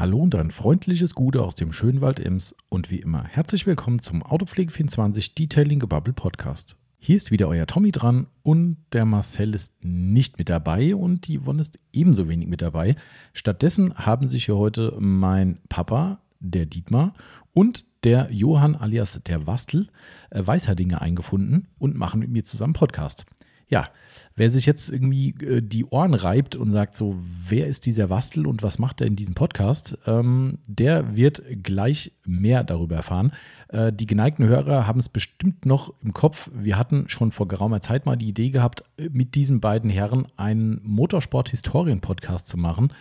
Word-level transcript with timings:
Hallo 0.00 0.16
und 0.16 0.34
ein 0.34 0.50
freundliches 0.50 1.14
Gute 1.14 1.42
aus 1.42 1.56
dem 1.56 1.74
schönen 1.74 2.00
Wald 2.00 2.20
Ems 2.20 2.56
und 2.70 2.90
wie 2.90 3.00
immer 3.00 3.22
herzlich 3.22 3.66
willkommen 3.66 3.98
zum 3.98 4.22
Autopflege24 4.22 5.34
Detailing 5.34 5.78
Gebubble 5.78 6.14
Podcast. 6.14 6.78
Hier 6.98 7.16
ist 7.16 7.30
wieder 7.30 7.48
euer 7.48 7.66
Tommy 7.66 7.92
dran 7.92 8.26
und 8.42 8.78
der 8.94 9.04
Marcel 9.04 9.54
ist 9.54 9.74
nicht 9.84 10.38
mit 10.38 10.48
dabei 10.48 10.94
und 10.94 11.28
die 11.28 11.38
Yvonne 11.38 11.60
ist 11.60 11.78
ebenso 11.92 12.30
wenig 12.30 12.48
mit 12.48 12.62
dabei. 12.62 12.96
Stattdessen 13.34 13.94
haben 13.94 14.28
sich 14.28 14.46
hier 14.46 14.56
heute 14.56 14.96
mein 14.98 15.58
Papa, 15.68 16.22
der 16.38 16.64
Dietmar 16.64 17.12
und 17.52 17.84
der 18.02 18.32
Johann 18.32 18.76
alias 18.76 19.20
der 19.26 19.46
Wastel 19.46 19.88
äh, 20.30 20.40
Weißerdinger 20.42 21.02
eingefunden 21.02 21.68
und 21.78 21.94
machen 21.94 22.20
mit 22.20 22.30
mir 22.30 22.44
zusammen 22.44 22.72
Podcast. 22.72 23.26
Ja, 23.70 23.88
wer 24.34 24.50
sich 24.50 24.66
jetzt 24.66 24.90
irgendwie 24.90 25.30
äh, 25.44 25.62
die 25.62 25.84
Ohren 25.84 26.14
reibt 26.14 26.56
und 26.56 26.72
sagt 26.72 26.96
so, 26.96 27.16
wer 27.48 27.68
ist 27.68 27.86
dieser 27.86 28.10
Wastel 28.10 28.46
und 28.46 28.62
was 28.64 28.78
macht 28.78 29.00
er 29.00 29.06
in 29.06 29.14
diesem 29.14 29.34
Podcast, 29.34 29.96
ähm, 30.06 30.58
der 30.66 31.16
wird 31.16 31.42
gleich 31.62 32.12
mehr 32.24 32.64
darüber 32.64 32.96
erfahren. 32.96 33.32
Äh, 33.68 33.92
die 33.92 34.06
geneigten 34.06 34.46
Hörer 34.46 34.88
haben 34.88 34.98
es 34.98 35.08
bestimmt 35.08 35.66
noch 35.66 35.94
im 36.02 36.12
Kopf. 36.12 36.50
Wir 36.52 36.78
hatten 36.78 37.08
schon 37.08 37.30
vor 37.30 37.46
geraumer 37.46 37.80
Zeit 37.80 38.06
mal 38.06 38.16
die 38.16 38.28
Idee 38.28 38.50
gehabt, 38.50 38.82
äh, 38.98 39.08
mit 39.12 39.36
diesen 39.36 39.60
beiden 39.60 39.88
Herren 39.88 40.26
einen 40.36 40.80
Motorsport-Historien-Podcast 40.82 42.48
zu 42.48 42.56
machen. 42.56 42.92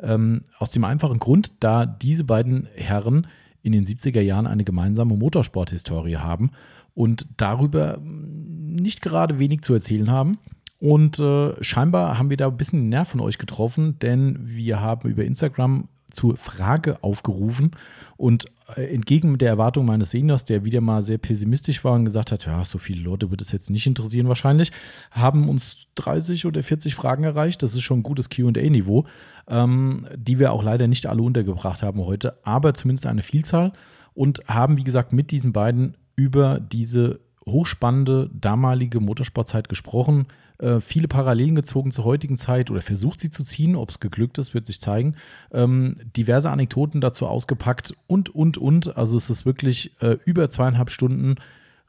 Ähm, 0.00 0.42
aus 0.58 0.70
dem 0.70 0.84
einfachen 0.84 1.18
Grund, 1.18 1.52
da 1.60 1.86
diese 1.86 2.24
beiden 2.24 2.68
Herren 2.74 3.26
in 3.62 3.72
den 3.72 3.84
70er 3.84 4.20
Jahren 4.20 4.46
eine 4.46 4.64
gemeinsame 4.64 5.16
Motorsport-Historie 5.16 6.16
haben 6.16 6.50
und 6.98 7.26
darüber 7.36 8.00
nicht 8.02 9.02
gerade 9.02 9.38
wenig 9.38 9.60
zu 9.60 9.72
erzählen 9.72 10.10
haben. 10.10 10.38
Und 10.80 11.20
äh, 11.20 11.54
scheinbar 11.62 12.18
haben 12.18 12.28
wir 12.28 12.36
da 12.36 12.48
ein 12.48 12.56
bisschen 12.56 12.80
den 12.80 12.88
Nerv 12.88 13.10
von 13.10 13.20
euch 13.20 13.38
getroffen, 13.38 14.00
denn 14.00 14.40
wir 14.42 14.80
haben 14.80 15.08
über 15.08 15.24
Instagram 15.24 15.86
zur 16.10 16.36
Frage 16.36 16.98
aufgerufen 17.04 17.70
und 18.16 18.46
äh, 18.74 18.92
entgegen 18.92 19.38
der 19.38 19.48
Erwartung 19.48 19.86
meines 19.86 20.10
Seniors, 20.10 20.44
der 20.44 20.64
wieder 20.64 20.80
mal 20.80 21.02
sehr 21.02 21.18
pessimistisch 21.18 21.84
war 21.84 21.92
und 21.92 22.04
gesagt 22.04 22.32
hat, 22.32 22.46
ja, 22.46 22.64
so 22.64 22.78
viele 22.78 23.02
Leute 23.02 23.30
wird 23.30 23.42
es 23.42 23.52
jetzt 23.52 23.70
nicht 23.70 23.86
interessieren 23.86 24.26
wahrscheinlich, 24.26 24.72
haben 25.12 25.48
uns 25.48 25.86
30 25.94 26.46
oder 26.46 26.64
40 26.64 26.96
Fragen 26.96 27.22
erreicht. 27.22 27.62
Das 27.62 27.76
ist 27.76 27.82
schon 27.82 28.00
ein 28.00 28.02
gutes 28.02 28.28
QA-Niveau, 28.28 29.04
ähm, 29.46 30.08
die 30.16 30.40
wir 30.40 30.50
auch 30.50 30.64
leider 30.64 30.88
nicht 30.88 31.06
alle 31.06 31.22
untergebracht 31.22 31.84
haben 31.84 32.00
heute, 32.00 32.44
aber 32.44 32.74
zumindest 32.74 33.06
eine 33.06 33.22
Vielzahl 33.22 33.72
und 34.14 34.42
haben, 34.48 34.76
wie 34.78 34.84
gesagt, 34.84 35.12
mit 35.12 35.30
diesen 35.30 35.52
beiden 35.52 35.94
über 36.18 36.58
diese 36.58 37.20
hochspannende 37.46 38.28
damalige 38.34 38.98
Motorsportzeit 38.98 39.68
gesprochen, 39.68 40.26
äh, 40.58 40.80
viele 40.80 41.06
Parallelen 41.06 41.54
gezogen 41.54 41.92
zur 41.92 42.04
heutigen 42.04 42.36
Zeit 42.36 42.72
oder 42.72 42.82
versucht 42.82 43.20
sie 43.20 43.30
zu 43.30 43.44
ziehen. 43.44 43.76
Ob 43.76 43.90
es 43.90 44.00
geglückt 44.00 44.36
ist, 44.38 44.52
wird 44.52 44.66
sich 44.66 44.80
zeigen. 44.80 45.14
Ähm, 45.52 45.94
diverse 46.16 46.50
Anekdoten 46.50 47.00
dazu 47.00 47.28
ausgepackt 47.28 47.94
und, 48.08 48.34
und, 48.34 48.58
und. 48.58 48.96
Also 48.96 49.16
es 49.16 49.30
ist 49.30 49.46
wirklich 49.46 49.92
äh, 50.00 50.18
über 50.24 50.50
zweieinhalb 50.50 50.90
Stunden 50.90 51.36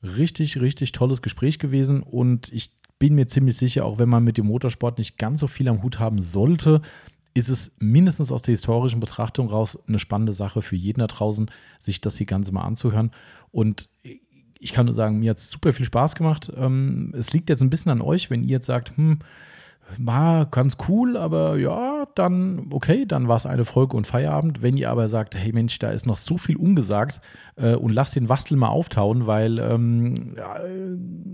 richtig, 0.04 0.62
richtig 0.62 0.92
tolles 0.92 1.24
Gespräch 1.24 1.58
gewesen 1.58 2.04
und 2.04 2.54
ich 2.54 2.70
bin 3.00 3.16
mir 3.16 3.28
ziemlich 3.28 3.58
sicher, 3.58 3.86
auch 3.86 3.98
wenn 3.98 4.10
man 4.10 4.24
mit 4.24 4.38
dem 4.38 4.46
Motorsport 4.46 5.00
nicht 5.00 5.18
ganz 5.18 5.40
so 5.40 5.48
viel 5.48 5.68
am 5.68 5.82
Hut 5.82 6.00
haben 6.00 6.20
sollte, 6.20 6.82
ist 7.40 7.50
es 7.50 7.72
mindestens 7.80 8.32
aus 8.32 8.42
der 8.42 8.54
historischen 8.54 9.00
Betrachtung 9.00 9.48
raus 9.48 9.80
eine 9.88 10.00
spannende 10.00 10.34
Sache 10.34 10.62
für 10.62 10.76
jeden 10.76 11.00
da 11.00 11.08
draußen, 11.08 11.50
sich 11.80 12.02
das 12.02 12.18
hier 12.18 12.28
Ganze 12.28 12.52
mal 12.52 12.64
anzuhören. 12.64 13.12
Und 13.52 13.90
ich 14.60 14.74
kann 14.74 14.86
nur 14.86 14.94
sagen, 14.94 15.20
mir 15.20 15.32
hat 15.32 15.38
es 15.38 15.50
super 15.50 15.74
viel 15.74 15.86
Spaß 15.86 16.16
gemacht. 16.16 16.52
Ähm, 16.56 17.14
es 17.18 17.34
liegt 17.34 17.50
jetzt 17.50 17.62
ein 17.62 17.70
bisschen 17.70 17.92
an 17.92 18.02
euch, 18.02 18.30
wenn 18.30 18.44
ihr 18.44 18.50
jetzt 18.50 18.66
sagt, 18.66 18.96
hm, 18.98 19.20
war 19.98 20.46
ganz 20.46 20.78
cool, 20.88 21.18
aber 21.18 21.58
ja, 21.58 22.06
dann 22.16 22.68
okay, 22.72 23.06
dann 23.06 23.28
war 23.28 23.36
es 23.36 23.46
eine 23.46 23.66
Folge 23.66 23.98
und 23.98 24.08
Feierabend. 24.08 24.62
Wenn 24.62 24.78
ihr 24.78 24.90
aber 24.90 25.08
sagt, 25.08 25.36
hey 25.36 25.52
Mensch, 25.52 25.80
da 25.80 25.90
ist 25.90 26.06
noch 26.06 26.18
so 26.18 26.38
viel 26.38 26.58
ungesagt 26.58 27.22
äh, 27.56 27.76
und 27.76 27.92
lasst 27.92 28.16
den 28.16 28.30
Wastel 28.30 28.58
mal 28.58 28.68
auftauen, 28.68 29.28
weil 29.28 29.60
ähm, 29.60 30.36
ja, 30.38 30.58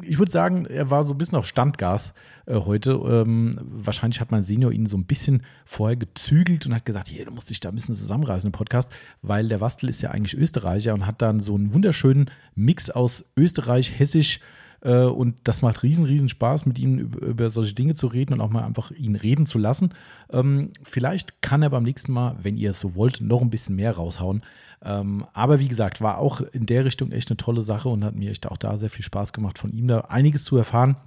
ich 0.01 0.17
würde 0.17 0.31
sagen, 0.31 0.65
er 0.65 0.89
war 0.89 1.03
so 1.03 1.13
ein 1.13 1.17
bisschen 1.17 1.37
auf 1.37 1.45
Standgas 1.45 2.13
äh, 2.45 2.55
heute. 2.55 2.91
Ähm, 2.91 3.59
wahrscheinlich 3.61 4.21
hat 4.21 4.31
mein 4.31 4.43
Senior 4.43 4.71
ihn 4.71 4.85
so 4.85 4.97
ein 4.97 5.05
bisschen 5.05 5.43
vorher 5.65 5.97
gezügelt 5.97 6.65
und 6.65 6.73
hat 6.73 6.85
gesagt, 6.85 7.07
hier, 7.07 7.25
du 7.25 7.31
musst 7.31 7.49
dich 7.49 7.59
da 7.59 7.69
ein 7.69 7.75
bisschen 7.75 7.95
zusammenreißen 7.95 8.47
im 8.47 8.53
Podcast, 8.53 8.91
weil 9.21 9.47
der 9.47 9.61
Wastel 9.61 9.89
ist 9.89 10.01
ja 10.01 10.11
eigentlich 10.11 10.37
Österreicher 10.37 10.93
und 10.93 11.05
hat 11.05 11.21
dann 11.21 11.39
so 11.39 11.55
einen 11.55 11.73
wunderschönen 11.73 12.29
Mix 12.55 12.89
aus 12.89 13.25
Österreich, 13.35 13.99
Hessisch, 13.99 14.37
äh, 14.37 14.54
und 14.91 15.35
das 15.43 15.61
macht 15.61 15.83
riesen, 15.83 16.05
riesen 16.05 16.29
Spaß, 16.29 16.65
mit 16.65 16.77
ihm 16.77 16.99
über, 16.99 17.25
über, 17.25 17.49
solche 17.49 17.73
Dinge 17.73 17.95
zu 17.95 18.07
reden 18.07 18.33
und 18.33 18.41
auch 18.41 18.49
mal 18.49 18.63
einfach 18.63 18.91
ihn 18.91 19.15
reden 19.15 19.45
zu 19.45 19.57
lassen. 19.57 19.89
Ähm, 20.29 20.71
vielleicht 20.83 21.41
kann 21.41 21.63
er 21.63 21.71
beim 21.71 21.83
nächsten 21.83 22.11
Mal, 22.11 22.35
wenn 22.41 22.57
ihr 22.57 22.69
es 22.69 22.79
so 22.79 22.95
wollt, 22.95 23.21
noch 23.21 23.41
ein 23.41 23.49
bisschen 23.49 23.75
mehr 23.75 23.95
raushauen. 23.95 24.43
Ähm, 24.83 25.25
aber 25.33 25.59
wie 25.59 25.67
gesagt, 25.67 26.01
war 26.01 26.19
auch 26.19 26.41
in 26.41 26.65
der 26.65 26.85
Richtung 26.85 27.11
echt 27.11 27.29
eine 27.29 27.37
tolle 27.37 27.61
Sache 27.61 27.89
und 27.89 28.03
hat 28.03 28.15
mir 28.15 28.29
echt 28.29 28.47
auch 28.47 28.57
da 28.57 28.77
sehr 28.77 28.89
viel 28.89 29.03
Spaß 29.03 29.33
gemacht, 29.33 29.57
von 29.57 29.71
ihm 29.71 29.87
da 29.87 30.01
einiges 30.01 30.43
zu 30.43 30.57
erfahren. 30.57 30.97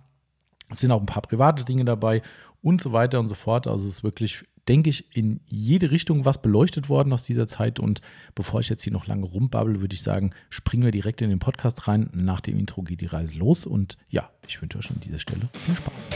Es 0.70 0.80
sind 0.80 0.90
auch 0.90 1.00
ein 1.00 1.06
paar 1.06 1.22
private 1.22 1.64
Dinge 1.64 1.84
dabei 1.84 2.22
und 2.62 2.80
so 2.80 2.92
weiter 2.92 3.20
und 3.20 3.28
so 3.28 3.34
fort. 3.34 3.66
Also 3.66 3.86
es 3.86 3.96
ist 3.96 4.04
wirklich 4.04 4.44
denke 4.68 4.90
ich, 4.90 5.16
in 5.16 5.40
jede 5.46 5.90
Richtung 5.90 6.24
was 6.24 6.42
beleuchtet 6.42 6.88
worden 6.88 7.12
aus 7.12 7.24
dieser 7.24 7.46
Zeit. 7.46 7.80
Und 7.80 8.00
bevor 8.34 8.60
ich 8.60 8.68
jetzt 8.68 8.82
hier 8.82 8.92
noch 8.92 9.06
lange 9.06 9.24
rumbabbel, 9.24 9.80
würde 9.80 9.94
ich 9.94 10.02
sagen, 10.02 10.32
springen 10.50 10.84
wir 10.84 10.92
direkt 10.92 11.22
in 11.22 11.30
den 11.30 11.38
Podcast 11.38 11.88
rein. 11.88 12.10
Nach 12.12 12.40
dem 12.40 12.58
Intro 12.58 12.82
geht 12.82 13.00
die 13.00 13.06
Reise 13.06 13.36
los. 13.36 13.66
Und 13.66 13.96
ja, 14.10 14.30
ich 14.46 14.60
wünsche 14.60 14.78
euch 14.78 14.90
an 14.90 15.00
dieser 15.00 15.18
Stelle 15.18 15.48
viel 15.64 15.74
Spaß. 15.74 16.10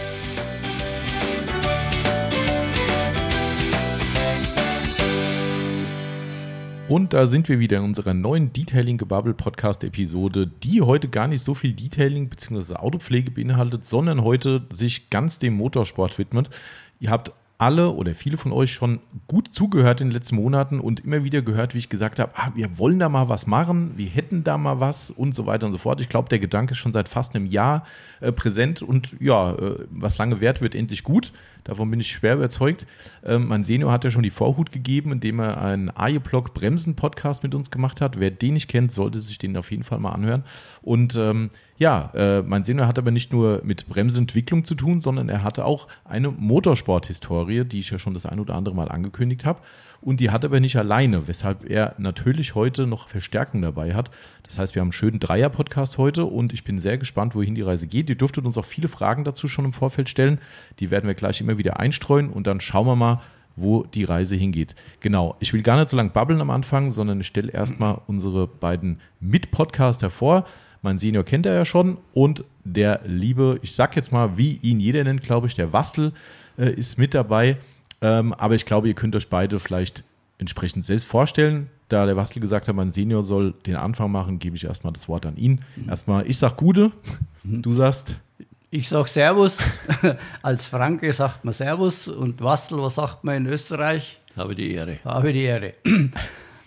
Und 6.88 7.14
da 7.14 7.24
sind 7.24 7.48
wir 7.48 7.58
wieder 7.58 7.78
in 7.78 7.84
unserer 7.84 8.12
neuen 8.12 8.52
Detailing 8.52 8.98
Gebubble 8.98 9.32
Podcast 9.32 9.82
Episode, 9.82 10.50
die 10.62 10.82
heute 10.82 11.08
gar 11.08 11.26
nicht 11.26 11.40
so 11.40 11.54
viel 11.54 11.72
Detailing 11.72 12.28
bzw. 12.28 12.74
Autopflege 12.74 13.30
beinhaltet, 13.30 13.86
sondern 13.86 14.22
heute 14.22 14.66
sich 14.70 15.08
ganz 15.08 15.38
dem 15.38 15.54
Motorsport 15.54 16.18
widmet. 16.18 16.50
Ihr 17.00 17.08
habt 17.08 17.32
alle 17.62 17.92
oder 17.92 18.12
viele 18.16 18.38
von 18.38 18.50
euch 18.50 18.72
schon 18.72 18.98
gut 19.28 19.54
zugehört 19.54 20.00
in 20.00 20.08
den 20.08 20.12
letzten 20.12 20.34
Monaten 20.34 20.80
und 20.80 20.98
immer 21.04 21.22
wieder 21.22 21.42
gehört, 21.42 21.74
wie 21.74 21.78
ich 21.78 21.88
gesagt 21.88 22.18
habe, 22.18 22.32
ah, 22.34 22.50
wir 22.56 22.76
wollen 22.76 22.98
da 22.98 23.08
mal 23.08 23.28
was 23.28 23.46
machen, 23.46 23.92
wir 23.94 24.08
hätten 24.08 24.42
da 24.42 24.58
mal 24.58 24.80
was 24.80 25.12
und 25.12 25.32
so 25.32 25.46
weiter 25.46 25.66
und 25.66 25.72
so 25.72 25.78
fort. 25.78 26.00
Ich 26.00 26.08
glaube, 26.08 26.28
der 26.28 26.40
Gedanke 26.40 26.72
ist 26.72 26.78
schon 26.78 26.92
seit 26.92 27.08
fast 27.08 27.36
einem 27.36 27.46
Jahr 27.46 27.84
äh, 28.20 28.32
präsent 28.32 28.82
und 28.82 29.16
ja, 29.20 29.52
äh, 29.52 29.76
was 29.90 30.18
lange 30.18 30.40
währt, 30.40 30.60
wird 30.60 30.74
endlich 30.74 31.04
gut. 31.04 31.32
Davon 31.64 31.88
bin 31.88 32.00
ich 32.00 32.10
schwer 32.10 32.34
überzeugt. 32.34 32.86
Ähm, 33.24 33.46
mein 33.46 33.62
Senior 33.62 33.92
hat 33.92 34.02
ja 34.02 34.10
schon 34.10 34.24
die 34.24 34.30
Vorhut 34.30 34.72
gegeben, 34.72 35.12
indem 35.12 35.38
er 35.38 35.62
einen 35.62 35.96
Aje-Block 35.96 36.54
Bremsen-Podcast 36.54 37.44
mit 37.44 37.54
uns 37.54 37.70
gemacht 37.70 38.00
hat. 38.00 38.18
Wer 38.18 38.32
den 38.32 38.54
nicht 38.54 38.66
kennt, 38.66 38.90
sollte 38.90 39.20
sich 39.20 39.38
den 39.38 39.56
auf 39.56 39.70
jeden 39.70 39.84
Fall 39.84 40.00
mal 40.00 40.10
anhören. 40.10 40.42
Und 40.82 41.16
ähm, 41.16 41.50
ja, 41.78 42.10
äh, 42.14 42.42
mein 42.42 42.64
Senior 42.64 42.86
hat 42.86 42.98
aber 42.98 43.10
nicht 43.10 43.32
nur 43.32 43.60
mit 43.64 43.88
Bremsentwicklung 43.88 44.64
zu 44.64 44.74
tun, 44.74 45.00
sondern 45.00 45.28
er 45.28 45.42
hatte 45.42 45.64
auch 45.64 45.88
eine 46.04 46.30
Motorsport-Historie, 46.30 47.64
die 47.64 47.80
ich 47.80 47.90
ja 47.90 47.98
schon 47.98 48.14
das 48.14 48.26
ein 48.26 48.40
oder 48.40 48.54
andere 48.54 48.74
Mal 48.74 48.88
angekündigt 48.88 49.44
habe. 49.44 49.60
Und 50.00 50.18
die 50.18 50.30
hat 50.30 50.42
er 50.42 50.50
aber 50.50 50.58
nicht 50.58 50.76
alleine, 50.76 51.28
weshalb 51.28 51.70
er 51.70 51.94
natürlich 51.98 52.56
heute 52.56 52.88
noch 52.88 53.08
Verstärkung 53.08 53.62
dabei 53.62 53.94
hat. 53.94 54.10
Das 54.42 54.58
heißt, 54.58 54.74
wir 54.74 54.80
haben 54.80 54.88
einen 54.88 54.92
schönen 54.92 55.20
Dreier-Podcast 55.20 55.96
heute 55.96 56.24
und 56.24 56.52
ich 56.52 56.64
bin 56.64 56.80
sehr 56.80 56.98
gespannt, 56.98 57.36
wohin 57.36 57.54
die 57.54 57.62
Reise 57.62 57.86
geht. 57.86 58.10
Ihr 58.10 58.16
dürftet 58.16 58.44
uns 58.44 58.58
auch 58.58 58.64
viele 58.64 58.88
Fragen 58.88 59.22
dazu 59.22 59.46
schon 59.46 59.64
im 59.64 59.72
Vorfeld 59.72 60.08
stellen. 60.08 60.38
Die 60.80 60.90
werden 60.90 61.06
wir 61.06 61.14
gleich 61.14 61.40
immer 61.40 61.56
wieder 61.56 61.78
einstreuen 61.78 62.30
und 62.30 62.48
dann 62.48 62.60
schauen 62.60 62.86
wir 62.86 62.96
mal, 62.96 63.20
wo 63.54 63.84
die 63.84 64.04
Reise 64.04 64.34
hingeht. 64.34 64.74
Genau, 65.00 65.36
ich 65.40 65.52
will 65.52 65.62
gar 65.62 65.78
nicht 65.78 65.88
so 65.88 65.96
lange 65.96 66.10
babbeln 66.10 66.40
am 66.40 66.50
Anfang, 66.50 66.90
sondern 66.90 67.20
ich 67.20 67.26
stelle 67.26 67.52
erstmal 67.52 68.00
unsere 68.06 68.46
beiden 68.46 69.00
Mit-Podcaster 69.20 70.10
vor. 70.10 70.46
Mein 70.82 70.98
Senior 70.98 71.24
kennt 71.24 71.46
er 71.46 71.54
ja 71.54 71.64
schon 71.64 71.98
und 72.12 72.44
der 72.64 73.00
liebe, 73.04 73.58
ich 73.62 73.74
sag 73.74 73.94
jetzt 73.96 74.12
mal, 74.12 74.36
wie 74.36 74.58
ihn 74.62 74.80
jeder 74.80 75.04
nennt, 75.04 75.22
glaube 75.22 75.46
ich, 75.46 75.54
der 75.54 75.72
Wastel 75.72 76.12
äh, 76.58 76.72
ist 76.72 76.98
mit 76.98 77.14
dabei. 77.14 77.56
Ähm, 78.00 78.32
aber 78.34 78.56
ich 78.56 78.66
glaube, 78.66 78.88
ihr 78.88 78.94
könnt 78.94 79.14
euch 79.14 79.28
beide 79.28 79.60
vielleicht 79.60 80.02
entsprechend 80.38 80.84
selbst 80.84 81.06
vorstellen. 81.06 81.70
Da 81.88 82.04
der 82.04 82.16
Wastel 82.16 82.40
gesagt 82.40 82.66
hat, 82.66 82.74
mein 82.74 82.90
Senior 82.90 83.22
soll 83.22 83.52
den 83.64 83.76
Anfang 83.76 84.10
machen, 84.10 84.38
gebe 84.40 84.56
ich 84.56 84.64
erstmal 84.64 84.92
das 84.92 85.08
Wort 85.08 85.24
an 85.24 85.36
ihn. 85.36 85.60
Mhm. 85.76 85.88
Erstmal, 85.88 86.26
ich 86.28 86.36
sag 86.38 86.56
Gute, 86.56 86.90
mhm. 87.44 87.62
du 87.62 87.72
sagst. 87.72 88.16
Ich 88.70 88.88
sag 88.88 89.06
Servus. 89.06 89.58
Als 90.42 90.66
Franke 90.66 91.12
sagt 91.12 91.44
man 91.44 91.54
Servus. 91.54 92.08
Und 92.08 92.40
Wastel, 92.40 92.78
was 92.78 92.96
sagt 92.96 93.22
man 93.22 93.36
in 93.36 93.46
Österreich? 93.46 94.18
Habe 94.36 94.54
die 94.54 94.72
Ehre. 94.72 94.98
Habe 95.04 95.32
die 95.32 95.42
Ehre. 95.42 95.74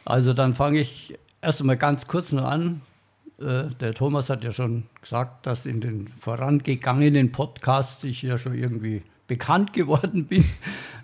Also 0.08 0.34
dann 0.34 0.54
fange 0.54 0.82
ich 0.82 1.18
erst 1.42 1.62
einmal 1.62 1.78
ganz 1.78 2.06
kurz 2.06 2.32
nur 2.32 2.48
an. 2.48 2.82
Äh, 3.40 3.70
der 3.80 3.94
Thomas 3.94 4.30
hat 4.30 4.44
ja 4.44 4.52
schon 4.52 4.84
gesagt, 5.02 5.46
dass 5.46 5.66
in 5.66 5.82
den 5.82 6.08
vorangegangenen 6.20 7.32
Podcasts 7.32 8.04
ich 8.04 8.22
ja 8.22 8.38
schon 8.38 8.58
irgendwie 8.58 9.02
bekannt 9.28 9.74
geworden 9.74 10.26
bin. 10.26 10.46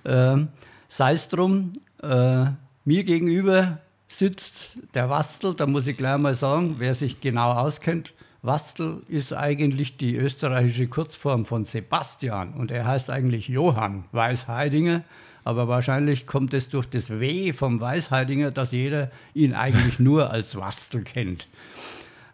Ähm, 0.04 0.48
sei 0.88 1.14
es 1.14 1.28
drum, 1.28 1.74
äh, 2.02 2.46
mir 2.86 3.04
gegenüber 3.04 3.78
sitzt 4.08 4.80
der 4.96 5.12
Wastel, 5.12 5.54
da 5.54 5.68
muss 5.68 5.86
ich 5.86 5.96
gleich 5.96 6.18
mal 6.18 6.34
sagen, 6.34 6.78
wer 6.80 6.96
sich 6.96 7.22
genau 7.22 7.52
auskennt, 7.52 8.12
Wastel 8.42 9.04
ist 9.08 9.32
eigentlich 9.32 9.98
die 9.98 10.16
österreichische 10.16 10.88
Kurzform 10.88 11.46
von 11.46 11.66
Sebastian 11.66 12.56
und 12.56 12.72
er 12.72 12.88
heißt 12.88 13.12
eigentlich 13.12 13.48
Johann 13.48 14.06
Weißheidinger, 14.12 15.04
Aber 15.44 15.68
wahrscheinlich 15.68 16.28
kommt 16.28 16.54
es 16.54 16.70
durch 16.70 16.86
das 16.86 17.10
W 17.10 17.54
vom 17.54 17.80
Weißheidinger, 17.80 18.52
dass 18.52 18.72
jeder 18.72 19.12
ihn 19.34 19.54
eigentlich 19.54 20.00
nur 20.00 20.30
als 20.32 20.56
Wastel 20.56 21.04
kennt. 21.04 21.48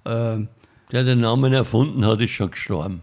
Ähm, 0.07 0.47
der 0.91 1.03
den 1.03 1.19
Namen 1.19 1.51
erfunden 1.51 2.05
hat, 2.05 2.21
ist 2.21 2.31
schon 2.31 2.51
gestorben. 2.51 3.01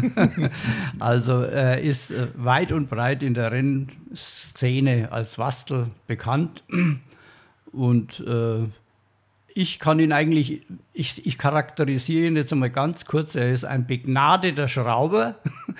also 0.98 1.42
er 1.42 1.82
ist 1.82 2.10
äh, 2.10 2.28
weit 2.36 2.72
und 2.72 2.88
breit 2.88 3.22
in 3.22 3.34
der 3.34 3.52
Rennszene 3.52 5.12
als 5.12 5.38
Wastel 5.38 5.88
bekannt. 6.06 6.64
Und 7.70 8.20
äh, 8.20 8.66
ich 9.52 9.78
kann 9.78 10.00
ihn 10.00 10.12
eigentlich, 10.12 10.62
ich, 10.94 11.26
ich, 11.26 11.36
charakterisiere 11.36 12.28
ihn 12.28 12.36
jetzt 12.36 12.52
einmal 12.52 12.70
ganz 12.70 13.04
kurz. 13.04 13.34
Er 13.34 13.52
ist 13.52 13.66
ein 13.66 13.86
begnadeter 13.86 14.66
Schrauber. 14.66 15.34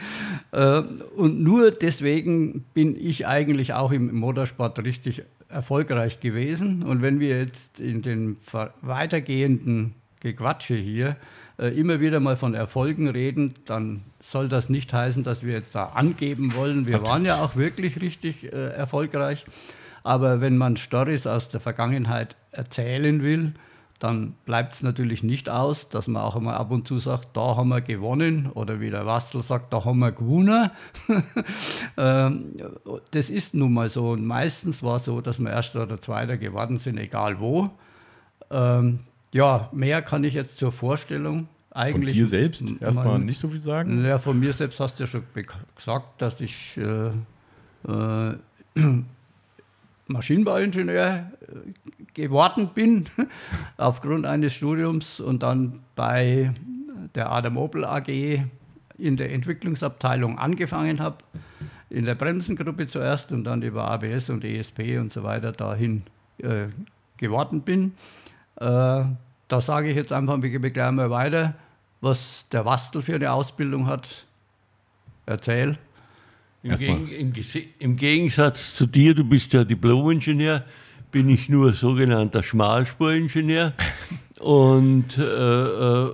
äh, 0.53 0.83
und 1.17 1.41
nur 1.41 1.71
deswegen 1.71 2.67
bin 2.75 2.95
ich 2.95 3.27
eigentlich 3.27 3.73
auch 3.73 3.91
im 3.91 4.15
Motorsport 4.15 4.79
richtig 4.85 5.23
erfolgreich 5.49 6.21
gewesen. 6.21 6.83
Und 6.83 7.01
wenn 7.01 7.21
wir 7.21 7.39
jetzt 7.39 7.81
in 7.81 8.03
den 8.03 8.37
weitergehenden 8.83 9.95
Gequatsche 10.27 10.75
hier 10.75 11.17
äh, 11.59 11.69
immer 11.69 12.01
wieder 12.01 12.21
mal 12.21 12.37
von 12.37 12.55
Erfolgen 12.55 13.09
reden, 13.09 13.55
dann 13.65 14.03
soll 14.21 14.49
das 14.49 14.69
nicht 14.69 14.93
heißen, 14.93 15.23
dass 15.25 15.43
wir 15.43 15.55
jetzt 15.55 15.75
da 15.75 15.85
angeben 15.95 16.55
wollen. 16.55 16.87
Wir 16.87 17.03
waren 17.03 17.25
ja 17.25 17.41
auch 17.43 17.57
wirklich 17.57 18.01
richtig 18.01 18.53
äh, 18.53 18.69
erfolgreich. 18.69 19.47
Aber 20.03 20.41
wenn 20.41 20.57
man 20.57 20.77
Stories 20.77 21.27
aus 21.27 21.49
der 21.49 21.61
Vergangenheit 21.61 22.37
erzählen 22.53 23.23
will, 23.23 23.55
dann 23.99 24.35
bleibt 24.45 24.75
es 24.75 24.83
natürlich 24.83 25.23
nicht 25.23 25.49
aus, 25.49 25.89
dass 25.89 26.07
man 26.07 26.23
auch 26.23 26.37
immer 26.37 26.55
ab 26.55 26.71
und 26.71 26.87
zu 26.87 26.99
sagt, 26.99 27.37
da 27.37 27.57
haben 27.57 27.69
wir 27.69 27.81
gewonnen 27.81 28.51
oder 28.53 28.79
wie 28.81 28.91
der 28.91 29.07
Wastel 29.07 29.43
sagt, 29.43 29.73
da 29.73 29.85
haben 29.85 29.99
wir 30.01 30.13
gewonnen. 30.13 30.71
Ähm, 31.99 32.57
das 33.13 33.31
ist 33.31 33.55
nun 33.55 33.73
mal 33.73 33.89
so 33.89 34.11
und 34.11 34.27
meistens 34.27 34.83
war 34.83 34.97
es 34.97 35.07
so, 35.07 35.23
dass 35.23 35.39
wir 35.39 35.51
Erster 35.51 35.85
oder 35.85 35.99
Zweiter 35.99 36.37
geworden 36.37 36.77
sind, 36.77 36.99
egal 36.99 37.41
wo. 37.41 37.71
Ja, 39.33 39.69
mehr 39.73 40.03
kann 40.03 40.25
ich 40.25 40.35
jetzt 40.35 40.59
zur 40.59 40.73
Vorstellung 40.73 41.49
eigentlich. 41.71 42.15
Von 42.15 42.19
dir 42.19 42.27
selbst 42.27 42.75
erstmal 42.81 43.19
nicht 43.19 43.39
so 43.39 43.49
viel 43.49 43.59
sagen? 43.59 44.05
Ja, 44.05 44.19
von 44.19 44.39
mir 44.39 44.53
selbst 44.53 44.81
hast 44.81 44.99
du 44.99 45.05
ja 45.05 45.07
schon 45.07 45.25
gesagt, 45.75 46.23
dass 46.23 46.41
ich 46.41 46.77
äh, 46.77 47.11
äh, 47.89 48.35
Maschinenbauingenieur 50.09 51.07
äh, 51.07 52.13
geworden 52.15 52.71
bin 52.75 53.07
aufgrund 53.77 54.25
eines 54.25 54.55
Studiums 54.55 55.21
und 55.21 55.43
dann 55.43 55.81
bei 55.97 56.53
der 57.15 57.31
Adam 57.31 57.57
Opel 57.57 57.85
AG 57.85 58.09
in 58.99 59.17
der 59.17 59.33
Entwicklungsabteilung 59.33 60.39
angefangen 60.39 61.01
habe, 61.01 61.19
in 61.91 62.05
der 62.05 62.15
Bremsengruppe 62.15 62.87
zuerst 62.87 63.33
und 63.33 63.45
dann 63.45 63.63
über 63.63 63.91
ABS 63.91 64.31
und 64.31 64.45
ESP 64.45 64.99
und 64.99 65.13
so 65.13 65.23
weiter 65.23 65.53
dahin 65.53 66.03
äh, 66.39 66.67
geworden 67.19 67.63
bin. 67.63 67.93
Äh, 68.57 69.05
da 69.49 69.61
sage 69.61 69.91
ich 69.91 69.97
jetzt 69.97 70.13
einfach, 70.13 70.41
wir 70.41 70.51
gehen 70.51 70.73
gleich 70.73 70.93
mal 70.93 71.11
weiter, 71.11 71.55
was 72.01 72.47
der 72.51 72.65
Wastel 72.65 73.03
für 73.03 73.15
eine 73.15 73.31
Ausbildung 73.33 73.87
hat. 73.87 74.27
Erzähl. 75.27 75.79
Im, 76.63 76.75
Geg 76.77 77.21
im, 77.21 77.33
Im, 77.79 77.97
Gegensatz 77.97 78.75
zu 78.75 78.87
dir, 78.87 79.15
du 79.15 79.25
bist 79.25 79.53
ja 79.53 79.63
Diplom-Ingenieur, 79.63 80.65
bin 81.13 81.29
ich 81.29 81.49
nur 81.49 81.75
sogenannter 81.75 82.43
Schmalspuringenieur. 82.43 83.73
Und 84.41 85.17
äh, 85.17 85.23
äh, 85.23 86.11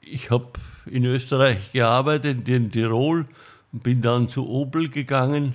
ich 0.00 0.30
habe 0.30 0.52
in 0.86 1.04
Österreich 1.04 1.72
gearbeitet, 1.72 2.48
in 2.48 2.70
Tirol, 2.70 3.26
und 3.72 3.82
bin 3.82 4.02
dann 4.02 4.28
zu 4.28 4.48
Opel 4.48 4.88
gegangen 4.88 5.54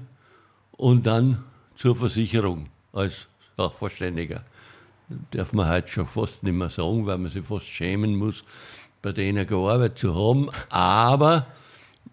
und 0.72 1.06
dann 1.06 1.44
zur 1.76 1.96
Versicherung 1.96 2.68
als 2.94 3.28
Sachverständiger 3.58 4.44
darf 5.32 5.54
man 5.54 5.70
heute 5.70 5.88
schon 5.88 6.08
fast 6.08 6.44
nicht 6.44 6.54
mehr 6.54 6.70
sagen, 6.70 7.06
weil 7.06 7.18
man 7.18 7.32
sich 7.32 7.46
fast 7.46 7.66
schämen 7.66 8.16
muss, 8.16 8.44
bei 9.02 9.12
denen 9.12 9.46
gearbeitet 9.48 9.98
zu 9.98 10.16
haben. 10.16 10.50
Aber 10.70 11.48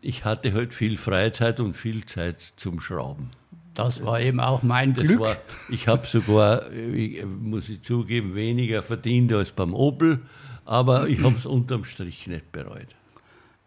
ich 0.00 0.24
hatte 0.24 0.52
halt 0.52 0.74
viel 0.74 0.98
Freizeit 0.98 1.60
und 1.60 1.74
viel 1.74 2.04
Zeit 2.04 2.40
zum 2.40 2.80
Schrauben. 2.80 3.30
Das 3.74 4.04
war 4.04 4.20
eben 4.20 4.38
auch 4.38 4.62
mein 4.62 4.94
das 4.94 5.04
Glück. 5.04 5.20
War, 5.20 5.36
ich 5.68 5.88
habe 5.88 6.06
sogar, 6.06 6.62
muss 7.40 7.68
ich 7.68 7.82
zugeben, 7.82 8.34
weniger 8.34 8.82
verdient 8.82 9.32
als 9.32 9.50
beim 9.50 9.74
Opel, 9.74 10.20
aber 10.64 11.08
ich 11.08 11.20
habe 11.22 11.34
es 11.34 11.44
unterm 11.44 11.84
Strich 11.84 12.28
nicht 12.28 12.52
bereut. 12.52 12.86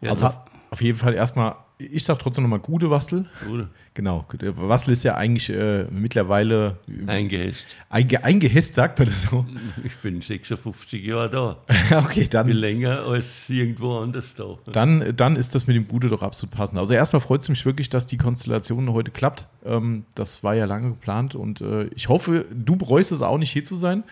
Also 0.00 0.32
auf 0.70 0.80
jeden 0.80 0.96
Fall 0.96 1.14
erstmal 1.14 1.56
ich 1.78 2.02
sage 2.02 2.18
trotzdem 2.20 2.42
nochmal 2.42 2.58
gute 2.58 2.90
Wastel. 2.90 3.26
Gute. 3.46 3.68
Genau. 3.94 4.26
Wastel 4.56 4.92
ist 4.92 5.04
ja 5.04 5.14
eigentlich 5.14 5.48
äh, 5.50 5.84
mittlerweile 5.90 6.78
eingehisst. 7.06 7.76
Einge, 7.88 8.24
eingehisst, 8.24 8.74
sagt 8.74 8.98
man 8.98 9.06
das 9.06 9.22
so. 9.22 9.46
Ich 9.84 9.96
bin 9.98 10.20
56 10.20 11.04
Jahre 11.04 11.30
da. 11.30 11.56
okay, 11.98 12.26
dann. 12.28 12.48
Bin 12.48 12.56
länger 12.56 13.02
als 13.02 13.48
irgendwo 13.48 13.98
anders 13.98 14.34
da. 14.34 14.58
Dann, 14.72 15.16
dann 15.16 15.36
ist 15.36 15.54
das 15.54 15.68
mit 15.68 15.76
dem 15.76 15.86
Gute 15.86 16.08
doch 16.08 16.22
absolut 16.22 16.54
passend. 16.54 16.78
Also 16.78 16.94
erstmal 16.94 17.20
freut 17.20 17.42
es 17.42 17.48
mich 17.48 17.64
wirklich, 17.64 17.88
dass 17.88 18.06
die 18.06 18.16
Konstellation 18.16 18.92
heute 18.92 19.12
klappt. 19.12 19.46
Ähm, 19.64 20.04
das 20.16 20.42
war 20.42 20.54
ja 20.54 20.64
lange 20.64 20.90
geplant 20.90 21.36
und 21.36 21.60
äh, 21.60 21.84
ich 21.94 22.08
hoffe, 22.08 22.46
du 22.52 22.74
bereust 22.74 23.12
es 23.12 23.22
auch 23.22 23.38
nicht 23.38 23.52
hier 23.52 23.64
zu 23.64 23.76
sein, 23.76 24.02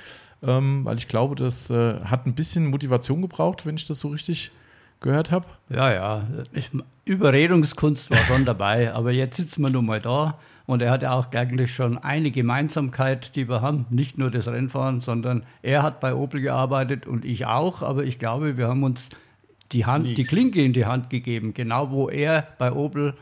ähm, 0.43 0.85
weil 0.85 0.99
ich 0.99 1.09
glaube, 1.09 1.35
das 1.35 1.69
äh, 1.71 2.01
hat 2.01 2.27
ein 2.27 2.35
bisschen 2.35 2.67
Motivation 2.67 3.23
gebraucht, 3.23 3.67
wenn 3.67 3.77
ich 3.77 3.87
das 3.87 3.99
so 3.99 4.09
richtig 4.09 4.53
gehört 5.01 5.31
habe? 5.31 5.47
Ja, 5.69 5.93
ja. 5.93 6.23
Ich, 6.53 6.71
Überredungskunst 7.05 8.11
war 8.11 8.19
schon 8.19 8.45
dabei, 8.45 8.93
aber 8.95 9.13
jetzt 9.13 9.37
sitzen 9.37 9.63
wir 9.63 9.71
nun 9.71 9.87
mal 9.87 10.01
da 10.01 10.39
und 10.67 10.83
er 10.83 10.91
hat 10.91 11.03
ja 11.03 11.13
auch 11.13 11.33
eigentlich 11.33 11.73
schon 11.75 11.99
eine 11.99 12.31
Gemeinsamkeit, 12.31 13.37
die 13.37 13.49
wir 13.49 13.63
haben. 13.63 13.87
Nicht 13.91 14.19
nur 14.19 14.31
das 14.31 14.49
Rennfahren, 14.49 15.01
sondern 15.01 15.45
er 15.63 15.83
hat 15.83 16.01
bei 16.01 16.15
Opel 16.15 16.41
gearbeitet 16.41 17.07
und 17.07 17.25
ich 17.25 17.47
auch, 17.47 17.83
aber 17.83 18.05
ich 18.05 18.19
glaube, 18.19 18.57
wir 18.57 18.69
haben 18.69 18.83
uns 18.83 19.09
die 19.73 19.87
Hand, 19.87 20.17
die 20.17 20.25
Klinke 20.25 20.63
in 20.63 20.73
die 20.73 20.87
Hand 20.87 21.11
gegeben. 21.11 21.55
Genau 21.55 21.91
wo 21.91 22.09
er 22.09 22.47
bei 22.59 22.73
Opel 22.73 23.15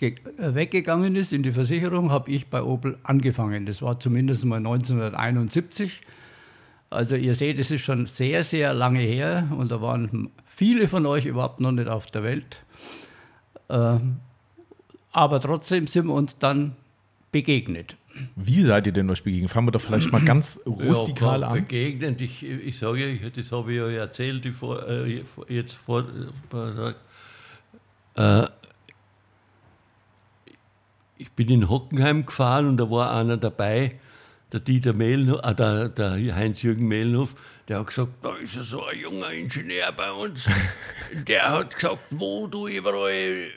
weggegangen 0.00 1.16
ist 1.16 1.32
in 1.32 1.42
die 1.42 1.52
Versicherung, 1.52 2.10
habe 2.10 2.30
ich 2.30 2.48
bei 2.48 2.62
Opel 2.62 2.98
angefangen. 3.02 3.66
Das 3.66 3.82
war 3.82 3.98
zumindest 3.98 4.44
mal 4.44 4.56
1971. 4.56 6.00
Also 6.90 7.16
ihr 7.16 7.34
seht, 7.34 7.58
es 7.58 7.70
ist 7.70 7.82
schon 7.82 8.06
sehr, 8.06 8.44
sehr 8.44 8.72
lange 8.72 9.00
her 9.00 9.48
und 9.50 9.70
da 9.70 9.82
waren 9.82 10.30
viele 10.58 10.88
von 10.88 11.06
euch 11.06 11.24
überhaupt 11.24 11.60
noch 11.60 11.70
nicht 11.70 11.88
auf 11.88 12.06
der 12.06 12.24
Welt. 12.24 12.64
Ähm, 13.68 14.16
aber 15.12 15.40
trotzdem 15.40 15.86
sind 15.86 16.06
wir 16.06 16.14
uns 16.14 16.36
dann 16.36 16.74
begegnet. 17.30 17.96
Wie 18.34 18.62
seid 18.62 18.86
ihr 18.86 18.92
denn 18.92 19.08
euch 19.08 19.22
begegnet? 19.22 19.52
Fangen 19.52 19.68
wir 19.68 19.72
doch 19.72 19.80
vielleicht 19.80 20.10
mal 20.10 20.24
ganz 20.24 20.60
rustikal 20.66 21.42
ja, 21.42 21.48
an. 21.48 21.54
Begegnet, 21.54 22.20
ich, 22.20 22.42
ich 22.42 22.76
sage, 22.76 23.06
ich, 23.06 23.32
das 23.32 23.52
habe 23.52 23.72
ich 23.72 23.78
ja 23.78 23.88
erzählt, 23.88 24.44
ich 24.46 24.56
vor, 24.56 24.84
äh, 24.88 25.22
jetzt 25.48 25.74
vor. 25.74 26.04
Äh, 28.16 28.46
ich 31.18 31.30
bin 31.32 31.48
in 31.50 31.68
Hockenheim 31.68 32.26
gefahren 32.26 32.66
und 32.66 32.78
da 32.78 32.90
war 32.90 33.14
einer 33.14 33.36
dabei, 33.36 34.00
der 34.50 34.58
Dieter 34.58 34.92
Mehlhoff, 34.92 35.40
äh, 35.44 35.54
der, 35.54 35.88
der 35.88 36.34
Heinz-Jürgen 36.34 36.88
Mehlhoff, 36.88 37.36
der 37.68 37.80
hat 37.80 37.88
gesagt, 37.88 38.12
da 38.22 38.34
ist 38.36 38.54
ja 38.54 38.62
so 38.62 38.84
ein 38.84 38.98
junger 38.98 39.30
Ingenieur 39.30 39.92
bei 39.92 40.10
uns. 40.10 40.48
der 41.12 41.50
hat 41.50 41.74
gesagt, 41.74 41.98
wo 42.10 42.46
du 42.46 42.66
überall 42.66 43.48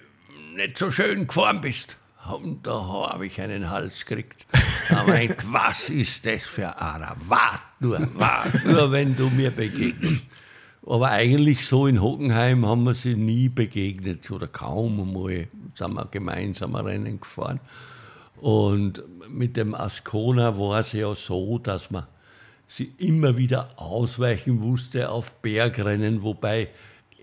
nicht 0.55 0.77
so 0.77 0.91
schön 0.91 1.27
gefahren 1.27 1.61
bist. 1.61 1.97
Und 2.29 2.67
da 2.67 2.73
habe 2.73 3.25
ich 3.25 3.41
einen 3.41 3.69
Hals 3.69 4.05
gekriegt. 4.05 4.45
Da 4.89 5.03
meint, 5.05 5.37
was 5.51 5.89
ist 5.89 6.25
das 6.25 6.43
für 6.43 6.79
einer? 6.79 7.15
Wart 7.27 7.61
nur, 7.79 7.99
wart 8.15 8.65
nur, 8.65 8.91
wenn 8.91 9.15
du 9.15 9.29
mir 9.29 9.49
begegnest. 9.49 10.23
Aber 10.85 11.09
eigentlich 11.11 11.65
so 11.65 11.87
in 11.87 12.01
Hockenheim 12.01 12.65
haben 12.65 12.83
wir 12.83 12.95
sie 12.95 13.15
nie 13.15 13.49
begegnet 13.49 14.29
oder 14.31 14.47
kaum 14.47 14.99
einmal 14.99 15.47
sind 15.75 15.93
wir 15.93 16.05
gemeinsam 16.05 16.75
Rennen 16.75 17.19
gefahren. 17.19 17.59
Und 18.37 19.03
mit 19.29 19.57
dem 19.57 19.75
Ascona 19.75 20.57
war 20.57 20.79
es 20.79 20.93
ja 20.93 21.13
so, 21.13 21.59
dass 21.59 21.91
man 21.91 22.07
sie 22.71 22.93
immer 22.97 23.37
wieder 23.37 23.67
ausweichen 23.75 24.61
wusste 24.61 25.09
auf 25.09 25.35
Bergrennen, 25.41 26.23
wobei 26.23 26.69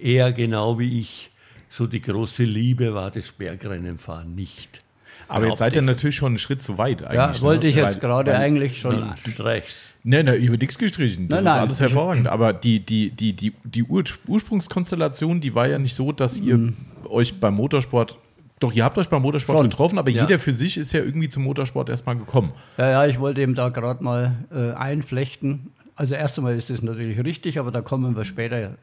er 0.00 0.32
genau 0.32 0.78
wie 0.78 1.00
ich 1.00 1.30
so 1.70 1.86
die 1.86 2.02
große 2.02 2.44
Liebe 2.44 2.94
war, 2.94 3.10
das 3.10 3.32
Bergrennenfahren 3.32 4.34
nicht. 4.34 4.82
Aber 5.26 5.46
jetzt 5.46 5.58
seid 5.58 5.76
ihr 5.76 5.82
natürlich 5.82 6.16
schon 6.16 6.28
einen 6.28 6.38
Schritt 6.38 6.62
zu 6.62 6.78
weit. 6.78 7.02
Ja, 7.02 7.38
wollte 7.40 7.64
ne? 7.64 7.70
ich 7.70 7.76
jetzt 7.76 8.00
gerade 8.00 8.36
eigentlich 8.36 8.80
schon. 8.80 9.12
Reichs. 9.38 9.92
Nein, 10.02 10.24
nein, 10.24 10.40
über 10.40 10.56
nichts 10.56 10.78
gestrichen. 10.78 11.28
Das 11.28 11.44
nein, 11.44 11.52
nein, 11.52 11.56
ist 11.56 11.62
alles 11.62 11.80
hervorragend. 11.80 12.28
Aber 12.28 12.54
die, 12.54 12.80
die, 12.80 13.10
die, 13.10 13.34
die, 13.34 13.52
die 13.62 13.84
Ursprungskonstellation, 13.84 15.40
die 15.40 15.54
war 15.54 15.68
ja 15.68 15.78
nicht 15.78 15.94
so, 15.94 16.12
dass 16.12 16.40
ihr 16.40 16.56
mhm. 16.56 16.76
euch 17.04 17.38
beim 17.38 17.54
Motorsport 17.54 18.16
doch, 18.60 18.72
ihr 18.72 18.84
habt 18.84 18.98
euch 18.98 19.08
beim 19.08 19.22
Motorsport 19.22 19.58
Schon. 19.58 19.70
getroffen, 19.70 19.98
aber 19.98 20.10
ja. 20.10 20.22
jeder 20.22 20.38
für 20.38 20.52
sich 20.52 20.78
ist 20.78 20.92
ja 20.92 21.00
irgendwie 21.00 21.28
zum 21.28 21.44
Motorsport 21.44 21.88
erstmal 21.88 22.16
gekommen. 22.16 22.52
Ja, 22.76 22.90
ja, 22.90 23.06
ich 23.06 23.20
wollte 23.20 23.40
eben 23.40 23.54
da 23.54 23.68
gerade 23.68 24.02
mal 24.02 24.36
äh, 24.52 24.72
einflechten. 24.72 25.72
Also 25.94 26.14
erst 26.14 26.38
einmal 26.38 26.56
ist 26.56 26.70
das 26.70 26.82
natürlich 26.82 27.22
richtig, 27.24 27.58
aber 27.58 27.70
da 27.70 27.80
kommen 27.80 28.16
wir 28.16 28.24
später 28.24 28.78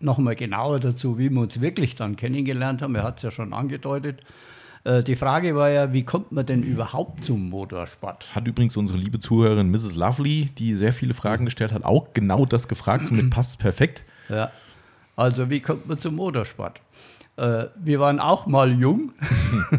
noch 0.00 0.18
mal 0.18 0.34
genauer 0.34 0.80
dazu, 0.80 1.18
wie 1.18 1.30
wir 1.30 1.40
uns 1.40 1.60
wirklich 1.60 1.94
dann 1.94 2.16
kennengelernt 2.16 2.82
haben. 2.82 2.94
Er 2.94 3.02
hat 3.04 3.16
es 3.18 3.22
ja 3.22 3.30
schon 3.30 3.52
angedeutet. 3.52 4.20
Äh, 4.84 5.02
die 5.02 5.16
Frage 5.16 5.54
war 5.54 5.70
ja, 5.70 5.92
wie 5.92 6.04
kommt 6.04 6.32
man 6.32 6.46
denn 6.46 6.62
überhaupt 6.62 7.24
zum 7.24 7.48
Motorsport? 7.48 8.34
Hat 8.34 8.46
übrigens 8.46 8.76
unsere 8.76 8.98
liebe 8.98 9.18
Zuhörerin 9.18 9.70
Mrs. 9.70 9.96
Lovely, 9.96 10.50
die 10.58 10.74
sehr 10.74 10.92
viele 10.92 11.14
Fragen 11.14 11.44
gestellt 11.44 11.72
hat, 11.72 11.84
auch 11.84 12.08
genau 12.14 12.46
das 12.46 12.68
gefragt. 12.68 13.08
Somit 13.08 13.30
passt 13.30 13.50
es 13.50 13.56
perfekt. 13.56 14.04
Ja. 14.28 14.50
Also, 15.16 15.50
wie 15.50 15.60
kommt 15.60 15.88
man 15.88 15.98
zum 15.98 16.14
Motorsport? 16.14 16.80
Äh, 17.38 17.68
wir 17.76 18.00
waren 18.00 18.18
auch 18.18 18.46
mal 18.46 18.72
jung. 18.72 19.12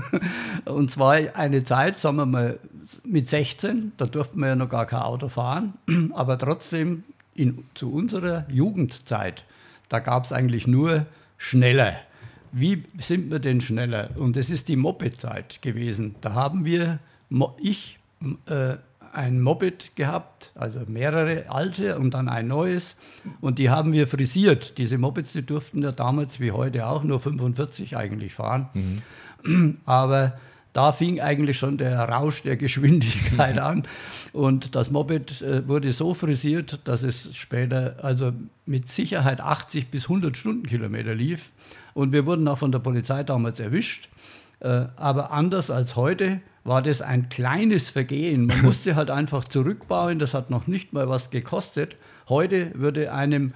und 0.66 0.90
zwar 0.90 1.18
eine 1.36 1.64
Zeit, 1.66 2.00
sagen 2.00 2.16
wir 2.16 2.26
mal, 2.26 2.60
mit 3.04 3.28
16, 3.28 3.92
da 3.98 4.06
durften 4.06 4.40
wir 4.40 4.48
ja 4.48 4.56
noch 4.56 4.70
gar 4.70 4.86
kein 4.86 5.02
Auto 5.02 5.28
fahren, 5.28 5.74
aber 6.14 6.38
trotzdem 6.38 7.04
in, 7.36 7.66
zu 7.74 7.92
unserer 7.92 8.46
Jugendzeit, 8.50 9.44
da 9.90 10.00
gab 10.00 10.24
es 10.24 10.32
eigentlich 10.32 10.68
nur 10.68 11.06
schneller. 11.38 11.98
Wie 12.52 12.84
sind 13.00 13.30
wir 13.30 13.40
denn 13.40 13.60
schneller? 13.60 14.12
Und 14.16 14.38
das 14.38 14.50
ist 14.50 14.70
die 14.70 14.78
Moped-Zeit 14.78 15.62
gewesen. 15.62 16.16
Da 16.22 16.34
haben 16.34 16.64
wir, 16.66 17.00
ich, 17.62 18.00
äh, 18.48 18.78
ein 19.14 19.42
Moped 19.42 19.96
gehabt, 19.96 20.52
also 20.56 20.82
mehrere 20.88 21.50
alte 21.50 21.98
und 21.98 22.14
dann 22.14 22.30
ein 22.30 22.48
neues. 22.48 22.96
Und 23.42 23.60
die 23.60 23.70
haben 23.70 23.94
wir 23.94 24.08
frisiert. 24.08 24.78
Diese 24.78 24.98
Mopeds, 24.98 25.34
die 25.34 25.46
durften 25.46 25.84
ja 25.84 25.92
damals 25.92 26.40
wie 26.40 26.52
heute 26.52 26.88
auch 26.88 27.04
nur 27.04 27.20
45 27.20 27.98
eigentlich 27.98 28.34
fahren. 28.34 28.70
Mhm. 29.44 29.78
Aber 29.86 30.38
da 30.74 30.92
fing 30.92 31.20
eigentlich 31.20 31.58
schon 31.58 31.78
der 31.78 31.98
Rausch 32.00 32.44
der 32.44 32.58
Geschwindigkeit 32.58 33.58
an. 33.60 33.84
Und 34.34 34.76
das 34.76 34.92
Moped 34.92 35.42
äh, 35.42 35.68
wurde 35.68 35.92
so 35.94 36.14
frisiert, 36.14 36.82
dass 36.84 37.04
es 37.04 37.36
später 37.36 37.96
also 38.02 38.34
mit 38.66 38.88
Sicherheit 38.88 39.42
80 39.42 39.90
bis 39.90 40.04
100 40.04 40.38
Stundenkilometer 40.38 41.16
lief. 41.16 41.52
Und 41.94 42.14
wir 42.14 42.26
wurden 42.26 42.48
auch 42.48 42.60
von 42.60 42.72
der 42.72 42.80
Polizei 42.80 43.24
damals 43.24 43.60
erwischt. 43.60 44.10
Äh, 44.60 44.86
aber 44.96 45.32
anders 45.32 45.72
als 45.72 45.96
heute 45.96 46.42
war 46.64 46.82
das 46.82 47.02
ein 47.02 47.30
kleines 47.30 47.90
Vergehen. 47.90 48.48
Man 48.48 48.62
musste 48.64 48.96
halt 48.96 49.10
einfach 49.10 49.44
zurückbauen, 49.44 50.20
das 50.20 50.34
hat 50.34 50.50
noch 50.50 50.68
nicht 50.68 50.94
mal 50.94 51.10
was 51.10 51.30
gekostet. 51.30 51.96
Heute 52.28 52.72
würde 52.76 53.12
einem 53.14 53.54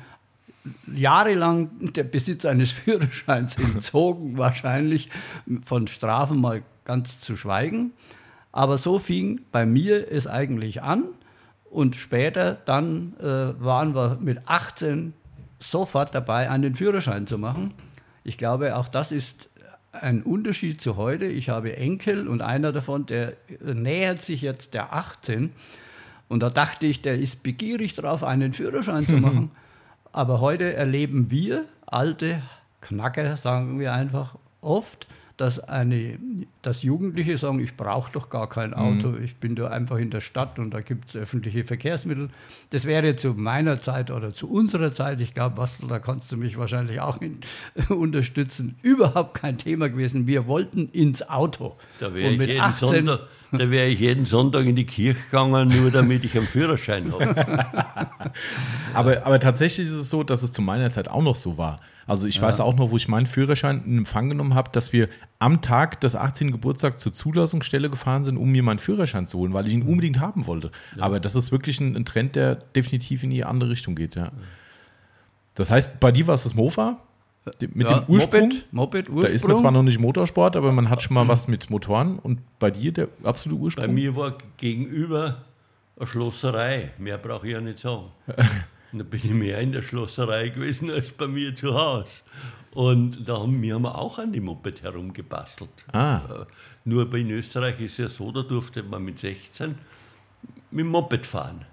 jahrelang 0.94 1.94
der 1.94 2.04
Besitz 2.04 2.46
eines 2.46 2.72
Führerscheins 2.74 3.58
entzogen, 3.58 4.38
wahrscheinlich 4.38 5.10
von 5.66 5.88
Strafen 5.88 6.40
mal 6.40 6.64
ganz 6.86 7.20
zu 7.20 7.36
schweigen. 7.36 7.92
Aber 8.52 8.78
so 8.78 9.00
fing 9.00 9.42
bei 9.52 9.66
mir 9.66 10.12
es 10.12 10.28
eigentlich 10.28 10.82
an. 10.82 11.06
Und 11.70 11.96
später 11.96 12.54
dann 12.66 13.14
äh, 13.20 13.60
waren 13.60 13.96
wir 13.96 14.20
mit 14.22 14.48
18 14.48 15.14
sofort 15.60 16.14
dabei, 16.14 16.50
einen 16.50 16.76
Führerschein 16.76 17.26
zu 17.26 17.40
machen. 17.40 17.74
Ich 18.24 18.38
glaube, 18.38 18.76
auch 18.78 18.88
das 18.88 19.12
ist 19.12 19.50
ein 19.94 20.24
Unterschied 20.24 20.82
zu 20.82 20.98
heute. 20.98 21.26
Ich 21.26 21.50
habe 21.50 21.78
Enkel 21.78 22.28
und 22.28 22.42
einer 22.42 22.72
davon, 22.72 23.06
der 23.06 23.34
nähert 23.62 24.20
sich 24.20 24.42
jetzt 24.42 24.74
der 24.74 24.94
18. 24.94 25.52
Und 26.28 26.42
da 26.42 26.50
dachte 26.50 26.86
ich, 26.86 27.02
der 27.02 27.20
ist 27.20 27.44
begierig 27.44 27.94
drauf, 27.94 28.24
einen 28.24 28.54
Führerschein 28.54 29.08
zu 29.08 29.18
machen. 29.18 29.52
Aber 30.12 30.42
heute 30.42 30.74
erleben 30.74 31.30
wir 31.30 31.66
alte 31.86 32.42
Knacker, 32.82 33.38
sagen 33.38 33.80
wir 33.80 33.94
einfach, 33.94 34.36
oft, 34.62 35.08
dass, 35.44 35.60
eine, 35.60 36.18
dass 36.62 36.84
Jugendliche 36.84 37.38
sagen, 37.38 37.60
ich 37.60 37.76
brauche 37.76 38.14
doch 38.14 38.30
gar 38.30 38.48
kein 38.48 38.74
Auto, 38.74 39.10
mhm. 39.10 39.26
ich 39.26 39.36
bin 39.36 39.56
da 39.56 39.68
einfach 39.68 39.98
in 39.98 40.10
der 40.10 40.22
Stadt 40.22 40.58
und 40.58 40.74
da 40.74 40.80
gibt 40.80 41.10
es 41.10 41.18
öffentliche 41.18 41.66
Verkehrsmittel. 41.66 42.30
Das 42.70 42.86
wäre 42.86 43.18
zu 43.18 43.34
meiner 43.34 43.82
Zeit 43.82 44.10
oder 44.10 44.34
zu 44.34 44.50
unserer 44.50 44.94
Zeit, 44.94 45.20
ich 45.20 45.34
glaube, 45.34 45.58
Bastel, 45.58 45.90
da 45.90 46.00
kannst 46.00 46.32
du 46.32 46.38
mich 46.38 46.58
wahrscheinlich 46.58 47.02
auch 47.02 47.20
in, 47.20 47.42
unterstützen, 47.90 48.76
überhaupt 48.84 49.34
kein 49.34 49.58
Thema 49.58 49.90
gewesen. 49.90 50.28
Wir 50.28 50.48
wollten 50.48 50.88
ins 50.94 51.28
Auto. 51.28 51.76
Da 52.00 52.14
wäre 52.14 52.32
ich, 52.32 52.40
jeden 52.40 52.62
18, 52.62 53.10
Sonntag, 53.54 53.72
wär 53.72 53.88
ich 53.88 54.00
jeden 54.00 54.26
Sonntag 54.26 54.66
in 54.66 54.76
die 54.76 54.86
Kirche 54.86 55.20
gegangen, 55.30 55.70
nur 55.70 55.92
damit 55.92 56.26
ich 56.26 56.36
einen 56.36 56.48
Führerschein 56.48 57.12
habe. 57.12 57.36
aber, 58.94 59.26
aber 59.26 59.40
tatsächlich 59.40 59.88
ist 59.88 59.94
es 59.94 60.10
so, 60.10 60.24
dass 60.24 60.42
es 60.42 60.52
zu 60.52 60.62
meiner 60.62 60.90
Zeit 60.90 61.08
auch 61.08 61.22
noch 61.22 61.36
so 61.36 61.58
war. 61.58 61.80
Also 62.08 62.28
ich 62.28 62.38
ja. 62.38 62.42
weiß 62.42 62.60
auch 62.60 62.76
noch, 62.76 62.92
wo 62.92 62.98
ich 62.98 63.08
meinen 63.08 63.26
Führerschein 63.26 63.84
in 63.86 64.00
Empfang 64.00 64.30
genommen 64.30 64.56
habe, 64.56 64.72
dass 64.72 64.92
wir 64.92 65.08
am 65.40 65.62
Tag 65.62 66.02
des 66.02 66.16
18. 66.16 66.52
Geburtstags 66.52 66.98
zur 66.98 67.14
Zulassungsstelle 67.14 67.90
gefahren 67.90 68.26
sind, 68.26 68.38
um 68.38 68.52
mir 68.52 68.64
meinen 68.64 68.80
Führerschein 68.80 69.28
zu 69.28 69.38
holen, 69.38 69.54
weil 69.54 69.68
ich 69.68 69.74
ihn 69.74 69.84
unbedingt 69.84 70.20
haben 70.20 70.48
wollte. 70.48 70.72
Ja. 70.98 71.04
Aber 71.04 71.20
das 71.20 71.36
ist 71.36 71.52
wirklich 71.52 71.80
ein, 71.80 71.96
ein, 71.96 72.06
Trend, 72.06 72.36
der 72.36 72.56
definitiv 72.56 73.24
in 73.24 73.30
die 73.30 73.46
andere 73.46 73.70
Richtung 73.70 73.96
geht, 73.96 74.16
ja. 74.16 74.32
Das 75.56 75.70
heißt, 75.70 76.00
bei 76.00 76.12
dir 76.12 76.26
war 76.26 76.34
es 76.34 76.44
das 76.44 76.56
Mofa? 76.56 77.00
Mit 77.46 77.90
ja, 77.90 78.00
dem 78.00 78.14
Ursprung? 78.14 78.50
Moped, 78.50 78.74
Moped 78.74 79.10
Ursprung. 79.10 79.22
Da 79.22 79.28
ist 79.28 79.48
man 79.48 79.58
zwar 79.58 79.72
noch 79.72 79.84
nicht 79.84 80.00
Motorsport, 80.00 80.56
aber 80.56 80.72
man 80.72 80.90
hat 80.90 81.02
schon 81.02 81.14
mal 81.14 81.28
was 81.28 81.48
mit 81.48 81.70
Motoren. 81.70 82.20
Und 82.20 82.40
bei 82.60 82.72
dir 82.72 82.94
der 82.94 83.10
absolute 83.24 83.62
Ursprung? 83.62 83.86
Bei 83.86 83.92
mir 83.92 84.16
war 84.16 84.38
gegenüber 84.58 85.44
eine 85.98 86.08
Schlosserei. 86.08 86.92
Mehr 86.98 87.18
brauche 87.18 87.48
ich 87.48 87.54
ja 87.54 87.62
nicht 87.62 87.80
sagen. 87.80 88.06
Und 88.94 89.00
da 89.00 89.04
bin 89.04 89.20
ich 89.24 89.32
mehr 89.32 89.60
in 89.60 89.74
der 89.74 89.82
Schlosserei 89.82 90.50
gewesen 90.50 90.90
als 90.90 91.12
bei 91.12 91.28
mir 91.28 91.54
zu 91.54 91.74
Hause. 91.74 92.08
Und 92.72 93.28
da 93.28 93.40
haben 93.40 93.62
wir 93.62 93.76
haben 93.76 93.86
auch 93.86 94.18
an 94.20 94.32
dem 94.32 94.46
Moped 94.46 94.82
herumgebastelt. 94.82 95.86
Ah. 95.92 96.18
Äh, 96.18 96.46
nur 96.86 97.14
in 97.14 97.30
Österreich 97.30 97.80
ist 97.82 97.94
es 97.94 97.98
ja 97.98 98.10
so, 98.10 98.32
da 98.32 98.42
durfte 98.42 98.84
man 98.84 99.04
mit 99.04 99.20
16 99.20 99.76
mit 100.72 100.86
dem 100.86 100.88
Moped 100.88 101.26
fahren. 101.26 101.66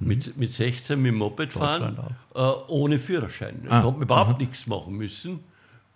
Mit, 0.00 0.36
mit 0.36 0.52
16 0.52 1.00
mit 1.00 1.12
dem 1.12 1.18
Moped 1.18 1.52
fahren, 1.52 1.96
äh, 2.34 2.38
ohne 2.38 2.98
Führerschein. 2.98 3.62
Ah. 3.66 3.80
Da 3.80 3.86
hat 3.86 3.92
man 3.92 4.02
überhaupt 4.02 4.30
Aha. 4.30 4.38
nichts 4.38 4.66
machen 4.66 4.94
müssen. 4.96 5.40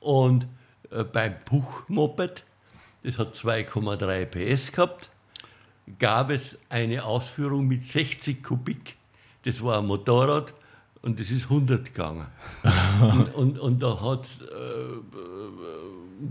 Und 0.00 0.46
äh, 0.90 1.04
beim 1.04 1.34
Puch-Moped, 1.44 2.44
das 3.02 3.18
hat 3.18 3.34
2,3 3.34 4.24
PS 4.26 4.72
gehabt, 4.72 5.10
gab 5.98 6.30
es 6.30 6.58
eine 6.68 7.04
Ausführung 7.04 7.66
mit 7.66 7.84
60 7.84 8.42
Kubik 8.42 8.98
das 9.48 9.62
war 9.62 9.78
ein 9.78 9.86
Motorrad 9.86 10.52
und 11.02 11.18
das 11.20 11.30
ist 11.30 11.44
100 11.44 11.86
gegangen. 11.86 12.26
und, 13.00 13.34
und, 13.34 13.58
und, 13.58 13.82
da 13.82 14.00
hat, 14.00 14.26
äh, 14.42 14.98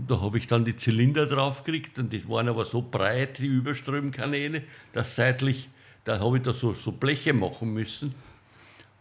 da 0.06 0.20
habe 0.20 0.38
ich 0.38 0.46
dann 0.46 0.64
die 0.64 0.76
Zylinder 0.76 1.26
drauf 1.26 1.64
gekriegt 1.64 1.98
und 1.98 2.12
die 2.12 2.28
waren 2.28 2.48
aber 2.48 2.64
so 2.64 2.82
breit, 2.82 3.38
die 3.38 3.46
Überströmkanäle, 3.46 4.62
dass 4.92 5.16
seitlich, 5.16 5.68
da 6.08 6.18
habe 6.18 6.38
ich 6.38 6.42
da 6.42 6.54
so, 6.54 6.72
so 6.72 6.90
Bleche 6.90 7.34
machen 7.34 7.74
müssen. 7.74 8.14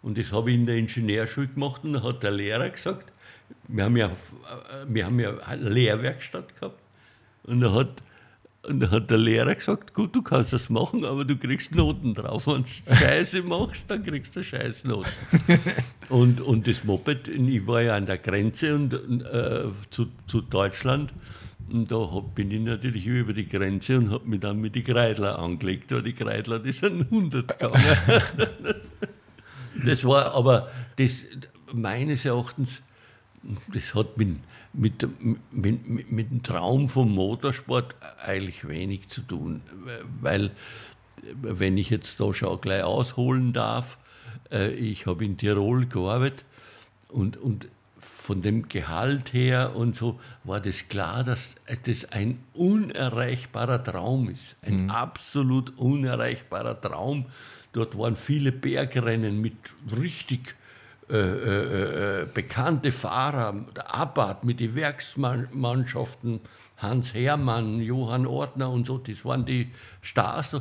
Und 0.02 0.18
das 0.18 0.34
habe 0.34 0.52
ich 0.52 0.58
in 0.58 0.66
der 0.66 0.76
Ingenieurschule 0.76 1.48
gemacht 1.48 1.84
und 1.84 1.94
da 1.94 2.04
hat 2.04 2.22
der 2.22 2.32
Lehrer 2.32 2.70
gesagt, 2.70 3.12
wir 3.70 3.86
haben 3.86 3.96
ja, 3.96 4.12
wir 4.88 5.06
haben 5.06 5.20
ja 5.20 5.38
eine 5.38 5.70
Lehrwerkstatt 5.70 6.54
gehabt 6.60 6.82
und 7.44 7.62
da 7.62 7.74
hat 7.74 8.04
und 8.68 8.82
da 8.82 8.92
hat 8.92 9.10
der 9.10 9.18
Lehrer 9.18 9.56
gesagt, 9.56 9.94
gut, 9.94 10.14
du 10.14 10.22
kannst 10.22 10.52
das 10.52 10.70
machen, 10.70 11.06
aber 11.06 11.24
du 11.24 11.38
kriegst 11.38 11.74
Noten 11.74 12.14
drauf. 12.14 12.48
Wenn 12.48 12.64
du 12.64 12.96
Scheiße 12.96 13.42
machst, 13.44 13.90
dann 13.90 14.04
kriegst 14.04 14.36
du 14.36 14.44
Scheißnoten. 14.44 15.10
und, 16.10 16.42
und 16.42 16.68
das 16.68 16.84
Moped, 16.84 17.30
ich 17.30 17.66
war 17.66 17.84
ja 17.84 17.96
an 17.96 18.06
der 18.06 18.18
Grenze 18.18 18.76
und, 18.76 18.94
äh, 18.94 19.68
zu, 19.90 20.08
zu 20.28 20.42
Deutschland. 20.42 21.14
Und 21.70 21.92
da 21.92 22.06
bin 22.34 22.50
ich 22.52 22.62
natürlich 22.62 23.06
über 23.06 23.34
die 23.34 23.48
Grenze 23.48 23.98
und 23.98 24.12
habe 24.12 24.28
mich 24.28 24.40
dann 24.40 24.60
mit 24.60 24.76
den 24.76 24.86
Kreidler 24.86 25.38
angelegt, 25.38 25.92
weil 25.92 26.02
die 26.02 26.14
Kreidler, 26.14 26.60
die 26.60 26.72
sind 26.72 27.02
100 27.02 27.48
gegangen. 27.48 27.84
das 29.86 30.06
war 30.06 30.34
aber, 30.34 30.72
das, 30.96 31.26
meines 31.74 32.24
Erachtens, 32.24 32.82
das 33.74 33.94
hat 33.96 34.18
mit, 34.18 34.38
mit, 34.74 35.08
mit, 35.52 36.12
mit 36.12 36.32
dem 36.32 36.42
Traum 36.42 36.88
vom 36.88 37.14
Motorsport 37.14 37.96
eigentlich 38.26 38.68
wenig 38.68 39.10
zu 39.10 39.22
tun. 39.22 39.62
Weil, 40.22 40.52
wenn 41.42 41.78
ich 41.78 41.90
jetzt 41.90 42.20
da 42.20 42.34
schon 42.34 42.62
gleich 42.62 42.84
ausholen 42.84 43.52
darf, 43.52 43.98
äh, 44.52 44.72
ich 44.72 45.06
habe 45.06 45.26
in 45.26 45.38
Tirol 45.38 45.86
gearbeitet 45.86 46.46
und, 47.10 47.38
und 47.38 47.68
von 48.28 48.42
dem 48.42 48.68
Gehalt 48.68 49.32
her 49.32 49.74
und 49.74 49.96
so 49.96 50.20
war 50.44 50.60
das 50.60 50.90
klar, 50.90 51.24
dass 51.24 51.56
das 51.86 52.12
ein 52.12 52.40
unerreichbarer 52.54 53.82
Traum 53.82 54.30
ist. 54.30 54.58
Ein 54.62 54.84
mhm. 54.84 54.90
absolut 54.90 55.78
unerreichbarer 55.78 56.82
Traum. 56.82 57.28
Dort 57.72 57.98
waren 57.98 58.18
viele 58.18 58.52
Bergrennen 58.52 59.40
mit 59.40 59.56
richtig 60.02 60.56
äh, 61.10 61.16
äh, 61.16 62.24
äh, 62.24 62.26
bekannte 62.26 62.92
Fahrer, 62.92 63.66
der 63.74 63.96
Abbott 63.96 64.44
mit 64.44 64.60
den 64.60 64.76
Werksmannschaften, 64.76 66.42
Hans 66.78 67.16
Hermann, 67.16 67.82
Johann 67.82 68.28
Ortner 68.28 68.70
und 68.70 68.86
so, 68.86 69.00
das 69.00 69.26
waren 69.26 69.46
die 69.46 69.72
Stars. 70.02 70.56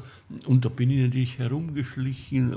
Und 0.47 0.65
da 0.65 0.71
bin 0.71 0.91
ich 0.91 1.05
natürlich 1.05 1.39
herumgeschlichen. 1.39 2.57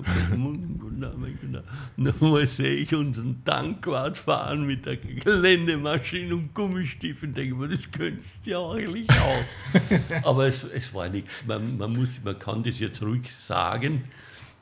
dann 1.97 2.47
sehe 2.47 2.75
ich 2.75 2.95
unseren 2.95 3.43
Tankwart 3.43 4.17
fahren 4.17 4.65
mit 4.65 4.85
der 4.85 4.95
Geländemaschine 4.95 6.35
und 6.35 6.53
Gummistiefeln. 6.53 7.33
Denke 7.33 7.55
mir, 7.55 7.67
das 7.67 7.91
könntest 7.91 8.45
du 8.45 8.51
ja 8.51 8.69
eigentlich 8.69 9.09
auch. 9.09 10.23
Aber 10.23 10.47
es, 10.47 10.63
es 10.63 10.93
war 10.93 11.09
nichts. 11.09 11.43
Man, 11.45 11.77
man, 11.77 11.91
muss, 11.91 12.21
man 12.23 12.39
kann 12.39 12.63
das 12.63 12.79
jetzt 12.79 13.01
ruhig 13.01 13.29
sagen. 13.35 14.05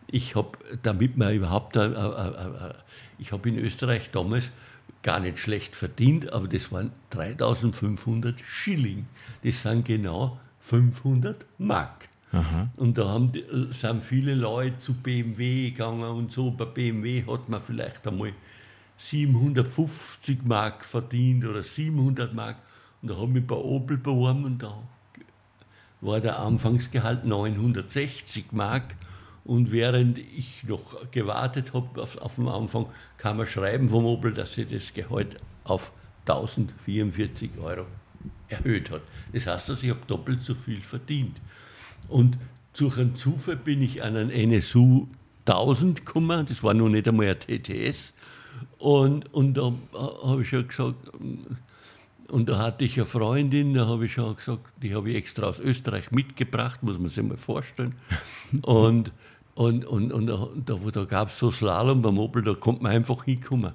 Ich 0.08 0.36
habe, 0.36 0.58
damit 0.82 1.18
man 1.18 1.36
überhaupt 1.36 1.75
äh, 1.75 1.86
äh, 1.86 2.74
ich 3.20 3.32
habe 3.32 3.50
in 3.50 3.60
Österreich 3.60 4.10
damals 4.12 4.51
gar 5.04 5.20
nicht 5.20 5.39
schlecht 5.39 5.75
verdient, 5.75 6.32
aber 6.34 6.48
das 6.48 6.72
waren 6.72 6.92
3500 7.12 8.39
Schilling. 8.42 9.06
Das 9.44 9.62
sind 9.62 9.86
genau 9.86 10.39
500 10.62 11.46
Mark. 11.58 12.10
Aha. 12.34 12.70
Und 12.75 12.98
da 12.98 13.08
haben 13.08 13.32
die, 13.32 13.46
sind 13.72 14.04
viele 14.04 14.36
Leute 14.36 14.80
zu 14.80 14.94
BMW 14.94 15.72
gegangen 15.72 16.04
und 16.04 16.32
so. 16.32 16.51
Bei 16.51 16.66
BMW 16.66 17.24
hat 17.25 17.48
man 17.48 17.62
vielleicht 17.62 18.06
einmal 18.06 18.34
750 18.98 20.44
Mark 20.44 20.84
verdient 20.84 21.46
oder 21.46 21.63
700 21.63 22.34
Mark. 22.34 22.58
Und 23.01 23.12
da 23.12 23.18
habe 23.18 23.39
ich 23.39 23.48
bei 23.48 23.56
Opel 23.56 23.98
beworben 23.98 24.44
und 24.46 24.63
da 24.63 24.77
war 26.01 26.20
der 26.20 26.39
Anfangsgehalt 26.39 27.25
960 27.25 28.51
Mark. 28.51 28.96
Und 29.48 29.72
während 29.72 30.18
ich 30.18 30.66
noch 30.66 31.10
gewartet 31.12 31.74
habe 31.74 32.01
auf, 32.01 32.18
auf 32.18 32.36
den 32.36 32.50
Anfang, 32.50 32.88
kam 33.18 33.39
ein 33.39 33.48
Schreiben 33.48 33.88
vom 33.88 34.06
Opel, 34.06 34.34
dass 34.34 34.54
sie 34.54 34.66
das 34.66 34.94
Gehalt 34.94 35.39
auf 35.63 35.94
1044 36.25 37.51
Euro 37.62 37.86
erhöht 38.50 38.92
hat. 38.92 39.01
Das 39.32 39.48
heißt, 39.48 39.70
dass 39.70 39.84
ich 39.84 39.89
habe 39.89 40.01
doppelt 40.06 40.44
so 40.44 40.54
viel 40.54 40.82
verdient. 40.82 41.38
Und 42.10 42.38
durch 42.77 42.98
einen 42.98 43.16
Zufall 43.16 43.56
bin 43.56 43.82
ich 43.82 44.04
an 44.04 44.18
einen 44.18 44.32
NSU 44.32 45.08
1000 45.46 46.06
gekommen, 46.06 46.46
das 46.46 46.62
war 46.62 46.74
noch 46.74 46.89
nicht 46.89 47.08
einmal 47.08 47.27
ein 47.27 47.39
TTS. 47.39 48.13
Und, 48.80 49.34
und 49.34 49.54
da 49.54 49.72
habe 49.94 50.42
ich 50.42 50.50
schon 50.50 50.68
gesagt, 50.68 51.10
und 52.30 52.50
da 52.50 52.58
hatte 52.58 52.84
ich 52.84 52.98
eine 52.98 53.06
Freundin, 53.06 53.74
da 53.74 53.88
habe 53.88 54.06
ich 54.06 54.13
schon 54.13 54.36
gesagt, 54.36 54.66
die 54.84 54.94
habe 54.94 55.10
ich 55.10 55.16
extra 55.16 55.48
aus 55.48 55.60
Österreich 55.60 56.12
mitgebracht, 56.12 56.84
muss 56.84 57.00
man 57.00 57.10
sich 57.10 57.24
mal 57.24 57.38
vorstellen. 57.38 57.96
Und, 58.63 59.13
und, 59.57 59.85
und, 59.85 60.13
und 60.13 60.27
da, 60.27 60.75
da 60.93 61.05
gab 61.05 61.29
es 61.29 61.39
so 61.39 61.49
Slalom 61.49 62.03
beim 62.03 62.19
Opel, 62.19 62.43
da 62.43 62.53
konnte 62.53 62.83
man 62.83 62.91
einfach 62.91 63.23
hinkommen. 63.25 63.73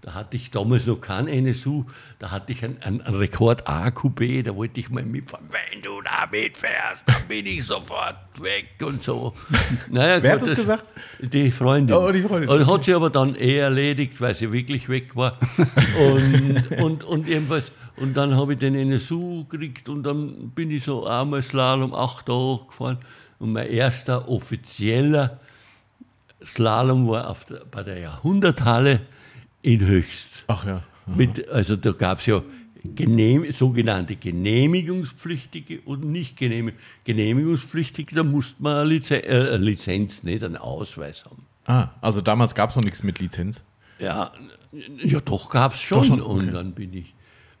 Da 0.00 0.14
hatte 0.14 0.36
ich 0.38 0.50
damals 0.50 0.86
noch 0.86 1.02
kein 1.02 1.28
NSU, 1.28 1.84
da 2.18 2.30
hatte 2.30 2.52
ich 2.52 2.64
einen, 2.64 2.80
einen 2.80 3.00
Rekord 3.00 3.68
AQB, 3.68 4.42
da 4.44 4.56
wollte 4.56 4.80
ich 4.80 4.88
mal 4.88 5.02
mitfahren. 5.02 5.46
Wenn 5.50 5.82
du 5.82 6.00
da 6.00 6.26
mitfährst, 6.30 7.02
dann 7.04 7.28
bin 7.28 7.44
ich 7.44 7.66
sofort 7.66 8.16
weg 8.40 8.68
und 8.80 9.02
so. 9.02 9.34
Naja, 9.90 10.22
Wer 10.22 10.32
gut, 10.32 10.42
hat 10.42 10.50
das 10.50 10.58
gesagt? 10.58 10.88
Die 11.20 11.50
Freundin. 11.50 11.94
Oh, 11.94 12.10
die 12.10 12.22
Freundin. 12.22 12.48
Und 12.48 12.66
hat 12.66 12.84
sie 12.84 12.94
aber 12.94 13.10
dann 13.10 13.34
eh 13.34 13.58
erledigt, 13.58 14.18
weil 14.22 14.34
sie 14.34 14.50
wirklich 14.50 14.88
weg 14.88 15.14
war. 15.14 15.38
und, 16.00 16.80
und, 16.80 17.04
und 17.04 17.28
jedenfalls, 17.28 17.70
und 17.96 18.16
dann 18.16 18.34
habe 18.34 18.54
ich 18.54 18.60
den 18.60 18.76
NSU 18.76 19.44
gekriegt 19.44 19.90
und 19.90 20.04
dann 20.04 20.52
bin 20.52 20.70
ich 20.70 20.84
so 20.84 21.06
einmal 21.06 21.42
Slalom 21.42 21.92
acht 21.92 22.24
Tage 22.24 22.60
gefahren. 22.66 22.98
Und 23.38 23.52
mein 23.52 23.68
erster 23.68 24.28
offizieller 24.28 25.38
Slalom 26.44 27.08
war 27.08 27.36
der, 27.48 27.62
bei 27.70 27.82
der 27.82 27.98
Jahrhunderthalle 27.98 29.00
in 29.62 29.80
Höchst. 29.80 30.44
Ach 30.46 30.64
ja. 30.64 30.82
Mit, 31.06 31.48
also 31.48 31.76
da 31.76 31.92
gab 31.92 32.18
es 32.18 32.26
ja 32.26 32.42
genehm, 32.84 33.50
sogenannte 33.52 34.16
genehmigungspflichtige 34.16 35.80
und 35.84 36.04
nicht 36.04 36.36
genehm, 36.36 36.72
genehmigungspflichtige, 37.04 38.14
da 38.14 38.22
musste 38.22 38.62
man 38.62 38.76
eine 38.76 38.88
Lizenz, 38.88 39.24
äh, 39.26 39.30
eine 39.30 39.56
Lizenz, 39.58 40.22
nicht 40.22 40.44
einen 40.44 40.56
Ausweis 40.56 41.24
haben. 41.24 41.44
Ah, 41.66 41.90
also 42.00 42.20
damals 42.20 42.54
gab 42.54 42.70
es 42.70 42.76
noch 42.76 42.84
nichts 42.84 43.02
mit 43.02 43.18
Lizenz? 43.18 43.64
Ja, 43.98 44.32
ja 45.02 45.20
doch 45.20 45.50
gab 45.50 45.74
es 45.74 45.80
schon. 45.80 46.04
schon? 46.04 46.20
Okay. 46.20 46.30
Und 46.30 46.52
dann 46.54 46.72
bin 46.72 46.94
ich, 46.94 47.14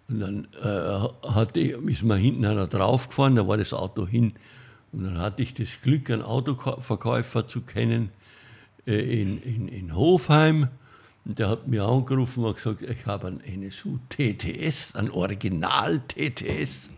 und 0.08 0.20
dann 0.20 0.48
äh, 0.62 1.28
hatte 1.28 1.60
ich, 1.60 1.72
ist 1.72 2.02
mir 2.04 2.16
hinten 2.16 2.44
einer 2.44 2.66
draufgefahren, 2.66 3.34
da 3.34 3.46
war 3.46 3.56
das 3.56 3.72
Auto 3.72 4.06
hin. 4.06 4.34
Und 4.92 5.04
dann 5.04 5.18
hatte 5.18 5.42
ich 5.42 5.54
das 5.54 5.80
Glück, 5.82 6.10
einen 6.10 6.22
Autoverkäufer 6.22 7.46
zu 7.46 7.60
kennen 7.60 8.10
äh, 8.86 9.22
in, 9.22 9.40
in, 9.42 9.68
in 9.68 9.94
Hofheim. 9.94 10.68
Und 11.24 11.38
der 11.38 11.50
hat 11.50 11.68
mir 11.68 11.84
angerufen 11.84 12.44
und 12.44 12.56
gesagt, 12.56 12.82
ich 12.82 13.06
habe 13.06 13.26
einen 13.26 13.40
NSU 13.40 13.98
TTS, 14.08 14.94
einen 14.94 15.10
Original 15.10 16.00
TTS. 16.00 16.88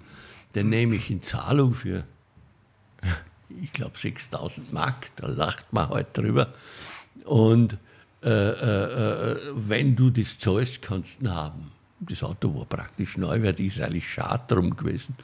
Den 0.55 0.69
nehme 0.69 0.97
ich 0.97 1.11
in 1.11 1.23
Zahlung 1.23 1.75
für, 1.75 2.05
ich 3.61 3.73
glaube, 3.73 3.99
6000 3.99 4.73
Mark. 4.73 5.15
Da 5.17 5.27
lacht 5.29 5.73
man 5.73 5.89
halt 5.89 6.17
drüber. 6.17 6.53
Und 7.25 7.77
äh, 8.23 8.29
äh, 8.29 9.33
äh, 9.33 9.37
wenn 9.55 9.97
du 9.97 10.11
das 10.11 10.39
zahlst, 10.39 10.83
kannst 10.83 11.21
du 11.21 11.25
ihn 11.25 11.35
haben. 11.35 11.73
Das 12.01 12.23
Auto 12.23 12.55
war 12.55 12.67
praktisch 12.67 13.17
neu, 13.17 13.43
weil 13.43 13.59
ist 13.61 13.81
eigentlich 13.81 14.11
schade 14.11 14.45
drum 14.47 14.77
gewesen. 14.77 15.15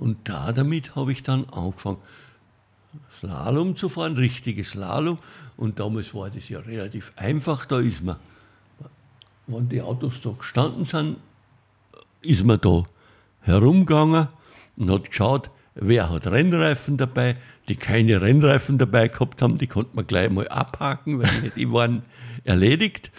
Und 0.00 0.28
da 0.28 0.52
damit 0.52 0.96
habe 0.96 1.12
ich 1.12 1.22
dann 1.22 1.44
angefangen, 1.50 1.98
Slalom 3.20 3.76
zu 3.76 3.88
fahren, 3.88 4.16
richtiges 4.16 4.70
Slalom. 4.70 5.18
Und 5.56 5.78
damals 5.78 6.12
war 6.12 6.28
das 6.28 6.48
ja 6.48 6.58
relativ 6.58 7.12
einfach. 7.16 7.66
Da 7.66 7.78
ist 7.78 8.02
man 8.02 8.16
wenn 9.50 9.68
die 9.68 9.82
Autos 9.82 10.20
da 10.20 10.30
gestanden 10.30 10.84
sind, 10.84 11.16
ist 12.22 12.44
man 12.44 12.60
da 12.60 12.84
herumgegangen 13.40 14.28
und 14.76 14.90
hat 14.90 15.10
geschaut, 15.10 15.50
wer 15.74 16.10
hat 16.10 16.26
Rennreifen 16.26 16.96
dabei. 16.96 17.36
Die 17.68 17.76
keine 17.76 18.20
Rennreifen 18.20 18.78
dabei 18.78 19.08
gehabt 19.08 19.42
haben, 19.42 19.58
die 19.58 19.66
konnte 19.66 19.94
man 19.94 20.06
gleich 20.06 20.30
mal 20.30 20.48
abhaken, 20.48 21.20
weil 21.20 21.52
die 21.56 21.70
waren 21.72 22.02
erledigt. 22.44 23.12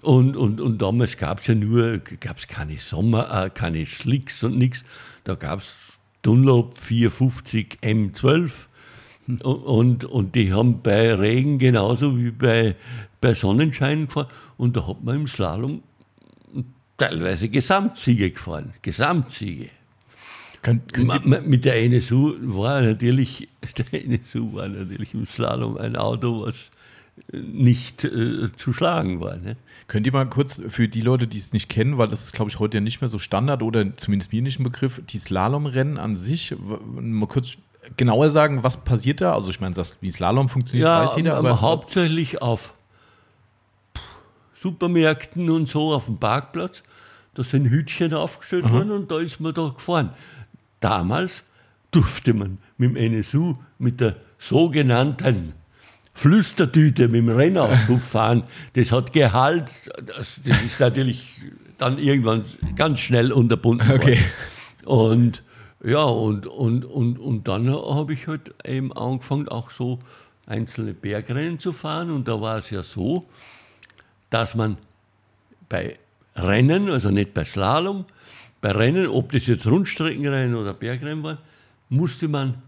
Und, 0.00 0.36
und, 0.36 0.60
und 0.60 0.80
damals 0.80 1.16
gab 1.16 1.40
es 1.40 1.46
ja 1.48 1.54
nur, 1.54 1.98
gab 1.98 2.38
es 2.38 2.46
keine 2.46 2.78
Sommer, 2.78 3.44
äh, 3.46 3.50
keine 3.50 3.84
Slicks 3.84 4.42
und 4.44 4.56
nichts. 4.56 4.84
Da 5.24 5.34
gab 5.34 5.58
es 5.58 5.97
Dunlop 6.28 6.76
450 6.76 7.78
M12 7.80 8.50
und, 9.28 9.42
und, 9.42 10.04
und 10.04 10.34
die 10.34 10.52
haben 10.52 10.82
bei 10.82 11.14
Regen 11.14 11.58
genauso 11.58 12.18
wie 12.18 12.30
bei, 12.30 12.76
bei 13.22 13.32
Sonnenschein 13.32 14.08
gefahren. 14.08 14.28
Und 14.58 14.76
da 14.76 14.86
hat 14.86 15.02
man 15.02 15.16
im 15.20 15.26
Slalom 15.26 15.82
teilweise 16.98 17.48
Gesamtsiege 17.48 18.30
gefahren. 18.30 18.74
Gesamtsiege. 18.82 19.70
Kann, 20.60 20.82
mit 21.46 21.64
der 21.64 21.82
NSU 21.82 22.34
war 22.42 22.82
natürlich, 22.82 23.48
der 23.78 24.04
NSU 24.04 24.52
war 24.52 24.68
natürlich 24.68 25.14
im 25.14 25.24
Slalom 25.24 25.78
ein 25.78 25.96
Auto, 25.96 26.42
was 26.42 26.70
nicht 27.32 28.04
äh, 28.04 28.52
zu 28.56 28.72
schlagen 28.72 29.20
war. 29.20 29.36
Ne? 29.36 29.56
Könnt 29.86 30.06
ihr 30.06 30.12
mal 30.12 30.26
kurz 30.26 30.60
für 30.68 30.88
die 30.88 31.00
Leute, 31.00 31.26
die 31.26 31.38
es 31.38 31.52
nicht 31.52 31.68
kennen, 31.68 31.98
weil 31.98 32.08
das 32.08 32.24
ist, 32.24 32.32
glaube 32.32 32.50
ich, 32.50 32.58
heute 32.58 32.78
ja 32.78 32.80
nicht 32.80 33.00
mehr 33.00 33.08
so 33.08 33.18
Standard 33.18 33.62
oder 33.62 33.94
zumindest 33.94 34.32
mir 34.32 34.42
nicht 34.42 34.60
ein 34.60 34.64
Begriff, 34.64 35.00
die 35.08 35.18
Slalomrennen 35.18 35.98
an 35.98 36.14
sich, 36.14 36.54
mal 36.58 37.26
kurz 37.26 37.56
genauer 37.96 38.30
sagen, 38.30 38.62
was 38.62 38.84
passiert 38.84 39.20
da? 39.20 39.34
Also 39.34 39.50
ich 39.50 39.60
meine, 39.60 39.74
das, 39.74 39.96
wie 40.00 40.10
Slalom 40.10 40.48
funktioniert, 40.48 40.86
ja, 40.86 41.02
weiß 41.02 41.16
jeder. 41.16 41.36
Aber 41.36 41.60
hauptsächlich 41.60 42.42
auf 42.42 42.72
Supermärkten 44.54 45.50
und 45.50 45.68
so 45.68 45.92
auf 45.92 46.06
dem 46.06 46.18
Parkplatz. 46.18 46.82
Da 47.34 47.44
sind 47.44 47.66
Hütchen 47.66 48.12
aufgestellt 48.14 48.64
Aha. 48.64 48.72
worden 48.72 48.90
und 48.90 49.10
da 49.10 49.18
ist 49.18 49.40
man 49.40 49.54
da 49.54 49.68
gefahren. 49.68 50.10
Damals 50.80 51.44
durfte 51.90 52.34
man 52.34 52.58
mit 52.76 52.90
dem 52.90 52.96
NSU 52.96 53.54
mit 53.78 54.00
der 54.00 54.16
sogenannten 54.38 55.52
Flüstertüte 56.18 57.06
mit 57.06 57.20
dem 57.20 57.28
Rennauspuff 57.28 58.02
fahren. 58.10 58.42
Das 58.72 58.90
hat 58.90 59.12
Gehalt. 59.12 59.70
Das, 60.04 60.40
das, 60.44 60.62
ist 60.64 60.80
natürlich 60.80 61.40
dann 61.78 61.96
irgendwann 61.96 62.42
ganz 62.74 62.98
schnell 62.98 63.30
unterbunden 63.30 63.88
okay. 63.92 64.18
Und 64.84 65.44
ja, 65.84 66.02
und, 66.02 66.48
und, 66.48 66.84
und, 66.84 67.20
und 67.20 67.46
dann 67.46 67.72
habe 67.72 68.14
ich 68.14 68.26
halt 68.26 68.52
eben 68.66 68.92
angefangen, 68.92 69.48
auch 69.48 69.70
so 69.70 70.00
einzelne 70.44 70.92
Bergrennen 70.92 71.60
zu 71.60 71.72
fahren. 71.72 72.10
Und 72.10 72.26
da 72.26 72.40
war 72.40 72.58
es 72.58 72.70
ja 72.70 72.82
so, 72.82 73.28
dass 74.28 74.56
man 74.56 74.76
bei 75.68 76.00
Rennen, 76.34 76.90
also 76.90 77.10
nicht 77.10 77.32
bei 77.32 77.44
Slalom, 77.44 78.06
bei 78.60 78.72
Rennen, 78.72 79.06
ob 79.06 79.30
das 79.30 79.46
jetzt 79.46 79.68
Rundstreckenrennen 79.68 80.56
oder 80.56 80.74
Bergrennen 80.74 81.22
war, 81.22 81.38
musste 81.88 82.26
man 82.26 82.60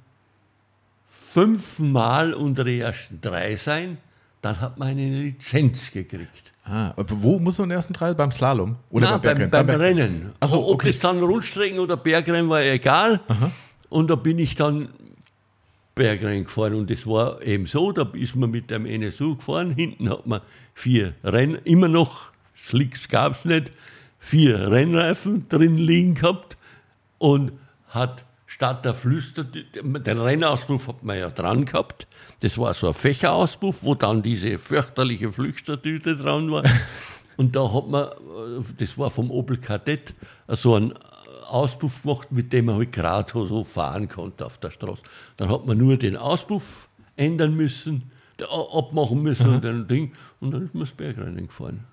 fünfmal 1.33 2.35
unter 2.35 2.65
die 2.65 2.81
ersten 2.81 3.21
drei 3.21 3.55
sein, 3.57 3.99
dann 4.43 4.61
hat 4.61 4.79
man 4.79 4.89
eine 4.89 5.09
Lizenz 5.09 5.93
gekriegt. 5.93 6.53
Ah, 6.65 6.93
wo 6.97 7.39
muss 7.39 7.59
man 7.59 7.69
den 7.69 7.77
ersten 7.77 7.93
drei? 7.93 8.15
Beim 8.15 8.33
Slalom? 8.33 8.77
Oder 8.91 9.13
Nein, 9.13 9.21
beim, 9.21 9.39
beim, 9.39 9.51
beim, 9.51 9.67
beim 9.67 9.81
Rennen. 9.81 10.33
Also, 10.41 10.61
okay. 10.61 10.73
Ob 10.73 10.83
das 10.85 10.99
dann 10.99 11.23
Rundstrecken 11.23 11.79
oder 11.79 11.97
Bergrennen 11.97 12.49
war, 12.49 12.63
egal. 12.63 13.21
Aha. 13.29 13.51
Und 13.89 14.11
da 14.11 14.17
bin 14.17 14.39
ich 14.39 14.55
dann 14.57 14.89
Bergrennen 15.95 16.45
gefahren 16.45 16.75
und 16.75 16.91
das 16.91 17.07
war 17.07 17.43
eben 17.43 17.67
so, 17.67 17.93
da 17.93 18.09
ist 18.13 18.35
man 18.35 18.51
mit 18.51 18.71
dem 18.71 18.87
NSU 18.87 19.37
gefahren, 19.37 19.73
hinten 19.73 20.09
hat 20.09 20.27
man 20.27 20.41
vier 20.75 21.15
Rennen, 21.23 21.59
immer 21.65 21.89
noch, 21.89 22.31
Slicks 22.57 23.09
gab 23.09 23.33
es 23.33 23.45
nicht, 23.45 23.73
vier 24.19 24.71
Rennreifen 24.71 25.49
drin 25.49 25.77
liegen 25.77 26.15
gehabt 26.15 26.57
und 27.19 27.53
hat 27.89 28.25
statt 28.51 28.85
der 28.85 28.95
Flüster, 28.95 29.45
den 29.45 30.21
Rennauspuff 30.21 30.89
hat 30.89 31.05
man 31.05 31.17
ja 31.17 31.31
dran 31.31 31.67
gehabt, 31.67 32.09
das 32.41 32.59
war 32.59 32.75
so 32.75 32.89
ein 32.89 32.95
Fächerauspuff, 32.95 33.85
wo 33.85 33.95
dann 33.95 34.23
diese 34.23 34.59
fürchterliche 34.59 35.31
Flüchtertüte 35.31 36.17
dran 36.17 36.51
war. 36.51 36.65
Und 37.37 37.55
da 37.55 37.73
hat 37.73 37.87
man, 37.87 38.09
das 38.77 38.99
war 38.99 39.11
vom 39.11 39.31
Opel 39.31 39.57
Kadett, 39.57 40.15
so 40.49 40.75
ein 40.75 40.95
Auspuff 41.49 42.03
gemacht, 42.03 42.33
mit 42.33 42.53
dem 42.53 42.65
man 42.67 42.75
halt 42.75 42.93
gerade 42.93 43.31
so 43.31 43.63
fahren 43.63 44.09
konnte 44.09 44.45
auf 44.45 44.59
der 44.59 44.71
Straße. 44.71 45.03
Dann 45.37 45.49
hat 45.49 45.65
man 45.65 45.79
nur 45.79 45.97
den 45.97 46.17
Auspuff 46.17 46.89
ändern 47.15 47.57
müssen, 47.57 48.11
abmachen 48.51 49.23
müssen 49.23 49.63
und, 49.63 49.89
Ding, 49.89 50.13
und 50.41 50.51
dann 50.51 50.65
ist 50.65 50.75
man 50.75 50.81
das 50.83 50.91
Bergrennen 50.93 51.47
gefahren. 51.47 51.85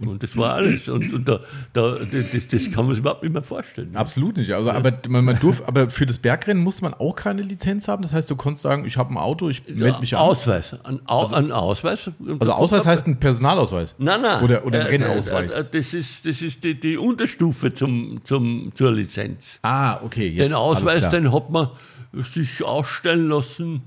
Und 0.00 0.22
das 0.22 0.36
war 0.36 0.54
alles. 0.54 0.88
Und, 0.88 1.12
und 1.12 1.28
da, 1.28 1.40
da, 1.72 1.98
das, 2.32 2.48
das 2.48 2.70
kann 2.70 2.86
man 2.86 2.94
sich 2.94 3.00
überhaupt 3.00 3.22
nicht 3.22 3.32
mehr 3.32 3.42
vorstellen. 3.42 3.94
Absolut 3.94 4.36
nicht. 4.38 4.50
Also, 4.52 4.70
aber, 4.70 4.92
man, 5.08 5.24
man 5.24 5.38
durf, 5.38 5.62
aber 5.66 5.90
für 5.90 6.06
das 6.06 6.18
Bergrennen 6.18 6.62
muss 6.62 6.80
man 6.82 6.94
auch 6.94 7.14
keine 7.14 7.42
Lizenz 7.42 7.86
haben. 7.88 8.02
Das 8.02 8.12
heißt, 8.12 8.30
du 8.30 8.36
konntest 8.36 8.62
sagen, 8.62 8.84
ich 8.86 8.96
habe 8.96 9.12
ein 9.12 9.18
Auto, 9.18 9.48
ich 9.48 9.62
melde 9.68 10.00
mich 10.00 10.14
an. 10.16 10.22
Ausweis. 10.22 10.74
Ein, 10.84 11.00
Au 11.06 11.20
Also- 11.20 11.34
ein 11.36 11.52
Ausweis. 11.52 12.10
Also 12.38 12.52
Ausweis 12.52 12.86
heißt 12.86 13.06
ein 13.06 13.18
Personalausweis. 13.20 13.94
Nein, 13.98 14.22
nein. 14.22 14.42
Oder, 14.42 14.64
oder 14.64 14.80
ein 14.80 14.86
Äh, 14.86 14.88
Rennausweis. 14.90 15.54
äh, 15.54 15.60
äh, 15.60 15.64
Das 15.70 15.92
ist, 15.94 16.24
das 16.26 16.40
ist 16.42 16.64
die, 16.64 16.78
die 16.78 16.96
Unterstufe 16.96 17.72
zum, 17.74 18.20
zum, 18.24 18.72
zur 18.74 18.92
Lizenz. 18.92 19.58
ah, 19.62 20.00
okay. 20.02 20.28
Jetzt, 20.28 20.50
den 20.50 20.54
Ausweis, 20.54 21.08
den 21.10 21.32
hat 21.32 21.50
man 21.50 21.68
sich 22.14 22.64
ausstellen 22.64 23.28
lassen 23.28 23.82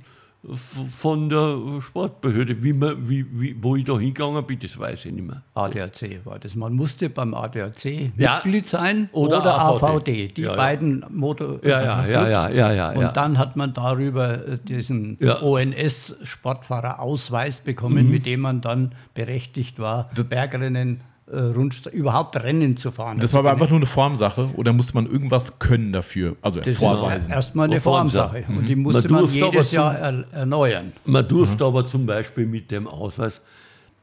von 0.97 1.29
der 1.29 1.57
Sportbehörde. 1.79 2.61
Wie 2.63 2.73
man, 2.73 3.07
wie, 3.07 3.25
wie, 3.39 3.55
wo 3.61 3.77
ich 3.77 3.85
da 3.85 3.97
hingegangen 3.97 4.43
bin, 4.45 4.59
das 4.59 4.77
weiß 4.77 5.05
ich 5.05 5.13
nicht 5.13 5.25
mehr. 5.25 5.41
ADAC 5.55 6.19
war 6.25 6.37
das. 6.39 6.53
Man 6.55 6.73
musste 6.73 7.09
beim 7.09 7.33
ADAC 7.33 8.11
Ja. 8.17 8.35
Mitglied 8.35 8.67
sein 8.67 9.07
Oder 9.13 9.39
oder, 9.39 9.57
AVD. 9.61 9.85
AVD. 9.85 10.27
Die 10.35 10.41
Ja, 10.41 10.49
ja. 10.51 10.55
beiden 10.57 11.05
Motor. 11.09 11.59
Ja, 11.63 11.81
ja, 11.81 12.05
ja, 12.07 12.27
ja, 12.29 12.49
ja, 12.49 12.71
ja, 12.73 12.89
Und 12.91 13.01
ja. 13.01 13.11
dann 13.13 13.37
hat 13.37 13.55
man 13.55 13.71
darüber 13.73 14.45
äh, 14.47 14.57
diesen 14.57 15.17
Ja. 15.21 15.41
ONS-Sportfahrerausweis 15.41 17.59
bekommen, 17.59 18.09
mit 18.09 18.25
dem 18.25 18.39
man 18.41 18.59
dann 18.61 18.93
berechtigt 19.13 19.79
war, 19.79 20.09
Bergrennen, 20.29 20.99
Rundst 21.27 21.87
überhaupt 21.87 22.35
Rennen 22.43 22.75
zu 22.77 22.91
fahren. 22.91 23.19
Das 23.19 23.33
war 23.33 23.39
aber 23.39 23.51
einfach 23.51 23.69
nur 23.69 23.77
eine 23.79 23.85
Formsache 23.85 24.49
oder 24.55 24.73
musste 24.73 24.95
man 24.95 25.05
irgendwas 25.05 25.57
können 25.59 25.93
dafür? 25.93 26.35
Also 26.41 26.59
das 26.59 26.75
vorweisen. 26.75 27.31
erstmal 27.31 27.67
eine 27.69 27.79
Formsache. 27.79 28.43
Formsache. 28.43 28.59
Und 28.59 28.67
die 28.67 28.75
musste 28.75 29.09
Man 29.09 29.23
man, 29.23 29.33
jedes 29.33 29.69
zum- 29.69 29.75
Jahr 29.77 29.95
er, 29.97 30.25
erneuern. 30.33 30.91
Man 31.05 31.27
durfte 31.27 31.63
aber 31.65 31.87
zum 31.87 32.05
Beispiel 32.05 32.45
mit 32.45 32.71
dem 32.71 32.87
Ausweis, 32.87 33.41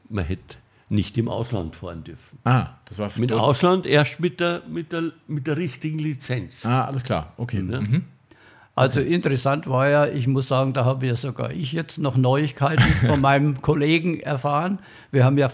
man 0.09 0.25
hätte 0.25 0.57
nicht 0.89 1.17
im 1.17 1.29
Ausland 1.29 1.75
fahren 1.75 2.03
dürfen. 2.03 2.39
ah, 2.43 2.67
das 2.85 2.99
war 2.99 3.09
Mit 3.17 3.31
Ausland 3.31 3.85
erst 3.85 4.19
mit 4.19 4.39
der, 4.39 4.61
mit 4.67 4.91
der, 4.91 5.11
mit 5.27 5.47
der 5.47 5.55
richtigen 5.57 5.99
Lizenz. 5.99 6.65
Ah, 6.65 6.85
alles 6.85 7.03
klar. 7.03 7.33
Okay. 7.37 7.61
Mhm. 7.61 8.03
Also 8.75 8.99
interessant 8.99 9.67
war 9.69 9.89
ja, 9.89 10.07
ich 10.07 10.27
muss 10.27 10.47
sagen, 10.47 10.73
da 10.73 10.85
habe 10.85 11.05
ja 11.05 11.15
sogar 11.15 11.51
ich 11.51 11.71
jetzt 11.71 11.97
noch 11.97 12.17
Neuigkeiten 12.17 12.81
von 13.07 13.21
meinem 13.21 13.61
Kollegen 13.61 14.19
erfahren. 14.21 14.79
Wir 15.11 15.23
haben 15.23 15.37
ja 15.37 15.49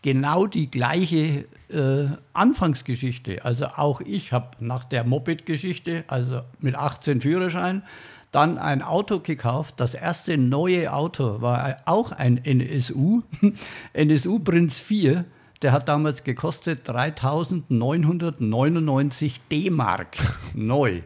genau 0.00 0.46
die 0.46 0.70
gleiche 0.70 1.44
äh, 1.68 2.06
Anfangsgeschichte. 2.32 3.44
Also 3.44 3.66
auch 3.66 4.00
ich 4.00 4.32
habe 4.32 4.56
nach 4.60 4.84
der 4.84 5.04
Moped-Geschichte, 5.04 6.04
also 6.08 6.40
mit 6.60 6.74
18 6.74 7.20
Führerschein, 7.20 7.82
dann 8.30 8.56
ein 8.58 8.80
Auto 8.82 9.20
gekauft. 9.20 9.74
Das 9.78 9.94
erste 9.94 10.38
neue 10.38 10.90
Auto 10.92 11.40
war 11.42 11.76
auch 11.84 12.12
ein 12.12 12.42
NSU, 12.44 13.22
NSU 13.92 14.38
Prinz 14.38 14.78
4. 14.80 15.26
Der 15.60 15.72
hat 15.72 15.88
damals 15.88 16.24
gekostet 16.24 16.88
3.999 16.88 19.34
D-Mark 19.50 20.16
neu. 20.54 21.02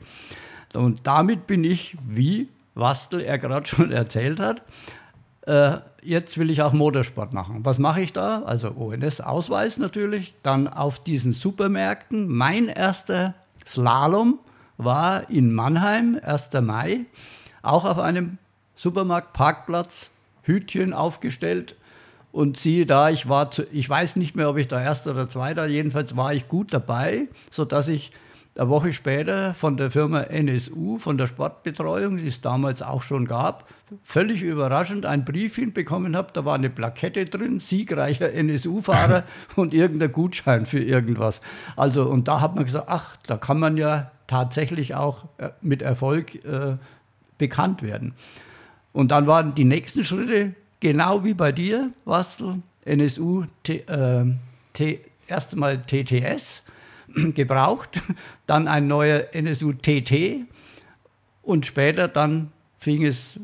Und 0.72 1.06
damit 1.06 1.46
bin 1.46 1.62
ich, 1.64 1.96
wie 2.04 2.48
Wastel 2.74 3.20
er 3.20 3.38
gerade 3.38 3.66
schon 3.66 3.92
erzählt 3.92 4.40
hat, 4.40 4.62
äh, 5.42 5.78
jetzt 6.06 6.38
will 6.38 6.50
ich 6.50 6.62
auch 6.62 6.72
Motorsport 6.72 7.32
machen. 7.32 7.64
Was 7.64 7.78
mache 7.78 8.00
ich 8.00 8.12
da? 8.12 8.42
Also 8.42 8.74
ONS-Ausweis 8.76 9.78
natürlich, 9.78 10.34
dann 10.42 10.68
auf 10.68 11.02
diesen 11.02 11.32
Supermärkten. 11.32 12.28
Mein 12.28 12.68
erster 12.68 13.34
Slalom 13.66 14.38
war 14.76 15.28
in 15.30 15.52
Mannheim, 15.52 16.18
1. 16.22 16.50
Mai, 16.62 17.00
auch 17.62 17.84
auf 17.84 17.98
einem 17.98 18.38
Supermarktparkplatz, 18.76 20.10
Hütchen 20.42 20.92
aufgestellt. 20.92 21.76
Und 22.32 22.58
siehe 22.58 22.84
da, 22.84 23.08
ich 23.08 23.28
war, 23.28 23.50
zu, 23.50 23.64
ich 23.72 23.88
weiß 23.88 24.16
nicht 24.16 24.36
mehr, 24.36 24.50
ob 24.50 24.58
ich 24.58 24.68
da 24.68 24.80
erster 24.80 25.12
oder 25.12 25.28
zweiter, 25.28 25.66
jedenfalls 25.66 26.16
war 26.16 26.34
ich 26.34 26.48
gut 26.48 26.72
dabei, 26.74 27.28
sodass 27.50 27.88
ich 27.88 28.12
eine 28.58 28.68
Woche 28.68 28.92
später 28.92 29.54
von 29.54 29.76
der 29.76 29.90
Firma 29.90 30.22
NSU, 30.22 30.98
von 30.98 31.18
der 31.18 31.26
Sportbetreuung, 31.26 32.16
die 32.16 32.26
es 32.26 32.40
damals 32.40 32.82
auch 32.82 33.02
schon 33.02 33.26
gab, 33.26 33.68
völlig 34.02 34.42
überraschend 34.42 35.06
ein 35.06 35.24
Brief 35.24 35.56
hinbekommen 35.56 36.16
habe. 36.16 36.28
Da 36.32 36.44
war 36.44 36.54
eine 36.54 36.70
Plakette 36.70 37.26
drin, 37.26 37.60
siegreicher 37.60 38.32
NSU-Fahrer 38.32 39.24
und 39.56 39.74
irgendein 39.74 40.12
Gutschein 40.12 40.66
für 40.66 40.80
irgendwas. 40.80 41.40
Also, 41.76 42.08
und 42.08 42.28
da 42.28 42.40
hat 42.40 42.54
man 42.54 42.64
gesagt, 42.64 42.86
ach, 42.88 43.16
da 43.26 43.36
kann 43.36 43.58
man 43.58 43.76
ja 43.76 44.10
tatsächlich 44.26 44.94
auch 44.94 45.26
äh, 45.38 45.50
mit 45.60 45.82
Erfolg 45.82 46.44
äh, 46.44 46.76
bekannt 47.38 47.82
werden. 47.82 48.14
Und 48.92 49.10
dann 49.10 49.26
waren 49.26 49.54
die 49.54 49.64
nächsten 49.64 50.04
Schritte 50.04 50.54
genau 50.80 51.24
wie 51.24 51.34
bei 51.34 51.52
dir, 51.52 51.90
Wastel, 52.04 52.62
NSU, 52.84 53.44
T, 53.62 53.78
äh, 53.80 54.24
T, 54.72 55.00
erst 55.26 55.52
einmal 55.52 55.82
TTS 55.82 56.62
gebraucht, 57.34 58.00
dann 58.46 58.68
ein 58.68 58.86
neuer 58.86 59.26
NSU 59.32 59.72
TT 59.72 60.46
und 61.42 61.66
später 61.66 62.08
dann 62.08 62.52
fing 62.78 63.04
es, 63.04 63.38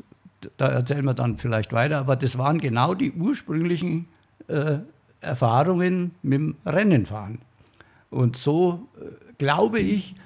da 0.56 0.68
erzählen 0.68 1.04
wir 1.04 1.14
dann 1.14 1.36
vielleicht 1.38 1.72
weiter, 1.72 1.98
aber 1.98 2.16
das 2.16 2.38
waren 2.38 2.58
genau 2.58 2.94
die 2.94 3.12
ursprünglichen 3.12 4.08
äh, 4.48 4.78
Erfahrungen 5.20 6.12
mit 6.22 6.34
dem 6.34 6.56
Rennenfahren. 6.66 7.38
Und 8.10 8.36
so 8.36 8.88
äh, 9.00 9.34
glaube 9.38 9.80
ich, 9.80 10.16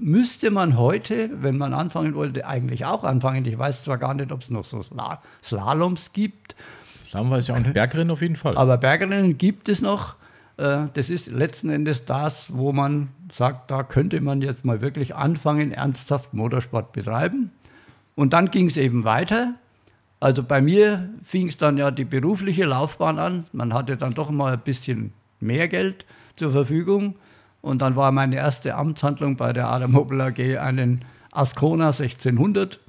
müsste 0.00 0.50
man 0.50 0.76
heute, 0.76 1.30
wenn 1.42 1.56
man 1.56 1.72
anfangen 1.72 2.14
wollte, 2.14 2.46
eigentlich 2.46 2.84
auch 2.84 3.04
anfangen. 3.04 3.44
Ich 3.44 3.58
weiß 3.58 3.84
zwar 3.84 3.98
gar 3.98 4.14
nicht, 4.14 4.32
ob 4.32 4.42
es 4.42 4.50
noch 4.50 4.64
so 4.64 4.82
Sla 4.82 5.22
Slaloms 5.42 6.12
gibt, 6.12 6.56
Slalom 7.08 7.30
war 7.30 7.38
es 7.38 7.46
ja 7.46 7.54
auch 7.54 7.58
ein 7.58 7.72
Bergrennen 7.72 8.10
auf 8.10 8.20
jeden 8.20 8.36
Fall. 8.36 8.56
aber 8.56 8.76
Bergrennen 8.76 9.38
gibt 9.38 9.68
es 9.68 9.80
noch. 9.80 10.16
Äh, 10.58 10.88
Das 10.92 11.08
ist 11.08 11.28
letzten 11.28 11.70
Endes 11.70 12.04
das, 12.04 12.54
wo 12.54 12.72
man 12.72 13.08
sagt, 13.32 13.70
da 13.70 13.82
könnte 13.82 14.20
man 14.20 14.42
jetzt 14.42 14.64
mal 14.64 14.80
wirklich 14.80 15.14
anfangen, 15.14 15.72
ernsthaft 15.72 16.34
Motorsport 16.34 16.92
betreiben. 16.92 17.52
Und 18.14 18.32
dann 18.32 18.50
ging 18.50 18.66
es 18.66 18.76
eben 18.76 19.04
weiter. 19.04 19.54
Also 20.20 20.42
bei 20.42 20.60
mir 20.60 21.10
fing 21.22 21.46
es 21.46 21.56
dann 21.56 21.78
ja 21.78 21.90
die 21.90 22.04
berufliche 22.04 22.64
Laufbahn 22.64 23.18
an. 23.18 23.46
Man 23.52 23.72
hatte 23.72 23.96
dann 23.96 24.14
doch 24.14 24.30
mal 24.30 24.54
ein 24.54 24.60
bisschen 24.60 25.12
mehr 25.40 25.68
Geld 25.68 26.04
zur 26.34 26.50
Verfügung. 26.50 27.14
Und 27.60 27.80
dann 27.82 27.94
war 27.96 28.10
meine 28.10 28.36
erste 28.36 28.74
Amtshandlung 28.74 29.36
bei 29.36 29.52
der 29.52 29.68
Adamobel 29.68 30.20
AG 30.20 30.58
einen 30.58 31.04
Ascona 31.30 31.88
1600 31.88 32.80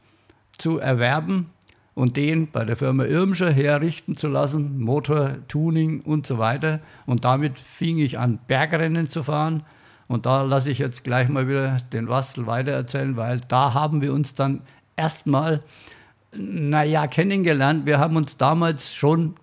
zu 0.58 0.80
erwerben 0.80 1.52
und 2.00 2.16
den 2.16 2.50
bei 2.50 2.64
der 2.64 2.78
Firma 2.78 3.04
Irmscher 3.04 3.52
herrichten 3.52 4.16
zu 4.16 4.30
lassen, 4.30 4.80
Motor, 4.80 5.34
Tuning 5.50 6.00
und 6.00 6.26
so 6.26 6.38
weiter. 6.38 6.80
Und 7.06 7.26
damit 7.26 7.60
fing 7.60 7.98
ich 7.98 8.18
an, 8.18 8.40
Bergrennen 8.48 9.10
zu 9.10 9.22
fahren. 9.22 9.64
Und 10.08 10.26
da 10.26 10.44
lasse 10.44 10.70
ich 10.70 10.80
jetzt 10.80 11.04
gleich 11.04 11.28
mal 11.28 11.50
wieder 11.50 11.76
den 11.92 12.08
Wastel 12.08 12.48
weitererzählen, 12.48 13.18
weil 13.18 13.42
da 13.50 13.74
haben 13.74 14.00
wir 14.00 14.14
uns 14.14 14.34
dann 14.34 14.62
erstmal, 14.96 15.60
naja, 16.34 17.06
kennengelernt. 17.08 17.86
Wir 17.86 18.00
haben 18.00 18.16
uns 18.16 18.38
damals 18.38 18.96
schon 18.96 19.36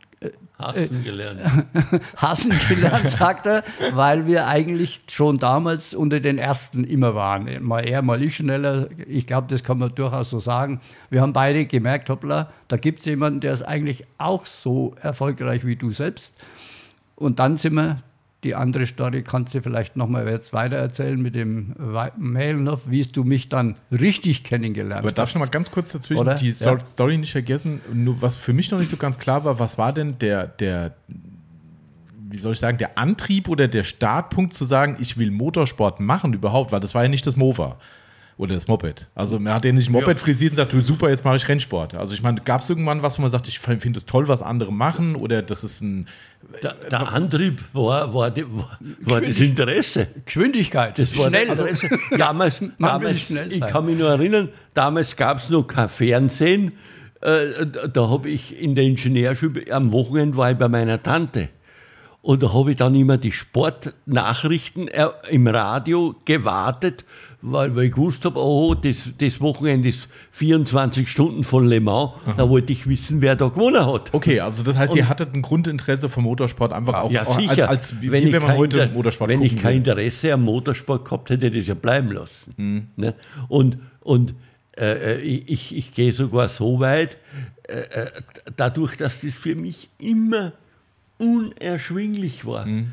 Hassen 0.59 1.05
gelernt. 1.05 1.40
hassen 2.16 2.55
gelernt, 2.69 3.11
sagt 3.11 3.47
er, 3.47 3.62
weil 3.92 4.27
wir 4.27 4.47
eigentlich 4.47 5.03
schon 5.09 5.38
damals 5.38 5.95
unter 5.95 6.19
den 6.19 6.38
Ersten 6.38 6.85
immer 6.85 7.14
waren. 7.14 7.62
Mal 7.62 7.87
er, 7.87 8.01
mal 8.01 8.23
ich 8.23 8.37
schneller. 8.37 8.88
Ich 9.07 9.27
glaube, 9.27 9.49
das 9.51 9.62
kann 9.62 9.79
man 9.79 9.95
durchaus 9.95 10.31
so 10.31 10.38
sagen. 10.38 10.81
Wir 11.11 11.21
haben 11.21 11.35
beide 11.35 11.66
gemerkt, 11.66 12.09
hoppla, 12.09 12.51
da 12.69 12.77
gibt 12.79 13.01
es 13.01 13.05
jemanden, 13.05 13.40
der 13.40 13.53
ist 13.53 13.62
eigentlich 13.62 14.07
auch 14.16 14.47
so 14.47 14.95
erfolgreich 15.01 15.66
wie 15.66 15.77
du 15.77 15.90
selbst. 15.90 16.33
Und 17.16 17.38
dann 17.38 17.59
sind 17.59 17.75
wir, 17.75 17.99
die 18.44 18.55
andere 18.55 18.87
Story 18.87 19.22
kannst 19.22 19.55
du 19.55 19.62
vielleicht 19.62 19.96
nochmal 19.96 20.29
jetzt 20.29 20.53
weiter 20.53 20.77
erzählen 20.77 21.20
mit 21.20 21.35
dem 21.35 21.75
Mailenhof, 22.16 22.83
wie 22.88 23.03
du 23.03 23.25
mich 23.25 23.49
dann 23.49 23.77
richtig 23.90 24.44
kennengelernt 24.44 25.01
Aber 25.01 25.11
darf 25.12 25.25
hast. 25.25 25.31
ich 25.31 25.35
noch 25.37 25.46
mal 25.46 25.51
ganz 25.51 25.70
kurz 25.70 25.92
dazwischen 25.92 26.20
Oder? 26.20 26.35
die 26.37 26.49
Ja. 26.51 26.55
Sto- 26.55 26.85
Story 26.85 27.18
nicht 27.18 27.33
vergessen? 27.33 27.81
Nur 27.92 28.20
was 28.22 28.37
für 28.37 28.53
mich 28.53 28.70
noch 28.70 28.79
nicht 28.79 28.90
so 28.90 28.96
ganz 28.99 29.18
klar 29.18 29.44
war, 29.44 29.59
was 29.59 29.79
war 29.79 29.92
denn 29.92 30.18
der, 30.18 30.46
der, 30.46 30.94
wie 32.29 32.37
soll 32.38 32.53
ich 32.53 32.59
sagen, 32.59 32.79
der 32.79 32.99
Antrieb 32.99 33.49
oder 33.49 33.68
der 33.68 33.85
Startpunkt 33.85 34.53
zu 34.53 34.64
sagen, 34.64 34.96
ich 35.01 35.16
will 35.16 35.31
Motorsport 35.31 35.99
machen 36.01 36.33
überhaupt, 36.33 36.72
weil 36.72 36.81
das 36.81 36.94
war 36.94 37.03
ja 37.05 37.09
nicht 37.09 37.27
das 37.27 37.37
Mova 37.37 37.77
oder 38.38 38.55
das 38.55 38.68
Moped. 38.68 39.09
Also 39.14 39.38
man 39.38 39.55
hat 39.55 39.64
ja 39.64 39.72
nicht 39.72 39.88
Moped 39.88 40.18
frisiert 40.20 40.53
und 40.53 40.57
sagt, 40.57 40.72
du 40.72 40.81
super, 40.83 41.09
jetzt 41.09 41.25
mache 41.25 41.37
ich 41.37 41.49
Rennsport. 41.49 41.94
Also 41.94 42.12
ich 42.12 42.22
meine, 42.22 42.40
gab 42.42 42.61
es 42.61 42.68
irgendwann 42.68 43.03
was, 43.03 43.16
wo 43.18 43.22
man 43.22 43.31
sagt, 43.31 43.49
ich 43.49 43.59
finde 43.59 43.99
es 43.99 44.05
toll, 44.05 44.29
was 44.29 44.42
andere 44.42 44.72
machen 44.72 45.16
oder 45.16 45.40
das 45.40 45.64
ist 45.64 45.81
ein 45.81 46.07
Der, 46.62 46.75
der 46.90 47.12
Antrieb 47.12 47.64
war, 47.72 48.12
war, 48.12 48.31
die, 48.31 48.44
war, 48.44 48.79
war 49.01 49.20
das 49.22 49.40
Interesse. 49.40 50.09
Geschwindigkeit, 50.27 50.99
Das 50.99 51.16
war 51.18 51.29
schnell. 51.29 51.46
das 51.46 51.61
Interesse. 51.61 51.88
Damals, 52.18 52.62
damals 52.79 53.20
schnell 53.20 53.51
ich 53.51 53.61
kann 53.61 53.87
mich 53.87 53.96
nur 53.96 54.11
erinnern, 54.11 54.51
damals 54.75 55.16
gab 55.16 55.38
es 55.38 55.49
noch 55.49 55.62
kein 55.64 55.88
Fernsehen. 55.88 56.72
Äh, 57.22 57.66
da 57.92 58.11
habe 58.11 58.29
ich 58.29 58.61
in 58.61 58.75
der 58.75 58.85
Ingenieurschule, 58.85 59.72
am 59.72 59.92
Wochenende 59.92 60.37
war 60.37 60.51
ich 60.51 60.59
bei 60.59 60.68
meiner 60.68 61.03
Tante. 61.03 61.49
und 62.20 62.42
da 62.42 62.53
habe 62.53 62.72
ich 62.72 62.77
dann 62.77 62.94
immer 62.94 63.16
die 63.16 63.33
Sportnachrichten 63.33 64.88
äh, 64.88 65.09
im 65.31 65.46
Radio 65.46 66.14
gewartet, 66.27 67.05
weil, 67.42 67.77
weil 67.77 67.85
ich 67.85 67.92
gewusst 67.92 68.25
habe, 68.25 68.38
oh, 68.40 68.75
das, 68.75 69.11
das 69.18 69.40
Wochenende 69.40 69.88
ist 69.88 70.09
24 70.33 71.09
Stunden 71.09 71.44
von 71.44 71.68
Le 71.68 71.81
Mans. 71.81 72.12
Da 72.37 72.49
wollte 72.49 72.72
ich 72.72 72.87
wissen, 72.88 73.20
wer 73.22 73.37
da 73.37 73.49
gewonnen 73.49 73.85
hat. 73.87 74.12
Okay, 74.14 74.40
also 74.40 74.62
das 74.62 74.77
heißt, 74.77 74.94
ihr 74.96 75.09
hattet 75.09 75.35
ein 75.35 75.42
Grundinteresse 75.42 76.09
vom 76.09 76.25
Motorsport 76.25 76.72
einfach 76.72 76.94
auch, 76.94 77.11
Ja, 77.11 77.25
sicher. 77.25 77.68
als, 77.68 77.92
als 77.92 78.01
wie, 78.03 78.11
wenn 78.11 78.25
wenn 78.33 78.42
man 78.42 78.51
kein 78.51 78.59
heute 78.59 78.87
Motorsport 78.88 79.31
Wenn 79.31 79.42
ich 79.42 79.57
kein. 79.57 79.77
Interesse 79.79 80.33
am 80.33 80.42
Motorsport 80.44 81.05
gehabt 81.05 81.31
hätte, 81.31 81.46
hätte 81.46 81.59
ich 81.59 81.64
das 81.64 81.68
ja 81.68 81.75
bleiben 81.75 82.11
lassen. 82.12 82.55
Mhm. 82.57 82.87
Ne? 82.96 83.14
Und, 83.49 83.79
und 84.01 84.35
äh, 84.79 85.14
äh, 85.16 85.20
ich, 85.20 85.49
ich, 85.49 85.77
ich 85.77 85.94
gehe 85.94 86.12
sogar 86.12 86.49
so 86.49 86.81
weit, 86.81 87.16
äh, 87.68 87.79
äh, 87.81 88.11
dadurch, 88.57 88.96
dass 88.96 89.20
das 89.20 89.35
für 89.35 89.55
mich 89.55 89.88
immer 89.99 90.53
unerschwinglich 91.18 92.44
war, 92.44 92.66
Mhm. 92.66 92.92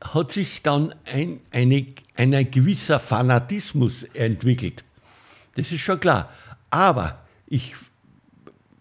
Hat 0.00 0.32
sich 0.32 0.62
dann 0.62 0.94
ein, 1.04 1.40
eine, 1.50 1.86
ein 2.16 2.50
gewisser 2.50 3.00
Fanatismus 3.00 4.04
entwickelt. 4.14 4.84
Das 5.54 5.72
ist 5.72 5.80
schon 5.80 6.00
klar. 6.00 6.30
Aber 6.70 7.24
ich 7.46 7.76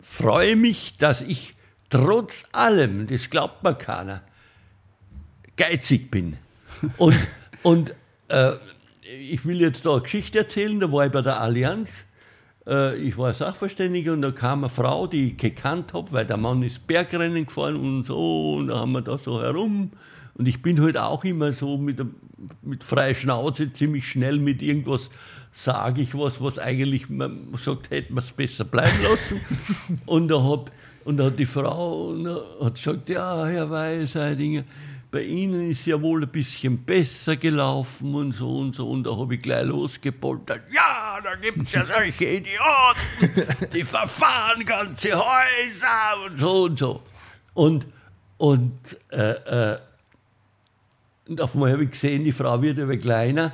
freue 0.02 0.56
mich, 0.56 0.98
dass 0.98 1.22
ich 1.22 1.56
trotz 1.90 2.44
allem, 2.52 3.08
das 3.08 3.30
glaubt 3.30 3.64
mir 3.64 3.76
keiner, 3.76 4.22
geizig 5.56 6.10
bin. 6.10 6.38
Und, 6.98 7.16
und 7.64 7.96
äh, 8.28 8.54
ich 9.02 9.46
will 9.46 9.62
jetzt 9.62 9.86
da 9.86 9.94
eine 9.94 10.02
Geschichte 10.02 10.40
erzählen, 10.40 10.80
da 10.80 10.92
war 10.92 11.06
ich 11.06 11.12
bei 11.12 11.22
der 11.22 11.40
Allianz. 11.40 12.06
Äh, 12.66 12.96
ich 12.98 13.18
war 13.18 13.34
Sachverständiger 13.34 14.14
und 14.14 14.22
da 14.22 14.32
kam 14.32 14.64
eine 14.64 14.70
Frau, 14.70 15.08
die 15.08 15.30
ich 15.30 15.38
gekannt 15.38 15.94
habe, 15.94 16.12
weil 16.12 16.26
der 16.26 16.38
Mann 16.38 16.64
ist 16.64 16.88
Bergrennen 16.88 17.46
gefahren 17.46 17.76
und 17.76 18.06
so, 18.06 18.56
und 18.56 18.68
da 18.68 18.80
haben 18.80 18.94
wir 18.94 19.02
da 19.02 19.18
so 19.18 19.42
herum. 19.42 19.92
Und 20.36 20.48
ich 20.48 20.62
bin 20.62 20.82
halt 20.82 20.98
auch 20.98 21.24
immer 21.24 21.52
so 21.52 21.78
mit, 21.78 22.02
mit 22.62 22.84
freier 22.84 23.14
Schnauze 23.14 23.72
ziemlich 23.72 24.08
schnell 24.08 24.40
mit 24.40 24.62
irgendwas 24.62 25.10
sage 25.54 26.02
ich 26.02 26.18
was, 26.18 26.42
was 26.42 26.58
eigentlich 26.58 27.10
man 27.10 27.54
sagt, 27.58 27.92
hätten 27.92 28.16
wir 28.16 28.24
es 28.24 28.32
besser 28.32 28.66
bleiben 28.66 29.04
lassen. 29.04 29.40
und 30.06 30.28
da 30.28 30.44
hat 30.44 30.72
und 31.06 31.18
da 31.18 31.26
hat 31.26 31.38
die 31.38 31.46
Frau 31.46 32.16
hat 32.62 32.76
gesagt, 32.76 33.10
ja, 33.10 33.46
Herr 33.46 33.70
Weißeidinger, 33.70 34.64
bei 35.12 35.22
Ihnen 35.22 35.70
ist 35.70 35.86
ja 35.86 36.02
wohl 36.02 36.24
ein 36.24 36.30
bisschen 36.30 36.84
besser 36.84 37.36
gelaufen 37.36 38.16
und 38.16 38.32
so 38.32 38.58
und 38.58 38.76
so. 38.76 38.90
Und 38.90 39.04
da 39.04 39.16
habe 39.16 39.36
ich 39.36 39.42
gleich 39.42 39.66
losgepoltert. 39.66 40.62
Ja, 40.74 41.20
da 41.24 41.36
gibt 41.36 41.68
es 41.68 41.74
ja 41.74 41.86
solche 41.86 42.26
Idioten, 42.26 43.70
die 43.72 43.84
verfahren 43.84 44.66
ganze 44.66 45.12
Häuser 45.16 46.26
und 46.26 46.38
so 46.38 46.64
und 46.64 46.80
so. 46.80 47.04
Und, 47.54 47.88
und, 48.38 48.80
äh, 49.12 49.74
äh, 49.74 49.78
und 51.30 51.42
auf 51.42 51.54
einmal 51.56 51.72
habe 51.72 51.84
ich 51.86 51.92
gesehen, 51.92 52.24
die 52.24 52.32
Frau 52.32 52.62
wird 52.62 52.78
immer 52.78 52.98
kleiner. 52.98 53.54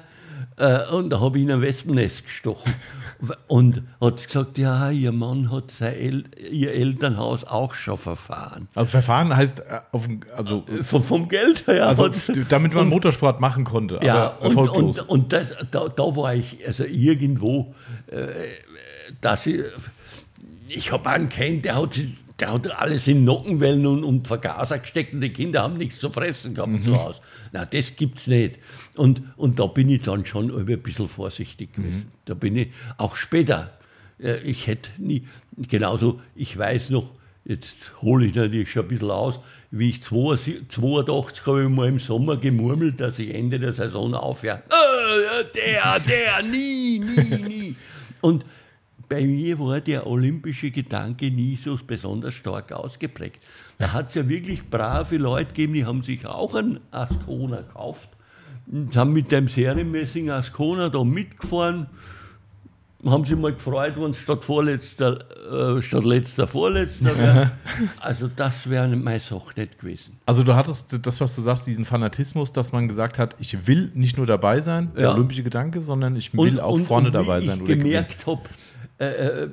Äh, 0.56 0.88
und 0.92 1.10
da 1.10 1.20
habe 1.20 1.38
ich 1.38 1.44
in 1.46 1.52
ein 1.52 1.62
Wespennest 1.62 2.26
gestochen. 2.26 2.74
Und 3.48 3.82
hat 4.00 4.26
gesagt, 4.26 4.58
ja, 4.58 4.90
ihr 4.90 5.12
Mann 5.12 5.52
hat 5.52 5.72
sein 5.72 5.94
El 5.94 6.24
ihr 6.52 6.74
Elternhaus 6.74 7.44
auch 7.44 7.74
schon 7.76 7.98
verfahren. 7.98 8.70
Also 8.76 8.92
Verfahren 8.92 9.36
heißt, 9.36 9.60
äh, 9.60 9.80
auf, 9.92 10.08
also, 10.38 10.64
Vom, 10.84 11.04
vom 11.04 11.28
Geld 11.28 11.68
her. 11.68 11.88
also 11.88 12.10
damit 12.50 12.74
man 12.74 12.88
Motorsport 12.88 13.42
machen 13.42 13.66
konnte, 13.66 14.00
ja, 14.02 14.32
aber 14.32 14.42
und, 14.42 14.48
erfolglos. 14.58 15.02
und, 15.02 15.10
und 15.10 15.34
das, 15.34 15.54
da, 15.72 15.90
da 15.90 16.04
war 16.16 16.34
ich 16.34 16.66
also 16.66 16.86
irgendwo, 16.86 17.74
äh, 18.08 18.28
dass 19.20 19.46
ich, 19.48 19.62
ich 20.70 20.92
habe 20.94 21.10
einen 21.10 21.28
kennt, 21.28 21.66
der 21.66 21.76
hat, 21.76 21.94
sich- 21.96 22.16
der 22.40 22.54
hat 22.54 22.72
alles 22.80 23.08
in 23.08 23.24
Nockenwellen 23.24 23.86
und, 23.86 24.04
und 24.04 24.28
Vergaser 24.28 24.80
gesteckt 24.80 25.14
und 25.14 25.22
die 25.22 25.30
Kinder 25.34 25.62
haben 25.64 25.78
nichts 25.78 26.00
zu 26.00 26.10
fressen 26.12 26.54
gehabt 26.54 26.72
Mhm. 26.72 26.84
zu 26.84 26.96
Hause. 27.02 27.22
Na, 27.52 27.66
das 27.66 27.96
gibt's 27.96 28.28
nicht. 28.28 28.60
Und, 28.96 29.22
und 29.38 29.60
da 29.60 29.68
bin 29.68 29.90
ich 29.90 30.02
dann 30.04 30.26
schon 30.26 30.52
ein 30.56 30.82
bisschen 30.82 31.08
vorsichtig 31.10 31.70
Mhm. 31.78 31.82
gewesen. 31.84 32.12
Da 32.26 32.34
bin 32.34 32.56
ich 32.56 32.70
auch 32.98 33.16
später. 33.16 33.72
äh, 34.22 34.38
Ich 34.40 34.68
hätte 34.68 34.90
nie, 34.98 35.28
genauso, 35.58 36.22
ich 36.36 36.58
weiß 36.58 36.90
noch, 36.92 37.10
jetzt 37.46 37.94
hole 38.02 38.26
ich 38.28 38.36
natürlich 38.36 38.72
schon 38.72 38.84
ein 38.86 38.88
bisschen 38.90 39.12
aus, 39.12 39.40
wie 39.72 39.90
ich 39.90 40.02
82 40.02 40.68
82 40.70 41.46
habe 41.46 41.64
ich 41.64 41.70
mal 41.70 41.88
im 41.88 42.00
Sommer 42.00 42.38
gemurmelt, 42.38 43.00
dass 43.00 43.20
ich 43.20 43.34
Ende 43.34 43.60
der 43.60 43.74
Saison 43.74 44.14
aufhöre. 44.16 44.64
Äh, 44.70 45.46
der, 45.56 46.00
der, 46.00 46.44
nie, 46.44 47.00
nie, 47.00 47.36
nie. 47.48 47.76
Und 48.22 48.44
bei 49.10 49.26
mir 49.26 49.60
war 49.60 49.82
der 49.82 50.06
olympische 50.08 50.72
Gedanke 50.72 51.32
nie 51.32 51.58
so 51.62 51.78
besonders 51.86 52.36
stark 52.36 52.72
ausgeprägt. 52.72 53.44
Da 53.80 53.92
hat 53.94 54.10
es 54.10 54.16
ja 54.16 54.30
wirklich 54.30 54.70
brave 54.70 55.18
Leute 55.18 55.48
gegeben, 55.48 55.74
die 55.74 55.86
haben 55.86 56.04
sich 56.04 56.26
auch 56.26 56.54
einen 56.56 56.80
Ascona 56.92 57.62
gekauft 57.62 58.10
und 58.72 58.96
haben 58.96 59.14
mit 59.14 59.32
dem 59.32 59.48
serienmäßigen 59.48 60.30
Ascona 60.30 60.90
da 60.90 61.04
mitgefahren 61.04 61.88
haben 63.06 63.24
sich 63.24 63.38
mal 63.38 63.54
gefreut, 63.54 63.94
wenn 63.96 64.12
es 64.12 64.18
statt 64.18 64.44
vorletzter, 64.44 65.78
äh, 65.78 65.82
statt 65.82 66.04
letzter 66.04 66.48
vorletzter 66.48 67.18
wäre. 67.18 67.52
also 68.02 68.28
das 68.28 68.70
wäre 68.70 68.90
meine 68.90 69.20
Sache 69.22 69.54
nicht 69.56 69.80
gewesen. 69.80 70.18
Also 70.26 70.44
du 70.44 70.54
hattest 70.54 71.00
das, 71.06 71.22
was 71.22 71.34
du 71.36 71.42
sagst, 71.42 71.66
diesen 71.66 71.86
Fanatismus, 71.86 72.52
dass 72.52 72.74
man 72.74 72.90
gesagt 72.90 73.18
hat, 73.18 73.38
ich 73.40 73.68
will 73.68 73.90
nicht 73.94 74.18
nur 74.18 74.26
dabei 74.26 74.60
sein, 74.60 74.92
der 74.96 75.04
Ja. 75.04 75.14
olympische 75.14 75.44
Gedanke, 75.44 75.80
sondern 75.80 76.18
ich 76.18 76.34
will 76.34 76.60
auch 76.60 76.78
vorne 76.80 77.08
und 77.08 77.14
dabei 77.14 77.42
wie 77.42 77.46
sein. 77.46 77.60
Ich 77.60 77.64
oder 77.64 77.74
gewinnen. 77.76 77.86
gemerkt 77.86 78.28
habe, 78.28 78.42
äh, 79.00 79.44
äh, 79.44 79.50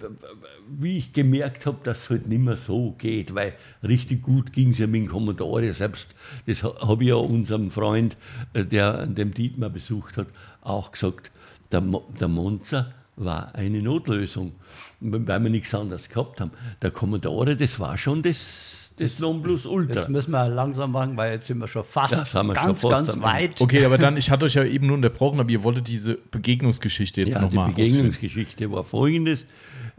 wie 0.68 0.98
ich 0.98 1.12
gemerkt 1.12 1.66
habe, 1.66 1.78
dass 1.84 2.04
es 2.04 2.10
halt 2.10 2.26
nicht 2.28 2.40
mehr 2.40 2.56
so 2.56 2.92
geht, 2.98 3.34
weil 3.34 3.54
richtig 3.82 4.22
gut 4.22 4.52
ging 4.52 4.70
es 4.70 4.78
ja 4.78 4.86
mit 4.86 5.02
dem 5.02 5.08
Commodore. 5.08 5.72
Selbst 5.72 6.14
das 6.46 6.62
ha- 6.64 6.74
habe 6.80 7.04
ich 7.04 7.10
ja 7.10 7.14
unserem 7.16 7.70
Freund, 7.70 8.16
äh, 8.54 8.64
der 8.64 9.06
dem 9.06 9.32
Dietmar 9.32 9.70
besucht 9.70 10.16
hat, 10.16 10.28
auch 10.62 10.92
gesagt. 10.92 11.30
Der, 11.72 11.80
Mo- 11.80 12.08
der 12.18 12.28
Monza 12.28 12.92
war 13.16 13.54
eine 13.54 13.82
Notlösung, 13.82 14.52
weil 15.00 15.42
wir 15.42 15.50
nichts 15.50 15.74
anderes 15.74 16.08
gehabt 16.08 16.40
haben. 16.40 16.50
Der 16.82 16.90
Commodore, 16.90 17.56
das 17.56 17.78
war 17.80 17.96
schon 17.96 18.22
das, 18.22 18.85
das 18.96 19.18
Nonplusultra. 19.18 20.00
Jetzt 20.00 20.08
müssen 20.08 20.30
wir 20.30 20.48
langsam 20.48 20.92
machen, 20.92 21.16
weil 21.16 21.32
jetzt 21.32 21.46
sind 21.46 21.58
wir 21.58 21.68
schon 21.68 21.84
fast 21.84 22.12
Ja, 22.12 22.20
wir 22.20 22.26
schon 22.26 22.52
ganz, 22.54 22.82
fast 22.82 23.06
ganz 23.06 23.20
weit. 23.20 23.60
Okay, 23.60 23.84
aber 23.84 23.98
dann, 23.98 24.16
ich 24.16 24.30
hatte 24.30 24.46
euch 24.46 24.54
ja 24.54 24.64
eben 24.64 24.86
nur 24.86 24.96
unterbrochen, 24.96 25.38
aber 25.38 25.50
ihr 25.50 25.62
wolltet 25.62 25.88
diese 25.88 26.16
Begegnungsgeschichte 26.30 27.20
jetzt 27.20 27.34
ja, 27.34 27.42
nochmal 27.42 27.68
die 27.68 27.82
Begegnungsgeschichte 27.82 28.70
war 28.70 28.84
folgendes. 28.84 29.46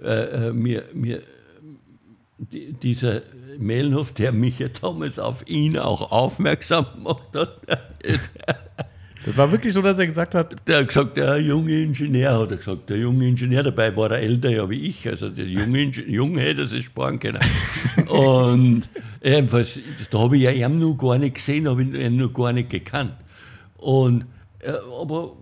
Äh, 0.02 0.48
äh, 0.48 0.54
mir, 0.54 0.84
mir, 0.94 1.22
die, 2.38 2.74
dieser 2.74 3.22
Mellenhof, 3.58 4.12
der 4.14 4.32
mich 4.32 4.60
ja 4.60 4.68
damals 4.70 5.20
auf 5.20 5.48
ihn 5.48 5.78
auch 5.78 6.12
aufmerksam 6.12 6.86
gemacht 6.96 7.30
hat, 7.36 7.62
Das 9.28 9.36
war 9.36 9.52
wirklich 9.52 9.74
so, 9.74 9.82
dass 9.82 10.00
er 10.00 10.08
gesagt 10.08 10.34
hat, 10.36 10.56
der 10.70 10.80
hat 10.80 10.88
gesagt, 10.88 11.18
der 11.18 11.38
junge 11.42 11.84
Ingenieur, 11.84 12.40
hat 12.40 12.52
er 12.52 12.58
gesagt, 12.58 12.90
der 12.90 12.98
junge 12.98 13.28
Ingenieur, 13.28 13.62
dabei 13.62 13.94
war 13.94 14.10
er 14.10 14.20
älter 14.20 14.50
ja 14.50 14.70
wie 14.70 14.80
ich, 14.80 15.06
also 15.06 15.28
der 15.28 15.46
junge 15.46 15.82
Ingenieur, 15.82 16.16
Junge 16.16 16.42
hätte 16.44 16.66
sich 16.66 16.86
sparen 16.86 17.20
können. 17.20 17.42
Und 18.08 18.88
jedenfalls, 19.22 19.82
da 20.10 20.20
habe 20.20 20.38
ich 20.38 20.44
ja 20.44 20.52
ihn 20.52 20.80
noch 20.80 20.96
gar 20.96 21.18
nicht 21.18 21.36
gesehen, 21.36 21.68
habe 21.68 21.84
ich 21.84 21.94
ihn 21.94 22.16
noch 22.16 22.34
gar 22.34 22.54
nicht 22.54 22.70
gekannt. 22.70 23.16
Und, 23.76 24.24
äh, 24.60 24.72
aber 24.98 25.34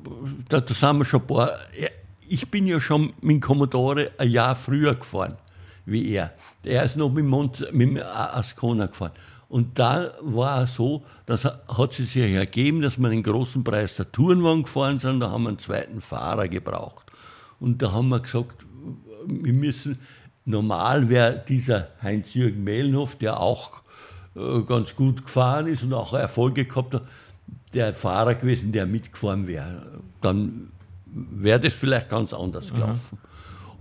da, 0.50 0.62
da 0.62 0.74
sind 0.74 0.98
wir 0.98 1.06
schon 1.06 1.22
ein 1.22 1.28
paar, 1.28 1.52
ja, 1.80 1.90
ich 2.28 2.50
bin 2.50 2.66
ja 2.66 2.80
schon 2.80 3.14
mit 3.22 3.36
dem 3.36 3.40
Commodore 3.40 4.10
ein 4.18 4.32
Jahr 4.32 4.56
früher 4.56 4.96
gefahren 4.96 5.36
wie 5.86 6.14
er. 6.14 6.34
Er 6.64 6.84
ist 6.84 6.96
noch 6.96 7.12
mit 7.12 7.26
Mont, 7.26 7.72
mit 7.72 7.90
dem 7.90 7.98
Ascona 8.04 8.88
gefahren. 8.88 9.12
Und 9.48 9.78
da 9.80 10.12
war 10.22 10.64
es 10.64 10.76
so, 10.76 11.04
dass 11.26 11.46
hat 11.46 11.92
es 11.92 11.98
sich 11.98 12.16
ja 12.16 12.26
ergeben, 12.26 12.82
dass 12.82 12.98
wir 12.98 13.10
den 13.10 13.24
großen 13.24 13.64
Preis 13.64 13.96
der 13.96 14.12
Tourenwagen 14.12 14.64
gefahren 14.64 15.00
sind, 15.00 15.20
da 15.20 15.30
haben 15.32 15.44
wir 15.44 15.50
einen 15.50 15.60
zweiten 15.60 16.02
Fahrer 16.02 16.48
gebraucht. 16.48 17.06
Und 17.60 17.82
da 17.82 17.92
haben 17.92 18.10
wir 18.10 18.20
gesagt, 18.20 18.66
wir 19.28 19.54
müssen, 19.54 20.00
normal 20.46 21.10
wäre 21.10 21.44
dieser 21.48 21.90
Heinz-Jürgen 22.02 22.64
Mehlenhof, 22.64 23.16
der 23.16 23.40
auch 23.40 23.82
äh, 24.36 24.62
ganz 24.62 24.96
gut 24.96 25.24
gefahren 25.24 25.68
ist 25.68 25.84
und 25.84 25.94
auch 25.94 26.14
Erfolge 26.14 26.66
gehabt 26.66 26.96
hat, 26.96 27.04
der 27.74 27.94
Fahrer 27.94 28.36
gewesen, 28.36 28.72
der 28.72 28.86
mitgefahren 28.86 29.48
wäre. 29.48 30.02
Dann 30.22 30.72
wäre 31.06 31.60
das 31.60 31.74
vielleicht 31.74 32.10
ganz 32.10 32.34
anders 32.34 32.74
gelaufen. 32.74 33.18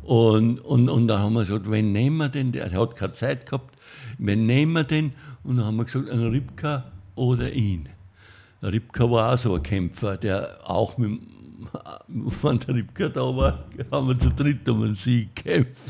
Und, 0.03 0.59
und, 0.61 0.88
und 0.88 1.09
dann 1.09 1.20
haben 1.20 1.33
wir 1.33 1.40
gesagt, 1.40 1.70
wen 1.70 1.92
nehmen 1.92 2.18
wir 2.18 2.29
denn? 2.29 2.53
Der 2.53 2.70
hat 2.70 2.96
keine 2.96 3.12
Zeit 3.14 3.46
gehabt. 3.46 3.74
Wen 4.18 4.46
nehmen 4.46 4.72
wir 4.72 4.85
denn? 4.85 5.14
Und 5.44 5.59
dann 5.59 5.66
haben 5.66 5.76
wir 5.76 5.85
gesagt, 5.85 6.09
einen 6.11 6.30
Ripka 6.30 6.85
oder 7.14 7.52
ihn. 7.52 7.88
Der 8.62 8.72
Ripka 8.72 9.11
war 9.11 9.35
auch 9.35 9.38
so 9.38 9.54
ein 9.54 9.62
Kämpfer, 9.62 10.16
der 10.16 10.59
auch 10.64 10.96
mit 10.98 11.20
wenn 12.09 12.59
der 12.59 12.74
Ripka 12.74 13.09
da 13.09 13.37
war, 13.37 13.64
haben 13.90 14.09
wir 14.09 14.18
zu 14.18 14.30
dritt 14.30 14.68
um 14.68 14.83
einen 14.83 14.94
Sieg 14.94 15.35
gekämpft. 15.35 15.80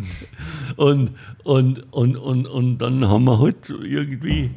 Und, 0.77 1.11
und, 1.43 1.93
und, 1.93 2.17
und, 2.17 2.47
und 2.47 2.79
dann 2.79 3.07
haben 3.09 3.25
wir 3.25 3.39
halt 3.39 3.71
irgendwie, 3.71 4.51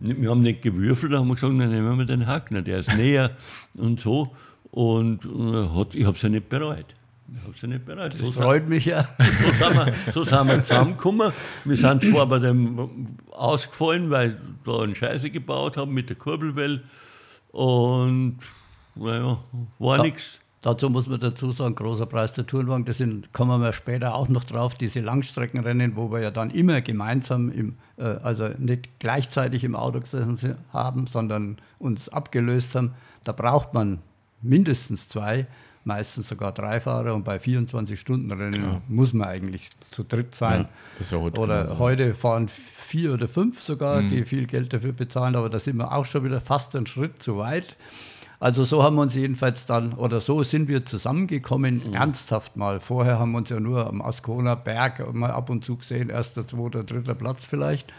wir 0.00 0.30
haben 0.30 0.42
nicht 0.42 0.62
gewürfelt, 0.62 1.12
dann 1.12 1.20
haben 1.20 1.28
wir 1.28 1.34
gesagt, 1.34 1.52
dann 1.58 1.70
nehmen 1.70 1.98
wir 1.98 2.04
den 2.04 2.26
Hackner, 2.26 2.62
der 2.62 2.80
ist 2.80 2.96
näher 2.96 3.30
und 3.76 4.00
so. 4.00 4.30
Und 4.70 5.24
äh, 5.24 5.68
hat, 5.78 5.94
ich 5.94 6.04
habe 6.04 6.16
es 6.16 6.22
ja 6.22 6.28
nicht 6.28 6.48
bereut. 6.48 6.86
Ich 7.32 7.42
habe 7.42 7.56
sie 7.56 7.66
nicht 7.66 7.84
bereit. 7.86 8.12
Das 8.12 8.20
So, 8.20 8.32
freut 8.32 8.68
mich 8.68 8.84
ja. 8.84 9.02
so, 9.02 9.52
sind 9.52 9.76
wir, 9.76 9.94
so 10.12 10.24
sind 10.24 10.46
wir 10.46 10.62
zusammengekommen. 10.62 11.32
Wir 11.64 11.76
sind 11.76 12.04
zwar 12.10 12.26
bei 12.26 12.38
dem 12.38 13.16
ausgefallen, 13.30 14.10
weil 14.10 14.38
da 14.64 14.82
einen 14.82 14.94
Scheiße 14.94 15.30
gebaut 15.30 15.76
haben 15.76 15.92
mit 15.94 16.08
der 16.10 16.16
Kurbelwelle. 16.16 16.82
Und 17.50 18.38
naja, 18.94 19.38
war 19.78 20.02
nichts. 20.02 20.40
Dazu 20.60 20.88
muss 20.88 21.06
man 21.06 21.20
dazu 21.20 21.50
sagen, 21.50 21.74
großer 21.74 22.06
Preis 22.06 22.32
der 22.32 22.46
Tourenwagen, 22.46 22.86
das 22.86 22.96
sind, 22.96 23.34
kommen 23.34 23.60
wir 23.60 23.74
später 23.74 24.14
auch 24.14 24.30
noch 24.30 24.44
drauf, 24.44 24.74
diese 24.74 25.00
Langstreckenrennen, 25.00 25.94
wo 25.94 26.10
wir 26.10 26.20
ja 26.20 26.30
dann 26.30 26.50
immer 26.50 26.80
gemeinsam, 26.80 27.50
im, 27.50 27.76
äh, 27.98 28.04
also 28.04 28.48
nicht 28.56 28.98
gleichzeitig 28.98 29.62
im 29.62 29.76
Auto 29.76 30.00
gesessen 30.00 30.56
haben, 30.72 31.06
sondern 31.06 31.58
uns 31.80 32.08
abgelöst 32.08 32.74
haben. 32.74 32.94
Da 33.24 33.32
braucht 33.32 33.74
man 33.74 33.98
mindestens 34.40 35.06
zwei, 35.06 35.46
meistens 35.86 36.28
sogar 36.28 36.52
drei 36.52 36.80
Fahrer 36.80 37.14
und 37.14 37.24
bei 37.24 37.36
24-Stunden-Rennen 37.36 38.82
muss 38.88 39.12
man 39.12 39.28
eigentlich 39.28 39.70
zu 39.90 40.02
dritt 40.04 40.34
sein. 40.34 40.68
Ja, 41.00 41.06
ja 41.18 41.20
heute 41.22 41.40
oder 41.40 41.62
genauso. 41.64 41.78
heute 41.78 42.14
fahren 42.14 42.48
vier 42.48 43.12
oder 43.14 43.28
fünf 43.28 43.60
sogar, 43.60 44.00
Mhm. 44.02 44.10
die 44.10 44.24
viel 44.24 44.46
Geld 44.46 44.72
dafür 44.72 44.92
bezahlen, 44.92 45.36
aber 45.36 45.48
da 45.50 45.58
sind 45.58 45.76
wir 45.76 45.92
auch 45.92 46.04
schon 46.06 46.24
wieder 46.24 46.40
fast 46.40 46.74
einen 46.76 46.86
Schritt 46.86 47.22
zu 47.22 47.36
weit. 47.38 47.76
Also 48.40 48.64
so 48.64 48.82
haben 48.82 48.96
wir 48.96 49.02
uns 49.02 49.14
jedenfalls 49.14 49.64
dann, 49.64 49.94
oder 49.94 50.20
so 50.20 50.42
sind 50.42 50.68
wir 50.68 50.84
zusammengekommen, 50.84 51.82
Mhm. 51.88 51.94
ernsthaft 51.94 52.56
mal. 52.56 52.80
Vorher 52.80 53.18
haben 53.18 53.32
wir 53.32 53.38
uns 53.38 53.48
ja 53.50 53.60
nur 53.60 53.86
am 53.86 54.02
Ascona 54.02 54.54
Berg 54.54 55.14
mal 55.14 55.30
ab 55.30 55.48
und 55.50 55.64
zu 55.64 55.76
gesehen, 55.76 56.10
erster, 56.10 56.46
zweiter, 56.46 56.82
dritter 56.84 57.14
Platz 57.14 57.46
vielleicht. 57.46 57.92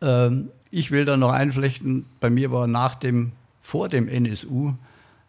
Ähm, 0.00 0.48
ich 0.70 0.90
will 0.90 1.04
da 1.04 1.16
noch 1.16 1.30
einflechten, 1.30 2.06
bei 2.18 2.30
mir 2.30 2.50
war 2.50 2.66
nach 2.66 2.94
dem, 2.96 3.32
vor 3.60 3.88
dem 3.88 4.08
NSU, 4.08 4.72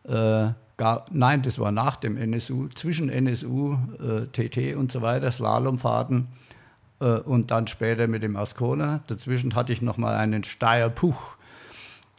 äh, 0.05 0.49
gar, 0.77 1.05
nein, 1.11 1.41
das 1.41 1.59
war 1.59 1.71
nach 1.71 1.95
dem 1.95 2.17
NSU, 2.17 2.69
zwischen 2.69 3.09
NSU, 3.09 3.77
äh, 3.99 4.27
TT 4.27 4.75
und 4.75 4.91
so 4.91 5.01
weiter, 5.01 5.31
Slalomfahrten 5.31 6.27
äh, 6.99 7.19
und 7.19 7.51
dann 7.51 7.67
später 7.67 8.07
mit 8.07 8.23
dem 8.23 8.35
Ascona. 8.35 9.01
Dazwischen 9.07 9.55
hatte 9.55 9.73
ich 9.73 9.81
noch 9.81 9.97
mal 9.97 10.15
einen 10.15 10.43
Steyr-Puch. 10.43 11.35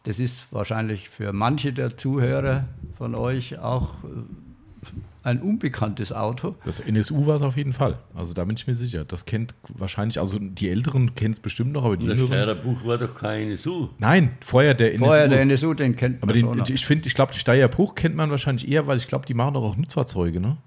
Das 0.03 0.19
ist 0.19 0.51
wahrscheinlich 0.51 1.09
für 1.09 1.33
manche 1.33 1.73
der 1.73 1.97
Zuhörer 1.97 2.65
von 2.97 3.15
euch 3.15 3.59
auch 3.59 4.03
äh, 4.03 4.87
ein 5.25 5.41
unbekanntes 5.41 6.13
Auto. 6.13 6.55
Das 6.65 6.79
NSU 6.79 7.25
war 7.25 7.35
es 7.35 7.41
auf 7.41 7.57
jeden 7.57 7.73
Fall. 7.73 7.97
Also 8.13 8.33
da 8.33 8.45
bin 8.45 8.55
ich 8.55 8.67
mir 8.67 8.75
sicher. 8.75 9.05
Das 9.05 9.25
kennt 9.25 9.55
wahrscheinlich, 9.69 10.19
also 10.19 10.37
die 10.39 10.69
Älteren 10.69 11.15
kennen 11.15 11.33
es 11.33 11.39
bestimmt 11.39 11.73
noch, 11.73 11.83
aber 11.83 11.97
die 11.97 12.05
Der 12.05 12.15
Jüngeren. 12.15 12.33
Steirer 12.33 12.55
Buch 12.55 12.85
war 12.85 12.97
doch 12.97 13.15
kein 13.15 13.49
NSU. 13.51 13.89
Nein, 13.97 14.37
vorher 14.41 14.73
der 14.73 14.93
NSU. 14.93 15.05
Vorher 15.05 15.27
der 15.27 15.41
NSU, 15.41 15.73
den 15.73 15.95
kennt 15.95 16.21
man 16.21 16.29
aber 16.29 16.39
schon. 16.39 16.49
den, 16.51 16.57
noch. 16.59 16.69
ich 16.69 16.85
finde, 16.85 17.07
ich 17.07 17.15
glaube, 17.15 17.33
die 17.33 17.39
Steyr 17.39 17.67
Bruch 17.67 17.95
kennt 17.95 18.15
man 18.15 18.29
wahrscheinlich 18.29 18.69
eher, 18.69 18.87
weil 18.87 18.97
ich 18.97 19.07
glaube, 19.07 19.25
die 19.25 19.33
machen 19.33 19.55
doch 19.55 19.63
auch 19.63 19.75
Nutzfahrzeuge, 19.75 20.39
ne? 20.39 20.57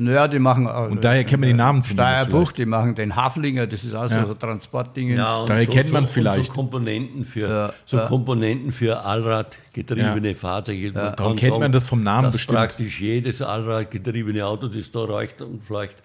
Naja, 0.00 0.28
die 0.28 0.38
machen. 0.38 0.66
äh, 0.66 0.70
Und 0.70 1.02
daher 1.02 1.24
kennt 1.24 1.40
man 1.40 1.48
die 1.48 1.54
Namen 1.54 1.82
zumindest 1.82 2.12
Steierbuch, 2.20 2.38
vielleicht. 2.46 2.58
die 2.58 2.66
machen 2.66 2.94
den 2.94 3.16
Haflinger, 3.16 3.66
das 3.66 3.82
ist 3.82 3.94
auch 3.94 4.08
Ja. 4.08 4.20
so, 4.22 4.28
so 4.28 4.34
Transportdingens. 4.34 5.18
Ja, 5.18 5.44
Daher 5.44 5.66
kennt 5.66 5.90
man's 5.92 6.10
und 6.10 6.14
vielleicht. 6.14 6.44
So 6.44 6.52
Komponenten 6.52 7.24
für, 7.24 7.48
Ja, 7.48 7.72
so. 7.84 7.98
Komponenten 8.06 8.70
für 8.70 9.04
Allradgetriebene 9.04 10.34
Fahrzeuge. 10.34 10.92
Man 10.92 11.16
Darum 11.16 11.36
kennt 11.36 11.58
man 11.58 11.72
das 11.72 11.86
vom 11.86 12.02
Namen 12.02 12.24
dass 12.24 12.32
bestimmt. 12.32 12.58
praktisch 12.58 13.00
jedes 13.00 13.42
Allradgetriebene 13.42 14.44
Auto, 14.46 14.68
das 14.68 14.90
da 14.90 15.04
reicht, 15.04 15.40
und 15.42 15.62
vielleicht 15.64 15.96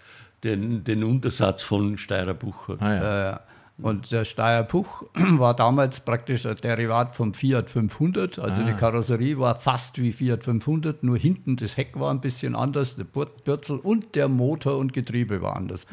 den, 0.44 0.84
den 0.84 1.04
Untersatz 1.04 1.62
von 1.64 1.98
Steirer 1.98 2.34
Buch 2.34 2.68
hat. 2.70 2.82
Ah, 2.82 2.96
ja. 3.26 3.40
Äh, 3.80 3.86
und 3.86 4.12
der 4.12 4.26
Steyr 4.26 4.64
Puch 4.64 5.04
war 5.14 5.56
damals 5.56 6.00
praktisch 6.00 6.46
ein 6.46 6.56
Derivat 6.58 7.16
vom 7.16 7.34
Fiat 7.34 7.70
500. 7.70 8.40
Also 8.40 8.62
Ah. 8.62 8.66
die 8.66 8.74
Karosserie 8.74 9.38
war 9.40 9.56
fast 9.56 10.00
wie 10.00 10.12
Fiat 10.12 10.44
500, 10.44 11.04
nur 11.04 11.18
hinten 11.18 11.56
das 11.56 11.78
Heck 11.78 12.00
war 12.00 12.12
ein 12.12 12.22
bisschen 12.22 12.56
anders, 12.56 12.96
der 12.96 13.06
Bürzel 13.06 13.78
und 13.78 14.16
der 14.16 14.28
Motor 14.28 14.78
und 14.78 14.94
Getriebe 14.94 15.42
war 15.42 15.56
anders. 15.56 15.86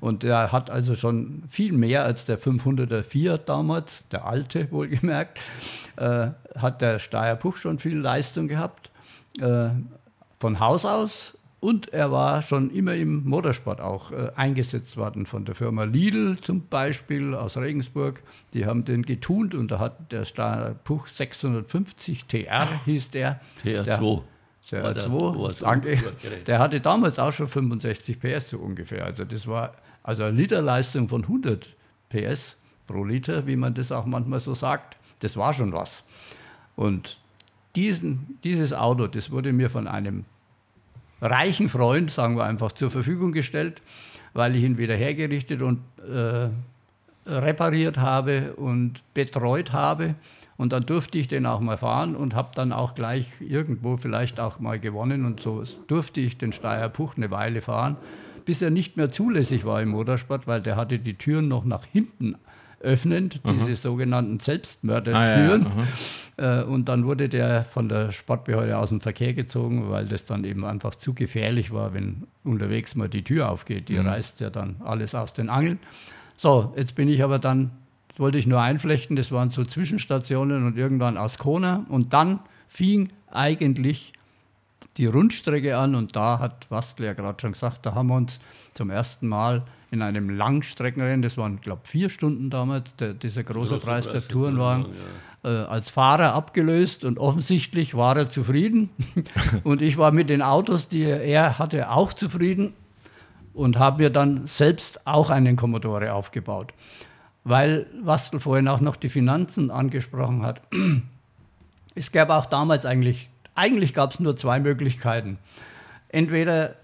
Und 0.00 0.22
der 0.22 0.52
hat 0.52 0.68
also 0.70 0.94
schon 0.94 1.44
viel 1.48 1.72
mehr 1.72 2.04
als 2.04 2.26
der 2.26 2.38
500er 2.38 3.02
Fiat 3.02 3.48
damals, 3.48 4.04
der 4.10 4.26
alte 4.26 4.70
wohlgemerkt, 4.70 5.38
äh, 5.96 6.28
hat 6.58 6.82
der 6.82 6.98
Steyr 6.98 7.36
Puch 7.36 7.56
schon 7.56 7.78
viel 7.78 7.96
Leistung 7.98 8.46
gehabt. 8.48 8.90
Äh, 9.40 9.70
von 10.38 10.60
Haus 10.60 10.84
aus 10.84 11.38
und 11.64 11.94
er 11.94 12.12
war 12.12 12.42
schon 12.42 12.68
immer 12.70 12.94
im 12.94 13.24
Motorsport 13.24 13.80
auch 13.80 14.12
äh, 14.12 14.30
eingesetzt 14.36 14.98
worden 14.98 15.24
von 15.24 15.46
der 15.46 15.54
Firma 15.54 15.84
Lidl 15.84 16.36
zum 16.38 16.66
Beispiel 16.68 17.34
aus 17.34 17.56
Regensburg. 17.56 18.22
Die 18.52 18.66
haben 18.66 18.84
den 18.84 19.02
getunt 19.02 19.54
und 19.54 19.70
da 19.70 19.78
hat 19.78 20.12
der 20.12 20.26
Steyr 20.26 20.76
Puch 20.84 21.06
650 21.06 22.26
TR 22.26 22.68
hieß 22.84 23.10
der. 23.12 23.40
TR2. 23.64 23.64
Der, 23.64 23.82
der- 23.84 24.02
war 24.02 24.92
CR2, 24.92 25.52
so 25.54 25.64
danke. 25.64 25.96
gut 25.96 26.20
gerechnet. 26.20 26.48
Der 26.48 26.58
hatte 26.58 26.80
damals 26.82 27.18
auch 27.18 27.32
schon 27.32 27.48
65 27.48 28.20
PS 28.20 28.50
so 28.50 28.58
ungefähr. 28.58 29.02
Also 29.06 29.24
das 29.24 29.46
war 29.46 29.72
also 30.02 30.22
eine 30.24 30.36
Literleistung 30.36 31.08
von 31.08 31.22
100 31.22 31.74
PS 32.10 32.58
pro 32.86 33.04
Liter, 33.04 33.46
wie 33.46 33.56
man 33.56 33.72
das 33.72 33.90
auch 33.90 34.04
manchmal 34.04 34.40
so 34.40 34.52
sagt. 34.52 34.98
Das 35.20 35.34
war 35.38 35.54
schon 35.54 35.72
was. 35.72 36.04
Und 36.76 37.18
diesen, 37.74 38.38
dieses 38.44 38.74
Auto, 38.74 39.06
das 39.06 39.30
wurde 39.30 39.50
mir 39.54 39.70
von 39.70 39.88
einem 39.88 40.26
reichen 41.24 41.68
Freund, 41.68 42.10
sagen 42.10 42.36
wir 42.36 42.44
einfach, 42.44 42.72
zur 42.72 42.90
Verfügung 42.90 43.32
gestellt, 43.32 43.82
weil 44.34 44.54
ich 44.56 44.62
ihn 44.62 44.78
wieder 44.78 44.94
hergerichtet 44.94 45.62
und 45.62 45.80
äh, 46.06 46.48
repariert 47.26 47.98
habe 47.98 48.52
und 48.54 49.02
betreut 49.14 49.72
habe. 49.72 50.14
Und 50.56 50.72
dann 50.72 50.86
durfte 50.86 51.18
ich 51.18 51.26
den 51.26 51.46
auch 51.46 51.60
mal 51.60 51.78
fahren 51.78 52.14
und 52.14 52.34
habe 52.34 52.50
dann 52.54 52.72
auch 52.72 52.94
gleich 52.94 53.28
irgendwo 53.40 53.96
vielleicht 53.96 54.38
auch 54.38 54.60
mal 54.60 54.78
gewonnen. 54.78 55.24
Und 55.24 55.40
so 55.40 55.64
durfte 55.88 56.20
ich 56.20 56.38
den 56.38 56.52
Steyr 56.52 56.88
Puch 56.88 57.16
eine 57.16 57.30
Weile 57.30 57.60
fahren, 57.60 57.96
bis 58.44 58.62
er 58.62 58.70
nicht 58.70 58.96
mehr 58.96 59.10
zulässig 59.10 59.64
war 59.64 59.82
im 59.82 59.88
Motorsport, 59.88 60.46
weil 60.46 60.60
der 60.60 60.76
hatte 60.76 60.98
die 60.98 61.14
Türen 61.14 61.48
noch 61.48 61.64
nach 61.64 61.84
hinten 61.86 62.36
öffnend, 62.84 63.40
diese 63.44 63.74
sogenannten 63.74 64.38
Selbstmördertüren. 64.40 65.66
Ah, 65.66 65.70
ja, 65.80 65.84
Äh, 66.36 66.64
und 66.64 66.88
dann 66.88 67.06
wurde 67.06 67.28
der 67.28 67.62
von 67.62 67.88
der 67.88 68.10
Sportbehörde 68.10 68.76
aus 68.76 68.88
dem 68.88 69.00
Verkehr 69.00 69.34
gezogen, 69.34 69.90
weil 69.90 70.06
das 70.06 70.24
dann 70.26 70.44
eben 70.44 70.64
einfach 70.64 70.96
zu 70.96 71.14
gefährlich 71.14 71.72
war, 71.72 71.94
wenn 71.94 72.24
unterwegs 72.42 72.96
mal 72.96 73.08
die 73.08 73.22
Tür 73.22 73.50
aufgeht. 73.50 73.88
Die 73.88 73.96
reißt 73.96 74.40
ja 74.40 74.50
dann 74.50 74.76
alles 74.84 75.14
aus 75.14 75.32
den 75.32 75.48
Angeln. 75.48 75.78
So, 76.36 76.72
jetzt 76.76 76.96
bin 76.96 77.08
ich 77.08 77.22
aber 77.22 77.38
dann, 77.38 77.70
wollte 78.16 78.38
ich 78.38 78.46
nur 78.46 78.60
einflechten, 78.60 79.14
das 79.14 79.30
waren 79.30 79.50
so 79.50 79.64
Zwischenstationen 79.64 80.66
und 80.66 80.76
irgendwann 80.76 81.16
Ascona. 81.16 81.86
Und 81.88 82.12
dann 82.12 82.40
fing 82.68 83.10
eigentlich 83.30 84.12
die 84.96 85.06
Rundstrecke 85.06 85.76
an 85.76 85.94
und 85.94 86.16
da 86.16 86.38
hat 86.40 86.70
Wastl 86.70 87.04
ja 87.04 87.12
gerade 87.12 87.40
schon 87.40 87.52
gesagt, 87.52 87.86
da 87.86 87.94
haben 87.94 88.08
wir 88.08 88.16
uns 88.16 88.40
zum 88.74 88.90
ersten 88.90 89.28
Mal 89.28 89.62
in 89.94 90.02
einem 90.02 90.28
Langstreckenrennen, 90.28 91.22
das 91.22 91.38
waren 91.38 91.60
glaube 91.60 91.82
ich 91.84 91.90
vier 91.90 92.10
Stunden 92.10 92.50
damals, 92.50 92.94
der, 92.96 93.14
dieser 93.14 93.44
große 93.44 93.78
Preis 93.78 94.10
der 94.10 94.26
Tourenwagen, 94.26 94.84
Tourenwagen, 94.84 95.14
äh, 95.44 95.70
als 95.70 95.90
Fahrer 95.90 96.34
abgelöst 96.34 97.04
und 97.04 97.18
offensichtlich 97.18 97.94
war 97.94 98.16
er 98.16 98.28
zufrieden. 98.28 98.90
und 99.64 99.80
ich 99.80 99.96
war 99.96 100.10
mit 100.10 100.28
den 100.28 100.42
Autos, 100.42 100.88
die 100.88 101.04
er 101.04 101.58
hatte, 101.58 101.90
auch 101.90 102.12
zufrieden 102.12 102.74
und 103.54 103.78
habe 103.78 104.02
mir 104.02 104.10
dann 104.10 104.46
selbst 104.46 105.06
auch 105.06 105.30
einen 105.30 105.54
Commodore 105.54 106.12
aufgebaut. 106.12 106.74
Weil 107.44 107.86
Wastl 108.02 108.40
vorhin 108.40 108.66
auch 108.66 108.80
noch 108.80 108.96
die 108.96 109.08
Finanzen 109.08 109.70
angesprochen 109.70 110.42
hat. 110.42 110.62
Es 111.94 112.10
gab 112.10 112.30
auch 112.30 112.46
damals 112.46 112.84
eigentlich, 112.84 113.28
eigentlich 113.54 113.94
gab 113.94 114.10
es 114.10 114.18
nur 114.18 114.36
zwei 114.36 114.58
Möglichkeiten. 114.58 115.38
Entweder 116.08 116.74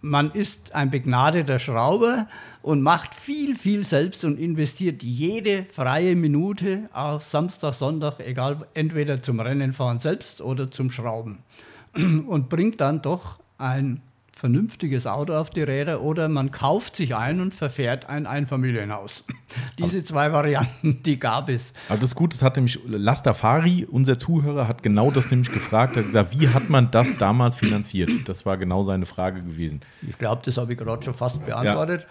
man 0.00 0.32
ist 0.32 0.74
ein 0.74 0.90
begnadeter 0.90 1.58
Schrauber 1.58 2.26
und 2.62 2.82
macht 2.82 3.14
viel, 3.14 3.54
viel 3.54 3.84
selbst 3.84 4.24
und 4.24 4.38
investiert 4.38 5.02
jede 5.02 5.66
freie 5.70 6.16
Minute, 6.16 6.88
auch 6.92 7.20
Samstag, 7.20 7.74
Sonntag, 7.74 8.20
egal, 8.20 8.66
entweder 8.74 9.22
zum 9.22 9.40
Rennenfahren 9.40 10.00
selbst 10.00 10.40
oder 10.40 10.70
zum 10.70 10.90
Schrauben. 10.90 11.38
Und 11.94 12.48
bringt 12.48 12.80
dann 12.80 13.00
doch 13.02 13.40
ein 13.56 14.02
vernünftiges 14.38 15.08
Auto 15.08 15.34
auf 15.34 15.50
die 15.50 15.62
Räder 15.62 16.00
oder 16.00 16.28
man 16.28 16.52
kauft 16.52 16.94
sich 16.94 17.16
ein 17.16 17.40
und 17.40 17.54
verfährt 17.54 18.08
ein 18.08 18.24
Einfamilienhaus. 18.24 19.24
Diese 19.80 20.04
zwei 20.04 20.32
Varianten, 20.32 21.02
die 21.02 21.18
gab 21.18 21.48
es. 21.48 21.72
Aber 21.88 21.98
das 21.98 22.10
ist 22.10 22.14
gut, 22.14 22.32
das 22.32 22.42
hat 22.42 22.54
nämlich 22.54 22.78
Lastafari, 22.86 23.84
unser 23.90 24.16
Zuhörer, 24.16 24.68
hat 24.68 24.84
genau 24.84 25.10
das 25.10 25.32
nämlich 25.32 25.50
gefragt. 25.50 25.96
Er 25.96 26.02
hat 26.02 26.06
gesagt, 26.06 26.38
wie 26.38 26.48
hat 26.50 26.70
man 26.70 26.92
das 26.92 27.16
damals 27.18 27.56
finanziert? 27.56 28.12
Das 28.26 28.46
war 28.46 28.56
genau 28.56 28.84
seine 28.84 29.06
Frage 29.06 29.42
gewesen. 29.42 29.80
Ich 30.08 30.16
glaube, 30.18 30.42
das 30.44 30.56
habe 30.56 30.72
ich 30.72 30.78
gerade 30.78 31.02
schon 31.02 31.14
fast 31.14 31.44
beantwortet. 31.44 32.06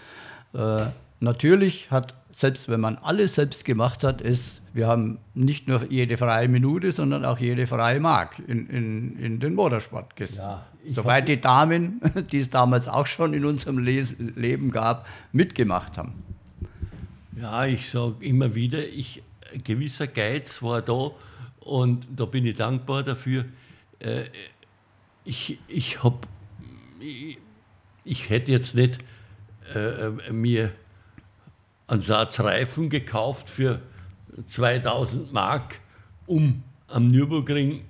Äh, 0.53 0.87
natürlich 1.21 1.89
hat, 1.91 2.13
selbst 2.33 2.67
wenn 2.67 2.81
man 2.81 2.97
alles 2.97 3.35
selbst 3.35 3.63
gemacht 3.63 4.03
hat, 4.03 4.19
ist, 4.19 4.61
wir 4.73 4.87
haben 4.87 5.19
nicht 5.33 5.69
nur 5.69 5.89
jede 5.89 6.17
freie 6.17 6.49
Minute, 6.49 6.91
sondern 6.91 7.23
auch 7.23 7.39
jede 7.39 7.67
freie 7.67 8.01
Mark 8.01 8.39
in, 8.45 8.67
in, 8.67 9.17
in 9.17 9.39
den 9.39 9.55
Motorsport 9.55 10.17
gesetzt. 10.17 10.39
Ja, 10.39 10.65
Soweit 10.89 11.27
die 11.27 11.39
Damen, 11.39 12.01
die 12.31 12.37
es 12.37 12.49
damals 12.49 12.87
auch 12.87 13.05
schon 13.05 13.33
in 13.33 13.45
unserem 13.45 13.79
Les 13.79 14.15
Leben 14.17 14.71
gab, 14.71 15.07
mitgemacht 15.31 15.97
haben. 15.97 16.13
Ja, 17.39 17.65
ich 17.65 17.89
sage 17.89 18.15
immer 18.21 18.55
wieder, 18.55 18.85
ich, 18.87 19.21
ein 19.53 19.63
gewisser 19.63 20.07
Geiz 20.07 20.61
war 20.61 20.81
da 20.81 21.11
und 21.59 22.07
da 22.15 22.25
bin 22.25 22.45
ich 22.45 22.55
dankbar 22.55 23.03
dafür. 23.03 23.45
Äh, 23.99 24.25
Ich, 25.25 25.59
ich 25.67 26.03
habe 26.03 26.19
ich 28.03 28.29
hätte 28.29 28.51
jetzt 28.51 28.75
nicht 28.75 28.99
äh, 29.73 30.09
mir 30.31 30.71
einen 31.87 32.01
Satz 32.01 32.39
Reifen 32.39 32.89
gekauft 32.89 33.49
für 33.49 33.81
2000 34.47 35.33
Mark, 35.33 35.79
um 36.25 36.63
am 36.87 37.07
Nürburgring 37.07 37.83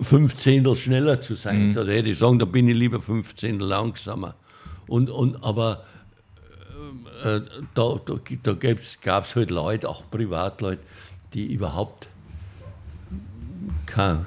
15 0.00 0.76
schneller 0.76 1.20
zu 1.20 1.34
sein. 1.34 1.68
Mhm. 1.68 1.74
Da 1.74 1.84
hätte 1.84 2.10
ich 2.10 2.18
sagen, 2.18 2.38
da 2.38 2.44
bin 2.44 2.68
ich 2.68 2.76
lieber 2.76 3.00
15 3.00 3.60
langsamer. 3.60 4.34
Und, 4.86 5.10
und, 5.10 5.42
aber 5.42 5.84
äh, 7.24 7.36
äh 7.36 7.42
da, 7.74 8.00
da, 8.04 8.14
da 8.42 8.56
gab 9.02 9.24
es 9.24 9.36
halt 9.36 9.50
Leute, 9.50 9.88
auch 9.88 10.02
Privatleute, 10.10 10.82
die 11.34 11.52
überhaupt 11.52 12.08
keine, 13.86 14.26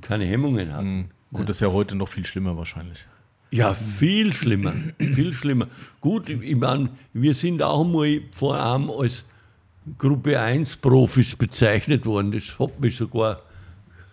keine 0.00 0.24
Hemmungen 0.24 0.72
hatten. 0.72 0.96
Mhm. 0.96 1.08
Gut, 1.32 1.48
das 1.48 1.56
ist 1.56 1.60
ja 1.60 1.72
heute 1.72 1.94
noch 1.94 2.08
viel 2.08 2.24
schlimmer 2.24 2.56
wahrscheinlich. 2.56 3.04
Ja, 3.50 3.72
viel 3.74 4.32
schlimmer, 4.32 4.74
viel 4.98 5.32
schlimmer. 5.32 5.68
Gut, 6.00 6.28
ich 6.28 6.56
meine, 6.56 6.90
wir 7.14 7.34
sind 7.34 7.62
auch 7.62 7.84
mal 7.84 8.20
vor 8.32 8.56
allem 8.56 8.90
als 8.90 9.24
Gruppe 9.96 10.38
1 10.38 10.76
Profis 10.76 11.34
bezeichnet 11.34 12.04
worden. 12.04 12.32
Das 12.32 12.58
hat 12.58 12.78
mich 12.78 12.96
sogar 12.96 13.40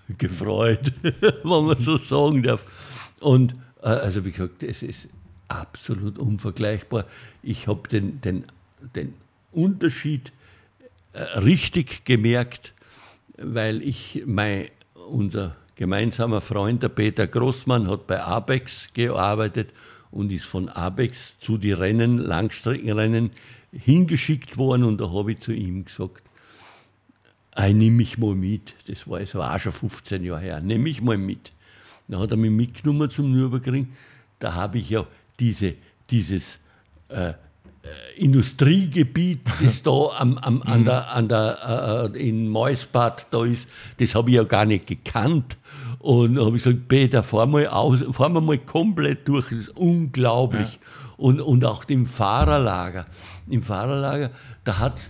gefreut, 0.18 0.94
wenn 1.02 1.66
man 1.66 1.78
so 1.78 1.98
sagen 1.98 2.44
darf. 2.44 2.64
Und 3.20 3.56
äh, 3.82 3.88
also 3.88 4.26
wie 4.26 4.32
gesagt, 4.32 4.64
es 4.64 4.84
ist 4.84 5.10
absolut 5.48 6.18
unvergleichbar. 6.18 7.06
Ich 7.44 7.68
habe 7.68 7.88
den, 7.90 8.22
den, 8.22 8.46
den 8.96 9.14
Unterschied 9.52 10.32
äh, 11.14 11.22
richtig 11.40 12.06
gemerkt, 12.06 12.74
weil 13.38 13.82
ich 13.82 14.24
mein, 14.26 14.68
unser 15.08 15.56
gemeinsamer 15.76 16.42
Freund, 16.42 16.84
der 16.84 16.90
Peter 16.90 17.28
Großmann, 17.28 17.90
hat 17.90 18.08
bei 18.08 18.22
Abex 18.22 18.90
gearbeitet 18.94 19.72
und 20.12 20.32
ist 20.32 20.46
von 20.46 20.70
Abex 20.70 21.40
zu 21.40 21.58
den 21.58 21.76
Rennen, 21.76 22.18
Langstreckenrennen 22.18 23.32
hingeschickt 23.72 24.58
worden 24.58 24.84
und 24.84 25.02
da 25.02 25.12
habe 25.12 25.34
ich 25.34 25.40
zu 25.40 25.52
ihm 25.52 25.86
gesagt, 25.86 26.24
ich 27.58 27.74
nehme 27.74 27.98
mich 27.98 28.18
mal 28.18 28.36
mit. 28.36 28.74
Das 28.88 29.08
war, 29.08 29.20
das 29.20 29.34
war 29.36 29.56
auch 29.56 29.60
schon 29.60 29.72
15 29.72 30.24
Jahre 30.24 30.42
her. 30.42 30.62
Nehme 30.62 30.84
mich 30.84 31.02
mal 31.02 31.18
mit. 31.18 31.52
Dann 32.08 32.20
hat 32.20 32.32
er 32.32 32.38
mich 32.38 32.52
mitgenommen 32.52 33.10
zum 33.10 33.32
Nürburgring. 33.32 33.88
Da 34.40 34.54
habe 34.54 34.78
ich 34.78 34.90
ja 34.90 35.06
diese, 35.40 35.76
dieses 36.10 36.60
äh, 37.10 37.30
äh 37.30 37.34
Industriegebiet, 38.18 39.42
das 39.64 39.82
da 39.84 39.92
am, 40.18 40.38
am, 40.38 40.62
an 40.64 40.82
mhm. 40.82 40.86
der, 40.86 41.12
an 41.12 41.28
der, 41.30 42.12
äh, 42.14 42.28
in 42.28 42.50
Mausbad 42.50 43.28
da 43.32 43.46
ist, 43.46 43.70
das 44.00 44.16
habe 44.16 44.30
ich 44.32 44.36
ja 44.36 44.44
gar 44.44 44.66
nicht 44.66 44.88
gekannt. 44.88 45.58
Und 46.00 46.38
habe 46.38 46.58
ich 46.58 46.64
gesagt, 46.64 46.88
Peter, 46.88 47.24
fahren 47.24 47.52
wir, 47.52 47.74
aus, 47.74 48.04
fahren 48.12 48.34
wir 48.34 48.42
mal 48.42 48.60
komplett 48.60 49.28
durch, 49.28 49.50
das 49.50 49.60
ist 49.60 49.70
unglaublich. 49.70 50.74
Ja. 50.74 50.80
Und, 51.18 51.40
und 51.40 51.64
auch 51.64 51.86
im 51.86 52.06
Fahrerlager. 52.06 53.06
Im 53.50 53.64
Fahrerlager, 53.64 54.30
da 54.66 54.78
hat 54.78 55.02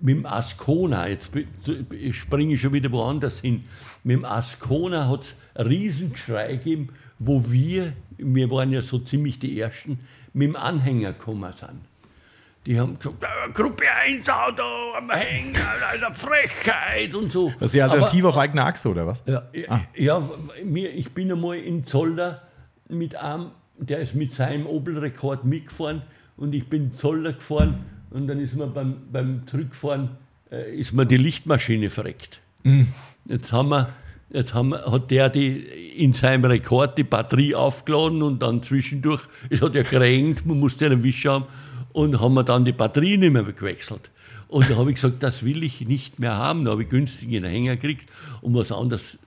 mit 0.00 0.16
dem 0.16 0.26
Ascona, 0.26 1.08
jetzt 1.08 1.30
springe 2.12 2.54
ich 2.54 2.60
schon 2.60 2.72
wieder 2.72 2.90
woanders 2.92 3.40
hin, 3.40 3.64
mit 4.04 4.16
dem 4.16 4.24
Ascona 4.24 5.08
hat 5.08 5.22
es 5.22 5.34
einen 5.54 5.68
Riesengeschrei 5.68 6.56
gegeben, 6.56 6.90
wo 7.18 7.44
wir, 7.50 7.92
wir 8.16 8.50
waren 8.50 8.72
ja 8.72 8.80
so 8.80 8.98
ziemlich 8.98 9.38
die 9.38 9.60
Ersten, 9.60 9.98
mit 10.32 10.48
dem 10.48 10.56
Anhänger 10.56 11.12
gekommen 11.12 11.52
sind. 11.52 11.80
Die 12.66 12.78
haben 12.78 12.98
gesagt, 12.98 13.24
äh, 13.24 13.50
Gruppe 13.52 13.84
1 14.06 14.28
Auto 14.28 14.62
am 14.96 15.10
Hänger, 15.10 15.58
eine 15.90 16.14
Frechheit 16.14 17.14
und 17.14 17.32
so. 17.32 17.50
Das 17.58 17.68
ist 17.68 17.74
die 17.74 17.82
Alternative 17.82 18.28
Aber, 18.28 18.36
auf 18.36 18.42
eigener 18.42 18.66
Achse, 18.66 18.88
oder 18.90 19.06
was? 19.06 19.22
Ja, 19.26 19.42
ah. 19.68 19.80
ja 19.96 20.28
mir, 20.64 20.92
ich 20.92 21.12
bin 21.12 21.32
einmal 21.32 21.58
in 21.58 21.86
Zolder 21.86 22.42
mit 22.88 23.16
einem, 23.16 23.52
der 23.78 24.00
ist 24.00 24.14
mit 24.14 24.34
seinem 24.34 24.66
Opel-Rekord 24.66 25.44
mitgefahren 25.44 26.02
und 26.36 26.54
ich 26.54 26.68
bin 26.68 26.94
Zolder 26.94 27.32
gefahren 27.32 27.84
und 28.10 28.26
dann 28.26 28.40
ist 28.40 28.54
mir 28.54 28.66
beim, 28.66 28.96
beim 29.12 29.46
Zurückfahren 29.46 30.10
äh, 30.50 30.74
ist 30.78 30.92
mir 30.92 31.06
die 31.06 31.16
Lichtmaschine 31.16 31.90
verreckt. 31.90 32.40
Mhm. 32.62 32.88
Jetzt 33.26 33.52
haben 33.52 33.70
wir 33.70 33.88
Jetzt 34.30 34.52
haben, 34.52 34.74
hat 34.74 35.10
der 35.10 35.30
die, 35.30 35.56
in 35.96 36.12
seinem 36.12 36.44
Rekord 36.44 36.98
die 36.98 37.04
Batterie 37.04 37.54
aufgeladen 37.54 38.20
und 38.22 38.42
dann 38.42 38.62
zwischendurch, 38.62 39.22
es 39.48 39.62
hat 39.62 39.74
ja 39.74 39.82
geregnet, 39.82 40.44
man 40.44 40.60
musste 40.60 40.84
einen 40.84 41.02
Wisch 41.02 41.24
haben 41.24 41.46
und 41.94 42.20
haben 42.20 42.34
wir 42.34 42.44
dann 42.44 42.66
die 42.66 42.72
Batterie 42.72 43.16
nicht 43.16 43.32
mehr 43.32 43.44
gewechselt. 43.44 44.10
Und 44.48 44.68
da 44.68 44.76
habe 44.76 44.90
ich 44.90 44.96
gesagt, 44.96 45.22
das 45.22 45.44
will 45.44 45.62
ich 45.62 45.80
nicht 45.82 46.18
mehr 46.18 46.34
haben. 46.34 46.64
Da 46.64 46.72
habe 46.72 46.82
ich 46.82 46.88
günstig 46.88 47.34
einen 47.34 47.50
Hänger 47.50 47.76
gekriegt 47.76 48.08
und 48.42 48.54
was 48.54 48.70
anderes. 48.70 49.18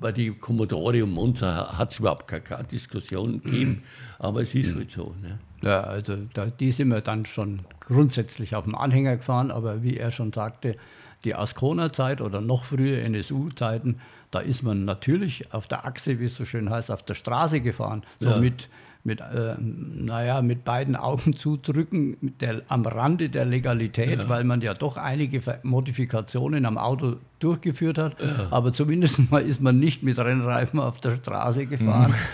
Bei 0.00 0.12
den 0.12 0.38
Commodore 0.40 1.02
und 1.02 1.10
Monza 1.10 1.76
hat 1.76 1.92
es 1.92 1.98
überhaupt 1.98 2.28
keine, 2.28 2.42
keine, 2.42 2.64
Diskussion 2.64 3.40
gegeben, 3.42 3.82
aber 4.18 4.42
es 4.42 4.54
ist 4.54 4.74
halt 4.74 4.90
so. 4.90 5.14
Ne? 5.20 5.38
Ja, 5.62 5.80
also 5.80 6.16
da, 6.34 6.46
die 6.46 6.70
sind 6.70 6.88
wir 6.88 7.00
dann 7.00 7.26
schon 7.26 7.60
grundsätzlich 7.80 8.54
auf 8.54 8.64
dem 8.64 8.74
Anhänger 8.74 9.16
gefahren, 9.16 9.50
aber 9.50 9.82
wie 9.82 9.96
er 9.96 10.10
schon 10.10 10.32
sagte, 10.32 10.76
die 11.24 11.34
Ascona-Zeit 11.34 12.20
oder 12.20 12.40
noch 12.40 12.64
früher 12.64 13.02
NSU-Zeiten, 13.02 14.00
da 14.30 14.38
ist 14.40 14.62
man 14.62 14.84
natürlich 14.84 15.52
auf 15.52 15.66
der 15.66 15.84
Achse, 15.84 16.20
wie 16.20 16.26
es 16.26 16.36
so 16.36 16.44
schön 16.44 16.70
heißt, 16.70 16.90
auf 16.90 17.02
der 17.02 17.14
Straße 17.14 17.60
gefahren. 17.60 18.04
So 18.20 18.30
ja. 18.30 18.38
mit, 18.38 18.68
mit, 19.06 19.20
äh, 19.20 19.54
naja, 19.58 20.42
mit 20.42 20.64
beiden 20.64 20.96
Augen 20.96 21.32
zudrücken, 21.38 22.16
mit 22.20 22.42
der, 22.42 22.62
am 22.68 22.84
Rande 22.84 23.30
der 23.30 23.44
Legalität, 23.44 24.18
ja. 24.18 24.28
weil 24.28 24.44
man 24.44 24.60
ja 24.60 24.74
doch 24.74 24.96
einige 24.96 25.40
Modifikationen 25.62 26.66
am 26.66 26.76
Auto 26.76 27.16
durchgeführt 27.38 27.98
hat. 27.98 28.20
Ja. 28.20 28.48
Aber 28.50 28.72
zumindest 28.72 29.30
mal 29.30 29.42
ist 29.42 29.62
man 29.62 29.78
nicht 29.78 30.02
mit 30.02 30.18
Rennreifen 30.18 30.80
auf 30.80 30.98
der 30.98 31.12
Straße 31.12 31.66
gefahren. 31.66 32.14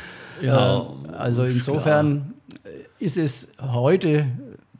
Ja, 0.41 0.81
äh, 0.81 1.13
also 1.13 1.45
insofern 1.45 2.35
klar. 2.63 2.73
ist 2.99 3.17
es 3.17 3.49
heute 3.61 4.27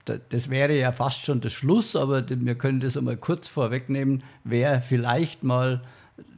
das 0.05 0.51
wäre 0.51 0.77
ja 0.77 0.91
fast 0.91 1.21
schon 1.21 1.41
das 1.41 1.53
Schluss, 1.53 1.95
aber 1.95 2.25
wir 2.29 2.55
können 2.57 2.81
das 2.81 2.97
einmal 2.97 3.17
kurz 3.17 3.47
vorwegnehmen. 3.47 4.25
Wer 4.43 4.81
vielleicht 4.81 5.45
mal 5.45 5.83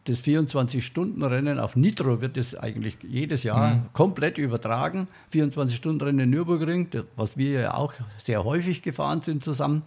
das 0.04 0.22
24-Stunden-Rennen 0.22 1.58
auf 1.58 1.76
Nitro 1.76 2.20
wird 2.20 2.36
es 2.36 2.54
eigentlich 2.54 2.98
jedes 3.02 3.42
Jahr 3.42 3.74
mhm. 3.74 3.82
komplett 3.92 4.38
übertragen. 4.38 5.08
24-Stunden-Rennen 5.32 6.28
Nürburgring, 6.28 6.88
was 7.16 7.36
wir 7.36 7.60
ja 7.60 7.74
auch 7.74 7.94
sehr 8.18 8.44
häufig 8.44 8.82
gefahren 8.82 9.22
sind 9.22 9.42
zusammen. 9.42 9.82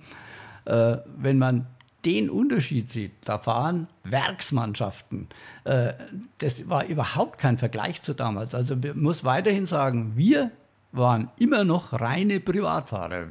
Äh, 0.66 0.98
wenn 1.18 1.38
man 1.38 1.68
den 2.04 2.30
Unterschied 2.30 2.90
sieht, 2.90 3.12
da 3.26 3.38
fahren 3.38 3.88
Werksmannschaften. 4.04 5.28
Äh, 5.66 5.94
das 6.40 6.68
war 6.68 6.86
überhaupt 6.86 7.38
kein 7.38 7.58
Vergleich 7.58 8.02
zu 8.02 8.14
damals. 8.14 8.56
Also 8.56 8.76
man 8.76 9.00
muss 9.00 9.24
weiterhin 9.24 9.68
sagen, 9.68 10.14
wir 10.16 10.52
waren 10.92 11.30
immer 11.38 11.64
noch 11.64 11.94
reine 11.94 12.40
Privatfahrer 12.40 13.28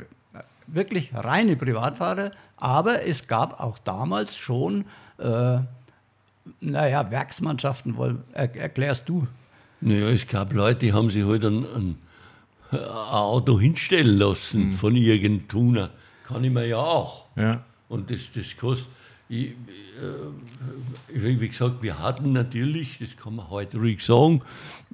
wirklich 0.66 1.14
reine 1.14 1.56
Privatfahrer, 1.56 2.30
aber 2.56 3.06
es 3.06 3.26
gab 3.26 3.60
auch 3.60 3.78
damals 3.78 4.36
schon, 4.36 4.84
äh, 5.18 5.58
naja, 6.60 7.10
Werksmannschaften, 7.10 7.96
wohl, 7.96 8.18
er, 8.32 8.54
erklärst 8.56 9.08
du. 9.08 9.26
Naja, 9.80 10.08
es 10.08 10.26
gab 10.26 10.52
Leute, 10.52 10.86
die 10.86 10.92
haben 10.92 11.10
sich 11.10 11.24
halt 11.24 11.44
ein, 11.44 11.64
ein, 11.64 11.96
Auto 12.72 13.60
hinstellen 13.60 14.18
lassen 14.18 14.68
mhm. 14.68 14.72
von 14.72 14.96
irgendeinem 14.96 15.48
Tuner. 15.48 15.90
Kann 16.26 16.42
ich 16.42 16.50
mir 16.50 16.66
ja 16.66 16.78
auch. 16.78 17.26
Ja. 17.36 17.64
Und 17.88 18.10
das, 18.10 18.32
das 18.32 18.56
kostet. 18.56 18.88
Ich, 19.28 19.50
äh, 19.50 19.54
wie 21.08 21.48
gesagt, 21.48 21.82
wir 21.82 21.98
hatten 21.98 22.32
natürlich, 22.32 22.98
das 22.98 23.16
kann 23.16 23.36
man 23.36 23.50
heute 23.50 23.78
ruhig 23.78 24.04
sagen, 24.04 24.42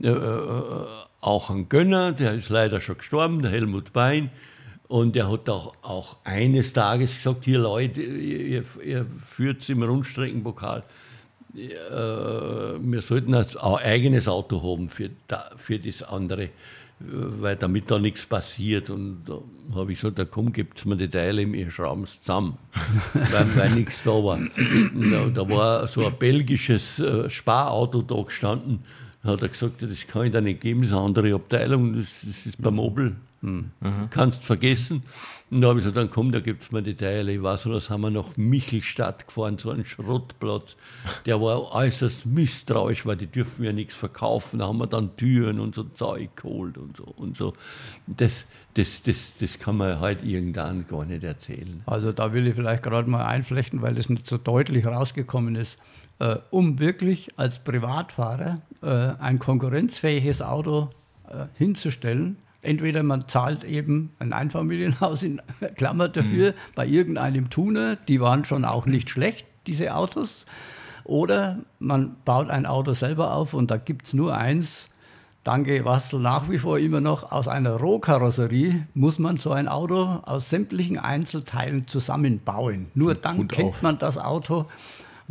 äh, 0.01 0.09
äh, 0.09 0.87
auch 1.21 1.51
einen 1.51 1.69
Gönner, 1.69 2.13
der 2.13 2.33
ist 2.35 2.49
leider 2.49 2.81
schon 2.81 2.97
gestorben, 2.97 3.43
der 3.43 3.51
Helmut 3.51 3.93
Bein, 3.93 4.31
und 4.89 5.17
er 5.17 5.31
hat 5.31 5.49
auch, 5.51 5.75
auch 5.83 6.17
eines 6.25 6.73
Tages 6.73 7.17
gesagt, 7.17 7.45
hier 7.45 7.59
Leute, 7.59 8.03
ihr, 8.03 8.65
ihr 8.83 9.07
führt 9.27 9.69
im 9.69 9.83
Rundstreckenpokal, 9.83 10.81
äh, 10.81 10.83
wir 11.55 13.03
sollten 13.03 13.35
ein 13.35 13.47
eigenes 13.57 14.29
Auto 14.29 14.63
haben 14.63 14.89
für, 14.89 15.11
für 15.57 15.79
das 15.79 16.03
andere, 16.03 16.49
weil 16.99 17.57
damit 17.57 17.91
da 17.91 17.99
nichts 17.99 18.25
passiert. 18.25 18.91
Und 18.91 19.25
da 19.27 19.41
habe 19.75 19.93
ich 19.93 20.01
gesagt, 20.01 20.19
da 20.19 20.25
komm, 20.25 20.53
gibt 20.53 20.85
mir 20.87 20.97
die 20.97 21.09
Teile, 21.09 21.51
wir 21.51 21.71
schrauben 21.71 22.05
es 22.05 22.21
zusammen, 22.21 22.57
weil, 23.13 23.57
weil 23.57 23.71
nichts 23.71 24.01
da 24.05 24.13
war. 24.13 24.39
Da, 24.39 25.27
da, 25.29 25.49
war 25.49 25.87
so 25.89 26.07
ein 26.07 26.15
belgisches 26.19 27.01
äh, 27.01 27.29
Sparauto 27.29 28.03
da 28.03 28.23
gestanden, 28.23 28.85
da 29.23 29.31
hat 29.31 29.43
er 29.43 29.49
gesagt, 29.49 29.83
das 29.83 30.07
kann 30.07 30.27
ich 30.27 30.33
da 30.33 30.41
nicht 30.41 30.61
geben, 30.61 30.81
das 30.81 30.91
ist 30.91 30.97
eine 30.97 31.05
andere 31.05 31.35
Abteilung, 31.35 31.97
das, 31.97 32.23
das 32.27 32.47
ist 32.47 32.63
beim 32.63 32.79
Opel 32.79 33.17
Hm. 33.43 33.71
Kannst 34.11 34.45
vergessen. 34.45 35.03
Und 35.51 35.61
da 35.61 35.69
habe 35.69 35.81
ich 35.81 35.85
gesagt, 35.85 35.99
dann 35.99 36.11
komm, 36.11 36.33
da 36.33 36.41
gibt 36.41 36.63
es 36.63 36.73
mir 36.73 36.81
die 36.81 36.95
Teile. 36.95 37.33
Ich 37.33 37.43
weiß 37.43 37.65
das 37.65 37.91
haben 37.91 38.01
wir 38.03 38.11
nach 38.11 38.37
Michelstadt 38.37 39.27
gefahren, 39.27 39.59
so 39.59 39.71
einen 39.71 39.85
Schrottplatz. 39.85 40.77
Der 41.27 41.41
war 41.43 41.73
äußerst 41.73 42.25
misstrauisch, 42.25 43.05
weil 43.05 43.17
die 43.17 43.27
dürfen 43.27 43.65
ja 43.65 43.73
nichts 43.73 43.95
verkaufen. 43.95 44.61
Da 44.61 44.69
haben 44.69 44.79
wir 44.79 44.87
dann 44.87 45.15
Türen 45.17 45.61
und 45.61 45.75
so 45.75 45.83
Zeug 45.85 46.37
geholt 46.37 46.79
und 46.79 46.97
so. 46.97 47.05
Und 47.05 47.37
so. 47.37 47.53
Das, 48.07 48.47
das, 48.75 49.03
das, 49.03 49.33
das 49.39 49.59
kann 49.59 49.77
man 49.77 50.01
halt 50.01 50.23
irgendwann 50.23 50.87
gar 50.87 51.05
nicht 51.05 51.25
erzählen. 51.25 51.83
Also 51.85 52.13
da 52.13 52.33
will 52.33 52.47
ich 52.47 52.55
vielleicht 52.55 52.83
gerade 52.83 53.11
mal 53.11 53.27
einflechten, 53.27 53.83
weil 53.83 53.95
das 53.95 54.09
nicht 54.09 54.27
so 54.27 54.39
deutlich 54.39 54.87
rausgekommen 54.87 55.57
ist. 55.57 55.79
Äh, 56.19 56.37
um 56.51 56.79
wirklich 56.79 57.37
als 57.37 57.59
Privatfahrer 57.59 58.63
äh, 58.83 58.87
ein 58.87 59.39
konkurrenzfähiges 59.39 60.41
Auto 60.41 60.91
äh, 61.29 61.47
hinzustellen, 61.59 62.37
Entweder 62.63 63.03
man 63.03 63.27
zahlt 63.27 63.65
eben 63.65 64.13
ein 64.21 64.33
Einfamilienhaus 64.33 65.25
in 65.25 65.43
Klammer 65.77 66.09
dafür 66.09 66.53
mhm. 66.53 66.57
bei 66.77 66.87
irgendeinem 66.87 67.51
Tuner, 67.51 67.97
die 67.97 68.21
waren 68.21 68.45
schon 68.45 68.65
auch 68.65 68.87
nicht 68.87 69.11
schlecht, 69.11 69.47
diese 69.67 69.95
Autos. 69.95 70.47
Oder 71.05 71.59
man 71.81 72.17
baut 72.25 72.51
ein 72.51 72.65
Auto 72.65 72.93
selber 72.93 73.35
auf 73.35 73.55
und 73.55 73.73
da 73.73 73.77
gibt 73.77 74.07
es 74.07 74.13
nur 74.13 74.37
eins. 74.37 74.89
Danke, 75.43 75.85
Wastel, 75.85 76.21
nach 76.21 76.49
wie 76.49 76.59
vor 76.59 76.79
immer 76.79 77.01
noch. 77.01 77.33
Aus 77.33 77.49
einer 77.49 77.73
Rohkarosserie 77.73 78.87
muss 78.95 79.19
man 79.19 79.39
so 79.39 79.51
ein 79.51 79.67
Auto 79.67 80.21
aus 80.25 80.49
sämtlichen 80.51 81.01
Einzelteilen 81.01 81.89
zusammenbauen. 81.89 82.87
Nur 82.95 83.17
dann 83.17 83.49
kennt 83.49 83.83
man 83.83 83.99
das 83.99 84.19
Auto 84.19 84.67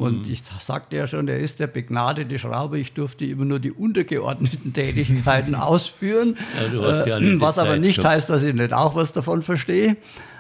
und 0.02 0.26
mhm. 0.26 0.32
ich 0.32 0.42
sagte 0.60 0.96
ja 0.96 1.06
schon, 1.06 1.28
er 1.28 1.38
ist 1.38 1.60
der 1.60 1.68
begnadete 1.68 2.40
Schraube. 2.40 2.80
Ich 2.80 2.94
durfte 2.94 3.24
immer 3.24 3.46
nur 3.46 3.60
die 3.60 3.72
untergeordneten 3.72 4.74
Tätigkeiten 4.74 5.54
ausführen. 5.56 6.38
Ja, 6.74 7.06
ja 7.06 7.20
äh, 7.20 7.40
was 7.40 7.60
aber 7.60 7.78
nicht 7.78 7.98
gehabt. 7.98 8.16
heißt, 8.16 8.30
dass 8.32 8.42
ich 8.42 8.56
nicht 8.56 8.74
auch 8.74 8.96
was 8.96 9.14
davon 9.14 9.44
verstehe. 9.44 9.98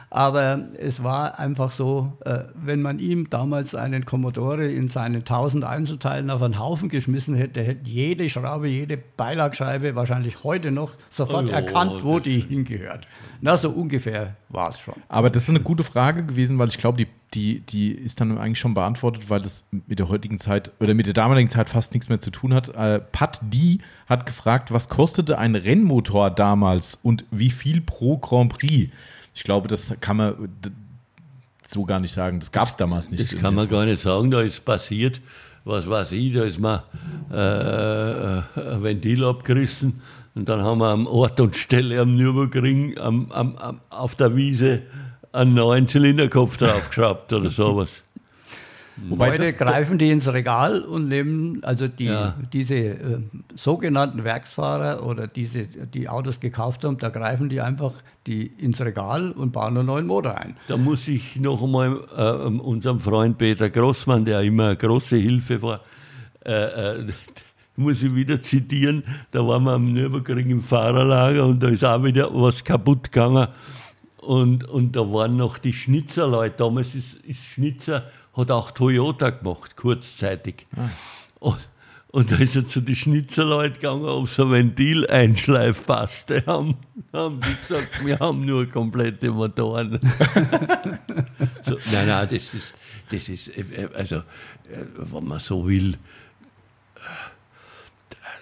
Aber 0.10 0.66
es 0.78 1.04
war 1.04 1.40
einfach 1.40 1.70
so, 1.70 2.18
äh, 2.26 2.40
wenn 2.56 2.82
man 2.82 3.00
ihm 3.00 3.30
damals 3.30 3.76
einen 3.76 4.04
Commodore 4.04 4.70
in 4.70 4.90
seinen 4.90 5.24
tausend 5.24 5.64
Einzelteilen 5.64 6.30
auf 6.32 6.42
einen 6.42 6.60
Haufen 6.60 6.90
geschmissen 6.90 7.36
hätte, 7.36 7.62
hätte 7.62 7.88
jede 7.88 8.28
Schraube, 8.30 8.68
jede 8.68 8.98
Beilagscheibe 8.98 9.96
wahrscheinlich 9.96 10.44
heute 10.44 10.72
noch 10.72 10.92
sofort 11.10 11.48
oh, 11.48 11.52
erkannt, 11.54 12.04
wo 12.04 12.20
die 12.20 12.42
hingehört. 12.42 13.08
Na, 13.40 13.56
so 13.56 13.70
ungefähr 13.70 14.36
war 14.50 14.72
es 14.72 14.80
schon. 14.80 14.96
Aber 15.08 15.30
das 15.30 15.44
ist 15.44 15.50
eine 15.50 15.62
gute 15.62 15.86
Frage 15.86 16.26
gewesen, 16.26 16.60
weil 16.60 16.68
ich 16.68 16.78
glaube, 16.78 16.98
die, 16.98 17.08
die, 17.34 17.62
die 17.62 17.92
ist 17.92 18.20
dann 18.20 18.38
eigentlich 18.38 18.60
schon 18.60 18.74
beantwortet, 18.74 19.30
weil 19.30 19.42
das 19.42 19.66
mit 19.88 20.00
der 20.00 20.10
heutigen 20.10 20.38
Zeit 20.38 20.72
oder 20.80 20.94
mit 20.94 21.06
der 21.06 21.14
damaligen 21.14 21.50
Zeit 21.50 21.70
fast 21.70 21.94
nichts 21.94 22.10
mehr 22.10 22.20
zu 22.20 22.30
tun 22.30 22.54
hat. 22.54 22.70
Äh, 22.76 23.00
Pat 23.00 23.40
D 23.42 23.80
hat 24.08 24.26
gefragt, 24.26 24.72
was 24.72 24.90
kostete 24.90 25.38
ein 25.38 25.56
Rennmotor 25.56 26.30
damals 26.30 27.00
und 27.02 27.26
wie 27.32 27.52
viel 27.52 27.82
pro 27.82 28.18
Grand 28.18 28.52
Prix? 28.52 28.92
Ich 29.34 29.44
glaube, 29.44 29.70
das 29.70 29.96
kann 30.02 30.18
man 30.18 30.50
so 31.66 31.86
gar 31.86 32.02
nicht 32.02 32.12
sagen. 32.12 32.40
Das 32.40 32.52
gab 32.52 32.68
es 32.68 32.76
damals 32.76 33.12
nicht. 33.12 33.32
Das 33.32 33.40
kann 33.40 33.56
man 33.56 33.70
gar 33.70 33.86
nicht 33.86 34.02
sagen. 34.02 34.30
Da 34.30 34.42
ist 34.42 34.66
passiert, 34.66 35.22
was 35.64 35.90
weiß 35.90 36.12
ich, 36.12 36.34
da 36.34 36.44
ist 36.44 36.60
mal 36.60 36.84
äh, 37.32 37.36
äh, 37.36 38.74
ein 38.76 38.84
Ventil 38.84 39.24
abgerissen 39.24 40.02
und 40.36 40.50
dann 40.50 40.62
haben 40.62 40.80
wir 40.80 40.90
am 40.90 41.08
Ort 41.08 41.40
und 41.40 41.56
Stelle 41.56 42.00
am 42.02 42.16
Nürburgring 42.16 42.98
am, 42.98 43.32
am, 43.32 43.56
am, 43.58 43.82
auf 43.90 44.16
der 44.16 44.36
Wiese 44.36 44.82
einen 45.32 45.54
neuen 45.54 45.88
Zylinderkopf 45.88 46.58
draufgeschraubt 46.58 47.34
oder 47.34 47.50
sowas. 47.50 48.04
Wobei 49.08 49.32
Heute 49.32 49.54
greifen 49.54 49.98
die 49.98 50.12
ins 50.12 50.32
Regal 50.32 50.82
und 50.82 51.08
nehmen 51.08 51.64
also 51.64 51.88
die, 51.88 52.06
ja. 52.06 52.36
diese 52.54 52.76
äh, 52.76 53.20
sogenannten 53.56 54.24
Werksfahrer 54.24 55.06
oder 55.06 55.28
diese, 55.28 55.66
die 55.66 56.08
Autos 56.08 56.40
gekauft 56.40 56.84
haben, 56.84 56.98
da 56.98 57.10
greifen 57.10 57.50
die 57.50 57.62
einfach 57.62 57.94
die 58.28 58.46
ins 58.46 58.82
Regal 58.82 59.32
und 59.32 59.54
bauen 59.54 59.78
einen 59.78 59.88
neuen 59.88 60.06
Motor 60.06 60.38
ein. 60.38 60.56
Da 60.68 60.78
muss 60.78 61.08
ich 61.08 61.38
noch 61.38 61.64
einmal 61.64 62.02
äh, 62.16 62.48
unserem 62.60 63.00
Freund 63.00 63.38
Peter 63.38 63.70
Grossmann, 63.70 64.26
der 64.26 64.42
immer 64.42 64.66
eine 64.68 64.78
große 64.78 65.16
Hilfe 65.16 65.62
war, 65.62 65.80
äh, 66.46 66.52
äh 66.52 67.08
muss 67.78 68.04
ich 68.04 68.14
wieder 68.14 68.42
zitieren, 68.42 69.04
da 69.32 69.48
waren 69.48 69.64
wir 69.64 69.72
am 69.72 69.94
Nürburgring 69.94 70.50
im 70.50 70.62
Fahrerlager 70.62 71.46
und 71.46 71.64
da 71.64 71.70
ist 71.70 71.84
auch 71.84 72.04
wieder 72.04 72.30
was 72.32 72.64
kaputt 72.64 73.12
gegangen. 73.12 73.48
Und, 74.22 74.66
und 74.66 74.96
da 74.96 75.02
waren 75.12 75.36
noch 75.36 75.58
die 75.58 75.74
Schnitzerleute. 75.74 76.58
Damals 76.58 76.94
ist, 76.94 77.16
ist 77.16 77.44
Schnitzer 77.44 78.10
hat 78.34 78.52
auch 78.52 78.72
Toyota 78.72 79.32
gemacht, 79.32 79.76
kurzzeitig. 79.76 80.68
Ah. 80.78 80.90
Und, 81.40 81.68
und 82.10 82.32
da 82.32 82.38
ist 82.38 82.56
er 82.56 82.68
zu 82.68 82.82
den 82.82 82.96
Schnitzerleuten 82.96 83.74
gegangen, 83.74 84.06
ob 84.06 84.30
so 84.30 84.44
ein 84.44 84.52
Ventileinschleif 84.52 85.86
passt. 85.88 86.30
Die 86.30 86.46
haben, 86.46 86.78
haben 87.12 87.42
die 87.42 87.56
gesagt, 87.56 88.06
wir 88.06 88.20
haben 88.20 88.46
nur 88.46 88.68
komplette 88.68 89.32
Motoren. 89.32 90.00
so, 91.66 91.78
nein, 91.92 92.08
nein, 92.08 92.28
das 92.30 92.54
ist, 92.54 92.76
das 93.10 93.28
ist, 93.28 93.58
äh, 93.58 93.90
also, 93.96 94.18
äh, 94.18 94.86
wenn 94.98 95.24
man 95.26 95.40
so 95.40 95.68
will, 95.68 95.98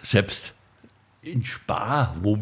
selbst 0.02 0.54
in 1.22 1.46
Spa, 1.46 2.14
wo. 2.22 2.38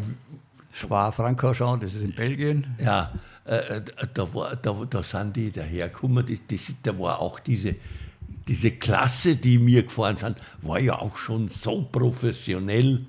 Spa-Francorchamps, 0.72 1.84
das 1.84 1.94
ist 1.94 2.04
in 2.04 2.14
Belgien. 2.14 2.76
Ja, 2.80 3.12
äh, 3.48 3.82
da, 4.12 4.34
war, 4.34 4.56
da, 4.56 4.84
da 4.88 5.02
sind 5.02 5.36
die 5.36 5.50
dahergekommen, 5.50 6.26
das, 6.26 6.38
das, 6.48 6.74
da 6.82 6.98
war 6.98 7.20
auch 7.20 7.40
diese, 7.40 7.76
diese 8.46 8.72
Klasse, 8.72 9.36
die 9.36 9.58
mir 9.58 9.84
gefahren 9.84 10.18
sind, 10.18 10.36
war 10.62 10.78
ja 10.78 10.98
auch 10.98 11.16
schon 11.16 11.48
so 11.48 11.82
professionell. 11.82 13.06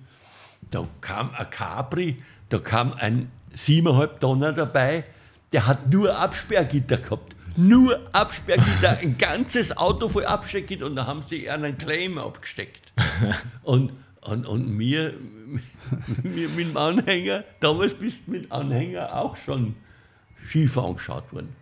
Da 0.72 0.88
kam 1.02 1.32
ein 1.32 1.50
Capri, 1.50 2.18
da 2.48 2.60
kam 2.60 2.94
ein 2.94 3.32
7,5 3.56 4.20
Tonner 4.20 4.54
dabei, 4.54 5.04
der 5.52 5.68
hat 5.68 5.90
nur 5.90 6.16
Absperrgitter 6.16 6.98
gehabt. 6.98 7.36
Nur 7.58 8.00
Absperrgitter, 8.14 9.00
ein 9.00 9.18
ganzes 9.18 9.76
Auto 9.76 10.08
voll 10.08 10.26
Absperrgitter 10.26 10.86
und 10.86 10.96
da 10.96 11.06
haben 11.06 11.22
sie 11.22 11.50
einen 11.50 11.78
Claim 11.78 12.18
abgesteckt. 12.18 12.94
Und, 13.64 13.92
und, 14.22 14.46
und 14.46 14.70
mir, 14.70 15.16
mir 16.24 16.48
mit 16.50 16.68
dem 16.68 16.78
Anhänger, 16.78 17.44
damals 17.60 17.94
bist 17.94 18.22
du 18.26 18.32
mit 18.32 18.52
Anhänger 18.52 19.14
auch 19.18 19.36
schon 19.36 19.76
schief 20.46 20.78
angeschaut 20.78 21.32
worden. 21.34 21.56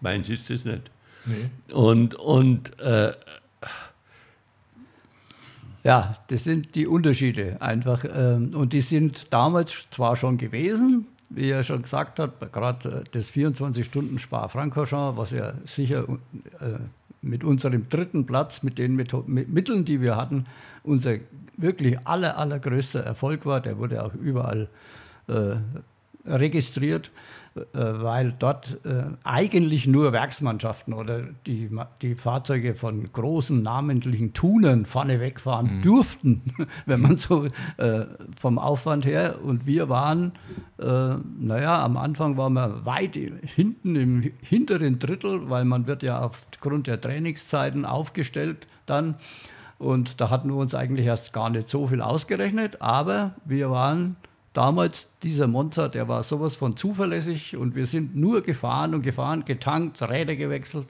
Meins 0.00 0.28
ist 0.28 0.48
das 0.50 0.64
nicht. 0.64 0.90
Nee. 1.26 1.74
Und, 1.74 2.14
und 2.14 2.78
äh, 2.80 3.12
ja, 5.82 6.14
das 6.28 6.44
sind 6.44 6.74
die 6.74 6.86
Unterschiede 6.86 7.60
einfach. 7.60 8.04
Ähm, 8.04 8.54
und 8.54 8.72
die 8.72 8.80
sind 8.80 9.32
damals 9.32 9.88
zwar 9.90 10.16
schon 10.16 10.36
gewesen, 10.36 11.06
wie 11.30 11.50
er 11.50 11.62
schon 11.62 11.82
gesagt 11.82 12.18
hat, 12.18 12.52
gerade 12.52 12.88
äh, 12.88 13.04
das 13.12 13.28
24-Stunden-Spar-Francorchamps, 13.28 15.16
was 15.16 15.30
ja 15.30 15.54
sicher 15.64 16.06
äh, 16.60 16.78
mit 17.22 17.44
unserem 17.44 17.88
dritten 17.88 18.26
Platz, 18.26 18.62
mit 18.62 18.78
den 18.78 18.96
Mitteln, 18.96 19.84
die 19.84 20.00
wir 20.00 20.16
hatten, 20.16 20.46
unser 20.82 21.16
wirklich 21.56 22.06
aller, 22.06 22.38
allergrößter 22.38 23.00
Erfolg 23.00 23.44
war. 23.46 23.60
Der 23.60 23.78
wurde 23.78 24.02
auch 24.04 24.14
überall 24.14 24.68
äh, 25.28 25.56
registriert. 26.26 27.10
Äh, 27.56 27.62
weil 27.74 28.32
dort 28.38 28.78
äh, 28.84 29.06
eigentlich 29.24 29.88
nur 29.88 30.12
Werksmannschaften 30.12 30.94
oder 30.94 31.22
die, 31.46 31.68
die 32.00 32.14
Fahrzeuge 32.14 32.76
von 32.76 33.12
großen 33.12 33.60
namentlichen 33.60 34.32
Tunern 34.34 34.86
vorne 34.86 35.18
wegfahren 35.18 35.78
mhm. 35.78 35.82
durften, 35.82 36.42
wenn 36.86 37.00
man 37.00 37.16
so 37.16 37.46
äh, 37.76 38.06
vom 38.38 38.58
Aufwand 38.60 39.04
her. 39.04 39.40
Und 39.42 39.66
wir 39.66 39.88
waren, 39.88 40.32
äh, 40.78 41.14
naja, 41.40 41.82
am 41.82 41.96
Anfang 41.96 42.36
waren 42.36 42.52
wir 42.52 42.86
weit 42.86 43.16
hinten 43.16 43.96
im 43.96 44.30
hinteren 44.42 45.00
Drittel, 45.00 45.50
weil 45.50 45.64
man 45.64 45.88
wird 45.88 46.04
ja 46.04 46.20
aufgrund 46.20 46.86
der 46.86 47.00
Trainingszeiten 47.00 47.84
aufgestellt 47.84 48.68
dann. 48.86 49.16
Und 49.78 50.20
da 50.20 50.30
hatten 50.30 50.50
wir 50.50 50.56
uns 50.56 50.76
eigentlich 50.76 51.06
erst 51.06 51.32
gar 51.32 51.50
nicht 51.50 51.68
so 51.68 51.88
viel 51.88 52.00
ausgerechnet, 52.00 52.80
aber 52.80 53.34
wir 53.44 53.70
waren 53.70 54.16
damals 54.52 55.08
dieser 55.22 55.46
Monza, 55.46 55.88
der 55.88 56.08
war 56.08 56.22
sowas 56.22 56.56
von 56.56 56.76
zuverlässig 56.76 57.56
und 57.56 57.74
wir 57.74 57.86
sind 57.86 58.16
nur 58.16 58.42
gefahren 58.42 58.94
und 58.94 59.02
gefahren, 59.02 59.44
getankt, 59.44 60.02
Räder 60.02 60.36
gewechselt. 60.36 60.86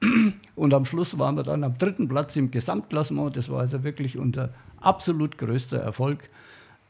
Und 0.56 0.74
am 0.74 0.84
Schluss 0.84 1.16
waren 1.20 1.36
wir 1.36 1.44
dann 1.44 1.62
am 1.62 1.78
dritten 1.78 2.08
Platz 2.08 2.34
im 2.34 2.50
Gesamtklassement. 2.50 3.36
Das 3.36 3.48
war 3.48 3.60
also 3.60 3.84
wirklich 3.84 4.18
unser 4.18 4.50
absolut 4.80 5.38
größter 5.38 5.78
Erfolg. 5.78 6.28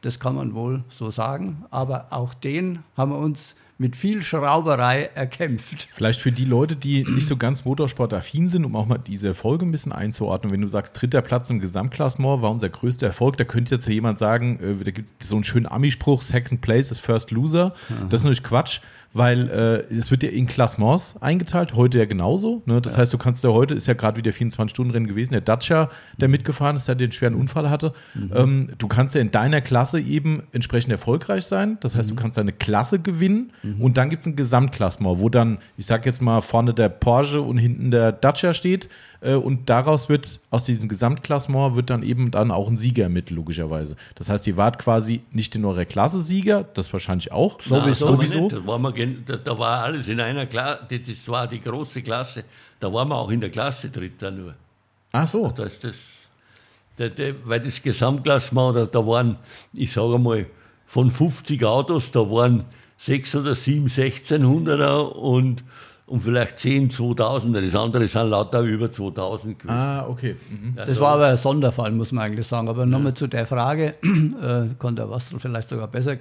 Das 0.00 0.18
kann 0.18 0.34
man 0.34 0.54
wohl 0.54 0.82
so 0.88 1.10
sagen. 1.10 1.66
Aber 1.70 2.06
auch 2.08 2.32
den 2.32 2.78
haben 2.96 3.12
wir 3.12 3.18
uns 3.18 3.54
mit 3.82 3.96
viel 3.96 4.22
Schrauberei 4.22 5.10
erkämpft. 5.16 5.88
Vielleicht 5.92 6.20
für 6.20 6.30
die 6.30 6.44
Leute, 6.44 6.76
die 6.76 7.02
nicht 7.02 7.26
so 7.26 7.36
ganz 7.36 7.64
motorsportaffin 7.64 8.46
sind, 8.46 8.64
um 8.64 8.76
auch 8.76 8.86
mal 8.86 8.98
diese 8.98 9.34
Folge 9.34 9.66
ein 9.66 9.72
bisschen 9.72 9.90
einzuordnen. 9.90 10.52
Wenn 10.52 10.60
du 10.60 10.68
sagst, 10.68 11.02
dritter 11.02 11.20
Platz 11.20 11.50
im 11.50 11.58
Gesamtklassement 11.58 12.42
war 12.42 12.52
unser 12.52 12.68
größter 12.68 13.08
Erfolg, 13.08 13.36
da 13.38 13.44
könnte 13.44 13.74
jetzt 13.74 13.86
ja 13.86 13.92
jemand 13.92 14.20
sagen, 14.20 14.60
äh, 14.60 14.84
da 14.84 14.92
gibt 14.92 15.08
es 15.18 15.28
so 15.28 15.34
einen 15.34 15.42
schönen 15.42 15.66
Ami-Spruch, 15.66 16.22
Second 16.22 16.60
Place 16.60 16.92
is 16.92 17.00
First 17.00 17.32
Loser. 17.32 17.74
Aha. 17.88 18.06
Das 18.08 18.20
ist 18.20 18.24
natürlich 18.24 18.44
Quatsch, 18.44 18.80
weil 19.14 19.48
äh, 19.50 19.94
es 19.94 20.10
wird 20.10 20.22
ja 20.22 20.30
in 20.30 20.46
Klassements 20.46 21.16
eingeteilt, 21.20 21.74
heute 21.74 21.98
ja 21.98 22.06
genauso. 22.06 22.62
Ne? 22.66 22.80
Das 22.80 22.92
ja. 22.92 23.00
heißt, 23.00 23.12
du 23.12 23.18
kannst 23.18 23.44
ja 23.44 23.50
heute, 23.50 23.74
ist 23.74 23.86
ja 23.86 23.94
gerade 23.94 24.16
wieder 24.16 24.30
24-Stunden-Rennen 24.30 25.06
gewesen, 25.06 25.32
der 25.32 25.42
Dacia, 25.42 25.90
der 26.16 26.28
mhm. 26.28 26.32
mitgefahren 26.32 26.76
ist, 26.76 26.88
der 26.88 26.94
den 26.94 27.12
schweren 27.12 27.34
Unfall 27.34 27.68
hatte. 27.68 27.92
Mhm. 28.14 28.30
Ähm, 28.34 28.68
du 28.78 28.88
kannst 28.88 29.14
ja 29.14 29.20
in 29.20 29.30
deiner 29.30 29.60
Klasse 29.60 30.00
eben 30.00 30.44
entsprechend 30.52 30.92
erfolgreich 30.92 31.44
sein. 31.44 31.78
Das 31.80 31.94
heißt, 31.94 32.10
mhm. 32.10 32.16
du 32.16 32.22
kannst 32.22 32.38
deine 32.38 32.52
Klasse 32.52 32.98
gewinnen 32.98 33.52
mhm. 33.62 33.80
und 33.82 33.96
dann 33.96 34.08
gibt 34.08 34.20
es 34.20 34.26
ein 34.26 34.36
Gesamtklassement, 34.36 35.18
wo 35.18 35.28
dann, 35.28 35.58
ich 35.76 35.86
sag 35.86 36.06
jetzt 36.06 36.22
mal, 36.22 36.40
vorne 36.40 36.72
der 36.72 36.88
Porsche 36.88 37.42
und 37.42 37.58
hinten 37.58 37.90
der 37.90 38.12
Dacia 38.12 38.54
steht. 38.54 38.88
Äh, 39.22 39.34
und 39.34 39.70
daraus 39.70 40.08
wird, 40.08 40.40
aus 40.50 40.64
diesem 40.64 40.88
Gesamtklassement 40.88 41.76
wird 41.76 41.90
dann 41.90 42.02
eben 42.02 42.30
dann 42.30 42.50
auch 42.50 42.68
ein 42.68 42.76
Sieger 42.76 43.08
mit, 43.08 43.30
logischerweise. 43.30 43.96
Das 44.16 44.28
heißt, 44.28 44.46
ihr 44.48 44.56
wart 44.56 44.78
quasi 44.78 45.22
nicht 45.30 45.54
in 45.54 45.64
eurer 45.64 45.84
Klasse 45.84 46.22
Sieger, 46.22 46.64
das 46.74 46.92
wahrscheinlich 46.92 47.30
auch. 47.30 47.58
Na, 47.66 47.80
sowieso. 47.80 48.06
sowieso. 48.06 48.48
Da, 48.48 48.66
war 48.66 48.78
man, 48.78 49.24
da, 49.24 49.36
da, 49.36 49.58
war 49.58 49.84
alles 49.84 50.08
in 50.08 50.20
einer 50.20 50.46
Klasse, 50.46 50.86
das 50.88 51.28
war 51.28 51.46
die 51.46 51.60
große 51.60 52.02
Klasse. 52.02 52.44
Da 52.80 52.92
waren 52.92 53.08
wir 53.08 53.16
auch 53.16 53.30
in 53.30 53.40
der 53.40 53.50
Klasse 53.50 53.90
Dritter 53.90 54.30
nur. 54.32 54.54
Ach 55.12 55.28
so. 55.28 55.52
Das, 55.54 55.78
das, 55.78 55.94
das, 56.96 57.12
weil 57.44 57.60
das 57.60 57.80
Gesamtklassement, 57.80 58.76
da, 58.76 58.86
da 58.86 59.06
waren, 59.06 59.36
ich 59.72 59.92
sage 59.92 60.18
mal, 60.18 60.46
von 60.86 61.10
50 61.10 61.64
Autos, 61.64 62.10
da 62.10 62.20
waren 62.20 62.64
sechs 62.98 63.34
oder 63.34 63.54
sieben 63.54 63.86
1600er 63.86 65.12
und 65.12 65.64
und 66.12 66.20
vielleicht 66.20 66.58
10, 66.58 66.90
2000. 66.90 67.56
Das 67.56 67.74
andere 67.74 68.06
sind 68.06 68.28
lauter 68.28 68.60
über 68.60 68.92
2000 68.92 69.58
gewesen. 69.58 69.74
Ah, 69.74 70.06
okay. 70.06 70.36
Mhm. 70.50 70.74
Das 70.76 71.00
war 71.00 71.14
aber 71.14 71.28
ein 71.28 71.38
Sonderfall, 71.38 71.90
muss 71.90 72.12
man 72.12 72.24
eigentlich 72.24 72.46
sagen. 72.46 72.68
Aber 72.68 72.80
ja. 72.80 72.86
nochmal 72.86 73.14
zu 73.14 73.26
der 73.26 73.46
Frage, 73.46 73.92
äh, 74.02 74.74
konnte 74.78 75.02
der 75.02 75.10
Wastel 75.10 75.40
vielleicht 75.40 75.70
sogar 75.70 75.88
besser 75.88 76.12
äh, 76.12 76.18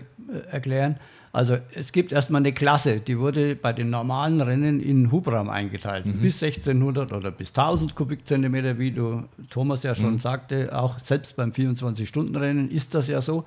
erklären. 0.49 0.95
Also 1.33 1.57
es 1.75 1.91
gibt 1.91 2.13
erstmal 2.13 2.39
eine 2.39 2.53
Klasse, 2.53 3.01
die 3.01 3.19
wurde 3.19 3.57
bei 3.57 3.73
den 3.73 3.89
normalen 3.89 4.39
Rennen 4.39 4.79
in 4.79 5.11
Hubraum 5.11 5.49
eingeteilt. 5.49 6.05
Mhm. 6.05 6.21
Bis 6.21 6.41
1600 6.41 7.11
oder 7.11 7.31
bis 7.31 7.49
1000 7.49 7.93
Kubikzentimeter, 7.93 8.79
wie 8.79 8.91
du 8.91 9.23
Thomas 9.49 9.83
ja 9.83 9.93
schon 9.93 10.13
mhm. 10.13 10.19
sagte. 10.19 10.73
Auch 10.73 10.99
selbst 10.99 11.35
beim 11.35 11.51
24-Stunden-Rennen 11.51 12.71
ist 12.71 12.95
das 12.95 13.07
ja 13.07 13.21
so 13.21 13.43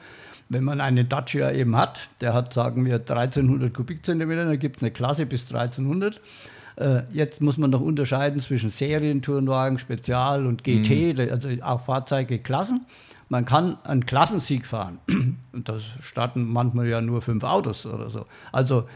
wenn 0.55 0.65
man 0.65 0.81
einen 0.81 1.09
Dacia 1.09 1.53
eben 1.53 1.77
hat, 1.77 1.99
der 2.21 2.33
hat, 2.33 2.55
sagen 2.55 2.87
wir, 2.87 2.95
1300 2.95 3.75
Kubikzentimeter, 3.75 4.47
dann 4.47 4.59
gibt 4.59 4.79
es 4.79 4.83
eine 4.83 4.91
Klasse 4.91 5.27
bis 5.27 5.43
1300. 5.43 6.21
Äh, 6.77 7.03
jetzt 7.13 7.41
muss 7.41 7.59
man 7.59 7.71
noch 7.71 7.81
unterscheiden 7.81 8.41
zwischen 8.41 8.71
Serientourenwagen, 8.71 9.79
Spezial 9.79 10.47
und 10.47 10.65
GT, 10.65 11.19
mhm. 11.19 11.31
also 11.31 11.49
auch 11.63 11.85
Fahrzeugklassen. 11.85 12.87
Man 13.29 13.45
kann 13.45 13.79
einen 13.85 14.07
Klassensieg 14.07 14.67
fahren. 14.67 14.99
Und 15.53 15.69
das 15.69 15.83
starten 16.01 16.45
manchmal 16.45 16.87
ja 16.87 17.01
nur 17.01 17.23
fünf 17.23 17.43
Autos 17.43 17.87
oder 17.87 18.11
so. 18.11 18.27
Also 18.53 18.87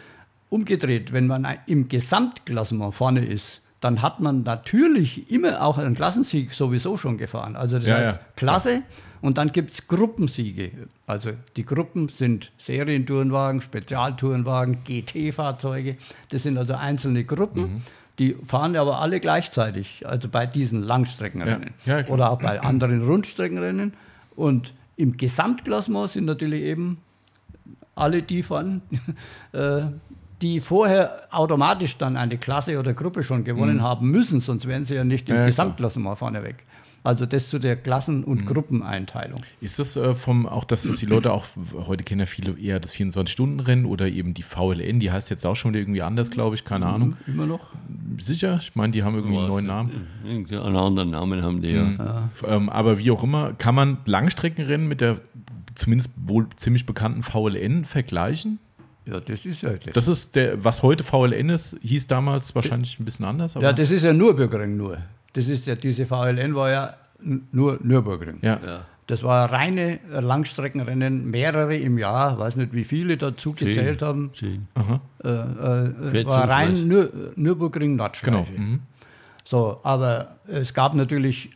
umgedreht, 0.50 1.12
wenn 1.12 1.26
man 1.26 1.46
im 1.66 1.88
Gesamtklassement 1.88 2.94
vorne 2.94 3.24
ist, 3.24 3.62
dann 3.80 4.02
hat 4.02 4.20
man 4.20 4.42
natürlich 4.42 5.30
immer 5.30 5.62
auch 5.62 5.78
einen 5.78 5.94
Klassensieg 5.94 6.52
sowieso 6.52 6.96
schon 6.96 7.16
gefahren. 7.16 7.56
Also 7.56 7.78
das 7.78 7.88
ja, 7.88 7.96
heißt, 7.96 8.06
ja. 8.06 8.20
Klasse 8.36 8.82
und 9.20 9.38
dann 9.38 9.52
gibt 9.52 9.72
es 9.72 9.86
Gruppensiege. 9.88 10.70
Also 11.06 11.32
die 11.56 11.64
Gruppen 11.64 12.08
sind 12.08 12.52
Serientourenwagen, 12.58 13.60
Spezialtourenwagen, 13.60 14.84
GT-Fahrzeuge. 14.84 15.96
Das 16.30 16.42
sind 16.42 16.58
also 16.58 16.74
einzelne 16.74 17.24
Gruppen. 17.24 17.62
Mhm. 17.62 17.82
Die 18.18 18.34
fahren 18.46 18.74
aber 18.76 19.00
alle 19.00 19.20
gleichzeitig, 19.20 20.04
also 20.06 20.28
bei 20.28 20.44
diesen 20.44 20.82
Langstreckenrennen 20.82 21.70
ja, 21.86 22.00
ja, 22.00 22.08
oder 22.08 22.30
auch 22.32 22.38
bei 22.38 22.60
anderen 22.60 23.06
Rundstreckenrennen. 23.06 23.94
Und 24.34 24.74
im 24.96 25.16
Gesamtklassement 25.16 26.10
sind 26.10 26.24
natürlich 26.24 26.62
eben 26.64 26.98
alle 27.94 28.22
die 28.22 28.42
fahren, 28.42 28.82
äh, 29.52 29.82
die 30.42 30.60
vorher 30.60 31.22
automatisch 31.30 31.96
dann 31.98 32.16
eine 32.16 32.38
Klasse 32.38 32.78
oder 32.78 32.94
Gruppe 32.94 33.22
schon 33.22 33.44
gewonnen 33.44 33.76
mhm. 33.76 33.82
haben 33.82 34.10
müssen, 34.10 34.40
sonst 34.40 34.66
wären 34.66 34.84
sie 34.84 34.94
ja 34.94 35.04
nicht 35.04 35.28
im 35.28 35.36
ja, 35.36 35.46
Gesamtklassement 35.46 36.18
vorne 36.18 36.42
weg. 36.42 36.64
Also 37.04 37.26
das 37.26 37.48
zu 37.48 37.58
der 37.58 37.76
Klassen- 37.76 38.24
und 38.24 38.42
mhm. 38.42 38.46
Gruppeneinteilung. 38.46 39.40
Ist 39.60 39.78
das 39.78 39.96
äh, 39.96 40.14
vom, 40.14 40.46
auch, 40.46 40.64
dass 40.64 40.82
das 40.82 40.98
die 40.98 41.06
Leute 41.06 41.32
auch, 41.32 41.46
heute 41.86 42.04
kennen 42.04 42.20
ja 42.20 42.26
viele 42.26 42.58
eher 42.58 42.80
das 42.80 42.92
24-Stunden-Rennen 42.94 43.86
oder 43.86 44.08
eben 44.08 44.34
die 44.34 44.42
VLN, 44.42 45.00
die 45.00 45.10
heißt 45.10 45.30
jetzt 45.30 45.46
auch 45.46 45.56
schon 45.56 45.74
irgendwie 45.74 46.02
anders, 46.02 46.30
glaube 46.30 46.56
ich, 46.56 46.64
keine 46.64 46.86
mhm, 46.86 46.92
Ahnung. 46.92 47.16
Immer 47.26 47.46
noch? 47.46 47.60
Sicher? 48.18 48.58
Ich 48.60 48.74
meine, 48.74 48.92
die 48.92 49.04
haben 49.04 49.14
irgendwie 49.14 49.38
einen 49.38 49.48
neuen 49.48 49.66
Namen. 49.66 50.06
Einen 50.24 50.76
anderen 50.76 51.10
Namen 51.10 51.42
haben 51.42 51.62
die, 51.62 51.70
ja. 51.70 51.84
Mhm. 51.84 51.96
ja. 51.98 52.30
Ähm, 52.46 52.68
aber 52.68 52.98
wie 52.98 53.10
auch 53.10 53.22
immer, 53.22 53.52
kann 53.54 53.74
man 53.74 53.98
Langstreckenrennen 54.04 54.88
mit 54.88 55.00
der 55.00 55.20
zumindest 55.74 56.10
wohl 56.16 56.48
ziemlich 56.56 56.84
bekannten 56.84 57.22
VLN 57.22 57.84
vergleichen? 57.84 58.58
Ja, 59.06 59.20
das 59.20 59.44
ist 59.44 59.62
ja. 59.62 59.70
Das, 59.70 59.94
das 59.94 60.08
ist 60.08 60.36
der, 60.36 60.62
was 60.62 60.82
heute 60.82 61.02
VLN 61.02 61.48
ist, 61.48 61.78
hieß 61.80 62.08
damals 62.08 62.54
wahrscheinlich 62.54 62.98
ein 63.00 63.04
bisschen 63.04 63.24
anders. 63.24 63.54
ja, 63.54 63.72
das 63.72 63.90
ist 63.90 64.04
ja 64.04 64.12
nur 64.12 64.36
Bürgerring 64.36 64.76
nur. 64.76 64.98
Das 65.38 65.46
ist 65.46 65.66
ja, 65.66 65.76
diese 65.76 66.04
VLN 66.04 66.56
war 66.56 66.68
ja 66.68 66.94
nur 67.52 67.78
Nürburgring. 67.80 68.40
Ja. 68.42 68.58
ja. 68.66 68.80
Das 69.06 69.22
war 69.22 69.52
reine 69.52 70.00
Langstreckenrennen, 70.10 71.30
mehrere 71.30 71.76
im 71.76 71.96
Jahr, 71.96 72.40
weiß 72.40 72.56
nicht, 72.56 72.72
wie 72.72 72.82
viele 72.82 73.16
dazu 73.16 73.52
Zehn. 73.52 73.68
gezählt 73.68 74.02
haben. 74.02 74.32
Zehn. 74.34 74.66
Äh, 75.22 75.28
äh, 75.28 76.26
war 76.26 76.48
rein 76.50 76.88
Nür 76.88 77.32
Nürburgring 77.36 77.94
Nordschleife. 77.94 78.52
Genau. 78.52 78.66
Mhm. 78.66 78.80
So, 79.44 79.78
aber 79.84 80.38
es 80.48 80.74
gab 80.74 80.94
natürlich 80.94 81.50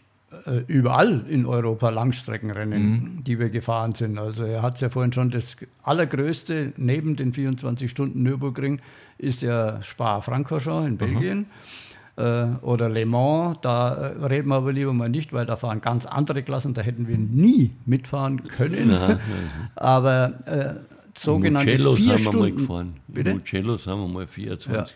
äh, 0.47 0.61
überall 0.69 1.25
in 1.29 1.45
Europa 1.45 1.91
Langstreckenrennen, 1.91 2.83
mhm. 2.83 3.25
die 3.25 3.41
wir 3.41 3.51
gefahren 3.51 3.97
sind. 3.97 4.17
Also 4.17 4.45
er 4.45 4.63
hat 4.63 4.77
es 4.77 4.81
ja 4.81 4.91
vorhin 4.91 5.13
schon, 5.13 5.31
das 5.31 5.57
allergrößte 5.83 6.73
neben 6.77 7.17
den 7.17 7.33
24 7.33 7.91
Stunden 7.91 8.23
Nürburgring 8.23 8.81
ist 9.19 9.43
ja 9.43 9.83
Spa-Francorchamps 9.83 10.87
in 10.87 10.97
Belgien. 10.99 11.39
Mhm 11.39 11.47
äh, 11.47 11.92
oder 12.17 12.89
Le 12.91 13.07
Mans, 13.07 13.59
da 13.63 13.95
äh, 13.95 14.25
reden 14.27 14.49
wir 14.49 14.57
aber 14.57 14.73
lieber 14.73 14.93
mal 14.93 15.09
nicht, 15.09 15.33
weil 15.33 15.47
da 15.47 15.57
fahren 15.57 15.81
ganz 15.81 16.05
andere 16.05 16.43
Klassen, 16.43 16.75
da 16.75 16.83
hätten 16.83 17.09
wir 17.09 17.17
nie 17.17 17.71
mitfahren 17.87 18.47
können. 18.49 18.91
Ja, 18.91 19.19
aber 19.77 20.35
äh, 20.47 20.75
sogenannte 21.19 21.71
Mugellos 21.71 21.97
vier 21.97 22.13
haben 22.13 22.19
Stunden. 22.19 22.39
Wir 22.39 22.53
mal 22.53 22.53
gefahren. 22.53 22.97
Bitte? 23.09 23.35
Mugellos 23.35 23.87
haben 23.87 24.01
wir 24.03 24.09
mal 24.09 24.27
24. 24.27 24.75
Ja. 24.75 24.87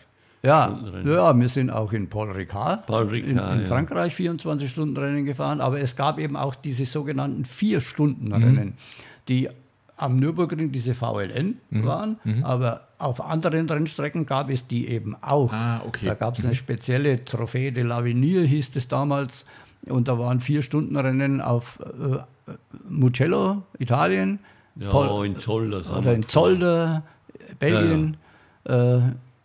Ja, 0.43 0.79
ja, 1.05 1.37
wir 1.37 1.49
sind 1.49 1.71
auch 1.71 1.93
in 1.93 2.09
Paul 2.09 2.31
Ricard, 2.31 2.87
Paul 2.87 3.09
Ricard 3.09 3.31
in, 3.31 3.39
in 3.39 3.61
ja. 3.63 3.67
Frankreich 3.67 4.15
24 4.15 4.71
Stunden 4.71 4.97
Rennen 4.97 5.25
gefahren, 5.25 5.61
aber 5.61 5.81
es 5.81 5.97
gab 5.97 6.21
eben 6.21 6.37
auch 6.37 6.55
diese 6.55 6.85
sogenannten 6.85 7.45
vier 7.45 7.81
Stunden 7.81 8.33
Rennen, 8.33 8.67
mhm. 8.67 8.75
die 9.29 9.49
am 9.97 10.21
Nürburgring 10.21 10.71
diese 10.71 10.95
VLN 10.95 11.59
mhm. 11.71 11.85
waren, 11.85 12.17
mhm. 12.23 12.45
aber 12.45 12.86
auf 12.99 13.21
anderen 13.21 13.69
Rennstrecken 13.69 14.27
gab 14.27 14.51
es 14.51 14.67
die 14.67 14.89
eben 14.89 15.17
auch. 15.21 15.53
Ah, 15.53 15.83
okay. 15.87 16.07
Da 16.07 16.15
gab 16.15 16.35
es 16.35 16.41
eine 16.41 16.51
mhm. 16.51 16.57
spezielle 16.57 17.25
Trophäe 17.25 17.73
de 17.73 17.85
l'Avenir, 17.85 18.43
hieß 18.43 18.71
es 18.75 18.89
damals, 18.89 19.45
und 19.89 20.09
da 20.09 20.19
waren 20.19 20.41
vier 20.41 20.63
Stunden 20.63 20.97
Rennen 20.97 21.41
auf 21.41 21.79
äh, 21.81 22.53
Mugello, 22.89 23.63
Italien. 23.79 24.41
Ja, 24.77 24.91
Pol 24.91 25.27
in 25.27 25.39
Zolder. 25.39 25.83
Oder 25.97 26.15
in 26.15 26.29
Zolder, 26.29 27.03
Belgien. 27.59 28.17
Ja, 28.67 28.77
ja. 28.77 28.97
Äh, 28.97 29.03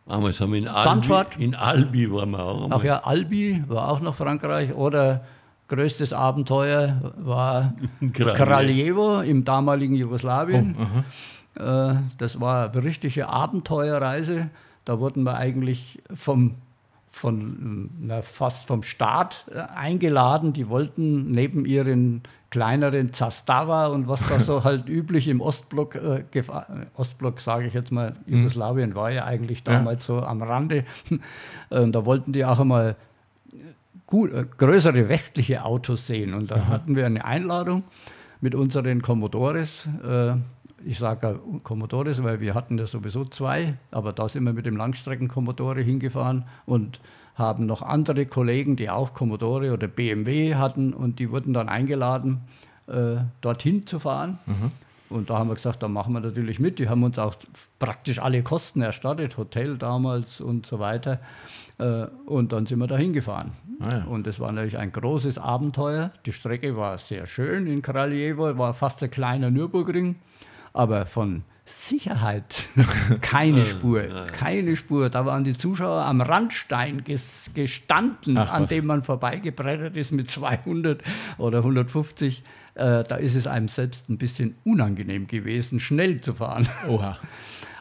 Damals 0.07 0.41
haben 0.41 0.51
wir 0.51 0.59
in 0.59 0.67
Albi, 0.67 1.43
in 1.43 1.55
Albi 1.55 2.11
waren 2.11 2.31
wir 2.31 2.43
auch. 2.43 2.67
Ach 2.71 2.83
ja, 2.83 3.03
Albi 3.03 3.63
war 3.67 3.89
auch 3.89 4.01
noch 4.01 4.15
Frankreich. 4.15 4.73
Oder 4.73 5.23
größtes 5.69 6.11
Abenteuer 6.11 7.13
war 7.17 7.73
Kraljevo 8.13 9.21
im 9.21 9.45
damaligen 9.45 9.95
Jugoslawien. 9.95 10.75
Oh, 10.77 10.83
äh, 10.83 11.03
das 11.53 12.39
war 12.39 12.71
eine 12.71 12.83
richtige 12.83 13.27
Abenteuerreise. 13.27 14.49
Da 14.85 14.99
wurden 14.99 15.23
wir 15.23 15.35
eigentlich 15.35 16.01
vom, 16.13 16.55
von, 17.11 17.89
na, 17.99 18.21
fast 18.21 18.65
vom 18.65 18.83
Staat 18.83 19.45
äh, 19.51 19.59
eingeladen. 19.59 20.53
Die 20.53 20.69
wollten 20.69 21.29
neben 21.29 21.65
ihren 21.65 22.23
kleineren 22.49 23.13
Zastava 23.13 23.87
und 23.87 24.07
was 24.07 24.27
da 24.27 24.39
so 24.39 24.63
halt 24.63 24.89
üblich 24.89 25.27
im 25.27 25.39
Ostblock, 25.39 25.95
äh, 25.95 26.23
Ostblock 26.95 27.39
sage 27.39 27.67
ich 27.67 27.73
jetzt 27.73 27.91
mal, 27.91 28.15
mhm. 28.25 28.37
Jugoslawien 28.37 28.95
war 28.95 29.11
ja 29.11 29.25
eigentlich 29.25 29.63
damals 29.63 30.07
ja. 30.07 30.15
so 30.15 30.25
am 30.25 30.41
Rande. 30.41 30.85
Und 31.69 31.91
da 31.95 32.05
wollten 32.05 32.33
die 32.33 32.43
auch 32.43 32.59
einmal 32.59 32.95
gut, 34.07 34.31
äh, 34.33 34.45
größere 34.57 35.09
westliche 35.09 35.63
Autos 35.63 36.07
sehen. 36.07 36.33
Und 36.33 36.51
da 36.51 36.57
mhm. 36.57 36.67
hatten 36.69 36.95
wir 36.95 37.05
eine 37.05 37.23
Einladung 37.23 37.83
mit 38.41 38.55
unseren 38.55 39.01
Commodores. 39.01 39.87
Äh, 40.03 40.33
ich 40.85 40.99
sage 40.99 41.39
Commodores, 41.63 42.23
weil 42.23 42.39
wir 42.39 42.53
hatten 42.53 42.77
ja 42.77 42.85
sowieso 42.85 43.25
zwei, 43.25 43.75
aber 43.91 44.13
da 44.13 44.27
sind 44.29 44.43
wir 44.43 44.53
mit 44.53 44.65
dem 44.65 44.77
Langstrecken-Commodore 44.77 45.81
hingefahren 45.81 46.45
und 46.65 46.99
haben 47.35 47.65
noch 47.65 47.81
andere 47.81 48.25
Kollegen, 48.25 48.75
die 48.75 48.89
auch 48.89 49.13
Commodore 49.13 49.73
oder 49.73 49.87
BMW 49.87 50.55
hatten 50.55 50.93
und 50.93 51.19
die 51.19 51.31
wurden 51.31 51.53
dann 51.53 51.69
eingeladen, 51.69 52.41
äh, 52.87 53.17
dorthin 53.41 53.87
zu 53.87 53.99
fahren. 53.99 54.39
Mhm. 54.45 54.69
Und 55.11 55.29
da 55.29 55.39
haben 55.39 55.49
wir 55.49 55.55
gesagt, 55.55 55.83
da 55.83 55.89
machen 55.89 56.13
wir 56.13 56.21
natürlich 56.21 56.59
mit. 56.59 56.79
Die 56.79 56.87
haben 56.87 57.03
uns 57.03 57.19
auch 57.19 57.35
praktisch 57.79 58.19
alle 58.19 58.43
Kosten 58.43 58.81
erstattet, 58.81 59.37
Hotel 59.37 59.77
damals 59.77 60.39
und 60.39 60.65
so 60.65 60.79
weiter. 60.79 61.19
Äh, 61.79 62.05
und 62.25 62.53
dann 62.53 62.65
sind 62.65 62.79
wir 62.79 62.87
da 62.87 62.95
hingefahren. 62.95 63.51
Ah 63.81 63.97
ja. 63.97 64.03
Und 64.05 64.25
es 64.27 64.39
war 64.39 64.51
natürlich 64.51 64.77
ein 64.77 64.91
großes 64.91 65.37
Abenteuer. 65.37 66.11
Die 66.25 66.31
Strecke 66.31 66.77
war 66.77 66.97
sehr 66.97 67.25
schön 67.25 67.67
in 67.67 67.81
Kraljewo, 67.81 68.57
war 68.57 68.73
fast 68.73 69.03
ein 69.03 69.11
kleiner 69.11 69.51
Nürburgring, 69.51 70.15
aber 70.73 71.05
von 71.05 71.43
Sicherheit 71.65 72.69
keine 73.21 73.65
Spur, 73.65 74.25
keine 74.27 74.75
Spur. 74.75 75.09
Da 75.09 75.25
waren 75.25 75.43
die 75.43 75.57
Zuschauer 75.57 76.03
am 76.05 76.21
Randstein 76.21 77.03
gestanden, 77.03 78.37
Ach, 78.37 78.51
an 78.51 78.67
dem 78.67 78.85
man 78.87 79.03
vorbeigebrettert 79.03 79.95
ist 79.95 80.11
mit 80.11 80.29
200 80.29 81.01
oder 81.37 81.59
150 81.59 82.43
äh, 82.75 83.03
da 83.03 83.15
ist 83.15 83.35
es 83.35 83.47
einem 83.47 83.67
selbst 83.67 84.09
ein 84.09 84.17
bisschen 84.17 84.55
unangenehm 84.63 85.27
gewesen, 85.27 85.79
schnell 85.79 86.21
zu 86.21 86.33
fahren. 86.33 86.67
Oha. 86.87 87.17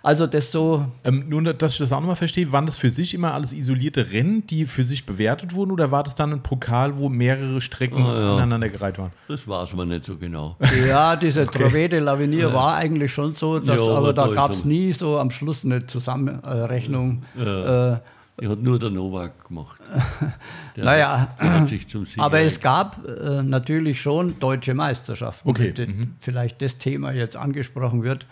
Also 0.03 0.27
das 0.27 0.51
so. 0.51 0.87
Ähm, 1.05 1.29
nur, 1.29 1.43
dass 1.53 1.75
ich 1.75 1.79
das 1.79 1.93
auch 1.93 2.01
nochmal 2.01 2.17
verstehe, 2.17 2.51
waren 2.53 2.65
das 2.65 2.77
für 2.77 2.89
sich 2.89 3.13
immer 3.13 3.35
alles 3.35 3.53
isolierte 3.53 4.11
Rennen, 4.11 4.47
die 4.47 4.65
für 4.65 4.83
sich 4.83 5.05
bewertet 5.05 5.55
wurden, 5.55 5.71
oder 5.71 5.91
war 5.91 6.03
das 6.03 6.15
dann 6.15 6.33
ein 6.33 6.43
Pokal, 6.43 6.99
wo 6.99 7.09
mehrere 7.09 7.61
Strecken 7.61 8.05
oh, 8.05 8.09
ja. 8.09 8.35
aneinandergereiht 8.37 8.99
waren? 8.99 9.13
Das 9.29 9.47
war 9.47 9.65
es 9.65 9.75
mir 9.75 9.85
nicht 9.85 10.07
so 10.07 10.17
genau. 10.17 10.57
Ja, 10.89 11.17
diese 11.17 11.43
okay. 11.43 11.59
Trove 11.59 11.89
de 11.89 12.01
l'Avenir 12.01 12.49
ja. 12.49 12.55
war 12.55 12.77
eigentlich 12.77 13.13
schon 13.13 13.35
so, 13.35 13.59
dass, 13.59 13.77
ja, 13.77 13.83
aber, 13.83 13.99
aber 13.99 14.13
da 14.15 14.29
gab 14.29 14.53
es 14.53 14.65
nie 14.65 14.93
so 14.93 15.19
am 15.19 15.31
Schluss 15.31 15.65
eine 15.65 15.87
Zusammenrechnung. 15.87 17.23
Ja. 17.39 17.95
Äh, 17.95 18.01
die 18.41 18.49
hat 18.49 18.63
nur 18.63 18.79
der 18.79 18.89
Novak 18.89 19.49
gemacht. 19.49 19.79
Der 20.77 20.85
naja, 20.85 21.29
hat, 21.37 21.69
sich 21.69 21.89
zum 21.89 22.07
Sieg 22.07 22.23
aber 22.23 22.41
es 22.41 22.61
gab 22.61 23.07
äh, 23.07 23.43
natürlich 23.43 24.01
schon 24.01 24.39
deutsche 24.39 24.73
Meisterschaften. 24.73 25.47
Okay. 25.47 25.75
Mhm. 25.77 26.15
Vielleicht 26.21 26.63
das 26.63 26.79
Thema 26.79 27.13
jetzt 27.13 27.37
angesprochen 27.37 28.03
wird. 28.03 28.27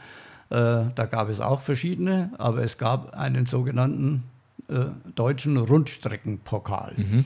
Äh, 0.50 0.84
da 0.94 1.06
gab 1.06 1.28
es 1.28 1.40
auch 1.40 1.60
verschiedene, 1.60 2.30
aber 2.38 2.62
es 2.62 2.78
gab 2.78 3.14
einen 3.14 3.46
sogenannten 3.46 4.24
äh, 4.68 4.86
deutschen 5.14 5.58
Rundstreckenpokal. 5.58 6.94
Mhm. 6.96 7.24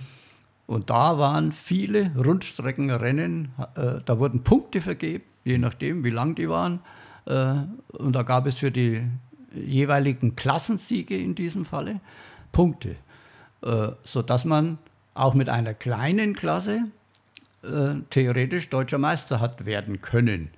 Und 0.67 0.91
da 0.91 1.19
waren 1.19 1.53
viele 1.53 2.13
Rundstreckenrennen, 2.17 3.49
äh, 3.75 4.01
da 4.05 4.19
wurden 4.19 4.43
Punkte 4.43 4.81
vergeben, 4.81 5.25
je 5.45 5.59
nachdem, 5.59 6.05
wie 6.05 6.11
lang 6.11 6.35
die 6.35 6.49
waren. 6.49 6.81
Und 7.25 8.17
da 8.17 8.25
gab 8.25 8.47
es 8.47 8.57
für 8.57 8.73
die 8.73 9.05
jeweiligen 9.55 10.35
Klassensiege 10.35 11.17
in 11.17 11.37
diesem 11.37 11.65
Falle 11.65 12.01
Punkte, 12.51 12.97
äh, 13.63 13.91
sodass 14.03 14.45
man 14.45 14.79
auch 15.15 15.35
mit 15.35 15.49
einer 15.49 15.75
kleinen 15.75 16.35
Klasse 16.35 16.85
theoretisch 18.11 18.71
deutscher 18.71 18.99
Meister 18.99 19.39
hat 19.39 19.67
werden 19.67 20.01
können. 20.01 20.51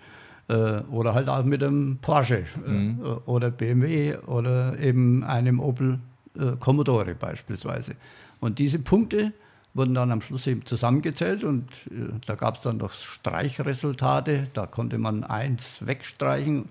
Äh, 0.49 0.80
oder 0.90 1.14
halt 1.14 1.28
auch 1.30 1.42
mit 1.45 1.64
einem 1.64 1.99
Porsche 2.03 2.45
äh, 2.66 2.70
mhm. 2.70 3.01
oder 3.24 3.51
BMW 3.51 4.16
oder 4.26 4.78
eben 4.78 5.24
einem 5.24 5.59
Opel 5.59 6.01
äh, 6.38 6.53
Commodore 6.61 7.14
beispielsweise. 7.14 7.95
Und 8.40 8.59
diese 8.59 8.78
Punkte 8.78 9.32
wurden 9.72 9.95
dann 9.95 10.12
am 10.12 10.20
Schluss 10.20 10.47
eben 10.47 10.66
zusammengezählt 10.66 11.45
und 11.45 11.70
äh, 11.90 12.12
da 12.26 12.34
gab 12.34 12.57
es 12.57 12.61
dann 12.61 12.76
noch 12.76 12.92
Streichresultate. 12.92 14.49
Da 14.53 14.66
konnte 14.66 14.99
man 14.99 15.24
eins 15.24 15.78
wegstreichen, 15.84 16.66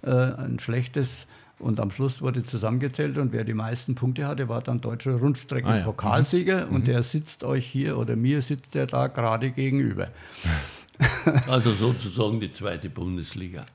ein 0.00 0.60
schlechtes 0.60 1.26
und 1.58 1.80
am 1.80 1.90
Schluss 1.90 2.22
wurde 2.22 2.46
zusammengezählt 2.46 3.18
und 3.18 3.32
wer 3.32 3.42
die 3.42 3.52
meisten 3.52 3.96
Punkte 3.96 4.28
hatte, 4.28 4.48
war 4.48 4.62
dann 4.62 4.80
deutscher 4.80 5.16
Rundstreckenpokalsieger. 5.16 6.56
Ah, 6.56 6.60
ja. 6.60 6.66
mhm. 6.66 6.74
Und 6.76 6.86
der 6.86 7.02
sitzt 7.02 7.42
euch 7.42 7.66
hier 7.66 7.98
oder 7.98 8.14
mir 8.14 8.42
sitzt 8.42 8.76
der 8.76 8.86
da 8.86 9.08
gerade 9.08 9.50
gegenüber. 9.50 10.08
Also 11.48 11.72
sozusagen 11.72 12.40
die 12.40 12.50
zweite 12.50 12.88
Bundesliga. 12.88 13.66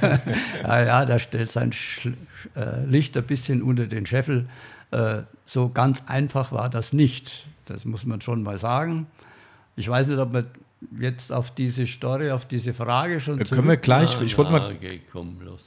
ja, 0.62 0.84
ja, 0.84 1.04
da 1.04 1.18
stellt 1.18 1.50
sein 1.50 1.72
Sch 1.72 2.08
äh, 2.56 2.84
Licht 2.86 3.16
ein 3.16 3.24
bisschen 3.24 3.62
unter 3.62 3.86
den 3.86 4.06
Scheffel. 4.06 4.48
Äh, 4.90 5.22
so 5.46 5.68
ganz 5.68 6.04
einfach 6.06 6.52
war 6.52 6.68
das 6.70 6.92
nicht. 6.92 7.46
Das 7.66 7.84
muss 7.84 8.04
man 8.04 8.20
schon 8.20 8.42
mal 8.42 8.58
sagen. 8.58 9.06
Ich 9.76 9.88
weiß 9.88 10.08
nicht, 10.08 10.18
ob 10.18 10.32
man 10.32 10.46
jetzt 10.98 11.30
auf 11.32 11.50
diese 11.50 11.86
Story, 11.86 12.30
auf 12.30 12.46
diese 12.46 12.74
Frage 12.74 13.20
schon. 13.20 13.38
Da 13.38 13.44
können 13.44 13.68
wir 13.68 13.76
gleich. 13.76 14.20
ich 14.22 14.36
wollte 14.36 14.52
mal. 14.52 14.72
Okay, 14.72 15.00
komm, 15.12 15.40
los. 15.42 15.64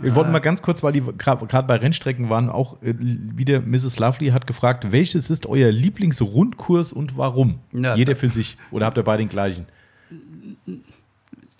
wir 0.00 0.14
wollten 0.14 0.32
mal 0.32 0.40
ganz 0.40 0.62
kurz, 0.62 0.82
weil 0.82 0.92
die 0.92 1.02
gerade 1.02 1.66
bei 1.66 1.76
Rennstrecken 1.76 2.30
waren, 2.30 2.48
auch 2.48 2.82
äh, 2.82 2.94
wieder 2.98 3.60
Mrs. 3.60 3.98
Lovely 3.98 4.30
hat 4.30 4.46
gefragt, 4.46 4.90
welches 4.92 5.30
ist 5.30 5.46
euer 5.46 5.70
Lieblingsrundkurs 5.70 6.92
und 6.92 7.16
warum? 7.16 7.60
Ja, 7.72 7.94
Jeder 7.94 8.16
für 8.16 8.28
sich. 8.28 8.56
Oder 8.70 8.86
habt 8.86 8.96
ihr 8.96 9.04
beide 9.04 9.22
den 9.22 9.28
gleichen? 9.28 9.66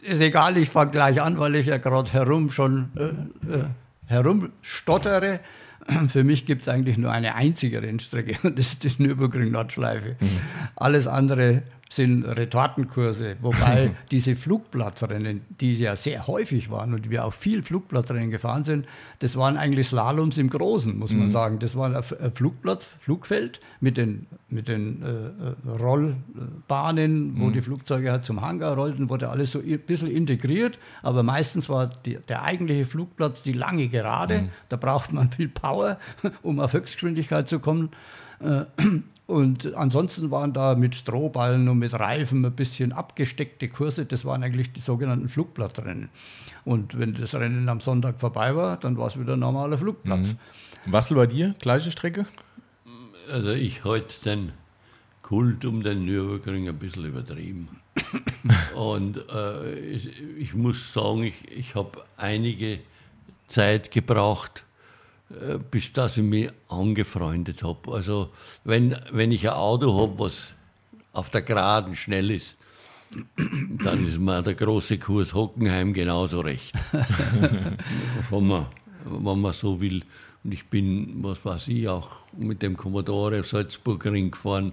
Ist 0.02 0.20
egal, 0.20 0.56
ich 0.56 0.68
fange 0.70 0.90
gleich 0.90 1.20
an, 1.22 1.38
weil 1.38 1.54
ich 1.54 1.66
ja 1.66 1.78
gerade 1.78 2.12
herum 2.12 2.50
schon 2.50 2.90
äh, 2.96 3.04
äh, 3.52 3.64
herumstottere. 4.06 5.40
Für 6.08 6.24
mich 6.24 6.46
gibt 6.46 6.62
es 6.62 6.68
eigentlich 6.68 6.98
nur 6.98 7.10
eine 7.10 7.34
einzige 7.34 7.82
Rennstrecke 7.82 8.36
und 8.46 8.58
das 8.58 8.74
ist 8.74 8.84
die 8.84 9.02
Nürburgring-Nordschleife. 9.02 10.16
Mhm. 10.20 10.40
Alles 10.76 11.06
andere 11.06 11.62
sind 11.94 12.24
Retortenkurse, 12.24 13.36
wobei 13.40 13.92
diese 14.10 14.36
Flugplatzrennen, 14.36 15.42
die 15.60 15.74
ja 15.74 15.96
sehr 15.96 16.26
häufig 16.26 16.70
waren 16.70 16.94
und 16.94 17.10
wir 17.10 17.24
auch 17.24 17.32
viel 17.32 17.62
Flugplatzrennen 17.62 18.30
gefahren 18.30 18.64
sind, 18.64 18.86
das 19.20 19.36
waren 19.36 19.56
eigentlich 19.56 19.88
Slaloms 19.88 20.38
im 20.38 20.50
Großen, 20.50 20.98
muss 20.98 21.12
man 21.12 21.26
mhm. 21.26 21.30
sagen. 21.30 21.58
Das 21.58 21.76
war 21.76 21.94
ein 21.94 22.32
Flugplatz, 22.32 22.88
Flugfeld 23.00 23.60
mit 23.80 23.96
den, 23.96 24.26
mit 24.48 24.68
den 24.68 25.02
äh, 25.02 25.08
äh, 25.08 25.78
Rollbahnen, 25.78 27.38
wo 27.38 27.46
mhm. 27.46 27.52
die 27.52 27.62
Flugzeuge 27.62 28.10
halt 28.10 28.24
zum 28.24 28.40
Hangar 28.40 28.74
rollten, 28.74 29.08
wurde 29.08 29.28
alles 29.28 29.52
so 29.52 29.60
ein 29.60 29.78
bisschen 29.80 30.10
integriert, 30.10 30.78
aber 31.02 31.22
meistens 31.22 31.68
war 31.68 31.86
die, 31.86 32.18
der 32.28 32.42
eigentliche 32.42 32.86
Flugplatz 32.86 33.42
die 33.42 33.52
lange 33.52 33.88
Gerade. 33.88 34.42
Mhm. 34.42 34.48
Da 34.68 34.76
braucht 34.76 35.12
man 35.12 35.30
viel 35.30 35.48
Power, 35.48 35.98
um 36.42 36.60
auf 36.60 36.72
Höchstgeschwindigkeit 36.72 37.48
zu 37.48 37.58
kommen. 37.60 37.90
Und 39.26 39.74
ansonsten 39.74 40.30
waren 40.30 40.52
da 40.52 40.74
mit 40.74 40.94
Strohballen 40.94 41.68
und 41.68 41.78
mit 41.78 41.94
Reifen 41.94 42.44
ein 42.44 42.52
bisschen 42.52 42.92
abgesteckte 42.92 43.68
Kurse. 43.68 44.04
Das 44.04 44.24
waren 44.26 44.42
eigentlich 44.42 44.72
die 44.72 44.80
sogenannten 44.80 45.30
Flugplatzrennen. 45.30 46.10
Und 46.66 46.98
wenn 46.98 47.14
das 47.14 47.34
Rennen 47.34 47.68
am 47.70 47.80
Sonntag 47.80 48.20
vorbei 48.20 48.54
war, 48.54 48.76
dann 48.76 48.98
war 48.98 49.06
es 49.06 49.18
wieder 49.18 49.34
ein 49.34 49.40
normaler 49.40 49.78
Flugplatz. 49.78 50.32
Mhm. 50.32 50.92
Was 50.92 51.08
bei 51.08 51.26
dir? 51.26 51.54
Gleiche 51.58 51.90
Strecke? 51.90 52.26
Also 53.32 53.50
ich 53.50 53.84
halte 53.84 54.22
den 54.24 54.52
Kult 55.22 55.64
um 55.64 55.82
den 55.82 56.04
Nürburgring 56.04 56.68
ein 56.68 56.78
bisschen 56.78 57.06
übertrieben. 57.06 57.68
und 58.74 59.24
äh, 59.34 59.78
ich, 59.78 60.22
ich, 60.38 60.54
muss 60.54 60.92
sagen, 60.92 61.22
ich, 61.22 61.50
ich 61.50 61.74
habe 61.74 62.04
einige 62.18 62.80
Zeit 63.46 63.90
gebraucht, 63.90 64.64
bis 65.70 65.92
dass 65.92 66.16
ich 66.16 66.22
mich 66.22 66.50
angefreundet 66.68 67.62
habe. 67.62 67.92
Also 67.92 68.30
wenn, 68.64 68.96
wenn 69.12 69.32
ich 69.32 69.48
ein 69.48 69.54
Auto 69.54 70.00
habe, 70.00 70.18
was 70.18 70.54
auf 71.12 71.30
der 71.30 71.42
Geraden 71.42 71.96
schnell 71.96 72.30
ist, 72.30 72.56
dann 73.84 74.06
ist 74.06 74.18
mir 74.18 74.42
der 74.42 74.54
große 74.54 74.98
Kurs 74.98 75.34
Hockenheim 75.34 75.92
genauso 75.92 76.40
recht. 76.40 76.72
wenn, 78.30 78.46
man, 78.46 78.66
wenn 79.04 79.40
man 79.40 79.52
so 79.52 79.80
will. 79.80 80.02
Und 80.42 80.52
ich 80.52 80.66
bin, 80.66 81.22
was 81.22 81.44
weiß 81.44 81.68
ich, 81.68 81.88
auch 81.88 82.10
mit 82.36 82.62
dem 82.62 82.76
Commodore 82.76 83.42
Salzburgring 83.42 84.32
gefahren, 84.32 84.72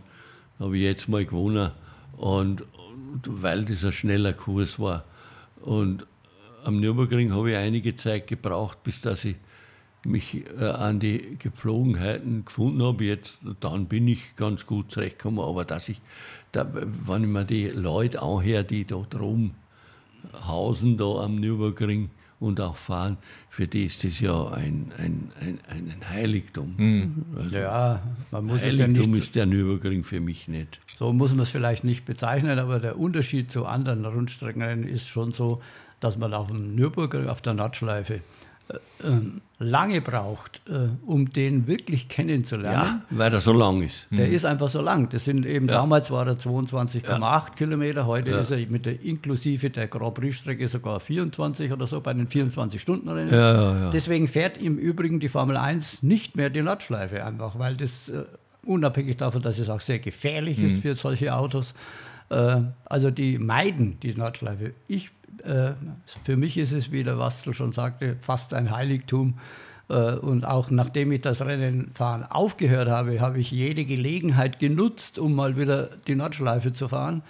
habe 0.59 0.77
ich 0.77 0.83
jetzt 0.83 1.07
mal 1.07 1.25
gewonnen. 1.25 1.71
Und, 2.17 2.63
und 3.11 3.41
weil 3.41 3.63
das 3.65 3.85
ein 3.85 3.91
schneller 3.91 4.33
Kurs 4.33 4.79
war. 4.79 5.05
Und 5.61 6.05
am 6.63 6.79
Nürburgring 6.79 7.33
habe 7.33 7.51
ich 7.51 7.57
einige 7.57 7.95
Zeit 7.95 8.27
gebraucht, 8.27 8.83
bis 8.83 9.01
dass 9.01 9.23
ich 9.25 9.35
mich 10.05 10.43
äh, 10.59 10.65
an 10.65 10.99
die 10.99 11.37
Gepflogenheiten 11.37 12.45
gefunden 12.45 12.81
habe, 12.83 13.03
jetzt, 13.05 13.37
dann 13.59 13.85
bin 13.85 14.07
ich 14.07 14.35
ganz 14.35 14.65
gut 14.65 14.91
zurechtgekommen. 14.91 15.39
Aber 15.39 15.65
dass 15.65 15.89
ich, 15.89 16.01
da, 16.51 16.67
wenn 16.73 17.23
ich 17.23 17.29
mir 17.29 17.45
die 17.45 17.67
Leute 17.67 18.21
anhöre, 18.21 18.63
die 18.63 18.85
da 18.85 19.05
drum 19.09 19.51
hausen, 20.47 20.97
da 20.97 21.23
am 21.23 21.35
Nürburgring 21.35 22.09
und 22.39 22.59
auch 22.59 22.75
fahren, 22.75 23.17
für 23.49 23.67
die 23.67 23.85
ist 23.85 24.03
das 24.03 24.19
ja 24.19 24.47
ein, 24.49 24.91
ein, 24.97 25.31
ein, 25.39 25.59
ein 25.67 26.09
Heiligtum. 26.09 26.73
Mhm. 26.75 27.25
Also 27.37 27.57
ja, 27.57 28.01
man 28.31 28.45
muss 28.45 28.61
Heiligtum 28.61 28.93
es 28.93 28.97
ja 28.97 29.07
nicht, 29.07 29.23
ist 29.23 29.35
der 29.35 29.45
Nürburgring 29.45 30.03
für 30.03 30.19
mich 30.19 30.47
nicht. 30.47 30.79
So 30.95 31.13
muss 31.13 31.31
man 31.31 31.41
es 31.41 31.51
vielleicht 31.51 31.83
nicht 31.83 32.05
bezeichnen, 32.05 32.57
aber 32.57 32.79
der 32.79 32.97
Unterschied 32.97 33.51
zu 33.51 33.65
anderen 33.67 34.05
Rundstreckenrennen 34.05 34.87
ist 34.87 35.07
schon 35.07 35.31
so, 35.33 35.61
dass 35.99 36.17
man 36.17 36.33
auf 36.33 36.47
dem 36.47 36.73
Nürburgring, 36.73 37.27
auf 37.27 37.41
der 37.41 37.53
Nordschleife, 37.53 38.21
lange 39.61 40.01
braucht, 40.01 40.61
äh, 40.67 40.89
um 41.05 41.31
den 41.31 41.67
wirklich 41.67 42.07
kennenzulernen. 42.09 43.03
Ja, 43.09 43.17
weil 43.17 43.31
er 43.31 43.41
so 43.41 43.53
lang 43.53 43.83
ist. 43.83 44.07
Der 44.09 44.27
mhm. 44.27 44.33
ist 44.33 44.45
einfach 44.45 44.69
so 44.69 44.81
lang. 44.81 45.09
Das 45.09 45.25
sind 45.25 45.45
eben 45.45 45.67
ja. 45.67 45.75
damals 45.75 46.09
war 46.09 46.25
er 46.25 46.33
22,8 46.33 47.05
ja. 47.05 47.45
Kilometer, 47.55 48.07
heute 48.07 48.31
ja. 48.31 48.39
ist 48.39 48.51
er 48.51 48.57
mit 48.67 48.85
der 48.85 49.01
inklusive 49.03 49.69
der 49.69 49.87
Grand 49.87 50.15
Prix-Strecke 50.15 50.67
sogar 50.67 50.99
24 50.99 51.71
oder 51.71 51.85
so 51.85 52.01
bei 52.01 52.13
den 52.13 52.27
24-Stunden-Rennen. 52.27 53.31
Ja, 53.31 53.91
Deswegen 53.91 54.27
fährt 54.27 54.57
im 54.57 54.77
Übrigen 54.77 55.19
die 55.19 55.29
Formel 55.29 55.57
1 55.57 56.01
nicht 56.01 56.35
mehr 56.35 56.49
die 56.49 56.63
Nordschleife 56.63 57.23
einfach, 57.23 57.59
weil 57.59 57.75
das 57.75 58.09
äh, 58.09 58.23
unabhängig 58.65 59.17
davon, 59.17 59.43
dass 59.43 59.59
es 59.59 59.69
auch 59.69 59.81
sehr 59.81 59.99
gefährlich 59.99 60.57
mhm. 60.57 60.65
ist 60.65 60.81
für 60.81 60.95
solche 60.95 61.35
Autos. 61.35 61.75
Äh, 62.29 62.61
also 62.85 63.11
die 63.11 63.37
meiden 63.37 63.99
die 63.99 64.15
Nordschleife. 64.15 64.73
Ich 64.87 65.11
äh, 65.43 65.71
für 66.23 66.37
mich 66.37 66.57
ist 66.57 66.71
es, 66.71 66.91
wie 66.91 67.03
der 67.03 67.19
Wastel 67.19 67.53
schon 67.53 67.71
sagte, 67.71 68.15
fast 68.19 68.53
ein 68.53 68.71
Heiligtum. 68.71 69.35
Äh, 69.89 70.15
und 70.15 70.45
auch 70.45 70.71
nachdem 70.71 71.11
ich 71.11 71.21
das 71.21 71.41
Rennenfahren 71.41 72.23
aufgehört 72.23 72.89
habe, 72.89 73.19
habe 73.19 73.39
ich 73.39 73.51
jede 73.51 73.85
Gelegenheit 73.85 74.59
genutzt, 74.59 75.19
um 75.19 75.35
mal 75.35 75.57
wieder 75.57 75.89
die 76.07 76.15
Nordschleife 76.15 76.73
zu 76.73 76.87
fahren. 76.87 77.23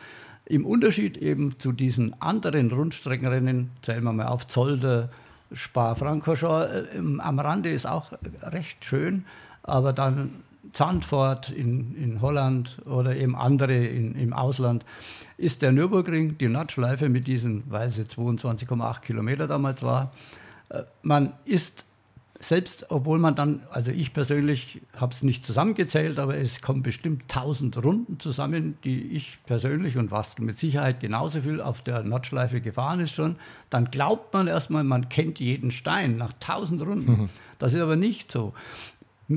Im 0.45 0.66
Unterschied 0.66 1.18
eben 1.18 1.60
zu 1.60 1.72
diesen 1.72 2.20
anderen 2.22 2.72
Rundstreckenrennen, 2.72 3.70
zählen 3.82 4.04
wir 4.04 4.14
mal 4.14 4.28
auf 4.28 4.47
Zolder, 4.47 5.10
Spa-Francorchamps, 5.54 6.72
äh, 6.72 7.20
am 7.20 7.39
Rande 7.39 7.72
ist 7.72 7.86
auch 7.86 8.12
recht 8.41 8.84
schön, 8.86 9.26
aber 9.64 9.93
dann 9.93 10.43
Zandvoort 10.74 11.51
in, 11.51 11.95
in 11.95 12.22
Holland 12.22 12.78
oder 12.86 13.15
eben 13.15 13.36
andere 13.36 13.76
in, 13.76 14.15
im 14.15 14.34
Ausland, 14.34 14.86
ist 15.38 15.61
der 15.61 15.72
Nürburgring, 15.72 16.38
die 16.38 16.47
Nordschleife 16.47 17.09
mit 17.09 17.28
diesen, 17.28 17.63
weil 17.69 17.89
sie 17.89 18.03
22,8 18.03 19.01
Kilometer 19.01 19.47
damals 19.47 19.84
war. 19.84 20.11
Äh, 20.69 20.84
man 21.01 21.34
ist 21.45 21.86
selbst, 22.41 22.88
obwohl 22.89 23.19
man 23.19 23.36
dann, 23.36 23.61
also 23.69 23.91
ich 23.91 24.13
persönlich 24.13 24.82
habe 24.95 25.13
es 25.13 25.22
nicht 25.22 25.45
zusammengezählt, 25.45 26.17
aber 26.17 26.38
es 26.38 26.61
kommen 26.61 26.82
bestimmt 26.82 27.24
1000 27.24 27.84
Runden 27.84 28.19
zusammen, 28.19 28.78
die 28.84 29.11
ich 29.11 29.38
persönlich 29.45 29.97
und 29.97 30.11
was 30.11 30.38
mit 30.39 30.57
Sicherheit 30.57 30.99
genauso 30.99 31.41
viel 31.41 31.61
auf 31.61 31.82
der 31.82 32.03
Nordschleife 32.03 32.61
gefahren 32.61 32.99
ist 32.99 33.11
schon, 33.11 33.36
dann 33.69 33.91
glaubt 33.91 34.34
man 34.34 34.47
erstmal, 34.47 34.84
man 34.84 35.09
kennt 35.09 35.39
jeden 35.39 35.72
Stein 35.72 36.17
nach 36.17 36.34
1000 36.34 36.82
Runden. 36.82 37.11
Mhm. 37.11 37.30
Das 37.59 37.74
ist 37.74 37.80
aber 37.80 37.95
nicht 37.95 38.32
so. 38.32 38.53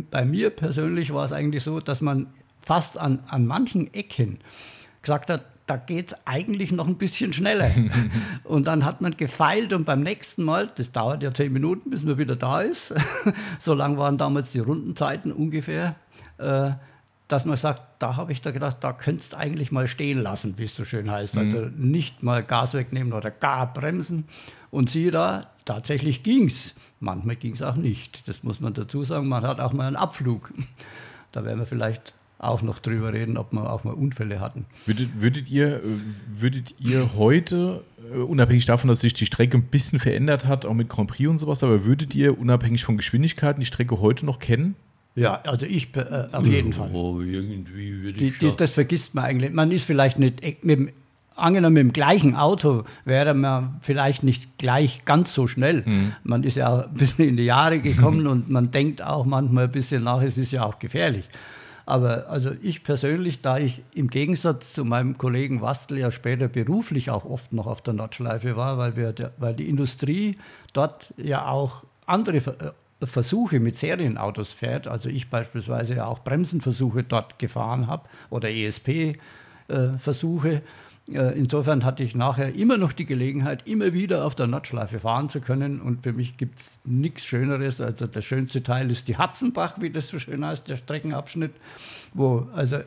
Bei 0.03 0.25
mir 0.25 0.51
persönlich 0.51 1.13
war 1.13 1.25
es 1.25 1.33
eigentlich 1.33 1.63
so, 1.63 1.81
dass 1.81 2.01
man 2.01 2.27
fast 2.61 2.99
an, 2.99 3.21
an 3.29 3.47
manchen 3.47 3.93
Ecken 3.93 4.39
gesagt 5.03 5.31
hat, 5.31 5.45
da 5.67 5.77
geht 5.77 6.09
es 6.09 6.17
eigentlich 6.27 6.73
noch 6.73 6.87
ein 6.87 6.97
bisschen 6.97 7.33
schneller. 7.33 7.71
und 8.45 8.67
dann 8.67 8.85
hat 8.85 9.01
man 9.01 9.17
gefeilt 9.17 9.73
und 9.73 9.85
beim 9.85 10.03
nächsten 10.03 10.45
Mal, 10.45 10.71
das 10.77 10.93
dauert 10.93 11.23
ja 11.23 11.33
zehn 11.33 11.53
Minuten, 11.53 11.91
bis 11.91 12.03
man 12.03 12.19
wieder 12.19 12.37
da 12.37 12.61
ist, 12.61 12.95
so 13.59 13.75
lang 13.75 13.97
waren 13.97 14.19
damals 14.19 14.53
die 14.53 14.59
Rundenzeiten 14.59 15.33
ungefähr, 15.33 15.97
äh, 16.39 16.73
dass 17.29 17.47
man 17.47 17.57
sagt, 17.57 17.83
da 18.01 18.17
habe 18.17 18.33
ich 18.33 18.43
da 18.43 18.51
gedacht, 18.51 18.79
da 18.81 18.93
könntest 18.93 19.33
du 19.33 19.39
eigentlich 19.39 19.73
mal 19.73 19.87
stehen 19.87 20.23
lassen, 20.23 20.59
wie 20.59 20.65
es 20.65 20.77
so 20.77 20.85
schön 20.85 21.11
heißt. 21.11 21.39
Also 21.39 21.59
mhm. 21.59 21.65
Also 21.65 21.77
nicht 21.77 22.23
mal 22.23 22.43
Gas 22.43 22.75
wegnehmen 22.75 23.15
oder 23.15 23.31
gar 23.31 23.73
bremsen. 23.73 24.27
Und 24.71 24.91
siehe 24.91 25.11
da, 25.11 25.47
tatsächlich 25.65 26.23
ging 26.23 26.47
es. 26.47 26.75
Manchmal 27.01 27.37
ging 27.37 27.53
es 27.53 27.63
auch 27.63 27.77
nicht. 27.77 28.27
Das 28.29 28.43
muss 28.43 28.61
man 28.61 28.75
dazu 28.75 29.05
sagen. 29.05 29.29
Man 29.29 29.43
hat 29.43 29.61
auch 29.61 29.73
mal 29.73 29.87
einen 29.87 29.97
Abflug. 29.97 30.53
Da 31.33 31.45
werden 31.45 31.59
wir 31.59 31.67
vielleicht 31.67 32.15
auch 32.39 32.63
noch 32.63 32.79
drüber 32.79 33.13
reden, 33.13 33.37
ob 33.37 33.53
wir 33.53 33.71
auch 33.71 33.85
mal 33.85 33.93
Unfälle 33.93 34.41
hatten. 34.41 34.67
Würdet, 34.87 35.21
würdet, 35.21 35.51
ihr, 35.51 35.81
würdet 36.29 36.75
ihr 36.79 37.15
heute, 37.17 37.83
äh, 38.13 38.19
unabhängig 38.19 38.67
davon, 38.67 38.89
dass 38.89 39.01
sich 39.01 39.15
die 39.15 39.27
Strecke 39.27 39.57
ein 39.57 39.65
bisschen 39.65 39.99
verändert 39.99 40.47
hat, 40.47 40.67
auch 40.67 40.75
mit 40.75 40.89
Grand 40.89 41.11
Prix 41.11 41.29
und 41.29 41.39
sowas, 41.39 41.65
aber 41.65 41.85
würdet 41.85 42.15
ihr 42.15 42.39
unabhängig 42.39 42.85
von 42.85 42.97
Geschwindigkeiten 42.97 43.61
die 43.61 43.67
Strecke 43.67 44.01
heute 44.01 44.27
noch 44.27 44.39
kennen? 44.39 44.77
Ja, 45.17 45.41
also 45.43 45.65
ich 45.65 45.95
äh, 45.97 46.27
auf 46.33 46.47
jeden 46.47 46.73
Fall. 46.73 46.91
Oh, 46.93 47.21
irgendwie 47.21 48.03
würde 48.03 48.25
ich 48.25 48.39
die, 48.39 48.51
die, 48.51 48.57
Das 48.57 48.71
vergisst 48.71 49.15
man 49.15 49.25
eigentlich. 49.25 49.53
Man 49.53 49.71
ist 49.71 49.85
vielleicht 49.85 50.19
nicht 50.19 50.43
mit 50.65 50.79
dem, 50.79 50.91
angenommen 51.37 51.75
mit 51.75 51.83
dem 51.83 51.93
gleichen 51.93 52.37
Auto 52.37 52.85
wäre 53.05 53.35
man 53.35 53.77
vielleicht 53.81 54.23
nicht 54.23 54.59
gleich 54.59 55.05
ganz 55.05 55.35
so 55.35 55.47
schnell. 55.47 55.83
Mhm. 55.85 56.13
Man 56.23 56.45
ist 56.45 56.57
ja 56.57 56.85
ein 56.85 56.95
bisschen 56.95 57.29
in 57.29 57.37
die 57.37 57.45
Jahre 57.45 57.81
gekommen 57.81 58.27
und 58.27 58.51
man 58.51 58.71
denkt 58.71 59.03
auch 59.03 59.25
manchmal 59.25 59.65
ein 59.65 59.73
bisschen 59.73 60.05
nach, 60.05 60.23
es 60.23 60.39
ist 60.39 60.53
ja 60.53 60.65
auch 60.65 60.79
gefährlich. 60.79 61.29
Aber 61.87 62.31
also 62.31 62.51
ich 62.63 62.83
persönlich, 62.83 63.43
da 63.43 63.59
ich 63.59 63.83
im 63.95 64.09
Gegensatz 64.09 64.73
zu 64.73 64.85
meinem 64.85 65.19
Kollegen 65.19 65.61
Wastel 65.61 65.99
ja 65.99 66.11
später 66.11 66.49
beruflich 66.49 67.11
auch 67.11 67.27
oft 67.27 67.53
noch 67.53 67.67
auf 67.67 67.83
der 67.83 67.95
Nordschleife 67.95 68.57
war, 68.57 68.79
weil, 68.79 68.97
wir, 68.97 69.15
weil 69.39 69.55
die 69.55 69.69
Industrie 69.69 70.39
dort 70.73 71.13
ja 71.19 71.47
auch 71.47 71.83
andere 72.07 72.37
äh, 72.37 73.07
Versuche 73.07 73.61
mit 73.61 73.77
Serienautos 73.77 74.49
fährt, 74.49 74.89
also 74.89 75.11
ich 75.11 75.29
beispielsweise 75.29 75.97
ja 75.97 76.07
auch 76.07 76.21
Bremsenversuche 76.21 77.03
dort 77.03 77.39
gefahren 77.39 77.87
habe 77.87 78.09
oder 78.31 78.51
ESP-Versuche, 78.51 80.55
äh, 80.55 80.61
insofern 81.07 81.85
hatte 81.85 82.03
ich 82.03 82.15
nachher 82.15 82.55
immer 82.55 82.79
noch 82.79 82.93
die 82.93 83.05
Gelegenheit, 83.05 83.67
immer 83.67 83.93
wieder 83.93 84.25
auf 84.25 84.35
der 84.35 84.47
Nordschleife 84.47 85.01
fahren 85.01 85.29
zu 85.29 85.41
können. 85.41 85.81
Und 85.81 86.03
für 86.03 86.13
mich 86.15 86.39
gibt 86.39 86.61
es 86.61 86.79
nichts 86.85 87.25
Schöneres. 87.25 87.81
Also 87.81 88.07
der 88.07 88.23
schönste 88.23 88.63
Teil 88.63 88.91
ist 88.91 89.07
die 89.09 89.19
Hatzenbach, 89.19 89.75
wie 89.81 89.91
das 89.91 90.09
so 90.09 90.19
schön 90.19 90.45
heißt, 90.45 90.69
der 90.69 90.77
Streckenabschnitt, 90.77 91.53
wo 92.15 92.49
also 92.55 92.79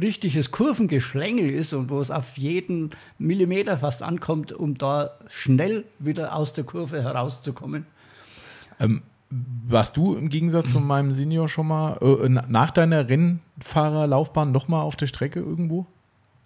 richtiges 0.00 0.50
Kurvengeschlängel 0.50 1.48
ist 1.50 1.72
und 1.72 1.90
wo 1.90 2.00
es 2.00 2.10
auf 2.10 2.36
jeden 2.36 2.90
Millimeter 3.18 3.78
fast 3.78 4.02
ankommt, 4.02 4.52
um 4.52 4.76
da 4.76 5.10
schnell 5.28 5.84
wieder 5.98 6.34
aus 6.34 6.52
der 6.52 6.64
Kurve 6.64 7.02
herauszukommen. 7.02 7.86
Ähm, 8.80 9.02
warst 9.30 9.96
du 9.96 10.16
im 10.16 10.28
Gegensatz 10.28 10.72
zu 10.72 10.80
meinem 10.80 11.12
Senior 11.12 11.48
schon 11.48 11.68
mal 11.68 11.98
äh, 12.02 12.28
nach 12.28 12.72
deiner 12.72 13.08
Rennfahrerlaufbahn 13.08 14.50
nochmal 14.50 14.82
auf 14.82 14.96
der 14.96 15.06
Strecke 15.06 15.38
irgendwo? 15.38 15.86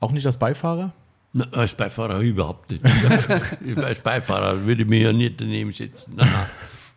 Auch 0.00 0.12
nicht 0.12 0.26
als 0.26 0.36
Beifahrer? 0.36 0.92
Als 1.52 1.74
Beifahrer 1.74 2.20
überhaupt 2.20 2.70
nicht. 2.70 2.84
als 3.76 3.98
Beifahrer 4.00 4.64
würde 4.64 4.82
ich 4.82 4.88
mich 4.88 5.02
ja 5.02 5.12
nicht 5.12 5.40
daneben 5.40 5.72
sitzen. 5.72 6.14
Nein, 6.14 6.28
nein, 6.32 6.46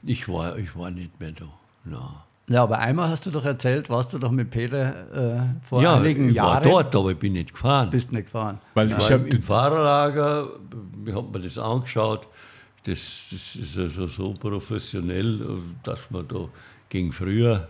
ich 0.03 0.29
war, 0.29 0.57
ich 0.57 0.75
war 0.75 0.91
nicht 0.91 1.19
mehr 1.19 1.31
da. 1.31 1.45
Nein. 1.85 2.01
Ja, 2.49 2.63
aber 2.63 2.79
einmal 2.79 3.09
hast 3.09 3.25
du 3.25 3.31
doch 3.31 3.43
erzählt, 3.43 3.89
warst 3.89 4.13
du 4.13 4.19
doch 4.19 4.31
mit 4.31 4.49
Peter 4.49 5.35
äh, 5.35 5.65
vor 5.67 5.81
ja, 5.81 5.97
einigen 5.97 6.29
ich 6.29 6.35
Jahren. 6.35 6.63
war 6.63 6.83
dort, 6.83 6.95
aber 6.95 7.11
ich 7.11 7.17
bin 7.17 7.33
nicht 7.33 7.51
gefahren. 7.51 7.89
Bist 7.89 8.11
nicht 8.13 8.25
gefahren. 8.25 8.59
Weil 8.73 8.91
ich, 8.91 8.97
ich 8.97 9.11
habe 9.11 9.27
im 9.27 9.41
Fahrerlager, 9.41 10.47
ich 11.05 11.13
habe 11.13 11.37
mir 11.37 11.43
das 11.43 11.57
angeschaut, 11.57 12.27
das, 12.85 12.99
das 13.31 13.55
ist 13.55 13.77
also 13.77 14.07
so 14.07 14.33
professionell, 14.33 15.41
dass 15.83 16.09
man 16.09 16.25
da 16.25 16.47
gegen 16.87 17.11
früher 17.11 17.67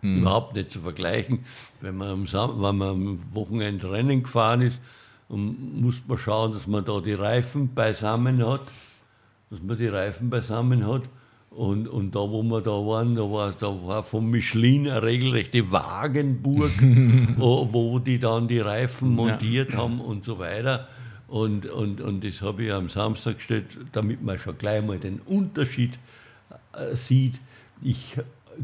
mhm. 0.00 0.18
überhaupt 0.18 0.54
nicht 0.54 0.70
zu 0.70 0.80
vergleichen. 0.80 1.44
Wenn 1.80 1.96
man, 1.96 2.08
am, 2.08 2.24
wenn 2.26 2.76
man 2.76 2.88
am 2.88 3.20
Wochenende 3.32 3.90
Rennen 3.90 4.22
gefahren 4.22 4.62
ist, 4.62 4.78
und 5.28 5.82
muss 5.82 6.02
man 6.06 6.18
schauen, 6.18 6.52
dass 6.52 6.66
man 6.66 6.84
da 6.84 7.00
die 7.00 7.14
Reifen 7.14 7.74
beisammen 7.74 8.44
hat, 8.46 8.62
dass 9.50 9.62
man 9.62 9.76
die 9.76 9.88
Reifen 9.88 10.30
beisammen 10.30 10.86
hat. 10.86 11.02
Und, 11.50 11.88
und 11.88 12.14
da, 12.14 12.20
wo 12.20 12.42
wir 12.42 12.60
da 12.60 12.70
waren, 12.70 13.14
da 13.14 13.22
war, 13.22 13.52
da 13.52 13.68
war 13.86 14.02
von 14.02 14.28
Michelin 14.28 14.88
eine 14.88 15.02
regelrechte 15.02 15.70
Wagenburg, 15.70 16.70
wo, 17.38 17.98
die 17.98 18.18
dann 18.18 18.46
die 18.46 18.58
Reifen 18.58 19.14
montiert 19.14 19.72
ja. 19.72 19.78
haben 19.78 20.00
und 20.00 20.22
so 20.22 20.38
weiter. 20.38 20.86
Und, 21.28 21.66
und, 21.66 22.00
und 22.00 22.22
das 22.22 22.42
habe 22.42 22.64
ich 22.64 22.72
am 22.72 22.88
Samstag 22.88 23.38
gestellt, 23.38 23.78
damit 23.92 24.22
man 24.22 24.38
schon 24.38 24.58
gleich 24.58 24.84
mal 24.84 24.98
den 24.98 25.20
Unterschied 25.20 25.98
äh, 26.72 26.94
sieht. 26.94 27.40
Ich 27.82 28.16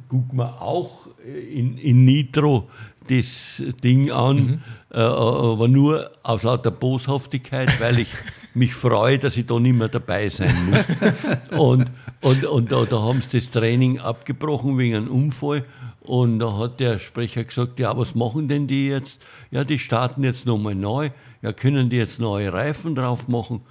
gucke 0.08 0.36
mir 0.36 0.60
auch 0.60 1.08
in, 1.24 1.78
in 1.78 2.04
Nitro 2.04 2.68
das 3.08 3.62
Ding 3.82 4.10
an, 4.10 4.36
mhm. 4.36 4.60
Äh, 4.92 4.98
aber 4.98 5.68
nur 5.68 6.10
aus 6.22 6.42
lauter 6.42 6.70
Boshaftigkeit, 6.70 7.80
weil 7.80 8.00
ich 8.00 8.08
mich 8.54 8.74
freue, 8.74 9.18
dass 9.18 9.36
ich 9.36 9.46
da 9.46 9.58
nicht 9.58 9.76
mehr 9.76 9.88
dabei 9.88 10.28
sein 10.28 10.54
muss. 10.70 11.58
und 11.58 11.90
und, 12.22 12.44
und 12.44 12.70
da, 12.70 12.84
da 12.84 13.02
haben 13.02 13.20
sie 13.20 13.40
das 13.40 13.50
Training 13.50 13.98
abgebrochen 13.98 14.78
wegen 14.78 14.94
einem 14.94 15.08
Unfall. 15.08 15.64
Und 16.00 16.38
da 16.38 16.56
hat 16.56 16.78
der 16.78 16.98
Sprecher 17.00 17.44
gesagt, 17.44 17.80
ja, 17.80 17.96
was 17.96 18.14
machen 18.14 18.48
denn 18.48 18.68
die 18.68 18.88
jetzt? 18.88 19.20
Ja, 19.50 19.64
die 19.64 19.78
starten 19.78 20.22
jetzt 20.22 20.46
nochmal 20.46 20.76
neu. 20.76 21.10
Ja, 21.42 21.52
können 21.52 21.90
die 21.90 21.96
jetzt 21.96 22.20
neue 22.20 22.52
Reifen 22.52 22.94
drauf 22.94 23.26
machen? 23.26 23.62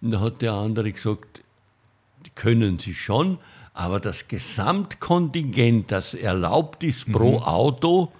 Und 0.00 0.10
da 0.10 0.20
hat 0.20 0.42
der 0.42 0.54
andere 0.54 0.90
gesagt, 0.90 1.42
können 2.34 2.78
sie 2.78 2.94
schon, 2.94 3.38
aber 3.74 4.00
das 4.00 4.26
Gesamtkontingent, 4.26 5.92
das 5.92 6.14
erlaubt 6.14 6.82
ist 6.82 7.10
pro 7.10 7.38
mhm. 7.38 7.44
Auto, 7.44 8.12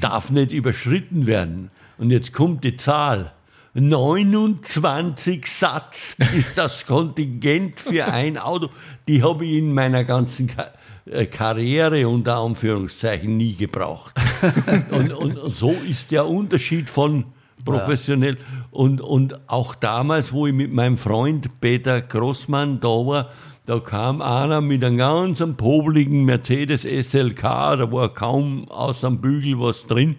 darf 0.00 0.30
nicht 0.30 0.52
überschritten 0.52 1.26
werden. 1.26 1.70
Und 1.98 2.10
jetzt 2.10 2.32
kommt 2.32 2.64
die 2.64 2.76
Zahl. 2.76 3.32
29 3.74 5.46
Satz 5.46 6.16
ist 6.36 6.56
das 6.56 6.86
Kontingent 6.86 7.80
für 7.80 8.06
ein 8.06 8.38
Auto. 8.38 8.70
Die 9.08 9.22
habe 9.22 9.44
ich 9.44 9.58
in 9.58 9.74
meiner 9.74 10.04
ganzen 10.04 10.50
äh, 11.06 11.26
Karriere 11.26 12.08
unter 12.08 12.36
Anführungszeichen 12.36 13.36
nie 13.36 13.54
gebraucht. 13.54 14.14
und, 14.90 15.12
und, 15.12 15.38
und, 15.38 15.56
so 15.56 15.72
ist 15.90 16.12
der 16.12 16.28
Unterschied 16.28 16.88
von 16.88 17.24
professionell. 17.64 18.34
Ja. 18.34 18.66
Und, 18.70 19.00
und 19.00 19.48
auch 19.48 19.74
damals, 19.74 20.32
wo 20.32 20.46
ich 20.46 20.54
mit 20.54 20.72
meinem 20.72 20.96
Freund 20.96 21.60
Peter 21.60 22.00
Grossmann 22.00 22.78
da 22.78 22.88
war, 22.88 23.30
da 23.66 23.80
kam 23.80 24.20
einer 24.20 24.60
mit 24.60 24.84
einem 24.84 24.98
ganz 24.98 25.42
pobligen 25.56 26.24
Mercedes 26.24 26.82
SLK, 26.82 27.42
da 27.42 27.90
war 27.92 28.12
kaum 28.12 28.68
außer 28.68 29.08
dem 29.08 29.20
Bügel 29.20 29.58
was 29.58 29.86
drin. 29.86 30.16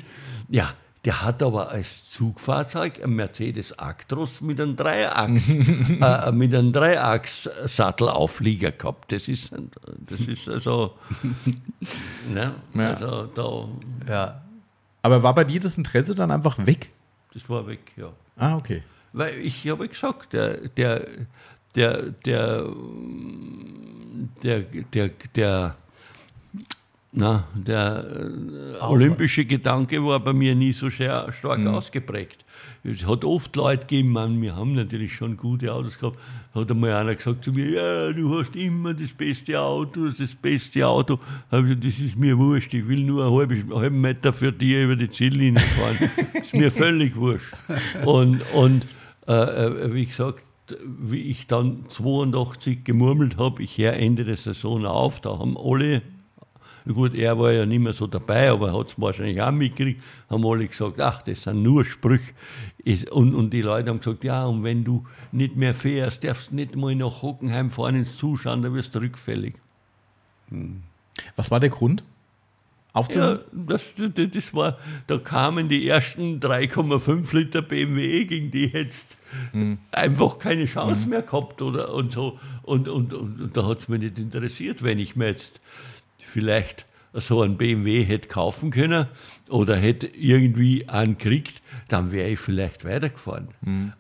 Ja, 0.50 0.74
der 1.06 1.22
hat 1.22 1.44
aber 1.44 1.70
als 1.70 2.10
Zugfahrzeug 2.10 3.04
ein 3.04 3.12
Mercedes 3.12 3.78
Actros 3.78 4.42
mit 4.42 4.60
einem 4.60 4.76
Dreiachs, 4.76 5.48
äh, 5.50 6.32
mit 6.32 6.56
einem 6.56 6.74
Dreiachs-Sattelauflieger 6.74 8.72
gehabt. 8.72 9.12
Das 9.12 9.28
ist, 9.28 9.54
das 10.08 10.22
ist 10.22 10.50
also, 10.50 10.96
ne, 12.34 12.56
ja. 12.74 12.90
also 12.90 13.26
da. 13.28 13.68
Ja. 14.12 14.42
Aber 15.04 15.22
war 15.22 15.36
bei 15.36 15.44
dir 15.44 15.60
das 15.60 15.78
Interesse 15.78 16.16
dann 16.16 16.32
einfach 16.32 16.58
weg? 16.66 16.90
Das 17.36 17.48
war 17.48 17.68
weg, 17.68 17.92
ja. 17.96 18.12
Ah, 18.38 18.56
okay. 18.56 18.82
weil 19.14 19.38
ich 19.38 19.70
habe 19.70 19.88
gesagt, 19.88 20.34
der, 20.34 20.68
der, 20.70 21.06
der, 21.76 22.12
der, 22.26 22.66
der, 24.44 24.62
der, 24.94 25.10
der, 25.36 25.76
na, 27.12 27.48
der 27.56 28.06
äh, 28.80 28.84
olympische 28.84 29.46
Gedanke 29.46 30.04
war 30.04 30.20
bei 30.20 30.34
mir 30.34 30.56
nie 30.56 30.72
so 30.74 30.90
sehr 30.90 31.32
stark 31.34 31.60
Mhm. 31.60 31.68
ausgeprägt. 31.68 32.44
Es 32.84 33.06
hat 33.06 33.26
oft 33.26 33.56
Leute 33.56 33.88
gegeben, 33.88 34.12
man, 34.12 34.40
wir 34.42 34.56
haben 34.56 34.76
natürlich 34.76 35.16
schon 35.16 35.38
gute 35.38 35.74
Autos 35.74 35.98
gehabt, 35.98 36.20
hat 36.54 36.70
einmal 36.70 36.94
einer 36.94 37.16
gesagt 37.16 37.44
zu 37.44 37.52
mir, 37.52 37.70
ja, 37.72 38.14
du 38.14 38.38
hast 38.38 38.56
immer 38.56 38.94
das 38.94 39.12
beste 39.12 39.60
Auto, 39.60 40.10
das 40.10 40.36
beste 40.36 40.86
Auto. 40.88 41.20
Gesagt, 41.50 41.84
das 41.84 42.00
ist 42.00 42.16
mir 42.16 42.38
wurscht, 42.38 42.74
ich 42.76 42.88
will 42.88 43.02
nur 43.02 43.26
einen 43.26 43.36
halben, 43.36 43.74
halben 43.74 44.02
Meter 44.02 44.32
für 44.34 44.52
dir 44.52 44.84
über 44.84 44.96
die 44.96 45.10
Ziellinie 45.10 45.62
fahren. 45.62 45.98
ist 46.34 46.54
mir 46.54 46.72
völlig 46.72 47.16
wurscht. 47.16 47.56
Und, 48.06 48.42
und 48.54 48.86
äh, 49.28 49.34
äh, 49.34 49.94
wie 49.94 50.06
gesagt, 50.06 50.44
wie 50.86 51.22
ich 51.22 51.48
dann 51.48 51.86
82 51.90 52.84
gemurmelt 52.84 53.38
habe, 53.38 53.64
ich 53.64 53.78
höre 53.78 53.94
Ende 53.94 54.24
der 54.24 54.38
Saison 54.38 54.86
auf, 54.86 55.20
da 55.20 55.38
haben 55.38 55.58
alle 55.58 56.02
Gut, 56.88 57.16
er 57.16 57.40
war 57.40 57.52
ja 57.52 57.66
nicht 57.66 57.80
mehr 57.80 57.94
so 57.94 58.06
dabei, 58.06 58.52
aber 58.52 58.68
er 58.68 58.78
hat 58.78 58.90
es 58.90 59.02
wahrscheinlich 59.02 59.42
auch 59.42 59.52
mitgekriegt, 59.52 60.04
haben 60.30 60.46
alle 60.46 60.68
gesagt, 60.68 61.02
ach, 61.02 61.24
das 61.24 61.42
sind 61.44 61.64
nur 61.64 61.84
Sprüche. 61.84 62.34
Und, 63.10 63.34
und 63.34 63.52
die 63.52 63.64
Leute 63.64 63.90
haben 63.90 63.98
gesagt, 63.98 64.24
ja, 64.24 64.46
und 64.46 64.64
wenn 64.64 64.84
du 64.84 65.04
nicht 65.32 65.56
mehr 65.56 65.74
fährst, 65.74 66.24
darfst 66.24 66.54
nicht 66.54 66.76
mal 66.76 66.94
nach 66.94 67.24
Hockenheim 67.24 67.72
fahren 67.72 67.96
ins 67.96 68.18
Zuschauen, 68.18 68.62
da 68.62 68.72
wirst 68.72 68.94
du 68.94 69.00
rückfällig. 69.00 69.56
Was 71.36 71.50
war 71.50 71.60
der 71.60 71.70
Grund? 71.70 72.04
Ja, 72.96 73.00
Aufzuhören? 73.00 73.40
das, 73.52 73.94
das, 73.96 74.32
das 74.32 74.54
war, 74.54 74.78
da 75.08 75.18
kamen 75.18 75.68
die 75.68 75.88
ersten 75.88 76.40
3,5 76.40 77.36
Liter 77.36 77.62
BMW, 77.62 78.26
gegen 78.26 78.52
die 78.52 78.68
hättest 78.68 79.18
einfach 79.92 80.40
keine 80.40 80.66
Chance 80.66 81.08
mehr 81.08 81.22
gehabt 81.22 81.62
oder 81.62 81.94
und 81.94 82.14
so. 82.14 82.40
Und, 82.64 82.88
und, 82.88 83.14
und, 83.14 83.42
und 83.42 83.58
da 83.58 83.66
hat 83.68 83.80
es 83.80 83.88
mich 83.90 84.00
nicht 84.00 84.18
interessiert, 84.18 84.82
wenn 84.82 84.98
ich 84.98 85.16
mir 85.16 85.28
jetzt 85.28 85.60
vielleicht 86.18 86.86
so 87.14 87.42
einen 87.42 87.58
BMW 87.58 88.04
hätte 88.04 88.28
kaufen 88.28 88.72
können 88.72 89.08
oder 89.50 89.76
hätte 89.76 90.08
irgendwie 90.08 90.88
einen 90.90 91.18
gekriegt, 91.18 91.62
dann 91.88 92.12
wäre 92.12 92.30
ich 92.30 92.40
vielleicht 92.40 92.84
weitergefahren. 92.86 93.50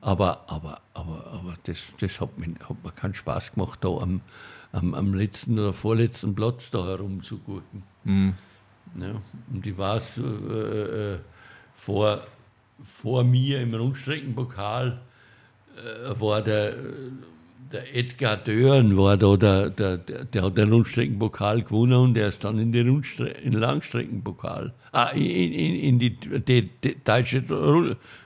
Aber, 0.02 0.46
aber, 0.48 0.82
aber, 0.94 1.26
aber 1.28 1.56
das, 1.64 1.94
das 2.00 2.20
hat, 2.20 2.38
mir, 2.38 2.48
hat 2.68 2.84
mir 2.84 2.92
keinen 2.92 3.16
Spaß 3.16 3.54
gemacht, 3.54 3.80
da 3.84 3.90
am, 3.90 4.22
am, 4.72 4.94
am 4.94 5.14
letzten 5.14 5.60
oder 5.60 5.74
vorletzten 5.74 6.34
Platz 6.36 6.72
da 6.72 6.86
herumzugurken. 6.86 7.84
Ja, 9.00 9.22
und 9.54 9.68
ich 9.68 9.78
weiß, 9.78 10.20
äh, 10.20 11.14
äh, 11.14 11.18
vor, 11.76 12.22
vor 12.84 13.24
mir 13.24 13.62
im 13.62 13.74
Rundstreckenpokal 13.74 15.00
äh, 15.76 16.20
war 16.20 16.42
der, 16.42 16.76
der 17.72 17.96
Edgar 17.96 18.38
Dörn, 18.38 18.96
war 18.98 19.18
da, 19.18 19.36
der, 19.36 19.70
der, 19.70 19.98
der, 19.98 20.26
der 20.26 20.42
hat 20.44 20.58
den 20.58 20.72
Rundstreckenpokal 20.72 21.64
gewonnen 21.64 21.94
und 21.94 22.14
der 22.14 22.30
ist 22.30 22.44
dann 22.44 22.58
in 22.58 22.72
den 22.72 22.88
Rundstre 22.88 23.28
in 23.30 23.52
den 23.52 23.60
Langstreckenpokal, 23.60 24.74
ah, 24.94 25.10
in, 25.10 25.24
in, 25.24 25.76
in 25.76 26.00
die, 26.00 26.16
die, 26.16 26.70
die 26.84 26.96
deutsche 27.04 27.44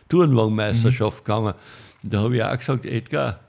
Tourenwagenmeisterschaft 0.07 1.25
gegangen. 1.25 1.55
Und 2.03 2.13
da 2.13 2.19
habe 2.19 2.35
ich 2.35 2.43
auch 2.43 2.57
gesagt, 2.57 2.85
Edgar, 2.85 3.39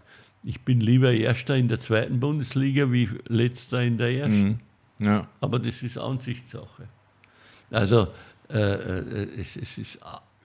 ich 0.42 0.62
bin 0.62 0.80
lieber 0.80 1.12
Erster 1.12 1.56
in 1.56 1.68
der 1.68 1.80
zweiten 1.80 2.18
Bundesliga 2.18 2.90
wie 2.90 3.10
Letzter 3.28 3.82
in 3.82 3.98
der 3.98 4.10
ersten. 4.10 4.60
Ja. 4.98 5.26
Aber 5.40 5.58
das 5.58 5.82
ist 5.82 5.98
Ansichtssache. 5.98 6.88
Also 7.70 8.08
äh, 8.48 8.58
äh, 8.58 9.40
es, 9.40 9.56
es 9.56 9.78
ist 9.78 9.98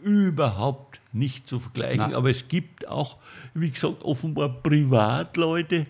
überhaupt 0.04 1.00
nicht 1.14 1.48
zu 1.48 1.60
vergleichen. 1.60 1.98
Nein. 1.98 2.14
Aber 2.14 2.30
es 2.30 2.48
gibt 2.48 2.88
auch, 2.88 3.18
wie 3.54 3.72
gesagt, 3.72 4.04
offenbar 4.04 4.50
Privatleute, 4.50 5.88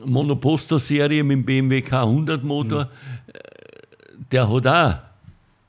Monoposto-Serie 0.05 1.23
mit 1.23 1.37
dem 1.37 1.45
BMW 1.45 1.79
K100-Motor, 1.79 2.89
der 4.31 4.49
hat 4.49 4.67
auch 4.67 4.99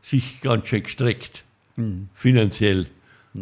sich 0.03 0.40
ganz 0.40 0.68
schön 0.68 0.84
gestreckt, 0.84 1.43
finanziell. 2.14 2.86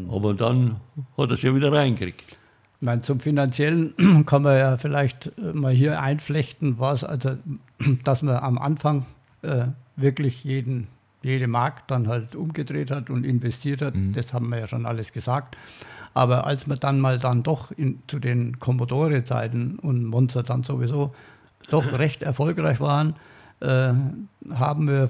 Aber 0.09 0.35
dann 0.35 0.77
hat 1.19 1.31
er 1.31 1.35
es 1.35 1.43
ja 1.43 1.53
wieder 1.55 1.73
reingekriegt. 1.73 2.39
Ich 2.81 2.87
meine, 2.87 3.03
zum 3.03 3.21
Finanziellen 3.21 4.25
kann 4.27 4.43
man 4.43 4.57
ja 4.57 4.79
vielleicht 4.79 5.33
äh, 5.39 5.53
mal 5.53 5.73
hier 5.73 6.01
einflechten, 6.01 6.79
was, 6.79 7.05
also, 7.05 7.37
dass 8.05 8.23
man 8.23 8.37
am 8.37 8.57
Anfang 8.57 9.05
äh, 9.43 9.67
wirklich 9.97 10.45
jeden, 10.45 10.87
jede 11.23 11.47
Mark 11.47 11.87
dann 11.89 12.09
halt 12.09 12.35
umgedreht 12.35 12.91
hat 12.91 13.11
und 13.11 13.25
investiert 13.25 13.83
hat. 13.83 13.93
Das 14.15 14.33
haben 14.33 14.49
wir 14.49 14.61
ja 14.61 14.67
schon 14.67 14.87
alles 14.87 15.13
gesagt. 15.13 15.59
Aber 16.15 16.47
als 16.47 16.67
wir 16.69 16.77
dann 16.77 17.01
mal 17.01 17.19
dann 17.19 17.43
doch 17.43 17.71
in, 17.71 18.03
zu 18.07 18.19
den 18.19 18.59
Commodore-Zeiten 18.59 19.79
und 19.79 20.07
Monster 20.07 20.43
dann 20.43 20.63
sowieso 20.63 21.15
doch 21.69 21.93
recht 21.99 22.23
erfolgreich 22.23 22.81
waren, 22.81 23.15
äh, 23.61 23.93
haben 24.55 24.89
wir, 24.89 25.09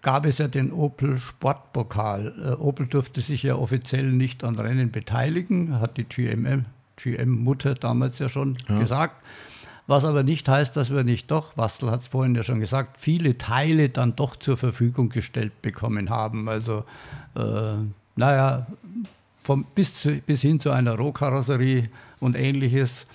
gab 0.00 0.24
es 0.24 0.38
ja 0.38 0.48
den 0.48 0.72
Opel 0.72 1.18
Sportpokal. 1.18 2.32
Äh, 2.42 2.62
Opel 2.62 2.86
durfte 2.86 3.20
sich 3.20 3.42
ja 3.42 3.56
offiziell 3.56 4.10
nicht 4.10 4.42
an 4.42 4.58
Rennen 4.58 4.90
beteiligen, 4.90 5.80
hat 5.80 5.98
die 5.98 6.04
GMM, 6.04 6.64
GM-Mutter 7.02 7.74
damals 7.74 8.18
ja 8.18 8.28
schon 8.28 8.56
gesagt. 8.66 9.16
Was 9.86 10.04
aber 10.04 10.22
nicht 10.22 10.48
heißt, 10.48 10.76
dass 10.76 10.92
wir 10.92 11.02
nicht 11.02 11.32
doch, 11.32 11.56
Wastel 11.56 11.90
hat 11.90 12.02
es 12.02 12.08
vorhin 12.08 12.36
ja 12.36 12.44
schon 12.44 12.60
gesagt, 12.60 13.00
viele 13.00 13.38
Teile 13.38 13.88
dann 13.88 14.14
doch 14.14 14.36
zur 14.36 14.56
Verfügung 14.56 15.08
gestellt 15.08 15.62
bekommen 15.62 16.10
haben. 16.10 16.48
Also, 16.48 16.84
äh, 17.34 17.74
naja, 18.14 18.68
vom, 19.42 19.64
bis, 19.74 20.00
zu, 20.00 20.20
bis 20.20 20.42
hin 20.42 20.60
zu 20.60 20.70
einer 20.70 20.94
Rohkarosserie 20.94 21.88
und 22.20 22.36
ähnliches. 22.36 23.08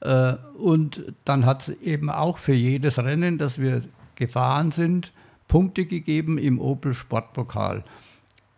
Äh, 0.00 0.36
und 0.58 1.12
dann 1.26 1.44
hat 1.44 1.68
es 1.68 1.80
eben 1.82 2.08
auch 2.08 2.38
für 2.38 2.54
jedes 2.54 2.98
Rennen, 2.98 3.36
das 3.36 3.58
wir 3.58 3.82
gefahren 4.14 4.70
sind, 4.70 5.12
Punkte 5.46 5.84
gegeben 5.84 6.38
im 6.38 6.58
Opel 6.58 6.94
Sportpokal. 6.94 7.84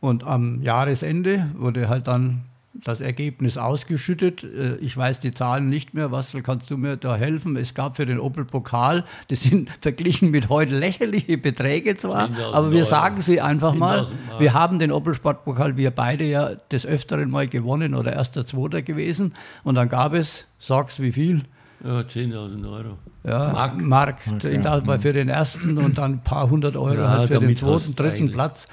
Und 0.00 0.22
am 0.22 0.62
Jahresende 0.62 1.50
wurde 1.56 1.88
halt 1.88 2.06
dann 2.06 2.42
das 2.84 3.00
Ergebnis 3.00 3.56
ausgeschüttet. 3.58 4.44
Äh, 4.44 4.76
Ich 4.76 4.96
weiß 4.96 5.20
die 5.20 5.32
Zahlen 5.32 5.68
nicht 5.68 5.94
mehr. 5.94 6.10
Wastel, 6.12 6.42
kannst 6.42 6.70
du 6.70 6.76
mir 6.76 6.96
da 6.96 7.16
helfen? 7.16 7.56
Es 7.56 7.74
gab 7.74 7.96
für 7.96 8.06
den 8.06 8.18
Opel 8.20 8.44
Pokal, 8.44 9.04
das 9.28 9.42
sind 9.42 9.70
verglichen 9.80 10.30
mit 10.30 10.48
heute 10.48 10.76
lächerliche 10.78 11.38
Beträge 11.38 11.94
zwar, 11.96 12.26
10.000 12.28 12.52
aber 12.52 12.70
wir 12.70 12.78
Euro. 12.78 12.84
sagen 12.88 13.20
sie 13.20 13.40
einfach 13.40 13.74
mal. 13.74 14.00
10.000 14.00 14.08
Mark. 14.28 14.40
Wir 14.40 14.54
haben 14.54 14.78
den 14.78 14.92
Opel 14.92 15.14
Sportpokal, 15.14 15.76
wir 15.76 15.90
beide 15.90 16.24
ja 16.24 16.50
des 16.70 16.86
Öfteren 16.86 17.30
mal 17.30 17.46
gewonnen 17.48 17.94
oder 17.94 18.12
erster, 18.12 18.44
zweiter 18.46 18.82
gewesen. 18.82 19.34
Und 19.64 19.74
dann 19.76 19.88
gab 19.88 20.14
es, 20.14 20.46
sag's 20.58 21.00
wie 21.00 21.12
viel? 21.12 21.42
Ja, 21.84 22.00
10.000 22.00 22.70
Euro. 22.70 22.98
Ja, 23.24 23.52
Mark. 23.52 23.80
Mark, 23.82 24.18
der 24.42 24.80
mal 24.82 24.98
für 24.98 25.12
den 25.12 25.28
ersten 25.28 25.76
und 25.78 25.98
dann 25.98 26.12
ein 26.14 26.22
paar 26.22 26.48
hundert 26.48 26.74
Euro 26.76 26.94
Ja, 27.02 27.08
halt 27.10 27.28
für 27.28 27.38
den 27.40 27.54
zweiten, 27.56 27.94
dritten 27.94 28.16
eigentlich- 28.16 28.32
Platz. 28.32 28.66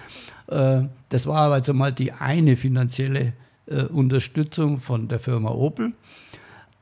Äh, 0.47 0.83
Das 1.09 1.25
war 1.27 1.51
also 1.51 1.73
mal 1.73 1.91
die 1.91 2.11
eine 2.11 2.55
finanzielle 2.55 3.33
äh, 3.65 3.83
Unterstützung 3.83 4.79
von 4.79 5.07
der 5.07 5.19
Firma 5.19 5.51
Opel. 5.51 5.93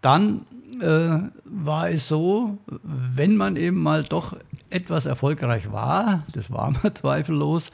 Dann 0.01 0.45
äh, 0.81 1.19
war 1.45 1.89
es 1.89 2.07
so, 2.07 2.57
wenn 2.83 3.37
man 3.37 3.55
eben 3.55 3.81
mal 3.81 4.03
doch 4.03 4.35
etwas 4.69 5.05
erfolgreich 5.05 5.71
war, 5.71 6.23
das 6.33 6.51
war 6.51 6.71
man 6.83 6.95
zweifellos, 6.95 7.71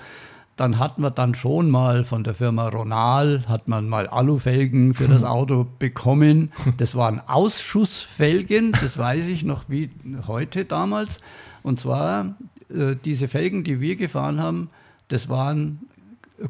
dann 0.57 0.79
hat 0.79 0.97
man 0.97 1.13
dann 1.13 1.35
schon 1.35 1.69
mal 1.69 2.03
von 2.03 2.23
der 2.23 2.33
Firma 2.33 2.67
Ronal, 2.67 3.43
hat 3.47 3.67
man 3.67 3.87
mal 3.87 4.07
Alufelgen 4.07 4.95
für 4.95 5.07
das 5.07 5.23
Auto 5.23 5.67
bekommen. 5.77 6.51
Das 6.77 6.95
waren 6.95 7.21
Ausschussfelgen, 7.27 8.71
das 8.71 8.97
weiß 8.97 9.25
ich 9.25 9.45
noch 9.45 9.65
wie 9.67 9.91
heute 10.25 10.65
damals. 10.65 11.21
Und 11.61 11.79
zwar 11.79 12.35
äh, 12.73 12.95
diese 13.05 13.27
Felgen, 13.27 13.63
die 13.63 13.79
wir 13.79 13.95
gefahren 13.95 14.41
haben, 14.41 14.71
das 15.09 15.29
waren 15.29 15.87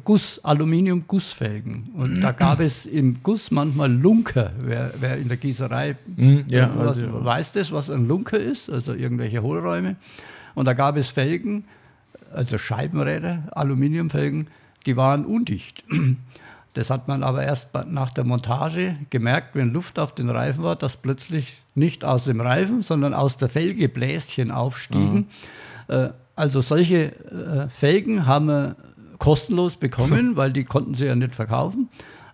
Guss, 0.04 0.44
Aluminium-Gussfelgen. 0.44 1.90
Und 1.94 2.20
da 2.20 2.32
gab 2.32 2.60
es 2.60 2.84
im 2.84 3.22
Guss 3.22 3.50
manchmal 3.50 3.90
Lunker. 3.90 4.52
Wer, 4.60 4.92
wer 5.00 5.16
in 5.16 5.28
der 5.28 5.38
Gießerei 5.38 5.96
Mhm, 6.16 6.44
ja, 6.48 6.70
was, 6.76 6.88
weiß 6.88 6.96
ich. 6.98 7.24
weiß 7.24 7.52
das, 7.52 7.72
was 7.72 7.88
ein 7.88 8.06
Lunker 8.06 8.38
ist, 8.38 8.68
also 8.68 8.92
irgendwelche 8.92 9.42
Hohlräume. 9.42 9.96
Und 10.54 10.66
da 10.66 10.74
gab 10.74 10.96
es 10.96 11.08
Felgen, 11.08 11.64
also 12.34 12.58
Scheibenräder, 12.58 13.44
Aluminiumfelgen, 13.52 14.48
die 14.84 14.96
waren 14.96 15.24
undicht. 15.24 15.84
Das 16.74 16.90
hat 16.90 17.08
man 17.08 17.22
aber 17.22 17.42
erst 17.42 17.68
nach 17.88 18.10
der 18.10 18.24
Montage 18.24 18.96
gemerkt, 19.10 19.54
wenn 19.54 19.72
Luft 19.72 19.98
auf 19.98 20.14
den 20.14 20.28
Reifen 20.28 20.62
war, 20.62 20.76
dass 20.76 20.96
plötzlich 20.96 21.62
nicht 21.74 22.04
aus 22.04 22.24
dem 22.24 22.40
Reifen, 22.40 22.82
sondern 22.82 23.14
aus 23.14 23.36
der 23.36 23.48
Felge 23.48 23.88
Bläschen 23.88 24.50
aufstiegen. 24.50 25.26
Mhm. 25.88 26.10
Also 26.36 26.60
solche 26.60 27.16
äh, 27.30 27.68
Felgen 27.68 28.26
haben 28.26 28.46
wir 28.46 28.76
kostenlos 29.18 29.76
bekommen, 29.76 30.32
weil 30.36 30.52
die 30.52 30.64
konnten 30.64 30.94
sie 30.94 31.06
ja 31.06 31.14
nicht 31.14 31.34
verkaufen 31.34 31.88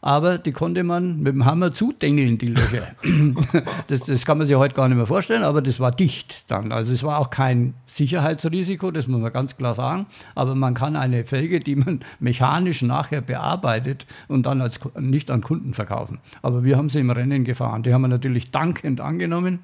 aber 0.05 0.37
die 0.37 0.53
konnte 0.53 0.85
man 0.85 1.22
mit 1.22 1.32
dem 1.32 1.47
Hammer 1.47 1.72
zudengeln, 1.72 2.37
die 2.37 2.49
Löcher. 2.49 2.89
das, 3.87 4.03
das 4.03 4.26
kann 4.26 4.37
man 4.37 4.47
sich 4.47 4.55
heute 4.55 4.74
gar 4.74 4.87
nicht 4.87 4.99
mehr 4.99 5.07
vorstellen, 5.07 5.43
aber 5.45 5.62
das 5.62 5.80
war 5.80 5.93
dicht 5.93 6.45
dann. 6.51 6.72
Also 6.72 6.93
es 6.93 7.03
war 7.05 7.18
auch 7.18 7.30
kein 7.30 7.72
Sicherheitsrisiko, 7.87 8.91
das 8.91 9.07
muss 9.07 9.22
man 9.22 9.32
ganz 9.32 9.57
klar 9.57 9.72
sagen, 9.72 10.05
aber 10.35 10.55
man 10.55 10.74
kann 10.74 10.95
eine 10.97 11.24
Felge, 11.24 11.59
die 11.59 11.74
man 11.74 12.01
mechanisch 12.20 12.82
nachher 12.82 13.22
bearbeitet 13.22 14.05
und 14.28 14.45
dann 14.45 14.61
als, 14.61 14.78
nicht 15.01 15.30
an 15.30 15.41
Kunden 15.41 15.72
verkaufen. 15.72 16.18
Aber 16.43 16.64
wir 16.64 16.76
haben 16.76 16.91
sie 16.91 17.01
im 17.01 17.09
Rennen 17.09 17.45
gefahren. 17.45 17.82
Die 17.82 17.95
haben 17.95 18.03
wir 18.03 18.09
natürlich 18.09 18.51
dankend 18.51 19.01
angenommen. 19.01 19.61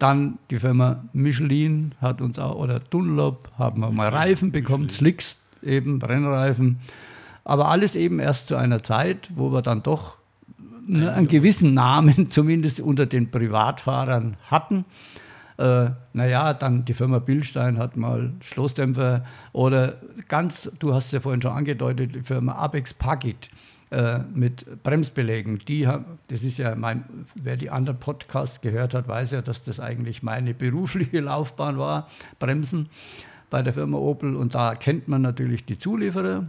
Dann 0.00 0.38
die 0.50 0.58
Firma 0.58 1.04
Michelin 1.12 1.94
hat 2.00 2.20
uns 2.20 2.40
auch, 2.40 2.56
oder 2.56 2.80
Dunlop, 2.80 3.52
haben 3.56 3.80
wir 3.80 3.92
mal 3.92 4.08
Reifen 4.08 4.50
bekommen, 4.50 4.90
Slicks 4.90 5.36
eben, 5.62 6.00
Rennreifen. 6.00 6.78
Aber 7.44 7.68
alles 7.68 7.96
eben 7.96 8.18
erst 8.18 8.48
zu 8.48 8.56
einer 8.56 8.82
Zeit, 8.82 9.28
wo 9.34 9.52
wir 9.52 9.62
dann 9.62 9.82
doch 9.82 10.16
ne, 10.86 11.12
einen 11.12 11.28
gewissen 11.28 11.74
Namen 11.74 12.30
zumindest 12.30 12.80
unter 12.80 13.06
den 13.06 13.30
Privatfahrern 13.30 14.36
hatten. 14.50 14.84
Äh, 15.58 15.90
naja, 16.12 16.54
dann 16.54 16.84
die 16.84 16.94
Firma 16.94 17.18
Billstein 17.18 17.78
hat 17.78 17.96
mal 17.96 18.32
Schlossdämpfer 18.40 19.24
oder 19.52 19.96
ganz, 20.28 20.70
du 20.78 20.94
hast 20.94 21.06
es 21.06 21.12
ja 21.12 21.20
vorhin 21.20 21.42
schon 21.42 21.52
angedeutet, 21.52 22.14
die 22.14 22.20
Firma 22.20 22.54
Abex 22.54 22.94
Pagit 22.94 23.50
äh, 23.90 24.20
mit 24.34 24.82
Bremsbelägen. 24.82 25.60
Die 25.68 25.86
haben, 25.86 26.06
das 26.28 26.42
ist 26.42 26.58
ja 26.58 26.74
mein, 26.74 27.04
wer 27.34 27.56
die 27.56 27.68
anderen 27.68 27.98
Podcasts 27.98 28.60
gehört 28.62 28.94
hat, 28.94 29.06
weiß 29.08 29.32
ja, 29.32 29.42
dass 29.42 29.62
das 29.62 29.80
eigentlich 29.80 30.22
meine 30.22 30.54
berufliche 30.54 31.20
Laufbahn 31.20 31.78
war, 31.78 32.08
Bremsen 32.38 32.88
bei 33.52 33.62
der 33.62 33.74
Firma 33.74 33.98
Opel. 33.98 34.34
Und 34.34 34.54
da 34.54 34.74
kennt 34.74 35.06
man 35.06 35.22
natürlich 35.22 35.64
die 35.64 35.78
Zulieferer, 35.78 36.46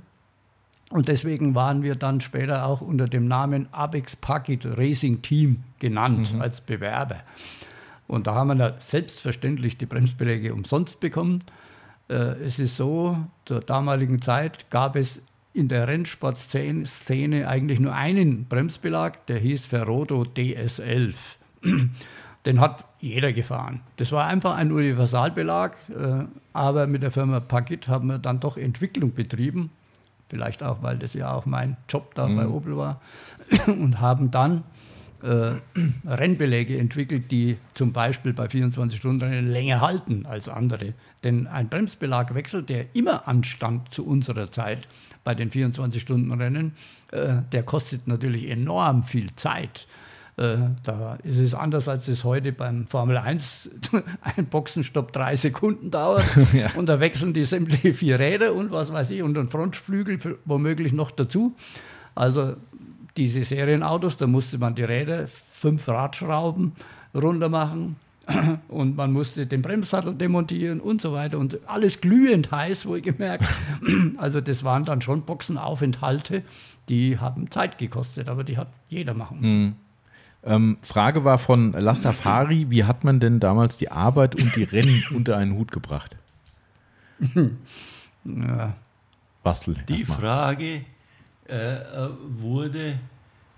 und 0.94 1.08
deswegen 1.08 1.56
waren 1.56 1.82
wir 1.82 1.96
dann 1.96 2.22
später 2.22 2.66
auch 2.66 2.82
unter 2.82 3.06
dem 3.06 3.28
Namen 3.28 3.68
Abex 3.72 4.16
Packet 4.16 4.78
Racing 4.78 5.24
Team 5.24 5.64
genannt 5.80 6.32
mhm. 6.32 6.42
als 6.42 6.62
Bewerber. 6.62 7.24
Und 8.08 8.28
da 8.28 8.36
haben 8.36 8.50
wir 8.50 8.56
da 8.56 8.76
selbstverständlich 8.78 9.76
die 9.78 9.88
Bremsbeläge 9.88 10.54
umsonst 10.54 11.00
bekommen. 11.00 11.44
Äh, 12.10 12.36
es 12.44 12.60
ist 12.60 12.78
so, 12.78 13.18
zur 13.46 13.62
damaligen 13.62 14.22
Zeit 14.22 14.70
gab 14.70 14.96
es 14.96 15.24
in 15.54 15.68
der 15.68 15.88
Rennsportszene 15.88 17.48
eigentlich 17.48 17.80
nur 17.80 17.96
einen 17.96 18.46
Bremsbelag, 18.46 19.26
der 19.26 19.40
hieß 19.40 19.66
Ferrodo 19.66 20.24
DS11. 20.24 21.16
Den 22.46 22.60
hat 22.60 22.84
jeder 23.00 23.32
gefahren. 23.32 23.82
Das 23.98 24.12
war 24.12 24.28
einfach 24.28 24.56
ein 24.56 24.72
Universalbelag, 24.72 25.78
äh, 25.90 26.26
aber 26.52 26.88
mit 26.88 27.04
der 27.04 27.12
Firma 27.12 27.40
Packet 27.40 27.88
haben 27.88 28.08
wir 28.08 28.18
dann 28.18 28.40
doch 28.40 28.58
Entwicklung 28.58 29.14
betrieben 29.14 29.70
vielleicht 30.34 30.64
auch, 30.64 30.82
weil 30.82 30.98
das 30.98 31.14
ja 31.14 31.32
auch 31.32 31.46
mein 31.46 31.78
Job 31.88 32.16
da 32.16 32.28
mhm. 32.28 32.38
bei 32.38 32.48
Opel 32.48 32.76
war, 32.76 33.02
und 33.68 34.00
haben 34.00 34.32
dann 34.32 34.64
äh, 35.22 35.52
Rennbeläge 36.08 36.76
entwickelt, 36.78 37.30
die 37.30 37.58
zum 37.76 37.94
Beispiel 37.94 38.34
bei 38.34 38.50
24 38.50 38.98
Stunden 38.98 39.52
länger 39.52 39.80
halten 39.80 40.26
als 40.26 40.50
andere. 40.50 40.96
Denn 41.24 41.46
ein 41.46 41.70
Bremsbelagwechsel, 41.70 42.64
der 42.64 42.96
immer 42.96 43.28
anstand 43.28 43.94
zu 43.94 44.08
unserer 44.08 44.50
Zeit 44.50 44.88
bei 45.24 45.36
den 45.36 45.52
24-Stunden-Rennen, 45.52 46.74
äh, 47.12 47.36
der 47.52 47.62
kostet 47.62 48.08
natürlich 48.08 48.50
enorm 48.50 49.04
viel 49.04 49.36
Zeit. 49.36 49.88
Äh, 50.36 50.58
da 50.84 51.16
ist 51.24 51.38
es 51.38 51.54
anders, 51.54 51.88
als 51.88 52.08
es 52.08 52.24
heute 52.24 52.52
beim 52.54 52.88
Formel 52.88 53.18
1 53.18 53.70
ein 54.22 54.48
Boxenstopp 54.48 55.12
drei 55.14 55.36
Sekunden 55.36 55.92
dauert 55.92 56.26
ja. 56.54 56.72
und 56.76 56.88
da 56.88 57.00
wechseln 57.00 57.34
die 57.34 57.44
sämtliche 57.44 57.94
vier 57.94 58.18
Räder 58.18 58.54
und 58.56 58.72
was 58.72 58.92
weiß 58.92 59.12
ich 59.12 59.22
und 59.22 59.38
ein 59.38 59.48
Frontflügel 59.48 60.40
womöglich 60.46 60.92
noch 60.92 61.12
dazu. 61.12 61.56
Also 62.16 62.56
diese 63.16 63.44
Serienautos, 63.44 64.18
da 64.18 64.26
musste 64.26 64.58
man 64.58 64.74
die 64.74 64.84
Räder 64.84 65.28
fünf 65.28 65.88
Radschrauben 65.88 66.72
runter 67.14 67.50
machen 67.50 67.98
und 68.70 68.96
man 68.96 69.12
musste 69.12 69.46
den 69.46 69.62
Bremssattel 69.62 70.16
demontieren 70.16 70.80
und 70.80 71.00
so 71.00 71.14
weiter 71.14 71.38
und 71.38 71.60
alles 71.68 72.02
glühend 72.02 72.52
heiß, 72.52 72.88
wo 72.88 72.96
ich 72.96 73.04
gemerkt. 73.04 73.46
Also 74.18 74.42
das 74.42 74.64
waren 74.64 74.86
dann 74.86 75.02
schon 75.02 75.24
Boxenaufenthalte, 75.24 76.44
die 76.90 77.20
haben 77.20 77.52
Zeit 77.52 77.78
gekostet, 77.78 78.30
aber 78.30 78.44
die 78.44 78.58
hat 78.58 78.70
jeder 78.88 79.14
machen. 79.14 79.38
Mhm. 79.42 79.76
Ähm, 80.46 80.78
Frage 80.82 81.24
war 81.24 81.40
von 81.40 81.72
Lastafari, 81.72 82.70
wie 82.70 82.84
hat 82.84 83.04
man 83.04 83.20
denn 83.20 83.40
damals 83.40 83.78
die 83.78 83.90
Arbeit 83.90 84.36
und 84.36 84.56
die 84.56 84.64
Rennen 84.64 85.04
unter 85.16 85.38
einen 85.38 85.54
Hut 85.54 85.72
gebracht? 85.72 86.16
Ja. 88.26 88.74
Bastel. 89.44 89.76
Die 89.90 90.06
Frage 90.06 90.86
äh, 91.48 91.76
wurde 92.26 92.98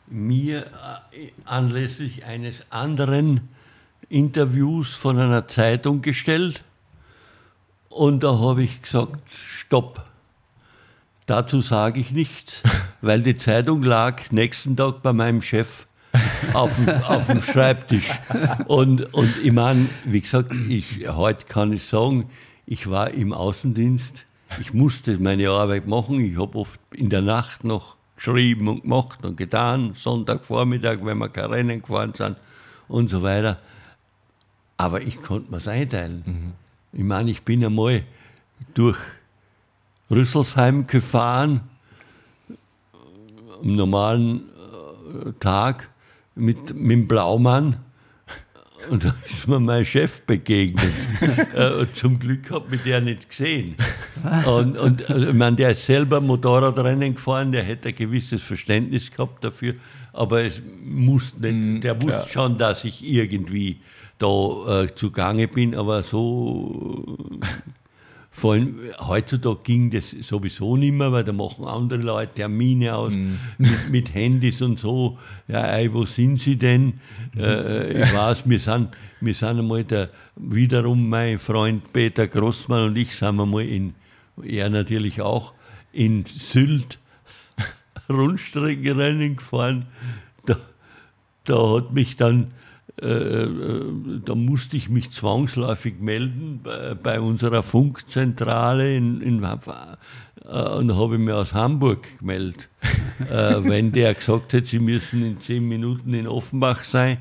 mir 0.07 0.65
äh, 1.11 1.31
anlässlich 1.45 2.25
eines 2.25 2.71
anderen 2.71 3.47
Interviews 4.09 4.95
von 4.95 5.19
einer 5.19 5.47
Zeitung 5.47 6.01
gestellt 6.01 6.63
und 7.89 8.23
da 8.23 8.39
habe 8.39 8.63
ich 8.63 8.81
gesagt, 8.81 9.21
stopp. 9.31 10.05
Dazu 11.27 11.61
sage 11.61 11.99
ich 11.99 12.11
nichts, 12.11 12.61
weil 13.01 13.21
die 13.21 13.38
Zeitung 13.38 13.83
lag 13.83 14.31
nächsten 14.31 14.75
Tag 14.75 15.01
bei 15.01 15.13
meinem 15.13 15.41
Chef 15.41 15.86
auf, 16.53 16.76
dem, 16.76 16.89
auf 17.03 17.28
dem 17.28 17.41
Schreibtisch. 17.41 18.09
Und, 18.68 19.13
und 19.13 19.32
ich 19.43 19.51
meine, 19.51 19.88
wie 20.05 20.22
gesagt, 20.22 20.53
ich, 20.70 21.07
heute 21.07 21.45
kann 21.45 21.74
ich 21.74 21.84
sagen, 21.84 22.30
ich 22.66 22.89
war 22.89 23.11
im 23.11 23.34
Außendienst, 23.34 24.26
ich 24.59 24.74
musste 24.74 25.18
meine 25.20 25.49
Arbeit 25.49 25.88
machen, 25.88 26.20
ich 26.20 26.39
habe 26.39 26.57
oft 26.57 26.80
in 26.93 27.09
der 27.09 27.22
Nacht 27.22 27.63
noch 27.63 27.97
geschrieben 28.16 28.68
und 28.68 28.84
gemacht 28.84 29.26
und 29.26 29.38
getan, 29.38 29.93
Sonntagvormittag, 29.95 30.99
wenn 31.03 31.18
wir 31.18 31.30
kein 31.30 31.51
Rennen 31.51 31.82
gefahren 31.82 32.13
sind 32.16 32.38
und 32.88 33.09
so 33.09 33.22
weiter. 33.22 33.59
Aber 34.78 35.01
ich 35.01 35.22
konnte 35.22 35.51
mir 35.51 35.57
es 35.57 35.68
einteilen. 35.68 36.24
Mhm. 36.26 36.53
Ich 36.93 37.03
meine, 37.03 37.32
ich 37.32 37.43
bin 37.43 37.63
einmal 37.63 38.03
durch 38.74 38.99
Rüsselsheim 40.09 40.88
gefahren, 40.88 41.61
am 43.61 43.76
normalen 43.76 44.43
äh, 45.26 45.32
Tag 45.39 45.89
mit, 46.36 46.75
mit 46.75 46.91
dem 46.91 47.07
Blaumann. 47.07 47.77
Und 48.89 49.03
da 49.03 49.15
ist 49.25 49.47
mir 49.47 49.59
mein 49.59 49.83
Chef 49.83 50.21
begegnet. 50.21 50.93
äh, 51.55 51.86
zum 51.93 52.19
Glück 52.19 52.51
hat 52.51 52.69
mich 52.69 52.83
der 52.83 53.01
nicht 53.01 53.29
gesehen. 53.29 53.75
Und, 54.45 54.77
und 54.77 55.09
äh, 55.09 55.29
ich 55.29 55.33
meine, 55.33 55.55
der 55.55 55.71
ist 55.71 55.86
selber 55.86 56.21
Motorradrennen 56.21 57.15
gefahren, 57.15 57.51
der 57.51 57.63
hätte 57.63 57.89
ein 57.89 57.95
gewisses 57.95 58.43
Verständnis 58.43 59.09
gehabt 59.09 59.43
dafür, 59.43 59.73
aber 60.13 60.43
es 60.43 60.61
muss 60.83 61.36
nicht, 61.38 61.53
mhm, 61.53 61.81
der 61.81 61.99
wusste 62.01 62.29
schon, 62.29 62.57
dass 62.57 62.83
ich 62.83 63.03
irgendwie 63.03 63.81
da 64.19 64.83
äh, 64.83 64.95
zugange 64.95 65.47
bin, 65.47 65.75
aber 65.75 66.03
so 66.03 67.17
vor 68.36 68.53
allem 68.53 68.91
heutzutage 68.99 69.61
ging 69.63 69.89
das 69.89 70.11
sowieso 70.11 70.75
nicht 70.75 70.91
mehr, 70.91 71.09
weil 71.13 71.23
da 71.23 71.31
machen 71.31 71.63
andere 71.63 72.01
Leute 72.01 72.33
Termine 72.33 72.93
aus 72.93 73.15
mhm. 73.15 73.39
mit, 73.57 73.89
mit, 73.89 74.13
Handys 74.13 74.61
und 74.61 74.77
so. 74.77 75.17
Ja, 75.47 75.65
ey, 75.67 75.93
wo 75.93 76.03
sind 76.03 76.38
sie 76.38 76.57
denn? 76.57 76.99
Mhm. 77.33 77.39
Äh, 77.39 78.03
ich 78.03 78.13
weiß, 78.13 78.43
wir 78.45 78.59
sind, 78.59 78.89
wir 79.21 79.33
sind 79.33 79.59
einmal 79.59 79.86
der, 79.86 80.09
wiederum 80.36 81.07
mein 81.07 81.39
Freund 81.39 81.93
Peter 81.93 82.27
Grossmann 82.27 82.89
und 82.89 82.97
ich 82.97 83.15
sind 83.15 83.39
einmal 83.39 83.65
in, 83.65 83.93
er 84.43 84.69
natürlich 84.69 85.21
auch, 85.21 85.53
in 85.93 86.25
Sylt 86.25 86.99
Rundstreckenrennen 88.09 89.38
gefahren. 89.38 89.86
Da, 90.45 90.57
da 91.45 91.77
hat 91.77 91.93
mich 91.93 92.17
dann 92.17 92.43
äh, 92.43 92.47
äh, 92.47 92.51
da 92.98 94.36
musste 94.36 94.78
ich 94.78 94.89
mich 94.89 95.12
zwangsläufig 95.12 96.00
melden 96.00 96.62
bei, 96.64 96.93
bei 96.96 97.20
unserer 97.20 97.62
Funkzentrale 97.62 98.96
in, 98.96 99.22
in 99.22 99.43
äh, 99.43 100.48
und 100.48 100.96
habe 100.96 101.18
mich 101.18 101.34
aus 101.34 101.54
Hamburg 101.54 102.20
gemeldet. 102.20 102.70
äh, 103.30 103.64
wenn 103.64 103.91
der 103.91 104.14
gesagt 104.14 104.54
hätte, 104.54 104.68
sie 104.68 104.80
müssen 104.80 105.26
in 105.26 105.39
zehn 105.41 105.68
Minuten 105.68 106.14
in 106.14 106.28
Offenbach 106.28 106.84
sein, 106.84 107.18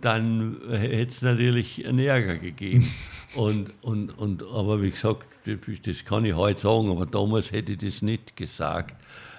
dann 0.00 0.56
hätte 0.70 1.12
es 1.12 1.22
natürlich 1.22 1.86
einen 1.86 2.00
Ärger 2.00 2.36
gegeben. 2.36 2.88
Und, 3.34 3.72
und, 3.80 4.10
und, 4.18 4.42
aber 4.42 4.82
wie 4.82 4.90
gesagt, 4.90 5.24
das 5.46 6.04
kann 6.04 6.26
ich 6.26 6.34
heute 6.34 6.60
sagen, 6.60 6.90
aber 6.90 7.06
damals 7.06 7.50
hätte 7.50 7.72
ich 7.72 7.78
das 7.78 8.02
nicht 8.02 8.36
gesagt. 8.36 8.94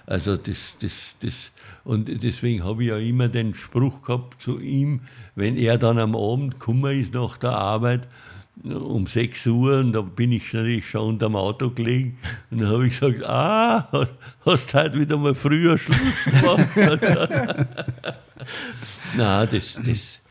Also 0.05 0.35
das, 0.35 0.75
das, 0.81 1.15
das, 1.21 1.51
und 1.85 2.23
deswegen 2.23 2.63
habe 2.63 2.83
ich 2.83 2.89
ja 2.89 2.97
immer 2.97 3.29
den 3.29 3.55
Spruch 3.55 4.01
gehabt 4.01 4.41
zu 4.41 4.59
ihm, 4.59 5.01
wenn 5.35 5.55
er 5.55 5.77
dann 5.77 5.97
am 5.97 6.15
Abend 6.15 6.59
gekommen 6.59 7.01
ist 7.01 7.13
nach 7.13 7.37
der 7.37 7.51
Arbeit, 7.51 8.07
um 8.63 9.07
6 9.07 9.47
Uhr 9.47 9.79
und 9.79 9.93
da 9.93 10.01
bin 10.01 10.31
ich 10.31 10.53
natürlich 10.53 10.89
schon 10.89 11.15
unterm 11.15 11.35
Auto 11.35 11.71
gelegen 11.71 12.17
und 12.51 12.61
dann 12.61 12.69
habe 12.69 12.87
ich 12.87 12.99
gesagt, 12.99 13.23
ah, 13.25 14.07
hast 14.45 14.73
heute 14.73 14.99
wieder 14.99 15.17
mal 15.17 15.33
früher 15.33 15.77
Schluss 15.77 16.25
gemacht. 16.25 16.69
Nein, 19.17 19.47
das, 19.51 19.79
das, 19.83 20.21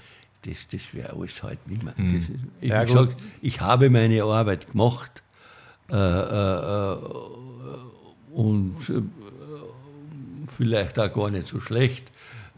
das, 0.43 0.69
das 0.69 0.95
wäre 0.95 1.13
alles 1.15 1.43
halt 1.43 1.67
nicht 1.69 1.83
mehr. 1.83 1.95
Das 1.97 2.29
ist, 2.29 2.31
ich, 2.61 2.71
Ja, 2.71 2.85
gesagt, 2.85 3.17
ich 3.41 3.61
habe 3.61 3.91
meine 3.91 4.23
Arbeit 4.23 4.71
gemacht 4.71 5.23
äh, 5.91 5.97
äh, 5.97 6.93
äh, 6.93 6.99
und 8.35 8.75
äh, 8.89 9.03
vielleicht 10.57 10.99
auch 10.99 11.13
gar 11.13 11.31
nicht 11.31 11.47
so 11.47 11.61
schlecht. 11.61 12.11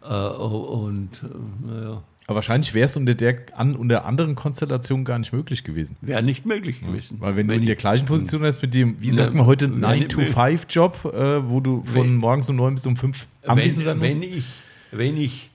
Äh, 0.03 0.07
und 0.09 1.11
äh, 1.23 1.67
naja, 1.67 2.03
Aber 2.27 2.35
wahrscheinlich 2.37 2.75
wäre 2.75 2.87
es 2.87 2.97
unter 2.97 3.15
der 3.15 3.37
an, 3.57 3.75
unter 3.77 4.05
anderen 4.05 4.35
Konstellationen 4.35 5.05
gar 5.05 5.19
nicht 5.19 5.33
möglich 5.33 5.65
gewesen. 5.65 5.97
wäre 6.01 6.23
nicht 6.23 6.45
möglich 6.47 6.81
gewesen. 6.81 7.17
Weil 7.21 7.37
wenn, 7.37 7.49
du 7.49 7.55
in 7.55 7.67
der 7.67 7.77
gleichen 7.77 8.07
Position 8.07 8.43
wärst 8.43 8.63
mit 8.63 8.75
dem, 8.75 9.01
wie 9.01 9.11
sagt 9.13 9.35
man 9.35 9.47
heute, 9.47 9.71
wenn 9.71 10.03
ich- 10.03 10.09
9-to-5-Job, 10.09 11.05
äh, 11.15 11.49
wo 11.49 11.61
du 11.61 11.83
von 11.85 12.03
Wenn- 12.03 12.17
morgens 12.17 12.51
um 12.51 12.57
9 12.57 12.75
bis 12.75 12.87
um 12.87 12.97
5 12.97 13.27
anwesend 13.47 13.83
sein 13.85 14.01
wenn, 14.01 14.15
musst. 14.15 14.23
wenn 14.23 14.39
ich, 14.39 14.45
wenn 14.93 15.17
ich 15.17 15.51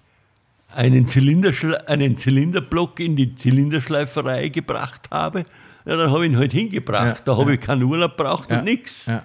einen, 0.75 1.07
Zylinderschle 1.07 1.87
einen 1.87 2.17
Zylinderblock 2.17 2.99
in 2.99 3.15
die 3.15 3.35
Zylinderschleiferei 3.35 4.49
gebracht 4.49 5.09
habe, 5.11 5.45
ja, 5.85 5.95
dann 5.95 6.11
habe 6.11 6.25
ich 6.25 6.31
ihn 6.31 6.37
halt 6.37 6.53
hingebracht. 6.53 7.17
Ja, 7.19 7.23
da 7.25 7.37
habe 7.37 7.51
ja. 7.51 7.55
ich 7.55 7.61
keinen 7.61 7.83
Urlaub 7.83 8.17
braucht 8.17 8.51
Ja, 8.51 8.59
und 8.59 8.65
nichts. 8.65 9.05
ja. 9.07 9.23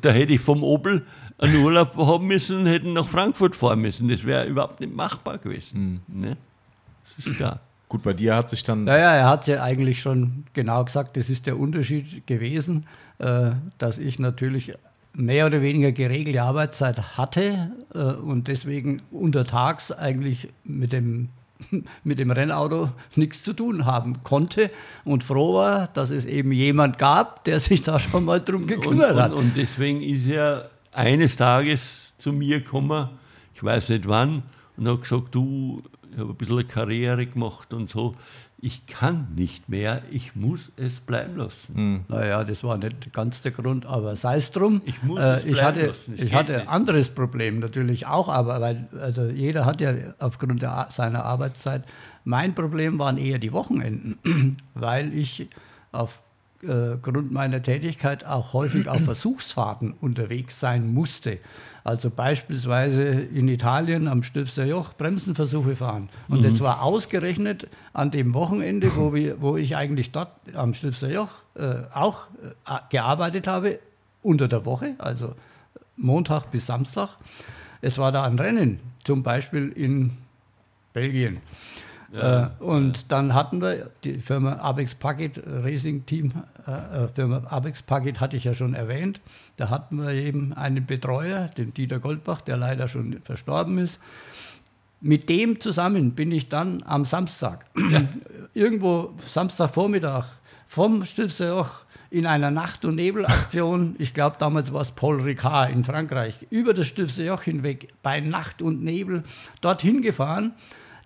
Da 0.00 0.10
hätte 0.10 0.32
ich 0.32 0.40
vom 0.40 0.62
Opel 0.62 1.06
einen 1.38 1.62
Urlaub 1.62 1.96
haben 1.96 2.26
müssen 2.26 2.60
und 2.60 2.66
hätten 2.66 2.92
nach 2.92 3.08
Frankfurt 3.08 3.54
fahren 3.54 3.80
müssen. 3.80 4.08
Das 4.08 4.24
wäre 4.24 4.46
überhaupt 4.46 4.80
nicht 4.80 4.94
machbar 4.94 5.38
gewesen. 5.38 6.00
Hm. 6.06 6.20
Ne? 6.20 6.36
Das 7.16 7.26
ist 7.26 7.36
klar. 7.36 7.60
Gut, 7.88 8.02
bei 8.02 8.12
dir 8.12 8.36
hat 8.36 8.50
sich 8.50 8.62
dann. 8.64 8.84
Naja, 8.84 9.14
er 9.14 9.28
hat 9.28 9.46
ja 9.46 9.62
eigentlich 9.62 10.00
schon 10.02 10.44
genau 10.52 10.84
gesagt, 10.84 11.16
das 11.16 11.30
ist 11.30 11.46
der 11.46 11.58
Unterschied 11.58 12.26
gewesen, 12.26 12.86
äh, 13.18 13.52
dass 13.78 13.96
ich 13.98 14.18
natürlich 14.18 14.74
mehr 15.14 15.46
oder 15.46 15.62
weniger 15.62 15.90
geregelte 15.90 16.42
Arbeitszeit 16.42 17.16
hatte 17.16 17.72
äh, 17.94 17.98
und 17.98 18.48
deswegen 18.48 19.02
untertags 19.10 19.90
eigentlich 19.90 20.48
mit 20.64 20.92
dem, 20.92 21.30
mit 22.04 22.18
dem 22.18 22.30
Rennauto 22.30 22.90
nichts 23.16 23.42
zu 23.42 23.52
tun 23.52 23.84
haben 23.84 24.22
konnte 24.22 24.70
und 25.04 25.24
froh 25.24 25.54
war, 25.54 25.88
dass 25.88 26.10
es 26.10 26.24
eben 26.24 26.52
jemand 26.52 26.98
gab, 26.98 27.44
der 27.44 27.60
sich 27.60 27.82
da 27.82 27.98
schon 27.98 28.24
mal 28.24 28.40
drum 28.40 28.62
Und, 28.62 28.68
gekümmert 28.68 29.12
und, 29.12 29.20
hat. 29.22 29.32
und 29.32 29.56
deswegen 29.56 30.02
ist 30.02 30.28
er 30.28 30.70
eines 30.92 31.36
Tages 31.36 32.12
zu 32.18 32.32
mir 32.32 32.60
gekommen, 32.60 33.08
ich 33.54 33.62
weiß 33.62 33.88
nicht 33.90 34.06
wann, 34.08 34.42
und 34.76 34.88
hat 34.88 35.02
gesagt, 35.02 35.34
du, 35.34 35.82
ich 36.12 36.18
habe 36.18 36.30
ein 36.30 36.36
bisschen 36.36 36.58
eine 36.58 36.64
Karriere 36.64 37.26
gemacht 37.26 37.72
und 37.72 37.90
so, 37.90 38.14
ich 38.60 38.86
kann 38.86 39.28
nicht 39.36 39.68
mehr, 39.68 40.02
ich 40.10 40.34
muss 40.34 40.72
es 40.76 41.00
bleiben 41.00 41.36
lassen. 41.36 42.04
Naja, 42.08 42.42
das 42.42 42.64
war 42.64 42.76
nicht 42.76 43.12
ganz 43.12 43.40
der 43.40 43.52
Grund, 43.52 43.86
aber 43.86 44.16
sei 44.16 44.36
es 44.36 44.50
drum. 44.50 44.82
Ich 44.84 45.02
muss 45.02 45.20
äh, 45.20 45.34
es 45.34 45.44
ich 45.44 45.52
bleiben 45.52 45.66
hatte, 45.66 45.86
lassen, 45.86 46.14
es 46.14 46.22
ich 46.22 46.34
hatte 46.34 46.52
nicht. 46.52 46.62
ein 46.62 46.68
anderes 46.68 47.10
Problem 47.10 47.60
natürlich 47.60 48.06
auch, 48.06 48.28
aber 48.28 48.60
weil 48.60 48.88
also 49.00 49.26
jeder 49.26 49.64
hat 49.64 49.80
ja 49.80 49.94
aufgrund 50.18 50.62
der, 50.62 50.88
seiner 50.90 51.24
Arbeitszeit. 51.24 51.84
Mein 52.24 52.54
Problem 52.54 52.98
waren 52.98 53.16
eher 53.16 53.38
die 53.38 53.52
Wochenenden, 53.52 54.56
weil 54.74 55.16
ich 55.16 55.48
aufgrund 55.92 57.30
meiner 57.30 57.62
Tätigkeit 57.62 58.26
auch 58.26 58.52
häufig 58.54 58.88
auf 58.88 59.00
Versuchsfahrten 59.04 59.92
unterwegs 60.00 60.58
sein 60.58 60.92
musste. 60.92 61.38
Also 61.88 62.10
beispielsweise 62.10 63.02
in 63.02 63.48
Italien 63.48 64.08
am 64.08 64.22
Stilfser 64.22 64.66
Joch 64.66 64.92
Bremsenversuche 64.92 65.74
fahren. 65.74 66.10
Und 66.28 66.40
Mhm. 66.40 66.50
das 66.50 66.60
war 66.60 66.82
ausgerechnet 66.82 67.66
an 67.94 68.10
dem 68.10 68.34
Wochenende, 68.34 68.94
wo, 68.94 69.14
wir, 69.14 69.40
wo 69.40 69.56
ich 69.56 69.74
eigentlich 69.74 70.12
dort 70.12 70.32
am 70.52 70.74
Stilfser 70.74 71.10
Joch 71.10 71.30
äh, 71.54 71.76
auch 71.94 72.26
äh, 72.66 72.74
gearbeitet 72.90 73.46
habe, 73.46 73.78
unter 74.22 74.48
der 74.48 74.66
Woche, 74.66 74.96
also 74.98 75.34
Montag 75.96 76.50
bis 76.50 76.66
Samstag. 76.66 77.08
Es 77.80 77.96
war 77.96 78.12
da 78.12 78.24
ein 78.24 78.38
Rennen, 78.38 78.80
zum 79.04 79.22
Beispiel 79.22 79.72
in 79.74 80.10
Belgien. 80.92 81.38
Äh, 82.12 82.46
und 82.60 83.12
dann 83.12 83.34
hatten 83.34 83.60
wir 83.60 83.90
die 84.02 84.18
Firma 84.18 84.56
Abex 84.56 84.94
Packet 84.94 85.42
Racing 85.46 86.06
Team, 86.06 86.32
äh, 86.66 87.04
äh, 87.04 87.08
Firma 87.08 87.42
Abex 87.50 87.82
Packet 87.82 88.20
hatte 88.20 88.36
ich 88.36 88.44
ja 88.44 88.54
schon 88.54 88.74
erwähnt. 88.74 89.20
Da 89.56 89.68
hatten 89.68 89.96
wir 89.96 90.12
eben 90.12 90.54
einen 90.54 90.86
Betreuer, 90.86 91.48
den 91.48 91.74
Dieter 91.74 91.98
Goldbach, 91.98 92.40
der 92.40 92.56
leider 92.56 92.88
schon 92.88 93.20
verstorben 93.20 93.78
ist. 93.78 94.00
Mit 95.00 95.28
dem 95.28 95.60
zusammen 95.60 96.12
bin 96.12 96.32
ich 96.32 96.48
dann 96.48 96.82
am 96.84 97.04
Samstag, 97.04 97.66
irgendwo 98.54 99.14
Samstagvormittag, 99.24 100.26
vom 100.66 101.04
Stilfserjoch 101.04 101.84
in 102.10 102.26
einer 102.26 102.50
Nacht- 102.50 102.84
und 102.84 102.96
Nebelaktion, 102.96 103.96
ich 103.98 104.14
glaube 104.14 104.36
damals 104.38 104.72
war 104.72 104.80
es 104.80 104.90
Paul 104.90 105.20
Ricard 105.20 105.72
in 105.72 105.84
Frankreich, 105.84 106.46
über 106.50 106.74
das 106.74 106.86
Stilfserjoch 106.88 107.42
hinweg, 107.42 107.88
bei 108.02 108.20
Nacht 108.20 108.60
und 108.60 108.82
Nebel, 108.82 109.24
dorthin 109.60 110.02
gefahren, 110.02 110.54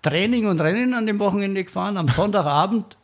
Training 0.03 0.47
und 0.47 0.61
Rennen 0.61 0.95
an 0.95 1.07
dem 1.07 1.19
Wochenende 1.19 1.65
gefahren, 1.65 1.97
am 1.97 2.09
Sonntagabend 2.09 2.97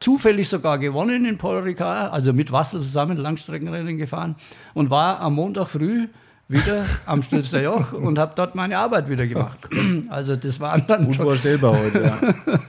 zufällig 0.00 0.48
sogar 0.48 0.78
gewonnen 0.78 1.24
in 1.24 1.38
Paul 1.38 1.58
Ricard, 1.58 2.12
also 2.12 2.32
mit 2.32 2.52
Wassel 2.52 2.80
zusammen 2.82 3.16
Langstreckenrennen 3.16 3.96
gefahren 3.96 4.36
und 4.74 4.90
war 4.90 5.20
am 5.20 5.34
Montag 5.34 5.68
früh 5.68 6.08
wieder 6.48 6.84
am 7.06 7.22
Stilfser 7.22 7.62
Joch 7.62 7.92
und 7.94 8.18
habe 8.18 8.32
dort 8.36 8.54
meine 8.54 8.76
Arbeit 8.76 9.08
wieder 9.08 9.26
gemacht. 9.26 9.68
Also 10.10 10.36
das 10.36 10.60
waren 10.60 10.84
dann 10.86 11.06
Unvorstellbar 11.06 11.78
heute, 11.78 12.02
ja. 12.02 12.18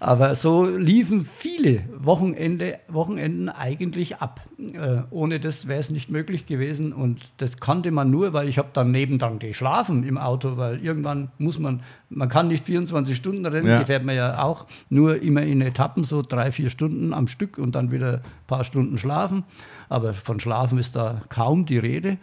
aber 0.00 0.34
so 0.34 0.64
liefen 0.64 1.26
viele 1.26 1.82
Wochenende, 1.98 2.78
Wochenenden 2.88 3.50
eigentlich 3.50 4.16
ab. 4.16 4.40
Äh, 4.58 5.02
ohne 5.10 5.38
das 5.40 5.68
wäre 5.68 5.78
es 5.78 5.90
nicht 5.90 6.10
möglich 6.10 6.46
gewesen. 6.46 6.92
Und 6.94 7.30
das 7.36 7.58
konnte 7.58 7.90
man 7.90 8.10
nur, 8.10 8.32
weil 8.32 8.48
ich 8.48 8.56
habe 8.56 8.70
dann 8.72 8.90
nebendran 8.90 9.38
geschlafen 9.38 10.02
im 10.04 10.16
Auto, 10.16 10.56
weil 10.56 10.82
irgendwann 10.82 11.30
muss 11.36 11.58
man, 11.58 11.82
man 12.08 12.30
kann 12.30 12.48
nicht 12.48 12.64
24 12.64 13.14
Stunden 13.14 13.44
rennen, 13.44 13.68
Ja. 13.68 13.78
die 13.78 13.84
fährt 13.84 14.04
man 14.04 14.16
ja 14.16 14.42
auch 14.42 14.66
nur 14.88 15.20
immer 15.20 15.42
in 15.42 15.60
Etappen, 15.60 16.04
so 16.04 16.22
drei, 16.22 16.50
vier 16.50 16.70
Stunden 16.70 17.12
am 17.12 17.28
Stück 17.28 17.58
und 17.58 17.74
dann 17.74 17.92
wieder 17.92 18.14
ein 18.14 18.20
paar 18.46 18.64
Stunden 18.64 18.96
schlafen. 18.96 19.44
Aber 19.90 20.14
von 20.14 20.40
Schlafen 20.40 20.78
ist 20.78 20.96
da 20.96 21.20
kaum 21.28 21.66
die 21.66 21.78
Rede. 21.78 22.16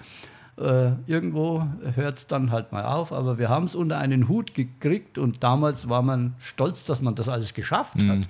Äh, 0.58 0.94
irgendwo 1.06 1.68
hört 1.96 2.18
es 2.18 2.28
dann 2.28 2.52
halt 2.52 2.72
mal 2.72 2.84
auf, 2.84 3.14
aber 3.14 3.38
wir 3.38 3.48
haben 3.50 3.66
es 3.66 3.76
unter 3.76 4.00
einen 4.00 4.28
Hut 4.28 4.56
gekriegt 4.56 5.18
und 5.20 5.44
damals 5.44 5.88
war 5.88 6.02
man 6.02 6.34
stolz, 6.40 6.84
dass 6.84 7.00
man 7.00 7.14
das 7.16 7.30
alles 7.30 7.54
geschafft 7.54 7.96
hat. 8.04 8.28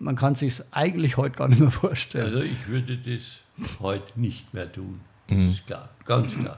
Man 0.00 0.16
kann 0.16 0.34
sich 0.34 0.60
eigentlich 0.72 1.16
heute 1.16 1.36
gar 1.36 1.46
nicht 1.48 1.60
mehr 1.60 1.70
vorstellen. 1.70 2.26
Also 2.26 2.42
ich 2.42 2.66
würde 2.66 2.98
das 2.98 3.40
heute 3.78 4.18
nicht 4.20 4.52
mehr 4.52 4.70
tun. 4.70 5.00
Das 5.28 5.38
ist 5.38 5.66
klar, 5.66 5.90
ganz 6.04 6.36
klar. 6.36 6.56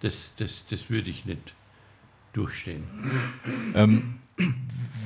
Das, 0.00 0.32
das, 0.36 0.66
das 0.68 0.90
würde 0.90 1.08
ich 1.08 1.24
nicht 1.24 1.54
durchstehen. 2.34 2.84
Ähm, 3.74 4.16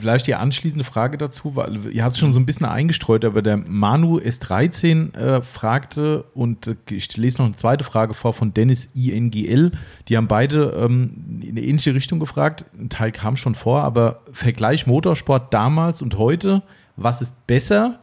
vielleicht 0.01 0.27
die 0.27 0.35
anschließende 0.35 0.85
Frage 0.85 1.19
dazu, 1.19 1.57
weil 1.57 1.93
ihr 1.93 2.05
habt 2.05 2.15
es 2.15 2.21
schon 2.21 2.33
so 2.33 2.41
ein 2.41 2.47
bisschen 2.47 2.67
eingestreut, 2.67 3.25
aber 3.25 3.43
der 3.43 3.57
Manu 3.57 4.19
S13 4.19 5.15
äh, 5.15 5.43
fragte, 5.43 6.25
und 6.35 6.67
äh, 6.69 6.77
ich 6.91 7.17
lese 7.17 7.39
noch 7.39 7.47
eine 7.47 7.57
zweite 7.57 7.85
Frage 7.85 8.15
vor 8.15 8.33
von 8.33 8.55
Dennis 8.55 8.89
INGL. 8.95 9.73
Die 10.09 10.17
haben 10.17 10.29
beide 10.29 10.71
ähm, 10.79 11.41
in 11.43 11.51
eine 11.51 11.63
ähnliche 11.63 11.95
Richtung 11.95 12.21
gefragt. 12.21 12.67
Ein 12.79 12.89
Teil 12.89 13.13
kam 13.13 13.37
schon 13.37 13.55
vor, 13.55 13.83
aber 13.83 14.21
Vergleich 14.33 14.87
Motorsport 14.87 15.53
damals 15.53 16.03
und 16.03 16.17
heute, 16.19 16.63
was 16.97 17.21
ist 17.21 17.47
besser? 17.47 18.01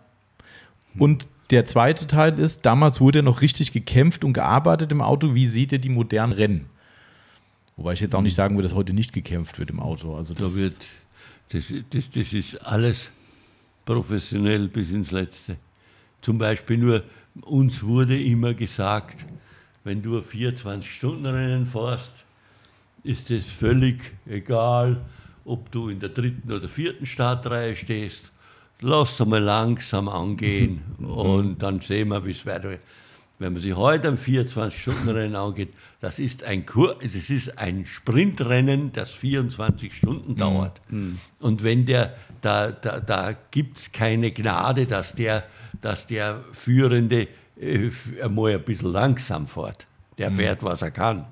Und 0.97 1.27
der 1.51 1.65
zweite 1.65 2.07
Teil 2.07 2.39
ist, 2.39 2.65
damals 2.65 2.99
wurde 2.99 3.21
noch 3.21 3.41
richtig 3.41 3.71
gekämpft 3.71 4.23
und 4.23 4.33
gearbeitet 4.33 4.91
im 4.91 5.01
Auto. 5.01 5.35
Wie 5.35 5.45
seht 5.45 5.71
ihr 5.71 5.79
die 5.79 5.89
modernen 5.89 6.33
Rennen? 6.33 6.65
Wobei 7.77 7.93
ich 7.93 7.99
jetzt 7.99 8.15
auch 8.15 8.21
nicht 8.21 8.35
sagen 8.35 8.55
würde, 8.55 8.69
dass 8.69 8.75
heute 8.75 8.93
nicht 8.93 9.11
gekämpft 9.11 9.59
wird 9.59 9.69
im 9.69 9.79
Auto. 9.81 10.15
Also 10.15 10.33
Da 10.33 10.41
das, 10.43 10.55
wird, 10.55 10.75
das, 11.49 11.73
das, 11.89 12.09
das 12.09 12.33
ist 12.33 12.55
alles 12.61 13.11
professionell 13.85 14.67
bis 14.67 14.91
ins 14.91 15.11
Letzte. 15.11 15.57
Zum 16.21 16.37
Beispiel 16.37 16.77
nur, 16.77 17.03
uns 17.41 17.83
wurde 17.83 18.21
immer 18.21 18.53
gesagt, 18.53 19.25
wenn 19.83 20.01
du 20.01 20.17
ein 20.17 20.23
24-Stunden-Rennen 20.23 21.67
fährst, 21.67 22.25
ist 23.03 23.29
es 23.29 23.45
völlig 23.45 24.13
egal, 24.25 24.99
ob 25.45 25.71
du 25.71 25.89
in 25.89 25.99
der 25.99 26.09
dritten 26.09 26.51
oder 26.51 26.67
vierten 26.67 27.05
Startreihe 27.05 27.75
stehst. 27.75 28.31
Lass 28.81 29.19
es 29.19 29.25
mal 29.25 29.41
langsam 29.41 30.09
angehen 30.09 30.81
und 30.97 31.61
dann 31.61 31.79
sehen 31.81 32.09
wir, 32.09 32.25
wie 32.25 32.31
es 32.31 32.45
weitergeht. 32.45 32.81
Wenn 33.37 33.53
man 33.53 33.61
sich 33.61 33.75
heute 33.75 34.07
ein 34.07 34.17
24-Stunden-Rennen 34.17 35.35
angeht, 35.35 35.73
das 35.99 36.19
ist 36.19 36.43
ein 36.43 36.65
Kur 36.65 36.95
es 37.01 37.15
ist 37.15 37.57
ein 37.57 37.85
Sprintrennen, 37.85 38.93
das 38.93 39.11
24 39.11 39.93
Stunden 39.93 40.35
dauert. 40.35 40.81
Und 41.39 41.63
wenn 41.63 41.85
der, 41.85 42.15
da, 42.41 42.71
da, 42.71 42.99
da 42.99 43.33
gibt 43.51 43.77
es 43.77 43.91
keine 43.91 44.31
Gnade, 44.31 44.85
dass 44.85 45.13
der, 45.15 45.43
dass 45.81 46.07
der 46.07 46.41
Führende 46.51 47.27
äh, 47.59 47.89
einmal 48.21 48.53
ein 48.53 48.63
bisschen 48.63 48.91
langsam 48.91 49.47
fährt. 49.47 49.87
Der 50.17 50.31
fährt, 50.31 50.63
was 50.63 50.81
er 50.81 50.91
kann. 50.91 51.25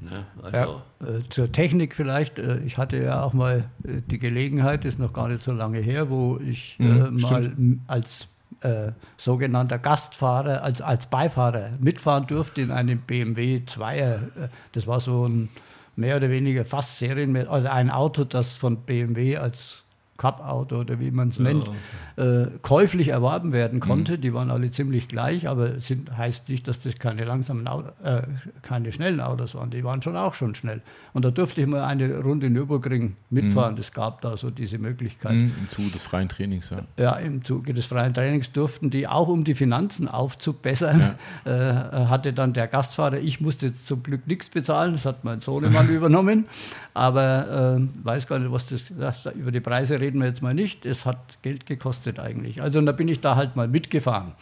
Ne? 0.00 0.24
Also. 0.42 0.82
Ja, 1.00 1.08
äh, 1.08 1.22
zur 1.28 1.52
Technik 1.52 1.94
vielleicht. 1.94 2.38
Äh, 2.38 2.60
ich 2.60 2.78
hatte 2.78 2.96
ja 2.96 3.22
auch 3.22 3.32
mal 3.32 3.70
äh, 3.84 4.00
die 4.06 4.18
Gelegenheit, 4.18 4.84
ist 4.84 4.98
noch 4.98 5.12
gar 5.12 5.28
nicht 5.28 5.42
so 5.42 5.52
lange 5.52 5.78
her, 5.78 6.10
wo 6.10 6.38
ich 6.38 6.76
mhm, 6.78 7.18
mal 7.20 7.52
als 7.86 8.28
äh, 8.60 8.92
sogenannter 9.16 9.78
Gastfahrer, 9.78 10.62
als, 10.62 10.82
als 10.82 11.06
Beifahrer 11.06 11.70
mitfahren 11.78 12.26
durfte 12.26 12.60
in 12.60 12.70
einem 12.70 13.00
BMW 13.00 13.62
2er. 13.66 14.50
Das 14.72 14.86
war 14.86 15.00
so 15.00 15.26
ein 15.26 15.48
mehr 15.96 16.16
oder 16.16 16.30
weniger 16.30 16.64
fast 16.64 16.98
Serien, 16.98 17.36
also 17.48 17.68
ein 17.68 17.90
Auto, 17.90 18.24
das 18.24 18.54
von 18.54 18.78
BMW 18.82 19.36
als 19.36 19.84
Cup-Auto 20.20 20.80
oder 20.80 21.00
wie 21.00 21.10
man 21.10 21.28
es 21.28 21.38
nennt, 21.38 21.70
ja. 22.18 22.42
äh, 22.42 22.50
käuflich 22.60 23.08
erworben 23.08 23.52
werden 23.52 23.80
konnte. 23.80 24.18
Mhm. 24.18 24.20
Die 24.20 24.34
waren 24.34 24.50
alle 24.50 24.70
ziemlich 24.70 25.08
gleich, 25.08 25.48
aber 25.48 25.80
sind, 25.80 26.14
heißt 26.14 26.50
nicht, 26.50 26.68
dass 26.68 26.78
das 26.78 26.98
keine 26.98 27.24
langsamen, 27.24 27.66
äh, 28.04 28.22
keine 28.60 28.92
schnellen 28.92 29.22
Autos 29.22 29.54
waren. 29.54 29.70
Die 29.70 29.82
waren 29.82 30.02
schon 30.02 30.18
auch 30.18 30.34
schon 30.34 30.54
schnell. 30.54 30.82
Und 31.14 31.24
da 31.24 31.30
durfte 31.30 31.62
ich 31.62 31.66
mal 31.66 31.84
eine 31.84 32.20
Runde 32.20 32.50
Nürburgring 32.50 33.16
mitfahren. 33.30 33.78
Es 33.78 33.90
mhm. 33.90 33.94
gab 33.94 34.20
da 34.20 34.36
so 34.36 34.50
diese 34.50 34.76
Möglichkeit. 34.76 35.32
Mhm, 35.32 35.52
Im 35.58 35.68
Zuge 35.70 35.88
des 35.88 36.02
freien 36.02 36.28
Trainings, 36.28 36.68
ja. 36.68 36.82
Ja, 36.98 37.12
im 37.14 37.42
Zuge 37.42 37.72
des 37.72 37.86
freien 37.86 38.12
Trainings 38.12 38.52
durften 38.52 38.90
die 38.90 39.08
auch, 39.08 39.28
um 39.28 39.44
die 39.44 39.54
Finanzen 39.54 40.06
aufzubessern, 40.06 41.16
ja. 41.46 42.02
äh, 42.02 42.06
hatte 42.08 42.34
dann 42.34 42.52
der 42.52 42.66
Gastfahrer, 42.66 43.20
ich 43.20 43.40
musste 43.40 43.72
zum 43.84 44.02
Glück 44.02 44.26
nichts 44.26 44.50
bezahlen, 44.50 44.92
das 44.92 45.06
hat 45.06 45.24
mein 45.24 45.40
Sohnemann 45.40 45.88
übernommen, 45.96 46.44
aber 46.92 47.78
äh, 47.78 48.04
weiß 48.04 48.26
gar 48.26 48.38
nicht, 48.38 48.52
was 48.52 48.66
das, 48.66 48.84
das 48.98 49.26
über 49.34 49.50
die 49.50 49.60
Preise 49.60 49.98
reden 49.98 50.09
reden 50.10 50.20
wir 50.20 50.26
jetzt 50.26 50.42
mal 50.42 50.54
nicht. 50.54 50.84
Es 50.86 51.06
hat 51.06 51.38
Geld 51.42 51.66
gekostet 51.66 52.18
eigentlich. 52.18 52.60
Also 52.60 52.80
da 52.80 52.90
bin 52.90 53.06
ich 53.06 53.20
da 53.20 53.36
halt 53.36 53.54
mal 53.54 53.68
mitgefahren. 53.68 54.32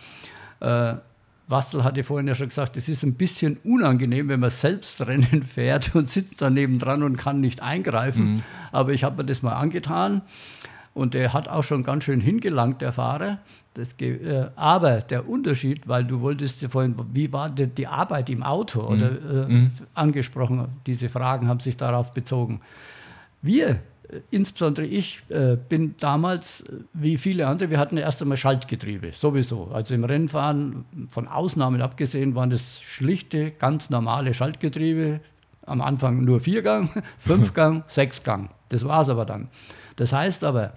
Äh, 0.61 0.95
Wastel 1.47 1.85
hatte 1.85 2.05
vorhin 2.05 2.27
ja 2.27 2.35
schon 2.35 2.49
gesagt, 2.49 2.77
es 2.77 2.89
ist 2.89 3.03
ein 3.03 3.15
bisschen 3.15 3.59
unangenehm, 3.65 4.29
wenn 4.29 4.41
man 4.41 4.51
selbst 4.51 5.01
Rennen 5.07 5.43
fährt 5.43 5.95
und 5.95 6.09
sitzt 6.09 6.41
daneben 6.41 6.79
dran 6.79 7.03
und 7.03 7.19
kann 7.19 7.41
nicht 7.41 7.61
eingreifen. 7.61 8.33
Mhm. 8.33 8.43
Aber 8.73 8.93
ich 8.93 9.05
habe 9.05 9.19
mir 9.19 9.27
das 9.27 9.43
mal 9.43 9.53
angetan 9.53 10.23
und 10.95 11.13
der 11.13 11.35
hat 11.35 11.49
auch 11.49 11.65
schon 11.65 11.83
ganz 11.83 12.05
schön 12.05 12.21
hingelangt, 12.21 12.81
der 12.81 12.93
Fahrer. 12.93 13.39
Äh, 14.01 14.47
aber 14.57 15.03
der 15.03 15.29
Unterschied, 15.29 15.87
weil 15.87 16.05
du 16.05 16.21
wolltest 16.23 16.63
ja 16.63 16.71
vorhin, 16.71 16.97
wie 17.13 17.31
war 17.31 17.51
die, 17.51 17.67
die 17.67 17.87
Arbeit 17.87 18.31
im 18.31 18.43
Auto 18.43 18.83
mhm. 18.83 18.89
oder 18.89 19.11
äh, 19.11 19.49
mhm. 19.49 19.71
angesprochen, 19.95 20.67
diese 20.87 21.11
Fragen 21.11 21.47
haben 21.47 21.61
sich 21.61 21.77
darauf 21.77 22.15
bezogen. 22.15 22.61
Wir 23.43 23.81
insbesondere 24.31 24.87
ich 24.87 25.23
äh, 25.29 25.57
bin 25.57 25.95
damals, 25.99 26.63
äh, 26.63 26.73
wie 26.95 27.17
viele 27.17 27.47
andere, 27.47 27.71
wir 27.71 27.79
hatten 27.79 27.97
erst 27.97 28.23
einmal 28.23 28.37
Schaltgetriebe, 28.37 29.13
sowieso. 29.13 29.71
Also 29.73 29.95
im 29.95 30.05
Rennfahren, 30.05 30.85
von 31.09 31.29
Ausnahmen 31.29 31.83
abgesehen, 31.83 32.35
waren 32.35 32.51
das 32.51 32.81
schlichte, 32.81 33.51
ganz 33.53 33.91
normale 33.91 34.35
Schaltgetriebe. 34.35 35.21
Am 35.67 35.83
Anfang 35.83 36.25
nur 36.25 36.41
Viergang, 36.41 36.91
Fünfgang, 37.19 37.85
Sechsgang. 37.89 38.51
Das 38.71 38.87
war 38.87 39.03
es 39.03 39.09
aber 39.11 39.27
dann. 39.27 39.49
Das 39.97 40.13
heißt 40.13 40.45
aber, 40.45 40.73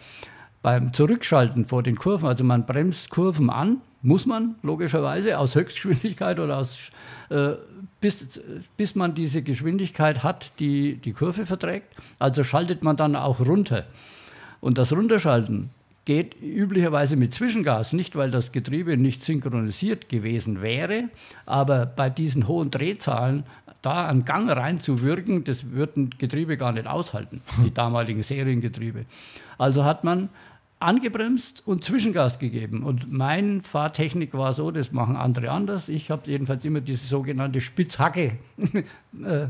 beim 0.61 0.93
Zurückschalten 0.93 1.65
vor 1.65 1.83
den 1.83 1.97
Kurven, 1.97 2.27
also 2.27 2.43
man 2.43 2.65
bremst 2.65 3.09
Kurven 3.09 3.49
an, 3.49 3.81
muss 4.01 4.25
man 4.25 4.55
logischerweise 4.63 5.37
aus 5.37 5.55
Höchstgeschwindigkeit 5.55 6.39
oder 6.39 6.57
aus 6.57 6.89
äh, 7.29 7.53
bis, 8.02 8.28
bis 8.76 8.95
man 8.95 9.14
diese 9.14 9.41
Geschwindigkeit 9.41 10.23
hat, 10.23 10.52
die 10.60 10.95
die 10.95 11.14
Kurve 11.14 11.45
verträgt. 11.45 11.95
Also 12.19 12.44
schaltet 12.44 12.84
man 12.84 12.98
dann 12.98 13.15
auch 13.15 13.40
runter. 13.40 13.86
Und 14.60 14.78
das 14.78 14.91
Runterschalten 14.91 15.69
geht 16.06 16.36
üblicherweise 16.41 17.15
mit 17.15 17.34
Zwischengas, 17.34 17.94
nicht 17.94 18.15
weil 18.15 18.32
das 18.32 18.52
Getriebe 18.52 18.98
nicht 18.98 19.23
synchronisiert 19.23 20.10
gewesen 20.10 20.61
wäre, 20.61 21.10
aber 21.45 21.86
bei 21.86 22.10
diesen 22.10 22.48
hohen 22.48 22.72
Drehzahlen 22.72 23.44
da 23.82 24.07
einen 24.07 24.26
Gang 24.26 24.49
reinzuwirken, 24.49 25.44
das 25.44 25.72
würden 25.72 26.11
Getriebe 26.18 26.57
gar 26.57 26.72
nicht 26.72 26.88
aushalten, 26.88 27.41
die 27.64 27.73
damaligen 27.73 28.23
Seriengetriebe. 28.23 29.06
Also 29.57 29.84
hat 29.84 30.03
man 30.03 30.30
angebremst 30.81 31.63
und 31.65 31.83
Zwischengas 31.83 32.39
gegeben. 32.39 32.83
Und 32.83 33.11
meine 33.11 33.61
Fahrtechnik 33.61 34.33
war 34.33 34.53
so, 34.53 34.71
das 34.71 34.91
machen 34.91 35.15
andere 35.15 35.51
anders. 35.51 35.89
Ich 35.89 36.09
habe 36.09 36.29
jedenfalls 36.29 36.65
immer 36.65 36.81
diese 36.81 37.07
sogenannte 37.07 37.61
Spitzhacke, 37.61 38.37
äh, 39.23 39.47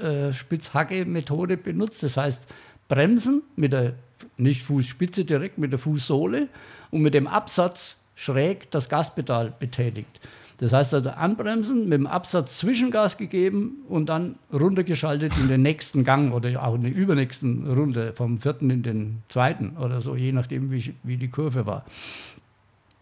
äh, 0.00 0.32
Spitzhacke-Methode 0.32 1.56
benutzt. 1.56 2.02
Das 2.02 2.16
heißt, 2.16 2.42
bremsen 2.88 3.42
mit 3.56 3.72
der, 3.72 3.94
nicht 4.36 4.62
Fußspitze 4.62 5.24
direkt, 5.24 5.58
mit 5.58 5.72
der 5.72 5.78
Fußsohle 5.78 6.48
und 6.90 7.02
mit 7.02 7.14
dem 7.14 7.26
Absatz 7.26 8.00
schräg 8.14 8.70
das 8.70 8.88
Gaspedal 8.88 9.52
betätigt. 9.58 10.20
Das 10.58 10.72
heißt 10.72 10.94
also 10.94 11.10
anbremsen, 11.10 11.88
mit 11.88 11.94
dem 11.94 12.06
Absatz 12.06 12.58
Zwischengas 12.58 13.16
gegeben 13.16 13.84
und 13.88 14.08
dann 14.08 14.36
runtergeschaltet 14.52 15.32
in 15.38 15.48
den 15.48 15.62
nächsten 15.62 16.04
Gang 16.04 16.32
oder 16.32 16.64
auch 16.64 16.76
in 16.76 16.82
der 16.82 16.94
übernächsten 16.94 17.70
Runde, 17.70 18.12
vom 18.12 18.38
vierten 18.38 18.70
in 18.70 18.82
den 18.82 19.22
zweiten 19.28 19.76
oder 19.76 20.00
so, 20.00 20.14
je 20.14 20.32
nachdem, 20.32 20.70
wie, 20.70 20.94
wie 21.02 21.16
die 21.16 21.28
Kurve 21.28 21.66
war. 21.66 21.84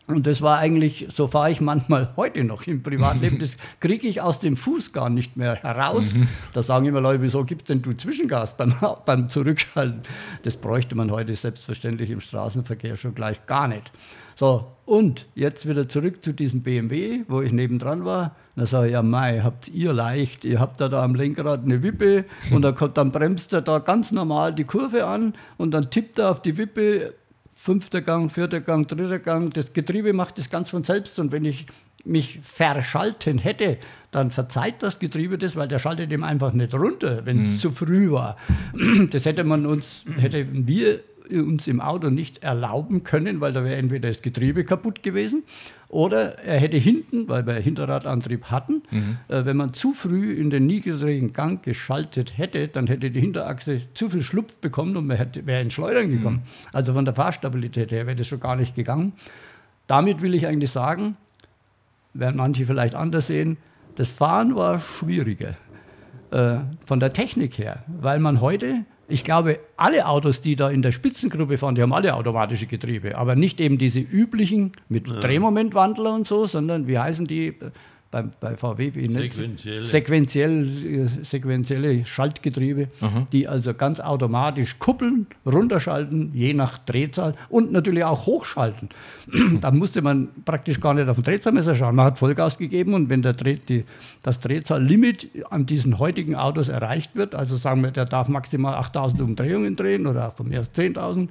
Und 0.08 0.26
das 0.26 0.42
war 0.42 0.58
eigentlich, 0.58 1.08
so 1.14 1.28
fahre 1.28 1.50
ich 1.50 1.60
manchmal 1.60 2.12
heute 2.16 2.42
noch 2.44 2.66
im 2.66 2.82
Privatleben, 2.82 3.38
das 3.38 3.56
kriege 3.80 4.08
ich 4.08 4.20
aus 4.20 4.40
dem 4.40 4.56
Fuß 4.56 4.92
gar 4.92 5.10
nicht 5.10 5.36
mehr 5.36 5.54
heraus. 5.54 6.14
Mhm. 6.14 6.28
Da 6.52 6.62
sagen 6.62 6.86
immer 6.86 7.00
Leute, 7.00 7.22
wieso 7.22 7.44
gibt 7.44 7.62
es 7.62 7.68
denn 7.68 7.82
du 7.82 7.92
Zwischengas 7.92 8.56
beim, 8.56 8.74
beim 9.06 9.28
Zurückschalten? 9.28 10.02
Das 10.42 10.56
bräuchte 10.56 10.94
man 10.94 11.10
heute 11.10 11.34
selbstverständlich 11.34 12.10
im 12.10 12.20
Straßenverkehr 12.20 12.96
schon 12.96 13.14
gleich 13.14 13.46
gar 13.46 13.68
nicht. 13.68 13.90
So, 14.34 14.66
und 14.86 15.26
jetzt 15.34 15.68
wieder 15.68 15.88
zurück 15.88 16.24
zu 16.24 16.32
diesem 16.32 16.62
BMW, 16.62 17.20
wo 17.28 17.42
ich 17.42 17.52
nebendran 17.52 18.04
war. 18.04 18.34
Da 18.56 18.66
sage 18.66 18.88
ich, 18.88 18.92
ja, 18.92 19.02
Mai, 19.02 19.40
habt 19.40 19.68
ihr 19.68 19.92
leicht, 19.92 20.44
ihr 20.44 20.58
habt 20.58 20.80
da, 20.80 20.88
da 20.88 21.02
am 21.02 21.14
Lenkrad 21.14 21.64
eine 21.64 21.82
Wippe 21.82 22.24
und 22.50 22.62
dann, 22.62 22.74
kommt, 22.74 22.96
dann 22.98 23.12
bremst 23.12 23.52
er 23.52 23.62
da 23.62 23.78
ganz 23.78 24.10
normal 24.12 24.54
die 24.54 24.64
Kurve 24.64 25.06
an 25.06 25.34
und 25.58 25.70
dann 25.70 25.90
tippt 25.90 26.18
er 26.18 26.30
auf 26.30 26.42
die 26.42 26.56
Wippe, 26.56 27.14
fünfter 27.62 28.02
Gang, 28.02 28.28
vierter 28.28 28.60
Gang, 28.60 28.88
dritter 28.88 29.20
Gang. 29.20 29.54
Das 29.54 29.72
Getriebe 29.72 30.12
macht 30.12 30.36
das 30.36 30.50
ganz 30.50 30.70
von 30.70 30.82
selbst 30.82 31.20
und 31.20 31.30
wenn 31.30 31.44
ich 31.44 31.66
mich 32.04 32.40
verschalten 32.42 33.38
hätte, 33.38 33.78
dann 34.10 34.32
verzeiht 34.32 34.82
das 34.82 34.98
Getriebe 34.98 35.38
das, 35.38 35.54
weil 35.54 35.68
der 35.68 35.78
schaltet 35.78 36.10
ihm 36.10 36.24
einfach 36.24 36.52
nicht 36.52 36.74
runter, 36.74 37.24
wenn 37.24 37.40
es 37.40 37.50
mhm. 37.50 37.56
zu 37.58 37.70
früh 37.70 38.10
war. 38.10 38.36
Das 39.10 39.26
hätte 39.26 39.44
man 39.44 39.64
uns, 39.64 40.04
hätten 40.18 40.66
wir 40.66 41.00
uns 41.30 41.66
im 41.68 41.80
Auto 41.80 42.10
nicht 42.10 42.42
erlauben 42.42 43.04
können, 43.04 43.40
weil 43.40 43.52
da 43.52 43.64
wäre 43.64 43.76
entweder 43.76 44.08
das 44.08 44.22
Getriebe 44.22 44.64
kaputt 44.64 45.02
gewesen 45.02 45.44
oder 45.88 46.38
er 46.38 46.58
hätte 46.58 46.78
hinten, 46.78 47.28
weil 47.28 47.46
wir 47.46 47.54
Hinterradantrieb 47.54 48.46
hatten, 48.46 48.82
mhm. 48.90 49.18
äh, 49.28 49.44
wenn 49.44 49.56
man 49.56 49.74
zu 49.74 49.92
früh 49.92 50.32
in 50.32 50.50
den 50.50 50.66
niedrigen 50.66 51.32
Gang 51.32 51.62
geschaltet 51.62 52.38
hätte, 52.38 52.68
dann 52.68 52.86
hätte 52.86 53.10
die 53.10 53.20
Hinterachse 53.20 53.82
zu 53.94 54.08
viel 54.08 54.22
Schlupf 54.22 54.54
bekommen 54.56 54.96
und 54.96 55.06
man 55.06 55.18
wäre 55.18 55.60
ins 55.60 55.74
Schleudern 55.74 56.06
mhm. 56.06 56.16
gekommen. 56.16 56.36
Mhm. 56.36 56.68
Also 56.72 56.94
von 56.94 57.04
der 57.04 57.14
Fahrstabilität 57.14 57.92
her 57.92 58.06
wäre 58.06 58.16
das 58.16 58.26
schon 58.26 58.40
gar 58.40 58.56
nicht 58.56 58.74
gegangen. 58.74 59.12
Damit 59.86 60.22
will 60.22 60.34
ich 60.34 60.46
eigentlich 60.46 60.70
sagen, 60.70 61.16
werden 62.14 62.36
manche 62.36 62.66
vielleicht 62.66 62.94
anders 62.94 63.26
sehen, 63.26 63.58
das 63.96 64.10
Fahren 64.10 64.56
war 64.56 64.80
schwieriger 64.80 65.56
äh, 66.30 66.56
von 66.86 67.00
der 67.00 67.12
Technik 67.12 67.58
her, 67.58 67.84
weil 67.86 68.18
man 68.18 68.40
heute 68.40 68.86
ich 69.08 69.24
glaube, 69.24 69.58
alle 69.76 70.06
Autos, 70.06 70.40
die 70.40 70.56
da 70.56 70.70
in 70.70 70.82
der 70.82 70.92
Spitzengruppe 70.92 71.58
fahren, 71.58 71.74
die 71.74 71.82
haben 71.82 71.92
alle 71.92 72.14
automatische 72.14 72.66
Getriebe, 72.66 73.16
aber 73.16 73.34
nicht 73.36 73.60
eben 73.60 73.78
diese 73.78 74.00
üblichen 74.00 74.72
mit 74.88 75.08
ja. 75.08 75.20
Drehmomentwandler 75.20 76.14
und 76.14 76.26
so, 76.26 76.46
sondern 76.46 76.86
wie 76.86 76.98
heißen 76.98 77.26
die? 77.26 77.54
Bei, 78.12 78.24
bei 78.40 78.56
VW 78.56 78.94
wie 78.94 79.08
nicht, 79.08 79.32
sequenziell, 79.84 81.08
äh, 81.08 81.24
sequenzielle 81.24 82.04
Schaltgetriebe, 82.04 82.88
Aha. 83.00 83.26
die 83.32 83.48
also 83.48 83.72
ganz 83.72 84.00
automatisch 84.00 84.78
kuppeln, 84.78 85.26
runterschalten, 85.46 86.30
je 86.34 86.52
nach 86.52 86.78
Drehzahl 86.78 87.34
und 87.48 87.72
natürlich 87.72 88.04
auch 88.04 88.26
hochschalten. 88.26 88.90
da 89.60 89.70
musste 89.70 90.02
man 90.02 90.28
praktisch 90.44 90.78
gar 90.78 90.92
nicht 90.92 91.08
auf 91.08 91.16
den 91.16 91.24
Drehzahlmesser 91.24 91.74
schauen. 91.74 91.96
Man 91.96 92.04
hat 92.06 92.18
Vollgas 92.18 92.58
gegeben 92.58 92.92
und 92.92 93.08
wenn 93.08 93.22
der 93.22 93.32
Dreh, 93.32 93.56
die, 93.56 93.84
das 94.22 94.40
Drehzahllimit 94.40 95.30
an 95.50 95.64
diesen 95.64 95.98
heutigen 95.98 96.36
Autos 96.36 96.68
erreicht 96.68 97.16
wird, 97.16 97.34
also 97.34 97.56
sagen 97.56 97.82
wir, 97.82 97.92
der 97.92 98.04
darf 98.04 98.28
maximal 98.28 98.74
8000 98.74 99.22
Umdrehungen 99.22 99.74
drehen 99.74 100.06
oder 100.06 100.30
von 100.32 100.48
mir 100.48 100.60
aus 100.60 100.70
10.000, 100.70 101.30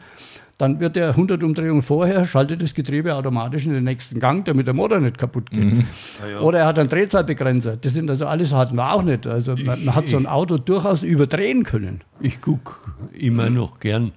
dann 0.62 0.80
wird 0.80 0.96
er 0.96 1.10
100 1.10 1.42
Umdrehungen 1.42 1.82
vorher, 1.82 2.24
schaltet 2.26 2.62
das 2.62 2.76
Getriebe 2.76 3.16
automatisch 3.16 3.66
in 3.66 3.74
den 3.74 3.84
nächsten 3.84 4.20
Gang, 4.20 4.46
damit 4.46 4.68
der 4.68 4.76
Motor 4.76 5.00
nicht 5.00 5.18
kaputt 5.18 5.50
geht. 5.50 5.64
Mhm. 5.64 5.88
Ja, 6.22 6.30
ja. 6.34 6.40
Oder 6.42 6.60
er 6.60 6.66
hat 6.68 6.78
einen 6.78 6.88
Drehzahlbegrenzer. 6.88 7.78
Das 7.78 7.94
sind 7.94 8.08
also 8.12 8.28
alles 8.28 8.54
hatten 8.54 8.76
wir 8.76 8.94
auch 8.94 9.02
nicht. 9.02 9.26
Also 9.26 9.56
man, 9.56 9.80
ich, 9.80 9.86
man 9.86 9.96
hat 9.96 10.08
so 10.08 10.18
ein 10.18 10.28
Auto 10.28 10.60
durchaus 10.60 11.02
überdrehen 11.02 11.64
können. 11.64 12.02
Ich 12.20 12.42
gucke 12.42 12.74
immer 13.12 13.50
noch 13.50 13.80
gern, 13.80 14.12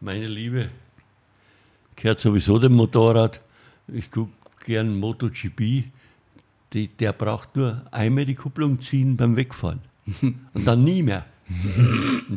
meine 0.00 0.26
Liebe, 0.26 0.68
gehört 1.96 2.20
sowieso 2.20 2.58
dem 2.58 2.74
Motorrad. 2.74 3.40
Ich 3.88 4.10
gucke 4.10 4.32
gern 4.66 5.00
MotoGP. 5.00 5.84
Die, 6.74 6.88
der 6.88 7.14
braucht 7.14 7.56
nur 7.56 7.80
einmal 7.90 8.26
die 8.26 8.34
Kupplung 8.34 8.78
ziehen 8.80 9.16
beim 9.16 9.36
Wegfahren. 9.36 9.80
Und 10.20 10.66
dann 10.66 10.84
nie 10.84 11.02
mehr. 11.02 11.24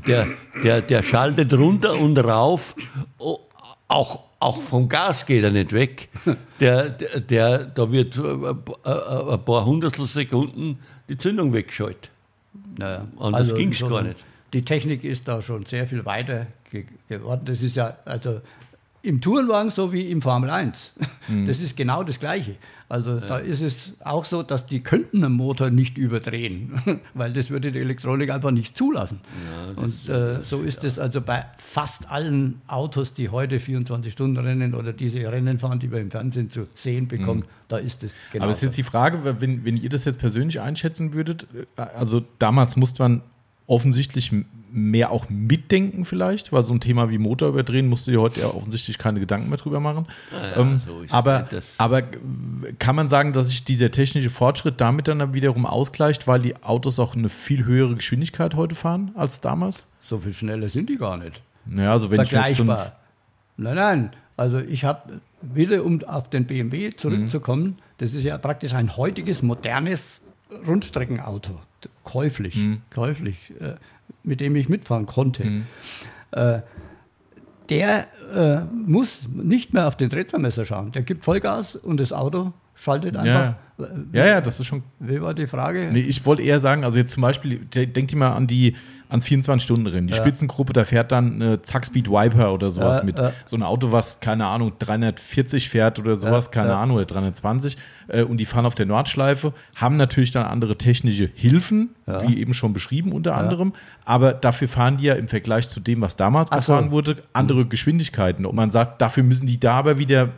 Der, 0.08 0.28
der, 0.64 0.82
der 0.82 1.04
schaltet 1.04 1.54
runter 1.54 1.98
und 2.00 2.18
rauf. 2.18 2.76
Auch, 3.88 4.20
auch 4.40 4.62
vom 4.64 4.90
Gas 4.90 5.26
geht 5.26 5.44
er 5.44 5.52
nicht 5.52 5.72
weg. 5.74 6.10
Der, 6.60 6.90
der, 6.90 7.20
der 7.20 7.64
da 7.66 7.92
wird 7.92 8.18
äh, 8.18 8.22
äh, 8.22 9.34
ein 9.34 9.46
paar 9.46 9.66
Hundertstel 9.66 10.08
Sekunden 10.08 10.80
die 11.08 11.18
Zündung 11.18 11.54
weggeschaltet. 11.54 12.10
Naja, 12.78 13.06
Anders 13.20 13.42
also 13.42 13.56
ging's 13.56 13.80
so- 13.80 13.88
gar 13.90 14.02
nicht. 14.04 14.24
Die 14.54 14.64
Technik 14.64 15.04
ist 15.04 15.28
da 15.28 15.42
schon 15.42 15.66
sehr 15.66 15.86
viel 15.88 16.06
weiter 16.06 16.48
ge 16.72 16.86
geworden. 17.10 17.42
Das 17.46 17.62
ist 17.62 17.76
ja, 17.76 17.98
also 18.06 18.40
im 19.06 19.22
Tourenwagen 19.22 19.72
so 19.72 19.94
wie 19.94 20.10
im 20.10 20.22
Formel 20.22 20.50
1. 20.50 20.96
Mhm. 21.28 21.46
Das 21.46 21.62
ist 21.62 21.78
genau 21.78 22.04
das 22.04 22.20
Gleiche. 22.20 22.56
Also 22.88 23.20
da 23.20 23.38
ist 23.38 23.62
es 23.62 23.96
auch 24.04 24.26
so, 24.26 24.44
dass 24.44 24.68
die 24.68 24.82
könnten 24.82 25.24
einen 25.24 25.34
Motor 25.34 25.72
nicht 25.72 25.98
überdrehen, 25.98 26.74
weil 27.16 27.34
das 27.34 27.50
würde 27.50 27.72
die 27.72 27.80
Elektronik 27.80 28.30
einfach 28.30 28.52
nicht 28.52 28.78
zulassen. 28.78 29.22
Und 29.76 30.08
äh, 30.08 30.44
so 30.44 30.62
ist 30.62 30.84
es 30.84 31.00
also 31.00 31.20
bei 31.22 31.46
fast 31.58 32.12
allen 32.12 32.62
Autos, 32.68 33.16
die 33.16 33.30
heute 33.30 33.60
24 33.60 34.14
Stunden 34.14 34.38
rennen 34.38 34.76
oder 34.76 34.94
diese 34.94 35.20
Rennen 35.20 35.58
fahren, 35.58 35.80
die 35.80 35.92
wir 35.92 36.00
im 36.00 36.12
Fernsehen 36.12 36.52
zu 36.52 36.68
sehen 36.76 37.08
bekommen, 37.08 37.46
da 37.70 37.78
ist 37.78 38.04
es 38.04 38.14
genau. 38.32 38.44
Mhm. 38.44 38.44
Aber 38.44 38.52
es 38.52 38.58
ist 38.58 38.64
jetzt 38.64 38.78
die 38.78 38.84
Frage, 38.84 39.42
wenn, 39.42 39.66
wenn 39.66 39.78
ihr 39.78 39.90
das 39.90 40.06
jetzt 40.06 40.20
persönlich 40.20 40.62
einschätzen 40.62 41.16
würdet, 41.16 41.48
äh, 41.78 41.82
also 41.82 42.24
damals 42.38 42.76
musste 42.76 43.02
man 43.02 43.22
offensichtlich 43.68 44.32
mehr 44.76 45.12
auch 45.12 45.30
mitdenken 45.30 46.06
vielleicht, 46.06 46.52
weil 46.52 46.64
so 46.66 46.74
ein 46.74 46.80
Thema 46.80 47.10
wie 47.10 47.18
Motor 47.18 47.50
überdrehen 47.50 47.88
musst 47.88 48.08
du 48.08 48.12
dir 48.12 48.22
heute 48.22 48.42
ja 48.42 48.48
offensichtlich 48.48 48.98
keine 48.98 49.20
Gedanken 49.20 49.50
mehr 49.50 49.58
drüber 49.58 49.80
machen. 49.80 50.06
ja, 50.32 50.62
ähm, 50.62 50.82
so 50.86 51.02
aber, 51.10 51.48
das. 51.50 51.76
aber 51.78 52.04
kann 52.80 52.96
man 52.96 53.08
sagen, 53.10 53.34
dass 53.34 53.48
sich 53.48 53.64
dieser 53.64 53.92
technische 53.92 54.30
Fortschritt 54.30 54.82
damit 54.82 55.08
dann 55.08 55.34
wiederum 55.34 55.66
ausgleicht, 55.66 56.28
weil 56.28 56.42
die 56.42 56.62
Autos 56.64 57.00
auch 57.00 57.16
eine 57.16 57.30
viel 57.30 57.66
höhere 57.66 57.96
Geschwindigkeit 57.96 58.56
heute 58.56 58.76
fahren 58.76 59.12
als 59.16 59.42
damals? 59.42 59.88
so 60.08 60.20
viel 60.20 60.34
schneller 60.34 60.70
sind 60.70 60.90
die 60.90 60.98
gar 60.98 61.18
nicht. 61.18 61.42
Naja, 61.66 61.92
also 61.92 62.12
wenn 62.12 62.22
ich 62.22 62.32
jetzt 62.32 62.56
vergleichbar. 62.56 62.96
nein, 63.58 63.76
nein. 63.76 64.10
Also 64.38 64.60
ich 64.60 64.84
habe 64.84 65.22
wieder, 65.42 65.84
um 65.84 66.04
auf 66.04 66.30
den 66.30 66.46
BMW 66.46 66.92
zurückzukommen, 66.96 67.78
das 67.98 68.14
ist 68.14 68.24
ja 68.24 68.38
praktisch 68.38 68.74
ein 68.74 68.98
heutiges, 68.98 69.42
modernes 69.42 70.22
Rundstreckenauto. 70.68 71.60
Käuflich, 72.04 72.58
käuflich, 72.90 73.54
äh, 73.60 73.76
mit 74.26 74.42
dem 74.42 74.56
ich 74.56 74.70
mitfahren 74.70 75.06
konnte. 75.06 75.64
Äh, 76.32 76.60
der 77.70 78.08
äh, 78.34 78.62
muss 78.74 79.22
nicht 79.34 79.74
mehr 79.74 79.88
auf 79.88 79.96
den 79.98 80.10
Drehzahlmesser 80.10 80.66
schauen. 80.66 80.92
Der 80.92 81.02
gibt 81.02 81.24
Vollgas 81.24 81.76
und 81.76 82.00
das 82.00 82.14
Auto 82.14 82.54
schaltet 82.76 83.16
einfach. 83.16 83.56
ja, 84.14 84.26
ja, 84.28 84.42
das 84.42 84.60
ist 84.60 84.68
schon 84.68 84.84
Wie 85.00 85.22
war 85.22 85.34
die 85.34 85.48
Frage? 85.48 85.90
Nee, 85.92 86.02
ich 86.02 86.26
wollte 86.26 86.42
eher 86.44 86.60
sagen, 86.60 86.84
also 86.84 87.00
jetzt 87.00 87.14
zum 87.14 87.22
Beispiel, 87.22 87.60
de- 87.60 87.86
denkt 87.88 88.12
ihr 88.12 88.18
mal 88.20 88.34
an 88.34 88.48
die 88.48 88.76
ans 89.16 89.26
24-Stunden-Rennen. 89.28 90.08
Die 90.08 90.14
Spitzengruppe, 90.14 90.74
da 90.74 90.86
fährt 90.86 91.12
dann 91.12 91.42
eine 91.42 91.62
Zackspeed 91.62 92.10
Viper 92.10 92.54
oder 92.54 92.70
sowas 92.70 92.98
Ja, 93.00 93.04
mit. 93.04 93.18
ja. 93.20 93.32
So 93.46 93.56
ein 93.58 93.64
Auto, 93.64 93.92
was, 93.92 94.20
keine 94.20 94.46
Ahnung, 94.46 94.74
340 94.80 95.70
fährt 95.70 96.00
oder 96.00 96.16
sowas, 96.16 96.46
Ja, 96.46 96.52
keine 96.52 96.70
ja. 96.70 96.82
Ahnung, 96.82 96.98
oder 96.98 97.06
320. 97.06 97.78
Äh, 98.08 98.24
und 98.24 98.38
die 98.38 98.46
fahren 98.46 98.66
auf 98.66 98.76
der 98.76 98.86
Nordschleife, 98.86 99.54
haben 99.76 99.98
natürlich 99.98 100.32
dann 100.32 100.46
andere 100.46 100.78
technische 100.78 101.30
Hilfen, 101.34 101.90
Ja. 102.06 102.28
wie 102.28 102.38
eben 102.40 102.54
schon 102.54 102.74
beschrieben 102.74 103.12
unter 103.12 103.36
anderem. 103.36 103.74
Aber 104.04 104.34
dafür 104.34 104.68
fahren 104.68 104.98
die 104.98 105.06
ja 105.06 105.14
im 105.16 105.28
Vergleich 105.28 105.68
zu 105.68 105.80
dem, 105.80 106.02
was 106.02 106.16
damals 106.16 106.52
Ach 106.52 106.62
so. 106.62 106.74
gefahren 106.74 106.92
wurde, 106.92 107.18
andere 107.34 107.66
Geschwindigkeiten. 107.66 108.46
Und 108.46 108.56
man 108.56 108.70
sagt, 108.72 109.02
dafür 109.02 109.24
müssen 109.24 109.48
die 109.48 109.60
da 109.60 109.74
aber 109.74 109.98
wieder 109.98 110.30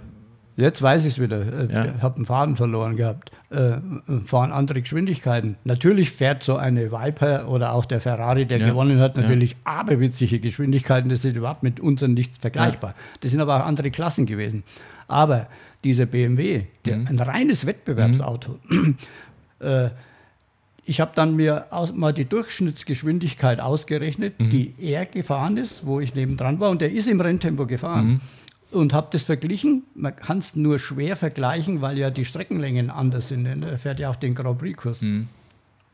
Jetzt 0.59 0.81
weiß 0.81 1.05
ich 1.05 1.13
es 1.13 1.19
wieder. 1.21 1.39
Äh, 1.41 1.71
Ja. 1.73 1.85
Ich 1.95 2.01
habe 2.01 2.15
einen 2.15 2.25
Faden 2.25 2.55
verloren 2.55 2.95
gehabt. 2.95 3.31
Äh, 3.51 3.77
fahren 4.25 4.51
andere 4.51 4.81
Geschwindigkeiten. 4.81 5.55
Natürlich 5.63 6.09
fährt 6.11 6.43
so 6.43 6.57
eine 6.57 6.91
Viper 6.91 7.47
oder 7.47 7.73
auch 7.73 7.85
der 7.85 8.01
Ferrari, 8.01 8.45
der 8.47 8.57
Ja. 8.57 8.67
gewonnen 8.69 8.99
hat, 8.99 9.15
Ja. 9.15 9.21
natürlich 9.21 9.55
aberwitzige 9.63 10.39
Geschwindigkeiten. 10.39 11.09
Das 11.09 11.21
sind 11.21 11.38
überhaupt 11.38 11.61
mit 11.63 11.79
unseren 11.79 12.15
nicht 12.15 12.41
vergleichbar. 12.41 12.95
Das 13.21 13.29
sind 13.31 13.39
aber 13.39 13.55
auch 13.61 13.65
andere 13.67 13.91
Klassen 13.91 14.25
gewesen. 14.25 14.63
Aber 15.07 15.47
dieser 15.84 16.07
BMW, 16.07 16.63
der, 16.85 16.97
Mhm. 16.97 17.07
ein 17.07 17.19
reines 17.19 17.65
Wettbewerbsauto, 17.67 18.57
äh, 19.59 19.89
ich 20.85 20.99
habe 21.01 21.11
dann 21.15 21.35
mir 21.35 21.65
aus, 21.69 21.93
mal 21.93 22.13
die 22.13 22.25
Durchschnittsgeschwindigkeit 22.25 23.59
ausgerechnet, 23.59 24.39
Mhm. 24.39 24.49
die 24.49 24.73
er 24.79 25.05
gefahren 25.05 25.57
ist, 25.57 25.85
wo 25.85 25.99
ich 25.99 26.15
nebendran 26.15 26.59
war. 26.59 26.69
Und 26.71 26.81
der 26.81 26.91
ist 26.91 27.07
im 27.07 27.21
Renntempo 27.21 27.65
gefahren. 27.67 28.21
Und 28.72 28.94
habe 28.94 29.07
das 29.11 29.23
verglichen. 29.23 29.84
Man 29.95 30.15
kann 30.15 30.39
es 30.39 30.56
nur 30.56 30.77
schwer 30.77 31.15
vergleichen, 31.15 31.81
weil 31.81 31.98
ja 31.98 32.10
die 32.10 32.26
Streckenlängen 32.26 32.89
anders 32.89 33.30
sind. 33.30 33.45
Er 33.45 33.77
fährt 33.77 33.99
ja 33.99 34.10
auch 34.10 34.15
den 34.18 34.35
Grand 34.35 34.60
Prix-Kurs. 34.60 35.02
Mhm. 35.02 35.27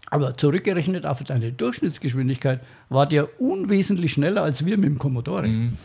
Aber 0.10 0.36
zurückgerechnet 0.38 1.06
auf 1.06 1.22
seine 1.28 1.52
Durchschnittsgeschwindigkeit 1.52 2.62
war 2.90 3.06
der 3.08 3.40
unwesentlich 3.42 4.14
schneller 4.14 4.44
als 4.44 4.66
wir 4.66 4.78
mit 4.78 4.90
dem 4.90 4.98
Commodore. 5.00 5.48
Mhm. 5.48 5.78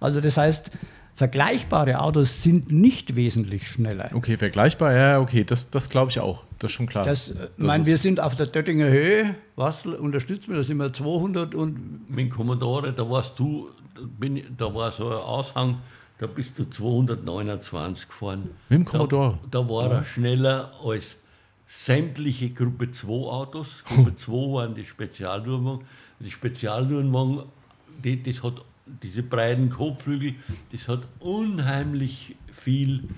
Also 0.00 0.20
das 0.20 0.36
heißt, 0.36 0.70
vergleichbare 1.16 2.00
Autos 2.00 2.42
sind 2.42 2.72
nicht 2.72 3.14
wesentlich 3.16 3.68
schneller. 3.68 4.10
Okay, 4.14 4.36
vergleichbar, 4.36 4.92
ja, 4.94 5.20
okay, 5.20 5.44
das, 5.44 5.70
das 5.70 5.88
glaube 5.88 6.10
ich 6.10 6.20
auch. 6.20 6.42
Das 6.58 6.70
ist 6.70 6.76
schon 6.76 6.86
klar. 6.86 7.04
Das, 7.06 7.30
äh, 7.30 7.48
mein, 7.56 7.82
ist- 7.82 7.86
wir 7.86 7.98
sind 7.98 8.20
auf 8.20 8.36
der 8.36 8.46
Döttinger 8.46 8.88
Höhe. 8.88 9.34
Was 9.56 9.86
unterstützt 9.86 10.48
mir? 10.48 10.56
Da 10.56 10.62
sind 10.62 10.76
wir 10.78 10.92
200 10.92 11.54
und 11.54 12.08
Mit 12.10 12.18
dem 12.18 12.30
Commodore, 12.30 12.92
da 12.92 13.08
warst 13.08 13.38
du, 13.38 13.68
bin, 14.18 14.36
ich- 14.38 14.44
da 14.56 14.74
war 14.74 14.90
so 14.90 15.08
ein 15.08 15.14
Aushang, 15.16 15.78
da 16.18 16.26
bist 16.26 16.58
du 16.58 16.64
229 16.64 18.08
gefahren. 18.08 18.50
Mit 18.68 18.78
dem 18.78 18.84
Commodore? 18.84 19.38
Da, 19.50 19.60
da 19.62 19.68
war 19.68 19.90
er 19.90 20.04
schneller 20.04 20.72
als 20.84 21.16
sämtliche 21.66 22.50
Gruppe 22.50 22.90
2 22.90 23.08
Autos. 23.08 23.84
Gruppe 23.88 24.14
2 24.14 24.32
waren 24.32 24.74
die 24.74 24.84
Spezialtourenwagen. 24.84 25.86
Die 26.20 26.30
Spezialtourenwagen, 26.30 27.44
die, 28.02 28.22
das 28.22 28.42
hat 28.42 28.64
diese 28.86 29.22
breiten 29.22 29.70
Kotflügel, 29.70 30.34
das 30.72 30.88
hat 30.88 31.08
unheimlich 31.20 32.36
viel 32.52 33.08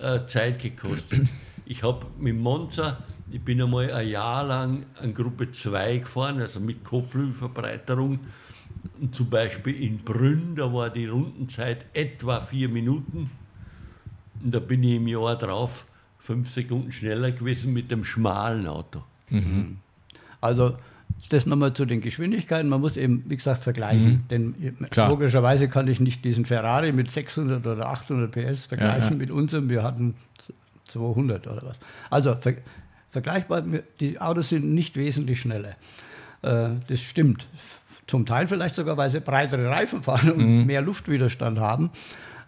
äh, 0.00 0.26
Zeit 0.26 0.60
gekostet. 0.60 1.28
Ich 1.68 1.82
habe 1.82 2.06
mit 2.16 2.36
Monza, 2.36 2.98
ich 3.28 3.40
bin 3.40 3.60
einmal 3.60 3.92
ein 3.92 4.06
Jahr 4.06 4.44
lang 4.44 4.86
an 5.02 5.12
Gruppe 5.12 5.50
2 5.50 5.98
gefahren, 5.98 6.40
also 6.40 6.60
mit 6.60 6.84
Kotflügelverbreiterung. 6.84 8.20
Und 9.00 9.14
zum 9.14 9.28
Beispiel 9.30 9.82
in 9.82 9.98
Brünn, 9.98 10.54
da 10.56 10.72
war 10.72 10.90
die 10.90 11.06
Rundenzeit 11.06 11.86
etwa 11.94 12.40
vier 12.40 12.68
Minuten. 12.68 13.30
Und 14.42 14.54
da 14.54 14.58
bin 14.60 14.82
ich 14.82 14.94
im 14.96 15.08
Jahr 15.08 15.36
drauf 15.36 15.86
fünf 16.18 16.50
Sekunden 16.52 16.92
schneller 16.92 17.30
gewesen 17.32 17.72
mit 17.72 17.90
dem 17.90 18.04
schmalen 18.04 18.66
Auto. 18.66 19.02
Also 20.40 20.76
das 21.30 21.46
nochmal 21.46 21.72
zu 21.72 21.84
den 21.86 22.00
Geschwindigkeiten. 22.00 22.68
Man 22.68 22.80
muss 22.80 22.96
eben, 22.96 23.24
wie 23.28 23.36
gesagt, 23.36 23.62
vergleichen. 23.62 24.24
Denn 24.30 24.54
Mhm. 24.58 24.90
Klar. 24.90 25.08
logischerweise 25.08 25.68
kann 25.68 25.88
ich 25.88 26.00
nicht 26.00 26.24
diesen 26.24 26.44
Ferrari 26.44 26.92
mit 26.92 27.10
600 27.10 27.66
oder 27.66 27.88
800 27.88 28.30
PS 28.30 28.66
vergleichen 28.66 29.02
Ja, 29.04 29.10
ja. 29.10 29.16
mit 29.16 29.30
unserem. 29.30 29.68
Wir 29.68 29.82
hatten 29.82 30.14
200 30.88 31.46
oder 31.46 31.62
was. 31.64 31.80
Also 32.10 32.34
ver 32.36 32.54
vergleichbar, 33.10 33.62
die 34.00 34.20
Autos 34.20 34.50
sind 34.50 34.74
nicht 34.74 34.96
wesentlich 34.96 35.40
schneller. 35.40 35.76
Äh, 36.42 36.70
das 36.86 37.00
stimmt. 37.00 37.46
Zum 38.06 38.24
Teil 38.26 38.46
vielleicht 38.48 38.74
sogar, 38.76 38.96
weil 38.96 39.10
sie 39.10 39.20
breitere 39.20 39.68
Reifen 39.68 40.02
fahren 40.02 40.30
und 40.32 40.58
Mhm. 40.60 40.66
mehr 40.66 40.82
Luftwiderstand 40.82 41.58
haben. 41.58 41.90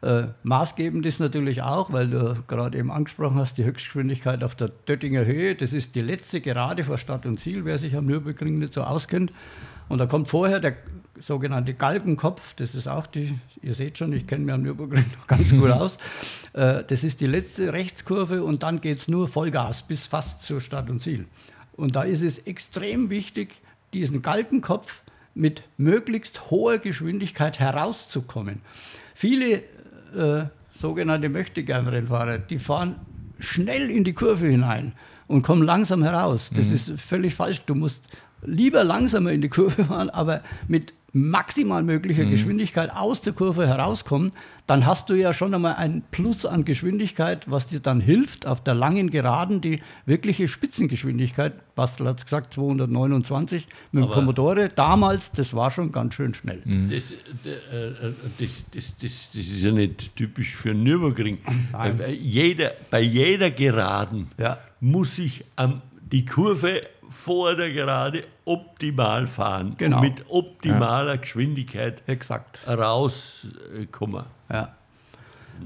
Äh, 0.01 0.29
maßgebend 0.45 1.05
ist 1.07 1.19
natürlich 1.19 1.63
auch, 1.63 1.93
weil 1.93 2.07
du 2.07 2.37
gerade 2.47 2.79
eben 2.79 2.93
angesprochen 2.93 3.37
hast, 3.37 3.59
die 3.59 3.65
Höchstgeschwindigkeit 3.65 4.45
auf 4.45 4.55
der 4.55 4.69
Döttinger 4.69 5.25
Höhe. 5.25 5.57
Das 5.57 5.73
ist 5.73 5.97
die 5.97 6.03
letzte 6.03 6.41
Gerade 6.41 6.85
vor 6.85 6.99
Stadt 6.99 7.27
und 7.27 7.41
Ziel, 7.41 7.65
wer 7.65 7.79
sich 7.79 7.97
am 7.97 8.07
Nürburgring 8.07 8.61
nicht 8.61 8.75
so 8.75 8.83
auskennt. 8.83 9.33
Und 9.89 9.99
da 9.99 10.07
kommt 10.07 10.29
vorher 10.29 10.61
der 10.61 10.75
sogenannte 11.19 11.75
Galgenkopf. 11.75 12.55
Das 12.55 12.77
ist 12.77 12.87
auch 12.87 13.09
die, 13.09 13.37
ihr 13.61 13.75
seht 13.75 13.99
schon, 13.99 14.13
ich 14.13 14.29
kenne 14.29 14.45
mich 14.45 14.55
am 14.55 14.63
Nürburgring 14.63 15.05
noch 15.19 15.27
ganz 15.27 15.51
gut 15.51 15.71
aus. 15.73 15.99
Äh, 16.53 16.85
das 16.85 17.03
ist 17.03 17.21
die 17.21 17.27
letzte 17.27 17.73
Rechtskurve 17.73 18.45
und 18.45 18.63
dann 18.63 18.81
geht 18.81 18.99
es 18.99 19.09
nur 19.09 19.27
Vollgas 19.27 19.83
bis 19.83 20.07
fast 20.07 20.45
zur 20.45 20.61
Stadt 20.61 20.91
und 20.91 21.03
Ziel. 21.03 21.27
Und 21.73 21.97
da 21.97 22.03
ist 22.03 22.23
es 22.23 22.39
extrem 22.39 23.11
wichtig, 23.11 23.61
diesen 23.95 24.23
Galgenkopf 24.23 25.03
mit 25.39 25.63
möglichst 25.77 26.51
hoher 26.51 26.79
Geschwindigkeit 26.79 27.59
herauszukommen. 27.59 28.61
Viele 29.15 29.63
äh, 30.17 30.45
sogenannte 30.79 31.29
Möchtegern-Rennfahrer, 31.29 32.39
die 32.39 32.59
fahren 32.59 32.97
schnell 33.39 33.89
in 33.91 34.05
die 34.05 34.15
Kurve 34.15 34.47
hinein 34.49 34.93
und 35.29 35.43
kommen 35.43 35.63
langsam 35.63 36.03
heraus. 36.03 36.51
Das 36.55 36.71
ist 36.71 37.01
völlig 37.01 37.35
falsch. 37.35 37.63
Du 37.67 37.75
musst 37.75 38.03
lieber 38.43 38.83
langsamer 38.83 39.31
in 39.31 39.41
die 39.41 39.49
Kurve 39.49 39.85
fahren, 39.85 40.11
aber 40.11 40.43
mit 40.67 40.93
maximal 41.19 41.83
möglicher 41.83 42.25
Geschwindigkeit 42.25 42.91
aus 42.95 43.21
der 43.21 43.33
Kurve 43.33 43.67
herauskommen, 43.67 44.31
dann 44.67 44.85
hast 44.87 45.09
du 45.11 45.15
ja 45.15 45.33
schon 45.33 45.55
einmal 45.55 45.75
ein 45.77 46.03
Plus 46.11 46.45
an 46.47 46.65
Geschwindigkeit, 46.65 47.51
was 47.51 47.67
dir 47.69 47.81
dann 47.81 48.01
hilft, 48.01 48.47
auf 48.47 48.63
der 48.63 48.75
langen 48.75 49.11
Geraden 49.11 49.61
die 49.61 49.81
wirkliche 50.07 50.47
Spitzengeschwindigkeit, 50.49 51.75
Bastel 51.75 52.07
hat 52.07 52.19
es 52.19 52.25
gesagt, 52.25 52.53
229 52.53 53.67
mit 53.93 54.03
dem 54.03 54.07
Aber- 54.07 54.15
Commodore, 54.15 54.69
damals, 54.69 55.33
das 55.33 55.55
war 55.55 55.71
schon 55.71 55.93
ganz 55.93 56.15
schön 56.15 56.35
schnell. 56.35 56.63
Das, 56.91 57.13
äh, 57.13 58.09
äh, 58.09 58.13
das, 58.39 58.65
das, 58.75 58.93
das, 59.01 59.29
das 59.33 59.47
ist 59.47 59.63
ja 59.63 59.73
nicht 59.73 60.15
typisch 60.17 60.55
für 60.55 60.75
Nürburgring. 60.75 61.39
Nein. 61.73 62.01
Äh, 62.01 62.13
Jeder, 62.13 62.73
bei 62.91 63.01
jeder 63.01 63.51
Geraden 63.51 64.29
Ja. 64.39 64.59
muss 64.81 65.19
ich 65.19 65.45
am, 65.57 65.81
die 66.13 66.25
Kurve 66.25 66.83
vor 67.09 67.55
der 67.55 67.73
Gerade 67.73 68.25
optimal 68.45 69.27
fahren. 69.27 69.75
Genau. 69.79 69.97
Und 69.97 70.03
mit 70.03 70.25
optimaler 70.29 71.19
Geschwindigkeit 71.19 72.03
Exakt. 72.07 72.61
rauskommen. 72.67 74.25
Ja. 74.51 74.75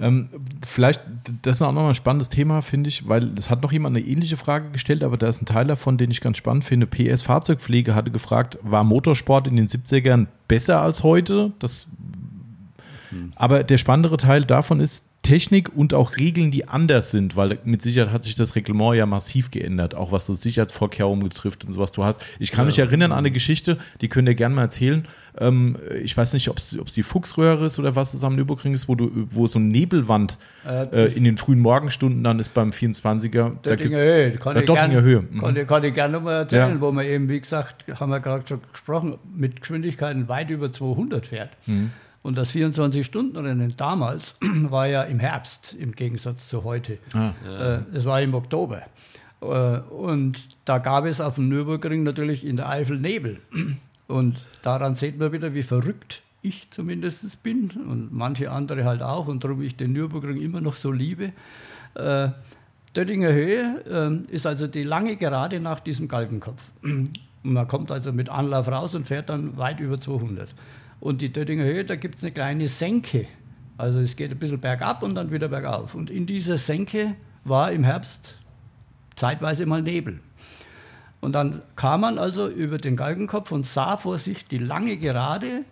Ähm, 0.00 0.28
vielleicht, 0.66 1.02
das 1.42 1.56
ist 1.56 1.62
auch 1.62 1.72
nochmal 1.72 1.90
ein 1.90 1.94
spannendes 1.94 2.28
Thema, 2.28 2.62
finde 2.62 2.88
ich, 2.88 3.08
weil 3.08 3.36
es 3.36 3.50
hat 3.50 3.62
noch 3.62 3.72
jemand 3.72 3.96
eine 3.96 4.06
ähnliche 4.06 4.36
Frage 4.36 4.70
gestellt, 4.70 5.04
aber 5.04 5.16
da 5.18 5.28
ist 5.28 5.42
ein 5.42 5.46
Teil 5.46 5.66
davon, 5.66 5.98
den 5.98 6.10
ich 6.10 6.20
ganz 6.20 6.36
spannend 6.38 6.64
finde. 6.64 6.86
PS 6.86 7.22
Fahrzeugpflege 7.22 7.94
hatte 7.94 8.10
gefragt, 8.10 8.58
war 8.62 8.84
Motorsport 8.84 9.48
in 9.48 9.56
den 9.56 9.68
70ern 9.68 10.28
besser 10.48 10.80
als 10.80 11.02
heute? 11.02 11.52
Das, 11.58 11.86
Aber 13.34 13.64
der 13.64 13.78
spannendere 13.78 14.16
Teil 14.16 14.44
davon 14.44 14.80
ist, 14.80 15.04
Technik 15.22 15.70
und 15.76 15.94
auch 15.94 16.16
Regeln, 16.16 16.50
die 16.50 16.68
anders 16.68 17.12
sind, 17.12 17.36
weil 17.36 17.58
mit 17.64 17.80
Sicherheit 17.80 18.12
hat 18.12 18.24
sich 18.24 18.34
das 18.34 18.56
Reglement 18.56 18.96
ja 18.96 19.06
massiv 19.06 19.52
geändert, 19.52 19.94
auch 19.94 20.10
was 20.10 20.26
so 20.26 20.34
Sicherheitsvorkehrungen 20.34 21.22
betrifft 21.22 21.64
und 21.64 21.72
sowas 21.72 21.92
du 21.92 22.02
hast. 22.02 22.20
Ich 22.40 22.50
kann 22.50 22.66
mich 22.66 22.80
erinnern 22.80 23.12
an 23.12 23.18
eine 23.18 23.30
Geschichte, 23.30 23.78
die 24.00 24.08
könnt 24.08 24.26
ihr 24.28 24.34
gerne 24.34 24.54
mal 24.56 24.62
erzählen. 24.62 25.06
Ähm, 25.38 25.76
ich 26.02 26.16
weiß 26.16 26.32
nicht, 26.34 26.48
ob 26.50 26.58
es 26.58 26.76
die 26.94 27.02
Fuchsröhre 27.04 27.66
ist 27.66 27.78
oder 27.78 27.94
was 27.94 28.14
es 28.14 28.24
am 28.24 28.34
Nürburgring 28.34 28.74
ist, 28.74 28.88
wo, 28.88 28.96
du, 28.96 29.10
wo 29.30 29.46
so 29.46 29.60
eine 29.60 29.68
Nebelwand 29.68 30.38
äh, 30.66 31.12
in 31.12 31.22
den 31.22 31.36
frühen 31.38 31.60
Morgenstunden 31.60 32.24
dann 32.24 32.40
ist 32.40 32.52
beim 32.52 32.70
24er. 32.70 33.52
Da 33.62 33.76
gibt's- 33.76 33.96
Höhe, 33.96 34.32
kann 34.32 34.56
Äh, 34.56 34.64
Dottinger 34.64 34.88
gern- 34.88 35.04
Höhe. 35.04 35.22
Mhm. 35.30 35.40
Kann, 35.40 35.56
ich- 35.56 35.66
kann 35.68 35.84
ich 35.84 35.94
gerne 35.94 36.14
nochmal 36.14 36.34
erzählen, 36.40 36.74
Ja. 36.74 36.80
wo 36.80 36.90
man 36.90 37.06
eben, 37.06 37.28
wie 37.28 37.40
gesagt, 37.40 37.84
haben 38.00 38.10
wir 38.10 38.18
gerade 38.18 38.44
schon 38.46 38.60
gesprochen, 38.72 39.18
mit 39.36 39.60
Geschwindigkeiten 39.60 40.28
weit 40.28 40.50
über 40.50 40.72
200 40.72 41.28
fährt. 41.28 41.50
Mhm. 41.66 41.92
Und 42.22 42.38
das 42.38 42.52
24-Stunden-Rennen 42.54 43.74
damals 43.76 44.36
war 44.40 44.86
ja 44.86 45.02
im 45.02 45.18
Herbst 45.18 45.74
im 45.78 45.92
Gegensatz 45.92 46.48
zu 46.48 46.64
heute. 46.64 46.98
Ah. 47.14 47.32
Äh, 47.46 47.80
Es 47.92 48.04
war 48.04 48.20
im 48.22 48.34
Oktober. 48.34 48.82
Äh, 49.40 49.46
Und 49.46 50.40
da 50.64 50.78
gab 50.78 51.04
es 51.04 51.20
auf 51.20 51.34
dem 51.34 51.48
Nürburgring 51.48 52.04
natürlich 52.04 52.46
in 52.46 52.56
der 52.56 52.68
Eifel 52.68 52.98
Nebel. 52.98 53.40
Und 54.08 54.36
daran 54.62 54.94
sieht 54.94 55.18
man 55.18 55.32
wieder, 55.32 55.54
wie 55.54 55.62
verrückt 55.62 56.22
ich 56.42 56.68
zumindest 56.70 57.42
bin 57.44 57.70
und 57.70 58.12
manche 58.12 58.50
andere 58.50 58.84
halt 58.84 59.00
auch 59.00 59.28
und 59.28 59.44
darum 59.44 59.62
ich 59.62 59.76
den 59.76 59.92
Nürburgring 59.92 60.42
immer 60.42 60.60
noch 60.60 60.74
so 60.74 60.90
liebe. 60.90 61.32
Äh, 61.94 62.28
Döttinger 62.96 63.32
Höhe 63.32 64.22
äh, 64.28 64.34
ist 64.34 64.46
also 64.46 64.66
die 64.66 64.82
lange 64.82 65.16
Gerade 65.16 65.60
nach 65.60 65.80
diesem 65.80 66.08
Galgenkopf. 66.08 66.60
Und 66.82 67.12
man 67.42 67.66
kommt 67.68 67.90
also 67.90 68.12
mit 68.12 68.28
Anlauf 68.28 68.68
raus 68.68 68.94
und 68.94 69.06
fährt 69.06 69.30
dann 69.30 69.56
weit 69.56 69.80
über 69.80 70.00
200. 70.00 70.48
Und 71.02 71.20
die 71.20 71.32
Döttinger 71.32 71.64
Höhe, 71.64 71.84
da 71.84 71.96
gibt 71.96 72.18
es 72.18 72.22
eine 72.22 72.30
kleine 72.30 72.68
Senke. 72.68 73.26
Also 73.76 73.98
es 73.98 74.14
geht 74.14 74.30
ein 74.30 74.38
bisschen 74.38 74.60
bergab 74.60 75.02
und 75.02 75.16
dann 75.16 75.32
wieder 75.32 75.48
bergauf. 75.48 75.96
Und 75.96 76.10
in 76.10 76.26
dieser 76.26 76.58
Senke 76.58 77.16
war 77.42 77.72
im 77.72 77.82
Herbst 77.82 78.38
zeitweise 79.16 79.66
mal 79.66 79.82
Nebel. 79.82 80.20
Und 81.20 81.32
dann 81.32 81.60
kam 81.74 82.02
man 82.02 82.20
also 82.20 82.46
über 82.48 82.78
den 82.78 82.94
Galgenkopf 82.94 83.50
und 83.50 83.66
sah 83.66 83.96
vor 83.96 84.16
sich 84.16 84.46
die 84.46 84.58
lange 84.58 84.96
Gerade 84.96 85.64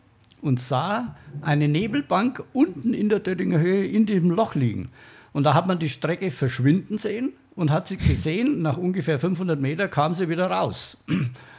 und 0.42 0.58
sah 0.58 1.14
eine 1.42 1.68
Nebelbank 1.68 2.42
unten 2.52 2.92
in 2.92 3.08
der 3.08 3.20
Döttinger 3.20 3.60
Höhe 3.60 3.86
in 3.86 4.06
diesem 4.06 4.30
Loch 4.30 4.56
liegen. 4.56 4.90
Und 5.32 5.44
da 5.44 5.54
hat 5.54 5.68
man 5.68 5.78
die 5.78 5.90
Strecke 5.90 6.32
verschwinden 6.32 6.98
sehen 6.98 7.34
und 7.54 7.70
hat 7.70 7.86
sie 7.86 7.98
gesehen, 7.98 8.62
nach 8.62 8.76
ungefähr 8.76 9.20
500 9.20 9.60
Meter 9.60 9.86
kam 9.86 10.16
sie 10.16 10.28
wieder 10.28 10.50
raus. 10.50 10.96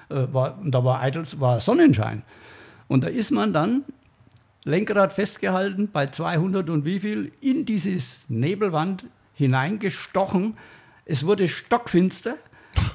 Äh, 0.09 0.25
und 0.25 0.71
da 0.71 0.83
war, 0.83 0.99
eitel, 0.99 1.25
war 1.37 1.61
Sonnenschein. 1.61 2.23
Und 2.91 3.05
da 3.05 3.07
ist 3.07 3.31
man 3.31 3.53
dann 3.53 3.85
Lenkrad 4.65 5.13
festgehalten 5.13 5.87
bei 5.93 6.07
200 6.07 6.69
und 6.69 6.83
wie 6.83 6.99
viel 6.99 7.31
in 7.39 7.63
dieses 7.63 8.25
Nebelwand 8.27 9.05
hineingestochen. 9.33 10.57
Es 11.05 11.25
wurde 11.25 11.47
stockfinster 11.47 12.35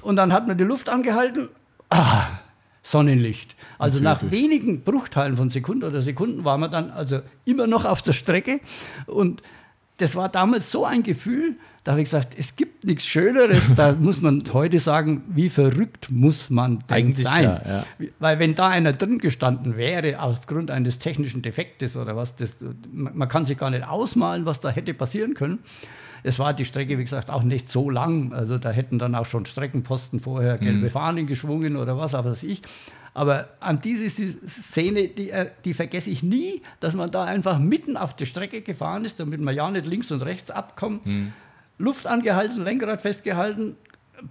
und 0.02 0.16
dann 0.16 0.35
hat 0.35 0.48
man 0.48 0.59
die 0.59 0.64
Luft 0.64 0.90
angehalten. 0.90 1.48
Ah, 1.89 2.27
Sonnenlicht. 2.82 3.56
Also 3.78 4.01
nach 4.01 4.31
wenigen 4.31 4.82
Bruchteilen 4.82 5.39
von 5.39 5.48
Sekunden 5.48 5.85
oder 5.85 6.02
Sekunden 6.02 6.44
war 6.44 6.59
man 6.59 6.70
dann 6.70 6.90
also 6.90 7.23
immer 7.47 7.66
noch 7.66 7.86
auf 7.86 8.02
der 8.02 8.12
Strecke 8.12 8.60
und 9.06 9.40
das 9.97 10.14
war 10.14 10.28
damals 10.28 10.70
so 10.70 10.85
ein 10.85 11.05
Gefühl, 11.05 11.56
da 11.86 11.92
habe 11.92 12.02
ich 12.02 12.06
gesagt, 12.06 12.34
es 12.36 12.56
gibt 12.56 12.84
nichts 12.84 13.06
Schöneres. 13.06 13.62
Da 13.76 13.92
muss 14.00 14.20
man 14.20 14.42
heute 14.52 14.80
sagen, 14.80 15.22
wie 15.28 15.48
verrückt 15.48 16.10
muss 16.10 16.50
man 16.50 16.80
denn 16.80 16.96
Eigentlich 16.96 17.28
sein? 17.28 17.44
ja, 17.44 17.62
ja. 17.64 17.84
Weil 18.18 18.40
wenn 18.40 18.56
da 18.56 18.70
einer 18.70 18.90
drin 18.90 19.20
gestanden 19.20 19.76
wäre, 19.76 20.20
aufgrund 20.20 20.72
eines 20.72 20.98
technischen 20.98 21.42
Defektes 21.42 21.96
oder 21.96 22.16
was, 22.16 22.34
das, 22.34 22.56
man 22.90 23.28
kann 23.28 23.46
sich 23.46 23.56
gar 23.56 23.70
nicht 23.70 23.86
ausmalen, 23.86 24.46
was 24.46 24.60
da 24.60 24.68
hätte 24.68 24.94
passieren 24.94 25.34
können. 25.34 25.60
Es 26.24 26.40
war 26.40 26.54
die 26.54 26.64
Strecke, 26.64 26.98
wie 26.98 27.04
gesagt, 27.04 27.30
auch 27.30 27.44
nicht 27.44 27.68
so 27.68 27.88
lang. 27.88 28.32
Also 28.32 28.58
da 28.58 28.70
hätten 28.70 28.98
dann 28.98 29.14
auch 29.14 29.26
schon 29.26 29.46
Streckenposten 29.46 30.18
vorher 30.18 30.58
gelbe 30.58 30.90
Fahnen 30.90 31.28
geschwungen 31.28 31.76
oder 31.76 31.96
was, 31.96 32.16
aber 32.16 32.32
weiß 32.32 32.42
ich. 32.42 32.62
Aber 33.14 33.50
an 33.60 33.80
diese 33.80 34.10
Szene, 34.10 35.06
die, 35.06 35.30
äh, 35.30 35.50
die 35.64 35.72
vergesse 35.72 36.10
ich 36.10 36.24
nie, 36.24 36.62
dass 36.80 36.96
man 36.96 37.12
da 37.12 37.22
einfach 37.22 37.60
mitten 37.60 37.96
auf 37.96 38.16
die 38.16 38.26
Strecke 38.26 38.60
gefahren 38.60 39.04
ist, 39.04 39.20
damit 39.20 39.40
man 39.40 39.54
ja 39.54 39.70
nicht 39.70 39.86
links 39.86 40.10
und 40.10 40.22
rechts 40.22 40.50
abkommt. 40.50 41.06
Luft 41.78 42.06
angehalten, 42.06 42.62
Lenkrad 42.62 43.02
festgehalten, 43.02 43.76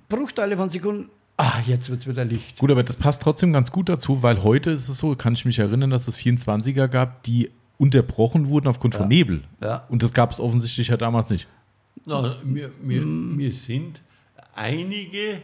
Bruchteile 0.10 0.58
von 0.58 0.70
Sekunden. 0.70 1.10
Ah, 1.38 1.60
jetzt 1.66 1.90
wird 1.90 2.02
es 2.02 2.08
wieder 2.08 2.24
Licht. 2.24 2.58
Gut, 2.58 2.72
aber 2.72 2.84
das 2.84 2.96
passt 2.96 3.22
trotzdem 3.22 3.52
ganz 3.52 3.72
gut 3.72 3.90
dazu, 3.90 4.24
weil 4.24 4.42
heute 4.44 4.72
ist 4.72 4.88
es 4.88 4.98
so, 4.98 5.16
kann 5.16 5.34
ich 5.34 5.44
mich 5.46 5.60
erinnern, 5.60 5.90
dass 5.90 6.08
es 6.08 6.18
24er 6.18 6.88
gab, 6.88 7.24
die 7.24 7.52
unterbrochen 7.78 8.48
wurden 8.48 8.68
aufgrund 8.68 8.96
von 8.96 9.10
Nebel. 9.10 9.44
Ja. 9.62 9.86
Und 9.90 10.02
das 10.02 10.14
gab 10.14 10.32
es 10.32 10.40
offensichtlich 10.40 10.88
ja 10.88 10.98
damals 10.98 11.30
nicht. 11.30 11.48
Na, 12.06 12.36
mir, 12.44 12.72
mir, 12.82 13.02
mir 13.02 13.52
sind 13.52 14.02
einige 14.54 15.42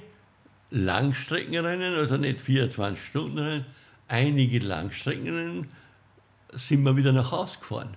Langstreckenrennen, 0.70 1.96
also 1.96 2.16
nicht 2.16 2.40
24-Stunden-Rennen, 2.40 3.66
einige 4.08 4.60
Langstreckenrennen 4.60 5.68
sind 6.54 6.84
wir 6.84 6.96
wieder 6.96 7.12
nach 7.12 7.32
Hause 7.32 7.60
gefahren. 7.60 7.90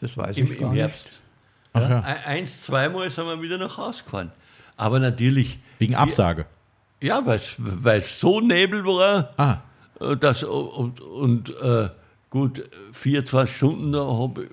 Das 0.00 0.16
weiß 0.16 0.36
Im, 0.36 0.46
ich 0.46 0.52
im 0.52 0.60
gar 0.60 0.74
Herbst. 0.74 1.06
nicht. 1.06 1.20
Ja. 1.76 2.00
Ein- 2.00 2.24
Eins, 2.24 2.62
zweimal 2.62 3.10
sind 3.10 3.26
wir 3.26 3.40
wieder 3.42 3.58
nach 3.58 3.76
Hause 3.78 4.02
gefahren. 4.04 4.30
Aber 4.76 4.98
natürlich. 5.00 5.58
Wegen 5.78 5.94
Absage. 5.94 6.46
Ja, 7.00 7.22
weil 7.26 7.98
es 8.00 8.20
so 8.20 8.40
Nebel 8.40 8.84
war, 8.84 9.30
Ah, 9.36 9.58
äh, 10.00 10.16
das, 10.16 10.42
und, 10.44 11.00
und 11.00 11.50
äh, 11.60 11.88
gut, 12.30 12.62
24 12.92 13.56
Stunden 13.56 13.92
da 13.92 14.06
hab, 14.06 14.38
ich- 14.38 14.48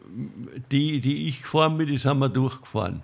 die, 0.72 0.99
die 0.99 1.27
ich 1.30 1.41
gefahren 1.43 1.77
bin, 1.77 1.88
die 1.88 1.98
sind 1.98 2.19
wir 2.19 2.30
durchgefahren. 2.30 3.03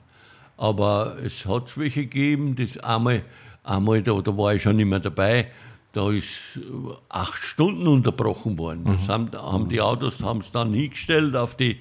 Aber 0.57 1.18
es 1.23 1.45
hat 1.45 1.77
welche 1.77 2.02
gegeben, 2.03 2.56
das 2.56 2.77
einmal, 2.84 3.22
einmal 3.64 4.02
da, 4.02 4.19
da 4.22 4.35
war 4.35 4.56
ich 4.56 4.64
schon 4.64 4.76
nicht 4.77 4.88
mehr 4.88 4.99
dabei, 4.99 5.52
da 5.98 6.11
ist 6.11 6.57
äh, 6.57 6.61
acht 7.10 7.44
Stunden 7.44 7.88
unterbrochen 7.88 8.57
worden. 8.57 8.86
Das 8.86 9.10
haben, 9.10 9.32
haben 9.34 9.68
die 9.68 9.82
Autos 9.82 10.22
haben 10.22 10.41
es 10.41 10.52
dann 10.52 10.72
hingestellt 10.74 11.36
auf 11.36 11.57
die, 11.57 11.78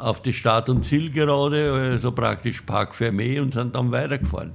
auf 0.00 0.22
die 0.22 0.32
Start- 0.32 0.70
und 0.70 0.84
Zielgerade, 0.84 1.72
also 1.72 2.10
praktisch 2.10 2.62
Park 2.62 2.94
Fermé 2.94 3.40
und 3.40 3.52
sind 3.52 3.74
dann 3.74 3.92
weitergefahren. 3.92 4.52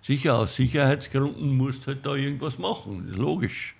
Sicher, 0.00 0.38
aus 0.38 0.54
Sicherheitsgründen 0.54 1.56
musst 1.56 1.82
du 1.82 1.88
halt 1.88 2.06
da 2.06 2.14
irgendwas 2.14 2.58
machen, 2.58 3.12
logisch. 3.16 3.74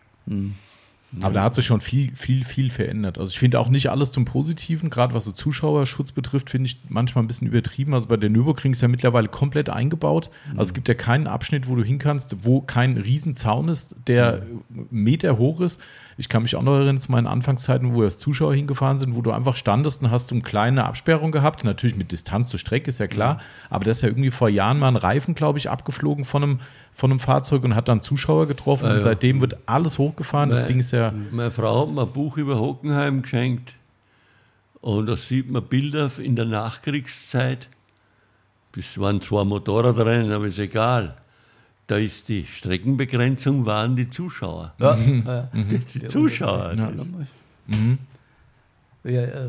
Aber 1.23 1.33
da 1.33 1.43
hat 1.43 1.55
sich 1.55 1.65
schon 1.65 1.81
viel, 1.81 2.15
viel, 2.15 2.45
viel 2.45 2.69
verändert. 2.71 3.19
Also 3.19 3.31
ich 3.31 3.39
finde 3.39 3.59
auch 3.61 3.71
nicht 3.71 3.91
alles 3.91 4.13
zum 4.13 4.27
Positiven, 4.27 4.91
gerade 4.91 5.15
was 5.15 5.25
so 5.25 5.33
Zuschauerschutz 5.33 6.13
betrifft, 6.13 6.51
finde 6.51 6.67
ich 6.67 6.81
manchmal 6.89 7.25
ein 7.25 7.27
bisschen 7.27 7.49
übertrieben. 7.49 7.95
Also 7.95 8.09
bei 8.09 8.19
der 8.19 8.29
Nürburgring 8.29 8.73
ist 8.73 8.83
ja 8.83 8.89
mittlerweile 8.89 9.29
komplett 9.29 9.71
eingebaut. 9.71 10.29
Also 10.51 10.69
es 10.69 10.75
gibt 10.75 10.87
ja 10.87 10.95
keinen 10.95 11.27
Abschnitt, 11.27 11.67
wo 11.67 11.77
du 11.77 11.83
hin 11.83 11.99
kannst, 11.99 12.45
wo 12.45 12.61
kein 12.61 12.99
Riesenzaun 12.99 13.69
ist, 13.69 13.97
der 14.07 14.43
Meter 14.91 15.39
hoch 15.39 15.61
ist. 15.61 15.81
Ich 16.21 16.29
kann 16.29 16.43
mich 16.43 16.57
auch 16.57 16.63
noch 16.63 16.75
erinnern 16.75 16.99
zu 16.99 17.13
meinen 17.13 17.29
Anfangszeiten, 17.29 17.95
wo 17.95 17.99
wir 17.99 18.07
als 18.07 18.19
Zuschauer 18.19 18.53
hingefahren 18.53 18.99
sind, 18.99 19.15
wo 19.15 19.23
du 19.23 19.31
einfach 19.31 19.55
standest 19.55 20.03
und 20.03 20.11
hast 20.11 20.29
so 20.29 20.35
eine 20.35 20.43
kleine 20.43 20.85
Absperrung 20.85 21.31
gehabt. 21.31 21.63
Natürlich 21.63 21.97
mit 21.97 22.11
Distanz 22.11 22.49
zur 22.49 22.59
Strecke, 22.59 22.91
ist 22.91 22.99
ja 22.99 23.07
klar. 23.07 23.41
Aber 23.71 23.85
da 23.85 23.93
ist 23.93 24.03
ja 24.03 24.09
irgendwie 24.09 24.33
vor 24.33 24.49
Jahren 24.49 24.81
mal 24.81 24.89
ein 24.89 24.97
Reifen, 24.97 25.37
glaube 25.37 25.59
ich, 25.59 25.71
abgeflogen 25.71 26.25
von 26.25 26.43
einem, 26.43 26.61
von 26.93 27.13
einem 27.13 27.21
Fahrzeug 27.21 27.63
und 27.63 27.77
hat 27.77 27.89
dann 27.89 28.01
Zuschauer 28.03 28.49
getroffen. 28.49 28.87
Ah, 28.87 28.91
und 28.91 28.97
ja. 28.97 29.03
seitdem 29.03 29.41
wird 29.41 29.59
alles 29.67 29.99
hochgefahren. 29.99 30.51
Das 30.51 30.59
Weil- 30.59 30.67
Ding 30.67 30.81
ist 30.81 30.91
ja. 30.91 31.13
Meine 31.31 31.53
Frau 31.53 31.87
hat 31.87 31.95
mir 31.95 32.03
ein 32.03 32.13
Buch 32.13 32.37
über 32.37 32.59
Hockenheim 32.59 33.23
geschenkt 33.23 33.75
und 34.81 35.07
da 35.07 35.17
sieht 35.17 35.49
man 35.51 35.63
Bilder 35.63 36.11
in 36.19 36.35
der 36.35 36.47
Nachkriegszeit. 36.47 37.69
Das 38.73 38.99
waren 38.99 39.21
zwar 39.21 39.45
Motorradrennen, 39.45 40.33
aber 40.33 40.47
ist 40.47 40.59
egal. 40.59 41.17
Da 41.89 41.97
ist 41.97 42.29
die 42.29 42.47
Streckenbegrenzung, 42.47 43.67
waren 43.67 43.97
die 43.97 44.09
Zuschauer. 44.09 44.73
Ja, 44.79 44.97
ja. 44.97 45.49
Die 45.55 46.07
Zuschauer. 46.09 46.75
Ja. 46.77 46.91
das- 46.93 47.07
Ja, 49.05 49.23
äh, 49.23 49.49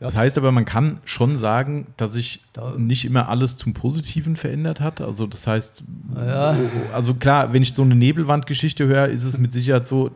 Das 0.00 0.16
heißt 0.16 0.36
aber, 0.36 0.50
man 0.52 0.64
kann 0.66 0.98
schon 1.04 1.36
sagen, 1.36 1.86
dass 1.96 2.12
sich 2.12 2.42
Da- 2.52 2.74
nicht 2.76 3.04
immer 3.04 3.28
alles 3.28 3.56
zum 3.56 3.72
Positiven 3.72 4.36
verändert 4.36 4.80
hat. 4.80 5.00
Also 5.00 5.26
das 5.26 5.46
heißt, 5.46 5.84
ja. 6.16 6.56
also 6.92 7.14
klar, 7.14 7.52
wenn 7.52 7.62
ich 7.62 7.72
so 7.72 7.82
eine 7.82 7.94
Nebelwandgeschichte 7.94 8.86
höre, 8.86 9.06
ist 9.08 9.24
es 9.24 9.38
mit 9.38 9.52
Sicherheit 9.52 9.86
so, 9.88 10.10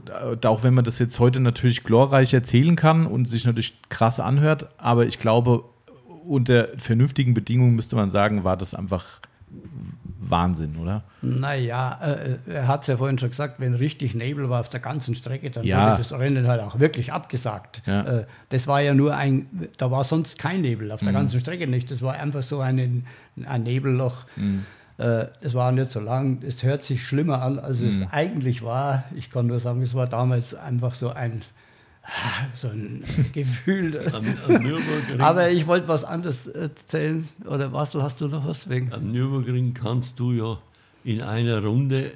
auch 0.45 0.63
wenn 0.65 0.75
man 0.75 0.85
das 0.85 0.99
jetzt 0.99 1.19
heute 1.21 1.41
natürlich 1.41 1.85
glorreich 1.85 2.35
erzählen 2.35 2.75
kann 2.77 3.07
und 3.07 3.27
sich 3.29 3.45
natürlich 3.47 3.75
krass 3.89 4.19
anhört, 4.21 4.67
aber 4.77 5.07
ich 5.07 5.19
glaube, 5.21 5.63
unter 6.27 6.69
vernünftigen 6.77 7.33
Bedingungen 7.33 7.75
müsste 7.77 7.97
man 7.97 8.11
sagen, 8.11 8.45
war 8.45 8.57
das 8.57 8.75
einfach 8.75 9.21
Wahnsinn, 10.31 10.77
oder? 10.77 11.03
Naja, 11.23 11.99
äh, 12.03 12.37
er 12.53 12.69
hat 12.69 12.83
es 12.83 12.87
ja 12.87 12.97
vorhin 12.97 13.19
schon 13.19 13.31
gesagt, 13.31 13.59
wenn 13.61 13.75
richtig 13.75 14.15
Nebel 14.15 14.49
war 14.51 14.61
auf 14.61 14.69
der 14.69 14.81
ganzen 14.81 15.15
Strecke, 15.15 15.51
dann 15.51 15.65
Ja. 15.65 15.93
wurde 15.93 16.03
das 16.09 16.13
Rennen 16.19 16.47
halt 16.47 16.61
auch 16.61 16.79
wirklich 16.79 17.13
abgesagt. 17.13 17.83
Ja. 17.87 18.03
Äh, 18.03 18.27
das 18.51 18.67
war 18.67 18.81
ja 18.81 18.95
nur 18.95 19.15
ein, 19.17 19.47
da 19.77 19.91
war 19.91 20.05
sonst 20.05 20.39
kein 20.39 20.61
Nebel, 20.63 20.93
auf 20.93 21.01
der 21.01 21.13
ganzen 21.13 21.41
Strecke 21.41 21.67
nicht. 21.67 21.91
Das 21.91 22.03
war 22.03 22.15
einfach 22.15 22.43
so 22.43 22.61
ein, 22.61 23.07
ein 23.45 23.63
Nebelloch. 23.63 24.25
Äh, 24.99 25.27
Das 25.41 25.55
war 25.55 25.71
nicht 25.73 25.93
so 25.93 26.01
lang, 26.01 26.43
es 26.45 26.63
hört 26.65 26.83
sich 26.83 27.07
schlimmer 27.07 27.41
an, 27.43 27.59
als 27.61 27.81
es 27.83 28.01
eigentlich 28.11 28.63
war. 28.65 29.05
Ich 29.15 29.31
kann 29.31 29.47
nur 29.47 29.61
sagen, 29.61 29.81
es 29.83 29.95
war 29.95 30.09
damals 30.09 30.55
einfach 30.55 30.93
so 30.95 31.11
ein, 31.11 31.43
so 32.55 32.69
ein 32.69 33.03
Gefühl. 33.33 33.99
Am, 34.15 34.25
am, 34.47 34.63
Nürburgring, 34.63 35.21
Aber 35.21 35.51
ich 35.51 35.67
wollte 35.67 35.89
was 35.89 36.05
anderes 36.05 36.47
erzählen. 36.47 37.29
Oder 37.47 37.73
was, 37.73 37.95
hast 37.95 38.21
du 38.21 38.29
noch 38.29 38.47
was 38.47 38.69
wegen? 38.69 38.93
am 38.93 39.13
Nürburgring 39.13 39.75
kannst 39.75 40.19
du 40.19 40.33
ja 40.33 40.59
in 41.05 41.21
einer 41.23 41.63
Runde 41.63 42.13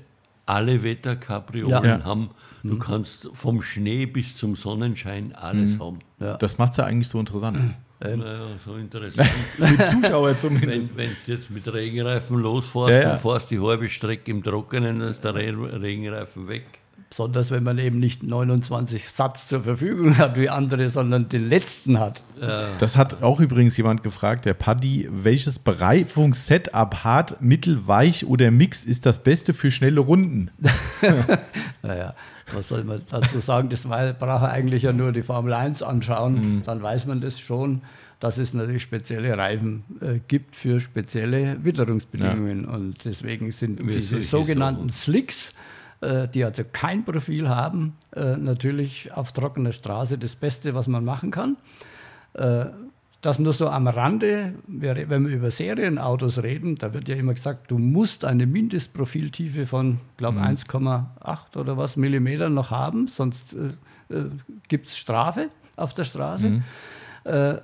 alle 0.47 0.83
Wetterkapriolen 0.83 1.85
Ja. 1.85 2.05
Haben. 2.05 2.31
Du 2.65 2.79
kannst 2.79 3.29
vom 3.33 3.61
Schnee 3.61 4.07
bis 4.07 4.37
zum 4.37 4.55
Sonnenschein 4.55 5.33
alles 5.35 5.79
haben. 5.81 5.99
Ja. 6.21 6.37
Das 6.37 6.59
macht 6.59 6.73
es 6.73 6.77
ja 6.79 6.85
eigentlich 6.85 7.09
so 7.09 7.19
interessant. 7.19 7.59
Naja, 8.01 8.49
so 8.65 8.77
interessant. 8.77 9.29
Für 9.57 9.85
Zuschauer 9.85 10.37
zumindest. 10.37 10.97
wenn 10.97 11.11
wenn 11.11 11.17
du 11.27 11.33
jetzt 11.33 11.51
mit 11.51 11.73
Regenreifen 11.73 12.39
losfährst 12.39 12.91
Ja, 12.91 13.01
ja. 13.01 13.13
und 13.13 13.21
fährst 13.21 13.51
die 13.51 13.61
halbe 13.61 13.89
Strecke 13.89 14.31
im 14.31 14.43
Trockenen, 14.43 15.01
dann 15.01 15.09
ist 15.11 15.23
der 15.23 15.35
Re 15.35 15.81
Regenreifen 15.81 16.49
weg. 16.49 16.81
Besonders 17.13 17.51
wenn 17.51 17.63
man 17.63 17.77
eben 17.77 17.99
nicht 17.99 18.23
29 18.23 19.11
Satz 19.11 19.47
zur 19.47 19.65
Verfügung 19.65 20.17
hat 20.17 20.39
wie 20.39 20.49
andere, 20.49 20.89
sondern 20.89 21.29
den 21.29 21.47
letzten 21.47 21.99
hat. 22.01 22.23
Das 22.79 22.97
hat 22.97 23.23
auch 23.23 23.39
übrigens 23.39 23.77
jemand 23.77 24.03
gefragt, 24.03 24.47
der 24.47 24.55
Paddy, 24.55 25.11
welches 25.13 25.59
Bereifungssetup 25.59 27.05
hart, 27.05 27.43
mittel, 27.43 27.87
weich 27.87 28.25
oder 28.25 28.51
Mix 28.51 28.83
ist 28.83 29.05
das 29.05 29.23
Beste 29.23 29.53
für 29.53 29.71
schnelle 29.71 30.01
Runden? 30.01 30.51
Naja, 31.83 32.15
was 32.55 32.69
soll 32.69 32.85
man 32.85 33.03
dazu 33.11 33.41
sagen? 33.41 33.69
Das 33.69 33.83
braucht 33.83 34.45
eigentlich 34.45 34.85
ja 34.85 34.93
nur 34.93 35.13
die 35.13 35.23
Formel 35.23 35.53
1 35.53 35.83
anschauen, 35.83 36.63
dann 36.65 36.81
weiß 36.81 37.07
man 37.07 37.21
das 37.21 37.41
schon, 37.41 37.83
dass 38.21 38.39
es 38.39 38.55
natürlich 38.55 38.83
spezielle 38.83 39.37
Reifen 39.37 39.83
äh, 40.01 40.21
gibt 40.29 40.55
für 40.55 40.81
spezielle 40.81 41.63
Witterungsbedingungen. 41.63 42.65
Und 42.65 43.05
deswegen 43.05 43.51
sind 43.51 43.81
diese 43.83 44.23
sogenannten 44.23 44.91
Sachen. 44.91 44.93
Slicks, 44.93 45.51
äh, 45.51 45.72
die 46.03 46.45
also 46.45 46.65
kein 46.73 47.05
Profil 47.05 47.49
haben, 47.49 47.95
äh, 48.15 48.37
natürlich 48.37 49.13
auf 49.13 49.33
trockener 49.33 49.73
Straße 49.73 50.19
das 50.19 50.35
Beste, 50.35 50.75
was 50.75 50.89
man 50.89 51.05
machen 51.05 51.31
kann. 51.31 51.57
Äh, 52.35 52.67
das 53.21 53.39
nur 53.39 53.53
so 53.53 53.69
am 53.69 53.87
Rande, 53.87 54.55
wenn 54.67 55.29
wir 55.29 55.37
über 55.37 55.53
Serienautos 55.53 56.43
reden, 56.43 56.75
da 56.77 56.93
wird 56.93 57.09
ja 57.09 57.15
immer 57.15 57.35
gesagt, 57.35 57.71
du 57.71 57.79
musst 57.79 58.25
eine 58.25 58.47
Mindestprofiltiefe 58.47 59.67
von, 59.67 60.01
glaube 60.17 60.41
1,8 60.41 61.57
oder 61.57 61.77
was 61.77 61.97
Millimeter 61.97 62.51
noch 62.51 62.73
haben, 62.73 63.07
sonst 63.07 63.55
äh, 63.55 64.15
äh, 64.15 64.25
gibt 64.67 64.89
es 64.89 64.99
Strafe 64.99 65.51
auf 65.77 65.95
der 65.95 66.03
Straße. 66.03 66.63
Äh, 67.25 67.59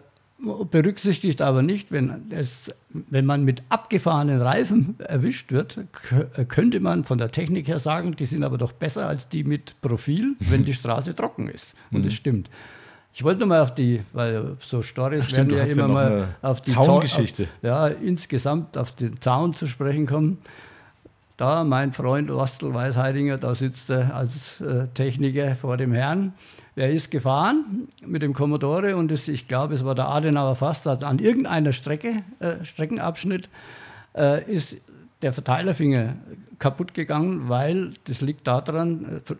berücksichtigt 0.71 1.43
aber 1.43 1.63
nicht, 1.63 1.91
wenn, 1.91 2.31
es, 2.31 2.73
wenn 2.91 3.27
man 3.27 3.45
mit 3.45 3.63
abgefahrenen 3.71 4.41
Reifen 4.41 4.95
erwischt 5.01 5.51
wird, 5.51 5.79
kö- 6.09 6.45
könnte 6.45 6.81
man 6.81 7.05
von 7.05 7.19
der 7.19 7.31
Technik 7.31 7.67
her 7.69 7.79
sagen, 7.81 8.15
die 8.15 8.25
sind 8.27 8.45
aber 8.45 8.57
doch 8.57 8.73
besser 8.73 9.09
als 9.09 9.29
die 9.29 9.43
mit 9.43 9.81
Profil, 9.81 10.37
wenn 10.39 10.65
die 10.65 10.75
Straße 10.75 11.15
trocken 11.15 11.49
ist. 11.49 11.75
Und 11.91 12.07
das 12.07 12.15
stimmt. 12.15 12.49
Ich 13.13 13.25
wollte 13.25 13.41
nur 13.41 13.49
mal 13.49 13.63
auf 13.63 13.75
die, 13.75 14.01
weil 14.13 14.57
so 14.61 14.81
Stories 14.83 15.25
Ach 15.25 15.29
stimmt, 15.29 15.51
werden 15.51 15.59
ja 15.59 15.65
ja 15.67 15.73
immer 15.73 15.89
noch 15.89 15.95
mal 15.95 16.29
auf 16.41 16.61
die 16.61 16.71
Zaungeschichte. 16.73 17.45
Auf, 17.45 17.49
ja, 17.63 17.87
insgesamt 17.89 18.79
auf 18.79 18.93
den 18.93 19.21
Zaun 19.21 19.55
zu 19.55 19.67
sprechen 19.67 20.07
kommen. 20.07 20.39
Da, 21.39 21.63
mein 21.63 21.93
Freund 21.93 22.35
Wastel 22.35 22.75
Weisheidinger, 22.75 23.39
da 23.39 23.55
sitzt 23.55 23.91
er 23.91 24.13
als 24.13 24.61
äh, 24.61 24.89
Techniker 24.89 25.55
vor 25.55 25.77
dem 25.77 25.93
Herrn. 25.93 26.33
Er 26.75 26.91
ist 26.91 27.13
gefahren 27.13 27.87
mit 28.05 28.23
dem 28.23 28.35
Commodore 28.35 28.97
und 28.97 29.13
es, 29.13 29.29
ich 29.29 29.47
glaube, 29.47 29.75
es 29.75 29.85
war 29.85 29.95
der 29.95 30.09
Adenauer 30.09 30.57
Fastart. 30.57 31.05
An 31.05 31.21
irgendeiner 31.21 31.71
Strecke, 31.73 32.25
äh, 32.41 32.65
Streckenabschnitt 32.65 33.49
äh, 34.17 34.53
ist 34.53 34.79
der 35.23 35.33
Verteilerfinger 35.33 36.17
kaputt 36.59 36.93
gegangen, 36.93 37.49
weil 37.49 37.93
das 38.09 38.21
liegt 38.21 38.49
daran, 38.49 39.23
äh, 39.25 39.35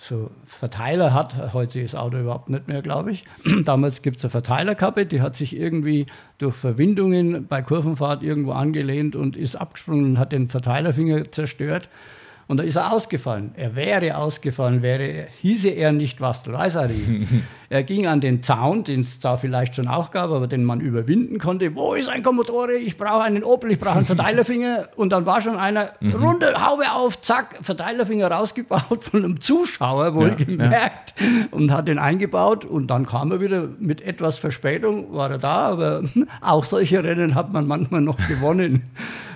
so 0.00 0.30
Verteiler 0.46 1.12
hat 1.12 1.52
heute 1.52 1.82
das 1.82 1.94
Auto 1.94 2.18
überhaupt 2.18 2.48
nicht 2.48 2.68
mehr, 2.68 2.80
glaube 2.80 3.12
ich. 3.12 3.24
Damals 3.64 4.00
gibt 4.00 4.16
es 4.16 4.24
eine 4.24 4.30
Verteilerkappe, 4.30 5.04
die 5.04 5.20
hat 5.20 5.36
sich 5.36 5.54
irgendwie 5.54 6.06
durch 6.38 6.56
Verwindungen 6.56 7.46
bei 7.46 7.60
Kurvenfahrt 7.60 8.22
irgendwo 8.22 8.52
angelehnt 8.52 9.14
und 9.14 9.36
ist 9.36 9.56
abgesprungen 9.56 10.04
und 10.06 10.18
hat 10.18 10.32
den 10.32 10.48
Verteilerfinger 10.48 11.30
zerstört. 11.30 11.90
Und 12.50 12.56
da 12.56 12.64
ist 12.64 12.74
er 12.74 12.92
ausgefallen. 12.92 13.52
Er 13.54 13.76
wäre 13.76 14.16
ausgefallen, 14.16 14.82
wäre, 14.82 15.28
hieße 15.40 15.68
er 15.68 15.92
nicht 15.92 16.20
Weisheidinger. 16.20 17.24
er 17.68 17.84
ging 17.84 18.08
an 18.08 18.20
den 18.20 18.42
Zaun, 18.42 18.82
den 18.82 19.02
es 19.02 19.20
da 19.20 19.36
vielleicht 19.36 19.76
schon 19.76 19.86
auch 19.86 20.10
gab, 20.10 20.32
aber 20.32 20.48
den 20.48 20.64
man 20.64 20.80
überwinden 20.80 21.38
konnte. 21.38 21.76
Wo 21.76 21.94
ist 21.94 22.08
ein 22.08 22.24
Commodore? 22.24 22.74
Ich 22.74 22.96
brauche 22.96 23.22
einen 23.22 23.44
Opel, 23.44 23.70
ich 23.70 23.78
brauche 23.78 23.98
einen 23.98 24.04
Verteilerfinger. 24.16 24.88
Und 24.96 25.12
dann 25.12 25.26
war 25.26 25.40
schon 25.40 25.58
einer, 25.58 25.92
Runde, 26.02 26.66
Haube 26.66 26.90
auf, 26.90 27.20
zack, 27.20 27.56
Verteilerfinger 27.60 28.28
rausgebaut 28.28 29.04
von 29.04 29.24
einem 29.24 29.40
Zuschauer, 29.40 30.16
wohlgemerkt, 30.16 31.14
und 31.52 31.70
hat 31.70 31.86
den 31.86 32.00
eingebaut. 32.00 32.64
Und 32.64 32.88
dann 32.88 33.06
kam 33.06 33.30
er 33.30 33.40
wieder 33.40 33.68
mit 33.78 34.02
etwas 34.02 34.40
Verspätung, 34.40 35.14
war 35.14 35.30
er 35.30 35.38
da, 35.38 35.68
aber 35.68 36.02
auch 36.40 36.64
solche 36.64 37.04
Rennen 37.04 37.36
hat 37.36 37.52
man 37.52 37.68
manchmal 37.68 38.00
noch 38.00 38.18
gewonnen. 38.26 38.90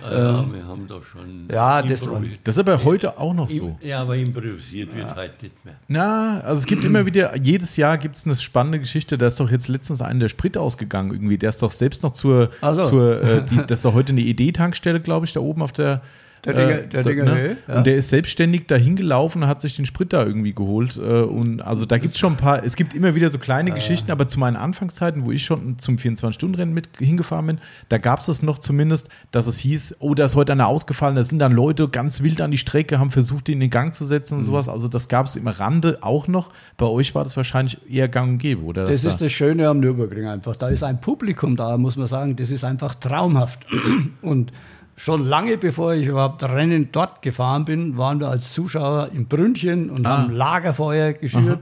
Ah 0.05 0.13
ja, 0.13 0.53
wir 0.53 0.67
haben 0.67 0.87
da 0.87 1.01
schon. 1.03 1.49
Ja, 1.51 1.81
das. 1.81 2.07
Das 2.45 2.57
ist 2.57 2.59
aber 2.59 2.85
heute 2.85 3.19
auch 3.19 3.33
noch 3.33 3.49
so. 3.49 3.79
Ja, 3.81 4.03
aber 4.03 4.17
improvisiert 4.17 4.95
wird 4.95 5.17
heute 5.17 5.33
nicht 5.43 5.65
mehr. 5.65 5.77
Na, 5.89 6.41
also 6.41 6.61
es 6.61 6.67
gibt 6.67 6.85
immer 6.85 7.07
wieder, 7.07 7.35
jedes 7.39 7.79
Jahr 7.79 7.97
gibt 7.97 8.17
es 8.17 8.27
eine 8.27 8.35
spannende 8.35 8.81
Geschichte. 8.81 9.17
Da 9.17 9.29
ist 9.29 9.41
doch 9.41 9.51
jetzt 9.51 9.69
letztens 9.69 10.03
einer 10.03 10.21
der 10.21 10.29
Sprit 10.29 10.59
ausgegangen 10.59 11.11
irgendwie. 11.11 11.39
Der 11.39 11.49
ist 11.49 11.63
doch 11.63 11.71
selbst 11.71 12.03
noch 12.03 12.13
zur, 12.13 12.51
so. 12.61 12.89
zur 12.89 13.23
äh, 13.23 13.45
die, 13.45 13.57
das 13.67 13.79
ist 13.79 13.85
doch 13.87 13.95
heute 13.95 14.13
eine 14.13 14.21
ED-Tankstelle, 14.21 15.01
glaube 15.01 15.25
ich, 15.25 15.33
da 15.33 15.41
oben 15.41 15.63
auf 15.63 15.73
der. 15.73 16.03
Der 16.45 16.55
Dinger- 16.55 16.83
der 16.83 17.03
da- 17.03 17.09
Dinger 17.11 17.35
Höhe, 17.35 17.57
ja. 17.67 17.77
Und 17.79 17.87
der 17.87 17.97
ist 17.97 18.11
selbstständig 18.11 18.67
dahin 18.67 18.97
gelaufen 18.97 19.43
und 19.43 19.49
hat 19.49 19.61
sich 19.61 19.77
den 19.77 19.87
Sprit 19.87 20.13
da 20.13 20.25
irgendwie 20.25 20.53
geholt. 20.55 20.97
Äh, 20.97 21.01
und 21.23 21.61
also 21.63 21.87
da 21.87 21.99
gibt 21.99 22.15
es 22.15 22.21
schon 22.21 22.35
ein 22.35 22.37
paar, 22.37 22.63
es 22.65 22.77
gibt 22.77 22.95
immer 22.95 23.15
wieder 23.15 23.29
so 23.31 23.39
kleine 23.39 23.71
Geschichten, 23.73 24.11
aber 24.11 24.29
zu 24.29 24.39
meinen 24.39 24.57
Anfangszeiten, 24.57 25.25
wo 25.27 25.31
ich 25.33 25.45
schon 25.45 25.79
zum 25.79 25.97
24-Stunden-Rennen 25.97 26.75
mit 26.75 26.89
hingefahren 26.99 27.47
bin, 27.47 27.59
da 27.89 27.99
gab 27.99 28.21
es 28.21 28.29
es 28.29 28.43
noch 28.43 28.59
zumindest, 28.59 29.09
dass 29.31 29.47
es 29.47 29.59
hieß, 29.59 29.97
oh, 30.01 30.15
da 30.15 30.25
ist 30.27 30.37
heute 30.37 30.53
einer 30.53 30.67
ausgefallen, 30.69 31.15
da 31.17 31.23
sind 31.23 31.39
dann 31.39 31.53
Leute 31.53 31.89
ganz 31.89 32.23
wild 32.23 32.41
an 32.41 32.51
die 32.51 32.59
Strecke, 32.59 32.99
haben 32.99 33.11
versucht, 33.11 33.49
ihn 33.49 33.55
in 33.55 33.61
den 33.61 33.71
Gang 33.71 33.95
zu 33.95 34.05
setzen 34.05 34.35
und 34.35 34.41
Mhm. 34.41 34.47
sowas. 34.47 34.69
Also 34.69 34.89
das 34.89 35.09
gab 35.09 35.27
es 35.27 35.37
im 35.37 35.47
Rande 35.49 35.99
auch 36.03 36.29
noch. 36.29 36.51
Bei 36.77 36.87
euch 36.87 37.15
war 37.15 37.25
das 37.25 37.37
wahrscheinlich 37.37 37.79
eher 37.91 38.09
gang 38.09 38.33
und 38.33 38.39
gäbe, 38.39 38.63
oder? 38.63 38.83
Das 38.85 39.03
Dass 39.03 39.13
ist 39.15 39.21
da- 39.21 39.25
das 39.27 39.33
Schöne 39.33 39.69
am 39.69 39.81
Nürburgring 39.81 40.27
einfach. 40.27 40.57
Da 40.57 40.69
ist 40.69 40.83
ein 40.83 41.01
Publikum 41.01 41.57
da, 41.57 41.77
muss 41.79 41.97
man 41.97 42.07
sagen. 42.07 42.37
Das 42.37 42.51
ist 42.51 42.65
einfach 42.65 42.95
traumhaft. 42.95 43.67
Und 44.23 44.53
schon 44.97 45.27
lange 45.27 45.57
bevor 45.59 45.95
ich 45.95 46.07
überhaupt 46.07 46.43
Rennen 46.45 46.91
dort 46.93 47.23
gefahren 47.23 47.65
bin, 47.65 47.97
waren 47.97 48.21
wir 48.21 48.29
als 48.29 48.53
Zuschauer 48.53 49.11
im 49.13 49.27
Brünnchen 49.27 49.91
und 49.91 50.07
Ah. 50.07 50.19
haben 50.19 50.33
Lagerfeuer 50.33 51.13
geschürt. 51.15 51.61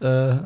Äh, 0.00 0.30
äh, 0.30 0.36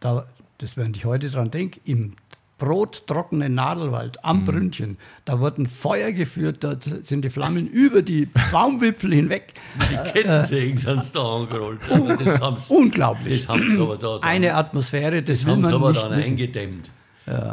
da, 0.00 0.26
das, 0.58 0.76
wenn 0.76 0.92
ich 0.94 1.04
heute 1.04 1.30
dran 1.30 1.50
denke, 1.50 1.80
im 1.84 2.14
brottrockenen 2.58 3.54
Nadelwald 3.54 4.16
Mhm. 4.16 4.28
am 4.28 4.44
Brünnchen, 4.44 4.96
da 5.24 5.38
wurden 5.38 5.68
Feuer 5.68 6.10
geführt, 6.10 6.64
da 6.64 6.74
sind 7.04 7.24
die 7.24 7.30
Flammen 7.30 7.68
über 7.84 8.02
die 8.02 8.28
Baumwipfel 8.50 9.12
hinweg. 9.14 9.54
Die 9.92 10.10
Kettensägen 10.10 10.78
sind 10.78 11.04
sie 11.04 11.12
da 11.12 11.36
angerollt. 11.36 11.78
Das 12.18 12.68
Unglaublich. 12.68 13.46
das 13.46 13.48
haben 13.48 13.70
sie 13.70 13.80
aber 13.80 13.96
da 13.96 14.14
dann, 14.18 14.22
Eine 14.24 14.54
Atmosphäre, 14.54 15.22
das, 15.22 15.38
das 15.38 15.46
will 15.46 15.52
haben 15.52 15.64
sie 15.64 15.70
man 15.70 15.74
aber 15.80 15.90
nicht 15.92 16.02
dann 16.02 16.18
wissen. 16.18 16.30
eingedämmt. 16.32 16.90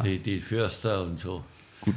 Die, 0.03 0.19
die 0.19 0.39
Förster 0.39 1.03
und 1.03 1.19
so. 1.19 1.43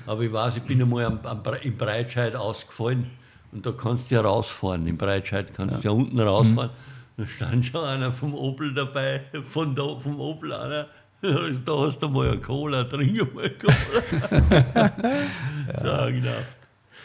Aber 0.06 0.22
ich 0.22 0.32
weiß, 0.32 0.56
ich 0.56 0.62
bin 0.62 0.80
einmal 0.82 1.04
am, 1.06 1.20
am, 1.24 1.40
im 1.62 1.76
Breitscheid 1.76 2.34
ausgefallen 2.36 3.06
und 3.52 3.64
da 3.64 3.72
kannst 3.72 4.10
du 4.10 4.16
ja 4.16 4.20
rausfahren. 4.20 4.86
Im 4.86 4.96
Breitscheid 4.96 5.52
kannst 5.54 5.82
du 5.84 5.88
ja 5.88 5.94
unten 5.94 6.18
rausfahren. 6.20 6.70
Da 7.16 7.26
stand 7.26 7.66
schon 7.66 7.84
einer 7.84 8.12
vom 8.12 8.34
Opel 8.34 8.72
dabei, 8.74 9.22
von 9.50 9.74
da, 9.74 9.96
vom 9.96 10.20
Opel 10.20 10.52
einer. 10.52 10.86
Da 11.20 11.76
hast 11.78 11.98
du 11.98 12.08
mal 12.08 12.28
eine 12.30 12.38
Cola, 12.40 12.84
trink 12.84 13.34
mal 13.34 13.50
Cola. 13.50 14.92
ja. 16.12 16.34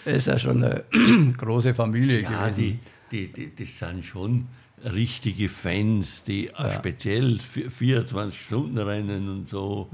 Das 0.06 0.14
ist 0.16 0.28
ja 0.28 0.38
schon 0.38 0.64
eine 0.64 0.84
große 1.38 1.74
Familie 1.74 2.22
Ja, 2.22 2.48
gewesen. 2.50 2.80
die, 3.12 3.32
die, 3.32 3.50
die, 3.50 3.56
das 3.66 3.78
sind 3.80 4.06
schon 4.06 4.46
richtige 4.84 5.50
Fans, 5.50 6.24
die 6.24 6.54
auch 6.56 6.72
speziell 6.74 7.40
24-Stunden-Rennen 7.56 9.30
und 9.30 9.48
so, 9.48 9.90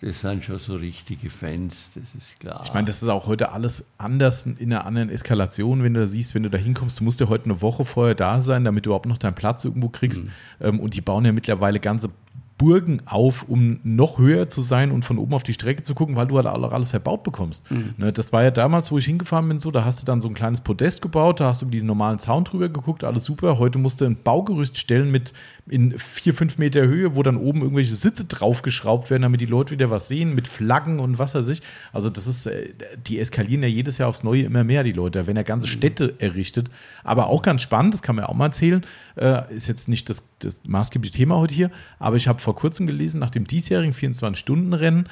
das 0.00 0.20
sind 0.20 0.44
schon 0.44 0.58
so 0.58 0.76
richtige 0.76 1.30
Fans, 1.30 1.90
das 1.94 2.14
ist 2.14 2.38
klar. 2.38 2.62
Ich 2.64 2.74
meine, 2.74 2.86
das 2.86 3.02
ist 3.02 3.08
auch 3.08 3.26
heute 3.26 3.52
alles 3.52 3.86
anders 3.98 4.46
in 4.46 4.72
einer 4.72 4.84
anderen 4.84 5.08
Eskalation, 5.08 5.82
wenn 5.82 5.94
du 5.94 6.00
da 6.00 6.06
siehst, 6.06 6.34
wenn 6.34 6.42
du 6.42 6.50
da 6.50 6.58
hinkommst, 6.58 7.00
du 7.00 7.04
musst 7.04 7.20
ja 7.20 7.28
heute 7.28 7.46
eine 7.46 7.62
Woche 7.62 7.84
vorher 7.84 8.14
da 8.14 8.40
sein, 8.40 8.64
damit 8.64 8.86
du 8.86 8.90
überhaupt 8.90 9.06
noch 9.06 9.18
deinen 9.18 9.34
Platz 9.34 9.64
irgendwo 9.64 9.88
kriegst. 9.88 10.24
Mhm. 10.24 10.30
Ähm, 10.60 10.80
und 10.80 10.94
die 10.94 11.00
bauen 11.00 11.24
ja 11.24 11.32
mittlerweile 11.32 11.80
ganze 11.80 12.10
Burgen 12.58 13.02
auf, 13.04 13.44
um 13.48 13.80
noch 13.84 14.18
höher 14.18 14.48
zu 14.48 14.62
sein 14.62 14.90
und 14.90 15.04
von 15.04 15.18
oben 15.18 15.34
auf 15.34 15.42
die 15.42 15.52
Strecke 15.52 15.82
zu 15.82 15.94
gucken, 15.94 16.16
weil 16.16 16.26
du 16.26 16.36
halt 16.36 16.46
alles 16.46 16.90
verbaut 16.90 17.22
bekommst. 17.22 17.70
Mhm. 17.70 17.94
Ne, 17.98 18.12
das 18.12 18.32
war 18.32 18.42
ja 18.42 18.50
damals, 18.50 18.90
wo 18.90 18.98
ich 18.98 19.04
hingefahren 19.04 19.46
bin, 19.48 19.58
so, 19.58 19.70
da 19.70 19.84
hast 19.84 20.00
du 20.00 20.06
dann 20.06 20.20
so 20.20 20.28
ein 20.28 20.34
kleines 20.34 20.62
Podest 20.62 21.02
gebaut, 21.02 21.40
da 21.40 21.48
hast 21.48 21.60
du 21.60 21.66
über 21.66 21.72
diesen 21.72 21.86
normalen 21.86 22.18
Zaun 22.18 22.44
drüber 22.44 22.68
geguckt, 22.68 23.04
alles 23.04 23.24
super. 23.24 23.58
Heute 23.58 23.78
musst 23.78 24.00
du 24.00 24.06
ein 24.06 24.16
Baugerüst 24.16 24.78
stellen 24.78 25.10
mit 25.10 25.34
in 25.68 25.98
vier, 25.98 26.32
fünf 26.32 26.58
Meter 26.58 26.86
Höhe, 26.86 27.14
wo 27.14 27.22
dann 27.22 27.36
oben 27.36 27.60
irgendwelche 27.60 27.94
Sitze 27.94 28.24
draufgeschraubt 28.24 29.10
werden, 29.10 29.22
damit 29.22 29.40
die 29.40 29.46
Leute 29.46 29.72
wieder 29.72 29.90
was 29.90 30.08
sehen, 30.08 30.34
mit 30.34 30.48
Flaggen 30.48 30.98
und 30.98 31.18
was 31.18 31.34
weiß 31.34 31.48
ich. 31.48 31.60
Also 31.92 32.08
das 32.08 32.26
ist, 32.26 32.46
äh, 32.46 32.70
die 33.06 33.18
eskalieren 33.18 33.62
ja 33.62 33.68
jedes 33.68 33.98
Jahr 33.98 34.08
aufs 34.08 34.22
Neue 34.22 34.42
immer 34.42 34.64
mehr, 34.64 34.82
die 34.82 34.92
Leute, 34.92 35.26
wenn 35.26 35.36
er 35.36 35.44
ganze 35.44 35.66
mhm. 35.66 35.72
Städte 35.72 36.14
errichtet. 36.18 36.70
Aber 37.04 37.26
auch 37.26 37.42
ganz 37.42 37.60
spannend, 37.60 37.92
das 37.92 38.02
kann 38.02 38.16
man 38.16 38.24
ja 38.24 38.28
auch 38.30 38.34
mal 38.34 38.46
erzählen, 38.46 38.84
äh, 39.16 39.54
ist 39.54 39.66
jetzt 39.66 39.88
nicht 39.88 40.08
das, 40.08 40.24
das 40.40 40.60
maßgebliche 40.66 41.14
Thema 41.14 41.36
heute 41.36 41.54
hier, 41.54 41.70
aber 41.98 42.16
ich 42.16 42.28
habe 42.28 42.40
vor 42.40 42.54
kurzem 42.54 42.86
gelesen, 42.86 43.20
nach 43.20 43.30
dem 43.30 43.46
diesjährigen 43.46 43.94
24-Stunden-Rennen 43.94 45.08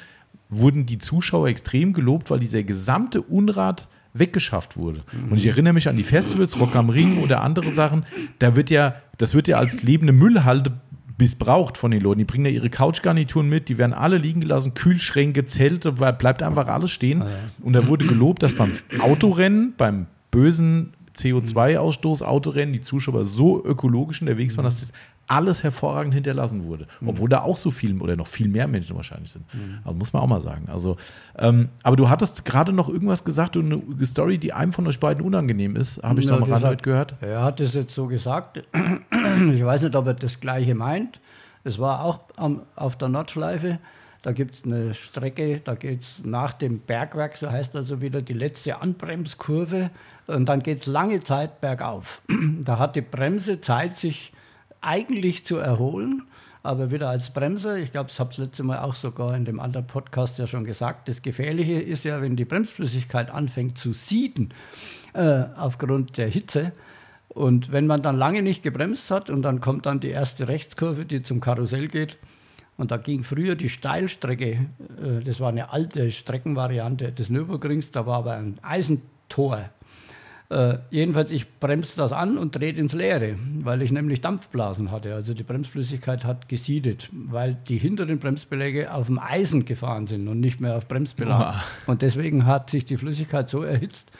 wurden 0.49 0.85
die 0.85 0.97
Zuschauer 0.97 1.47
extrem 1.47 1.93
gelobt, 1.93 2.29
weil 2.29 2.39
dieser 2.39 2.63
gesamte 2.63 3.21
Unrat 3.21 3.87
weggeschafft 4.13 4.77
wurde. 4.77 5.01
Und 5.29 5.37
ich 5.37 5.45
erinnere 5.45 5.73
mich 5.73 5.89
an 5.89 5.97
die 5.97 6.03
Festivals, 6.03 6.59
Rock 6.59 6.75
am 6.75 6.89
Ring 6.89 7.21
oder 7.21 7.41
andere 7.41 7.69
Sachen, 7.69 8.05
da 8.39 8.55
wird 8.55 8.69
ja, 8.69 8.95
das 9.17 9.33
wird 9.33 9.47
ja 9.47 9.57
als 9.57 9.83
lebende 9.83 10.13
Müllhalde 10.13 10.73
missbraucht 11.17 11.77
von 11.77 11.91
den 11.91 12.01
Leuten. 12.01 12.19
Die 12.19 12.25
bringen 12.25 12.45
ja 12.45 12.51
ihre 12.51 12.69
Couchgarnituren 12.69 13.47
mit, 13.49 13.69
die 13.69 13.77
werden 13.77 13.93
alle 13.93 14.17
liegen 14.17 14.41
gelassen, 14.41 14.73
Kühlschränke, 14.73 15.45
Zelte, 15.45 15.91
bleibt 15.91 16.43
einfach 16.43 16.67
alles 16.67 16.91
stehen. 16.91 17.21
Ah, 17.21 17.27
Und 17.61 17.73
da 17.73 17.87
wurde 17.87 18.05
gelobt, 18.05 18.43
dass 18.43 18.53
beim 18.53 18.71
Autorennen, 18.99 19.73
beim 19.77 20.07
bösen 20.31 20.93
CO2-Ausstoß, 21.15 22.23
Autorennen, 22.23 22.73
die 22.73 22.81
Zuschauer 22.81 23.25
so 23.25 23.63
ökologisch 23.63 24.21
unterwegs 24.21 24.57
waren, 24.57 24.65
dass 24.65 24.81
das 24.81 24.91
alles 25.27 25.63
hervorragend 25.63 26.13
hinterlassen 26.13 26.63
wurde. 26.65 26.87
Mhm. 26.99 27.09
Obwohl 27.09 27.29
da 27.29 27.41
auch 27.41 27.57
so 27.57 27.71
viel 27.71 27.99
oder 28.01 28.15
noch 28.15 28.27
viel 28.27 28.47
mehr 28.47 28.67
Menschen 28.67 28.95
wahrscheinlich 28.95 29.31
sind. 29.31 29.45
Mhm. 29.53 29.79
Also 29.83 29.97
muss 29.97 30.13
man 30.13 30.21
auch 30.21 30.27
mal 30.27 30.41
sagen. 30.41 30.67
Also, 30.69 30.97
ähm, 31.37 31.69
aber 31.83 31.95
du 31.95 32.09
hattest 32.09 32.45
gerade 32.45 32.73
noch 32.73 32.89
irgendwas 32.89 33.23
gesagt 33.23 33.57
und 33.57 33.71
eine 33.71 34.05
Story, 34.05 34.37
die 34.37 34.53
einem 34.53 34.73
von 34.73 34.87
euch 34.87 34.99
beiden 34.99 35.23
unangenehm 35.23 35.75
ist, 35.75 36.03
habe 36.03 36.19
ich 36.19 36.27
ja, 36.27 36.37
noch 36.37 36.47
mal 36.47 36.59
gerade 36.59 36.77
gehört. 36.77 37.15
Er 37.21 37.43
hat 37.43 37.59
es 37.59 37.73
jetzt 37.73 37.93
so 37.93 38.07
gesagt. 38.07 38.63
Ich 39.53 39.65
weiß 39.65 39.81
nicht, 39.81 39.95
ob 39.95 40.07
er 40.07 40.13
das 40.13 40.39
Gleiche 40.39 40.75
meint. 40.75 41.19
Es 41.63 41.79
war 41.79 42.03
auch 42.03 42.19
am, 42.37 42.61
auf 42.75 42.95
der 42.95 43.09
Nordschleife. 43.09 43.79
Da 44.21 44.31
gibt 44.31 44.55
es 44.55 44.63
eine 44.63 44.93
Strecke, 44.93 45.61
da 45.63 45.75
geht 45.75 46.01
es 46.01 46.21
nach 46.23 46.53
dem 46.53 46.79
Bergwerk, 46.79 47.37
so 47.37 47.51
heißt 47.51 47.75
also 47.75 48.01
wieder 48.01 48.21
die 48.21 48.33
letzte 48.33 48.81
Anbremskurve. 48.81 49.91
Und 50.27 50.49
dann 50.49 50.63
geht 50.63 50.79
es 50.79 50.85
lange 50.85 51.19
Zeit 51.19 51.61
bergauf. 51.61 52.21
Da 52.61 52.79
hat 52.79 52.95
die 52.95 53.01
Bremse 53.01 53.61
Zeit, 53.61 53.97
sich 53.97 54.31
eigentlich 54.85 55.45
zu 55.45 55.57
erholen, 55.57 56.23
aber 56.63 56.91
wieder 56.91 57.09
als 57.09 57.31
Bremse. 57.31 57.79
Ich 57.79 57.91
glaube, 57.91 58.09
das 58.09 58.19
habe 58.19 58.31
ich 58.31 58.37
das 58.37 58.47
letzte 58.47 58.63
Mal 58.63 58.79
auch 58.79 58.93
sogar 58.93 59.35
in 59.35 59.45
dem 59.45 59.59
anderen 59.59 59.87
Podcast 59.87 60.39
ja 60.39 60.47
schon 60.47 60.63
gesagt. 60.63 61.07
Das 61.07 61.21
Gefährliche 61.21 61.73
ist 61.73 62.05
ja, 62.05 62.21
wenn 62.21 62.35
die 62.35 62.45
Bremsflüssigkeit 62.45 63.29
anfängt 63.29 63.77
zu 63.77 63.93
sieden 63.93 64.53
äh, 65.13 65.43
aufgrund 65.57 66.17
der 66.17 66.27
Hitze. 66.27 66.71
Und 67.29 67.71
wenn 67.71 67.85
man 67.85 68.01
dann 68.01 68.17
lange 68.17 68.41
nicht 68.41 68.63
gebremst 68.63 69.11
hat 69.11 69.29
und 69.29 69.41
dann 69.41 69.59
kommt 69.59 69.85
dann 69.85 69.99
die 69.99 70.09
erste 70.09 70.47
Rechtskurve, 70.47 71.05
die 71.05 71.21
zum 71.21 71.41
Karussell 71.41 71.87
geht, 71.87 72.17
und 72.77 72.91
da 72.91 72.97
ging 72.97 73.23
früher 73.23 73.55
die 73.55 73.69
Steilstrecke, 73.69 74.45
äh, 74.45 75.23
das 75.23 75.39
war 75.39 75.49
eine 75.49 75.71
alte 75.71 76.11
Streckenvariante 76.11 77.11
des 77.11 77.29
Nürburgrings, 77.29 77.91
da 77.91 78.05
war 78.05 78.17
aber 78.17 78.33
ein 78.33 78.57
Eisentor 78.61 79.69
äh, 80.49 80.77
jedenfalls, 80.91 81.31
ich 81.31 81.59
bremse 81.59 81.97
das 81.97 82.11
an 82.11 82.37
und 82.37 82.55
drehe 82.55 82.73
ins 82.73 82.93
Leere, 82.93 83.35
weil 83.63 83.81
ich 83.81 83.91
nämlich 83.91 84.21
Dampfblasen 84.21 84.91
hatte. 84.91 85.15
Also 85.15 85.33
die 85.33 85.43
Bremsflüssigkeit 85.43 86.23
hat 86.23 86.47
gesiedet, 86.49 87.09
weil 87.11 87.57
die 87.67 87.77
hinteren 87.77 88.19
Bremsbeläge 88.19 88.93
auf 88.93 89.07
dem 89.07 89.17
Eisen 89.17 89.65
gefahren 89.65 90.05
sind 90.05 90.27
und 90.27 90.39
nicht 90.39 90.61
mehr 90.61 90.77
auf 90.77 90.87
Bremsbelag. 90.87 91.55
Oh. 91.87 91.91
Und 91.91 92.03
deswegen 92.03 92.45
hat 92.45 92.69
sich 92.69 92.85
die 92.85 92.97
Flüssigkeit 92.97 93.49
so 93.49 93.63
erhitzt, 93.63 94.11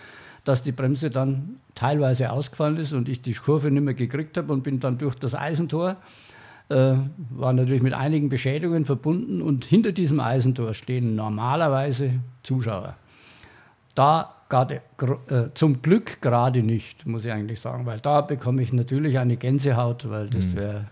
dass 0.45 0.64
die 0.64 0.72
Bremse 0.72 1.11
dann 1.11 1.57
teilweise 1.76 2.31
ausgefallen 2.31 2.77
ist 2.77 2.93
und 2.93 3.07
ich 3.07 3.22
die 3.22 3.34
Kurve 3.34 3.69
nicht 3.69 3.84
mehr 3.84 3.93
gekriegt 3.93 4.38
habe 4.38 4.52
und 4.52 4.64
bin 4.64 4.80
dann 4.80 4.97
durch 4.97 5.15
das 5.15 5.35
Eisentor. 5.35 5.97
Äh, 6.69 6.95
war 7.30 7.53
natürlich 7.53 7.84
mit 7.84 7.93
einigen 7.93 8.30
Beschädigungen 8.30 8.85
verbunden 8.85 9.43
und 9.43 9.65
hinter 9.65 9.91
diesem 9.91 10.19
Eisentor 10.19 10.73
stehen 10.73 11.15
normalerweise 11.15 12.14
Zuschauer. 12.41 12.95
Da 13.93 14.35
grade, 14.49 14.81
äh, 15.30 15.49
zum 15.53 15.81
Glück 15.81 16.22
gerade 16.22 16.61
nicht, 16.63 17.05
muss 17.05 17.26
ich 17.26 17.31
eigentlich 17.31 17.59
sagen, 17.59 17.85
weil 17.85 17.99
da 17.99 18.22
bekomme 18.22 18.61
ich 18.61 18.73
natürlich 18.73 19.17
eine 19.17 19.38
Gänsehaut, 19.38 20.09
weil 20.09 20.30
das 20.30 20.45
mhm. 20.47 20.55
wäre 20.55 20.85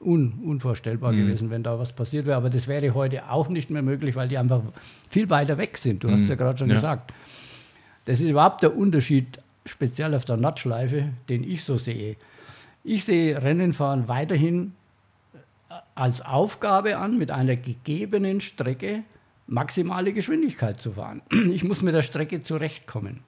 un, 0.00 0.40
unvorstellbar 0.44 1.12
mhm. 1.12 1.18
gewesen, 1.18 1.50
wenn 1.50 1.62
da 1.62 1.78
was 1.78 1.92
passiert 1.92 2.26
wäre. 2.26 2.36
Aber 2.36 2.50
das 2.50 2.68
wäre 2.68 2.94
heute 2.94 3.30
auch 3.30 3.48
nicht 3.48 3.70
mehr 3.70 3.82
möglich, 3.82 4.16
weil 4.16 4.28
die 4.28 4.38
einfach 4.38 4.62
viel 5.08 5.30
weiter 5.30 5.58
weg 5.58 5.78
sind. 5.78 6.02
Du 6.04 6.08
mhm. 6.08 6.12
hast 6.12 6.20
es 6.22 6.28
ja 6.28 6.34
gerade 6.34 6.58
schon 6.58 6.68
ja. 6.68 6.76
gesagt. 6.76 7.12
Das 8.04 8.20
ist 8.20 8.28
überhaupt 8.28 8.62
der 8.62 8.76
Unterschied, 8.76 9.38
speziell 9.66 10.14
auf 10.14 10.24
der 10.24 10.36
Nordschleife, 10.36 11.10
den 11.28 11.44
ich 11.44 11.64
so 11.64 11.76
sehe. 11.76 12.16
Ich 12.84 13.04
sehe 13.04 13.42
Rennenfahren 13.42 14.08
weiterhin 14.08 14.72
äh, 15.34 15.74
als 15.94 16.22
Aufgabe 16.22 16.96
an, 16.98 17.18
mit 17.18 17.30
einer 17.30 17.56
gegebenen 17.56 18.40
Strecke 18.40 19.02
maximale 19.48 20.12
Geschwindigkeit 20.12 20.80
zu 20.80 20.92
fahren. 20.92 21.22
Ich 21.50 21.64
muss 21.64 21.82
mit 21.82 21.94
der 21.94 22.02
Strecke 22.02 22.42
zurechtkommen. 22.42 23.20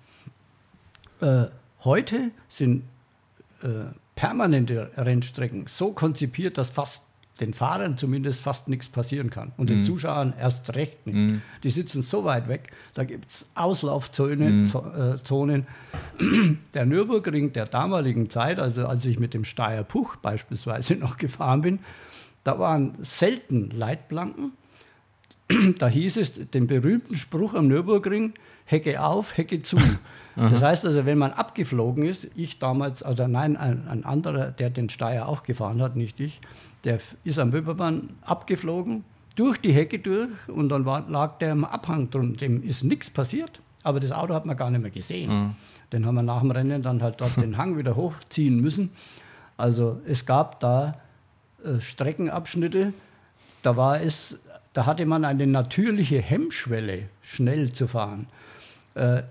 Äh, 1.21 1.47
heute 1.83 2.31
sind 2.49 2.85
äh, 3.63 3.87
permanente 4.15 4.91
Rennstrecken 4.97 5.65
so 5.67 5.93
konzipiert, 5.93 6.59
dass 6.59 6.71
fast 6.71 7.03
den 7.41 7.55
Fahrern 7.55 7.97
zumindest 7.97 8.43
fast 8.43 8.69
nichts 8.69 8.89
passieren 8.89 9.31
kann. 9.31 9.53
Und 9.57 9.71
mhm. 9.71 9.77
den 9.77 9.85
Zuschauern 9.85 10.35
erst 10.39 10.75
recht 10.75 11.07
nicht. 11.07 11.17
Mhm. 11.17 11.43
Die 11.63 11.71
sitzen 11.71 12.03
so 12.03 12.25
weit 12.25 12.49
weg, 12.49 12.71
da 12.93 13.05
gibt 13.05 13.31
es 13.31 13.49
Auslaufzonen. 13.55 14.65
Mhm. 14.65 14.67
Äh, 14.67 15.23
Zonen. 15.25 15.67
Der 16.75 16.85
Nürburgring 16.85 17.53
der 17.53 17.65
damaligen 17.65 18.29
Zeit, 18.29 18.59
also 18.59 18.87
als 18.87 19.07
ich 19.07 19.19
mit 19.19 19.33
dem 19.33 19.45
Steyr 19.45 19.85
Puch 19.85 20.17
beispielsweise 20.17 20.97
noch 20.97 21.17
gefahren 21.17 21.63
bin, 21.63 21.79
da 22.45 22.59
waren 22.59 22.97
selten 23.01 23.71
Leitplanken, 23.71 24.53
da 25.79 25.89
hieß 25.89 26.17
es 26.17 26.51
den 26.51 26.67
berühmten 26.67 27.17
Spruch 27.17 27.55
am 27.55 27.69
Nürburgring, 27.69 28.35
Hecke 28.65 29.03
auf, 29.03 29.37
Hecke 29.37 29.63
zu. 29.63 29.79
das 30.37 30.63
heißt 30.63 30.85
also, 30.85 31.07
wenn 31.07 31.19
man 31.19 31.33
abgeflogen 31.33 32.05
ist, 32.05 32.29
ich 32.37 32.59
damals, 32.59 33.03
also 33.03 33.27
nein, 33.27 33.57
ein, 33.57 33.89
ein, 33.89 34.05
anderer, 34.05 34.51
der 34.51 34.71
den 34.71 34.89
Steier 34.89 35.29
auch 35.29 35.43
gefahren 35.43 35.83
hat, 35.83 35.97
nicht 35.97 36.21
ich, 36.21 36.41
der 36.85 37.01
ist 37.25 37.39
am 37.39 37.53
Wipperbahn 37.53 38.11
abgeflogen, 38.23 39.05
durch 39.37 39.59
die 39.59 39.73
Hecke 39.73 39.99
durch 39.99 40.31
und 40.49 40.69
dann 40.69 40.85
war, 40.85 41.09
lag 41.09 41.39
der 41.39 41.53
im 41.53 41.65
Abhang 41.65 42.11
drin. 42.11 42.37
Dem 42.37 42.63
ist 42.63 42.85
nichts 42.85 43.11
passiert, 43.11 43.61
aber 43.83 44.01
das 44.01 44.13
Auto 44.13 44.35
hat 44.35 44.47
man 44.47 44.57
gar 44.57 44.71
nicht 44.71 44.83
mehr 44.83 44.91
gesehen. 44.91 45.31
Mhm. 45.31 45.57
Den 45.93 46.07
haben 46.07 46.15
wir 46.15 46.23
nach 46.23 46.41
dem 46.41 46.51
Rennen 46.51 46.83
dann 46.83 47.03
halt 47.03 47.21
dort 47.21 47.37
den 47.41 47.57
Hang 47.57 47.77
wieder 47.77 47.97
hochziehen 47.97 48.61
müssen. 48.61 48.91
Also 49.57 50.01
es 50.07 50.27
gab 50.27 50.61
da 50.61 50.93
äh, 51.65 51.81
Streckenabschnitte, 51.81 52.93
da 53.63 53.77
war 53.77 54.01
es 54.01 54.39
da 54.73 54.87
hatte 54.87 55.07
man 55.07 55.25
eine 55.25 55.47
natürliche 55.47 56.21
Hemmschwelle, 56.21 57.05
schnell 57.23 57.73
zu 57.73 57.89
fahren. 57.89 58.27
Äh, 58.95 59.23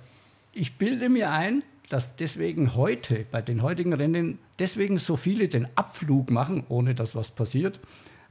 ich 0.53 0.78
bilde 0.78 1.10
mir 1.10 1.32
ein, 1.32 1.64
dass 1.90 2.16
deswegen 2.16 2.76
heute, 2.76 3.26
bei 3.32 3.41
den 3.41 3.61
heutigen 3.61 3.94
Rennen, 3.94 4.38
deswegen 4.60 4.98
so 4.98 5.16
viele 5.16 5.48
den 5.48 5.68
Abflug 5.76 6.30
machen, 6.30 6.64
ohne 6.70 6.94
dass 6.94 7.16
was 7.16 7.30
passiert, 7.30 7.80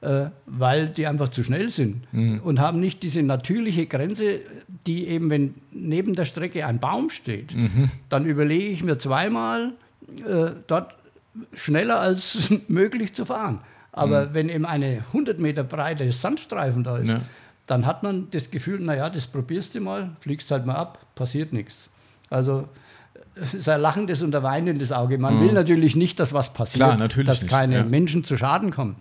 äh, 0.01 0.27
weil 0.47 0.89
die 0.89 1.07
einfach 1.07 1.31
zu 1.31 1.43
schnell 1.43 1.71
sind 1.71 2.13
mhm. 2.13 2.41
und 2.41 2.61
haben 2.61 2.79
nicht 2.79 3.03
diese 3.03 3.23
natürliche 3.23 3.87
Grenze, 3.87 4.41
die 4.87 5.09
eben, 5.09 5.29
wenn 5.29 5.55
neben 5.73 6.15
der 6.15 6.25
Strecke 6.25 6.67
ein 6.67 6.79
Baum 6.79 7.11
steht, 7.11 7.55
mhm. 7.55 7.91
dann 8.09 8.25
überlege 8.25 8.69
ich 8.69 8.85
mir 8.85 8.99
zweimal, 8.99 9.73
äh, 10.25 10.51
dort 10.69 10.95
schneller 11.53 11.99
als 12.01 12.51
möglich 12.69 13.13
zu 13.13 13.25
fahren. 13.25 13.61
Aber 13.99 14.27
mhm. 14.27 14.35
wenn 14.35 14.49
eben 14.49 14.67
eine 14.67 15.05
100 15.09 15.39
Meter 15.39 15.65
breite 15.65 16.11
Sandstreifen 16.13 16.85
da 16.85 16.99
ist, 16.99 17.09
ja. 17.09 17.21
dann 17.67 17.87
hat 17.87 18.03
man 18.03 18.31
das 18.31 18.51
Gefühl, 18.51 18.81
naja, 18.81 19.11
das 19.11 19.27
probierst 19.27 19.75
du 19.75 19.81
mal, 19.81 20.11
fliegst 20.21 20.51
halt 20.51 20.67
mal 20.67 20.77
ab, 20.77 21.05
passiert 21.15 21.53
nichts. 21.53 21.91
Also 22.31 22.69
es 23.35 23.55
ist 23.55 23.69
ein 23.69 23.81
lachendes 23.81 24.23
und 24.23 24.35
ein 24.35 24.43
weinendes 24.43 24.93
Auge. 24.93 25.19
Man 25.19 25.37
mhm. 25.37 25.41
will 25.41 25.53
natürlich 25.53 25.97
nicht, 25.97 26.19
dass 26.21 26.33
was 26.33 26.53
passiert, 26.53 26.97
Klar, 26.97 27.09
dass 27.25 27.43
nicht. 27.43 27.51
keine 27.51 27.77
ja. 27.77 27.85
Menschen 27.85 28.25
zu 28.25 28.37
Schaden 28.37 28.71
kommen. 28.71 28.97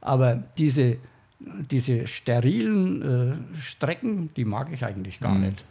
Aber 0.00 0.42
diese, 0.58 0.96
diese 1.40 2.06
sterilen 2.06 3.02
äh, 3.54 3.58
Strecken, 3.58 4.30
die 4.34 4.44
mag 4.44 4.72
ich 4.72 4.84
eigentlich 4.84 5.20
gar 5.20 5.34
mhm. 5.34 5.46
nicht. 5.46 5.64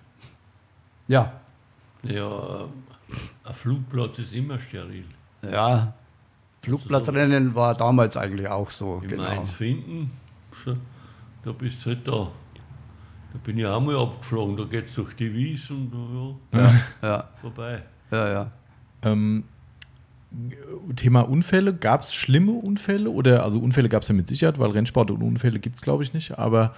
Ja. 1.07 1.33
Ja, 2.03 2.67
ein 3.43 3.53
Flugplatz 3.53 4.19
ist 4.19 4.33
immer 4.33 4.59
steril. 4.59 5.05
Ja, 5.41 5.93
Flugplatzrennen 6.67 7.55
war 7.55 7.75
damals 7.75 8.17
eigentlich 8.17 8.47
auch 8.47 8.69
so. 8.69 8.99
In 9.03 9.09
genau. 9.09 9.23
Mainz 9.23 9.51
finden, 9.51 10.11
da 11.43 11.51
bist 11.51 11.85
du 11.85 11.89
halt 11.89 12.07
da. 12.07 12.31
Da 13.33 13.39
bin 13.43 13.57
ich 13.57 13.65
auch 13.65 13.81
mal 13.81 13.97
abgeflogen, 13.97 14.57
da 14.57 14.63
geht 14.63 14.87
es 14.87 14.93
durch 14.93 15.13
die 15.15 15.33
Wies 15.33 15.69
und 15.69 15.91
ja, 16.53 16.59
ja, 16.59 16.73
ja. 17.01 17.29
vorbei. 17.41 17.83
Ja, 18.11 18.31
ja. 18.31 18.51
Ähm, 19.03 19.43
Thema 20.95 21.21
Unfälle, 21.21 21.73
gab 21.73 22.01
es 22.01 22.13
schlimme 22.13 22.51
Unfälle? 22.51 23.09
Oder, 23.09 23.43
also 23.43 23.59
Unfälle 23.59 23.89
gab 23.89 24.01
es 24.01 24.09
ja 24.09 24.15
mit 24.15 24.27
Sicherheit, 24.27 24.59
weil 24.59 24.71
Rennsport 24.71 25.11
und 25.11 25.21
Unfälle 25.21 25.59
gibt 25.59 25.77
es, 25.77 25.81
glaube 25.81 26.03
ich, 26.03 26.13
nicht. 26.13 26.37
Aber, 26.37 26.75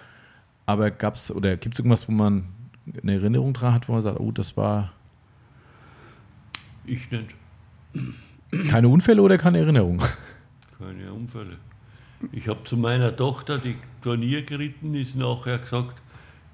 aber 0.66 0.92
gab 0.92 1.16
es, 1.16 1.34
oder 1.34 1.58
gibt 1.58 1.74
es 1.76 1.80
irgendwas, 1.80 2.08
wo 2.08 2.12
man 2.12 2.46
eine 3.02 3.14
Erinnerung 3.14 3.54
dran 3.54 3.74
hat, 3.74 3.88
wo 3.88 3.94
man 3.94 4.02
sagt, 4.02 4.20
oh, 4.20 4.32
das 4.32 4.56
war. 4.56 4.92
Ich 6.86 7.10
nicht. 7.12 7.36
Keine 8.70 8.88
Unfälle 8.88 9.22
oder 9.22 9.38
keine 9.38 9.60
Erinnerung? 9.60 10.02
Keine 10.78 11.14
Unfälle. 11.14 11.58
Ich 12.32 12.48
habe 12.48 12.64
zu 12.64 12.78
meiner 12.78 13.16
Tochter, 13.16 13.58
die 13.58 13.76
Turnier 14.02 14.44
geritten 14.44 14.96
ist, 14.96 15.16
nachher 15.16 15.60
gesagt, 15.60 16.02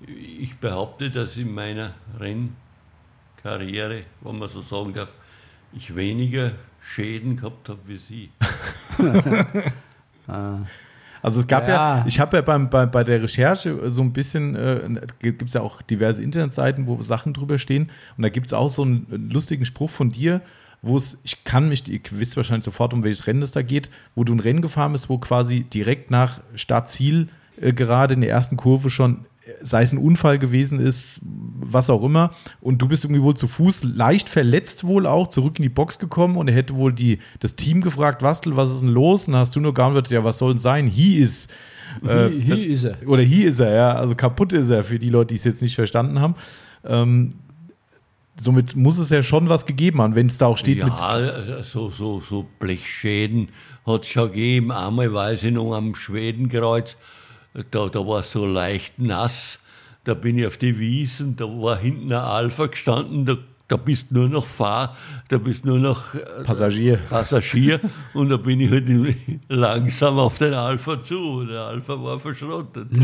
ich 0.07 0.57
behaupte, 0.57 1.09
dass 1.09 1.37
in 1.37 1.53
meiner 1.53 1.93
Rennkarriere, 2.19 4.03
wenn 4.21 4.37
man 4.37 4.49
so 4.49 4.61
sagen 4.61 4.93
darf, 4.93 5.13
ich 5.73 5.95
weniger 5.95 6.51
Schäden 6.81 7.37
gehabt 7.37 7.69
habe 7.69 7.79
wie 7.87 7.97
sie. 7.97 8.29
Also 11.21 11.39
es 11.39 11.47
gab 11.47 11.67
ja, 11.67 11.97
ja 11.97 12.05
ich 12.05 12.19
habe 12.19 12.37
ja 12.37 12.41
beim, 12.43 12.69
bei, 12.69 12.85
bei 12.85 13.03
der 13.03 13.23
Recherche 13.23 13.89
so 13.89 14.03
ein 14.03 14.13
bisschen, 14.13 14.55
äh, 14.55 14.79
gibt 15.17 15.41
es 15.41 15.53
ja 15.53 15.61
auch 15.61 15.81
diverse 15.81 16.21
Internetseiten, 16.21 16.85
wo 16.85 17.01
Sachen 17.01 17.33
drüber 17.33 17.57
stehen. 17.57 17.89
Und 18.15 18.21
da 18.21 18.29
gibt 18.29 18.45
es 18.45 18.53
auch 18.53 18.69
so 18.69 18.83
einen 18.83 19.31
lustigen 19.31 19.65
Spruch 19.65 19.89
von 19.89 20.11
dir, 20.11 20.41
wo 20.85 20.97
es, 20.97 21.17
ich 21.23 21.43
kann 21.43 21.69
mich, 21.69 21.87
ihr 21.87 21.99
wisst 22.11 22.37
wahrscheinlich 22.37 22.65
sofort, 22.65 22.93
um 22.93 23.03
welches 23.03 23.27
Rennen 23.27 23.41
es 23.41 23.51
da 23.51 23.61
geht, 23.61 23.89
wo 24.13 24.23
du 24.23 24.33
ein 24.33 24.39
Rennen 24.39 24.61
gefahren 24.61 24.91
bist, 24.91 25.09
wo 25.09 25.17
quasi 25.17 25.63
direkt 25.63 26.11
nach 26.11 26.41
Startziel 26.53 27.29
äh, 27.59 27.73
gerade 27.73 28.13
in 28.13 28.21
der 28.21 28.29
ersten 28.29 28.57
Kurve 28.57 28.89
schon 28.89 29.25
sei 29.61 29.83
es 29.83 29.91
ein 29.91 29.99
Unfall 29.99 30.39
gewesen 30.39 30.79
ist, 30.79 31.21
was 31.23 31.89
auch 31.89 32.03
immer. 32.03 32.31
Und 32.61 32.81
du 32.81 32.87
bist 32.87 33.05
irgendwie 33.05 33.21
wohl 33.21 33.35
zu 33.35 33.47
Fuß 33.47 33.83
leicht 33.83 34.27
verletzt 34.27 34.85
wohl 34.85 35.05
auch 35.05 35.27
zurück 35.27 35.59
in 35.59 35.63
die 35.63 35.69
Box 35.69 35.99
gekommen 35.99 36.37
und 36.37 36.47
er 36.47 36.55
hätte 36.55 36.75
wohl 36.75 36.91
die, 36.91 37.19
das 37.39 37.55
Team 37.55 37.81
gefragt, 37.81 38.23
Wastel, 38.23 38.55
was 38.55 38.71
ist 38.71 38.81
denn 38.81 38.89
los? 38.89 39.27
Und 39.27 39.33
dann 39.33 39.41
hast 39.41 39.55
du 39.55 39.59
nur 39.59 39.73
geantwortet, 39.73 40.11
ja, 40.11 40.23
was 40.23 40.39
soll 40.39 40.53
denn 40.53 40.59
sein? 40.59 40.87
He 40.87 41.17
is. 41.17 41.47
Äh, 42.03 42.29
he, 42.29 42.65
is 42.65 42.83
er. 42.83 42.97
Oder 43.05 43.21
he 43.21 43.43
is 43.43 43.59
er, 43.59 43.73
ja. 43.73 43.93
Also 43.93 44.15
kaputt 44.15 44.51
ist 44.53 44.69
er 44.69 44.83
für 44.83 44.97
die 44.97 45.09
Leute, 45.09 45.27
die 45.27 45.35
es 45.35 45.43
jetzt 45.43 45.61
nicht 45.61 45.75
verstanden 45.75 46.19
haben. 46.19 46.35
Ähm, 46.83 47.35
somit 48.39 48.75
muss 48.75 48.97
es 48.97 49.09
ja 49.09 49.23
schon 49.23 49.49
was 49.49 49.65
gegeben 49.65 50.01
haben, 50.01 50.15
wenn 50.15 50.27
es 50.27 50.37
da 50.37 50.47
auch 50.47 50.57
steht. 50.57 50.77
Ja, 50.77 51.63
so, 51.63 51.89
so, 51.89 52.19
so 52.19 52.45
Blechschäden 52.59 53.49
hat 53.85 54.03
es 54.03 54.09
schon 54.09 54.31
gegeben. 54.31 54.71
Einmal 54.71 55.13
weiß 55.13 55.43
ich 55.43 55.53
noch 55.53 55.73
am 55.73 55.95
Schwedenkreuz, 55.95 56.97
da, 57.71 57.87
da 57.87 57.99
war 58.05 58.19
es 58.19 58.31
so 58.31 58.45
leicht 58.45 58.99
nass. 58.99 59.59
Da 60.03 60.13
bin 60.13 60.37
ich 60.37 60.45
auf 60.45 60.57
die 60.57 60.77
Wiesen, 60.77 61.35
da 61.35 61.45
war 61.45 61.77
hinten 61.77 62.13
ein 62.13 62.19
Alpha 62.19 62.67
gestanden, 62.67 63.25
da, 63.25 63.37
da 63.67 63.75
bist 63.75 64.11
nur 64.11 64.29
noch 64.29 64.45
Fahr, 64.45 64.95
da 65.29 65.39
bist 65.39 65.65
nur 65.65 65.79
noch 65.79 66.13
äh, 66.13 66.43
Passagier. 66.43 66.99
Passagier 67.09 67.79
und 68.13 68.29
da 68.29 68.37
bin 68.37 68.59
ich 68.59 68.69
halt 68.69 68.87
langsam 69.49 70.19
auf 70.19 70.37
den 70.37 70.53
Alpha 70.53 71.01
zu 71.01 71.45
der 71.45 71.61
Alpha 71.61 72.03
war 72.03 72.19
verschrottet. 72.19 72.87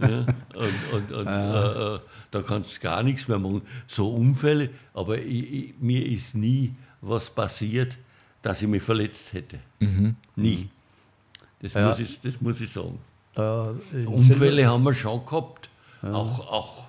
ja, 0.00 0.26
und, 0.54 0.92
und, 0.92 1.12
und 1.12 1.24
ja. 1.24 1.94
äh, 1.94 1.98
da 2.34 2.42
kannst 2.42 2.76
du 2.76 2.80
gar 2.80 3.02
nichts 3.04 3.28
mehr 3.28 3.38
machen. 3.38 3.62
So 3.86 4.12
Unfälle, 4.12 4.70
aber 4.92 5.18
ich, 5.18 5.52
ich, 5.52 5.74
mir 5.78 6.04
ist 6.04 6.34
nie 6.34 6.74
was 7.00 7.30
passiert, 7.30 7.96
dass 8.42 8.60
ich 8.60 8.68
mich 8.68 8.82
verletzt 8.82 9.32
hätte. 9.32 9.60
Mhm. 9.78 10.16
Nie. 10.34 10.68
Das, 11.60 11.74
ja. 11.74 11.88
muss 11.88 12.00
ich, 12.00 12.20
das 12.22 12.40
muss 12.40 12.60
ich 12.60 12.72
sagen. 12.72 12.98
Äh, 13.36 14.06
Unfälle 14.06 14.66
haben 14.66 14.82
wir 14.82 14.94
schon 14.94 15.24
gehabt. 15.24 15.70
Ja. 16.02 16.12
Auch, 16.12 16.52
auch, 16.52 16.84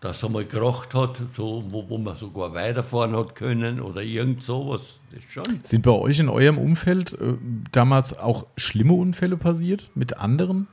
dass 0.00 0.22
er 0.22 0.30
mal 0.30 0.46
geracht 0.46 0.94
hat, 0.94 1.20
so, 1.36 1.62
wo, 1.68 1.88
wo 1.90 1.98
man 1.98 2.16
sogar 2.16 2.54
weiterfahren 2.54 3.14
hat 3.14 3.34
können 3.34 3.80
oder 3.80 4.02
irgend 4.02 4.42
sowas. 4.42 4.98
Das 5.12 5.24
schon. 5.24 5.60
Sind 5.62 5.82
bei 5.82 5.90
euch 5.90 6.18
in 6.20 6.30
eurem 6.30 6.56
Umfeld 6.56 7.12
äh, 7.20 7.34
damals 7.70 8.18
auch 8.18 8.46
schlimme 8.56 8.94
Unfälle 8.94 9.36
passiert 9.36 9.90
mit 9.94 10.16
anderen? 10.16 10.68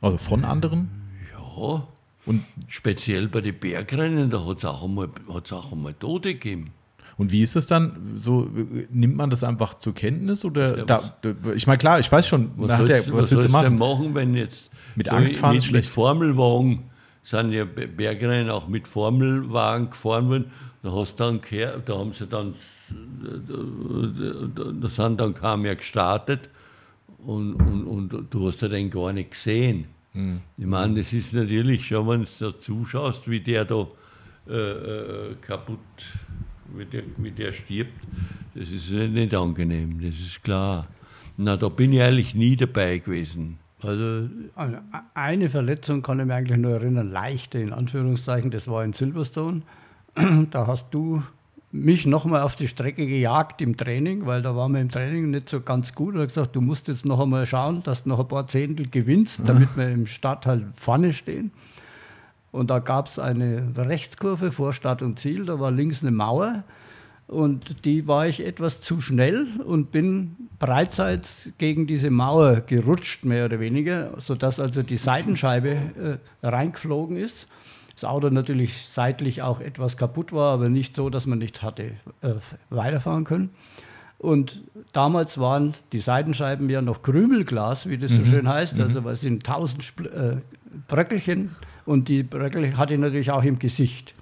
Also 0.00 0.18
von 0.18 0.44
anderen? 0.44 0.90
Ja. 1.32 1.86
Und 2.24 2.44
speziell 2.68 3.28
bei 3.28 3.40
den 3.40 3.58
Bergrennen, 3.58 4.30
da 4.30 4.44
hat 4.44 4.58
es 4.58 4.64
auch, 4.64 4.84
einmal, 4.84 5.08
auch 5.28 5.72
einmal 5.72 5.94
Tote 5.94 6.34
gegeben. 6.34 6.72
Und 7.18 7.30
wie 7.30 7.42
ist 7.42 7.56
es 7.56 7.66
dann? 7.66 8.14
So 8.16 8.48
nimmt 8.90 9.16
man 9.16 9.28
das 9.30 9.44
einfach 9.44 9.74
zur 9.74 9.94
Kenntnis 9.94 10.44
oder 10.44 10.78
ja, 10.78 10.84
da, 10.84 11.14
ich 11.54 11.66
meine 11.66 11.78
klar, 11.78 12.00
ich 12.00 12.10
weiß 12.10 12.26
schon, 12.26 12.52
was, 12.56 12.78
soll's, 12.78 12.90
ja, 12.90 12.98
was, 12.98 13.12
was 13.12 13.30
willst 13.32 13.48
du 13.48 13.52
machen? 13.52 13.78
machen, 13.78 14.14
wenn 14.14 14.34
jetzt 14.34 14.70
mit 14.94 15.08
so 15.08 15.14
Angst 15.14 15.36
fahren 15.36 15.56
mit, 15.56 15.72
mit 15.72 15.86
Formelwagen 15.86 16.84
sind 17.22 17.52
ja 17.52 17.64
Bergrennen 17.64 18.50
auch 18.50 18.66
mit 18.66 18.88
Formelwagen 18.88 19.90
gefahren 19.90 20.28
worden. 20.28 20.50
Da 20.82 20.90
hast 20.90 21.20
dann 21.20 21.40
da 21.86 21.96
haben 21.96 22.12
sie 22.12 22.26
dann 22.26 22.54
da 24.82 24.88
sind 24.88 25.20
dann 25.20 25.34
kaum 25.34 25.62
mehr 25.62 25.76
gestartet 25.76 26.48
und, 27.18 27.54
und, 27.54 27.86
und 27.86 28.34
du 28.34 28.46
hast 28.46 28.62
ja 28.62 28.68
den 28.68 28.90
gar 28.90 29.12
nicht 29.12 29.30
gesehen. 29.30 29.86
Hm. 30.12 30.40
Ich 30.56 30.66
meine, 30.66 30.94
das 30.94 31.12
ist 31.12 31.32
natürlich 31.32 31.86
schon, 31.86 32.08
wenn 32.08 32.22
du 32.22 32.28
da 32.38 32.58
zuschaust, 32.58 33.28
wie 33.28 33.40
der 33.40 33.64
da 33.64 33.86
äh, 34.48 34.52
äh 34.52 35.34
kaputt 35.40 35.78
wie 36.74 36.84
der, 36.84 37.02
wie 37.16 37.30
der 37.30 37.52
stirbt, 37.52 37.92
das 38.54 38.70
ist 38.70 38.90
nicht 38.90 39.34
angenehm, 39.34 40.00
das 40.00 40.18
ist 40.18 40.42
klar. 40.42 40.86
Na, 41.36 41.56
da 41.56 41.68
bin 41.68 41.92
ich 41.92 42.02
eigentlich 42.02 42.34
nie 42.34 42.56
dabei 42.56 42.98
gewesen. 42.98 43.58
Also 43.82 44.28
eine 45.14 45.50
Verletzung 45.50 46.02
kann 46.02 46.20
ich 46.20 46.26
mir 46.26 46.34
eigentlich 46.34 46.58
nur 46.58 46.72
erinnern, 46.72 47.10
leichte 47.10 47.58
in 47.58 47.72
Anführungszeichen, 47.72 48.50
das 48.50 48.68
war 48.68 48.84
in 48.84 48.92
Silverstone. 48.92 49.62
Da 50.50 50.66
hast 50.66 50.92
du 50.92 51.22
mich 51.72 52.06
nochmal 52.06 52.42
auf 52.42 52.54
die 52.54 52.68
Strecke 52.68 53.06
gejagt 53.06 53.62
im 53.62 53.78
Training, 53.78 54.26
weil 54.26 54.42
da 54.42 54.54
waren 54.54 54.72
wir 54.72 54.80
im 54.80 54.90
Training 54.90 55.30
nicht 55.30 55.48
so 55.48 55.62
ganz 55.62 55.94
gut. 55.94 56.14
Er 56.14 56.22
hat 56.22 56.28
gesagt, 56.28 56.54
du 56.54 56.60
musst 56.60 56.86
jetzt 56.86 57.06
noch 57.06 57.18
einmal 57.18 57.46
schauen, 57.46 57.82
dass 57.82 58.02
du 58.02 58.10
noch 58.10 58.20
ein 58.20 58.28
paar 58.28 58.46
Zehntel 58.46 58.88
gewinnst, 58.88 59.40
damit 59.46 59.74
wir 59.76 59.88
im 59.88 60.06
Start 60.06 60.46
halt 60.46 60.66
vorne 60.76 61.14
stehen. 61.14 61.50
Und 62.50 62.68
da 62.68 62.78
gab 62.78 63.08
es 63.08 63.18
eine 63.18 63.72
Rechtskurve 63.74 64.52
vor 64.52 64.74
Start 64.74 65.00
und 65.00 65.18
Ziel, 65.18 65.46
da 65.46 65.58
war 65.58 65.70
links 65.70 66.02
eine 66.02 66.10
Mauer. 66.10 66.62
Und 67.26 67.86
die 67.86 68.06
war 68.06 68.26
ich 68.26 68.44
etwas 68.44 68.82
zu 68.82 69.00
schnell 69.00 69.46
und 69.64 69.90
bin 69.90 70.36
breitseits 70.58 71.48
gegen 71.56 71.86
diese 71.86 72.10
Mauer 72.10 72.60
gerutscht, 72.60 73.24
mehr 73.24 73.46
oder 73.46 73.58
weniger, 73.58 74.12
sodass 74.18 74.60
also 74.60 74.82
die 74.82 74.98
Seitenscheibe 74.98 76.20
äh, 76.42 76.46
reingeflogen 76.46 77.16
ist. 77.16 77.48
Das 78.02 78.10
Auto 78.10 78.30
natürlich 78.30 78.88
seitlich 78.88 79.42
auch 79.42 79.60
etwas 79.60 79.96
kaputt 79.96 80.32
war, 80.32 80.54
aber 80.54 80.68
nicht 80.68 80.96
so, 80.96 81.08
dass 81.08 81.24
man 81.24 81.38
nicht 81.38 81.62
hatte 81.62 81.92
äh, 82.20 82.34
weiterfahren 82.68 83.22
können. 83.22 83.50
Und 84.18 84.64
damals 84.92 85.38
waren 85.38 85.74
die 85.92 86.00
Seitenscheiben 86.00 86.68
ja 86.68 86.82
noch 86.82 87.02
Krümelglas, 87.02 87.88
wie 87.88 87.98
das 87.98 88.10
so 88.10 88.22
mhm. 88.22 88.26
schön 88.26 88.48
heißt. 88.48 88.80
Also 88.80 89.02
mhm. 89.02 89.04
was 89.04 89.20
sind 89.20 89.46
tausend 89.46 89.84
Spl 89.84 90.06
äh, 90.06 90.36
Bröckelchen 90.88 91.54
und 91.84 92.08
die 92.08 92.24
Bröckel 92.24 92.76
hatte 92.76 92.94
ich 92.94 93.00
natürlich 93.00 93.30
auch 93.30 93.44
im 93.44 93.60
Gesicht. 93.60 94.14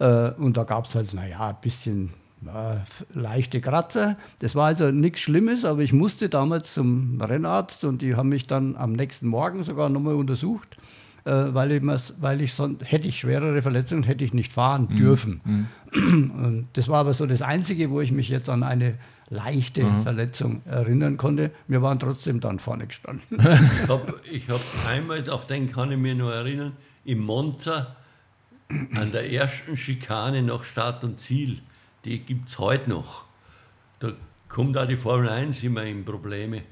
Äh, 0.00 0.30
und 0.32 0.56
da 0.56 0.64
gab 0.64 0.86
es 0.86 0.96
halt, 0.96 1.14
naja, 1.14 1.50
ein 1.50 1.56
bisschen 1.62 2.10
äh, 2.46 2.78
leichte 3.16 3.60
Kratzer. 3.60 4.16
Das 4.40 4.56
war 4.56 4.66
also 4.66 4.90
nichts 4.90 5.20
Schlimmes, 5.20 5.64
aber 5.64 5.82
ich 5.82 5.92
musste 5.92 6.28
damals 6.28 6.74
zum 6.74 7.20
Rennarzt 7.20 7.84
und 7.84 8.02
die 8.02 8.16
haben 8.16 8.30
mich 8.30 8.48
dann 8.48 8.74
am 8.74 8.92
nächsten 8.92 9.28
Morgen 9.28 9.62
sogar 9.62 9.88
nochmal 9.88 10.14
untersucht, 10.14 10.76
äh, 11.24 11.54
weil 11.54 11.72
ich, 11.72 11.82
weil 12.20 12.42
ich 12.42 12.52
sonst, 12.52 12.82
hätte 12.84 13.08
ich 13.08 13.18
schwerere 13.18 13.62
Verletzungen, 13.62 14.02
hätte 14.02 14.24
ich 14.24 14.34
nicht 14.34 14.52
fahren 14.52 14.88
mhm. 14.90 14.96
dürfen. 14.96 15.40
Mhm. 15.44 16.30
Und 16.44 16.68
das 16.74 16.88
war 16.88 17.00
aber 17.00 17.14
so 17.14 17.26
das 17.26 17.42
Einzige, 17.42 17.90
wo 17.90 18.00
ich 18.00 18.12
mich 18.12 18.28
jetzt 18.28 18.48
an 18.48 18.62
eine 18.62 18.94
leichte 19.30 19.84
mhm. 19.84 20.02
Verletzung 20.02 20.62
erinnern 20.66 21.16
konnte. 21.16 21.50
Wir 21.66 21.82
waren 21.82 21.98
trotzdem 21.98 22.40
dann 22.40 22.58
vorne 22.58 22.86
gestanden. 22.86 23.24
ich 23.40 23.88
habe 23.88 24.14
hab 24.48 24.88
einmal, 24.88 25.28
auf 25.30 25.46
den 25.46 25.70
kann 25.70 25.90
ich 25.92 25.98
mich 25.98 26.16
noch 26.16 26.30
erinnern, 26.30 26.72
im 27.04 27.20
Monza 27.20 27.96
an 28.68 29.12
der 29.12 29.30
ersten 29.32 29.76
Schikane 29.76 30.42
nach 30.42 30.64
Start 30.64 31.04
und 31.04 31.20
Ziel. 31.20 31.58
Die 32.04 32.18
gibt 32.18 32.48
es 32.48 32.58
heute 32.58 32.90
noch. 32.90 33.24
Da 34.00 34.12
kommt 34.48 34.76
auch 34.76 34.86
die 34.86 34.96
Formel 34.96 35.28
1 35.28 35.62
immer 35.62 35.84
in 35.84 36.04
Probleme. 36.04 36.62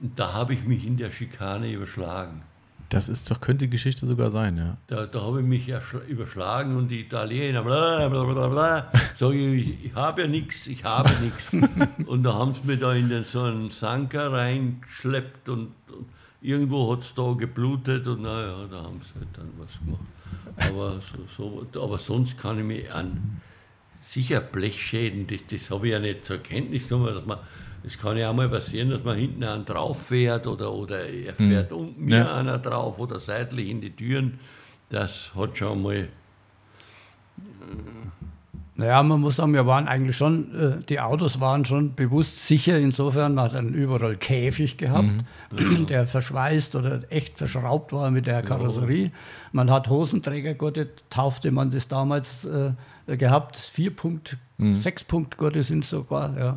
Und 0.00 0.18
da 0.18 0.32
habe 0.32 0.54
ich 0.54 0.64
mich 0.64 0.86
in 0.86 0.96
der 0.96 1.10
Schikane 1.10 1.70
überschlagen. 1.70 2.42
Das 2.90 3.08
ist 3.08 3.30
doch, 3.30 3.40
könnte 3.40 3.66
die 3.66 3.70
Geschichte 3.70 4.04
sogar 4.04 4.32
sein, 4.32 4.56
ja. 4.56 4.76
Da, 4.88 5.06
da 5.06 5.22
habe 5.22 5.40
ich 5.40 5.46
mich 5.46 5.72
überschlagen 6.08 6.76
und 6.76 6.88
die 6.88 7.02
Italiener, 7.02 7.62
bla 7.62 8.08
bla 8.08 8.24
bla 8.24 8.48
bla, 8.48 8.92
sage 9.16 9.54
ich, 9.54 9.84
ich 9.86 9.94
habe 9.94 10.22
ja 10.22 10.26
nichts, 10.26 10.66
ich 10.66 10.82
habe 10.82 11.10
nichts. 11.22 11.52
Und 12.06 12.24
da 12.24 12.34
haben 12.34 12.52
sie 12.52 12.66
mich 12.66 12.80
da 12.80 12.92
in 12.92 13.08
den, 13.08 13.22
so 13.22 13.42
einen 13.42 13.70
Sanker 13.70 14.32
reingeschleppt 14.32 15.48
und, 15.48 15.68
und 15.88 16.06
irgendwo 16.40 16.92
hat 16.92 17.02
es 17.02 17.14
da 17.14 17.32
geblutet 17.32 18.08
und 18.08 18.22
naja, 18.22 18.66
da 18.68 18.82
haben 18.82 19.00
sie 19.02 19.20
halt 19.20 19.28
dann 19.34 19.52
was 19.56 19.78
gemacht. 19.78 20.02
Aber, 20.56 21.00
so, 21.36 21.66
so, 21.72 21.80
aber 21.80 21.98
sonst 21.98 22.38
kann 22.38 22.58
ich 22.58 22.64
mich 22.64 22.92
an 22.92 23.40
sicher 24.04 24.40
Blechschäden, 24.40 25.28
das, 25.28 25.40
das 25.48 25.70
habe 25.70 25.86
ich 25.86 25.92
ja 25.92 26.00
nicht 26.00 26.24
zur 26.24 26.38
Kenntnis 26.38 26.88
genommen, 26.88 27.14
dass 27.14 27.24
man 27.24 27.38
es 27.84 27.98
kann 27.98 28.16
ja 28.16 28.30
auch 28.30 28.34
mal 28.34 28.48
passieren, 28.48 28.90
dass 28.90 29.02
man 29.04 29.16
hinten 29.16 29.42
einen 29.44 29.64
drauf 29.64 30.06
fährt 30.06 30.46
oder, 30.46 30.72
oder 30.72 31.06
er 31.06 31.36
hm. 31.38 31.50
fährt 31.50 31.70
mhm. 31.70 31.76
unten 31.76 32.04
mir 32.04 32.18
ja. 32.18 32.34
einer 32.34 32.58
drauf 32.58 32.98
oder 32.98 33.20
seitlich 33.20 33.68
in 33.68 33.80
die 33.80 33.90
Türen. 33.90 34.38
Das 34.90 35.32
hat 35.36 35.56
schon 35.56 35.82
mal. 35.82 35.94
Äh, 35.96 36.08
Naja, 38.74 39.02
man 39.02 39.20
muss 39.20 39.36
sagen, 39.36 39.52
wir 39.52 39.66
waren 39.66 39.86
eigentlich 39.88 40.16
schon, 40.16 40.54
äh, 40.54 40.84
die 40.88 41.00
Autos 41.00 41.38
waren 41.38 41.64
schon 41.64 41.94
bewusst 41.94 42.46
sicher. 42.46 42.78
Insofern, 42.78 43.34
man 43.34 43.44
hat 43.44 43.54
dann 43.54 43.74
überall 43.74 44.16
Käfig 44.16 44.78
gehabt, 44.78 45.10
Mhm. 45.50 45.86
der 45.86 46.06
verschweißt 46.06 46.74
oder 46.76 47.02
echt 47.10 47.38
verschraubt 47.38 47.92
war 47.92 48.10
mit 48.10 48.26
der 48.26 48.42
Karosserie. 48.42 49.12
Man 49.52 49.70
hat 49.70 49.88
Hosenträgergurte, 49.88 50.88
taufte 51.10 51.50
man 51.50 51.70
das 51.70 51.88
damals 51.88 52.44
äh, 52.46 52.72
gehabt. 53.06 53.56
Vier-Punkt, 53.56 54.38
Sechs-Punkt-Gurte 54.80 55.62
sind 55.62 55.84
sogar, 55.84 56.56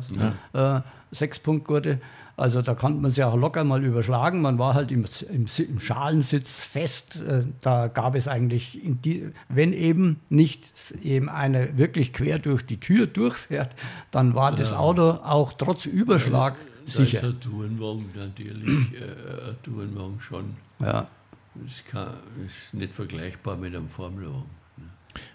ja. 0.52 0.78
Äh, 0.78 0.82
Sechs-Punkt-Gurte. 1.12 2.00
Also 2.36 2.62
da 2.62 2.74
konnte 2.74 3.00
man 3.00 3.12
sich 3.12 3.22
auch 3.22 3.36
locker 3.36 3.62
mal 3.62 3.84
überschlagen. 3.84 4.42
Man 4.42 4.58
war 4.58 4.74
halt 4.74 4.90
im, 4.90 5.04
im, 5.32 5.46
im 5.56 5.80
Schalensitz 5.80 6.64
fest. 6.64 7.22
Äh, 7.22 7.44
Da 7.60 7.86
gab 7.86 8.16
es 8.16 8.26
eigentlich, 8.26 8.80
die, 8.82 9.30
wenn 9.48 9.72
eben 9.72 10.18
nicht 10.30 10.72
eben 11.02 11.28
einer 11.28 11.78
wirklich 11.78 12.12
quer 12.12 12.40
durch 12.40 12.66
die 12.66 12.78
Tür 12.80 13.06
durchfährt, 13.06 13.70
dann 14.10 14.34
war 14.34 14.50
das 14.52 14.72
Auto 14.72 15.10
auch 15.10 15.52
trotz 15.52 15.86
Überschlag 15.86 16.56
Da 16.86 16.92
sicher. 16.92 17.18
ist 17.18 17.24
ein 17.24 17.40
Tourenwagen 17.40 18.06
natürlich, 18.16 18.92
äh, 19.00 19.50
ein 19.50 19.56
Tourenwagen 19.62 20.20
schon. 20.20 20.56
Ja. 20.80 21.06
Das 21.54 21.84
kann, 21.88 22.08
ist 22.44 22.74
nicht 22.74 22.92
vergleichbar 22.94 23.56
mit 23.56 23.76
einem 23.76 23.88
Formelwagen. 23.88 24.50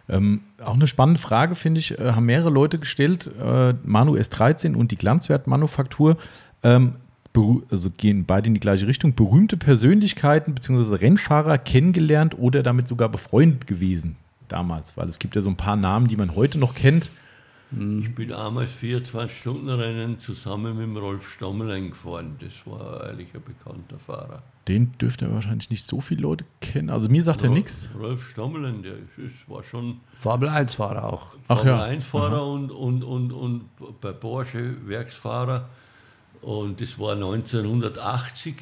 Ähm, 0.07 0.41
auch 0.63 0.73
eine 0.73 0.87
spannende 0.87 1.19
Frage, 1.19 1.55
finde 1.55 1.79
ich, 1.79 1.97
äh, 1.99 2.11
haben 2.11 2.25
mehrere 2.25 2.49
Leute 2.49 2.79
gestellt. 2.79 3.29
Äh, 3.41 3.73
Manu 3.83 4.15
S13 4.15 4.75
und 4.75 4.91
die 4.91 4.97
Glanzwertmanufaktur 4.97 6.17
ähm, 6.63 6.95
also 7.71 7.89
gehen 7.91 8.25
beide 8.25 8.47
in 8.47 8.53
die 8.53 8.59
gleiche 8.59 8.87
Richtung. 8.87 9.15
Berühmte 9.15 9.55
Persönlichkeiten 9.55 10.55
bzw. 10.55 10.95
Rennfahrer 10.95 11.57
kennengelernt 11.57 12.37
oder 12.37 12.63
damit 12.63 12.87
sogar 12.87 13.07
befreundet 13.07 13.65
gewesen 13.67 14.17
damals, 14.49 14.97
weil 14.97 15.07
es 15.07 15.19
gibt 15.19 15.35
ja 15.35 15.41
so 15.41 15.49
ein 15.49 15.55
paar 15.55 15.75
Namen, 15.75 16.07
die 16.07 16.17
man 16.17 16.35
heute 16.35 16.59
noch 16.59 16.73
kennt. 16.73 17.11
Ich 17.71 18.15
bin 18.15 18.29
damals 18.29 18.71
24-Stunden-Rennen 18.81 20.19
zusammen 20.19 20.75
mit 20.75 20.83
dem 20.87 20.97
Rolf 20.97 21.31
Stommelein 21.31 21.89
gefahren. 21.91 22.35
Das 22.39 22.65
war 22.65 23.03
eigentlich 23.03 23.33
ein 23.35 23.43
bekannter 23.43 23.99
Fahrer. 23.99 24.41
Den 24.67 24.91
dürften 24.97 25.31
wahrscheinlich 25.33 25.69
nicht 25.69 25.83
so 25.85 26.01
viele 26.01 26.21
Leute 26.23 26.45
kennen. 26.61 26.89
Also 26.89 27.09
mir 27.09 27.21
sagt 27.21 27.43
er 27.43 27.49
Ro- 27.49 27.53
nichts. 27.55 27.89
Rolf 27.97 28.27
Stommelein, 28.31 28.81
der 28.81 28.93
ist, 28.93 29.47
war 29.47 29.63
schon 29.63 29.99
Formel 30.17 30.49
1-Fahrer 30.49 31.03
auch. 31.05 31.35
Ach 31.47 31.57
Formel 31.57 31.73
ja. 31.73 31.83
1-Fahrer 31.85 32.43
und, 32.47 32.71
und, 32.71 33.03
und, 33.03 33.31
und 33.31 33.65
bei 34.01 34.13
Porsche 34.13 34.75
Werksfahrer. 34.87 35.69
Und 36.41 36.81
das 36.81 36.97
war 36.97 37.13
1980. 37.13 38.55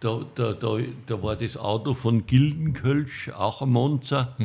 Da, 0.00 0.20
da, 0.34 0.52
da, 0.52 0.78
da 1.06 1.22
war 1.22 1.36
das 1.36 1.56
Auto 1.56 1.94
von 1.94 2.26
Gildenkölsch, 2.26 3.30
auch 3.30 3.62
ein 3.62 3.70
Monza. 3.70 4.36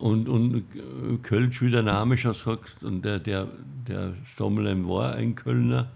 Und, 0.00 0.30
und 0.30 0.54
äh, 0.56 1.18
Kölsch, 1.22 1.60
wie 1.60 1.70
der 1.70 1.82
Name 1.82 2.16
schon 2.16 2.32
sagt, 2.32 2.82
und 2.82 3.04
der, 3.04 3.18
der, 3.18 3.48
der 3.86 4.14
Stommelein 4.24 4.88
war 4.88 5.14
ein 5.14 5.34
Kölner. 5.34 5.90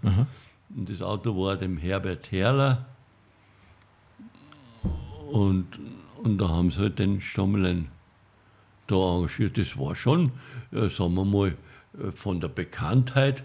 Und 0.75 0.89
das 0.89 1.01
Auto 1.01 1.35
war 1.35 1.55
dem 1.57 1.77
Herbert 1.77 2.31
Herrler. 2.31 2.85
Und, 5.31 5.65
und 6.21 6.37
da 6.37 6.49
haben 6.49 6.69
sie 6.69 6.81
halt 6.81 6.99
den 6.99 7.19
Stommelein 7.19 7.87
da 8.85 8.95
engagiert. 8.95 9.57
Das 9.57 9.75
war 9.79 9.95
schon, 9.95 10.31
äh, 10.71 10.87
sagen 10.87 11.15
wir 11.15 11.25
mal, 11.25 11.55
äh, 11.97 12.11
von 12.11 12.39
der 12.39 12.49
Bekanntheit 12.49 13.43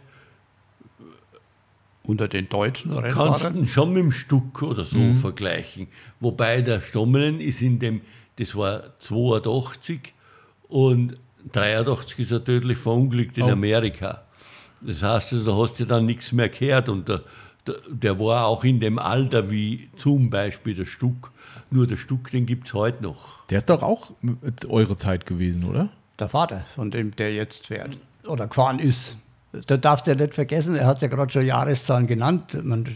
Unter 2.02 2.28
den 2.28 2.50
deutschen 2.50 2.90
kannst 2.90 3.16
du 3.16 3.22
Rennfahrern. 3.22 3.66
schon 3.66 3.92
mit 3.94 4.02
dem 4.02 4.12
Stuck 4.12 4.62
oder 4.62 4.84
so 4.84 5.14
vergleichen. 5.14 5.86
Wobei 6.20 6.60
der 6.60 6.82
Stommelen 6.82 7.40
ist 7.40 7.62
in 7.62 7.78
dem, 7.78 8.02
das 8.36 8.54
war 8.54 8.98
82 8.98 10.12
und 10.70 11.16
83 11.52 12.18
ist 12.20 12.30
er 12.30 12.42
tödlich 12.44 12.78
verunglückt 12.78 13.36
in 13.38 13.44
Oh. 13.44 13.50
Amerika. 13.50 14.22
Das 14.80 15.02
heißt, 15.02 15.32
also, 15.34 15.50
da 15.56 15.62
hast 15.62 15.78
du 15.80 15.84
dann 15.84 16.06
nichts 16.06 16.32
mehr 16.32 16.48
gehört 16.48 16.88
und 16.88 17.08
der, 17.08 17.22
der, 17.66 17.74
der 17.90 18.18
war 18.18 18.46
auch 18.46 18.64
in 18.64 18.80
dem 18.80 18.98
Alter 18.98 19.50
wie 19.50 19.90
zum 19.96 20.30
Beispiel 20.30 20.74
der 20.74 20.86
Stuck. 20.86 21.32
Nur 21.70 21.86
der 21.86 21.96
Stuck, 21.96 22.30
den 22.30 22.46
gibt 22.46 22.66
es 22.66 22.74
heute 22.74 23.02
noch. 23.02 23.44
Der 23.48 23.58
ist 23.58 23.68
doch 23.70 23.82
auch 23.82 24.12
eure 24.68 24.96
Zeit 24.96 25.26
gewesen, 25.26 25.64
oder? 25.64 25.88
Der 26.18 26.28
Vater, 26.28 26.64
von 26.74 26.90
dem 26.90 27.10
der 27.16 27.32
jetzt 27.34 27.66
fährt 27.68 27.96
oder 28.26 28.46
gefahren 28.46 28.78
ist. 28.78 29.18
Da 29.66 29.76
darfst 29.76 30.06
du 30.06 30.12
ja 30.12 30.16
nicht 30.16 30.34
vergessen, 30.34 30.76
er 30.76 30.86
hat 30.86 31.02
ja 31.02 31.08
gerade 31.08 31.32
schon 31.32 31.44
Jahreszahlen 31.44 32.06
genannt. 32.06 32.56
Man 32.62 32.84
äh, 32.86 32.90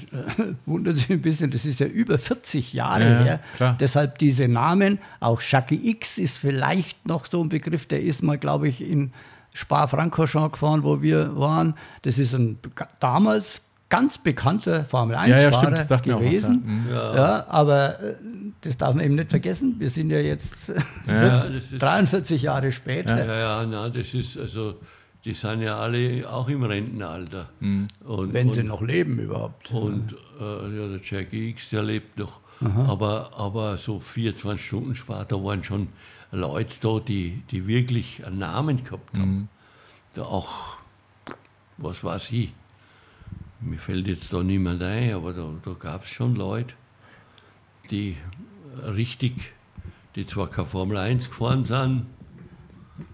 wundert 0.66 0.98
sich 0.98 1.10
ein 1.10 1.20
bisschen, 1.20 1.50
das 1.50 1.64
ist 1.66 1.80
ja 1.80 1.86
über 1.86 2.16
40 2.16 2.72
Jahre 2.72 3.02
Ja, 3.02 3.18
her. 3.24 3.40
klar. 3.56 3.76
Deshalb 3.80 4.18
diese 4.18 4.46
Namen. 4.46 4.98
Auch 5.18 5.40
Jackie 5.42 5.90
X 5.90 6.16
ist 6.18 6.38
vielleicht 6.38 7.06
noch 7.08 7.24
so 7.28 7.42
ein 7.42 7.48
Begriff, 7.48 7.86
der 7.86 8.02
ist 8.02 8.22
mal, 8.22 8.38
glaube 8.38 8.68
ich, 8.68 8.88
in 8.88 9.12
Spa-Francorchamps 9.52 10.52
gefahren, 10.52 10.82
wo 10.84 11.02
wir 11.02 11.36
waren. 11.36 11.74
Das 12.02 12.18
ist 12.18 12.34
ein 12.34 12.58
damals 13.00 13.62
ganz 13.88 14.18
bekannter 14.18 14.84
Formel 14.84 15.16
1-Fahrer 15.16 15.28
Ja, 15.28 15.40
ja, 15.40 15.52
stimmt, 15.52 15.72
das 15.78 15.88
sagt 15.88 16.06
mir 16.06 16.16
auch 16.16 16.20
was, 16.20 16.24
ja. 16.26 16.30
gewesen. 16.48 16.62
Mhm. 16.86 16.92
Ja. 16.94 17.46
aber 17.48 18.00
äh, 18.00 18.14
das 18.62 18.76
darf 18.76 18.94
man 18.94 19.04
eben 19.04 19.14
nicht 19.16 19.30
vergessen. 19.30 19.76
Wir 19.78 19.90
sind 19.90 20.10
ja 20.10 20.18
jetzt 20.18 20.52
äh, 20.68 20.74
Ja, 21.12 21.38
40, 21.40 21.56
das 21.56 21.72
ist- 21.72 21.82
43 21.82 22.42
Jahre 22.42 22.72
später. 22.72 23.24
Ja, 23.24 23.38
ja, 23.62 23.66
na, 23.66 23.88
das 23.88 24.12
ist 24.14 24.36
also, 24.38 24.80
die 25.24 25.32
sind 25.32 25.62
ja 25.62 25.78
alle 25.78 26.30
auch 26.30 26.48
im 26.48 26.62
Rentenalter. 26.62 27.48
Und, 28.04 28.32
Wenn 28.32 28.48
und, 28.48 28.52
sie 28.52 28.62
noch 28.62 28.82
leben 28.82 29.18
überhaupt. 29.18 29.70
Und 29.72 30.14
äh, 30.38 30.44
ja, 30.44 30.88
der 30.88 31.00
Jackie 31.02 31.50
X, 31.50 31.70
der 31.70 31.82
lebt 31.82 32.18
noch. 32.18 32.40
Aber, 32.88 33.32
aber 33.36 33.76
so 33.76 33.98
24 33.98 34.64
Stunden 34.64 34.94
später 34.94 35.42
waren 35.42 35.64
schon 35.64 35.88
Leute 36.30 36.74
da, 36.80 36.98
die, 36.98 37.42
die 37.50 37.66
wirklich 37.66 38.24
einen 38.24 38.38
Namen 38.38 38.84
gehabt 38.84 39.16
haben. 39.18 39.48
Da 40.14 40.22
auch, 40.22 40.76
was 41.78 42.04
weiß 42.04 42.30
ich, 42.32 42.52
mir 43.60 43.78
fällt 43.78 44.06
jetzt 44.06 44.32
da 44.32 44.42
niemand 44.42 44.82
ein, 44.82 45.12
aber 45.14 45.32
da, 45.32 45.48
da 45.64 45.72
gab 45.72 46.04
es 46.04 46.10
schon 46.10 46.36
Leute, 46.36 46.74
die 47.90 48.16
richtig, 48.82 49.52
die 50.16 50.26
zwar 50.26 50.48
keine 50.48 50.68
Formel 50.68 50.96
1 50.96 51.28
gefahren 51.28 51.64
sind, 51.64 52.06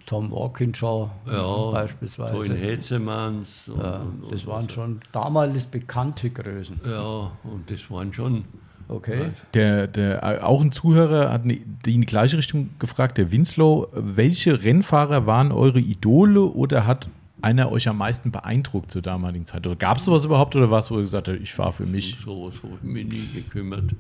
Tom 0.07 0.31
Walkinshaw 0.31 1.11
ja, 1.27 1.71
beispielsweise. 1.71 2.35
Toin 2.35 2.55
Hetzemanns. 2.55 3.69
Und, 3.69 3.81
Ja, 3.81 4.01
und, 4.01 4.33
das 4.33 4.43
und, 4.43 4.47
waren 4.49 4.69
schon 4.69 5.01
damals 5.13 5.65
bekannte 5.65 6.31
Größen. 6.31 6.81
Ja, 6.89 7.31
und 7.45 7.71
das 7.71 7.91
waren 7.91 8.13
schon. 8.13 8.45
Okay. 8.89 9.31
Der, 9.55 9.87
der, 9.87 10.47
auch 10.47 10.61
ein 10.61 10.73
Zuhörer 10.73 11.33
hat 11.33 11.45
die 11.45 11.95
in 11.95 12.01
die 12.01 12.07
gleiche 12.07 12.37
Richtung 12.37 12.71
gefragt, 12.81 13.19
der 13.19 13.31
Winslow. 13.31 13.87
Welche 13.93 14.65
Rennfahrer 14.65 15.27
waren 15.27 15.53
eure 15.53 15.79
Idole 15.79 16.43
oder 16.43 16.89
hat 16.89 17.09
einer 17.43 17.71
euch 17.71 17.89
am 17.89 17.99
meisten 17.99 18.31
beeindruckt 18.31 18.91
zur 18.91 19.03
damaligen 19.03 19.47
Zeit? 19.47 19.67
Oder 19.67 19.77
gab 19.77 19.99
es 19.99 20.05
sowas 20.05 20.25
überhaupt 20.25 20.57
oder 20.57 20.71
war 20.71 20.79
es, 20.79 20.91
wo 20.91 20.97
ihr 20.97 21.03
gesagt 21.03 21.29
habt, 21.29 21.41
ich 21.41 21.53
fahre 21.53 21.73
für 21.73 21.87
mich? 21.87 22.17
Habe 22.27 22.51
ich 22.51 22.83
mich 22.83 23.07
nie 23.07 23.29
gekümmert. 23.35 23.95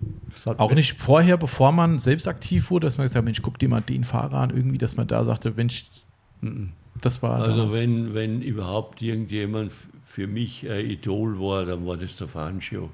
Auch 0.44 0.72
nicht 0.72 1.00
vorher, 1.00 1.36
bevor 1.36 1.72
man 1.72 1.98
selbst 1.98 2.28
aktiv 2.28 2.70
wurde, 2.70 2.86
dass 2.86 2.98
man 2.98 3.04
gesagt 3.04 3.18
hat, 3.18 3.24
Mensch, 3.24 3.42
guck 3.42 3.58
dir 3.58 3.68
mal 3.68 3.80
den 3.80 4.04
Fahrer 4.04 4.38
an, 4.38 4.50
irgendwie, 4.50 4.78
dass 4.78 4.96
man 4.96 5.06
da 5.06 5.24
sagte, 5.24 5.52
Mensch, 5.56 5.84
das 7.00 7.22
war. 7.22 7.40
Also 7.40 7.66
da. 7.66 7.72
wenn, 7.72 8.14
wenn 8.14 8.42
überhaupt 8.42 9.02
irgendjemand 9.02 9.72
für 10.06 10.26
mich 10.26 10.68
ein 10.68 10.86
Idol 10.86 11.38
war, 11.40 11.64
dann 11.64 11.86
war 11.86 11.96
das 11.96 12.16
der 12.16 12.28
Fangio. 12.28 12.90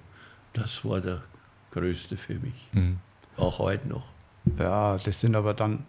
Das 0.53 0.85
war 0.85 1.01
der 1.01 1.23
größte 1.73 2.17
für 2.17 2.35
mich. 2.35 2.69
Mhm. 2.73 2.99
Auch 3.37 3.59
heute 3.59 3.89
noch. 3.89 4.05
Ja, 4.59 4.97
das 4.97 5.21
sind 5.21 5.35
aber 5.35 5.55
dann 5.55 5.85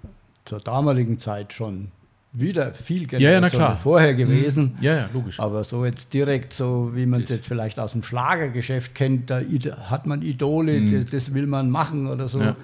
zur 0.45 0.59
damaligen 0.59 1.19
Zeit 1.19 1.53
schon 1.53 1.91
wieder 2.34 2.74
viel 2.74 3.04
Ja, 3.12 3.18
ja, 3.20 3.30
na 3.41 3.48
Generationen 3.48 3.66
klar. 3.68 3.80
vorher 3.82 4.14
gewesen. 4.14 4.74
Ja, 4.82 4.95
ja, 4.95 5.10
logisch. 5.14 5.40
Aber 5.40 5.64
so 5.64 5.86
jetzt 5.86 6.14
direkt, 6.14 6.54
so 6.54 6.91
wie 6.94 7.06
man 7.06 7.22
es 7.24 7.30
jetzt 7.30 7.48
vielleicht 7.48 7.80
aus 7.80 7.94
dem 7.94 8.04
Schlagergeschäft 8.04 8.94
kennt, 8.94 9.30
da 9.30 9.41
hat 9.90 10.06
man 10.06 10.22
Idole, 10.22 10.86
das, 10.86 11.06
das 11.10 11.34
will 11.34 11.48
man 11.48 11.70
machen 11.72 12.06
oder 12.08 12.28
so. 12.28 12.40
Mhm. 12.40 12.44
Ja. 12.45 12.56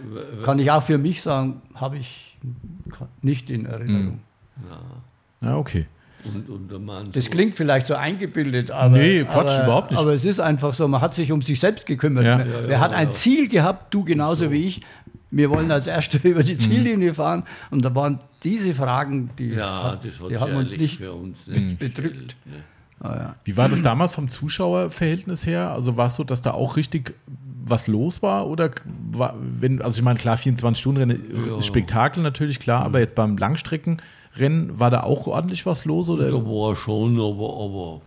Kann 0.44 0.60
ich 0.60 0.70
auch 0.70 0.84
für 0.84 0.98
mich 0.98 1.22
sagen, 1.22 1.62
habe 1.76 1.98
ich 1.98 2.38
nicht 3.22 3.50
in 3.50 3.66
Erinnerung. 3.66 4.20
Ja, 5.42 5.58
okay. 5.58 5.88
Und, 6.26 6.50
und 6.50 7.14
Das 7.14 7.26
so- 7.26 7.32
klingt 7.32 7.58
vielleicht 7.58 7.88
so 7.88 7.96
eingebildet, 7.96 8.72
aber, 8.72 8.98
Nee, 8.98 9.24
Quatsch, 9.26 9.52
aber, 9.56 9.64
überhaupt 9.66 9.92
nicht. 9.92 10.00
aber 10.00 10.14
es 10.14 10.24
ist 10.24 10.40
einfach 10.40 10.74
so, 10.74 10.88
man 10.88 11.02
hat 11.02 11.14
sich 11.14 11.32
um 11.34 11.42
sich 11.42 11.60
selbst 11.60 11.86
gekümmert. 11.86 12.24
Ja. 12.26 12.38
Wer, 12.38 12.46
Ja, 12.46 12.62
ja, 12.62 12.68
wer 12.68 12.80
hat 12.80 12.94
ein 12.94 13.08
ja. 13.10 13.14
Ziel 13.14 13.50
gehabt, 13.50 13.94
du 13.94 14.06
genauso 14.06 14.50
wie 14.52 14.66
ich. 14.68 14.82
Wir 15.36 15.50
wollen 15.50 15.72
als 15.72 15.88
Erster 15.88 16.20
über 16.30 16.42
Mhm. 16.42 16.46
die 16.46 16.58
Ziellinie 16.58 17.14
fahren 17.14 17.44
und 17.72 17.84
da 17.84 17.94
waren 17.96 18.20
diese 18.44 18.74
Fragen, 18.74 19.30
die, 19.40 19.50
Ja, 19.50 19.98
die 20.30 20.38
haben 20.38 20.56
uns 20.56 20.72
nicht 20.78 20.98
für 20.98 21.12
uns 21.14 21.48
Mhm. 21.48 21.54
nicht 21.54 21.80
bedrückt. 21.80 22.36
ne. 22.46 22.54
Ah, 23.00 23.16
ja. 23.18 23.36
Wie 23.44 23.58
war 23.58 23.68
das 23.68 23.82
damals 23.82 24.14
vom 24.14 24.30
Zuschauerverhältnis 24.30 25.46
her? 25.46 25.72
Also 25.72 25.98
war 25.98 26.08
es 26.08 26.16
so, 26.16 26.24
dass 26.24 26.42
da 26.42 26.52
auch 26.52 26.78
richtig 26.78 27.14
was 27.66 27.88
los 27.88 28.22
war? 28.22 28.48
Oder 28.48 28.72
war, 29.12 29.36
wenn, 29.42 29.82
also 29.82 29.98
ich 29.98 30.04
meine, 30.04 30.20
klar, 30.20 30.38
24-Stunden-Rennen, 30.38 31.48
äh, 31.48 31.50
Ja. 31.56 31.62
Spektakel 31.62 32.22
natürlich, 32.24 32.60
klar, 32.60 32.84
aber 32.86 33.00
jetzt 33.00 33.16
beim 33.16 33.38
Langstreckenrennen 33.38 34.80
war 34.80 34.90
da 34.92 35.04
auch 35.04 35.28
ordentlich 35.28 35.66
was 35.66 35.84
los? 35.86 36.10
Oder? 36.10 36.28
Da 36.30 36.36
war 36.46 36.76
schon, 36.76 37.16
aber, 37.20 37.64
aber 37.64 38.02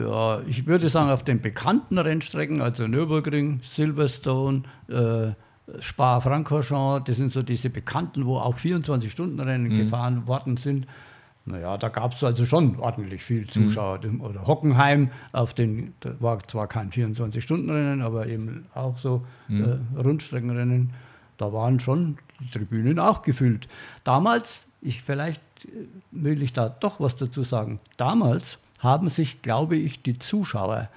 Ja, 0.00 0.40
ich 0.46 0.66
würde 0.66 0.88
sagen, 0.90 1.10
auf 1.10 1.22
den 1.24 1.40
bekannten 1.40 1.98
Rennstrecken, 1.98 2.60
also 2.60 2.86
Nürburgring, 2.86 3.60
Silverstone, 3.62 4.62
äh, 4.88 5.32
Spa-Francorchamps, 5.80 7.04
das 7.06 7.16
sind 7.16 7.32
so 7.32 7.42
diese 7.42 7.70
bekannten, 7.70 8.26
wo 8.26 8.38
auch 8.38 8.56
24-Stunden-Rennen 8.56 9.72
Mhm. 9.72 9.78
gefahren 9.78 10.26
worden 10.26 10.56
sind. 10.56 10.86
Naja, 11.44 11.76
da 11.76 11.88
gab 11.88 12.14
es 12.14 12.24
also 12.24 12.44
schon 12.44 12.76
ordentlich 12.80 13.22
viel 13.22 13.46
Zuschauer. 13.46 14.00
Mhm. 14.02 14.20
Oder 14.20 14.46
Hockenheim, 14.46 15.10
auf 15.32 15.54
den, 15.54 15.94
da 16.00 16.14
war 16.18 16.42
zwar 16.42 16.66
kein 16.66 16.90
24-Stunden-Rennen, 16.90 18.02
aber 18.02 18.26
eben 18.26 18.66
auch 18.74 18.98
so 18.98 19.24
mhm. 19.48 19.78
äh, 19.96 20.00
Rundstreckenrennen. 20.00 20.90
Da 21.38 21.52
waren 21.52 21.78
schon 21.78 22.18
die 22.40 22.50
Tribünen 22.50 22.98
auch 22.98 23.22
gefüllt. 23.22 23.68
Damals, 24.02 24.66
ich 24.80 25.02
vielleicht 25.02 25.40
äh, 25.64 25.86
will 26.10 26.42
ich 26.42 26.52
da 26.52 26.68
doch 26.68 26.98
was 26.98 27.16
dazu 27.16 27.44
sagen. 27.44 27.78
Damals 27.96 28.58
haben 28.80 29.08
sich, 29.08 29.40
glaube 29.42 29.76
ich, 29.76 30.02
die 30.02 30.18
Zuschauer 30.18 30.88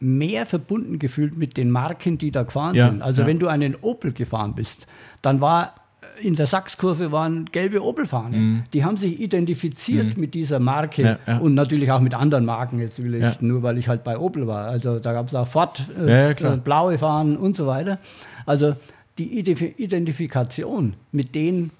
mehr 0.00 0.46
verbunden 0.46 0.98
gefühlt 0.98 1.36
mit 1.36 1.56
den 1.56 1.70
Marken, 1.70 2.18
die 2.18 2.30
da 2.30 2.42
gefahren 2.42 2.74
ja, 2.74 2.88
sind. 2.88 3.02
Also 3.02 3.22
ja. 3.22 3.28
wenn 3.28 3.38
du 3.38 3.48
einen 3.48 3.76
Opel 3.80 4.12
gefahren 4.12 4.54
bist, 4.54 4.86
dann 5.22 5.40
war 5.40 5.74
in 6.22 6.34
der 6.34 6.46
Sachskurve 6.46 7.12
waren 7.12 7.46
gelbe 7.46 7.82
Opel-Fahnen. 7.82 8.40
Mhm. 8.40 8.62
Die 8.72 8.84
haben 8.84 8.96
sich 8.96 9.20
identifiziert 9.20 10.16
mhm. 10.16 10.20
mit 10.20 10.34
dieser 10.34 10.58
Marke 10.58 11.18
ja, 11.26 11.38
und 11.38 11.54
natürlich 11.54 11.90
auch 11.90 12.00
mit 12.00 12.14
anderen 12.14 12.44
Marken. 12.44 12.78
Jetzt 12.78 13.02
will 13.02 13.14
ich 13.14 13.40
nur, 13.40 13.62
weil 13.62 13.78
ich 13.78 13.88
halt 13.88 14.04
bei 14.04 14.18
Opel 14.18 14.46
war. 14.46 14.66
Also 14.66 14.98
da 14.98 15.12
gab 15.12 15.28
es 15.28 15.34
auch 15.34 15.48
Ford, 15.48 15.86
äh, 15.98 16.32
äh, 16.32 16.56
blaue 16.62 16.98
Fahnen 16.98 17.36
und 17.36 17.56
so 17.56 17.66
weiter. 17.66 17.98
Also 18.46 18.76
die 19.18 19.38
Identifikation 19.38 20.94
mit 21.12 21.34
den 21.34 21.70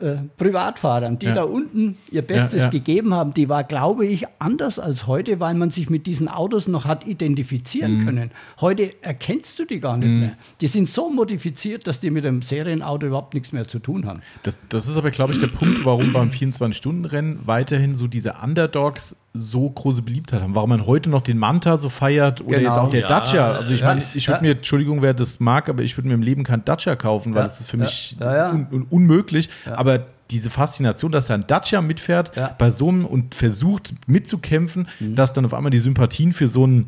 äh, 0.00 0.16
Privatfahrern, 0.36 1.18
die 1.18 1.26
ja. 1.26 1.34
da 1.34 1.42
unten 1.42 1.96
ihr 2.10 2.22
Bestes 2.22 2.60
ja, 2.60 2.64
ja. 2.66 2.70
gegeben 2.70 3.14
haben, 3.14 3.34
die 3.34 3.48
war, 3.48 3.64
glaube 3.64 4.06
ich, 4.06 4.26
anders 4.38 4.78
als 4.78 5.06
heute, 5.06 5.40
weil 5.40 5.54
man 5.54 5.70
sich 5.70 5.90
mit 5.90 6.06
diesen 6.06 6.28
Autos 6.28 6.68
noch 6.68 6.84
hat 6.84 7.06
identifizieren 7.06 7.98
mhm. 7.98 8.04
können. 8.04 8.30
Heute 8.60 8.90
erkennst 9.02 9.58
du 9.58 9.64
die 9.64 9.80
gar 9.80 9.96
nicht 9.96 10.08
mhm. 10.08 10.20
mehr. 10.20 10.36
Die 10.60 10.66
sind 10.66 10.88
so 10.88 11.10
modifiziert, 11.10 11.86
dass 11.86 12.00
die 12.00 12.10
mit 12.10 12.24
dem 12.24 12.42
Serienauto 12.42 13.06
überhaupt 13.06 13.34
nichts 13.34 13.52
mehr 13.52 13.66
zu 13.66 13.78
tun 13.78 14.06
haben. 14.06 14.20
Das, 14.42 14.58
das 14.68 14.86
ist 14.86 14.96
aber, 14.96 15.10
glaube 15.10 15.32
ich, 15.32 15.38
der 15.38 15.48
Punkt, 15.48 15.84
warum 15.84 16.12
beim 16.12 16.28
24-Stunden-Rennen 16.30 17.40
weiterhin 17.46 17.96
so 17.96 18.06
diese 18.06 18.34
Underdogs 18.42 19.16
so 19.34 19.68
große 19.68 20.02
Beliebtheit 20.02 20.42
haben. 20.42 20.54
Warum 20.54 20.70
man 20.70 20.86
heute 20.86 21.10
noch 21.10 21.20
den 21.20 21.38
Manta 21.38 21.76
so 21.76 21.88
feiert 21.88 22.40
oder 22.40 22.58
genau. 22.58 22.70
jetzt 22.70 22.78
auch 22.78 22.90
der 22.90 23.02
ja. 23.02 23.08
Dacia. 23.08 23.52
Also 23.52 23.74
ich 23.74 23.82
meine, 23.82 24.02
ich 24.14 24.28
würde 24.28 24.42
mir, 24.42 24.52
Entschuldigung, 24.52 25.02
wer 25.02 25.14
das 25.14 25.38
mag, 25.40 25.68
aber 25.68 25.82
ich 25.82 25.96
würde 25.96 26.08
mir 26.08 26.14
im 26.14 26.22
Leben 26.22 26.44
kein 26.44 26.64
Dacia 26.64 26.96
kaufen, 26.96 27.34
weil 27.34 27.44
das 27.44 27.60
ist 27.60 27.70
für 27.70 27.76
mich 27.76 28.16
un 28.20 28.66
un 28.70 28.86
unmöglich. 28.90 29.48
Aber 29.66 30.06
diese 30.30 30.50
Faszination, 30.50 31.12
dass 31.12 31.30
er 31.30 31.36
ein 31.36 31.46
Dacia 31.46 31.80
mitfährt 31.80 32.36
ja. 32.36 32.54
bei 32.58 32.70
so 32.70 32.88
einem 32.88 33.06
und 33.06 33.34
versucht 33.34 33.94
mitzukämpfen, 34.06 34.88
mhm. 35.00 35.14
dass 35.14 35.32
dann 35.32 35.44
auf 35.44 35.54
einmal 35.54 35.70
die 35.70 35.78
Sympathien 35.78 36.32
für 36.32 36.48
so 36.48 36.66
ein 36.66 36.86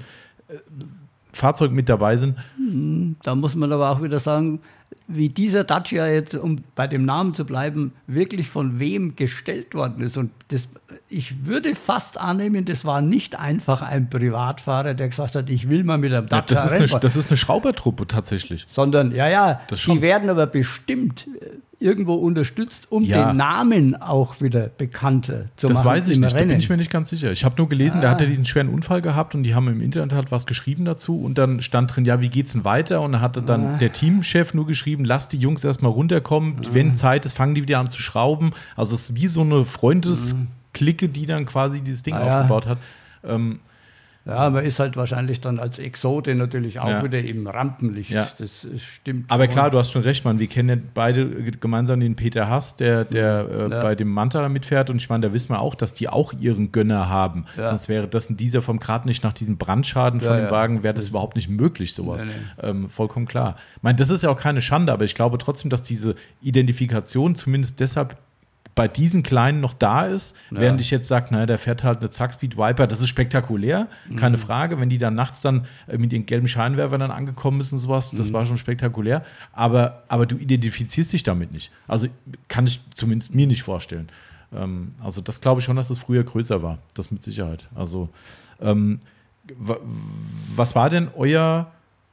äh, 0.49 0.55
Fahrzeug 1.33 1.73
mit 1.73 1.89
dabei 1.89 2.17
sind. 2.17 2.37
Mhm. 2.59 3.17
Da 3.23 3.35
muss 3.35 3.55
man 3.55 3.73
aber 3.73 3.91
auch 3.91 4.03
wieder 4.03 4.19
sagen, 4.19 4.61
wie 5.07 5.29
dieser 5.29 5.65
Dacia 5.65 6.07
jetzt, 6.09 6.35
um 6.35 6.59
bei 6.75 6.87
dem 6.87 7.05
Namen 7.05 7.35
zu 7.35 7.45
bleiben, 7.45 7.93
wirklich 8.07 8.49
von 8.49 8.79
wem 8.79 9.17
gestellt 9.17 9.75
worden 9.75 10.03
ist. 10.03 10.17
Und 10.17 10.31
das, 10.49 10.69
ich 11.11 11.45
würde 11.45 11.75
fast 11.75 12.19
annehmen, 12.19 12.65
das 12.65 12.85
war 12.85 13.03
nicht 13.03 13.39
einfach 13.39 13.83
ein 13.83 14.09
Privatfahrer, 14.09 14.95
der 14.95 15.09
gesagt 15.09 15.35
hat, 15.35 15.51
ich 15.51 15.69
will 15.69 15.83
mal 15.83 15.99
mit 15.99 16.13
einem 16.13 16.29
Dacia 16.29 16.57
ja, 16.57 16.63
das, 16.63 16.73
ist 16.73 16.93
eine, 16.93 17.01
das 17.01 17.17
ist 17.17 17.31
eine 17.31 17.37
Schraubertruppe 17.37 18.07
tatsächlich. 18.07 18.67
Sondern, 18.71 19.13
ja, 19.13 19.29
ja, 19.29 19.61
die 19.71 20.01
werden 20.01 20.31
aber 20.31 20.47
bestimmt 20.47 21.27
irgendwo 21.81 22.15
unterstützt, 22.15 22.93
um 22.93 23.03
ja. 23.03 23.29
den 23.29 23.39
Namen 23.39 24.01
auch 24.01 24.41
wieder 24.41 24.69
bekannter 24.69 25.47
zu 25.57 25.67
das 25.67 25.75
machen. 25.77 25.85
Das 25.85 25.85
weiß 25.85 26.09
ich 26.09 26.19
nicht, 26.19 26.35
Rennen. 26.35 26.49
da 26.49 26.53
bin 26.53 26.59
ich 26.61 26.69
mir 26.69 26.77
nicht 26.77 26.91
ganz 26.91 27.09
sicher. 27.09 27.33
Ich 27.33 27.45
habe 27.45 27.57
nur 27.57 27.69
gelesen, 27.69 27.99
ah. 27.99 28.01
der 28.03 28.11
hatte 28.11 28.27
diesen 28.27 28.45
schweren 28.45 28.69
Unfall 28.69 29.01
gehabt 29.01 29.35
und 29.35 29.43
die 29.43 29.55
haben 29.55 29.67
im 29.69 29.81
Internet 29.81 30.13
halt 30.13 30.31
was 30.31 30.47
geschrieben 30.47 30.85
dazu 30.85 31.19
und 31.21 31.39
dann 31.39 31.63
stand 31.63 31.97
drin, 31.97 32.05
ja, 32.05 32.21
wie 32.21 32.29
geht's 32.29 32.53
denn 32.53 32.65
weiter? 32.65 33.01
Und 33.01 33.13
da 33.13 33.21
hatte 33.21 33.43
dann 33.43 33.67
ah. 33.67 33.79
der 33.79 33.93
Teamchef 33.93 34.53
nur 34.53 34.67
geschrieben, 34.67 35.05
lass 35.07 35.29
die 35.29 35.39
Jungs 35.39 35.65
erstmal 35.65 35.91
runterkommen, 35.91 36.57
ah. 36.61 36.69
wenn 36.73 36.95
Zeit 36.97 37.25
ist, 37.25 37.35
fangen 37.35 37.55
die 37.55 37.63
wieder 37.63 37.79
an 37.79 37.89
zu 37.89 38.03
schrauben. 38.03 38.53
Also 38.77 38.95
es 38.95 39.11
ist 39.11 39.17
wie 39.17 39.27
so 39.27 39.41
eine 39.41 39.65
Freundesklicke, 40.71 41.09
die 41.09 41.27
dann 41.27 41.47
quasi 41.47 41.81
dieses 41.81 42.03
Ding 42.03 42.15
ah, 42.15 42.41
aufgebaut 42.41 42.67
hat. 42.67 42.79
Ähm, 43.25 43.61
ja, 44.27 44.51
man 44.51 44.65
ist 44.65 44.79
halt 44.79 44.99
wahrscheinlich 44.99 45.41
dann 45.41 45.59
als 45.59 45.79
Exote 45.79 46.35
natürlich 46.35 46.79
auch 46.79 46.89
ja. 46.89 47.03
wieder 47.03 47.21
im 47.21 47.47
Rampenlicht. 47.47 48.11
Ja. 48.11 48.29
Das 48.39 48.67
stimmt. 48.77 49.31
Aber 49.31 49.45
schon. 49.45 49.53
klar, 49.53 49.71
du 49.71 49.79
hast 49.79 49.91
schon 49.93 50.03
recht, 50.03 50.27
man. 50.27 50.39
Wir 50.39 50.47
kennen 50.47 50.69
ja 50.69 50.77
beide 50.93 51.27
gemeinsam 51.53 52.01
den 52.01 52.17
Peter 52.17 52.47
Hass, 52.47 52.77
der, 52.77 53.07
der 53.07 53.49
äh, 53.51 53.71
ja. 53.71 53.83
bei 53.83 53.95
dem 53.95 54.13
Manta 54.13 54.47
mitfährt. 54.51 54.91
Und 54.91 54.97
ich 54.97 55.09
meine, 55.09 55.27
da 55.27 55.33
wissen 55.33 55.49
wir 55.49 55.61
auch, 55.61 55.75
dass 55.75 55.95
die 55.95 56.11
auch 56.11 56.35
ihren 56.35 56.71
Gönner 56.71 57.09
haben. 57.09 57.47
Sonst 57.57 57.89
wäre 57.89 58.09
das 58.09 58.29
in 58.29 58.37
dieser 58.37 58.61
vom 58.61 58.79
Grad 58.79 59.07
nicht 59.07 59.25
nach 59.25 59.33
diesem 59.33 59.57
Brandschaden 59.57 60.21
von 60.21 60.37
dem 60.37 60.51
Wagen, 60.51 60.83
wäre 60.83 60.95
das 60.95 61.09
überhaupt 61.09 61.35
nicht 61.35 61.49
möglich, 61.49 61.95
sowas. 61.95 62.25
Nee, 62.25 62.31
nee. 62.63 62.69
Ähm, 62.69 62.91
vollkommen 62.91 63.27
klar. 63.27 63.57
Ich 63.77 63.83
meine, 63.83 63.97
das 63.97 64.11
ist 64.11 64.23
ja 64.23 64.29
auch 64.29 64.39
keine 64.39 64.61
Schande, 64.61 64.93
aber 64.93 65.05
ich 65.05 65.15
glaube 65.15 65.39
trotzdem, 65.39 65.71
dass 65.71 65.83
diese 65.83 66.15
Identifikation 66.43 67.35
zumindest 67.35 67.81
deshalb 67.81 68.17
bei 68.81 68.89
diesen 68.89 69.23
Kleinen 69.23 69.61
noch 69.61 69.75
da 69.75 70.07
ist, 70.07 70.35
ja. 70.51 70.59
während 70.59 70.81
ich 70.81 70.91
jetzt 70.91 71.07
sage, 71.07 71.35
naja, 71.35 71.45
der 71.45 71.59
fährt 71.59 71.85
halt 71.85 71.99
eine 71.99 72.09
Zackspeed 72.09 72.57
Viper, 72.57 72.87
das 72.87 73.03
ist 73.03 73.11
spektakulär, 73.11 73.89
keine 74.17 74.39
mhm. 74.39 74.41
Frage, 74.41 74.81
wenn 74.81 74.89
die 74.89 74.97
dann 74.97 75.15
nachts 75.15 75.43
dann 75.43 75.67
äh, 75.87 75.99
mit 75.99 76.13
den 76.13 76.25
gelben 76.25 76.49
Scheinwerfern 76.49 76.99
dann 76.99 77.11
angekommen 77.11 77.61
ist 77.61 77.75
und 77.75 77.79
sowas, 77.79 78.11
das 78.11 78.31
mhm. 78.31 78.33
war 78.33 78.47
schon 78.47 78.57
spektakulär, 78.57 79.23
aber, 79.53 80.05
aber 80.09 80.25
du 80.25 80.39
identifizierst 80.39 81.13
dich 81.13 81.23
damit 81.23 81.53
nicht. 81.53 81.71
Also 81.89 82.07
kann 82.49 82.67
ich 82.67 82.81
zumindest 82.95 83.35
mir 83.35 83.47
nicht 83.47 83.63
vorstellen. 83.63 84.09
Ähm, 84.51 84.95
also 85.05 85.21
das 85.21 85.43
glaube 85.43 85.61
ich 85.61 85.67
schon, 85.67 85.77
dass 85.77 85.89
das 85.89 85.99
früher 85.99 86.25
größer 86.25 86.63
war, 86.63 86.79
das 86.95 87.11
mit 87.11 87.23
Sicherheit. 87.23 87.69
Also 87.75 88.09
ähm, 88.63 89.01
was 90.57 90.75
war 90.75 90.89
denn 90.89 91.09
euer 91.15 91.71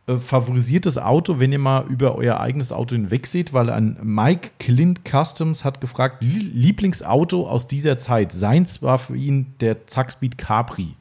äh, 0.08 0.18
favorisiertes 0.18 0.98
Auto, 0.98 1.40
wenn 1.40 1.52
ihr 1.52 1.60
mal 1.60 1.86
über 1.88 2.16
euer 2.16 2.40
eigenes 2.40 2.72
Auto 2.72 2.96
hinweg 2.96 3.28
seht, 3.28 3.54
weil 3.54 3.70
ein 3.70 3.98
Mike 4.02 4.52
Clint 4.58 5.02
Customs 5.04 5.66
hat 5.66 5.82
gefragt, 5.82 6.24
Lieblingsauto 6.24 7.48
aus 7.48 7.68
dieser 7.68 7.98
Zeit. 7.98 8.32
Seins 8.32 8.82
war 8.82 9.00
für 9.00 9.18
ihn 9.18 9.54
der 9.60 9.86
Zackspeed 9.86 10.38
Capri, 10.38 10.96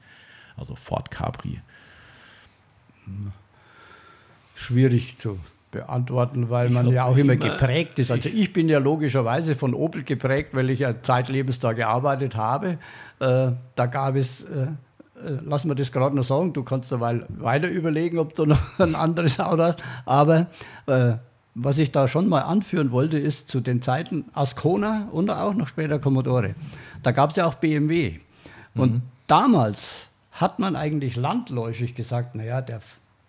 also 0.56 0.74
Ford 0.74 1.10
Capri. 1.12 1.60
Schwierig 4.56 5.16
zu 5.18 5.38
beantworten, 5.70 6.50
weil 6.50 6.68
ich 6.68 6.72
man 6.72 6.90
ja 6.90 7.04
auch 7.04 7.16
immer, 7.16 7.34
immer 7.34 7.50
geprägt 7.50 7.98
ist. 7.98 8.10
Also 8.10 8.28
ich 8.28 8.52
bin 8.52 8.68
ja 8.68 8.78
logischerweise 8.78 9.54
von 9.54 9.74
Opel 9.74 10.02
geprägt, 10.02 10.50
weil 10.52 10.70
ich 10.70 10.80
ja 10.80 11.02
zeitlebens 11.02 11.58
da 11.58 11.72
gearbeitet 11.74 12.34
habe. 12.34 12.78
Äh, 13.20 13.52
da 13.74 13.86
gab 13.86 14.16
es 14.16 14.44
äh, 14.44 14.62
äh, 14.62 14.68
lass 15.44 15.64
mir 15.64 15.74
das 15.74 15.92
gerade 15.92 16.14
noch 16.14 16.24
sagen, 16.24 16.52
du 16.52 16.62
kannst 16.62 16.92
dabei 16.92 17.24
weiter 17.28 17.68
überlegen, 17.68 18.18
ob 18.18 18.34
du 18.34 18.46
noch 18.46 18.60
ein 18.78 18.94
anderes 18.94 19.40
Auto 19.40 19.62
hast. 19.62 19.82
Aber 20.04 20.46
äh, 20.86 21.14
was 21.54 21.78
ich 21.78 21.92
da 21.92 22.06
schon 22.06 22.28
mal 22.28 22.42
anführen 22.42 22.90
wollte, 22.90 23.18
ist 23.18 23.48
zu 23.50 23.60
den 23.60 23.80
Zeiten 23.80 24.26
Ascona 24.34 25.08
und 25.10 25.30
auch 25.30 25.54
noch 25.54 25.68
später 25.68 25.98
Commodore. 25.98 26.54
Da 27.02 27.12
gab 27.12 27.30
es 27.30 27.36
ja 27.36 27.46
auch 27.46 27.54
BMW. 27.54 28.20
Und 28.74 28.92
mhm. 28.92 29.02
damals 29.26 30.10
hat 30.32 30.58
man 30.58 30.76
eigentlich 30.76 31.16
landläufig 31.16 31.94
gesagt, 31.94 32.34
naja, 32.34 32.60
der 32.60 32.80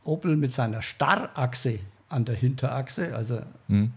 Opel 0.03 0.35
mit 0.35 0.53
seiner 0.53 0.81
Starrachse 0.81 1.79
an 2.09 2.25
der 2.25 2.35
Hinterachse, 2.35 3.15
also 3.15 3.39
mhm 3.67 3.93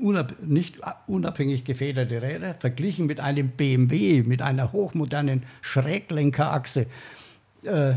unab 0.00 0.34
nicht 0.44 0.76
unabhängig 1.06 1.64
gefederte 1.64 2.22
Räder, 2.22 2.54
verglichen 2.54 3.06
mit 3.06 3.20
einem 3.20 3.50
BMW, 3.50 4.22
mit 4.22 4.42
einer 4.42 4.72
hochmodernen 4.72 5.44
Schräglenkerachse. 5.60 6.86
Äh, 7.62 7.94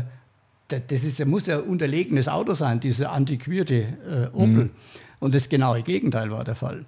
das 0.68 1.04
ist, 1.04 1.24
muss 1.26 1.46
ja 1.46 1.58
ein 1.58 1.64
unterlegenes 1.64 2.28
Auto 2.28 2.54
sein, 2.54 2.80
diese 2.80 3.10
antiquierte 3.10 4.30
äh, 4.34 4.36
Opel. 4.36 4.64
Mhm. 4.64 4.70
Und 5.20 5.34
das 5.34 5.48
genaue 5.48 5.82
Gegenteil 5.82 6.30
war 6.30 6.44
der 6.44 6.54
Fall. 6.54 6.84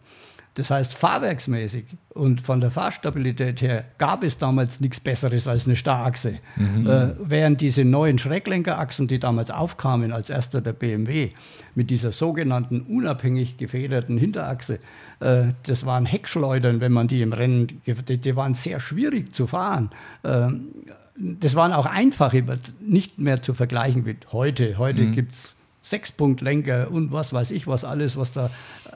Das 0.57 0.71
heißt, 0.71 0.95
fahrwerksmäßig 0.95 1.85
und 2.15 2.41
von 2.41 2.61
der 2.61 2.71
Fahrstabilität 2.71 3.61
her 3.61 3.85
gab 3.99 4.25
es 4.25 4.39
damals 4.39 4.81
nichts 4.81 4.99
Besseres 4.99 5.47
als 5.47 5.67
eine 5.67 5.77
Starrachse. 5.77 6.39
Mhm. 6.57 6.87
Äh, 6.87 7.09
während 7.19 7.61
diese 7.61 7.85
neuen 7.85 8.17
Schräglenkerachsen, 8.17 9.07
die 9.07 9.19
damals 9.19 9.51
aufkamen, 9.51 10.13
als 10.13 10.31
erster 10.31 10.63
der 10.63 10.73
BMW, 10.73 11.33
mit 11.75 11.91
dieser 11.91 12.11
sogenannten 12.11 12.81
unabhängig 12.81 13.59
gefederten 13.59 14.17
Hinterachse, 14.17 14.79
äh, 15.21 15.49
das 15.65 15.85
waren 15.85 16.07
Heckschleudern, 16.07 16.81
wenn 16.81 16.93
man 16.93 17.07
die 17.07 17.21
im 17.21 17.35
Rennen, 17.35 17.83
die, 17.85 18.17
die 18.17 18.35
waren 18.35 18.55
sehr 18.55 18.81
schwierig 18.81 19.35
zu 19.35 19.47
fahren. 19.47 19.91
Äh, 20.23 20.49
das 21.19 21.55
waren 21.55 21.75
auch 21.75 21.87
einfache, 21.87 22.43
nicht 22.81 23.19
mehr 23.19 23.43
zu 23.43 23.53
vergleichen 23.53 24.05
mit 24.05 24.33
heute. 24.33 24.79
Heute 24.79 25.03
mhm. 25.03 25.13
gibt 25.13 25.35
es 25.35 25.55
Sechspunktlenker 25.83 26.91
und 26.91 27.13
was 27.13 27.35
weiß 27.35 27.51
ich, 27.51 27.67
was 27.67 27.85
alles, 27.85 28.17
was 28.17 28.33
da 28.33 28.51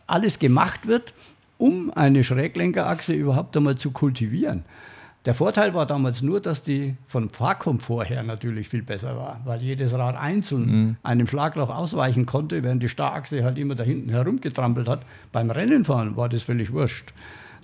alles 0.07 0.39
gemacht 0.39 0.87
wird 0.87 1.13
um 1.61 1.93
eine 1.95 2.25
Schräglenkerachse 2.25 3.13
überhaupt 3.13 3.57
einmal 3.57 3.77
zu 3.77 3.91
kultivieren. 3.91 4.65
Der 5.27 5.35
Vorteil 5.35 5.75
war 5.75 5.85
damals 5.85 6.23
nur, 6.23 6.41
dass 6.41 6.63
die 6.63 6.97
vom 7.07 7.29
Fahrkomfort 7.29 8.05
her 8.07 8.23
natürlich 8.23 8.71
viel 8.71 8.83
besser 8.83 9.17
war, 9.17 9.43
weil 9.45 9.61
jedes 9.61 9.93
Rad 9.93 10.17
einzeln 10.17 10.65
mhm. 10.65 10.97
einem 11.03 11.27
Schlagloch 11.27 11.69
ausweichen 11.69 12.25
konnte, 12.25 12.63
während 12.63 12.83
die 12.83 12.89
Starrachse 12.89 13.45
halt 13.45 13.59
immer 13.59 13.75
da 13.75 13.83
hinten 13.83 14.09
herumgetrampelt 14.09 14.89
hat. 14.89 15.03
Beim 15.31 15.51
Rennenfahren 15.51 16.17
war 16.17 16.31
das 16.31 16.45
völlig 16.45 16.73
wurscht. 16.73 17.13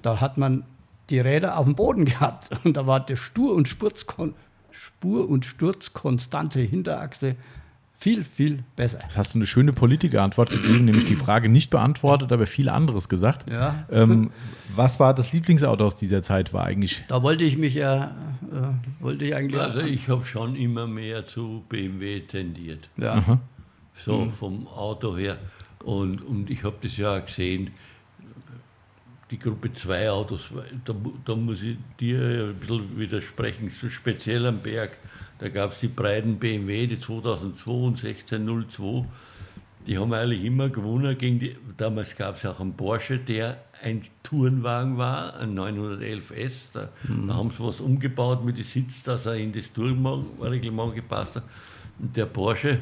Da 0.02 0.20
hat 0.20 0.36
man 0.36 0.64
die 1.08 1.18
Räder 1.18 1.56
auf 1.56 1.64
dem 1.64 1.74
Boden 1.74 2.04
gehabt 2.04 2.50
und 2.64 2.76
da 2.76 2.86
war 2.86 3.00
der 3.00 3.16
Stur- 3.16 3.54
und, 3.54 3.66
Spur- 3.66 5.28
und 5.28 5.44
Sturzkonstante 5.46 6.60
Hinterachse 6.60 7.36
Viel, 7.98 8.24
viel 8.24 8.62
besser. 8.76 8.98
Das 9.02 9.16
hast 9.16 9.34
du 9.34 9.38
eine 9.38 9.46
schöne 9.46 9.72
Politikerantwort 9.72 10.50
gegeben, 10.50 10.84
nämlich 10.84 11.06
die 11.06 11.16
Frage 11.16 11.48
nicht 11.48 11.70
beantwortet, 11.70 12.30
aber 12.30 12.46
viel 12.46 12.68
anderes 12.68 13.08
gesagt. 13.08 13.50
Ja. 13.50 13.86
Ähm, 13.90 14.30
was 14.74 15.00
war 15.00 15.14
das 15.14 15.32
Lieblingsauto 15.32 15.86
aus 15.86 15.96
dieser 15.96 16.20
Zeit? 16.20 16.52
War 16.52 16.64
eigentlich. 16.64 17.04
Da 17.08 17.22
wollte 17.22 17.44
ich 17.44 17.56
mich 17.56 17.74
ja, 17.74 18.14
äh, 18.52 19.02
wollte 19.02 19.24
ich 19.24 19.34
eigentlich. 19.34 19.60
Also 19.60 19.80
ich 19.80 20.08
habe 20.08 20.24
schon 20.24 20.56
immer 20.56 20.86
mehr 20.86 21.26
zu 21.26 21.64
BMW 21.68 22.20
tendiert. 22.20 22.90
ja. 22.96 23.40
so 23.94 24.30
vom 24.30 24.66
Auto 24.66 25.16
her. 25.16 25.38
Und, 25.82 26.20
und 26.20 26.50
ich 26.50 26.64
habe 26.64 26.76
das 26.82 26.96
ja 26.96 27.16
auch 27.16 27.24
gesehen, 27.24 27.70
die 29.30 29.38
Gruppe 29.38 29.72
2 29.72 30.10
Autos, 30.10 30.50
da, 30.84 30.94
da 31.24 31.34
muss 31.34 31.62
ich 31.62 31.76
dir 31.98 32.20
ein 32.48 32.54
bisschen 32.54 32.98
widersprechen, 32.98 33.70
so 33.70 33.88
speziell 33.88 34.46
am 34.46 34.58
Berg. 34.58 34.98
Da 35.38 35.48
gab 35.48 35.72
es 35.72 35.80
die 35.80 35.88
breiten 35.88 36.38
BMW, 36.38 36.86
die 36.86 36.98
2002 36.98 37.70
und 37.70 38.04
1602. 38.04 39.04
Die 39.86 39.98
haben 39.98 40.12
eigentlich 40.12 40.44
immer 40.44 40.68
gewonnen 40.68 41.16
gegen 41.16 41.38
die. 41.38 41.56
Damals 41.76 42.16
gab 42.16 42.36
es 42.36 42.46
auch 42.46 42.58
einen 42.58 42.74
Porsche, 42.74 43.18
der 43.18 43.58
ein 43.82 44.00
Tourenwagen 44.22 44.96
war, 44.96 45.36
ein 45.38 45.56
911S. 45.56 46.68
Da, 46.72 46.88
da 47.26 47.34
haben 47.34 47.50
sie 47.50 47.62
was 47.62 47.80
umgebaut 47.80 48.44
mit 48.44 48.56
dem 48.56 48.64
Sitz, 48.64 49.02
dass 49.02 49.26
er 49.26 49.36
in 49.36 49.52
das 49.52 49.72
Tourenreglement 49.72 50.94
gepasst 50.94 51.36
hat. 51.36 51.44
Und 51.98 52.16
der 52.16 52.26
Porsche, 52.26 52.80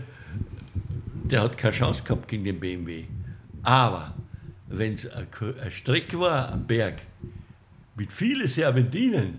der 1.24 1.42
hat 1.42 1.58
keine 1.58 1.74
Chance 1.74 2.02
gehabt 2.04 2.28
gegen 2.28 2.44
den 2.44 2.58
BMW. 2.58 3.04
Aber 3.62 4.14
wenn 4.68 4.94
es 4.94 5.06
eine 5.10 5.70
Strecke 5.70 6.18
war 6.18 6.52
am 6.52 6.66
Berg 6.66 7.02
mit 7.96 8.12
vielen 8.12 8.48
Serpentinen, 8.48 9.38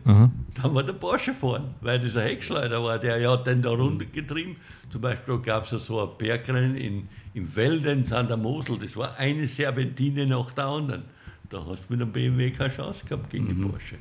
dann 0.62 0.74
war 0.74 0.84
der 0.84 0.94
Porsche 0.94 1.34
vorn, 1.34 1.76
weil 1.82 2.00
das 2.00 2.16
ein 2.16 2.28
Heckschleuder 2.28 2.84
war, 2.84 2.98
der 3.00 3.18
ja 3.18 3.32
hat 3.32 3.48
den 3.48 3.62
da 3.62 3.72
runtergetrieben. 3.72 4.56
Zum 4.90 5.02
Beispiel 5.02 5.40
gab 5.40 5.66
es 5.66 5.72
ja 5.72 5.78
so 5.78 6.02
ein 6.02 6.18
Bergrennen 6.18 6.76
in, 6.76 7.08
im 7.34 7.56
Wäldens 7.56 8.14
an 8.14 8.28
der 8.28 8.38
Mosel, 8.38 8.78
das 8.80 8.96
war 8.96 9.18
eine 9.18 9.48
Serpentine 9.48 10.26
nach 10.26 10.52
der 10.52 10.66
anderen. 10.66 11.04
Da 11.50 11.66
hast 11.66 11.90
du 11.90 11.94
mit 11.94 12.02
einem 12.02 12.12
BMW 12.12 12.52
keine 12.52 12.74
Chance 12.74 13.06
gehabt 13.06 13.30
gegen 13.30 13.48
den 13.48 13.70
Porsche. 13.70 13.98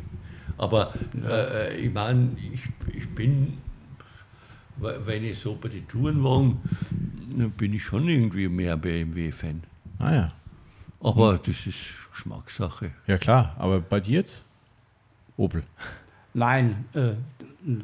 Aber 0.57 0.95
äh, 1.29 1.77
ich 1.77 1.93
meine, 1.93 2.37
ich, 2.53 2.69
ich 2.95 3.09
bin 3.09 3.59
wenn 4.77 5.25
ich 5.25 5.39
so 5.39 5.57
bei 5.61 5.69
den 5.69 5.87
Tourenwagen, 5.87 6.59
dann 7.37 7.51
bin 7.53 7.75
ich 7.75 7.85
schon 7.85 8.09
irgendwie 8.09 8.49
mehr 8.49 8.77
BMW-Fan. 8.77 9.63
Ah 9.99 10.15
ja. 10.15 10.33
Aber 11.05 11.39
das 11.39 11.67
ist 11.67 11.77
Geschmackssache. 12.11 12.91
Ja 13.07 13.19
klar, 13.19 13.55
aber 13.59 13.81
bei 13.81 14.01
dir 14.01 14.15
jetzt? 14.21 14.45
Opel. 15.37 15.63
Nein, 16.33 16.85
äh, 16.95 17.13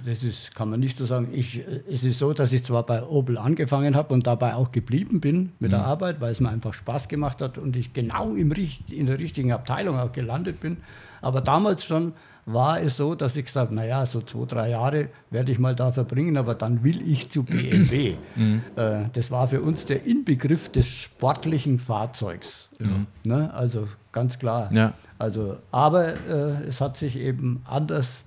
das 0.04 0.22
ist, 0.22 0.54
kann 0.54 0.70
man 0.70 0.80
nicht 0.80 0.98
so 0.98 1.04
sagen. 1.06 1.28
Ich, 1.32 1.58
äh, 1.58 1.82
es 1.90 2.02
ist 2.04 2.18
so, 2.18 2.32
dass 2.32 2.52
ich 2.52 2.64
zwar 2.64 2.84
bei 2.84 3.02
Opel 3.02 3.38
angefangen 3.38 3.94
habe 3.94 4.14
und 4.14 4.26
dabei 4.26 4.54
auch 4.54 4.72
geblieben 4.72 5.20
bin 5.20 5.52
mit 5.58 5.72
der 5.72 5.84
Arbeit, 5.84 6.20
weil 6.20 6.32
es 6.32 6.40
mir 6.40 6.48
einfach 6.48 6.74
Spaß 6.74 7.08
gemacht 7.08 7.40
hat 7.42 7.58
und 7.58 7.76
ich 7.76 7.92
genau 7.92 8.34
im, 8.34 8.52
Richt- 8.52 8.92
in 8.92 9.06
der 9.06 9.18
richtigen 9.18 9.52
Abteilung 9.52 9.98
auch 9.98 10.12
gelandet 10.12 10.60
bin. 10.60 10.78
Aber 11.20 11.40
damals 11.40 11.84
schon 11.84 12.12
war 12.46 12.80
es 12.80 12.96
so, 12.96 13.14
dass 13.14 13.36
ich 13.36 13.46
gesagt 13.46 13.66
habe, 13.68 13.74
naja, 13.74 14.06
so 14.06 14.20
zwei, 14.22 14.44
drei 14.46 14.70
Jahre 14.70 15.08
werde 15.30 15.52
ich 15.52 15.58
mal 15.58 15.74
da 15.74 15.92
verbringen, 15.92 16.36
aber 16.36 16.54
dann 16.54 16.82
will 16.82 17.06
ich 17.06 17.28
zu 17.28 17.42
BMW. 17.42 18.14
Äh, 18.76 19.04
das 19.12 19.30
war 19.30 19.48
für 19.48 19.60
uns 19.60 19.86
der 19.86 20.04
Inbegriff 20.04 20.70
des 20.70 20.86
sportlichen 20.88 21.78
Fahrzeugs. 21.78 22.68
Ne? 23.24 23.52
Also 23.54 23.88
ganz 24.12 24.38
klar. 24.38 24.70
Ja. 24.74 24.94
Also, 25.18 25.58
aber 25.70 26.14
äh, 26.14 26.66
es 26.66 26.80
hat 26.80 26.96
sich 26.96 27.16
eben 27.16 27.62
anders 27.66 28.26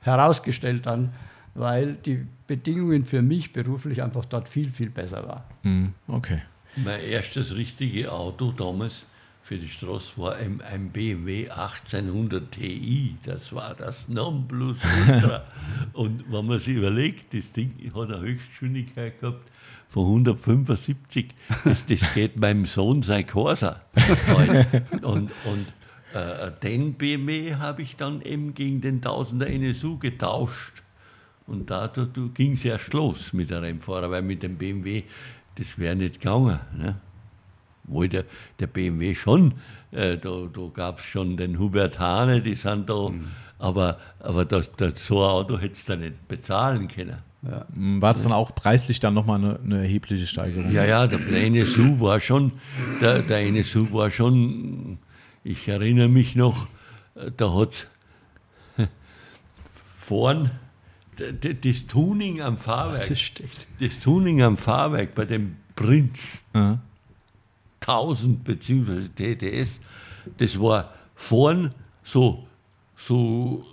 herausgestellt 0.00 0.86
dann, 0.86 1.12
weil 1.54 1.94
die 1.94 2.26
Bedingungen 2.46 3.04
für 3.04 3.22
mich 3.22 3.52
beruflich 3.52 4.02
einfach 4.02 4.24
dort 4.24 4.48
viel, 4.48 4.70
viel 4.70 4.90
besser 4.90 5.26
waren. 5.26 5.42
Hm, 5.62 5.92
okay. 6.08 6.42
Mein 6.76 7.00
erstes 7.00 7.54
richtige 7.54 8.10
Auto 8.10 8.52
damals 8.52 9.04
für 9.52 9.58
die 9.58 9.68
Straße 9.68 10.12
war 10.16 10.36
ein, 10.36 10.62
ein 10.62 10.88
BMW 10.88 11.50
1800 11.50 12.52
Ti. 12.52 13.16
Das 13.22 13.52
war 13.52 13.74
das 13.74 14.08
Nonplusultra. 14.08 15.44
Und 15.92 16.24
wenn 16.32 16.46
man 16.46 16.58
sich 16.58 16.76
überlegt, 16.76 17.34
das 17.34 17.52
Ding 17.52 17.74
hat 17.94 18.10
eine 18.10 18.20
Höchstgeschwindigkeit 18.20 19.20
gehabt 19.20 19.50
von 19.90 20.06
175. 20.06 21.34
Das, 21.64 21.84
das 21.84 22.14
geht 22.14 22.38
meinem 22.38 22.64
Sohn 22.64 23.02
sein 23.02 23.26
Corsa. 23.26 23.82
und 25.02 25.30
und 25.44 25.66
äh, 26.14 26.50
den 26.62 26.94
BMW 26.94 27.56
habe 27.56 27.82
ich 27.82 27.96
dann 27.96 28.22
eben 28.22 28.54
gegen 28.54 28.80
den 28.80 29.02
1000er 29.02 29.44
NSU 29.44 29.98
getauscht. 29.98 30.82
Und 31.46 31.68
da, 31.68 31.88
da, 31.88 32.06
da 32.06 32.22
ging 32.32 32.52
es 32.52 32.64
erst 32.64 32.94
los 32.94 33.34
mit 33.34 33.50
der 33.50 33.60
Rennfahrer, 33.60 34.10
weil 34.10 34.22
mit 34.22 34.42
dem 34.42 34.56
BMW, 34.56 35.02
das 35.56 35.78
wäre 35.78 35.94
nicht 35.94 36.22
gegangen. 36.22 36.58
Ne? 36.74 36.96
Wohl 37.84 38.08
der, 38.08 38.24
der 38.58 38.66
BMW 38.66 39.14
schon, 39.14 39.54
äh, 39.90 40.16
da, 40.16 40.46
da 40.52 40.68
gab 40.72 40.98
es 40.98 41.04
schon 41.04 41.36
den 41.36 41.58
Hubert 41.58 41.98
Hane, 41.98 42.40
die 42.40 42.54
sind 42.54 42.88
da, 42.88 43.10
aber, 43.58 43.98
aber 44.20 44.44
das, 44.44 44.72
das, 44.76 45.06
so 45.06 45.18
ein 45.18 45.30
Auto 45.30 45.58
hättest 45.58 45.88
du 45.88 45.96
nicht 45.96 46.28
bezahlen 46.28 46.88
können. 46.88 47.18
Hm, 47.74 48.00
War 48.00 48.12
das 48.12 48.22
dann 48.22 48.32
auch 48.32 48.54
preislich 48.54 49.00
dann 49.00 49.14
nochmal 49.14 49.38
eine, 49.38 49.58
eine 49.64 49.78
erhebliche 49.82 50.26
Steigerung? 50.26 50.70
Ja, 50.70 50.84
ja, 50.84 51.06
der, 51.06 51.18
der 51.18 51.42
NSU 51.42 52.00
war 52.00 52.20
schon, 52.20 52.52
der, 53.00 53.22
der 53.22 53.40
NSU 53.40 53.92
war 53.92 54.10
schon, 54.10 54.98
ich 55.42 55.66
erinnere 55.66 56.08
mich 56.08 56.36
noch, 56.36 56.68
äh, 57.16 57.30
da 57.36 57.52
hat 57.52 57.88
vorn 59.96 60.52
das 61.16 61.86
Tuning 61.86 62.40
am 62.40 62.56
Fahrwerk, 62.56 63.08
das 63.80 64.00
Tuning 64.00 64.42
am 64.42 64.56
Fahrwerk 64.56 65.14
bei 65.14 65.24
dem 65.24 65.56
Prinz 65.76 66.44
Ja. 66.54 66.78
1000 67.86 68.44
bzw. 68.44 69.08
TTS, 69.08 69.80
das 70.38 70.60
war 70.60 70.92
vorn 71.14 71.74
so, 72.02 72.46
so 72.96 73.64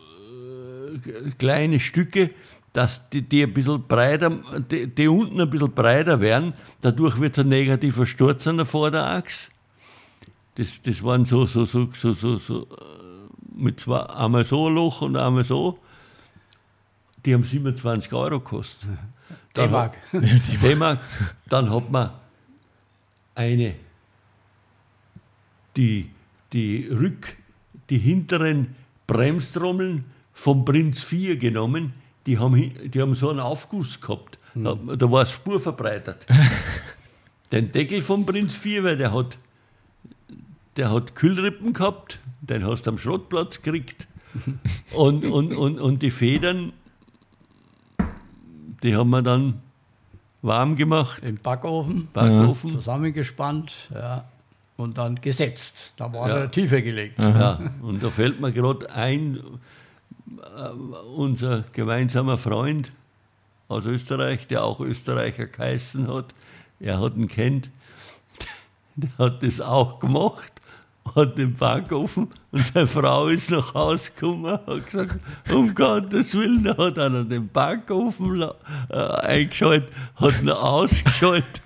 äh, 0.96 1.32
kleine 1.38 1.80
Stücke, 1.80 2.32
dass 2.74 3.10
die, 3.10 3.22
die 3.22 3.44
ein 3.44 3.54
bisschen 3.54 3.86
breiter, 3.88 4.32
die, 4.72 4.88
die 4.88 5.08
unten 5.08 5.42
ein 5.42 5.50
bisschen 5.50 5.72
breiter 5.72 6.20
werden, 6.22 6.54
dadurch 6.82 7.20
wird 7.20 7.38
es 7.38 7.44
ein 7.44 7.50
negativer 7.50 8.06
Sturz 8.06 8.48
an 8.48 8.58
der 8.58 8.66
Vorderachse. 8.66 9.50
Das, 10.56 10.82
das 10.82 11.04
waren 11.04 11.26
so, 11.26 11.46
so, 11.46 11.66
so, 11.66 11.90
so, 11.94 12.14
so, 12.14 12.38
so 12.38 12.64
äh, 12.64 12.66
mit 13.56 13.80
zwei, 13.80 14.02
einmal 14.02 14.46
so 14.46 14.68
ein 14.68 14.76
Loch 14.76 15.02
und 15.02 15.16
einmal 15.16 15.44
so. 15.44 15.80
Die 17.26 17.34
haben 17.34 17.44
27 17.44 18.12
Euro 18.14 18.40
gekostet. 18.40 18.90
D-Mark. 19.56 19.98
D-Mark. 20.64 21.00
Dann 21.48 21.74
hat 21.74 21.92
man 21.92 22.12
eine, 23.36 23.76
die, 25.80 26.10
die 26.52 26.88
Rück, 26.88 27.38
die 27.90 27.98
hinteren 27.98 28.76
Bremstrommeln 29.08 30.04
vom 30.34 30.66
Prinz 30.66 31.02
4 31.02 31.38
genommen, 31.38 31.94
die 32.26 32.38
haben, 32.38 32.74
die 32.92 33.02
haben 33.02 33.16
so 33.16 33.30
einen 33.30 33.40
Aufguss 33.40 34.02
gehabt. 34.02 34.38
Da, 34.56 34.76
da 34.76 35.10
war 35.10 35.24
es 35.24 35.32
spurverbreitert. 35.32 36.26
Den 37.52 37.72
Deckel 37.72 38.02
vom 38.02 38.26
Prinz 38.26 38.56
4, 38.56 38.84
weil 38.84 38.98
der 38.98 39.14
hat, 39.14 39.38
der 40.76 40.92
hat 40.92 41.16
Kühlrippen 41.16 41.72
gehabt, 41.72 42.20
den 42.42 42.66
hast 42.66 42.84
du 42.84 42.92
am 42.92 42.98
Schrottplatz 42.98 43.62
gekriegt. 43.62 44.08
Und, 44.94 45.26
und, 45.26 45.54
und, 45.54 45.80
und 45.80 46.04
die 46.04 46.12
Federn, 46.12 46.72
die 48.84 48.96
haben 48.96 49.10
wir 49.10 49.24
dann 49.24 49.62
warm 50.44 50.76
gemacht, 50.76 51.24
Im 51.24 51.38
Backofen, 51.38 52.08
Backofen. 52.14 52.70
zusammengespannt 52.72 53.90
ja, 53.92 54.26
und 54.80 54.98
dann 54.98 55.20
gesetzt. 55.22 55.94
Da 55.98 56.12
war 56.14 56.30
Ja. 56.30 56.38
er 56.40 56.52
tiefer 56.52 56.82
gelegt. 56.82 57.20
Ja, 57.20 57.60
und 57.82 58.02
da 58.02 58.10
fällt 58.10 58.40
mir 58.40 58.52
gerade 58.52 58.90
ein, 58.94 59.40
äh, 60.58 60.70
unser 61.16 61.64
gemeinsamer 61.74 62.38
Freund 62.38 62.92
aus 63.68 63.86
Österreich, 63.86 64.48
der 64.48 64.64
auch 64.64 64.80
Österreicher 64.80 65.46
geheißen 65.48 66.08
hat, 66.08 66.34
er 66.80 67.00
hat 67.00 67.16
ihn 67.16 67.28
kennt, 67.28 67.70
der 68.96 69.10
hat 69.18 69.44
das 69.44 69.62
auch 69.62 70.00
gemacht, 70.00 70.52
hat 71.16 71.38
den 71.38 71.56
Backofen 71.56 72.28
und 72.52 72.66
seine 72.66 72.88
Frau 72.88 73.28
ist 73.28 73.50
nach 73.50 73.74
Hause 73.74 74.12
gekommen, 74.16 74.52
hat 74.52 74.86
gesagt, 74.86 75.20
um 75.52 75.74
Gottes 75.74 76.34
Willen, 76.36 76.64
da 76.64 76.78
hat 76.78 76.98
einer 76.98 77.24
den 77.24 77.48
Backofen 77.48 78.42
äh, 78.90 78.98
eingeschaltet, 78.98 79.90
hat 80.16 80.42
ihn 80.42 80.50
ausgeschaltet. 80.50 81.62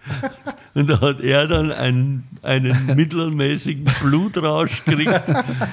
Und 0.75 0.89
da 0.89 0.99
hat 1.01 1.21
er 1.21 1.47
dann 1.47 1.71
einen, 1.71 2.27
einen 2.41 2.95
mittelmäßigen 2.95 3.85
Blutrausch 4.01 4.83
gekriegt 4.83 5.21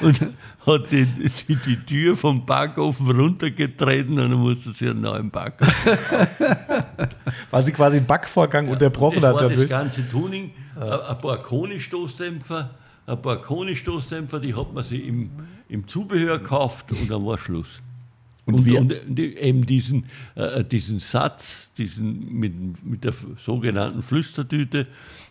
und 0.02 0.20
hat 0.66 0.90
die, 0.90 1.06
die, 1.06 1.56
die 1.56 1.76
Tür 1.76 2.16
vom 2.16 2.44
Backofen 2.44 3.10
runtergetreten 3.10 4.18
und 4.18 4.30
dann 4.30 4.38
musste 4.38 4.72
sie 4.72 4.90
einen 4.90 5.00
neuen 5.00 5.30
Backofen 5.30 5.72
Weil 7.50 7.64
sie 7.64 7.72
quasi 7.72 7.98
den 7.98 8.06
Backvorgang 8.06 8.68
unterbrochen 8.68 9.20
das 9.20 9.34
hat 9.34 9.42
war 9.42 9.48
das 9.48 9.68
ganze 9.68 10.08
Tuning. 10.08 10.52
Ein 10.76 10.92
ein 10.92 11.18
paar 11.18 11.42
Koni-Stoßdämpfer, 11.42 12.70
ein 13.10 13.22
paar 13.22 13.40
Koni-Stoßdämpfer, 13.40 14.40
die 14.40 14.54
hat 14.54 14.72
man 14.72 14.84
sich 14.84 15.04
im, 15.06 15.30
im 15.68 15.86
Zubehör 15.88 16.38
gekauft 16.38 16.92
und 16.92 17.10
dann 17.10 17.24
war 17.26 17.38
Schluss. 17.38 17.80
Und, 18.46 18.54
Und 18.54 18.66
wir- 18.66 18.80
und, 18.80 19.18
eben 19.18 19.66
diesen, 19.66 20.06
äh, 20.34 20.64
diesen 20.64 20.98
Satz, 20.98 21.70
diesen 21.76 22.32
mit, 22.32 22.84
mit 22.84 23.04
der 23.04 23.12
sogenannten 23.38 24.02
Flüstertüte, 24.02 24.86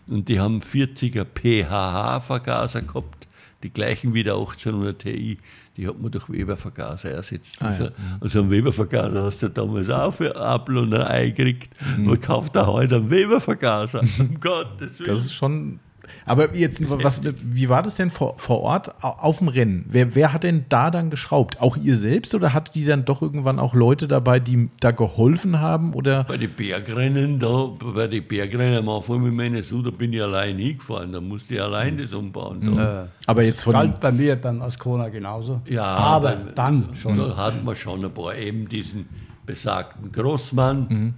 und 0.06 0.28
die 0.28 0.40
haben 0.40 0.60
40er 0.60 1.24
PHH-Vergaser 1.24 2.82
gehabt, 2.82 3.28
die 3.62 3.70
gleichen 3.70 4.14
wie 4.14 4.22
der 4.24 4.34
1800 4.34 4.98
Ti, 4.98 5.38
die 5.76 5.86
hat 5.86 6.00
man 6.00 6.10
durch 6.10 6.28
Weber-Vergaser 6.30 7.10
ersetzt. 7.10 7.60
Ah, 7.60 7.66
ja. 7.66 7.70
also, 7.70 7.88
also 8.20 8.40
einen 8.40 8.50
Weber-Vergaser 8.50 9.22
hast 9.22 9.42
du 9.42 9.48
damals 9.48 9.88
auch 9.90 10.12
für 10.14 10.34
Apfel 10.36 10.78
und 10.78 10.94
ein 10.94 11.02
Ei 11.02 11.30
gekriegt. 11.30 11.70
Man 11.98 12.20
kauft 12.20 12.56
da 12.56 12.66
heute 12.66 12.96
einen 12.96 13.10
Weber-Vergaser. 13.10 14.02
um 14.18 14.40
Gottes 14.40 14.98
Willen. 15.00 15.10
Das 15.10 15.24
ist 15.26 15.34
schon. 15.34 15.78
Aber 16.26 16.54
jetzt, 16.56 16.80
was, 16.88 17.20
wie 17.24 17.68
war 17.68 17.82
das 17.82 17.94
denn 17.96 18.10
vor, 18.10 18.34
vor 18.38 18.60
Ort 18.60 19.02
au- 19.04 19.08
auf 19.18 19.38
dem 19.38 19.48
Rennen? 19.48 19.84
Wer, 19.88 20.14
wer 20.14 20.32
hat 20.32 20.44
denn 20.44 20.64
da 20.68 20.90
dann 20.90 21.10
geschraubt? 21.10 21.60
Auch 21.60 21.76
ihr 21.76 21.96
selbst 21.96 22.34
oder 22.34 22.52
hattet 22.54 22.74
die 22.74 22.84
dann 22.84 23.04
doch 23.04 23.22
irgendwann 23.22 23.58
auch 23.58 23.74
Leute 23.74 24.06
dabei, 24.08 24.40
die 24.40 24.68
da 24.80 24.90
geholfen 24.90 25.60
haben? 25.60 25.94
Oder 25.94 26.24
Bei 26.24 26.36
den 26.36 26.50
Bergrennen, 26.52 27.38
da, 27.38 27.68
bei 27.94 28.06
den 28.06 28.26
Bergrennen 28.26 28.78
am 28.78 28.88
Anfang 28.88 29.22
mit 29.22 29.32
meiner 29.34 29.62
Su, 29.62 29.82
da 29.82 29.90
bin 29.90 30.12
ich 30.12 30.22
allein 30.22 30.58
hingefahren, 30.58 31.12
da 31.12 31.20
musste 31.20 31.54
ich 31.54 31.62
allein 31.62 31.98
das 31.98 32.12
umbauen. 32.14 32.60
Da. 32.76 33.08
aber 33.26 33.42
jetzt 33.42 33.62
von 33.62 33.72
Galt 33.72 34.00
bei 34.00 34.12
mir 34.12 34.36
beim 34.36 34.62
Ascona 34.62 35.08
genauso. 35.08 35.60
Ja, 35.68 35.84
aber 35.84 36.30
beim- 36.36 36.54
dann 36.54 36.88
schon. 36.94 37.16
Da 37.18 37.36
hatten 37.36 37.64
wir 37.66 37.74
schon 37.74 38.04
ein 38.04 38.10
paar, 38.12 38.34
eben 38.34 38.68
diesen 38.68 39.06
besagten 39.46 40.12
Grossmann, 40.12 40.86
Mhm. 40.88 41.14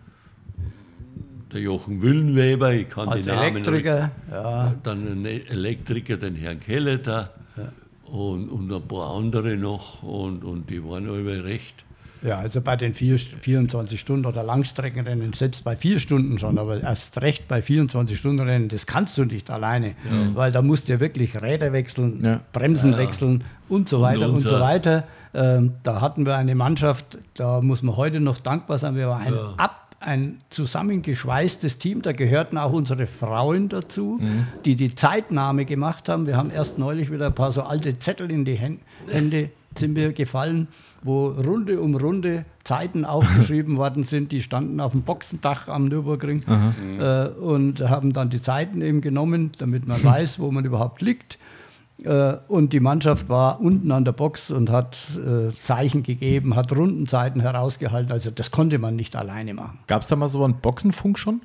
Der 1.52 1.60
Jochen 1.60 2.00
Wüllenweber, 2.02 2.72
ich 2.72 2.88
kann 2.88 3.08
Als 3.08 3.22
die 3.24 3.28
Namen 3.30 3.56
Elektriker, 3.56 4.10
ja. 4.30 4.64
nicht. 4.70 4.76
Dann 4.86 5.06
einen 5.06 5.24
Elektriker, 5.26 6.16
den 6.16 6.34
Herrn 6.36 6.60
Kelleter 6.60 7.30
und, 8.04 8.48
und 8.48 8.72
ein 8.72 8.82
paar 8.88 9.14
andere 9.16 9.56
noch 9.56 10.02
und, 10.02 10.44
und 10.44 10.68
die 10.70 10.82
waren 10.84 11.08
alle 11.08 11.44
recht. 11.44 11.74
Ja, 12.24 12.38
also 12.38 12.60
bei 12.60 12.76
den 12.76 12.94
vier, 12.94 13.18
24 13.18 13.98
Stunden 13.98 14.26
oder 14.26 14.44
Langstreckenrennen, 14.44 15.32
selbst 15.32 15.64
bei 15.64 15.74
vier 15.74 15.98
Stunden 15.98 16.38
schon, 16.38 16.56
aber 16.56 16.80
erst 16.80 17.20
recht 17.20 17.48
bei 17.48 17.62
24 17.62 18.16
Stunden 18.16 18.46
Rennen, 18.46 18.68
das 18.68 18.86
kannst 18.86 19.18
du 19.18 19.24
nicht 19.24 19.50
alleine, 19.50 19.94
weil 20.34 20.52
da 20.52 20.62
musst 20.62 20.88
du 20.88 20.92
ja 20.92 21.00
wirklich 21.00 21.42
Räder 21.42 21.72
wechseln, 21.72 22.20
Ja. 22.24 22.40
Bremsen 22.52 22.96
wechseln 22.96 23.42
und 23.68 23.88
so 23.88 24.00
weiter 24.02 24.28
und, 24.28 24.40
so 24.40 24.48
unser- 24.54 24.60
weiter. 24.60 25.04
Ähm, 25.34 25.72
da 25.82 26.00
hatten 26.00 26.24
wir 26.26 26.36
eine 26.36 26.54
Mannschaft, 26.54 27.18
da 27.34 27.60
muss 27.60 27.82
man 27.82 27.96
heute 27.96 28.20
noch 28.20 28.38
dankbar 28.38 28.78
sein, 28.78 28.94
wir 28.94 29.08
waren 29.08 29.22
ein 29.22 29.34
ab 29.56 29.81
ein 30.02 30.38
zusammengeschweißtes 30.50 31.78
Team, 31.78 32.02
da 32.02 32.12
gehörten 32.12 32.58
auch 32.58 32.72
unsere 32.72 33.06
Frauen 33.06 33.68
dazu, 33.68 34.20
die 34.64 34.76
die 34.76 34.94
Zeitnahme 34.94 35.64
gemacht 35.64 36.08
haben. 36.08 36.26
Wir 36.26 36.36
haben 36.36 36.50
erst 36.50 36.78
neulich 36.78 37.10
wieder 37.10 37.26
ein 37.26 37.34
paar 37.34 37.52
so 37.52 37.62
alte 37.62 37.98
Zettel 37.98 38.30
in 38.30 38.44
die 38.44 38.54
Hän- 38.54 38.80
Hände 39.08 39.50
sind 39.74 39.94
mir 39.94 40.12
gefallen, 40.12 40.68
wo 41.02 41.28
Runde 41.28 41.80
um 41.80 41.94
Runde 41.96 42.44
Zeiten 42.62 43.04
aufgeschrieben 43.06 43.76
worden 43.78 44.04
sind. 44.04 44.30
Die 44.30 44.42
standen 44.42 44.80
auf 44.80 44.92
dem 44.92 45.00
Boxendach 45.02 45.66
am 45.68 45.86
Nürburgring 45.86 46.42
äh, 47.00 47.28
und 47.28 47.80
haben 47.80 48.12
dann 48.12 48.28
die 48.28 48.42
Zeiten 48.42 48.82
eben 48.82 49.00
genommen, 49.00 49.52
damit 49.58 49.86
man 49.86 50.02
weiß, 50.04 50.38
wo 50.40 50.50
man 50.50 50.64
überhaupt 50.66 51.00
liegt. 51.00 51.38
Äh, 52.04 52.36
und 52.48 52.72
die 52.72 52.80
Mannschaft 52.80 53.28
war 53.28 53.60
unten 53.60 53.90
an 53.92 54.04
der 54.04 54.12
Box 54.12 54.50
und 54.50 54.70
hat 54.70 54.98
äh, 55.16 55.54
Zeichen 55.54 56.02
gegeben, 56.02 56.56
hat 56.56 56.72
Rundenzeiten 56.72 57.40
herausgehalten. 57.40 58.12
Also 58.12 58.30
das 58.30 58.50
konnte 58.50 58.78
man 58.78 58.96
nicht 58.96 59.16
alleine 59.16 59.54
machen. 59.54 59.78
gab 59.86 60.02
es 60.02 60.08
da 60.08 60.16
mal 60.16 60.28
so 60.28 60.44
einen 60.44 60.60
Boxenfunk 60.60 61.18
schon? 61.18 61.42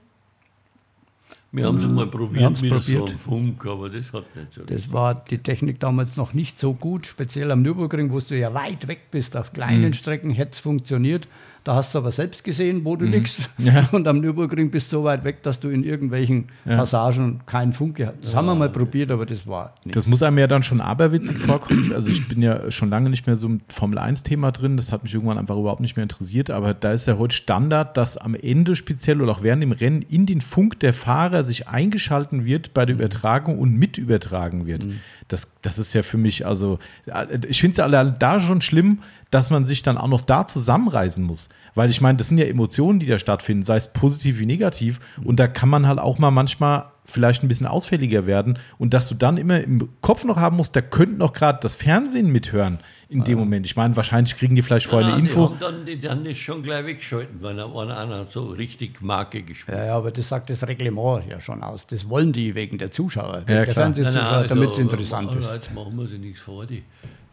Wir 1.52 1.66
haben 1.66 1.78
es 1.78 1.88
mal 1.88 2.02
haben's 2.02 2.12
probiert 2.12 2.62
mit 2.62 2.70
so 2.70 2.76
probiert. 2.76 3.10
einem 3.10 3.18
Funk, 3.18 3.66
aber 3.66 3.90
das 3.90 4.12
hat 4.12 4.36
nicht 4.36 4.54
so. 4.54 4.64
Das 4.64 4.92
war 4.92 5.16
die 5.16 5.38
Technik 5.38 5.80
damals 5.80 6.18
noch 6.18 6.34
nicht 6.34 6.60
so 6.60 6.74
gut, 6.74 7.06
speziell 7.06 7.52
am 7.52 7.62
Nürburgring, 7.62 8.12
wo 8.12 8.20
du 8.20 8.38
ja 8.38 8.54
weit 8.54 8.88
weg 8.88 9.12
bist. 9.12 9.38
Auf 9.38 9.54
kleinen 9.54 9.94
Strecken 9.94 10.32
hätte 10.32 10.52
es 10.52 10.60
funktioniert. 10.60 11.28
Da 11.68 11.76
hast 11.76 11.94
du 11.94 11.98
aber 11.98 12.12
selbst 12.12 12.46
gesehen, 12.46 12.86
wo 12.86 12.96
du 12.96 13.04
liegst. 13.04 13.50
Und 13.92 14.08
am 14.08 14.22
Nürburgring 14.22 14.72
bist 14.72 14.90
du 14.94 15.00
so 15.00 15.04
weit 15.04 15.26
weg, 15.26 15.44
dass 15.44 15.60
du 15.60 15.68
in 15.68 15.84
irgendwelchen 15.84 16.48
Passagen 16.64 17.42
keinen 17.46 17.74
Funk 17.74 17.98
gehabt 17.98 18.20
hast. 18.20 18.28
Das 18.28 18.36
haben 18.38 18.46
wir 18.46 18.56
mal 18.56 18.70
probiert, 18.70 19.12
aber 19.12 19.26
das 19.26 19.46
war 19.46 19.76
nicht. 19.84 19.94
Das 19.94 20.08
muss 20.08 20.24
einem 20.24 20.38
ja 20.38 20.48
dann 20.48 20.64
schon 20.64 20.80
aberwitzig 20.80 21.40
vorkommen. 21.40 21.92
Also 21.92 22.10
ich 22.10 22.26
bin 22.30 22.42
ja 22.42 22.72
schon 22.72 22.90
lange 22.90 23.10
nicht 23.10 23.28
mehr 23.28 23.36
so 23.36 23.48
im 23.48 23.60
Formel-1-Thema 23.68 24.54
drin. 24.54 24.78
Das 24.78 24.94
hat 24.94 25.04
mich 25.04 25.14
irgendwann 25.14 25.38
einfach 25.38 25.58
überhaupt 25.58 25.82
nicht 25.82 25.98
mehr 25.98 26.04
interessiert. 26.04 26.52
Aber 26.52 26.74
da 26.74 26.94
ist 26.94 27.06
ja 27.06 27.18
heute 27.18 27.36
Standard, 27.36 27.98
dass 27.98 28.16
am 28.16 28.34
Ende 28.34 28.78
speziell 28.78 29.22
oder 29.22 29.34
auch 29.34 29.44
während 29.44 29.62
dem 29.62 29.74
Rennen 29.74 30.04
in 30.04 30.26
den 30.26 30.40
Funk 30.40 30.80
der 30.80 30.94
Fahrer 30.94 31.44
sich 31.44 31.68
eingeschalten 31.68 32.46
wird 32.46 32.74
bei 32.74 32.86
der 32.86 32.96
Übertragung 32.96 33.60
und 33.60 33.74
mit 33.74 33.98
übertragen 33.98 34.68
wird. 34.68 34.86
Das, 35.28 35.52
das 35.62 35.78
ist 35.78 35.94
ja 35.94 36.04
für 36.04 36.18
mich, 36.18 36.46
also 36.46 36.80
äh, 37.06 37.40
ich 37.48 37.60
finde 37.60 37.74
es 37.74 37.80
alle 37.80 38.16
da 38.18 38.40
schon 38.40 38.62
schlimm, 38.62 39.00
dass 39.32 39.50
man 39.50 39.66
sich 39.66 39.84
dann 39.84 39.98
auch 39.98 40.08
noch 40.08 40.22
da 40.22 40.46
zusammenreißen 40.46 41.24
muss. 41.24 41.50
Weil 41.76 41.90
ich 41.90 42.02
meine, 42.02 42.18
das 42.18 42.30
sind 42.30 42.38
ja 42.38 42.46
Emotionen, 42.46 43.00
die 43.00 43.06
da 43.06 43.20
stattfinden, 43.20 43.64
sei 43.64 43.76
es 43.76 43.90
positiv 43.90 44.40
wie 44.40 44.46
negativ. 44.46 45.00
Und 45.24 45.40
da 45.40 45.48
kann 45.48 45.70
man 45.70 45.88
halt 45.88 46.00
auch 46.00 46.18
mal 46.18 46.32
manchmal 46.32 46.86
vielleicht 47.08 47.42
ein 47.42 47.48
bisschen 47.48 47.66
ausfälliger 47.66 48.26
werden. 48.26 48.60
Und 48.78 48.94
dass 48.94 49.08
du 49.08 49.16
dann 49.16 49.38
immer 49.38 49.62
im 49.62 49.90
Kopf 50.02 50.26
noch 50.26 50.36
haben 50.36 50.58
musst, 50.58 50.76
da 50.76 50.82
könnte 50.82 51.16
noch 51.16 51.34
gerade 51.34 51.60
das 51.62 51.74
Fernsehen 51.74 52.32
mithören 52.32 52.80
in 53.10 53.24
dem 53.24 53.40
Moment. 53.40 53.66
Ich 53.66 53.78
meine, 53.78 53.96
wahrscheinlich 53.96 54.36
kriegen 54.36 54.56
die 54.56 54.62
vielleicht 54.62 54.88
vorher 54.88 55.14
eine 55.14 55.20
Info. 55.20 55.48
Die 55.48 55.60
dann, 55.60 55.86
die 55.86 56.00
dann 56.00 56.26
das 56.26 56.38
schon 56.38 56.62
gleich 56.62 56.86
weggeschalten, 56.86 57.42
weil 57.42 57.58
einer, 57.58 57.98
einer 57.98 58.20
hat 58.20 58.32
so 58.34 58.48
richtig 58.48 59.02
Marke 59.02 59.42
gespielt. 59.42 59.78
Ja, 59.78 59.86
ja, 59.86 59.96
aber 59.96 60.12
das 60.12 60.28
sagt 60.28 60.50
das 60.50 60.68
Reglement 60.68 61.24
ja 61.30 61.40
schon 61.40 61.64
aus. 61.64 61.88
Das 61.88 62.10
wollen 62.10 62.34
die 62.34 62.54
wegen 62.54 62.78
der 62.78 62.92
Zuschauer, 62.92 63.44
wegen 63.46 63.58
Ja, 63.58 63.64
der 63.64 63.74
klar. 63.74 63.94
Fernsehzuschauer, 63.94 64.48
damit 64.48 64.64
es 64.64 64.70
also, 64.72 64.82
interessant 64.82 65.30
aber 65.30 65.40
ist. 65.40 65.54
Jetzt 65.54 65.74
machen 65.74 65.98
wir 65.98 66.08
sich 66.08 66.20
nichts 66.20 66.42
vor. 66.42 66.66
Die, 66.66 66.84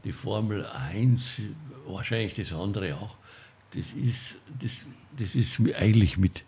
die 0.05 0.13
Formel 0.13 0.65
1, 0.93 1.41
wahrscheinlich 1.89 2.35
das 2.35 2.53
andere 2.53 2.95
auch, 2.95 3.17
das 3.75 3.87
ist, 4.01 4.37
das, 4.63 4.87
das 5.19 5.35
ist 5.35 5.61
eigentlich 5.77 6.17
mit 6.17 6.45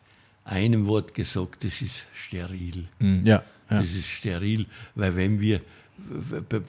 einem 0.46 0.86
Wort 0.86 1.12
gesagt, 1.14 1.64
das 1.64 1.82
ist 1.82 2.04
steril. 2.14 2.84
Hm, 3.00 3.26
Ja, 3.26 3.42
ja. 3.70 3.80
Das 3.80 3.90
ist 3.90 4.06
steril, 4.08 4.66
weil 4.94 5.14
wenn 5.16 5.40
wir, 5.40 5.60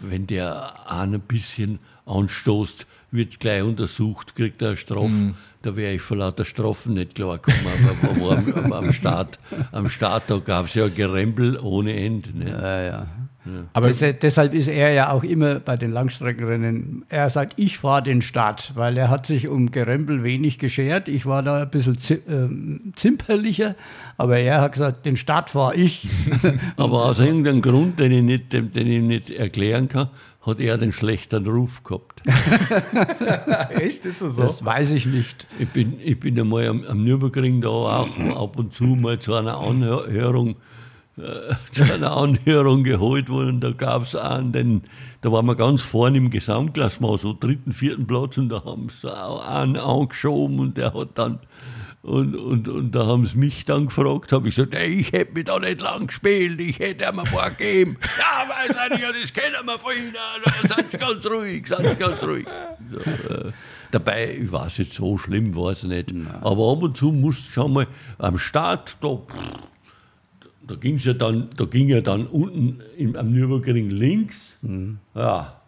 wenn 0.01 0.27
der 0.27 0.89
einen 0.91 1.15
ein 1.15 1.21
bisschen 1.21 1.79
anstoßt, 2.05 2.87
wird 3.11 3.39
gleich 3.39 3.63
untersucht, 3.63 4.35
kriegt 4.35 4.61
er 4.61 4.69
eine 4.69 4.77
Strafe. 4.77 5.07
Mhm. 5.09 5.33
Da 5.61 5.75
wäre 5.75 5.93
ich 5.93 6.01
vor 6.01 6.17
lauter 6.17 6.43
Strafen 6.45 6.95
nicht 6.95 7.15
klargekommen. 7.15 7.59
Aber, 8.01 8.09
aber 8.09 8.37
am, 8.37 8.53
am, 8.65 8.73
am 8.73 8.93
Start, 8.93 9.39
am 9.71 9.89
Start 9.89 10.23
da 10.27 10.37
gab 10.39 10.65
es 10.65 10.73
ja 10.73 10.85
ein 10.85 10.95
Gerempel 10.95 11.57
ohne 11.57 11.93
Ende. 11.93 12.37
Ne? 12.37 12.49
Ja, 12.51 12.81
ja. 12.83 13.07
Aber 13.73 13.87
Das, 13.87 13.99
deshalb 14.21 14.53
ist 14.53 14.67
er 14.67 14.91
ja 14.91 15.11
auch 15.11 15.23
immer 15.23 15.59
bei 15.59 15.77
den 15.77 15.91
Langstreckenrennen, 15.91 17.05
er 17.09 17.29
sagt, 17.29 17.53
ich 17.57 17.77
fahre 17.77 18.03
den 18.03 18.21
Start, 18.21 18.73
weil 18.75 18.97
er 18.97 19.09
hat 19.09 19.25
sich 19.25 19.47
um 19.47 19.71
Gerempel 19.71 20.23
wenig 20.23 20.59
geschert. 20.59 21.07
Ich 21.07 21.25
war 21.25 21.43
da 21.43 21.63
ein 21.63 21.69
bisschen 21.69 21.97
ähm, 22.27 22.93
zimperlicher, 22.95 23.75
aber 24.17 24.37
er 24.37 24.61
hat 24.61 24.73
gesagt, 24.73 25.05
den 25.05 25.17
Start 25.17 25.51
fahre 25.51 25.75
ich. 25.75 26.07
Aber 26.77 27.05
aus 27.05 27.19
irgendeinem 27.19 27.61
Grund, 27.61 27.99
den 27.99 28.11
ich, 28.11 28.23
nicht, 28.23 28.53
den, 28.53 28.71
den 28.71 28.87
ich 28.87 29.01
nicht 29.01 29.29
erklären 29.29 29.87
kann, 29.87 30.09
hat 30.47 30.59
er 30.59 30.77
den 30.77 30.93
schlechteren 30.93 31.45
Ruf 31.45 31.83
gehabt. 31.83 32.23
echt 33.71 34.05
ist 34.05 34.21
das 34.21 34.37
Das 34.37 34.63
weiß 34.63 34.91
ich 34.91 35.05
nicht. 35.05 35.45
Ich 35.59 35.67
bin, 35.67 35.97
ich 36.03 36.19
bin 36.19 36.39
einmal 36.39 36.67
am, 36.67 36.83
am 36.85 37.03
Nürburgring 37.03 37.61
da 37.61 37.69
auch 37.69 38.17
ab 38.17 38.57
und 38.57 38.73
zu 38.73 38.85
mal 38.85 39.19
zu 39.19 39.33
einer 39.35 39.59
Anhörung, 39.59 40.55
äh, 41.17 41.55
zu 41.71 41.83
einer 41.83 42.15
Anhörung 42.15 42.83
geholt 42.83 43.29
worden. 43.29 43.59
Da 43.59 43.71
gab 43.71 44.03
es 44.03 44.15
einen, 44.15 44.51
den, 44.51 44.83
da 45.21 45.31
waren 45.31 45.45
wir 45.45 45.55
ganz 45.55 45.81
vorne 45.81 46.17
im 46.17 46.29
Gesamtklassement, 46.29 47.19
so 47.19 47.35
dritten, 47.37 47.73
vierten 47.73 48.07
Platz, 48.07 48.37
und 48.37 48.49
da 48.49 48.63
haben 48.63 48.89
sie 48.89 49.11
einen 49.47 49.77
angeschoben 49.77 50.59
und 50.59 50.77
der 50.77 50.93
hat 50.93 51.09
dann. 51.15 51.39
Und, 52.03 52.35
und, 52.37 52.69
und 52.69 52.91
da 52.91 53.05
haben 53.05 53.25
sie 53.25 53.37
mich 53.37 53.65
dann 53.65 53.87
gefragt, 53.87 54.31
habe 54.31 54.47
ich 54.47 54.55
gesagt, 54.55 54.73
ey, 54.75 54.87
ich 54.87 55.11
hätte 55.11 55.33
mich 55.33 55.43
da 55.43 55.59
nicht 55.59 55.81
lang 55.81 56.07
gespielt, 56.07 56.57
ich 56.61 56.79
hätte 56.79 57.03
ihm 57.03 57.19
ein 57.19 57.25
paar 57.25 57.49
gegeben. 57.49 57.97
ja, 58.17 58.47
weiß 58.47 58.93
ich 58.95 59.01
ja, 59.01 59.11
das 59.11 59.33
kennen 59.33 59.65
wir 59.65 59.77
von 59.77 59.91
Ihnen, 59.91 60.13
da 60.13 60.75
sind 60.75 60.91
Sie 60.91 60.97
ganz 60.97 61.25
ruhig, 61.25 61.65
Sie 61.67 61.95
ganz 61.95 62.23
ruhig. 62.23 62.45
So, 62.89 62.99
äh, 62.99 63.51
dabei, 63.91 64.37
ich 64.41 64.49
weiß 64.49 64.77
jetzt, 64.77 64.93
so 64.93 65.17
schlimm 65.17 65.53
war 65.53 65.71
es 65.71 65.83
nicht. 65.83 66.13
Aber 66.41 66.71
ab 66.71 66.83
und 66.83 66.95
zu 66.95 67.11
musst 67.11 67.47
du 67.47 67.51
schon 67.51 67.73
mal 67.73 67.87
am 68.19 68.37
Start, 68.37 68.95
da, 69.01 69.17
da 70.67 70.75
ging 70.75 70.97
ja 70.97 71.13
dann, 71.13 71.49
da 71.55 71.65
ging 71.65 71.87
ja 71.87 72.01
dann 72.01 72.27
unten 72.27 72.79
im, 72.97 73.15
am 73.15 73.31
Nürburgring 73.31 73.89
links, 73.89 74.57
ja, 75.15 75.61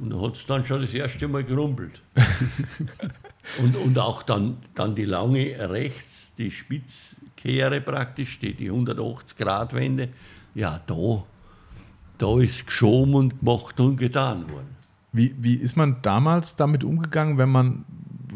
und 0.00 0.10
da 0.10 0.20
hat 0.20 0.36
es 0.36 0.46
dann 0.46 0.64
schon 0.64 0.82
das 0.82 0.94
erste 0.94 1.26
Mal 1.28 1.44
gerumpelt. 1.44 2.00
und, 3.62 3.76
und 3.76 3.98
auch 3.98 4.22
dann, 4.22 4.58
dann 4.74 4.94
die 4.94 5.04
lange 5.04 5.56
rechts, 5.70 6.32
die 6.38 6.50
Spitzkehre 6.50 7.80
praktisch, 7.80 8.38
die, 8.38 8.54
die 8.54 8.70
180-Grad-Wende, 8.70 10.10
ja, 10.54 10.80
da, 10.86 11.24
da 12.18 12.40
ist 12.40 12.66
geschoben 12.66 13.14
und 13.14 13.40
gemacht 13.40 13.80
und 13.80 13.96
getan 13.96 14.48
worden. 14.50 14.76
Wie, 15.12 15.34
wie 15.38 15.54
ist 15.54 15.76
man 15.76 16.00
damals 16.02 16.54
damit 16.54 16.84
umgegangen, 16.84 17.38
wenn 17.38 17.48
man, 17.48 17.84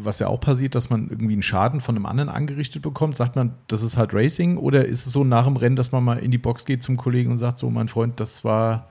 was 0.05 0.19
ja 0.19 0.27
auch 0.27 0.39
passiert, 0.39 0.75
dass 0.75 0.89
man 0.89 1.09
irgendwie 1.09 1.33
einen 1.33 1.41
Schaden 1.41 1.81
von 1.81 1.95
einem 1.95 2.05
anderen 2.05 2.29
angerichtet 2.29 2.81
bekommt? 2.81 3.15
Sagt 3.15 3.35
man, 3.35 3.55
das 3.67 3.81
ist 3.81 3.97
halt 3.97 4.13
Racing? 4.13 4.57
Oder 4.57 4.85
ist 4.85 5.05
es 5.05 5.11
so 5.11 5.23
nach 5.23 5.45
dem 5.45 5.57
Rennen, 5.57 5.75
dass 5.75 5.91
man 5.91 6.03
mal 6.03 6.19
in 6.19 6.31
die 6.31 6.37
Box 6.37 6.65
geht 6.65 6.83
zum 6.83 6.97
Kollegen 6.97 7.31
und 7.31 7.37
sagt, 7.37 7.57
so 7.57 7.69
mein 7.69 7.87
Freund, 7.87 8.19
das 8.19 8.43
war. 8.43 8.89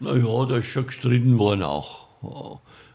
Naja, 0.00 0.46
da 0.46 0.56
ist 0.58 0.66
schon 0.66 0.86
gestritten 0.86 1.38
worden 1.38 1.62
auch. 1.62 2.08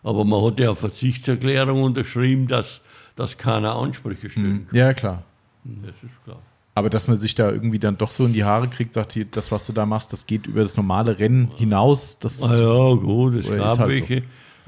Aber 0.04 0.26
man 0.26 0.44
hat 0.44 0.60
ja 0.60 0.68
eine 0.68 0.76
Verzichtserklärung 0.76 1.84
unterschrieben, 1.84 2.48
dass, 2.48 2.82
dass 3.16 3.38
keiner 3.38 3.76
Ansprüche 3.76 4.30
stellen 4.30 4.68
kann. 4.68 4.78
Ja, 4.78 4.94
klar. 4.94 5.24
Das 5.64 5.96
ist 6.04 6.24
klar. 6.24 6.40
Aber 6.76 6.90
dass 6.90 7.08
man 7.08 7.18
sich 7.18 7.36
da 7.36 7.52
irgendwie 7.52 7.80
dann 7.80 7.98
doch 7.98 8.12
so 8.12 8.26
in 8.26 8.32
die 8.32 8.46
Haare 8.46 8.70
kriegt, 8.70 8.94
sagt, 8.94 9.14
hier, 9.14 9.26
das, 9.26 9.52
was 9.52 9.66
du 9.66 9.74
da 9.74 9.86
machst, 9.86 10.14
das 10.14 10.26
geht 10.26 10.48
über 10.48 10.62
das 10.62 10.78
normale 10.78 11.20
Rennen 11.20 11.52
hinaus. 11.58 12.20
Das 12.20 12.42
Ah 12.42 12.56
ja, 12.56 12.94
gut, 12.96 13.36
es 13.36 13.48
gab, 13.50 13.80
halt 13.80 14.08
so. 14.08 14.16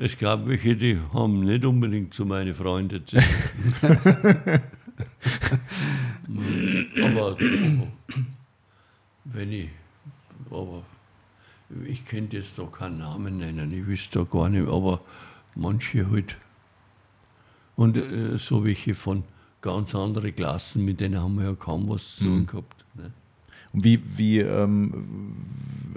Es 0.01 0.17
gab 0.17 0.47
welche, 0.47 0.75
die 0.75 0.99
haben 1.13 1.41
nicht 1.41 1.63
unbedingt 1.63 2.13
zu 2.13 2.25
meinen 2.25 2.55
Freunden 2.55 2.95
erzählt. 2.95 3.23
aber, 7.03 7.37
aber 7.37 7.37
wenn 9.25 9.51
ich, 9.51 9.69
aber 10.49 10.83
ich 11.85 12.03
könnte 12.03 12.37
jetzt 12.37 12.57
da 12.57 12.63
keinen 12.63 12.97
Namen 12.97 13.37
nennen, 13.37 13.71
ich 13.71 13.85
wüsste 13.85 14.19
da 14.19 14.25
gar 14.25 14.49
nicht, 14.49 14.67
aber 14.67 15.01
manche 15.53 16.09
halt. 16.09 16.35
Und 17.75 17.97
äh, 17.97 18.37
so 18.39 18.65
welche 18.65 18.95
von 18.95 19.23
ganz 19.61 19.93
anderen 19.93 20.35
Klassen, 20.35 20.83
mit 20.83 20.99
denen 20.99 21.21
haben 21.21 21.35
wir 21.35 21.45
ja 21.45 21.55
kaum 21.55 21.87
was 21.89 22.15
zu 22.15 22.23
tun 22.23 22.47
gehabt. 22.47 22.80
Wie, 23.73 24.01
wie 24.17 24.39
ähm, 24.39 25.35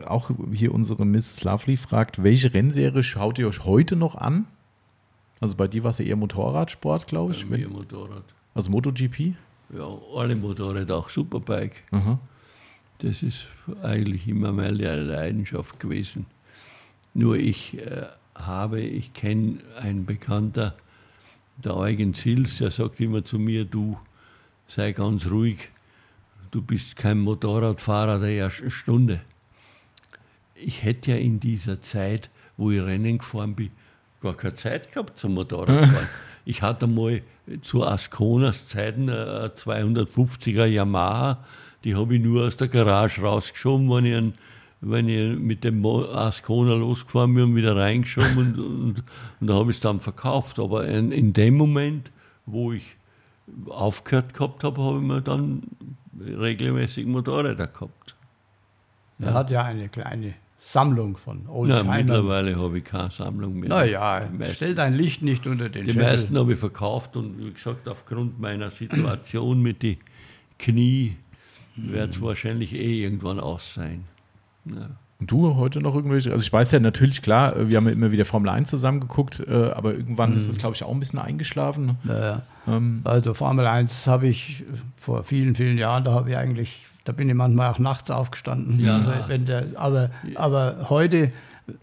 auch 0.06 0.30
hier 0.52 0.72
unsere 0.72 1.05
Mrs. 1.05 1.44
Lovely 1.44 1.76
fragt, 1.76 2.22
welche 2.22 2.52
Rennserie 2.52 3.02
schaut 3.02 3.38
ihr 3.38 3.48
euch 3.48 3.64
heute 3.64 3.96
noch 3.96 4.14
an? 4.14 4.46
Also 5.40 5.56
bei 5.56 5.68
dir 5.68 5.82
war 5.84 5.90
es 5.90 5.98
ja 5.98 6.05
eher 6.05 6.16
Motorradsport, 6.16 7.06
glaube 7.06 7.32
ich. 7.32 7.48
Bei 7.48 7.59
mir 7.59 7.68
Motorrad. 7.68 8.24
Also 8.55 8.70
MotoGP? 8.70 9.34
Ja, 9.76 9.88
alle 10.14 10.36
Motorräder, 10.36 10.96
auch 10.96 11.10
Superbike. 11.10 11.82
Aha. 11.90 12.18
Das 12.98 13.22
ist 13.22 13.46
eigentlich 13.82 14.28
immer 14.28 14.52
meine 14.52 14.96
Leidenschaft 15.02 15.80
gewesen. 15.80 16.26
Nur 17.12 17.36
ich 17.36 17.78
äh, 17.78 18.06
habe, 18.34 18.80
ich 18.80 19.12
kenne 19.12 19.59
einen 19.80 20.06
Bekannter, 20.06 20.74
der 21.56 21.76
Eugen 21.76 22.14
Zils, 22.14 22.59
der 22.59 22.70
sagt 22.70 23.01
immer 23.01 23.24
zu 23.24 23.38
mir, 23.38 23.64
du 23.64 23.98
sei 24.66 24.92
ganz 24.92 25.26
ruhig, 25.26 25.70
du 26.55 26.62
bist 26.62 26.94
kein 26.94 27.18
Motorradfahrer 27.18 28.20
der 28.20 28.31
ersten 28.31 28.70
Stunde. 28.70 29.20
Ich 30.55 30.85
hätte 30.85 31.10
ja 31.10 31.16
in 31.16 31.40
dieser 31.40 31.82
Zeit, 31.82 32.31
wo 32.56 32.70
ich 32.70 32.81
Rennen 32.81 33.18
gefahren 33.18 33.56
bin, 33.56 33.70
gar 34.22 34.35
keine 34.35 34.55
Zeit 34.55 34.93
gehabt 34.93 35.18
zum 35.18 35.35
Motorradfahren. 35.35 36.09
ich 36.44 36.62
hatte 36.62 36.86
mal 36.86 37.22
zu 37.60 37.85
Asconas 37.85 38.68
Zeiten 38.68 39.10
eine 39.10 39.48
250er 39.48 40.66
Yamaha, 40.66 41.44
die 41.82 41.97
habe 41.97 42.14
ich 42.14 42.22
nur 42.22 42.47
aus 42.47 42.56
der 42.56 42.68
Garage 42.68 43.20
rausgeschoben, 43.20 43.90
wenn 43.90 44.05
ich, 44.06 44.14
einen, 44.14 44.35
wenn 44.81 45.09
ich 45.09 45.36
mit 45.36 45.64
dem 45.64 45.85
Ascona 45.85 46.74
losgefahren 46.74 47.35
bin 47.35 47.44
und 47.44 47.56
wieder 47.56 47.74
reingeschoben 47.74 48.39
und, 48.39 48.59
und, 48.59 49.02
und 49.40 49.47
da 49.47 49.55
habe 49.55 49.72
ich 49.72 49.78
es 49.78 49.81
dann 49.81 49.98
verkauft. 49.98 50.60
Aber 50.60 50.86
in, 50.86 51.10
in 51.10 51.32
dem 51.32 51.56
Moment, 51.56 52.12
wo 52.47 52.72
ich 52.72 52.97
aufgehört 53.68 54.35
gehabt 54.35 54.62
habe, 54.62 54.81
habe 54.81 54.98
ich 54.98 55.05
mir 55.05 55.20
dann 55.20 55.64
regelmäßig 56.20 57.06
Motorräder 57.06 57.66
gehabt. 57.66 58.14
Er 59.18 59.32
hat 59.34 59.50
ja 59.50 59.64
eine 59.64 59.88
kleine 59.88 60.34
Sammlung 60.58 61.16
von 61.16 61.42
Ja, 61.44 61.50
Oldtimern. 61.50 61.96
mittlerweile 61.98 62.56
habe 62.58 62.78
ich 62.78 62.84
keine 62.84 63.10
Sammlung 63.10 63.60
mehr. 63.60 63.68
Naja, 63.68 64.28
stell 64.50 64.74
dein 64.74 64.94
Licht 64.94 65.22
nicht 65.22 65.46
unter 65.46 65.68
den 65.68 65.84
Die 65.84 65.92
Scheffel. 65.92 66.08
meisten 66.08 66.38
habe 66.38 66.54
ich 66.54 66.58
verkauft 66.58 67.16
und 67.16 67.38
wie 67.44 67.52
gesagt, 67.52 67.86
aufgrund 67.88 68.40
meiner 68.40 68.70
Situation 68.70 69.60
mit 69.62 69.82
den 69.82 69.98
Knie 70.58 71.16
wird 71.76 72.14
es 72.14 72.22
wahrscheinlich 72.22 72.72
eh 72.74 73.02
irgendwann 73.04 73.38
aus 73.40 73.74
sein. 73.74 74.04
Ja. 74.64 74.90
Und 75.20 75.30
du 75.30 75.54
heute 75.56 75.78
noch 75.78 75.94
irgendwelche? 75.94 76.32
Also 76.32 76.42
ich 76.42 76.52
weiß 76.52 76.72
ja 76.72 76.80
natürlich, 76.80 77.22
klar, 77.22 77.56
äh, 77.56 77.68
wir 77.68 77.76
haben 77.76 77.86
ja 77.86 77.92
immer 77.92 78.10
wieder 78.12 78.24
Formel 78.24 78.48
1 78.50 78.68
zusammen 78.68 79.00
geguckt, 79.00 79.40
äh, 79.46 79.70
aber 79.70 79.92
irgendwann 79.94 80.34
ist 80.34 80.48
das, 80.48 80.58
glaube 80.58 80.74
ich, 80.74 80.82
auch 80.82 80.90
ein 80.92 80.98
bisschen 80.98 81.18
eingeschlafen. 81.20 81.96
Naja. 82.04 82.42
Ähm, 82.66 83.00
Also 83.04 83.32
Formel 83.34 83.66
1 83.66 84.06
habe 84.06 84.26
ich 84.26 84.64
vor 84.96 85.22
vielen, 85.24 85.54
vielen 85.54 85.78
Jahren, 85.78 86.04
da 86.04 86.12
habe 86.12 86.30
ich 86.30 86.36
eigentlich, 86.36 86.86
da 87.04 87.12
bin 87.12 87.28
ich 87.28 87.34
manchmal 87.34 87.70
auch 87.70 87.78
nachts 87.78 88.10
aufgestanden. 88.10 88.80
Ja. 88.80 89.24
Wenn 89.28 89.44
der, 89.46 89.66
aber, 89.76 90.10
aber 90.34 90.86
heute, 90.90 91.30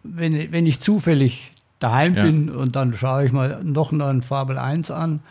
wenn, 0.04 0.36
ich- 0.36 0.52
wenn 0.52 0.66
ich 0.66 0.80
zufällig 0.82 1.52
daheim 1.80 2.16
Ja. 2.16 2.24
bin 2.24 2.50
und 2.50 2.76
dann 2.76 2.94
schaue 2.94 3.26
ich 3.26 3.32
mal 3.32 3.64
noch 3.64 3.92
einen 3.94 4.22
Formel 4.22 4.58
1 4.58 4.92
an, 4.92 5.22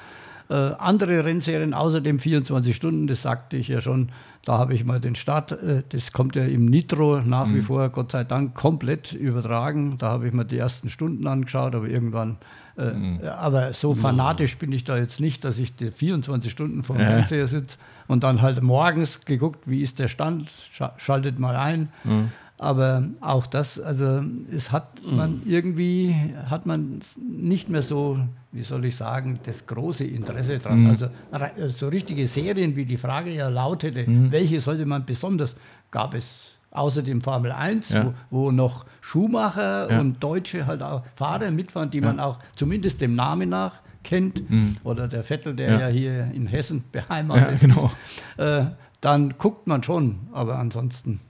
äh, 0.48 0.54
andere 0.54 1.24
Rennserien 1.24 1.74
außer 1.74 2.00
dem 2.00 2.18
24 2.18 2.74
Stunden, 2.74 3.06
das 3.06 3.22
sagte 3.22 3.56
ich 3.56 3.68
ja 3.68 3.80
schon, 3.80 4.08
da 4.44 4.56
habe 4.58 4.74
ich 4.74 4.84
mal 4.84 5.00
den 5.00 5.14
Start, 5.14 5.52
äh, 5.52 5.82
das 5.90 6.12
kommt 6.12 6.34
ja 6.36 6.44
im 6.44 6.64
Nitro 6.66 7.20
nach 7.20 7.46
Mhm. 7.46 7.54
wie 7.56 7.62
vor, 7.62 7.88
Gott 7.90 8.12
sei 8.12 8.24
Dank, 8.24 8.54
komplett 8.54 9.12
übertragen. 9.12 9.96
Da 9.98 10.08
habe 10.08 10.26
ich 10.26 10.32
mir 10.32 10.44
die 10.44 10.56
ersten 10.58 10.88
Stunden 10.88 11.26
angeschaut, 11.26 11.74
aber 11.74 11.88
irgendwann, 11.88 12.38
äh, 12.78 12.92
Mhm. 12.92 13.20
aber 13.22 13.72
so 13.74 13.94
fanatisch 13.94 14.56
bin 14.58 14.72
ich 14.72 14.84
da 14.84 14.96
jetzt 14.96 15.20
nicht, 15.20 15.44
dass 15.44 15.58
ich 15.58 15.76
die 15.76 15.90
24 15.90 16.50
Stunden 16.50 16.82
vor 16.82 16.96
dem 16.96 17.02
Ja. 17.02 17.08
Fernseher 17.10 17.46
sitze 17.48 17.76
und 18.08 18.24
dann 18.24 18.40
halt 18.40 18.62
morgens 18.62 19.24
geguckt, 19.24 19.60
wie 19.66 19.82
ist 19.82 19.98
der 19.98 20.08
Stand, 20.08 20.50
scha 20.70 20.92
schaltet 20.96 21.38
mal 21.38 21.56
ein. 21.56 21.90
Mhm. 22.04 22.32
Aber 22.62 23.04
auch 23.22 23.46
das, 23.46 23.80
also 23.80 24.22
es 24.52 24.70
hat 24.70 25.00
man 25.02 25.40
irgendwie, 25.46 26.14
hat 26.50 26.66
man 26.66 27.00
nicht 27.18 27.70
mehr 27.70 27.80
so, 27.80 28.18
wie 28.52 28.62
soll 28.64 28.84
ich 28.84 28.96
sagen, 28.96 29.40
das 29.46 29.66
große 29.66 30.04
Interesse 30.04 30.58
dran. 30.58 30.86
Also 30.86 31.06
rei- 31.32 31.68
so 31.68 31.88
richtige 31.88 32.26
Serien, 32.26 32.76
wie 32.76 32.84
die 32.84 32.98
Frage 32.98 33.30
ja 33.32 33.48
lautete, 33.48 34.04
welche 34.30 34.60
sollte 34.60 34.84
man 34.84 35.06
besonders, 35.06 35.56
gab 35.90 36.12
es 36.12 36.50
außer 36.70 37.02
dem 37.02 37.22
Formel 37.22 37.50
1, 37.50 37.88
Ja. 37.88 38.12
wo, 38.28 38.42
wo 38.42 38.50
noch 38.50 38.84
Schumacher 39.00 39.90
Ja. 39.90 39.98
und 40.00 40.22
Deutsche 40.22 40.66
halt 40.66 40.82
auch 40.82 41.02
Fahrer 41.16 41.50
mitfahren, 41.50 41.90
die 41.90 42.02
man 42.02 42.20
auch 42.20 42.38
zumindest 42.56 43.00
dem 43.00 43.14
Namen 43.14 43.48
nach 43.48 43.76
kennt. 44.04 44.42
Oder 44.84 45.08
der 45.08 45.24
Vettel, 45.24 45.54
der 45.56 45.70
Ja. 45.72 45.80
ja, 45.80 45.88
hier 45.88 46.30
in 46.34 46.46
Hessen 46.46 46.84
beheimatet 46.92 47.52
Ja, 47.62 47.68
genau. 47.68 47.90
ist. 48.36 48.38
Äh, 48.38 48.66
dann 49.00 49.34
guckt 49.38 49.66
man 49.66 49.82
schon, 49.82 50.16
aber 50.32 50.58
ansonsten 50.58 51.20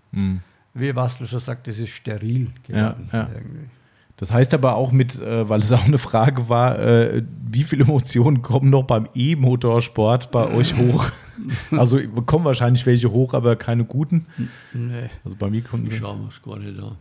wie 0.75 0.95
Wastel 0.95 1.27
schon 1.27 1.41
sagt, 1.41 1.67
das 1.67 1.79
ist 1.79 1.91
steril 1.91 2.49
geworden. 2.67 3.09
Ja, 3.13 3.19
ja. 3.19 3.29
irgendwie. 3.35 3.69
Das 4.17 4.31
heißt 4.33 4.53
aber 4.53 4.75
auch 4.77 4.93
mit, 4.93 5.19
äh, 5.19 5.49
weil 5.49 5.61
es 5.61 5.73
auch 5.73 5.85
eine 5.85 5.99
Frage 5.99 6.49
war, 6.49 6.79
äh, 6.79 7.23
wie 7.51 7.63
viele 7.63 7.85
Emotionen 7.85 8.43
kommen 8.43 8.69
noch 8.71 8.85
beim 8.85 9.09
E-Motorsport 9.15 10.31
bei 10.31 10.47
euch 10.55 10.77
hoch? 10.77 11.11
Also 11.71 11.99
kommen 12.27 12.45
wahrscheinlich 12.45 12.85
welche 12.85 13.11
hoch, 13.11 13.33
aber 13.35 13.57
keine 13.57 13.85
guten. 13.85 14.27
Nee. 14.75 15.09
Also 15.25 15.37
bei 15.37 15.49
mir. 15.49 15.63
Schauen 15.91 16.21
wir 16.23 16.29
es 16.29 16.43
gar 16.43 16.59
nicht 16.59 16.79
an. 16.79 16.97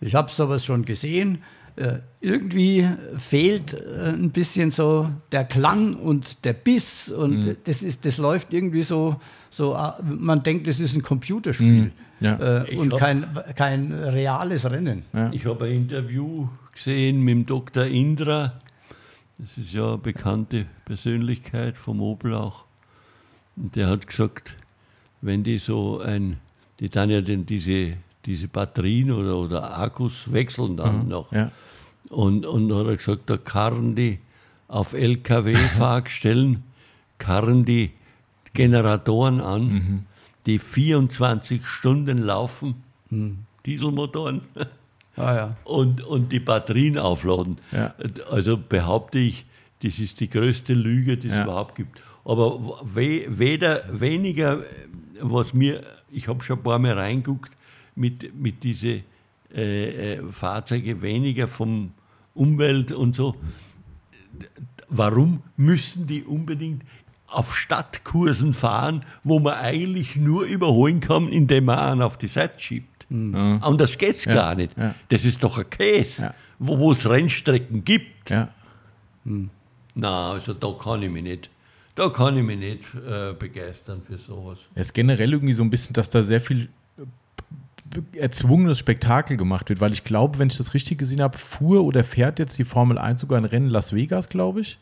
Ich 0.00 0.14
habe 0.14 0.30
sowas 0.30 0.64
schon 0.64 0.84
gesehen. 0.84 1.38
Äh, 1.76 1.98
irgendwie 2.20 2.88
fehlt 3.18 3.74
äh, 3.74 4.08
ein 4.12 4.30
bisschen 4.30 4.70
so 4.70 5.10
der 5.30 5.44
Klang 5.44 5.94
und 5.94 6.44
der 6.44 6.54
Biss 6.54 7.10
und 7.10 7.44
Mhm. 7.46 7.56
das, 7.64 7.82
ist, 7.82 8.04
das 8.06 8.16
läuft 8.16 8.52
irgendwie 8.54 8.82
so, 8.82 9.20
so, 9.50 9.74
äh, 9.74 9.92
man 10.02 10.42
denkt, 10.42 10.66
das 10.66 10.80
ist 10.80 10.94
ein 10.96 11.02
Computerspiel 11.02 11.82
Mhm. 11.84 11.92
Ja. 12.20 12.62
äh, 12.64 12.76
und 12.76 12.92
hab- 12.92 12.98
kein, 13.00 13.26
kein 13.54 13.92
reales 13.92 14.70
Rennen. 14.70 15.02
Ja. 15.12 15.30
Ich 15.32 15.44
habe 15.46 15.66
ein 15.66 15.72
Interview 15.72 16.48
gesehen 16.72 17.20
mit 17.20 17.32
dem 17.34 17.46
Dr. 17.46 17.84
Indra. 17.84 18.54
Das 19.38 19.58
ist 19.58 19.72
ja 19.72 19.86
eine 19.88 19.98
bekannte 19.98 20.64
Persönlichkeit 20.86 21.76
vom 21.76 22.00
Opel 22.00 22.34
auch. 22.34 22.64
Und 23.56 23.76
der 23.76 23.88
hat 23.88 24.06
gesagt, 24.06 24.54
wenn 25.20 25.44
die 25.44 25.58
so 25.58 26.00
ein, 26.00 26.38
die 26.80 26.88
dann 26.88 27.10
ja 27.10 27.20
den, 27.20 27.44
diese, 27.44 27.94
diese 28.24 28.48
Batterien 28.48 29.10
oder, 29.12 29.36
oder 29.36 29.78
Akkus 29.78 30.32
wechseln 30.32 30.76
dann 30.78 31.08
noch. 31.08 31.32
Ja. 31.32 31.50
Und, 32.08 32.46
und 32.46 32.72
hat 32.74 32.86
er 32.86 32.96
gesagt, 32.96 33.28
da 33.28 33.36
karren 33.36 33.94
die 33.94 34.18
auf 34.68 34.94
LKW-Fahrgestellen, 34.94 36.62
karren 37.18 37.64
die 37.64 37.90
Generatoren 38.54 39.40
an, 39.40 40.06
die 40.46 40.58
24 40.58 41.66
Stunden 41.66 42.18
laufen, 42.18 42.76
Dieselmotoren, 43.66 44.42
Ah, 45.16 45.34
ja. 45.34 45.56
und, 45.64 46.02
und 46.02 46.30
die 46.30 46.40
Batterien 46.40 46.98
aufladen. 46.98 47.56
Ja. 47.72 47.94
Also 48.30 48.56
behaupte 48.58 49.18
ich, 49.18 49.46
das 49.82 49.98
ist 49.98 50.20
die 50.20 50.28
größte 50.30 50.74
Lüge, 50.74 51.16
die 51.16 51.28
es 51.28 51.34
Ja. 51.34 51.44
überhaupt 51.44 51.74
gibt. 51.74 52.00
Aber 52.24 52.78
we, 52.82 53.24
weder, 53.28 53.82
weniger, 53.98 54.62
was 55.20 55.54
mir, 55.54 55.82
ich 56.10 56.28
habe 56.28 56.42
schon 56.42 56.58
ein 56.58 56.62
paar 56.62 56.78
Mal 56.78 56.92
reinguckt, 56.92 57.52
mit, 57.94 58.34
mit 58.38 58.62
diese 58.62 59.00
äh, 59.54 60.14
äh, 60.16 60.22
Fahrzeuge 60.32 61.00
weniger 61.02 61.48
vom 61.48 61.92
Umwelt 62.34 62.92
und 62.92 63.16
so. 63.16 63.36
Warum 64.88 65.42
müssen 65.56 66.06
die 66.06 66.22
unbedingt 66.24 66.82
auf 67.36 67.56
Stadtkursen 67.56 68.52
fahren, 68.54 69.04
wo 69.24 69.38
man 69.38 69.54
eigentlich 69.54 70.16
nur 70.16 70.44
überholen 70.44 71.00
kann, 71.00 71.28
indem 71.28 71.66
man 71.66 71.78
einen 71.78 72.02
auf 72.02 72.16
die 72.16 72.28
Seite 72.28 72.58
schiebt? 72.60 73.06
Anders 73.10 73.98
geht 73.98 74.16
es 74.16 74.24
Ja, 74.24 74.34
gar 74.34 74.54
nicht. 74.54 74.76
ja. 74.76 74.94
Das 75.10 75.24
ist 75.24 75.42
doch 75.44 75.58
ein 75.58 75.68
Käse, 75.70 76.22
Ja. 76.22 76.34
wo 76.58 76.90
es 76.92 77.08
Rennstrecken 77.08 77.84
gibt. 77.84 78.30
Ja. 78.30 78.48
Na, 79.94 80.30
also 80.32 80.52
da 80.54 80.72
kann 80.82 81.02
ich 81.02 81.10
mich 81.10 81.22
nicht, 81.22 81.50
da 81.94 82.08
kann 82.08 82.36
ich 82.36 82.42
mich 82.44 82.58
nicht 82.58 82.80
äh, 82.94 83.32
begeistern 83.32 84.02
für 84.06 84.18
sowas. 84.18 84.58
Jetzt 84.74 84.94
generell 84.94 85.32
irgendwie 85.32 85.52
so 85.54 85.62
ein 85.62 85.70
bisschen, 85.70 85.94
dass 85.94 86.10
da 86.10 86.22
sehr 86.22 86.40
viel 86.40 86.68
äh, 86.98 88.18
erzwungenes 88.18 88.78
Spektakel 88.78 89.36
gemacht 89.36 89.68
wird, 89.68 89.80
weil 89.80 89.92
ich 89.92 90.04
glaube, 90.04 90.38
wenn 90.38 90.48
ich 90.48 90.56
das 90.58 90.74
richtig 90.74 90.98
gesehen 90.98 91.22
habe, 91.22 91.38
fuhr 91.38 91.84
oder 91.84 92.02
fährt 92.04 92.38
jetzt 92.38 92.58
die 92.58 92.64
Formel 92.64 92.98
1 92.98 93.20
sogar 93.20 93.38
ein 93.38 93.44
Rennen 93.44 93.66
in 93.66 93.72
Las 93.72 93.92
Vegas, 93.94 94.28
glaube 94.28 94.60
ich. 94.62 94.78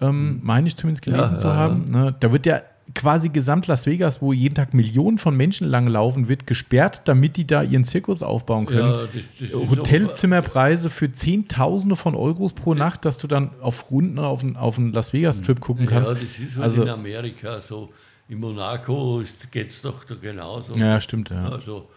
Ähm, 0.00 0.40
meine 0.42 0.68
ich 0.68 0.76
zumindest 0.76 1.02
gelesen 1.04 1.36
Ja, 1.36 1.36
zu 1.36 1.46
ja, 1.48 1.54
haben. 1.56 1.84
Ne? 1.84 2.14
Da 2.20 2.30
wird 2.32 2.44
ja 2.46 2.62
quasi 2.94 3.30
gesamt 3.30 3.66
Las 3.66 3.86
Vegas, 3.86 4.22
wo 4.22 4.32
jeden 4.32 4.54
Tag 4.54 4.72
Millionen 4.74 5.18
von 5.18 5.36
Menschen 5.36 5.66
lang 5.66 5.86
laufen, 5.88 6.28
wird 6.28 6.46
gesperrt, 6.46 7.02
damit 7.06 7.36
die 7.36 7.46
da 7.46 7.62
ihren 7.62 7.84
Zirkus 7.84 8.22
aufbauen 8.22 8.66
können. 8.66 8.88
Ja, 8.90 9.06
das- 9.06 9.50
das 9.50 9.52
Hotelzimmerpreise 9.70 10.90
für 10.90 11.10
Zehntausende 11.10 11.96
von 11.96 12.14
Euros 12.14 12.52
pro 12.52 12.74
Nacht, 12.74 13.04
dass 13.04 13.18
du 13.18 13.26
dann 13.26 13.50
auf 13.60 13.90
Runden 13.90 14.18
auf 14.18 14.42
einen, 14.42 14.56
auf 14.56 14.78
einen 14.78 14.92
Las 14.92 15.12
Vegas-Trip 15.12 15.60
gucken 15.60 15.86
kannst. 15.86 16.10
Ja, 16.10 16.16
das 16.16 16.38
ist 16.38 16.54
halt 16.56 16.64
also, 16.64 16.82
in 16.82 16.88
Amerika 16.88 17.60
so. 17.60 17.90
In 18.28 18.40
Monaco 18.40 19.22
geht 19.52 19.70
es 19.70 19.82
doch 19.82 20.02
da 20.04 20.14
genauso. 20.20 20.74
ja, 20.74 21.00
stimmt, 21.00 21.30
ja. 21.30 21.48
Also, 21.48 21.88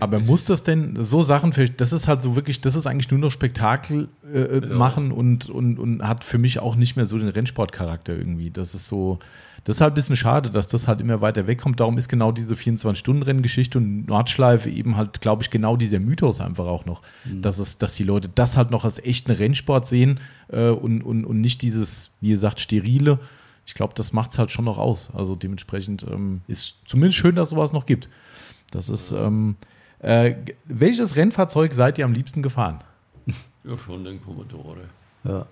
Aber 0.00 0.20
muss 0.20 0.44
das 0.44 0.62
denn 0.62 0.96
so 1.02 1.22
Sachen 1.22 1.52
für, 1.52 1.68
das 1.68 1.92
ist 1.92 2.08
halt 2.08 2.22
so 2.22 2.36
wirklich, 2.36 2.60
das 2.60 2.74
ist 2.74 2.86
eigentlich 2.86 3.10
nur 3.10 3.20
noch 3.20 3.30
Spektakel 3.30 4.08
äh, 4.32 4.60
machen 4.66 5.12
und, 5.12 5.48
und, 5.48 5.78
und 5.78 6.06
hat 6.06 6.24
für 6.24 6.38
mich 6.38 6.58
auch 6.58 6.76
nicht 6.76 6.96
mehr 6.96 7.06
so 7.06 7.18
den 7.18 7.28
Rennsportcharakter 7.28 8.16
irgendwie. 8.16 8.50
Das 8.50 8.74
ist 8.74 8.86
so, 8.86 9.18
das 9.64 9.76
ist 9.76 9.80
halt 9.80 9.92
ein 9.92 9.94
bisschen 9.94 10.16
schade, 10.16 10.50
dass 10.50 10.68
das 10.68 10.88
halt 10.88 11.00
immer 11.00 11.20
weiter 11.20 11.46
wegkommt. 11.46 11.80
Darum 11.80 11.98
ist 11.98 12.08
genau 12.08 12.32
diese 12.32 12.54
24-Stunden-Renngeschichte 12.54 13.78
und 13.78 14.06
Nordschleife 14.06 14.70
eben 14.70 14.96
halt, 14.96 15.20
glaube 15.20 15.42
ich, 15.42 15.50
genau 15.50 15.76
dieser 15.76 16.00
Mythos 16.00 16.40
einfach 16.40 16.66
auch 16.66 16.86
noch, 16.86 17.02
dass, 17.24 17.58
es, 17.58 17.78
dass 17.78 17.94
die 17.94 18.04
Leute 18.04 18.28
das 18.34 18.56
halt 18.56 18.70
noch 18.70 18.84
als 18.84 18.98
echten 18.98 19.30
Rennsport 19.30 19.86
sehen 19.86 20.20
äh, 20.48 20.68
und, 20.68 21.02
und, 21.02 21.24
und 21.24 21.40
nicht 21.40 21.62
dieses, 21.62 22.10
wie 22.20 22.30
gesagt, 22.30 22.60
sterile. 22.60 23.18
Ich 23.66 23.74
glaube, 23.74 23.94
das 23.94 24.12
macht 24.12 24.30
es 24.32 24.38
halt 24.38 24.50
schon 24.50 24.64
noch 24.64 24.78
aus. 24.78 25.10
Also 25.14 25.36
dementsprechend 25.36 26.04
ähm, 26.10 26.40
ist 26.48 26.76
zumindest 26.86 27.18
schön, 27.18 27.34
dass 27.34 27.50
sowas 27.50 27.72
noch 27.72 27.86
gibt. 27.86 28.08
Das 28.70 28.88
ist, 28.88 29.10
ähm, 29.12 29.56
äh, 30.00 30.34
welches 30.64 31.16
Rennfahrzeug 31.16 31.72
seid 31.72 31.98
ihr 31.98 32.04
am 32.04 32.12
liebsten 32.12 32.42
gefahren? 32.42 32.78
ja, 33.64 33.76
schon 33.78 34.04
den 34.04 34.22
Commodore. 34.22 34.82
Ja. 35.24 35.46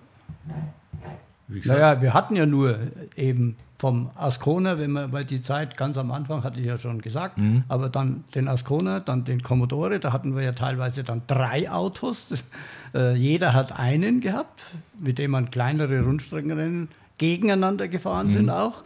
Naja, 1.65 2.01
wir 2.01 2.13
hatten 2.13 2.35
ja 2.35 2.45
nur 2.45 2.77
eben 3.15 3.55
vom 3.79 4.11
Ascona, 4.15 4.77
wenn 4.77 4.91
man 4.91 5.09
bei 5.09 5.23
die 5.23 5.41
Zeit 5.41 5.77
ganz 5.77 5.97
am 5.97 6.11
Anfang, 6.11 6.43
hatte 6.43 6.59
ich 6.59 6.65
ja 6.67 6.77
schon 6.77 7.01
gesagt, 7.01 7.37
Mhm. 7.39 7.63
aber 7.69 7.89
dann 7.89 8.23
den 8.35 8.47
Ascona, 8.47 8.99
dann 8.99 9.23
den 9.23 9.41
Commodore, 9.41 9.99
da 9.99 10.11
hatten 10.13 10.35
wir 10.35 10.43
ja 10.43 10.51
teilweise 10.51 11.01
dann 11.01 11.21
drei 11.27 11.71
Autos. 11.71 12.27
Das, 12.29 12.45
äh, 12.93 13.15
jeder 13.15 13.53
hat 13.53 13.71
einen 13.71 14.19
gehabt, 14.21 14.63
mit 14.99 15.17
dem 15.17 15.31
man 15.31 15.49
kleinere 15.49 16.01
Rundstreckenrennen 16.03 16.89
gegeneinander 17.17 17.87
gefahren 17.87 18.27
Mhm. 18.27 18.31
sind 18.31 18.49
auch. 18.51 18.83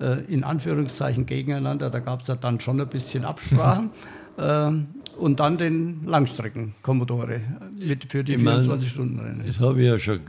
Äh, 0.00 0.24
in 0.32 0.44
Anführungszeichen 0.44 1.26
gegeneinander, 1.26 1.90
da 1.90 2.00
gab 2.00 2.22
es 2.22 2.28
ja 2.28 2.36
dann 2.36 2.60
schon 2.60 2.80
ein 2.80 2.88
bisschen 2.88 3.24
Absprachen. 3.24 3.90
Ähm, 4.38 4.86
und 5.18 5.40
dann 5.40 5.58
den 5.58 6.06
Langstrecken-Commodore 6.06 7.42
mit 7.78 8.10
für 8.10 8.24
die 8.24 8.36
Ich 8.36 8.42
mein, 8.42 8.62
24-Stunden-Rennen. 8.62 9.42
Das 9.46 9.60
habe 9.60 9.82
ich 9.82 9.86
ja 9.86 9.98
schon 9.98 10.20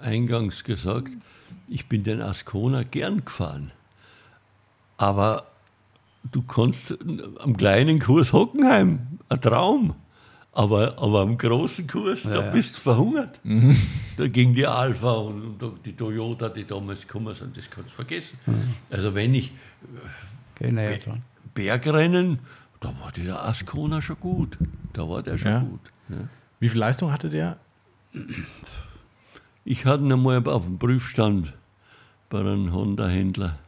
eingangs 0.00 0.64
gesagt. 0.64 1.10
Ich 1.68 1.86
bin 1.86 2.02
den 2.02 2.22
Ascona 2.22 2.84
gern 2.84 3.22
gefahren. 3.22 3.70
Aber 4.96 5.44
du 6.32 6.40
kannst 6.40 6.96
am 7.38 7.54
kleinen 7.54 7.98
Kurs 7.98 8.32
Hockenheim, 8.32 9.18
ein 9.28 9.40
Traum. 9.42 9.94
Aber, 10.52 10.98
aber 10.98 11.20
am 11.20 11.38
großen 11.38 11.86
Kurs, 11.86 12.24
da 12.24 12.46
ja. 12.46 12.50
bist 12.50 12.76
du 12.76 12.80
verhungert. 12.80 13.40
Da 14.16 14.26
ging 14.26 14.52
die 14.54 14.66
Alpha 14.66 15.12
und, 15.12 15.58
die 15.84 15.94
Toyota, 15.94 16.48
die 16.48 16.64
damals 16.64 17.06
gekommen 17.06 17.34
sind, 17.34 17.56
das 17.56 17.70
kannst 17.70 17.90
du 17.90 17.94
vergessen. 17.94 18.38
Also 18.90 19.14
wenn 19.14 19.32
ich 19.34 19.52
näher 20.60 20.98
dran. 20.98 21.22
Bergrennen, 21.54 22.40
da 22.80 22.88
war 23.00 23.12
der 23.12 23.44
Ascona 23.44 24.02
schon 24.02 24.18
gut. 24.18 24.58
Da 24.92 25.08
war 25.08 25.22
der 25.22 25.38
schon 25.38 25.50
Ja. 25.50 25.60
gut. 25.60 25.80
Wie 26.58 26.68
viel 26.68 26.80
Leistung 26.80 27.12
hatte 27.12 27.30
der? 27.30 27.56
Ich 29.64 29.86
hatte 29.86 30.02
ihn 30.02 30.12
einmal 30.12 30.44
auf 30.48 30.64
dem 30.64 30.78
Prüfstand 30.78 31.52
bei 32.28 32.40
einem 32.40 32.72
Honda-Händler. 32.72 33.58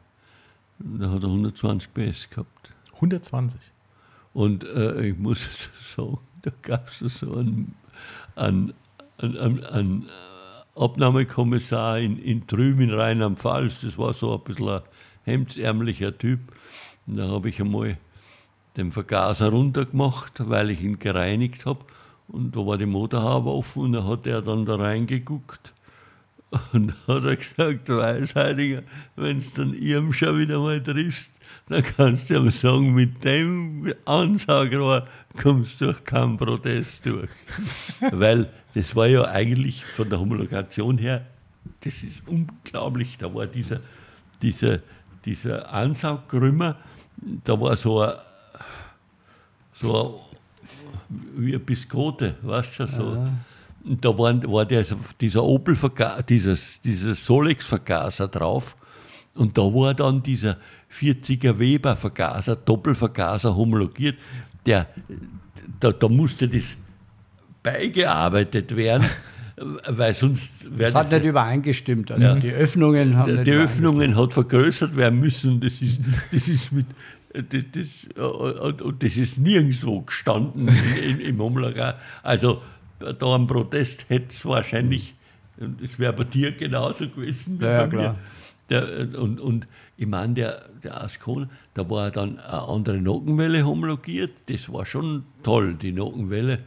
Da 0.79 1.11
hat 1.11 1.23
er 1.23 1.29
120 1.29 1.95
PS 1.95 2.29
gehabt. 2.29 2.73
120. 2.95 3.61
Und 4.33 4.65
äh, 4.65 5.07
ich 5.09 5.19
muss 5.19 5.71
sagen, 5.97 6.19
da 6.43 6.51
gab 6.63 6.89
es 6.89 6.99
so 6.99 7.35
einen, 7.35 7.75
einen, 8.37 8.75
einen, 9.19 9.65
einen, 9.65 10.09
Abnahmekommissar 10.75 11.99
in, 11.99 12.17
in 12.17 12.47
drüben 12.47 12.81
in 12.83 12.95
Rheinland-Pfalz. 12.95 13.83
Das 13.83 13.99
war 13.99 14.15
so 14.15 14.35
ein 14.35 14.43
bisschen 14.43 14.69
ein 14.69 14.81
hemdsärmelicher 15.25 16.17
Typ. 16.17 16.41
Und 17.07 17.19
da 17.19 17.29
habe 17.29 17.51
ich 17.51 17.61
einmal 17.61 17.99
den 18.77 18.91
Vergaser 18.91 19.51
runtergemacht, 19.51 20.49
weil 20.49 20.71
ich 20.71 20.81
ihn 20.81 20.99
gereinigt 20.99 21.67
habe. 21.67 21.85
Und 22.29 22.57
da 22.57 22.61
war 22.61 22.79
die 22.79 22.87
Motorhaube 22.87 23.51
offen 23.51 23.83
und 23.83 23.93
da 23.93 24.05
hat 24.05 24.27
er 24.27 24.41
dann 24.41 24.65
da 24.65 24.77
reingeguckt. 24.77 25.75
Und 26.73 26.95
da 27.07 27.15
hat 27.17 27.25
er 27.25 27.37
gesagt, 27.37 27.89
Weißheiliger, 27.89 28.83
wenn 29.17 29.41
du 29.41 29.45
dann 29.57 29.75
ihm 29.75 30.13
schon 30.13 30.39
wieder 30.39 30.59
mal 30.59 30.83
triffst, 30.83 31.33
dann 31.69 31.83
kannst 31.83 32.31
du 32.31 32.37
ihm 32.37 32.51
sagen, 32.51 32.93
mit 32.95 33.25
dem 33.25 33.93
Ansagerohr 34.05 35.05
kommst 35.41 35.81
du 35.81 35.87
durch 35.87 36.05
keinen 36.05 36.37
Protest 36.37 37.07
durch. 37.07 37.31
Weil 38.13 38.51
das 38.75 38.95
war 38.97 39.07
ja 39.07 39.25
eigentlich 39.25 39.85
von 39.85 40.09
der 40.09 40.19
Homologation 40.19 40.99
her, 40.99 41.27
das 41.81 42.03
ist 42.03 42.27
unglaublich. 42.27 43.17
Da 43.19 43.33
war 43.33 43.47
dieser, 43.47 43.81
dieser, 44.41 44.81
dieser 45.25 45.73
Ansaugkrümmer, 45.73 46.77
da 47.45 47.61
war 47.61 47.77
so 47.77 48.01
ein, 48.01 48.13
so 49.75 50.27
ein, 51.09 51.21
wie 51.37 51.55
ein 51.55 51.65
Biskote, 51.65 52.37
weißt 52.43 52.81
du, 52.81 52.87
so. 52.89 53.29
Und 53.85 54.05
da 54.05 54.17
waren, 54.17 54.43
war 54.51 54.65
der, 54.65 54.85
dieser 55.21 55.43
Opel, 55.43 55.77
dieses, 56.29 56.81
dieses 56.81 57.25
Solex-Vergaser 57.27 58.29
drauf. 58.29 58.77
Und 59.35 59.57
da 59.57 59.63
war 59.63 59.95
dann 59.95 60.23
dieser 60.23 60.57
40er 60.93 61.59
Weber-Vergaser, 61.59 62.57
Doppelvergaser 62.57 63.55
homologiert. 63.57 64.17
Der, 64.67 64.87
da, 65.81 65.93
da 65.93 66.09
musste 66.09 66.49
das 66.49 66.77
beigearbeitet 67.63 68.75
werden, 68.77 69.07
weil 69.89 70.15
sonst 70.15 70.53
Das 70.77 70.95
hat 70.95 71.11
nicht 71.11 71.25
übereingestimmt. 71.25 72.11
Also 72.11 72.41
die 72.41 72.51
Öffnungen 72.51 73.17
haben 73.17 73.27
die 73.29 73.33
übereingestimmt. 73.33 73.65
Öffnungen 73.65 74.17
hat 74.17 74.33
vergrößert 74.33 74.97
werden 74.97 75.21
müssen. 75.21 75.61
Das 75.61 75.81
ist, 75.81 76.01
das 76.31 76.49
ist 76.49 76.73
mit 76.73 76.87
das, 77.33 77.65
das, 77.73 78.25
und, 78.25 78.83
und 78.83 79.03
das 79.03 79.17
ist 79.17 79.39
nirgendwo 79.39 80.03
gestanden 80.03 80.69
im, 81.03 81.21
im 81.21 81.41
Umlager. 81.41 81.99
Also 82.23 82.61
da 82.99 83.27
am 83.27 83.47
Protest 83.47 84.05
hätte 84.09 84.27
es 84.29 84.45
wahrscheinlich, 84.45 85.15
das 85.57 85.99
wäre 85.99 86.13
bei 86.13 86.25
dir 86.25 86.53
genauso 86.53 87.09
gewesen 87.09 87.59
wie 87.59 87.65
Ja, 87.65 87.73
ja, 87.73 87.79
bei 87.85 87.87
klar. 87.89 88.13
mir. 88.13 88.19
Der, 88.71 89.21
und, 89.21 89.41
und 89.41 89.67
ich 89.97 90.07
meine, 90.07 90.35
der, 90.35 90.69
der 90.83 91.03
Ascona, 91.03 91.49
da 91.75 91.89
war 91.89 92.11
dann 92.11 92.39
eine 92.39 92.69
andere 92.69 92.99
Nockenwelle 92.99 93.65
homologiert. 93.65 94.33
Das 94.47 94.73
war 94.73 94.87
schon 94.87 95.25
toll, 95.43 95.75
die 95.75 95.93
Nockenwelle. 95.93 96.61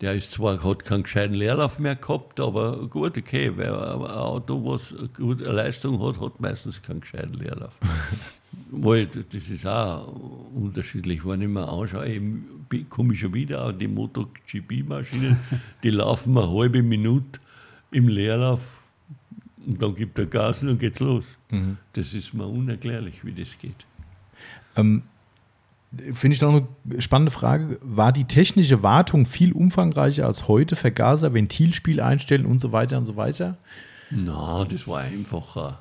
Der 0.00 0.14
ist 0.14 0.32
zwar, 0.32 0.62
hat 0.64 0.84
keinen 0.84 1.04
gescheiten 1.04 1.34
Leerlauf 1.34 1.78
mehr 1.78 1.94
gehabt, 1.94 2.40
aber 2.40 2.88
gut, 2.88 3.16
okay, 3.16 3.56
weil 3.56 3.72
ein 3.72 4.00
Auto, 4.02 4.64
was 4.64 4.94
gute 5.16 5.44
Leistung 5.44 6.02
hat, 6.04 6.20
hat 6.20 6.40
meistens 6.40 6.82
keinen 6.82 7.00
gescheiten 7.00 7.34
Leerlauf. 7.34 7.76
Weil 8.70 9.06
das 9.06 9.48
ist 9.48 9.66
auch 9.66 10.08
unterschiedlich. 10.54 11.24
Wenn 11.24 11.40
ich 11.42 11.48
mir 11.48 11.66
anschaue, 11.66 12.06
eben 12.06 12.66
komme 12.90 13.14
ich 13.14 13.20
schon 13.20 13.32
wieder 13.32 13.62
an 13.62 13.78
die 13.78 13.88
MotoGP-Maschinen, 13.88 15.38
die 15.82 15.90
laufen 15.90 16.36
eine 16.36 16.50
halbe 16.50 16.82
Minute 16.82 17.40
im 17.90 18.08
Leerlauf 18.08 18.60
und 19.66 19.82
dann 19.82 19.94
gibt 19.94 20.18
er 20.18 20.26
Gas 20.26 20.62
und 20.62 20.68
dann 20.68 20.78
geht's 20.78 21.00
los. 21.00 21.24
Das 21.92 22.14
ist 22.14 22.34
mir 22.34 22.46
unerklärlich, 22.46 23.24
wie 23.24 23.32
das 23.32 23.58
geht. 23.58 23.86
Ähm, 24.76 25.02
Finde 26.14 26.34
ich 26.34 26.40
noch 26.40 26.54
eine 26.54 27.02
spannende 27.02 27.30
Frage. 27.30 27.78
War 27.82 28.12
die 28.12 28.24
technische 28.24 28.82
Wartung 28.82 29.26
viel 29.26 29.52
umfangreicher 29.52 30.26
als 30.26 30.48
heute? 30.48 30.74
Vergaser, 30.74 31.34
Ventilspiel 31.34 32.00
einstellen 32.00 32.46
und 32.46 32.60
so 32.60 32.72
weiter 32.72 32.96
und 32.96 33.04
so 33.04 33.16
weiter? 33.16 33.58
Na, 34.10 34.64
das 34.64 34.88
war 34.88 35.00
einfacher. 35.00 35.80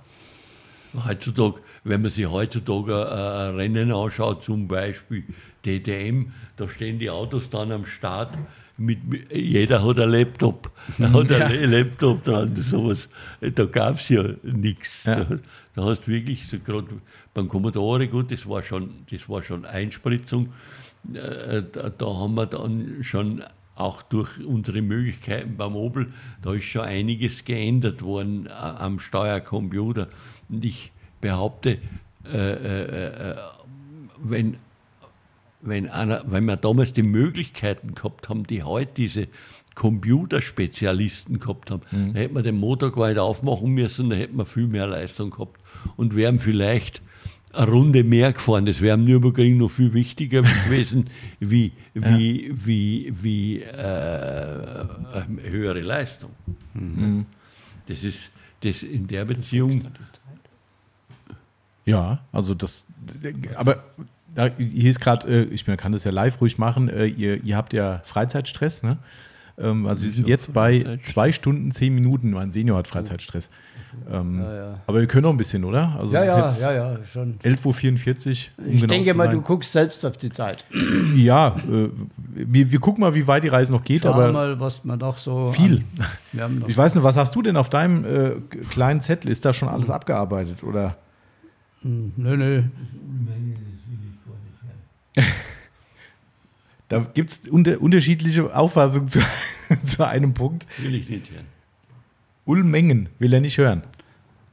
Heutzutage, 0.94 1.62
wenn 1.86 2.02
man 2.02 2.12
sich 2.12 2.30
heutzutage 2.30 2.92
äh, 2.92 3.56
Rennen 3.56 3.94
anschaut, 3.94 4.44
zum 4.44 4.68
Beispiel 4.68 5.24
DTM, 5.66 6.34
da 6.58 6.68
stehen 6.68 7.00
die 7.00 7.10
Autos 7.10 7.50
dann 7.50 7.72
am 7.72 7.86
Start. 7.86 8.38
Mit, 8.86 9.08
mit, 9.08 9.32
jeder 9.32 9.84
hat 9.86 10.00
einen 10.00 10.12
Laptop. 10.12 10.72
Er 10.98 11.14
hat 11.14 11.30
Ja. 11.30 11.46
einen 11.46 11.72
Laptop 11.72 12.24
dran. 12.24 12.56
Sowas. 12.56 13.08
Da 13.40 13.66
gab 13.66 13.96
es 14.00 14.10
ja 14.10 14.24
nichts. 14.44 15.04
Ja. 15.04 15.24
Da, 15.24 15.38
da 15.76 15.84
hast 15.86 16.08
du 16.08 16.12
wirklich, 16.12 16.48
so 16.48 16.58
gerade 16.60 16.88
beim 17.34 17.48
Commodore, 17.48 18.08
gut, 18.08 18.32
das 18.32 18.48
war 18.48 18.64
schon, 18.64 18.90
das 19.12 19.28
war 19.30 19.42
schon 19.44 19.66
Einspritzung. 19.66 20.50
Äh, 21.14 21.64
da, 21.72 21.90
da 21.90 22.06
haben 22.06 22.36
wir 22.36 22.46
dann 22.46 22.98
schon 23.02 23.44
auch 23.76 24.02
durch 24.04 24.44
unsere 24.46 24.82
Möglichkeiten 24.82 25.56
beim 25.58 25.76
Opel, 25.76 26.12
da 26.42 26.54
ist 26.54 26.66
schon 26.66 26.82
einiges 26.82 27.46
geändert 27.46 28.02
worden 28.02 28.46
äh, 28.48 28.50
am 28.52 29.00
Steuercomputer. 29.00 30.08
Und 30.50 30.66
ich 30.66 30.92
behaupte, 31.22 31.78
äh, 32.32 32.38
äh, 32.38 33.32
äh, 33.32 33.36
wenn 34.24 34.58
wenn, 35.62 35.90
einer, 35.90 36.24
wenn 36.28 36.46
wir 36.46 36.58
damals 36.58 36.94
die 36.94 37.04
Möglichkeiten 37.04 37.96
gehabt 37.96 38.30
haben, 38.30 38.46
die 38.46 38.64
heute 38.64 38.92
diese 38.96 39.28
Computerspezialisten 39.76 41.40
gehabt 41.40 41.72
haben, 41.72 41.84
mhm. 41.92 42.14
dann 42.14 42.16
hätten 42.16 42.36
wir 42.36 42.44
den 42.44 42.58
Motor 42.58 43.08
nicht 43.08 43.20
aufmachen 43.20 43.72
müssen, 43.72 44.10
dann 44.10 44.20
hätten 44.20 44.38
wir 44.38 44.46
viel 44.46 44.68
mehr 44.68 44.88
Leistung 44.88 45.32
gehabt 45.32 45.60
und 45.96 46.16
wären 46.16 46.40
vielleicht 46.40 47.02
eine 47.54 47.68
Runde 47.70 48.04
mehr 48.04 48.34
gefahren. 48.34 48.66
Das 48.66 48.82
wäre 48.82 48.96
am 48.96 49.04
Nürburgring 49.04 49.58
noch 49.58 49.70
viel 49.70 49.94
wichtiger 49.94 50.42
gewesen, 50.66 51.10
wie, 51.40 51.72
wie, 51.94 52.48
ja. 52.48 52.66
wie, 52.66 53.14
wie 53.22 53.62
äh, 53.62 54.86
höhere 55.44 55.82
Leistung. 55.82 56.32
Mhm. 56.74 57.26
Das 57.88 58.04
ist 58.04 58.32
das 58.62 58.84
in 58.84 59.08
der 59.08 59.26
Beziehung. 59.26 59.84
Ja, 61.86 62.20
also 62.32 62.54
das, 62.54 62.86
aber 63.56 63.84
hier 64.58 64.90
ist 64.90 65.00
gerade, 65.00 65.28
äh, 65.28 65.44
ich 65.46 65.66
kann 65.66 65.92
das 65.92 66.04
ja 66.04 66.12
live 66.12 66.40
ruhig 66.42 66.58
machen, 66.58 66.90
äh, 66.90 67.06
ihr, 67.06 67.44
ihr 67.44 67.58
habt 67.58 67.74
ja 67.74 68.02
Freizeitstress, 68.04 68.84
ne? 68.84 68.98
Ähm, 69.58 69.86
also 69.86 70.04
wir 70.04 70.12
sind 70.12 70.28
jetzt 70.28 70.54
bei 70.54 71.00
zwei 71.04 71.32
Stunden, 71.32 71.72
zehn 71.72 71.94
Minuten. 71.94 72.32
Mein 72.32 72.52
Senior 72.52 72.78
hat 72.78 72.88
Freizeitstress. 72.88 73.50
Ähm, 74.10 74.40
ja, 74.40 74.56
ja. 74.56 74.80
Aber 74.88 75.00
wir 75.00 75.08
können 75.08 75.24
noch 75.24 75.32
ein 75.32 75.38
bisschen, 75.38 75.66
oder? 75.66 75.96
Also 76.00 76.16
ja, 76.16 76.24
ja, 76.24 76.50
ja, 76.50 76.72
ja, 76.74 76.98
schon. 77.12 77.38
11.44 77.40 78.48
Uhr. 78.58 78.66
Um 78.66 78.72
ich 78.72 78.82
genau 78.82 78.88
denke 78.88 79.14
mal, 79.14 79.30
du 79.30 79.42
guckst 79.42 79.72
selbst 79.72 80.06
auf 80.06 80.18
die 80.18 80.32
Zeit. 80.32 80.66
Ja, 81.16 81.56
äh, 81.70 81.90
wir, 82.34 82.72
wir 82.72 82.80
gucken 82.80 83.02
mal, 83.02 83.14
wie 83.14 83.28
weit 83.28 83.44
die 83.44 83.50
Reise 83.50 83.72
noch 83.72 83.84
geht. 83.84 84.04
Schauen 84.04 84.14
aber 84.14 84.32
mal, 84.32 84.60
was 84.60 84.84
man 84.84 84.98
doch 84.98 85.18
so. 85.18 85.48
Viel. 85.48 85.84
ich 86.68 86.78
weiß 86.78 86.96
nicht, 86.96 87.04
was 87.04 87.18
hast 87.18 87.36
du 87.36 87.42
denn 87.42 87.58
auf 87.58 87.70
deinem 87.70 88.06
äh, 88.06 88.32
kleinen 88.70 89.02
Zettel? 89.02 89.30
Ist 89.30 89.44
da 89.44 89.54
schon 89.54 89.68
alles 89.68 89.88
hm. 89.88 89.96
abgearbeitet, 89.96 90.64
oder? 90.64 90.96
Hm, 91.82 92.14
nö, 92.16 92.38
nö. 92.38 92.64
Da 96.92 97.00
gibt 97.00 97.32
es 97.32 97.48
unter, 97.48 97.80
unterschiedliche 97.82 98.54
Auffassungen 98.54 99.08
zu, 99.08 99.22
zu 99.86 100.06
einem 100.06 100.34
Punkt. 100.34 100.68
Will 100.78 100.96
ich 100.96 101.08
nicht 101.08 101.32
hören. 101.32 101.46
Ulmengen 102.44 103.08
will 103.18 103.34
er 103.34 103.40
nicht 103.40 103.58
hören. 103.58 103.84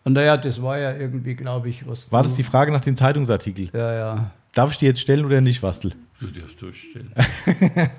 Und 0.05 0.13
naja, 0.13 0.37
das 0.37 0.63
war 0.63 0.79
ja 0.79 0.97
irgendwie, 0.97 1.35
glaube 1.35 1.69
ich, 1.69 1.85
was. 1.85 2.07
War 2.13 2.23
das 2.23 2.37
die 2.37 2.45
Frage 2.45 2.71
nach 2.71 2.81
dem 2.81 2.95
Zeitungsartikel? 2.95 3.71
Ja, 3.73 3.93
ja. 3.93 4.31
Darf 4.55 4.71
ich 4.71 4.79
die 4.79 4.87
jetzt 4.87 5.01
stellen 5.01 5.25
oder 5.25 5.41
nicht, 5.41 5.65
Wastel? 5.65 5.97
Du 6.21 6.29
darfst 6.29 6.63
durchstellen. 6.63 7.13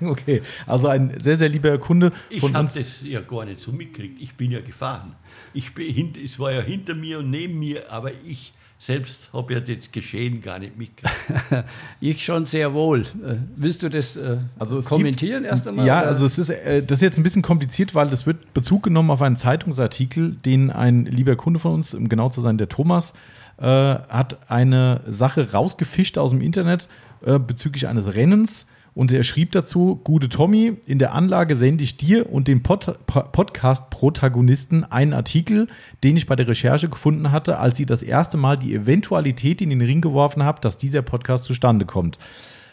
okay, 0.00 0.40
also 0.66 0.88
ein 0.88 1.20
sehr, 1.20 1.36
sehr 1.36 1.50
lieber 1.50 1.76
Kunde. 1.76 2.10
Ich 2.30 2.42
habe 2.42 2.70
das 2.74 3.02
ja 3.02 3.20
gar 3.20 3.44
nicht 3.44 3.60
so 3.60 3.72
mitgekriegt. 3.72 4.22
Ich 4.22 4.34
bin 4.34 4.52
ja 4.52 4.60
gefahren. 4.60 5.16
Ich 5.52 5.74
bin, 5.74 6.14
es 6.22 6.38
war 6.38 6.50
ja 6.50 6.62
hinter 6.62 6.94
mir 6.94 7.18
und 7.18 7.30
neben 7.30 7.58
mir, 7.58 7.92
aber 7.92 8.12
ich 8.24 8.54
selbst 8.80 9.18
habe 9.34 9.52
ja 9.52 9.60
das 9.60 9.92
Geschehen 9.92 10.40
gar 10.40 10.58
nicht 10.58 10.78
mitgekriegt. 10.78 11.14
ich 12.00 12.24
schon 12.24 12.46
sehr 12.46 12.72
wohl. 12.72 13.02
Äh, 13.02 13.36
willst 13.54 13.82
du 13.82 13.90
das 13.90 14.16
äh, 14.16 14.38
also 14.58 14.80
kommentieren 14.80 15.42
gibt, 15.42 15.52
erst 15.52 15.68
einmal? 15.68 15.86
Ja, 15.86 16.00
oder? 16.00 16.08
also 16.08 16.24
es 16.24 16.38
ist, 16.38 16.48
äh, 16.48 16.82
das 16.82 16.98
ist 16.98 17.02
jetzt 17.02 17.18
ein 17.18 17.22
bisschen 17.22 17.42
kompliziert, 17.42 17.94
weil 17.94 18.08
das 18.08 18.24
wird 18.24 18.54
Bezug 18.54 18.84
genommen 18.84 19.10
auf 19.10 19.20
einen 19.20 19.36
Zeitungsartikel, 19.36 20.30
den 20.46 20.70
ein 20.70 21.04
lieber 21.04 21.36
Kunde 21.36 21.60
von 21.60 21.74
uns, 21.74 21.92
um 21.94 22.08
genau 22.08 22.30
zu 22.30 22.40
sein, 22.40 22.56
der 22.56 22.70
Thomas, 22.70 23.12
äh, 23.58 23.66
hat 23.66 24.50
eine 24.50 25.02
Sache 25.06 25.52
rausgefischt 25.52 26.16
aus 26.16 26.30
dem 26.30 26.40
Internet 26.40 26.88
äh, 27.22 27.38
bezüglich 27.38 27.86
eines 27.86 28.14
Rennens 28.14 28.64
und 28.94 29.12
er 29.12 29.24
schrieb 29.24 29.52
dazu: 29.52 30.00
Gute 30.04 30.28
Tommy, 30.28 30.76
in 30.86 30.98
der 30.98 31.14
Anlage 31.14 31.56
sende 31.56 31.84
ich 31.84 31.96
dir 31.96 32.30
und 32.30 32.48
den 32.48 32.62
Pod 32.62 32.98
Podcast-Protagonisten 33.06 34.84
einen 34.84 35.12
Artikel, 35.12 35.68
den 36.02 36.16
ich 36.16 36.26
bei 36.26 36.36
der 36.36 36.48
Recherche 36.48 36.88
gefunden 36.88 37.32
hatte, 37.32 37.58
als 37.58 37.76
sie 37.76 37.86
das 37.86 38.02
erste 38.02 38.36
Mal 38.36 38.56
die 38.56 38.74
Eventualität 38.74 39.62
in 39.62 39.70
den 39.70 39.80
Ring 39.80 40.00
geworfen 40.00 40.42
haben, 40.42 40.60
dass 40.60 40.78
dieser 40.78 41.02
Podcast 41.02 41.44
zustande 41.44 41.86
kommt. 41.86 42.18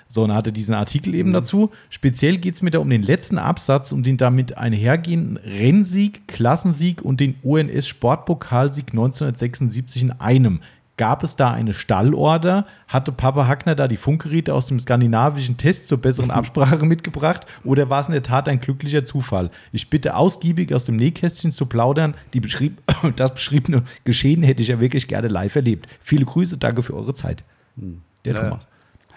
So, 0.10 0.24
und 0.24 0.30
er 0.30 0.38
hatte 0.38 0.54
diesen 0.54 0.74
Artikel 0.74 1.14
eben 1.16 1.30
mhm. 1.30 1.34
dazu. 1.34 1.72
Speziell 1.90 2.38
geht 2.38 2.56
es 2.56 2.62
mir 2.62 2.72
da 2.72 2.80
um 2.80 2.90
den 2.90 3.04
letzten 3.04 3.38
Absatz, 3.38 3.92
um 3.92 4.04
den 4.04 4.18
damit 4.18 4.58
einhergehenden 4.58 5.38
Rennsieg, 5.38 6.28
Klassensieg 6.28 7.02
und 7.02 7.20
den 7.20 7.36
ONS-Sportpokalsieg 7.44 8.92
1976 8.92 10.04
in 10.04 10.12
einem. 10.12 10.62
Gab 10.98 11.24
es 11.24 11.36
da 11.36 11.52
eine 11.52 11.74
Stallorder? 11.74 12.66
Hatte 12.88 13.12
Papa 13.12 13.48
Hackner 13.48 13.76
da 13.76 13.88
die 13.88 13.98
Funkgeräte 13.98 14.54
aus 14.54 14.66
dem 14.66 14.80
skandinavischen 14.80 15.56
Test 15.58 15.88
zur 15.88 16.00
besseren 16.00 16.32
Absprache 16.38 16.84
mitgebracht? 16.86 17.46
Oder 17.64 17.90
war 17.90 18.02
es 18.02 18.08
in 18.08 18.14
der 18.14 18.24
Tat 18.24 18.50
ein 18.50 18.60
glücklicher 18.60 19.06
Zufall? 19.06 19.52
Ich 19.72 19.92
bitte 19.92 20.16
ausgiebig 20.16 20.74
aus 20.74 20.86
dem 20.86 20.96
Nähkästchen 20.96 21.52
zu 21.52 21.68
plaudern. 21.68 22.16
Die 22.34 22.40
beschrieb, 22.40 22.82
das 23.16 23.34
beschriebene 23.36 23.84
Geschehen 24.06 24.42
hätte 24.42 24.64
ich 24.64 24.70
ja 24.70 24.80
wirklich 24.80 25.08
gerne 25.08 25.28
live 25.28 25.56
erlebt. 25.56 25.88
Viele 26.02 26.26
Grüße, 26.26 26.58
danke 26.58 26.82
für 26.82 26.96
eure 26.96 27.14
Zeit. 27.14 27.44
Hm. 27.80 28.02
Der 28.26 28.34
ja. 28.34 28.42
Thomas. 28.42 28.68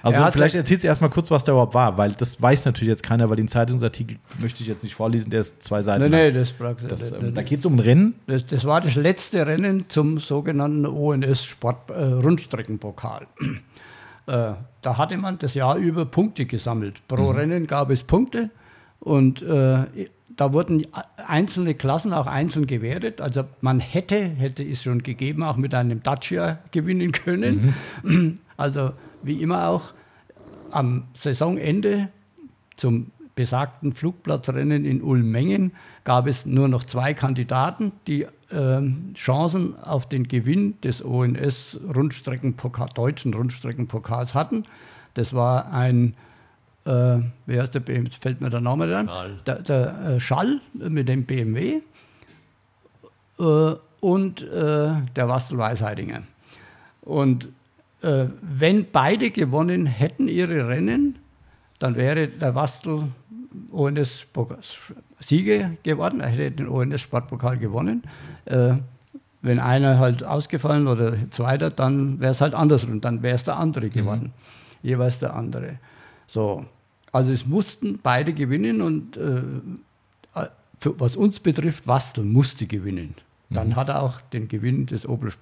Also 0.02 0.22
vielleicht 0.32 0.55
erzählst 0.55 0.85
du 0.85 0.89
erstmal 0.89 1.10
kurz, 1.10 1.31
was 1.31 1.44
da 1.44 1.52
überhaupt 1.52 1.74
war, 1.74 1.98
weil 1.98 2.12
das 2.12 2.40
weiß 2.40 2.64
natürlich 2.64 2.89
jetzt 2.89 3.02
keiner, 3.02 3.28
weil 3.28 3.36
den 3.36 3.48
Zeitungsartikel 3.48 4.18
möchte 4.39 4.62
ich 4.62 4.68
jetzt 4.68 4.82
nicht 4.82 4.94
vorlesen, 4.94 5.31
der 5.31 5.40
ist 5.40 5.62
zwei 5.62 5.82
Seiten. 5.82 6.10
Nee, 6.10 6.31
nee, 6.31 6.32
das, 6.32 6.55
das, 6.89 7.12
ähm, 7.12 7.35
Da 7.35 7.43
geht 7.43 7.60
es 7.60 7.66
um 7.66 7.77
ein 7.77 7.81
Rennen. 7.81 8.14
Das, 8.27 8.47
das, 8.47 8.64
war 8.64 8.81
das 8.81 8.94
letzte 8.94 9.47
Rennen 9.47 9.86
zum 9.89 10.18
sogenannten 10.18 10.86
ONS 10.86 11.44
Sport 11.44 11.90
äh, 11.90 12.02
Rundstreckenpokal. 12.02 13.27
äh, 14.27 14.52
da 14.82 14.98
hatte 14.98 15.16
man 15.16 15.39
das 15.39 15.55
Jahr 15.55 15.77
über 15.77 16.06
Punkte 16.06 16.47
gesammelt. 16.47 17.06
Pro 17.06 17.32
mhm. 17.32 17.39
Rennen 17.39 17.66
gab 17.66 17.90
es 17.90 18.02
Punkte 18.02 18.51
und 19.01 19.43
äh, 19.43 19.85
da 20.36 20.55
wurden 20.55 20.86
einzelne 21.27 21.74
Klassen 21.74 22.14
auch 22.14 22.27
einzeln 22.27 22.66
gewertet. 22.66 23.20
Also 23.20 23.44
man 23.60 23.78
hätte, 23.78 24.16
hätte 24.16 24.62
es 24.62 24.82
schon 24.82 25.02
gegeben, 25.02 25.43
auch 25.43 25.56
mit 25.56 25.74
einem 25.74 26.02
Dacia 26.02 26.59
gewinnen 26.70 27.12
können. 27.12 27.74
Mhm. 28.02 28.35
Also 28.56 28.93
wie 29.22 29.42
immer 29.42 29.68
auch 29.68 29.92
am 30.70 31.05
Saisonende 31.14 32.09
zum 32.76 33.10
besagten 33.34 33.92
Flugplatzrennen 33.92 34.84
in 34.84 35.02
Ulmengen 35.02 35.72
gab 36.05 36.26
es 36.26 36.44
nur 36.44 36.68
noch 36.68 36.84
zwei 36.84 37.14
Kandidaten, 37.14 37.92
die 38.06 38.26
äh, 38.51 38.82
Chancen 39.14 39.78
auf 39.82 40.09
den 40.09 40.28
Gewinn 40.28 40.80
des 40.82 41.02
ONS 41.02 41.80
Rundstreckenpokal, 41.94 42.88
deutschen 42.94 43.32
Rundstreckenpokals 43.32 44.34
hatten. 44.34 44.64
Das 45.14 45.32
war 45.32 45.72
ein, 45.72 46.14
äh, 46.84 47.18
wie 47.47 47.59
heißt 47.59 47.74
der 47.74 47.80
BMW, 47.80 48.10
fällt 48.18 48.40
mir 48.40 48.51
der 48.51 48.60
Name 48.60 48.88
dann? 48.88 49.09
Schall. 49.09 49.38
Der, 49.47 49.62
der 49.62 50.01
äh, 50.01 50.20
Schall 50.20 50.60
mit 50.74 51.09
dem 51.09 51.24
BMW 51.24 51.80
äh, 53.38 53.74
und 54.01 54.42
äh, 54.42 54.92
der 55.16 55.28
Wastel 55.28 55.59
Weisheidinger. 55.59 56.22
Und 57.02 57.48
äh, 58.02 58.27
wenn 58.40 58.86
beide 58.90 59.31
gewonnen 59.31 59.86
hätten 59.86 60.28
ihre 60.28 60.68
Rennen, 60.68 61.18
dann 61.78 61.97
wäre 61.97 62.28
der 62.28 62.55
Wastel 62.55 63.09
ONS 63.70 64.27
Sieger 65.18 65.72
geworden, 65.82 66.20
er 66.20 66.28
hätte 66.28 66.51
den 66.51 66.68
ONS 66.68 67.01
Sportpokal 67.01 67.59
gewonnen. 67.59 68.02
Äh, 68.44 68.74
wenn 69.43 69.59
einer 69.59 69.98
halt 69.98 70.22
ausgefallen 70.22 70.86
oder 70.86 71.16
zweiter, 71.31 71.70
dann 71.70 72.20
wäre 72.20 72.32
es 72.32 72.40
halt 72.40 72.55
andersrum, 72.55 73.01
dann 73.01 73.22
wäre 73.22 73.35
es 73.35 73.44
der 73.44 73.56
andere 73.56 73.86
mhm. 73.86 73.93
geworden. 73.93 74.22
Mhm. 74.82 74.89
Jeweils 74.89 75.18
der 75.18 75.35
andere. 75.35 75.78
So. 76.27 76.64
Also 77.12 77.32
es 77.32 77.47
mussten 77.47 77.98
beide 78.02 78.32
gewinnen 78.32 78.82
und 78.82 79.16
äh, 79.16 79.43
für, 80.78 80.98
was 80.98 81.16
uns 81.16 81.40
betrifft, 81.40 81.86
Wastel 81.86 82.24
musste 82.24 82.66
gewinnen. 82.66 83.14
Dann 83.51 83.70
mhm. 83.70 83.77
hat 83.77 83.89
er 83.89 84.02
auch 84.02 84.20
den 84.20 84.48
Gewinn 84.48 84.86
des 84.86 85.06
Opel. 85.06 85.32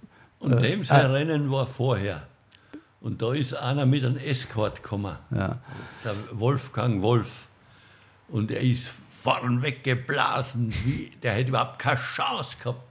Und 0.40 0.52
äh, 0.52 0.70
dem 0.70 0.84
sein 0.84 1.02
äh, 1.02 1.06
Rennen 1.06 1.50
war 1.50 1.66
vorher. 1.66 2.22
Und 3.00 3.22
da 3.22 3.32
ist 3.32 3.54
einer 3.54 3.86
mit 3.86 4.04
einem 4.04 4.16
Escort 4.16 4.82
gekommen, 4.82 5.16
ja. 5.30 5.58
der 6.04 6.14
Wolfgang 6.32 7.00
Wolf. 7.02 7.46
Und 8.28 8.50
er 8.50 8.60
ist 8.60 8.92
vorn 9.10 9.62
weggeblasen, 9.62 10.72
wie, 10.84 11.10
der 11.22 11.32
hätte 11.32 11.50
überhaupt 11.50 11.78
keine 11.78 12.00
Chance 12.00 12.56
gehabt. 12.58 12.82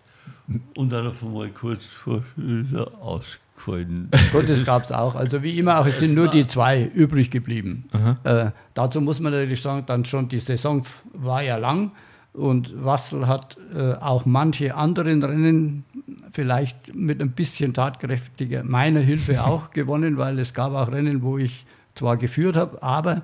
Und 0.76 0.92
dann 0.92 1.08
auf 1.08 1.22
einmal 1.22 1.50
kurz 1.50 1.86
vor 1.86 2.24
ist 2.38 2.74
er 2.74 2.88
ausgefallen. 3.02 4.10
Gut, 4.32 4.50
das 4.50 4.64
gab 4.64 4.84
es 4.84 4.94
auch. 4.94 5.16
Also 5.16 5.44
wie 5.44 5.60
immer 5.60 5.80
auch, 5.80 5.86
es 5.86 6.00
sind 6.00 6.14
nur 6.14 6.30
die 6.30 6.48
zwei 6.48 6.84
übrig 6.84 7.30
geblieben. 7.30 7.90
Äh, 8.24 8.52
dazu 8.74 9.02
muss 9.02 9.20
man 9.20 9.34
natürlich 9.34 9.62
sagen, 9.62 9.86
dann 9.86 10.06
schon 10.06 10.30
die 10.30 10.38
Saison 10.38 10.86
war 11.14 11.42
ja 11.42 11.58
lang 11.58 11.92
und 12.38 12.86
Wassel 12.86 13.28
hat 13.28 13.58
äh, 13.76 13.94
auch 13.94 14.26
manche 14.26 14.76
anderen 14.76 15.24
Rennen 15.24 15.86
vielleicht 16.32 16.94
mit 16.94 17.20
ein 17.20 17.32
bisschen 17.32 17.74
tatkräftiger 17.74 18.64
meiner 18.64 19.00
Hilfe 19.00 19.44
auch 19.46 19.72
gewonnen, 19.72 20.18
weil 20.18 20.38
es 20.38 20.54
gab 20.54 20.74
auch 20.74 20.92
Rennen, 20.92 21.24
wo 21.24 21.38
ich 21.38 21.66
zwar 21.96 22.16
geführt 22.16 22.56
habe, 22.56 22.82
aber 22.84 23.24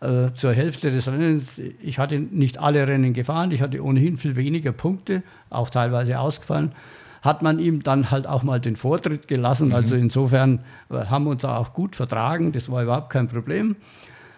äh, 0.00 0.32
zur 0.34 0.52
Hälfte 0.52 0.92
des 0.92 1.10
Rennens, 1.10 1.58
ich 1.58 1.98
hatte 1.98 2.20
nicht 2.20 2.58
alle 2.58 2.86
Rennen 2.86 3.12
gefahren, 3.14 3.50
ich 3.50 3.62
hatte 3.62 3.82
ohnehin 3.82 4.16
viel 4.16 4.36
weniger 4.36 4.70
Punkte, 4.70 5.24
auch 5.50 5.68
teilweise 5.68 6.20
ausgefallen, 6.20 6.72
hat 7.20 7.42
man 7.42 7.58
ihm 7.58 7.82
dann 7.82 8.12
halt 8.12 8.28
auch 8.28 8.44
mal 8.44 8.60
den 8.60 8.76
Vortritt 8.76 9.26
gelassen. 9.26 9.68
Mhm. 9.68 9.74
Also 9.74 9.96
insofern 9.96 10.60
äh, 10.88 11.06
haben 11.06 11.24
wir 11.24 11.30
uns 11.30 11.44
auch 11.44 11.72
gut 11.72 11.96
vertragen, 11.96 12.52
das 12.52 12.70
war 12.70 12.84
überhaupt 12.84 13.10
kein 13.10 13.26
Problem. 13.26 13.74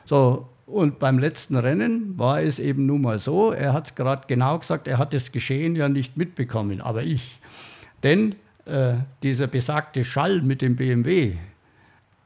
So, 0.07 0.49
und 0.67 0.99
beim 0.99 1.19
letzten 1.19 1.57
Rennen 1.57 2.19
war 2.19 2.43
es 2.43 2.59
eben 2.59 2.87
nun 2.87 3.03
mal 3.03 3.19
so, 3.19 3.53
er 3.53 3.73
hat 3.73 3.87
es 3.87 3.95
gerade 3.95 4.27
genau 4.27 4.59
gesagt, 4.59 4.89
er 4.89 4.99
hat 4.99 5.13
das 5.13 5.33
Geschehen 5.33 5.77
ja 5.77 5.89
nicht 5.89 6.17
mitbekommen, 6.17 6.81
aber 6.81 7.03
ich. 7.03 7.41
Denn 8.03 8.35
äh, 8.65 8.95
dieser 9.23 9.47
besagte 9.47 10.05
Schall 10.05 10.41
mit 10.41 10.63
dem 10.63 10.77
BMW, 10.77 11.35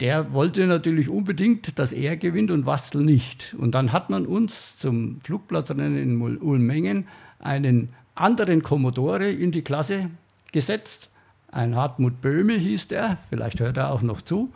der 0.01 0.33
wollte 0.33 0.67
natürlich 0.67 1.09
unbedingt, 1.09 1.79
dass 1.79 1.91
er 1.93 2.17
gewinnt 2.17 2.53
und 2.53 2.67
Wastel 2.67 3.03
nicht. 3.03 3.57
Und 3.59 3.75
dann 3.75 3.93
hat 3.93 4.11
man 4.11 4.27
uns 4.27 4.77
zum 4.77 5.21
Flugplatzrennen 5.23 5.99
in 5.99 6.21
Ulmengen 6.41 7.09
einen 7.41 7.89
anderen 8.15 8.63
Commodore 8.63 9.29
in 9.29 9.51
die 9.51 9.63
Klasse 9.63 10.11
gesetzt. 10.53 11.11
Ein 11.51 11.75
Hartmut 11.75 12.21
Böhme 12.21 12.55
hieß 12.55 12.89
der, 12.89 13.19
vielleicht 13.29 13.59
hört 13.59 13.77
er 13.77 13.93
auch 13.93 14.03
noch 14.03 14.21
zu. 14.21 14.53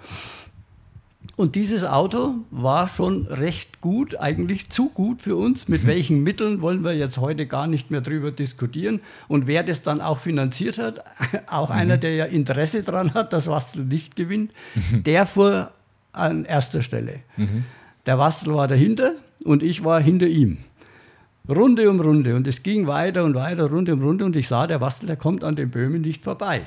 Und 1.34 1.54
dieses 1.54 1.84
Auto 1.84 2.34
war 2.50 2.88
schon 2.88 3.26
recht 3.26 3.80
gut, 3.80 4.20
eigentlich 4.20 4.68
zu 4.68 4.90
gut 4.90 5.22
für 5.22 5.36
uns. 5.36 5.66
Mit 5.66 5.86
welchen 5.86 6.22
Mitteln 6.22 6.60
wollen 6.60 6.84
wir 6.84 6.92
jetzt 6.92 7.18
heute 7.18 7.46
gar 7.46 7.66
nicht 7.66 7.90
mehr 7.90 8.02
drüber 8.02 8.30
diskutieren. 8.30 9.00
Und 9.28 9.46
wer 9.46 9.62
das 9.62 9.82
dann 9.82 10.00
auch 10.00 10.20
finanziert 10.20 10.78
hat, 10.78 11.04
auch 11.46 11.70
mhm. 11.70 11.76
einer, 11.76 11.96
der 11.96 12.14
ja 12.14 12.24
Interesse 12.26 12.82
daran 12.82 13.14
hat, 13.14 13.32
dass 13.32 13.48
Wastel 13.48 13.84
nicht 13.84 14.14
gewinnt, 14.14 14.52
mhm. 14.74 15.04
der 15.04 15.26
fuhr 15.26 15.70
an 16.12 16.44
erster 16.44 16.82
Stelle. 16.82 17.20
Mhm. 17.36 17.64
Der 18.04 18.18
Wastel 18.18 18.54
war 18.54 18.68
dahinter 18.68 19.12
und 19.44 19.62
ich 19.62 19.84
war 19.84 20.00
hinter 20.00 20.26
ihm. 20.26 20.58
Runde 21.48 21.90
um 21.90 22.00
Runde. 22.00 22.36
Und 22.36 22.46
es 22.46 22.62
ging 22.62 22.86
weiter 22.86 23.24
und 23.24 23.34
weiter, 23.34 23.70
Runde 23.70 23.94
um 23.94 24.02
Runde. 24.02 24.24
Und 24.24 24.36
ich 24.36 24.48
sah, 24.48 24.66
der 24.66 24.80
Wastel, 24.80 25.06
der 25.06 25.16
kommt 25.16 25.44
an 25.44 25.56
den 25.56 25.70
Böhmen 25.70 26.02
nicht 26.02 26.24
vorbei. 26.24 26.66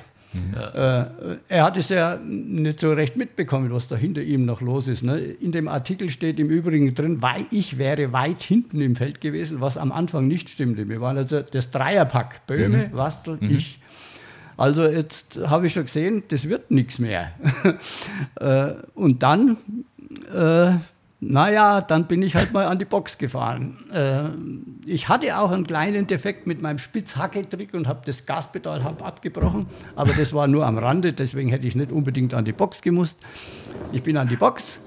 Ja. 0.54 1.02
Äh, 1.02 1.38
er 1.48 1.64
hat 1.64 1.78
es 1.78 1.90
ja 1.90 2.18
nicht 2.18 2.80
so 2.80 2.94
recht 2.94 3.18
mitbekommen, 3.18 3.72
was 3.72 3.88
da 3.88 3.96
hinter 3.96 4.22
ihm 4.22 4.46
noch 4.46 4.62
los 4.62 4.88
ist. 4.88 5.04
Ne? 5.04 5.20
In 5.20 5.52
dem 5.52 5.68
Artikel 5.68 6.10
steht 6.10 6.40
im 6.40 6.50
Übrigen 6.50 6.94
drin, 6.96 7.22
weil 7.22 7.46
ich 7.52 7.78
wäre 7.78 8.14
weit 8.14 8.44
hinten 8.44 8.82
im 8.82 8.96
Feld 8.96 9.22
gewesen, 9.22 9.62
was 9.62 9.78
am 9.78 9.92
Anfang 9.92 10.28
nicht 10.28 10.50
stimmte. 10.50 10.88
Wir 10.90 11.02
waren 11.02 11.18
also 11.18 11.42
das 11.42 11.72
Dreierpack, 11.72 12.48
Böhme, 12.48 12.90
mhm. 12.92 12.98
Wastel, 12.98 13.38
mhm. 13.40 13.56
ich. 13.56 13.80
Also 14.58 14.86
jetzt 14.86 15.40
habe 15.46 15.68
ich 15.68 15.74
schon 15.74 15.84
gesehen, 15.84 16.24
das 16.30 16.48
wird 16.48 16.72
nichts 16.72 17.00
mehr. 17.00 17.32
Äh, 18.40 18.74
und 18.96 19.24
dann 19.24 19.58
äh, 20.34 20.74
naja, 21.20 21.82
dann 21.82 22.08
bin 22.08 22.22
ich 22.22 22.36
halt 22.36 22.54
mal 22.54 22.66
an 22.68 22.78
die 22.78 22.86
Box 22.86 23.18
gefahren. 23.18 23.78
Äh, 23.92 24.30
ich 24.86 25.08
hatte 25.08 25.38
auch 25.40 25.52
einen 25.52 25.66
kleinen 25.66 26.08
Defekt 26.08 26.46
mit 26.46 26.62
meinem 26.62 26.78
Spitzhacke-Trick 26.78 27.74
und 27.74 27.88
habe 27.88 28.02
das 28.06 28.26
Gaspedal 28.26 28.84
hab 28.84 29.04
abgebrochen, 29.04 29.68
aber 29.96 30.12
das 30.14 30.34
war 30.34 30.48
nur 30.48 30.66
am 30.66 30.78
Rande, 30.78 31.14
deswegen 31.14 31.50
hätte 31.50 31.68
ich 31.68 31.76
nicht 31.76 31.92
unbedingt 31.92 32.34
an 32.34 32.46
die 32.46 32.52
Box 32.52 32.82
gemusst. 32.82 33.18
Ich 33.92 34.04
bin 34.04 34.18
an 34.18 34.28
die 34.28 34.36
Box 34.36 34.82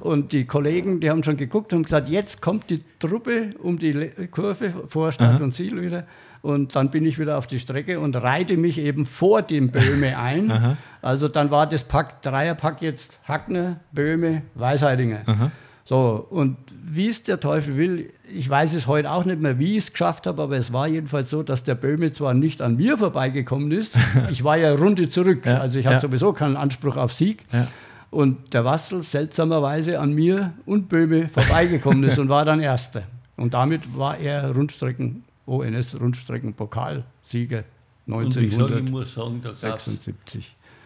und 0.00 0.32
die 0.32 0.44
Kollegen, 0.44 1.00
die 1.00 1.10
haben 1.10 1.22
schon 1.22 1.36
geguckt 1.36 1.72
und 1.72 1.84
gesagt, 1.84 2.08
jetzt 2.08 2.40
kommt 2.42 2.70
die 2.70 2.82
Truppe 2.98 3.50
um 3.62 3.78
die 3.78 4.10
Kurve, 4.30 4.72
Vorstadt 4.86 5.36
Aha. 5.36 5.44
und 5.44 5.54
Ziel 5.54 5.80
wieder. 5.80 6.04
Und 6.42 6.74
dann 6.74 6.90
bin 6.90 7.04
ich 7.04 7.18
wieder 7.18 7.36
auf 7.36 7.46
die 7.46 7.58
Strecke 7.58 8.00
und 8.00 8.16
reite 8.16 8.56
mich 8.56 8.78
eben 8.78 9.04
vor 9.04 9.42
dem 9.42 9.70
Böhme 9.70 10.18
ein. 10.18 10.50
Aha. 10.50 10.76
Also 11.02 11.28
dann 11.28 11.50
war 11.50 11.66
das 11.66 11.84
Pack, 11.84 12.22
Dreierpack 12.22 12.80
jetzt 12.80 13.20
Hackner, 13.24 13.80
Böhme, 13.92 14.42
Weisheidinger. 14.54 15.20
Aha. 15.26 15.50
So, 15.90 16.24
und 16.30 16.56
wie 16.70 17.08
es 17.08 17.24
der 17.24 17.40
Teufel 17.40 17.76
will, 17.76 18.12
ich 18.32 18.48
weiß 18.48 18.74
es 18.74 18.86
heute 18.86 19.10
auch 19.10 19.24
nicht 19.24 19.40
mehr, 19.40 19.58
wie 19.58 19.72
ich 19.72 19.86
es 19.86 19.92
geschafft 19.92 20.28
habe, 20.28 20.40
aber 20.40 20.56
es 20.56 20.72
war 20.72 20.86
jedenfalls 20.86 21.30
so, 21.30 21.42
dass 21.42 21.64
der 21.64 21.74
Böhme 21.74 22.12
zwar 22.12 22.32
nicht 22.32 22.62
an 22.62 22.76
mir 22.76 22.96
vorbeigekommen 22.96 23.72
ist, 23.72 23.98
ich 24.30 24.44
war 24.44 24.56
ja 24.56 24.72
Runde 24.72 25.10
zurück, 25.10 25.44
ja, 25.44 25.58
also 25.58 25.80
ich 25.80 25.86
hatte 25.86 25.96
ja. 25.96 26.00
sowieso 26.02 26.32
keinen 26.32 26.56
Anspruch 26.56 26.96
auf 26.96 27.12
Sieg. 27.12 27.44
Ja. 27.52 27.66
Und 28.12 28.54
der 28.54 28.64
Wastel 28.64 29.02
seltsamerweise 29.02 29.98
an 29.98 30.12
mir 30.12 30.52
und 30.64 30.88
Böhme 30.88 31.28
vorbeigekommen 31.28 32.04
ist 32.04 32.20
und 32.20 32.28
war 32.28 32.44
dann 32.44 32.60
Erster. 32.60 33.02
Und 33.36 33.54
damit 33.54 33.98
war 33.98 34.16
er 34.16 34.54
Rundstrecken, 34.54 35.24
ONS 35.46 36.00
Rundstreckenpokalsieger 36.00 37.64
1976. 38.06 38.62
Und 38.62 38.86
ich, 38.86 38.92
muss 38.92 39.14
sagen, 39.14 39.40
da 39.42 39.50
gab 39.60 39.80
es 39.84 39.98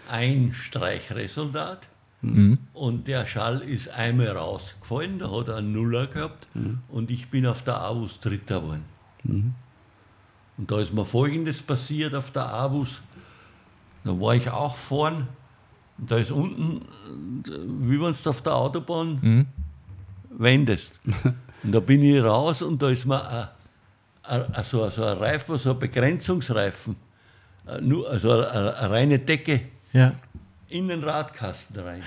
ein 0.09 0.55
Streichresultat 0.55 1.89
Mhm. 2.25 2.59
Und 2.73 3.07
der 3.07 3.27
Schall 3.27 3.61
ist 3.61 3.89
einmal 3.89 4.29
rausgefallen, 4.29 5.19
da 5.19 5.31
hat 5.31 5.49
er 5.49 5.57
einen 5.57 5.73
Nuller 5.73 6.07
gehabt 6.07 6.49
mhm. 6.55 6.79
und 6.89 7.11
ich 7.11 7.29
bin 7.29 7.47
auf 7.47 7.63
der 7.63 7.81
Avus 7.81 8.19
Dritter 8.21 8.61
geworden. 8.61 8.85
Mhm. 9.25 9.55
Und 10.57 10.71
da 10.71 10.81
ist 10.81 10.95
mir 10.95 11.05
Folgendes 11.05 11.61
passiert 11.63 12.15
auf 12.15 12.31
der 12.31 12.53
Avus. 12.53 13.03
Da 14.05 14.19
war 14.19 14.35
ich 14.35 14.49
auch 14.49 14.77
vorn 14.77 15.29
und 15.99 16.11
da 16.11 16.17
ist 16.17 16.31
unten, 16.31 16.83
wie 17.89 18.01
wenn 18.01 18.15
du 18.15 18.31
auf 18.31 18.43
der 18.43 18.55
Autobahn 18.55 19.19
mhm. 19.21 19.47
wendest. 20.31 21.01
Und 21.63 21.73
da 21.73 21.81
bin 21.81 22.03
ich 22.03 22.23
raus 22.23 22.61
und 22.61 22.83
da 22.83 22.91
ist 22.91 23.07
mir 23.07 23.49
so, 24.65 24.91
so 24.91 25.03
ein 25.03 25.17
Reifen, 25.17 25.57
so 25.57 25.71
ein 25.71 25.79
Begrenzungsreifen, 25.79 26.95
nur, 27.81 28.11
also 28.11 28.33
eine, 28.33 28.77
eine 28.77 28.91
reine 28.91 29.19
Decke. 29.19 29.63
Ja 29.95 30.13
in 30.75 30.89
den 30.89 31.05
Radkasten 31.05 31.79
rein. 31.79 32.03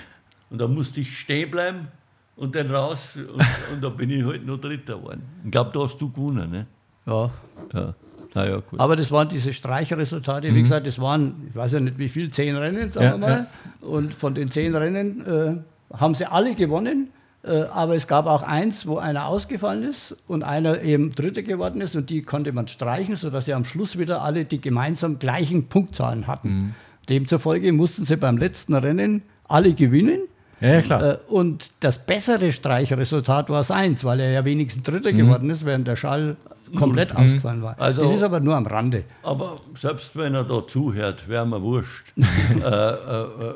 Und 0.49 0.59
da 0.59 0.67
musste 0.67 0.99
ich 0.99 1.17
stehen 1.17 1.49
bleiben 1.49 1.87
und 2.35 2.53
dann 2.55 2.69
raus 2.69 3.15
und, 3.15 3.73
und 3.73 3.81
da 3.81 3.89
bin 3.89 4.09
ich 4.09 4.25
halt 4.25 4.45
nur 4.45 4.59
Dritter 4.59 4.97
geworden. 4.97 5.23
Ich 5.45 5.51
glaube, 5.51 5.71
da 5.73 5.79
hast 5.79 5.97
du 5.97 6.11
gewonnen, 6.11 6.51
ne? 6.51 6.67
Ja. 7.05 7.31
ja. 7.73 7.93
Ja, 8.35 8.61
Aber 8.77 8.95
das 8.95 9.09
waren 9.09 9.29
diese 9.29 9.51
Streichresultate, 9.51 10.51
mhm. 10.51 10.55
wie 10.55 10.61
gesagt, 10.61 10.85
das 10.85 10.99
waren, 10.99 11.47
ich 11.49 11.55
weiß 11.55 11.71
ja 11.71 11.79
nicht 11.79 11.97
wie 11.97 12.09
viel, 12.09 12.29
zehn 12.29 12.55
Rennen, 12.55 12.91
sagen 12.91 13.05
ja, 13.05 13.11
wir 13.13 13.17
mal. 13.17 13.47
Ja. 13.81 13.87
Und 13.87 14.13
von 14.13 14.35
den 14.35 14.51
zehn 14.51 14.75
Rennen 14.75 15.25
äh, 15.25 15.97
haben 15.97 16.13
sie 16.13 16.29
alle 16.29 16.53
gewonnen. 16.53 17.09
Äh, 17.41 17.63
aber 17.63 17.95
es 17.95 18.07
gab 18.07 18.27
auch 18.27 18.43
eins, 18.43 18.85
wo 18.85 18.97
einer 18.97 19.25
ausgefallen 19.25 19.83
ist 19.83 20.15
und 20.27 20.43
einer 20.43 20.81
eben 20.81 21.15
Dritter 21.15 21.41
geworden 21.41 21.81
ist 21.81 21.95
und 21.95 22.11
die 22.11 22.21
konnte 22.21 22.51
man 22.51 22.67
streichen, 22.67 23.15
sodass 23.15 23.45
sie 23.45 23.55
am 23.55 23.65
Schluss 23.65 23.97
wieder 23.97 24.21
alle 24.21 24.45
die 24.45 24.61
gemeinsam 24.61 25.17
gleichen 25.17 25.67
Punktzahlen 25.67 26.27
hatten. 26.27 26.49
Mhm. 26.49 26.75
Demzufolge 27.09 27.71
mussten 27.71 28.05
sie 28.05 28.17
beim 28.17 28.37
letzten 28.37 28.73
Rennen 28.75 29.21
alle 29.47 29.73
gewinnen. 29.73 30.21
Ja, 30.59 30.69
ja, 30.69 30.81
klar. 30.81 31.03
Äh, 31.03 31.17
und 31.27 31.71
das 31.79 31.99
bessere 32.05 32.51
Streichresultat 32.51 33.49
war 33.49 33.63
seins, 33.63 34.03
weil 34.03 34.19
er 34.19 34.31
ja 34.31 34.45
wenigstens 34.45 34.83
Dritter 34.83 35.11
mhm. 35.11 35.17
geworden 35.17 35.49
ist, 35.49 35.65
während 35.65 35.87
der 35.87 35.95
Schall 35.95 36.35
komplett 36.75 37.13
mhm. 37.13 37.19
ausgefallen 37.19 37.61
war. 37.61 37.79
Also, 37.79 38.01
das 38.01 38.13
ist 38.13 38.23
aber 38.23 38.39
nur 38.39 38.55
am 38.55 38.65
Rande. 38.65 39.03
Aber 39.23 39.59
selbst 39.79 40.15
wenn 40.15 40.35
er 40.35 40.43
da 40.43 40.65
zuhört, 40.65 41.27
wäre 41.27 41.45
mir 41.45 41.61
wurscht. 41.61 42.13
äh, 42.17 42.59
äh, 42.59 43.21
äh, 43.21 43.55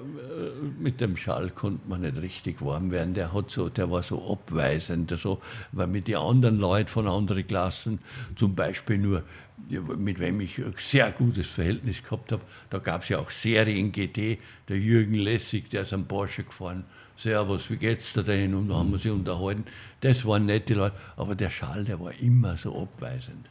mit 0.79 1.01
dem 1.01 1.17
Schall 1.17 1.49
konnte 1.49 1.87
man 1.87 2.01
nicht 2.01 2.21
richtig 2.21 2.61
warm 2.61 2.91
werden. 2.91 3.13
Der, 3.13 3.33
hat 3.33 3.49
so, 3.49 3.69
der 3.69 3.91
war 3.91 4.01
so 4.01 4.31
abweisend, 4.31 5.13
so, 5.17 5.39
weil 5.71 5.87
mit 5.87 6.07
den 6.07 6.17
anderen 6.17 6.59
Leuten 6.59 6.89
von 6.89 7.07
anderen 7.07 7.45
Klassen, 7.45 7.99
zum 8.35 8.55
Beispiel 8.55 8.97
nur 8.97 9.23
mit 9.69 10.19
wem 10.19 10.41
ich 10.41 10.57
ein 10.59 10.73
sehr 10.77 11.11
gutes 11.11 11.47
Verhältnis 11.47 12.03
gehabt 12.03 12.31
habe. 12.31 12.41
Da 12.69 12.79
gab 12.79 13.03
es 13.03 13.09
ja 13.09 13.19
auch 13.19 13.29
Serien 13.29 13.91
GT, 13.91 14.39
der 14.67 14.77
Jürgen 14.77 15.15
Lessig, 15.15 15.69
der 15.69 15.83
ist 15.83 15.93
am 15.93 16.05
Porsche 16.05 16.43
gefahren. 16.43 16.83
Servus, 17.15 17.69
wie 17.69 17.77
geht's 17.77 18.13
da 18.13 18.21
dahin? 18.21 18.55
Und 18.55 18.69
da 18.69 18.75
haben 18.75 18.91
wir 18.91 18.99
sich 18.99 19.11
unterhalten. 19.11 19.65
Das 19.99 20.25
waren 20.25 20.45
nette 20.45 20.73
Leute, 20.73 20.95
aber 21.15 21.35
der 21.35 21.49
Schall, 21.49 21.83
der 21.83 21.99
war 21.99 22.13
immer 22.19 22.57
so 22.57 22.81
abweisend. 22.81 23.47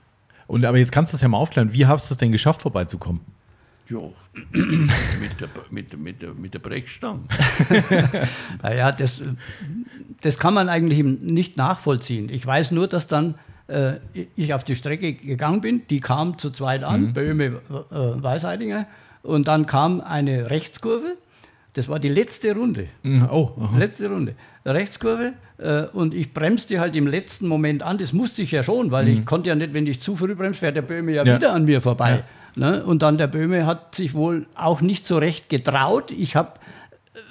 Und 0.46 0.64
aber 0.64 0.78
jetzt 0.78 0.90
kannst 0.90 1.12
du 1.12 1.14
das 1.14 1.22
ja 1.22 1.28
mal 1.28 1.38
aufklären. 1.38 1.72
Wie 1.72 1.86
hast 1.86 2.10
du 2.10 2.14
es 2.14 2.18
denn 2.18 2.32
geschafft, 2.32 2.62
vorbeizukommen? 2.62 3.20
Ja, 3.88 3.98
mit 4.50 5.40
der, 5.40 5.48
mit, 5.70 5.98
mit, 5.98 6.22
der, 6.22 6.34
mit 6.34 6.54
der 6.54 6.58
Brechstange. 6.58 7.22
naja, 8.62 8.92
das, 8.92 9.22
das 10.20 10.38
kann 10.38 10.54
man 10.54 10.68
eigentlich 10.68 11.04
nicht 11.04 11.56
nachvollziehen. 11.56 12.28
Ich 12.28 12.44
weiß 12.44 12.72
nur, 12.72 12.88
dass 12.88 13.06
dann 13.06 13.36
äh, 13.70 14.00
ich 14.36 14.54
auf 14.54 14.64
die 14.64 14.76
Strecke 14.76 15.12
gegangen 15.12 15.60
bin. 15.60 15.82
Die 15.88 16.00
kam 16.00 16.38
zu 16.38 16.50
zweit 16.50 16.84
an, 16.84 17.08
mhm. 17.08 17.12
Böhme, 17.12 17.44
äh, 17.44 17.52
Weißheidinger. 17.90 18.86
Und 19.22 19.48
dann 19.48 19.66
kam 19.66 20.00
eine 20.00 20.50
Rechtskurve. 20.50 21.16
Das 21.74 21.88
war 21.88 21.98
die 21.98 22.08
letzte 22.08 22.54
Runde. 22.54 22.86
Mhm. 23.02 23.28
Oh, 23.30 23.52
letzte 23.76 24.08
Runde. 24.08 24.34
Rechtskurve. 24.64 25.34
Äh, 25.58 25.84
und 25.92 26.14
ich 26.14 26.32
bremste 26.32 26.80
halt 26.80 26.96
im 26.96 27.06
letzten 27.06 27.46
Moment 27.46 27.82
an. 27.82 27.98
Das 27.98 28.12
musste 28.12 28.42
ich 28.42 28.50
ja 28.50 28.62
schon, 28.62 28.90
weil 28.90 29.06
mhm. 29.06 29.12
ich 29.12 29.26
konnte 29.26 29.48
ja 29.48 29.54
nicht, 29.54 29.72
wenn 29.72 29.86
ich 29.86 30.00
zu 30.00 30.16
früh 30.16 30.34
bremse, 30.34 30.60
fährt 30.60 30.76
der 30.76 30.82
Böhme 30.82 31.12
ja, 31.12 31.24
ja. 31.24 31.36
wieder 31.36 31.52
an 31.52 31.64
mir 31.64 31.80
vorbei. 31.80 32.22
Ja. 32.56 32.70
Ne? 32.70 32.84
Und 32.84 33.02
dann 33.02 33.18
der 33.18 33.28
Böhme 33.28 33.66
hat 33.66 33.94
sich 33.94 34.14
wohl 34.14 34.46
auch 34.54 34.80
nicht 34.80 35.06
so 35.06 35.18
recht 35.18 35.48
getraut. 35.48 36.10
Ich 36.10 36.34
habe 36.34 36.52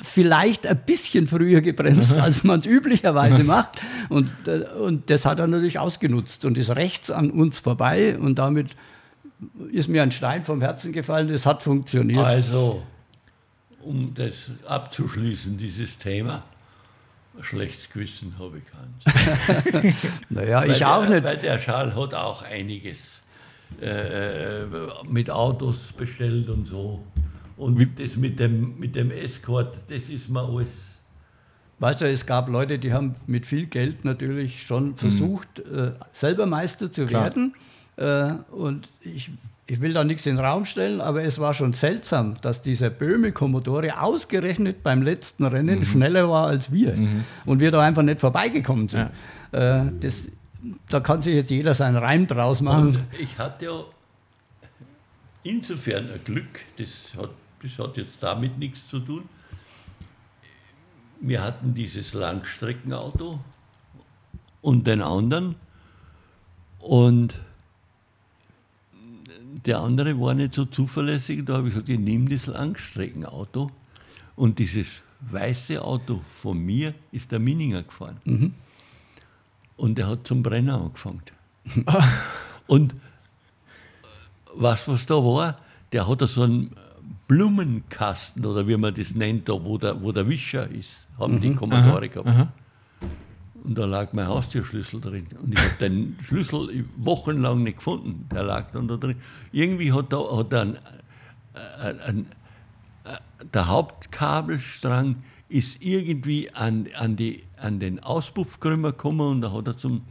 vielleicht 0.02 0.68
ein 0.68 0.78
bisschen 0.86 1.28
früher 1.28 1.62
gebremst, 1.62 2.14
als 2.20 2.44
man 2.44 2.60
es 2.60 2.66
üblicherweise 2.66 3.44
macht. 3.44 3.82
Und, 4.10 4.34
äh, 4.48 4.66
und 4.80 5.10
das 5.10 5.26
hat 5.26 5.40
er 5.40 5.48
natürlich 5.48 5.80
ausgenutzt 5.80 6.46
und 6.46 6.58
ist 6.58 6.76
rechts 6.76 7.12
an 7.12 7.32
uns 7.32 7.60
vorbei 7.60 8.18
und 8.18 8.36
damit 8.36 8.68
ist 9.72 9.88
mir 9.88 10.04
ein 10.04 10.12
Stein 10.12 10.44
vom 10.44 10.62
Herzen 10.62 10.92
gefallen. 10.92 11.30
Es 11.30 11.46
hat 11.46 11.62
funktioniert. 11.62 12.26
Also, 12.26 12.84
um 13.82 14.14
das 14.14 14.52
abzuschließen, 14.68 15.58
dieses 15.58 15.98
Thema, 15.98 16.44
schlechtes 17.42 17.90
Gewissen 17.90 18.36
habe 18.38 18.58
ich 18.58 19.84
ganz. 19.84 19.96
naja, 20.30 20.66
ich 20.66 20.84
auch 20.84 21.06
der, 21.06 21.22
nicht. 21.22 21.24
Weil 21.24 21.38
der 21.38 21.60
Schal 21.60 21.96
hat 21.96 22.14
auch 22.14 22.44
einiges 22.44 23.24
äh, 23.82 24.66
mit 25.08 25.30
Autos 25.30 25.94
bestellt 25.94 26.50
und 26.50 26.68
so. 26.68 27.06
Und 27.60 27.78
Wie? 27.78 28.04
das 28.04 28.16
mit 28.16 28.40
dem, 28.40 28.80
mit 28.80 28.96
dem 28.96 29.12
Escort, 29.12 29.78
das 29.90 30.08
ist 30.08 30.30
mir 30.30 30.42
alles. 30.42 30.72
Weißt 31.80 32.00
du, 32.00 32.10
es 32.10 32.26
gab 32.26 32.48
Leute, 32.48 32.80
die 32.80 32.94
haben 32.94 33.16
mit 33.28 33.46
viel 33.46 33.66
Geld 33.66 34.06
natürlich 34.06 34.64
schon 34.64 34.90
mhm. 34.90 34.98
versucht, 34.98 35.66
mhm. 35.66 35.78
äh, 35.78 35.92
selber 36.14 36.46
Meister 36.46 36.90
zu 36.90 37.06
Klar. 37.06 37.24
werden. 37.24 37.54
Äh, 37.98 38.32
und 38.54 38.88
ich, 39.02 39.30
ich 39.68 39.82
will 39.82 39.92
da 39.92 40.06
nichts 40.06 40.26
in 40.26 40.38
den 40.38 40.46
Raum 40.46 40.64
stellen, 40.64 41.02
aber 41.02 41.24
es 41.24 41.38
war 41.38 41.54
schon 41.54 41.74
seltsam, 41.74 42.36
dass 42.42 42.62
dieser 42.62 42.90
Böhme 42.90 43.34
Commodore 43.34 44.02
ausgerechnet 44.02 44.82
beim 44.82 45.02
letzten 45.02 45.44
Rennen 45.46 45.80
mhm. 45.80 45.84
schneller 45.84 46.30
war 46.30 46.48
als 46.48 46.72
wir 46.72 46.96
mhm. 46.96 47.26
und 47.46 47.60
wir 47.60 47.72
da 47.72 47.82
einfach 47.82 48.04
nicht 48.04 48.22
vorbeigekommen 48.22 48.88
sind. 48.88 49.12
Ja. 49.52 49.82
Äh, 49.82 49.92
das, 50.00 50.30
da 50.88 51.02
kann 51.02 51.22
sich 51.22 51.36
jetzt 51.36 51.52
jeder 51.52 51.74
seinen 51.74 51.98
Reim 51.98 52.26
draus 52.26 52.62
machen. 52.62 52.88
Und 52.88 53.04
ich 53.20 53.38
hatte 53.38 53.66
ja 53.66 53.84
insofern 55.44 56.10
ein 56.10 56.22
Glück, 56.24 56.62
das 56.78 57.14
hat, 57.18 57.32
das 57.62 57.78
hat 57.80 57.98
jetzt 57.98 58.22
damit 58.22 58.58
nichts 58.58 58.88
zu 58.88 59.00
tun. 59.00 59.28
Wir 61.22 61.44
hatten 61.44 61.74
dieses 61.74 62.14
Langstreckenauto 62.14 63.40
und 64.62 64.88
den 64.88 65.02
anderen 65.02 65.56
und 66.80 67.38
der 69.66 69.80
andere 69.80 70.20
war 70.20 70.34
nicht 70.34 70.54
so 70.54 70.66
zuverlässig. 70.66 71.46
Da 71.46 71.58
habe 71.58 71.68
ich 71.68 71.74
gesagt, 71.74 71.90
ich 71.90 72.00
nehme 72.00 72.30
das 72.30 72.48
Langstreckenauto. 72.48 73.72
Und 74.36 74.60
dieses 74.60 75.04
weiße 75.20 75.82
Auto 75.82 76.22
von 76.42 76.58
mir 76.58 76.94
ist 77.12 77.32
der 77.32 77.40
Mininger 77.40 77.84
gefahren. 77.84 78.22
Mhm. 78.24 78.54
Und 79.76 79.98
der 79.98 80.08
hat 80.08 80.26
zum 80.26 80.44
Brenner 80.44 80.82
angefangen. 80.82 81.22
und 82.68 82.96
was, 84.56 84.88
was 84.88 85.06
da 85.06 85.16
war, 85.16 85.58
der 85.92 86.08
hat 86.08 86.22
so 86.28 86.44
einen 86.44 86.72
Blumenkasten 87.30 88.44
oder 88.44 88.68
wie 88.68 88.76
man 88.76 88.94
das 88.94 89.14
nennt, 89.14 89.48
da, 89.48 89.54
wo, 89.54 89.78
der, 89.78 90.02
wo 90.02 90.12
der 90.12 90.28
Wischer 90.28 90.68
ist, 90.68 91.08
haben 91.20 91.36
mhm. 91.36 91.42
die 91.42 91.54
Kommodore 91.54 92.10
gehabt. 92.10 92.28
Aha. 92.28 92.52
Und 93.64 93.78
da 93.78 93.86
lag 93.86 94.14
mein 94.14 94.28
Haustürschlüssel 94.28 95.00
drin. 95.00 95.28
Und 95.40 95.54
ich 95.54 95.60
habe 95.60 95.76
den 95.80 96.18
Schlüssel 96.24 96.86
wochenlang 96.98 97.62
nicht 97.62 97.78
gefunden. 97.78 98.28
Der 98.34 98.44
lag 98.44 98.72
dann 98.72 98.88
da 98.88 98.98
drin. 98.98 99.18
Irgendwie 99.52 99.94
hat, 99.94 100.12
da, 100.12 100.38
hat 100.38 100.54
ein, 100.56 100.78
ein, 101.84 102.00
ein, 102.02 102.26
der 103.54 103.68
Hauptkabelstrang 103.68 105.18
ist 105.50 105.84
irgendwie 105.84 106.50
an, 106.52 106.88
an, 106.98 107.16
die, 107.16 107.44
an 107.58 107.80
den 107.80 108.00
Auspuffkrümmer 108.04 108.92
gekommen 108.92 109.28
und 109.30 109.42
da 109.42 109.52
hat 109.52 109.68
er 109.68 109.78
zum 109.78 110.02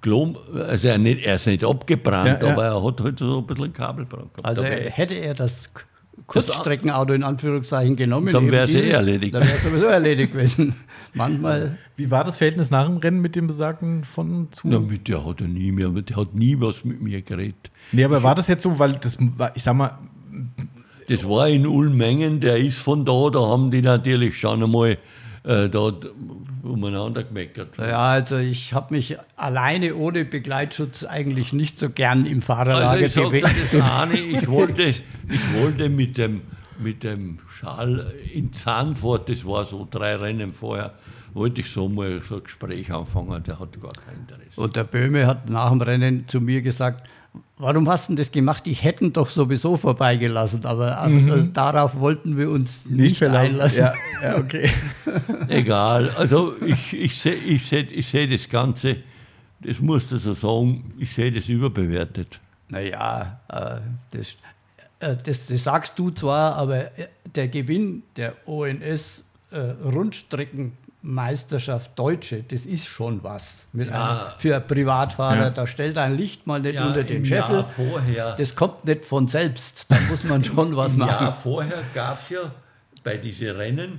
Glom, 0.00 0.36
also 0.54 0.86
er, 0.86 0.98
nicht, 0.98 1.24
er 1.24 1.34
ist 1.34 1.46
nicht 1.48 1.64
abgebrannt, 1.64 2.40
ja, 2.40 2.46
ja. 2.46 2.52
aber 2.52 2.64
er 2.66 2.84
hat 2.84 3.00
halt 3.00 3.18
so 3.18 3.38
ein 3.38 3.46
bisschen 3.46 3.72
Kabelbrand 3.72 4.32
gehabt. 4.32 4.46
Also 4.46 4.62
hätte 4.62 5.14
er 5.14 5.34
das 5.34 5.68
Kurzstreckenauto 6.26 7.14
in 7.14 7.22
Anführungszeichen 7.22 7.96
genommen. 7.96 8.32
Dann 8.32 8.50
wäre 8.50 8.68
es 8.68 8.74
eh 8.74 8.90
erledigt. 8.90 9.34
Dann 9.34 9.42
wäre 9.42 9.56
es 9.56 9.62
sowieso 9.62 9.86
erledigt 9.86 10.32
gewesen. 10.32 10.74
Manchmal. 11.14 11.78
Wie 11.96 12.10
war 12.10 12.24
das 12.24 12.38
Verhältnis 12.38 12.70
nach 12.70 12.86
dem 12.86 12.98
Rennen 12.98 13.20
mit 13.20 13.36
dem 13.36 13.46
besagten 13.46 14.04
von 14.04 14.48
zu? 14.50 14.68
Na, 14.68 14.78
mit 14.78 15.08
der 15.08 15.24
hat 15.24 15.40
er 15.40 15.48
nie 15.48 15.72
mehr, 15.72 15.88
der 15.88 16.16
hat 16.16 16.34
nie 16.34 16.60
was 16.60 16.84
mit 16.84 17.00
mir 17.00 17.22
geredet. 17.22 17.70
Nee, 17.92 18.04
aber 18.04 18.22
war 18.22 18.34
das 18.34 18.48
jetzt 18.48 18.62
so, 18.62 18.78
weil 18.78 18.94
das 18.94 19.18
ich 19.54 19.62
sag 19.62 19.74
mal. 19.74 19.98
Das 21.08 21.26
war 21.26 21.48
in 21.48 21.66
Ulmengen, 21.66 22.40
der 22.40 22.58
ist 22.58 22.76
von 22.76 23.06
da, 23.06 23.30
da 23.32 23.40
haben 23.40 23.70
die 23.70 23.80
natürlich 23.80 24.38
schon 24.38 24.62
einmal 24.62 24.98
äh, 25.48 25.70
dort 25.70 26.06
umeinander 26.62 27.24
gemeckert. 27.24 27.78
Ja, 27.78 28.10
also 28.10 28.36
ich 28.36 28.74
habe 28.74 28.94
mich 28.94 29.16
alleine 29.36 29.94
ohne 29.94 30.26
Begleitschutz 30.26 31.04
eigentlich 31.04 31.54
nicht 31.54 31.78
so 31.78 31.88
gern 31.88 32.26
im 32.26 32.42
Fahrerlager 32.42 33.04
also 33.04 33.32
ich 33.32 33.82
eine, 33.82 34.18
ich 34.18 34.46
wollte, 34.46 34.82
ich 34.82 35.00
wollte 35.54 35.88
mit 35.88 36.18
dem, 36.18 36.42
mit 36.78 37.02
dem 37.02 37.38
Schal 37.48 38.12
in 38.32 38.52
Zandvoort, 38.52 39.30
das 39.30 39.46
war 39.46 39.64
so 39.64 39.88
drei 39.90 40.16
Rennen 40.16 40.52
vorher, 40.52 40.92
wollte 41.32 41.62
ich 41.62 41.70
so 41.70 41.88
mal 41.88 42.20
so 42.20 42.36
ein 42.36 42.44
Gespräch 42.44 42.92
anfangen, 42.92 43.42
der 43.42 43.58
hat 43.58 43.80
gar 43.80 43.92
kein 43.92 44.16
Interesse. 44.16 44.60
Und 44.60 44.76
der 44.76 44.84
Böhme 44.84 45.26
hat 45.26 45.48
nach 45.48 45.70
dem 45.70 45.80
Rennen 45.80 46.28
zu 46.28 46.42
mir 46.42 46.60
gesagt, 46.60 47.08
warum 47.58 47.88
hast 47.88 48.08
du 48.08 48.14
das 48.14 48.30
gemacht? 48.30 48.66
Ich 48.66 48.84
hätten 48.84 49.12
doch 49.12 49.28
sowieso 49.28 49.76
vorbeigelassen, 49.76 50.64
aber 50.64 51.06
mhm. 51.08 51.30
also 51.30 51.46
darauf 51.52 51.98
wollten 51.98 52.36
wir 52.36 52.50
uns 52.50 52.86
nicht, 52.86 53.20
nicht 53.20 53.22
einlassen. 53.22 53.80
Ja, 53.80 53.94
ja, 54.22 54.38
okay. 54.38 54.68
Egal, 55.48 56.10
also 56.10 56.54
ich, 56.64 56.92
ich 56.94 57.20
sehe 57.20 57.34
ich 57.34 57.66
seh, 57.68 57.80
ich 57.80 58.08
seh 58.08 58.26
das 58.26 58.48
Ganze, 58.48 58.96
das 59.60 59.80
musst 59.80 60.12
du 60.12 60.16
so 60.16 60.32
sagen, 60.32 60.92
ich 60.98 61.12
sehe 61.12 61.32
das 61.32 61.48
überbewertet. 61.48 62.40
Naja, 62.68 63.40
äh, 63.48 63.80
das, 64.10 64.36
äh, 65.00 65.16
das, 65.16 65.46
das 65.46 65.64
sagst 65.64 65.98
du 65.98 66.10
zwar, 66.10 66.54
aber 66.56 66.98
äh, 66.98 67.08
der 67.34 67.48
Gewinn 67.48 68.02
der 68.16 68.34
ONS 68.46 69.24
Rundstrecken 69.50 70.72
Meisterschaft 71.00 71.96
Deutsche, 71.96 72.42
das 72.42 72.66
ist 72.66 72.86
schon 72.86 73.22
was. 73.22 73.68
Ja. 73.72 73.82
Einem, 73.82 74.20
für 74.38 74.56
einen 74.56 74.66
Privatfahrer, 74.66 75.36
ja. 75.36 75.50
da 75.50 75.66
stellt 75.66 75.96
ein 75.96 76.16
Licht 76.16 76.46
mal 76.46 76.60
nicht 76.60 76.74
ja, 76.74 76.86
unter 76.86 77.04
den 77.04 77.24
Scheffel. 77.24 77.64
vorher. 77.64 78.34
Das 78.34 78.56
kommt 78.56 78.84
nicht 78.84 79.04
von 79.04 79.28
selbst. 79.28 79.86
Da 79.88 79.96
muss 80.10 80.24
man 80.24 80.42
schon 80.42 80.76
was 80.76 80.94
Im 80.94 81.00
machen. 81.00 81.26
Ja, 81.26 81.32
vorher 81.32 81.82
gab 81.94 82.20
es 82.22 82.30
ja 82.30 82.52
bei 83.04 83.16
diesen 83.16 83.50
Rennen 83.50 83.98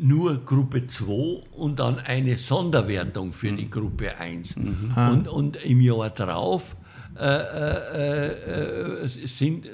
nur 0.00 0.44
Gruppe 0.44 0.86
2 0.86 1.44
und 1.52 1.78
dann 1.78 1.98
eine 2.00 2.36
Sonderwertung 2.36 3.32
für 3.32 3.52
die 3.52 3.70
Gruppe 3.70 4.16
1. 4.16 4.56
Mhm. 4.56 4.92
Und, 4.96 5.28
und 5.28 5.56
im 5.64 5.80
Jahr 5.80 6.10
drauf 6.10 6.76
äh, 7.18 7.24
äh, 7.24 9.04
äh, 9.04 9.06
sind, 9.26 9.66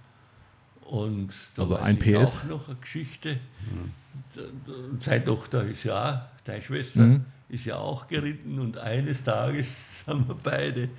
Und 0.82 1.30
da 1.56 1.62
also 1.62 1.76
ein 1.78 1.98
PS. 2.00 2.40
auch 2.40 2.44
noch 2.46 2.68
eine 2.68 2.78
Geschichte. 2.78 3.40
Mhm. 3.72 5.00
Seine 5.00 5.24
Tochter 5.24 5.64
ist 5.66 5.84
ja 5.84 6.10
auch, 6.10 6.44
deine 6.44 6.62
Schwester, 6.62 7.02
mhm. 7.02 7.26
ist 7.48 7.66
ja 7.66 7.78
auch 7.78 8.08
geritten 8.08 8.60
und 8.60 8.78
eines 8.78 9.24
Tages 9.24 10.06
sind 10.06 10.28
wir 10.28 10.36
beide 10.36 10.90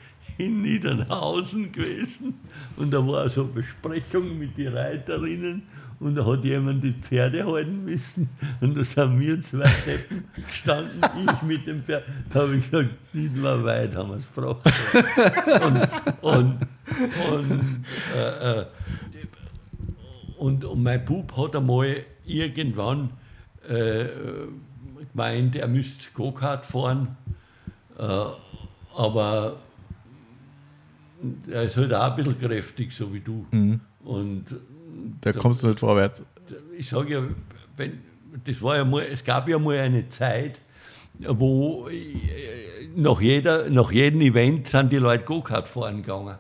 in 0.41 0.63
Niedernhausen 0.63 1.71
gewesen. 1.73 2.35
Und 2.77 2.93
da 2.93 3.07
war 3.07 3.29
so 3.29 3.43
eine 3.43 3.51
Besprechung 3.51 4.39
mit 4.39 4.57
den 4.57 4.75
Reiterinnen. 4.75 5.63
Und 6.01 6.15
da 6.15 6.25
hat 6.25 6.45
jemand 6.45 6.83
die 6.83 6.93
Pferde 6.93 7.47
halten 7.47 7.85
müssen. 7.85 8.31
Und 8.63 8.75
da 8.75 8.83
sind 8.83 9.21
wir 9.21 9.43
zwei 9.43 9.71
Deppen 9.87 10.25
gestanden, 10.47 11.03
ich 11.27 11.43
mit 11.43 11.67
dem 11.67 11.83
Pferd. 11.85 12.05
Da 12.33 12.41
habe 12.41 12.57
ich 12.57 12.71
gesagt, 12.71 12.91
nicht 13.13 13.35
mehr 13.35 13.63
weit 13.65 13.95
haben 13.95 14.11
wir 14.11 14.17
es 14.17 14.35
gebracht. 14.35 14.63
Und, 15.63 15.89
und, 16.23 16.59
und, 17.31 17.85
äh, 18.17 18.61
äh, 18.61 18.67
und, 20.39 20.65
und, 20.65 20.83
mein 20.83 21.05
Bub 21.05 21.37
hat 21.37 21.55
einmal 21.55 21.99
irgendwann 22.25 23.11
äh, 23.69 24.07
gemeint, 25.13 25.55
er 25.57 25.69
müsste 25.69 26.11
Go-Kart 26.15 26.65
fahren. 26.65 27.19
Äh, 27.99 28.25
aber 28.97 29.57
er 31.51 31.65
ist 31.65 31.77
halt 31.77 31.93
auch 31.93 32.17
ein 32.17 32.17
bisschen 32.17 32.39
kräftig, 32.39 32.93
so 32.93 33.13
wie 33.13 33.21
du. 33.21 33.47
Mhm. 33.51 33.81
Und 34.05 34.45
Da 35.21 35.33
kommst 35.33 35.63
du 35.63 35.69
nicht 35.69 35.81
vorwärts. 35.81 36.23
ich 36.77 36.89
sage 36.89 37.13
ja, 37.15 37.23
wenn, 37.77 38.01
das 38.45 38.61
war 38.63 38.77
ja 38.77 38.85
mal, 38.85 39.03
es 39.03 39.25
gab 39.25 39.49
ja 39.49 39.59
mal 39.59 39.79
eine 39.79 40.09
Zeit, 40.09 40.61
wo 41.19 41.89
äh, 41.89 42.89
nach, 42.97 43.21
jeder, 43.21 43.69
nach 43.69 43.93
jedem 43.93 44.21
Event 44.21 44.67
sind 44.67 44.91
die 44.93 44.97
Leute 44.97 45.25
Go-Kart 45.25 45.69
fahren 45.69 46.03
gegangen. 46.03 46.37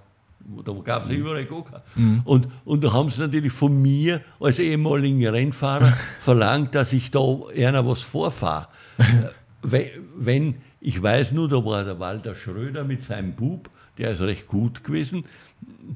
Da 0.64 0.72
gab 0.72 1.04
es 1.04 1.10
überall 1.10 1.44
Go-Kart. 1.44 1.84
Und, 2.24 2.48
und 2.64 2.82
da 2.82 2.92
haben 2.92 3.08
sie 3.08 3.20
natürlich 3.20 3.52
von 3.52 3.80
mir 3.80 4.20
als 4.40 4.58
ehemaligen 4.58 5.24
Rennfahrer 5.26 5.92
verlangt, 6.20 6.74
dass 6.74 6.92
ich 6.92 7.10
da 7.10 7.20
einer 7.56 7.86
was 7.86 8.02
vorfahre. 8.02 8.68
wenn, 9.62 9.86
wenn, 10.16 10.54
ich 10.80 11.00
weiß 11.00 11.32
nur, 11.32 11.48
da 11.48 11.64
war 11.64 11.84
der 11.84 12.00
Walter 12.00 12.34
Schröder 12.34 12.84
mit 12.84 13.02
seinem 13.02 13.34
Bub, 13.34 13.70
der 14.00 14.12
ist 14.12 14.20
recht 14.22 14.48
gut 14.48 14.82
gewesen. 14.82 15.24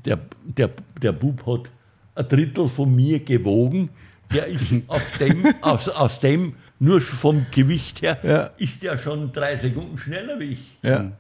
Der, 0.05 0.21
der, 0.45 0.71
der 1.03 1.13
Bub 1.13 1.45
hat 1.47 1.71
ein 2.15 2.29
Drittel 2.29 2.69
von 2.69 2.95
mir 2.95 3.19
gewogen. 3.21 3.89
Der 4.33 4.47
ist 4.47 4.73
auf 4.89 5.19
dem, 5.19 5.45
aus, 5.63 5.89
aus 5.89 6.21
dem, 6.21 6.55
nur 6.79 7.01
vom 7.01 7.47
Gewicht 7.51 8.03
her, 8.03 8.19
Ja. 8.23 8.51
ist 8.59 8.83
der 8.83 8.99
schon 8.99 9.33
drei 9.33 9.57
Sekunden 9.57 9.97
schneller 9.99 10.39
wie 10.39 10.45
ich. 10.51 10.79
Ja. 10.83 11.11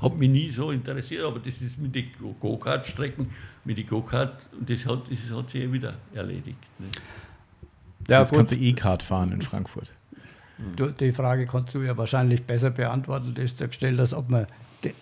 Hat 0.00 0.16
mich 0.16 0.28
nie 0.30 0.50
so 0.50 0.72
interessiert, 0.72 1.24
aber 1.24 1.38
das 1.38 1.62
ist 1.62 1.78
mit 1.78 1.94
den 1.94 2.06
Go-Kart-Strecken, 2.40 3.30
mit 3.64 3.78
den 3.78 3.86
Go-Kart, 3.86 4.34
und 4.58 4.68
das 4.68 4.84
hat, 4.84 5.02
das 5.10 5.36
hat 5.36 5.50
sich 5.50 5.62
ja 5.62 5.72
wieder 5.72 5.94
erledigt. 6.12 6.58
Ne? 6.80 6.86
Ja, 8.08 8.20
Jetzt 8.20 8.32
kannst 8.34 8.52
du 8.52 8.56
E-Card 8.56 9.02
fahren 9.02 9.30
in 9.30 9.40
Frankfurt. 9.42 9.92
Du, 10.76 10.90
die 10.90 11.12
Frage 11.12 11.46
kannst 11.46 11.72
du 11.74 11.82
ja 11.82 11.96
wahrscheinlich 11.96 12.42
besser 12.42 12.70
beantworten. 12.70 13.32
Du 13.34 13.42
hast 13.42 13.60
ja 13.60 13.66
gestellt, 13.68 13.98
dass 13.98 14.12
ob 14.12 14.28
man 14.28 14.46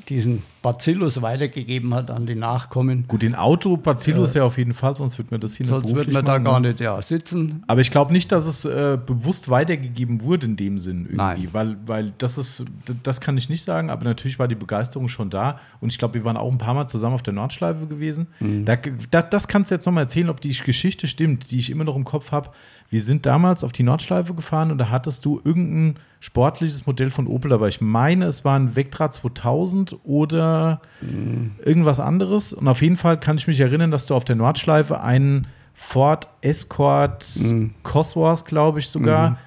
diesen 0.08 0.42
Bacillus 0.62 1.22
weitergegeben 1.22 1.94
hat 1.94 2.10
an 2.10 2.26
die 2.26 2.34
Nachkommen. 2.34 3.06
Gut, 3.08 3.22
den 3.22 3.34
Auto 3.34 3.76
Bacillus 3.76 4.34
ja 4.34 4.44
auf 4.44 4.58
jeden 4.58 4.74
Fall, 4.74 4.94
sonst 4.94 5.16
wird 5.16 5.30
man 5.30 5.40
das 5.40 5.54
hier 5.54 5.64
nicht 5.64 5.70
Sonst 5.70 5.86
beruflich 5.86 6.14
man 6.14 6.24
da 6.24 6.32
machen, 6.32 6.44
gar 6.44 6.60
ne? 6.60 6.68
nicht 6.68 6.80
ja, 6.80 7.00
sitzen. 7.00 7.62
Aber 7.66 7.80
ich 7.80 7.90
glaube 7.90 8.12
nicht, 8.12 8.30
dass 8.30 8.46
es 8.46 8.64
äh, 8.64 8.98
bewusst 9.04 9.48
weitergegeben 9.48 10.22
wurde 10.22 10.46
in 10.46 10.56
dem 10.56 10.78
Sinn 10.78 11.06
irgendwie, 11.06 11.16
Nein. 11.16 11.48
weil, 11.52 11.76
weil 11.86 12.12
das 12.18 12.36
ist, 12.36 12.66
das 13.02 13.20
kann 13.20 13.38
ich 13.38 13.48
nicht 13.48 13.64
sagen, 13.64 13.90
aber 13.90 14.04
natürlich 14.04 14.38
war 14.38 14.48
die 14.48 14.54
Begeisterung 14.54 15.08
schon 15.08 15.30
da 15.30 15.58
und 15.80 15.90
ich 15.92 15.98
glaube, 15.98 16.14
wir 16.14 16.24
waren 16.24 16.36
auch 16.36 16.50
ein 16.50 16.58
paar 16.58 16.74
Mal 16.74 16.86
zusammen 16.86 17.14
auf 17.14 17.22
der 17.22 17.32
Nordschleife 17.32 17.86
gewesen. 17.86 18.26
Mhm. 18.40 18.64
Da, 18.66 18.76
da, 19.10 19.22
das 19.22 19.48
kannst 19.48 19.70
du 19.70 19.74
jetzt 19.74 19.86
nochmal 19.86 20.04
erzählen, 20.04 20.28
ob 20.28 20.40
die 20.40 20.50
Geschichte 20.52 21.06
stimmt, 21.06 21.50
die 21.50 21.58
ich 21.58 21.70
immer 21.70 21.84
noch 21.84 21.96
im 21.96 22.04
Kopf 22.04 22.32
habe. 22.32 22.50
Wir 22.90 23.02
sind 23.02 23.24
damals 23.24 23.62
auf 23.62 23.70
die 23.70 23.84
Nordschleife 23.84 24.34
gefahren 24.34 24.72
und 24.72 24.78
da 24.78 24.90
hattest 24.90 25.24
du 25.24 25.40
irgendein 25.44 25.94
sportliches 26.18 26.86
Modell 26.86 27.10
von 27.10 27.28
Opel 27.28 27.50
dabei. 27.50 27.68
Ich 27.68 27.80
meine, 27.80 28.24
es 28.26 28.44
war 28.44 28.58
ein 28.58 28.74
Vectra 28.74 29.12
2000 29.12 29.96
oder 30.02 30.80
irgendwas 31.64 32.00
anderes. 32.00 32.52
Und 32.52 32.66
auf 32.66 32.82
jeden 32.82 32.96
Fall 32.96 33.18
kann 33.18 33.36
ich 33.36 33.46
mich 33.46 33.60
erinnern, 33.60 33.92
dass 33.92 34.06
du 34.06 34.14
auf 34.16 34.24
der 34.24 34.34
Nordschleife 34.36 35.00
einen 35.00 35.46
Ford 35.72 36.28
Escort 36.42 37.26
Cosworth, 37.84 38.44
glaube 38.44 38.80
ich 38.80 38.88
sogar, 38.88 39.38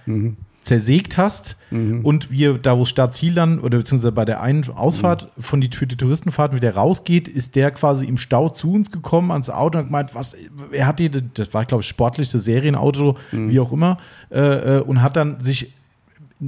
zersägt 0.63 1.17
hast. 1.17 1.57
Und 2.03 2.31
wir, 2.31 2.57
da 2.57 2.77
wo 2.77 2.85
Startziel 2.85 3.33
dann, 3.35 3.59
oder 3.59 3.77
beziehungsweise 3.77 4.11
bei 4.11 4.25
der 4.25 4.41
einen 4.41 4.67
Ausfahrt 4.69 5.29
von 5.37 5.61
die, 5.61 5.69
für 5.69 5.85
die 5.85 5.97
Touristenfahrt 5.97 6.55
wieder 6.55 6.73
rausgeht, 6.73 7.27
ist 7.27 7.55
der 7.55 7.71
quasi 7.71 8.05
im 8.05 8.17
Stau 8.17 8.49
zu 8.49 8.73
uns 8.73 8.91
gekommen 8.91 9.31
ans 9.31 9.49
Auto 9.49 9.77
und 9.77 9.83
hat 9.83 9.87
gemeint, 9.87 10.15
was, 10.15 10.35
er 10.71 10.87
hat 10.87 10.99
die, 10.99 11.11
das 11.11 11.53
war, 11.53 11.65
glaube 11.65 11.81
ich, 11.81 11.87
sportlichste 11.87 12.39
Serienauto, 12.39 13.17
wie 13.31 13.59
auch 13.59 13.71
immer, 13.71 13.97
äh, 14.31 14.77
äh, 14.77 14.81
und 14.81 15.01
hat 15.01 15.15
dann 15.15 15.39
sich 15.39 15.73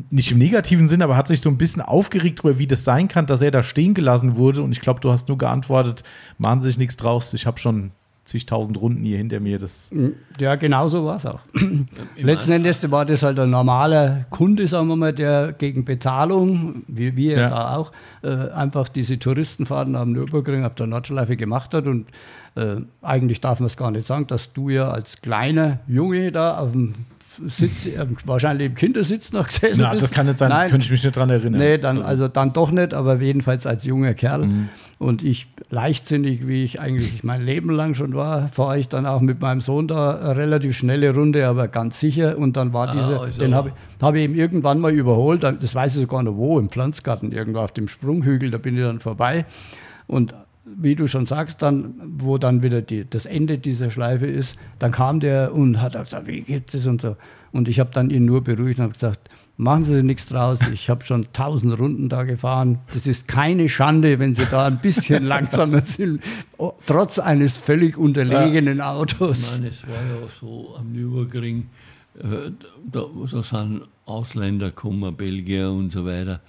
nicht 0.10 0.32
im 0.32 0.38
negativen 0.38 0.88
Sinn, 0.88 1.02
aber 1.02 1.16
hat 1.16 1.27
sich 1.27 1.42
so 1.42 1.50
ein 1.50 1.58
bisschen 1.58 1.82
aufgeregt 1.82 2.40
darüber, 2.40 2.60
wie 2.60 2.68
das 2.68 2.84
sein 2.84 3.08
kann, 3.08 3.27
dass 3.27 3.42
er 3.42 3.52
da 3.52 3.64
stehen 3.64 3.94
gelassen 3.94 4.35
wurde. 4.35 4.61
Und 4.61 4.72
ich 4.72 4.82
glaube, 4.82 5.00
du 5.00 5.11
hast 5.11 5.27
nur 5.27 5.38
geantwortet, 5.38 6.03
machen 6.38 6.61
sich 6.61 6.77
nichts 6.77 6.98
draus, 6.98 7.34
ich 7.34 7.45
habe 7.45 7.60
schon 7.60 7.92
zigtausend 8.26 8.80
Runden 8.82 9.04
hier 9.04 9.18
hinter 9.18 9.40
mir. 9.40 9.60
Das, 9.60 9.92
Ja, 10.40 10.56
genau 10.56 10.90
so 10.90 11.06
war 11.06 11.16
es 11.18 11.26
auch. 11.26 11.40
Letzten 12.18 12.52
Endes 12.52 12.90
war 12.92 13.06
das 13.06 13.24
halt 13.24 13.40
ein 13.40 13.50
normaler 13.52 14.26
Kunde, 14.32 14.68
sagen 14.68 14.88
wir 14.88 14.95
mal, 14.95 15.14
der 15.14 15.54
gegen 15.54 15.86
Bezahlung, 15.86 16.84
wie 16.88 17.16
wir 17.16 17.38
Ja. 17.38 17.50
da 17.50 17.76
auch, 17.78 17.92
äh, 18.24 18.50
einfach 18.52 18.90
diese 18.90 19.18
Touristenfahrten 19.20 19.95
am 19.95 20.12
Nürburgring, 20.12 20.66
auf 20.66 20.76
der 20.76 20.88
Nordschleife 20.88 21.38
gemacht 21.38 21.74
hat. 21.74 21.86
Und 21.86 22.08
äh, 22.56 22.78
eigentlich 23.02 23.42
darf 23.42 23.60
man 23.60 23.68
es 23.68 23.78
gar 23.78 23.92
nicht 23.92 24.08
sagen, 24.08 24.28
dass 24.28 24.54
du 24.54 24.70
ja 24.70 24.90
als 24.90 25.22
kleiner 25.22 25.80
Junge 25.88 26.32
da 26.32 26.58
auf 26.58 26.72
dem 26.72 26.94
Sitz, 27.45 27.85
äh, 27.85 28.05
wahrscheinlich 28.25 28.67
im 28.67 28.75
Kindersitz 28.75 29.31
noch 29.31 29.47
gesessen 29.47 29.81
na, 29.81 29.91
bist. 29.91 30.03
das 30.03 30.11
kann 30.11 30.25
nicht 30.25 30.38
sein, 30.38 30.49
das 30.49 30.59
Nein, 30.59 30.69
könnte 30.69 30.85
ich 30.85 30.91
mich 30.91 31.03
nicht 31.03 31.15
dran 31.15 31.30
erinnern. 31.30 31.59
Nee, 31.59 31.77
dann, 31.77 32.01
also, 32.01 32.27
dann 32.27 32.53
doch 32.53 32.72
nicht, 32.72 32.93
aber 32.93 33.19
jedenfalls 33.22 33.65
als 33.67 33.85
junger 33.85 34.14
Kerl. 34.14 34.47
Und 34.97 35.23
ich, 35.23 35.47
leichtsinnig, 35.69 36.47
wie 36.47 36.64
ich 36.64 36.80
eigentlich 36.80 37.23
mein 37.23 37.41
Leben 37.41 37.69
lang 37.69 37.95
schon 37.95 38.15
war, 38.15 38.47
fahre 38.47 38.80
ich 38.80 38.88
dann 38.88 39.05
auch 39.05 39.19
mit 39.22 39.41
meinem 39.41 39.61
Sohn 39.61 39.88
da 39.88 40.17
eine 40.17 40.38
relativ 40.38 40.77
schnelle 40.77 41.14
Runde, 41.14 41.47
aber 41.47 41.67
ganz 41.67 41.99
sicher. 41.99 42.38
Und 42.38 42.55
dann 42.55 42.72
war 42.72 42.91
diese, 42.93 43.19
also- 43.19 43.39
den 43.39 43.53
habe 43.55 43.69
ich, 43.69 44.01
hab 44.01 44.15
ich 44.15 44.23
ihm 44.23 44.35
irgendwann 44.35 44.80
mal 44.80 44.93
überholt, 44.93 45.43
das 45.43 45.75
weiß 45.75 45.95
ich 45.95 46.01
sogar 46.01 46.23
noch 46.23 46.35
wo, 46.35 46.59
im 46.59 46.69
Pflanzgarten, 46.69 47.31
irgendwo 47.31 47.59
auf 47.59 47.72
dem 47.72 47.88
Sprunghügel, 47.88 48.51
da 48.51 48.57
bin 48.57 48.75
ich 48.77 48.83
dann 48.83 48.99
vorbei. 48.99 49.45
Und 50.07 50.33
wie 50.78 50.95
du 50.95 51.08
schon 51.08 51.26
sagst, 51.26 51.62
dann, 51.62 51.95
wo 52.18 52.38
dann 52.38 52.62
wieder 52.62 52.82
die, 52.82 53.10
das 53.10 53.26
Ende 53.26 53.58
dieser 53.58 53.92
Schleife 53.92 54.26
ist, 54.26 54.58
dann 54.80 54.92
kam 54.92 55.20
der 55.20 55.54
und 55.54 55.82
hat 55.82 55.94
gesagt, 55.94 56.28
wie 56.28 56.42
geht 56.42 56.74
das 56.74 56.88
und 56.88 57.02
so. 57.02 57.16
Und 57.52 57.68
ich 57.68 57.80
habe 57.80 57.92
dann 57.94 58.10
ihn 58.10 58.26
nur 58.26 58.44
beruhigt 58.44 58.80
und 58.80 58.84
habe 58.84 58.94
gesagt, 58.94 59.30
machen 59.58 59.86
Sie 59.86 60.04
nichts 60.04 60.28
draus, 60.28 60.60
ich 60.74 60.90
habe 60.90 61.04
schon 61.04 61.28
tausend 61.32 61.80
Runden 61.80 62.10
da 62.10 62.24
gefahren. 62.24 62.80
Das 62.94 63.08
ist 63.08 63.28
keine 63.28 63.70
Schande, 63.70 64.20
wenn 64.20 64.36
Sie 64.36 64.45
da 64.45 64.68
ein 64.68 64.82
bisschen 64.82 65.24
langsamer 65.26 65.82
sind, 65.82 66.22
oh, 66.58 66.74
trotz 66.86 67.20
eines 67.20 67.58
völlig 67.58 67.98
unterlegenen 67.98 68.82
Autos. 68.82 69.40
Ich 69.40 69.52
meine, 69.52 69.68
es 69.70 69.88
war 69.88 69.95
ja 69.95 70.28
so 70.40 70.76
am 70.78 70.92
Nürburgring, 70.92 71.68
äh, 72.20 72.52
da, 72.92 73.06
da 73.32 73.44
sind 73.44 73.82
Ausländer 74.06 74.70
gekommen, 74.70 75.16
Belgier 75.16 75.72
und 75.72 75.92
so 75.92 76.06
weiter, 76.06 76.42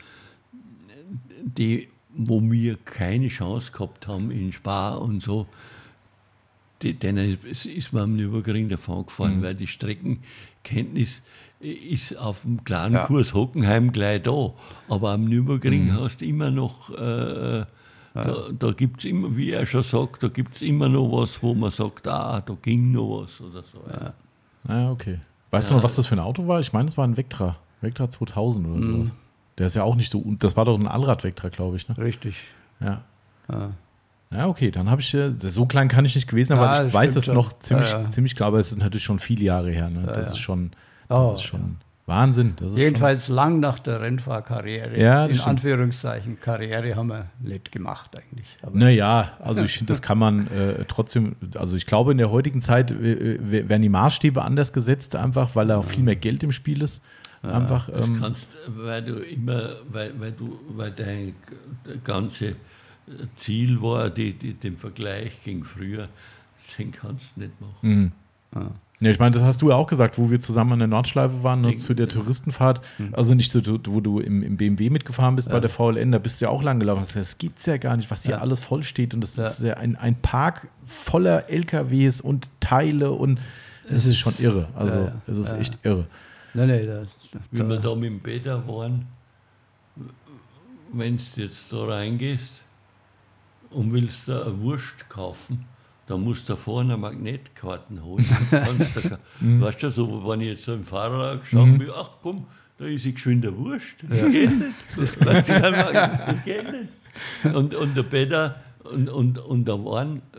die, 1.43 1.89
wo 2.17 2.41
wir 2.43 2.77
keine 2.85 3.29
Chance 3.29 3.73
gehabt 3.73 4.09
haben 4.09 4.31
in 4.31 4.53
Spa 4.53 4.95
und 4.95 5.23
so, 5.23 5.47
die, 6.83 6.95
denen 6.95 7.39
ist, 7.45 7.67
ist 7.67 7.93
man 7.93 8.03
am 8.05 8.17
Nürburgring 8.17 8.69
davon 8.69 9.07
gefahren, 9.07 9.43
weil 9.43 9.55
die 9.55 9.67
Streckenkenntnis 9.67 11.23
ist 11.61 12.17
auf 12.19 12.43
dem 12.43 12.65
kleinen 12.65 12.97
Ja. 12.97 13.07
Kurs 13.07 13.33
Hockenheim 13.33 13.93
gleich 13.93 14.23
da. 14.23 14.53
Aber 14.89 15.13
am 15.13 15.25
Nürburgring 15.25 15.93
hast 15.93 16.21
du 16.21 16.27
immer 16.27 16.51
noch, 16.51 16.91
äh, 16.91 17.65
da, 18.15 18.49
da 18.59 18.71
gibt 18.73 19.01
es 19.01 19.05
immer, 19.07 19.35
wie 19.37 19.51
er 19.53 19.65
schon 19.67 19.83
sagt, 19.83 20.23
da 20.23 20.29
gibt 20.29 20.57
es 20.57 20.63
immer 20.63 20.89
noch 20.89 21.11
was, 21.13 21.43
wo 21.43 21.55
man 21.55 21.71
sagt, 21.71 22.07
ah, 22.09 22.41
da 22.41 22.57
ging 22.61 22.93
noch 22.93 23.23
was 23.23 23.41
oder 23.41 23.63
so. 23.63 23.79
Ja. 23.91 24.15
Ah, 24.69 24.91
okay. 24.91 25.19
Weißt 25.51 25.71
du 25.71 25.75
noch, 25.75 25.83
was 25.83 25.97
das 25.97 26.07
für 26.07 26.15
ein 26.17 26.21
Auto 26.21 26.47
war? 26.47 26.61
Ich 26.61 26.73
meine, 26.73 26.89
es 26.89 26.97
war 26.97 27.07
ein 27.07 27.17
Vectra. 27.17 27.57
Vectra 27.81 28.11
2000 28.11 28.67
oder 28.67 28.83
sowas. 28.83 29.13
Der 29.59 29.67
ist 29.69 29.75
ja 29.77 29.83
auch 29.85 29.95
nicht 29.95 30.11
so, 30.11 30.23
das 30.39 30.57
war 30.57 30.65
doch 30.65 30.79
ein 30.79 30.87
Allrad-Vectra, 30.87 31.49
glaube 31.49 31.77
ich. 31.77 31.89
Ne? 31.89 31.97
Richtig. 31.99 32.37
Ja. 32.81 33.03
Ja. 33.51 33.71
Ja, 34.33 34.49
okay, 34.49 34.71
dann 34.73 34.91
habe 34.91 35.01
ich, 35.01 35.15
äh, 35.15 35.33
so 35.39 35.67
klein 35.67 35.87
kann 35.89 36.05
ich 36.05 36.15
nicht 36.17 36.29
gewesen 36.29 36.49
sein, 36.49 36.59
Ja, 36.59 36.65
aber 36.65 36.73
ich 36.75 36.93
das 36.93 36.95
weiß 36.95 37.11
stimmt 37.11 37.17
es 37.19 37.25
schon. 37.27 37.35
noch 37.37 37.59
ziemlich, 37.61 37.91
Ja, 37.93 38.03
ja. 38.03 38.11
ziemlich 38.11 38.35
klar, 38.37 38.49
aber 38.49 38.59
es 38.59 38.73
ist 38.73 38.79
natürlich 38.79 39.05
schon 39.05 39.19
viele 39.21 39.45
Jahre 39.45 39.71
her. 39.71 39.89
Ne? 39.89 40.03
das 40.03 40.17
ja. 40.17 40.23
ist 40.33 40.39
schon, 40.39 40.73
das 41.09 41.19
Oh, 41.19 41.35
ist 41.35 41.43
schon 41.45 41.77
Wahnsinn. 42.07 42.55
Das 42.57 42.75
Jedenfalls 42.77 43.29
lang 43.29 43.59
nach 43.61 43.79
der 43.81 44.01
Rennfahrkarriere. 44.01 45.01
Ja, 45.01 45.23
das 45.23 45.31
in 45.31 45.35
stimmt. 45.37 45.49
Anführungszeichen 45.49 46.39
Karriere 46.41 46.95
haben 46.97 47.09
wir 47.09 47.27
nicht 47.41 47.73
gemacht 47.73 48.17
eigentlich. 48.17 48.47
Aber 48.63 48.73
Schon, 48.73 48.81
naja, 48.81 49.31
also 49.41 49.63
ich 49.65 49.73
finde, 49.79 49.93
das 49.93 50.03
kann 50.03 50.19
man 50.19 50.47
äh, 50.49 50.85
trotzdem, 50.87 51.37
also 51.57 51.77
ich 51.77 51.87
glaube, 51.87 52.13
in 52.13 52.19
der 52.19 52.31
heutigen 52.31 52.61
Zeit 52.61 52.91
äh, 52.91 53.35
äh, 53.35 53.69
werden 53.69 53.83
die 53.83 53.89
Maßstäbe 53.89 54.43
anders 54.43 54.73
gesetzt, 54.73 55.17
einfach, 55.17 55.55
weil 55.57 55.69
da 55.69 55.79
auch 55.79 55.85
viel 55.85 56.03
mehr 56.05 56.17
Geld 56.17 56.43
im 56.43 56.53
Spiel 56.53 56.83
ist. 56.83 57.03
Einfach, 57.53 57.89
Das 57.91 58.07
ähm, 58.07 58.19
kannst, 58.21 58.49
weil 58.69 59.03
du 59.03 59.15
immer, 59.21 59.71
weil, 59.91 60.13
weil 60.19 60.33
du, 60.33 60.59
weil 60.77 60.91
dein 60.93 61.35
ganze 62.05 62.57
Ziel 63.37 63.81
war, 63.81 64.11
die, 64.11 64.33
die, 64.33 64.55
den 64.55 64.77
Vergleich 64.77 65.43
gegen 65.45 65.65
früher, 65.65 66.09
den 66.79 66.91
kannst 66.93 67.37
du 67.37 67.41
nicht 67.43 67.53
machen. 67.61 68.13
Ja, 68.99 69.11
ich 69.11 69.19
meine, 69.19 69.33
das 69.35 69.43
hast 69.45 69.61
du 69.61 69.69
ja 69.69 69.77
auch 69.77 69.87
gesagt, 69.87 70.17
wo 70.17 70.31
wir 70.31 70.41
zusammen 70.41 70.73
an 70.73 70.79
der 70.79 70.89
Nordschleife 70.89 71.43
waren, 71.43 71.61
ne, 71.61 71.77
zu 71.77 71.93
der 71.93 72.09
Touristenfahrt. 72.09 72.81
Also 73.13 73.35
nicht 73.35 73.53
so, 73.53 73.61
wo 73.85 74.01
du 74.01 74.21
im, 74.21 74.43
im 74.43 74.57
BMW 74.57 74.89
mitgefahren 74.89 75.37
bist 75.37 75.51
bei 75.51 75.61
der 75.61 75.69
VLN, 75.69 76.13
da 76.13 76.19
bist 76.19 76.41
du 76.41 76.47
ja 76.47 76.51
auch 76.51 76.63
lang 76.63 76.81
gelaufen. 76.81 77.05
Das 77.15 77.37
gibt 77.39 77.59
es 77.59 77.67
ja 77.67 77.77
gar 77.77 77.97
nicht, 77.97 78.11
was 78.11 78.23
hier 78.23 78.37
Ja. 78.37 78.41
alles 78.41 78.61
voll 78.61 78.83
steht. 78.83 79.13
Und 79.13 79.21
das 79.21 79.37
Ja. 79.37 79.47
ist 79.49 79.63
ja 79.63 79.75
ein, 79.75 79.97
ein 79.97 80.15
Park 80.17 80.69
voller 80.87 81.51
LKWs 81.51 82.23
und 82.23 82.49
Teile 82.61 83.11
und 83.13 83.39
es 83.89 84.07
ist 84.07 84.17
schon 84.19 84.33
irre. 84.39 84.69
Also 84.75 84.99
Ja, 85.01 85.05
ja. 85.07 85.13
es 85.27 85.39
ist 85.39 85.53
Ja. 85.53 85.59
echt 85.59 85.79
irre. 85.83 86.07
Nein, 86.57 86.69
nein, 86.69 86.87
das, 86.87 87.09
Wie 87.51 87.69
wir 87.69 87.79
da 87.79 87.95
mit 87.95 88.11
dem 88.11 88.21
Peter 88.21 88.67
waren, 88.69 89.07
wenn 90.93 91.17
du 91.17 91.43
jetzt 91.43 91.73
da 91.73 91.85
reingehst 91.85 92.63
und 93.71 93.93
willst 93.93 94.29
da 94.29 94.43
eine 94.43 94.61
Wurst 94.61 95.09
kaufen 95.09 95.67
da 96.07 96.17
musst 96.17 96.49
du 96.49 96.57
vorne 96.57 96.97
Magnetkarten 96.97 98.03
holen. 98.03 98.25
Kannst 98.51 98.97
du, 98.97 99.19
Mhm. 99.41 99.61
weißt 99.61 99.83
du, 99.83 99.91
so, 99.91 100.29
wenn 100.29 100.41
ich 100.41 100.49
jetzt 100.51 100.65
so 100.65 100.75
im 100.75 100.85
Fahrrad 100.85 101.41
geschaut 101.41 101.79
bin, 101.79 101.91
ach 101.95 102.11
komm, 102.23 102.47
da 102.79 102.85
ist 102.85 103.05
ich 103.07 103.15
geschwinder 103.15 103.57
Wurst. 103.57 103.97
Das 104.09 104.31
geht 104.31 104.51
nicht. 104.57 104.75
Das, 104.97 105.19
weißt 105.25 105.49
du, 105.49 105.61
das 105.61 106.45
geht 106.45 106.71
nicht. 106.71 107.55
Und, 107.55 107.75
und 107.75 107.97
der 107.97 108.03
Peter, 108.05 108.63
und, 108.85 109.09
und, 109.09 109.39
und 109.39 109.65
da 109.65 109.73
waren 109.85 110.19
äh, 110.35 110.39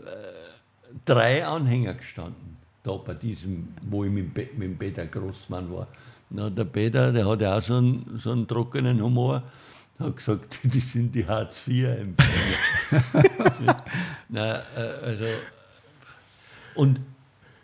drei 1.06 1.46
Anhänger 1.46 1.96
gestanden, 1.96 2.57
da 2.88 2.94
bei 2.98 3.14
diesem, 3.14 3.68
wo 3.90 4.04
ich 4.06 4.12
mit, 4.12 4.58
mit 4.58 4.80
Peter 4.80 5.06
Großmann 5.06 5.72
war. 5.72 5.88
Na, 6.30 6.50
der 6.50 6.66
Peter, 6.66 7.12
der 7.12 7.26
hat 7.28 7.42
ja 7.42 7.58
auch 7.58 7.62
so 7.62 7.76
einen, 7.78 8.18
so 8.18 8.32
einen 8.32 8.48
trockenen 8.48 9.02
Humor, 9.02 9.44
hat 10.00 10.18
gesagt, 10.18 10.60
die 10.64 10.80
sind 10.80 11.14
die 11.16 11.26
Hartz-IV-Empfänger. 11.26 12.16
Äh, 14.34 14.40
also, 15.06 15.24
und 16.76 17.00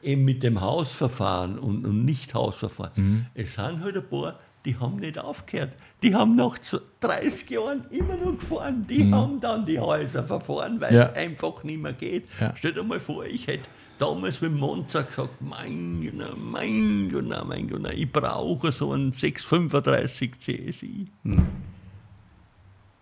eben 0.01 0.23
mit 0.25 0.43
dem 0.43 0.61
Hausverfahren 0.61 1.59
und, 1.59 1.85
und 1.85 2.05
Nicht-Hausverfahren, 2.05 3.27
es 3.35 3.55
sind 3.55 3.81
halt 3.83 3.97
ein 3.97 4.07
paar, 4.09 4.39
die 4.65 4.77
haben 4.77 4.95
nicht 4.95 5.19
aufgehört. 5.19 5.73
Die 6.01 6.15
haben 6.15 6.35
nach 6.37 6.57
so 6.61 6.79
30 7.01 7.49
Jahren 7.49 7.83
immer 7.91 8.15
noch 8.15 8.39
gefahren. 8.39 8.85
Die 8.89 9.11
haben 9.11 9.39
dann 9.41 9.65
die 9.65 9.77
Häuser 9.79 10.23
verfahren, 10.23 10.79
weil 10.79 10.93
Ja. 10.95 11.07
es 11.09 11.15
einfach 11.15 11.63
nicht 11.65 11.81
mehr 11.81 11.93
geht. 11.93 12.27
Ja. 12.39 12.53
Stell 12.55 12.73
dir 12.73 12.83
mal 12.83 12.99
vor, 12.99 13.25
ich 13.25 13.45
hätte 13.47 13.67
damals 14.03 14.41
mit 14.41 14.53
Monza 14.53 15.01
gesagt, 15.03 15.41
mein 15.41 16.11
Gott, 16.17 16.37
mein 16.37 17.09
Gott, 17.09 17.47
mein 17.47 17.69
Gott, 17.69 17.93
ich 17.93 18.11
brauche 18.11 18.71
so 18.71 18.91
einen 18.91 19.13
635 19.13 20.39
CSI. 20.39 21.07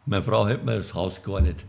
Meine 0.05 0.23
Frau 0.23 0.47
hätte 0.47 0.63
mir 0.63 0.77
das 0.77 0.93
Haus 0.93 1.23
gar 1.23 1.41
nicht 1.41 1.65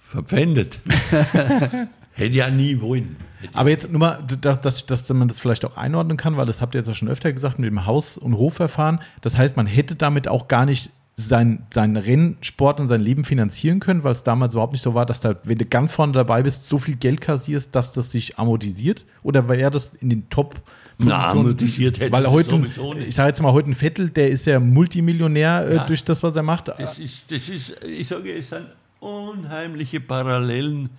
verpfändet. 0.00 0.78
hätte 2.12 2.46
auch 2.46 2.50
nie 2.50 2.80
wollen. 2.80 3.16
Aber 3.52 3.68
jetzt 3.68 3.90
nur 3.90 3.98
mal, 3.98 4.22
dass, 4.40 4.60
dass, 4.60 4.86
dass 4.86 5.08
man 5.12 5.28
das 5.28 5.38
vielleicht 5.38 5.64
auch 5.64 5.76
einordnen 5.76 6.16
kann, 6.16 6.36
weil 6.36 6.46
das 6.46 6.62
habt 6.62 6.74
ihr 6.74 6.78
jetzt 6.78 6.88
ja 6.88 6.94
schon 6.94 7.08
öfter 7.08 7.32
gesagt 7.32 7.58
mit 7.58 7.68
dem 7.68 7.84
Haus- 7.84 8.16
und 8.16 8.36
Hofverfahren. 8.36 9.00
Das 9.20 9.36
heißt, 9.36 9.56
man 9.56 9.66
hätte 9.66 9.96
damit 9.96 10.28
auch 10.28 10.48
gar 10.48 10.64
nicht 10.64 10.90
sein, 11.16 11.66
seinen 11.72 11.96
Rennsport 11.96 12.80
und 12.80 12.88
sein 12.88 13.00
Leben 13.00 13.24
finanzieren 13.24 13.80
können, 13.80 14.04
weil 14.04 14.12
es 14.12 14.22
damals 14.22 14.54
überhaupt 14.54 14.72
nicht 14.72 14.82
so 14.82 14.94
war, 14.94 15.06
dass 15.06 15.20
da, 15.20 15.34
wenn 15.44 15.58
du 15.58 15.66
ganz 15.66 15.92
vorne 15.92 16.12
dabei 16.12 16.42
bist, 16.42 16.68
so 16.68 16.78
viel 16.78 16.96
Geld 16.96 17.20
kassierst, 17.20 17.74
dass 17.74 17.92
das 17.92 18.10
sich 18.12 18.38
amortisiert? 18.38 19.04
Oder 19.22 19.48
wäre 19.48 19.70
das 19.70 19.92
in 20.00 20.08
den 20.10 20.28
top 20.30 20.56
Na, 20.98 21.26
amortisiert 21.26 22.00
hätte 22.00 22.12
Weil 22.12 22.30
heute, 22.30 22.62
ich 23.06 23.14
sage 23.14 23.28
jetzt 23.28 23.42
mal, 23.42 23.52
heute 23.52 23.70
ein 23.70 23.74
Vettel, 23.74 24.10
der 24.10 24.30
ist 24.30 24.46
ja 24.46 24.60
Multimillionär 24.60 25.66
äh, 25.68 25.74
Ja. 25.76 25.86
durch 25.86 26.04
das, 26.04 26.22
was 26.22 26.36
er 26.36 26.42
macht. 26.42 26.68
Das 26.68 26.98
ist, 26.98 27.30
das 27.30 27.48
ist, 27.48 27.84
ich 27.84 28.08
sage, 28.08 28.32
es 28.32 28.48
sind 28.48 28.66
unheimliche 29.00 30.00
Parallelen 30.00 30.90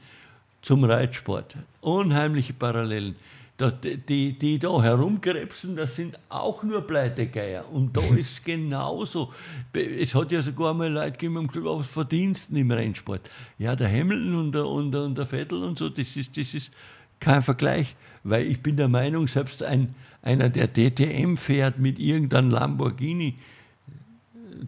zum 0.62 0.84
Reitsport. 0.84 1.56
Unheimliche 1.82 2.54
Parallelen. 2.54 3.16
Das, 3.62 3.76
die, 3.82 4.34
die 4.34 4.58
da 4.58 4.82
herumkrebsen, 4.82 5.76
das 5.76 5.96
sind 5.96 6.18
auch 6.30 6.64
nur 6.64 6.82
Pleitegeier. 6.82 7.72
Und 7.72 7.96
da 7.96 8.02
ist 8.16 8.44
genauso. 8.44 9.32
Es 9.72 10.16
hat 10.16 10.32
ja 10.32 10.42
sogar 10.42 10.74
mal 10.74 10.92
Leute 10.92 11.12
gegeben, 11.12 11.34
die 11.34 11.40
haben 11.42 11.48
gesagt, 11.48 11.66
was 11.66 11.88
verdienst 11.88 12.50
du 12.50 12.56
im 12.56 12.72
Rennsport? 12.72 13.30
Ja, 13.60 13.76
der 13.76 13.88
Hamilton 13.88 14.36
und 14.36 14.52
der, 14.56 14.66
und 14.66 14.92
der, 14.92 15.04
und 15.04 15.16
der 15.16 15.28
Vettel 15.28 15.64
und 15.64 15.78
so, 15.78 15.90
das 15.90 16.18
ist, 16.18 16.36
das 16.36 16.56
ist 16.56 16.72
kein 17.20 17.44
Vergleich. 17.44 17.96
Weil 18.24 18.48
ich 18.48 18.64
bin 18.64 18.78
der 18.78 18.88
Meinung, 18.88 19.28
selbst 19.28 19.62
ein, 19.62 19.94
einer, 20.24 20.50
der 20.50 20.68
DTM 20.68 21.36
fährt 21.36 21.78
mit 21.78 22.00
irgendeinem 22.00 22.50
Lamborghini, 22.50 23.36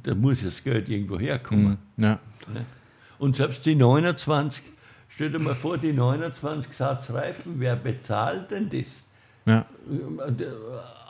da 0.04 0.14
muss 0.14 0.44
das 0.44 0.64
Geld 0.64 0.88
irgendwo 0.88 1.20
herkommen. 1.20 1.80
Ja. 1.98 2.20
Ne? 2.54 2.66
Und 3.18 3.36
selbst 3.36 3.66
die 3.66 3.74
29, 3.74 4.64
stell 5.16 5.32
dir 5.32 5.40
mal 5.40 5.56
vor, 5.56 5.78
die 5.78 5.94
29 5.94 6.74
Satz 6.74 7.10
Reifen, 7.10 7.56
wer 7.58 7.76
bezahlt 7.76 8.52
denn 8.52 8.70
das? 8.70 9.04
Ja. 9.46 9.66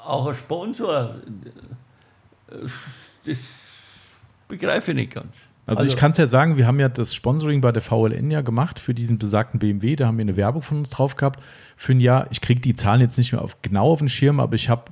Auch 0.03 0.27
ein 0.27 0.35
Sponsor, 0.35 1.15
das 3.25 3.37
begreife 4.47 4.91
ich 4.91 4.97
nicht 4.97 5.13
ganz. 5.13 5.35
Also, 5.65 5.85
ich 5.85 5.95
kann 5.95 6.11
es 6.11 6.17
ja 6.17 6.27
sagen, 6.27 6.57
wir 6.57 6.67
haben 6.67 6.79
ja 6.79 6.89
das 6.89 7.15
Sponsoring 7.15 7.61
bei 7.61 7.71
der 7.71 7.81
VLN 7.81 8.29
ja 8.29 8.41
gemacht 8.41 8.79
für 8.79 8.93
diesen 8.93 9.17
besagten 9.17 9.59
BMW. 9.59 9.95
Da 9.95 10.07
haben 10.07 10.17
wir 10.17 10.23
eine 10.23 10.35
Werbung 10.35 10.61
von 10.61 10.79
uns 10.79 10.89
drauf 10.89 11.15
gehabt 11.15 11.41
für 11.77 11.93
ein 11.93 12.01
Jahr. 12.01 12.27
Ich 12.31 12.41
kriege 12.41 12.59
die 12.59 12.75
Zahlen 12.75 12.99
jetzt 12.99 13.17
nicht 13.17 13.31
mehr 13.31 13.41
auf, 13.41 13.61
genau 13.61 13.91
auf 13.91 13.99
den 13.99 14.09
Schirm, 14.09 14.41
aber 14.41 14.55
ich 14.55 14.67
habe 14.67 14.91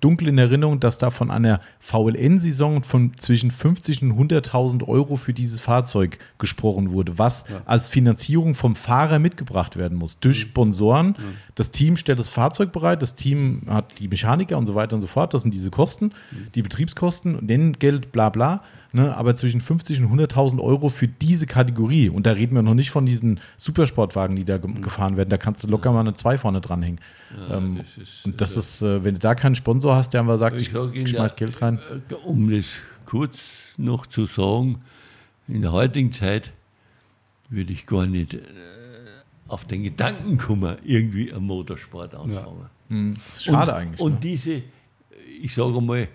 dunkel 0.00 0.28
in 0.28 0.38
Erinnerung, 0.38 0.80
dass 0.80 0.98
da 0.98 1.10
von 1.10 1.30
einer 1.30 1.60
VLN-Saison 1.80 2.82
von 2.82 3.12
zwischen 3.16 3.50
50 3.50 4.02
und 4.02 4.12
100.000 4.12 4.86
Euro 4.86 5.16
für 5.16 5.32
dieses 5.32 5.60
Fahrzeug 5.60 6.18
gesprochen 6.38 6.92
wurde, 6.92 7.18
was 7.18 7.44
als 7.64 7.88
Finanzierung 7.88 8.54
vom 8.54 8.74
Fahrer 8.76 9.18
mitgebracht 9.18 9.76
werden 9.76 9.98
muss 9.98 10.20
durch 10.20 10.40
Sponsoren. 10.40 11.16
Das 11.54 11.70
Team 11.70 11.96
stellt 11.96 12.18
das 12.18 12.28
Fahrzeug 12.28 12.72
bereit, 12.72 13.02
das 13.02 13.14
Team 13.14 13.62
hat 13.68 13.98
die 13.98 14.08
Mechaniker 14.08 14.58
und 14.58 14.66
so 14.66 14.74
weiter 14.74 14.94
und 14.94 15.00
so 15.00 15.06
fort. 15.06 15.34
Das 15.34 15.42
sind 15.42 15.52
diese 15.52 15.70
Kosten, 15.70 16.12
die 16.54 16.62
Betriebskosten, 16.62 17.44
Nennengeld, 17.44 18.12
bla 18.12 18.28
bla. 18.28 18.62
Ne, 18.90 19.14
aber 19.14 19.36
zwischen 19.36 19.60
50 19.60 20.00
und 20.00 20.18
100.000 20.18 20.60
Euro 20.62 20.88
für 20.88 21.08
diese 21.08 21.46
Kategorie. 21.46 22.08
Und 22.08 22.24
da 22.24 22.32
reden 22.32 22.54
wir 22.54 22.62
noch 22.62 22.72
nicht 22.72 22.90
von 22.90 23.04
diesen 23.04 23.38
Supersportwagen, 23.58 24.34
die 24.34 24.46
da 24.46 24.56
ge 24.56 24.72
gefahren 24.80 25.18
werden. 25.18 25.28
Da 25.28 25.36
kannst 25.36 25.62
du 25.62 25.68
locker 25.68 25.92
mal 25.92 26.00
eine 26.00 26.14
2 26.14 26.38
vorne 26.38 26.62
dranhängen. 26.62 26.98
ähm, 27.50 27.76
das 27.76 27.96
ist- 27.98 28.24
und 28.24 28.40
das 28.40 28.56
ist, 28.56 28.80
äh, 28.80 29.04
wenn 29.04 29.14
du 29.16 29.20
da 29.20 29.34
keinen 29.34 29.54
Sponsor 29.54 29.94
hast, 29.94 30.14
der 30.14 30.22
einfach 30.22 30.38
sagt, 30.38 30.58
ich, 30.58 30.72
Ihnen, 30.72 31.06
schmeiß 31.06 31.36
Geld 31.36 31.60
rein. 31.60 31.78
äh, 32.08 32.14
Um 32.14 32.50
das 32.50 32.64
kurz 33.04 33.74
noch 33.76 34.06
zu 34.06 34.24
sagen, 34.24 34.80
in 35.48 35.60
der 35.60 35.72
heutigen 35.72 36.10
Zeit 36.12 36.52
würde 37.50 37.74
ich 37.74 37.84
gar 37.86 38.06
nicht 38.06 38.32
äh, 38.34 38.40
auf 39.48 39.66
den 39.66 39.82
Gedanken 39.82 40.38
kommen, 40.38 40.76
irgendwie 40.82 41.30
einen 41.30 41.44
Motorsport 41.46 42.14
anzufangen. 42.14 42.66
Hm, 42.88 43.14
das 43.26 43.36
ist 43.36 43.44
schade 43.44 43.72
und, 43.72 43.76
eigentlich. 43.78 44.00
Und 44.00 44.12
ne? 44.14 44.20
diese, 44.20 44.62
ich 45.42 45.54
sage 45.54 45.78
mal, 45.82 45.98
äh, 46.00 46.08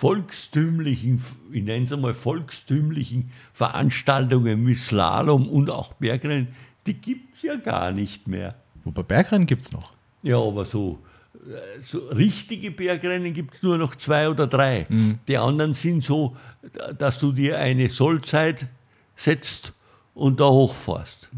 volkstümlichen, 0.00 1.22
ich 1.52 1.62
nenne 1.62 1.84
es 1.84 1.92
einmal 1.92 2.14
volkstümlichen 2.14 3.30
Veranstaltungen 3.52 4.66
wie 4.66 4.74
Slalom 4.74 5.46
und 5.46 5.68
auch 5.68 5.92
Bergrennen, 5.92 6.48
die 6.86 6.94
gibt 6.94 7.36
es 7.36 7.42
ja 7.42 7.56
gar 7.56 7.92
nicht 7.92 8.26
mehr. 8.26 8.54
Wobei 8.84 9.02
Bergrennen 9.02 9.44
gibt 9.44 9.60
es 9.60 9.72
noch. 9.72 9.92
Ja, 10.22 10.38
aber 10.38 10.64
so, 10.64 11.00
so 11.82 11.98
richtige 12.08 12.70
Bergrennen 12.70 13.34
gibt 13.34 13.56
es 13.56 13.62
nur 13.62 13.76
noch 13.76 13.94
zwei 13.94 14.30
oder 14.30 14.46
drei. 14.46 14.86
Die 15.28 15.36
anderen 15.36 15.74
sind 15.74 16.02
so, 16.02 16.34
dass 16.98 17.18
du 17.18 17.32
dir 17.32 17.58
eine 17.58 17.90
Sollzeit 17.90 18.68
setzt 19.16 19.74
und 20.14 20.40
da 20.40 20.48
hochfährst. 20.48 21.28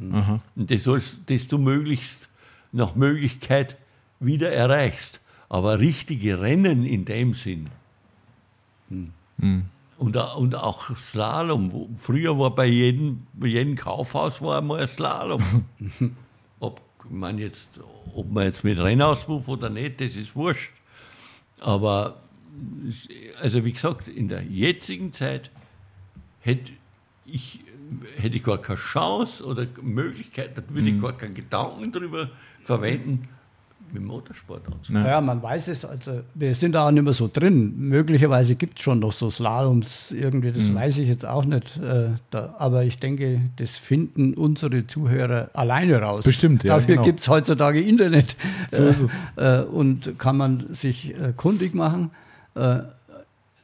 Und 0.54 0.70
das, 0.70 0.84
sollst, 0.84 1.18
das 1.26 1.48
du 1.48 1.58
möglichst 1.58 2.28
nach 2.70 2.94
Möglichkeit 2.94 3.76
wieder 4.20 4.52
erreichst. 4.52 5.20
Aber 5.48 5.80
richtige 5.80 6.40
Rennen 6.40 6.86
in 6.86 7.04
dem 7.04 7.34
Sinn. 7.34 7.68
Und, 9.98 10.16
au- 10.16 10.38
und 10.38 10.54
auch 10.54 10.96
Slalom. 10.96 11.96
Früher 12.00 12.38
war 12.38 12.54
bei 12.54 12.66
jedem, 12.66 13.26
bei 13.34 13.48
jedem 13.48 13.76
Kaufhaus 13.76 14.40
war 14.42 14.58
einmal 14.58 14.80
ein 14.80 14.88
Slalom. 14.88 15.42
ob, 16.60 16.80
man 17.08 17.38
jetzt, 17.38 17.80
ob 18.14 18.30
man 18.30 18.44
jetzt 18.44 18.64
mit 18.64 18.78
Rennauspuff 18.78 19.48
oder 19.48 19.70
nicht, 19.70 20.00
das 20.00 20.16
ist 20.16 20.34
wurscht. 20.34 20.72
Aber 21.60 22.16
also 23.40 23.64
wie 23.64 23.72
gesagt, 23.72 24.08
in 24.08 24.28
der 24.28 24.42
jetzigen 24.42 25.12
Zeit 25.12 25.50
hätte 26.40 26.72
ich, 27.26 27.60
hätte 28.18 28.36
ich 28.36 28.42
gar 28.42 28.58
keine 28.58 28.78
Chance 28.78 29.44
oder 29.44 29.66
Möglichkeit, 29.80 30.56
da 30.56 30.62
würde 30.68 30.90
ich 30.90 31.00
gar 31.00 31.16
keinen 31.16 31.34
Gedanken 31.34 31.92
darüber 31.92 32.30
verwenden, 32.62 33.28
mit 33.92 34.02
dem 34.02 34.06
Motorsport 34.08 34.62
anzufangen. 34.66 35.06
Ja. 35.06 35.20
man 35.20 35.42
weiß 35.42 35.68
es, 35.68 35.84
also 35.84 36.20
wir 36.34 36.54
sind 36.54 36.72
da 36.72 36.86
auch 36.86 36.90
nicht 36.90 37.02
mehr 37.02 37.12
so 37.12 37.28
drin. 37.32 37.74
Möglicherweise 37.78 38.54
gibt 38.54 38.78
es 38.78 38.84
schon 38.84 38.98
noch 39.00 39.12
so 39.12 39.30
Slaloms 39.30 40.12
irgendwie, 40.12 40.52
das 40.52 40.62
Mhm. 40.64 40.74
weiß 40.74 40.98
ich 40.98 41.08
jetzt 41.08 41.26
auch 41.26 41.44
nicht. 41.44 41.76
Äh, 41.78 42.10
da, 42.30 42.54
aber 42.58 42.84
ich 42.84 42.98
denke, 42.98 43.40
das 43.56 43.70
finden 43.70 44.34
unsere 44.34 44.86
Zuhörer 44.86 45.50
alleine 45.54 46.00
raus. 46.00 46.24
Bestimmt, 46.24 46.64
ja, 46.64 46.74
Dafür 46.76 46.94
genau. 46.96 47.04
gibt 47.06 47.20
es 47.20 47.28
heutzutage 47.28 47.80
Internet. 47.80 48.36
So 48.70 48.84
ist 48.84 49.00
es. 49.02 49.10
Äh, 49.36 49.62
und 49.64 50.18
kann 50.18 50.36
man 50.36 50.72
sich 50.74 51.14
äh, 51.20 51.32
kundig 51.36 51.74
machen. 51.74 52.10
Äh, 52.54 52.78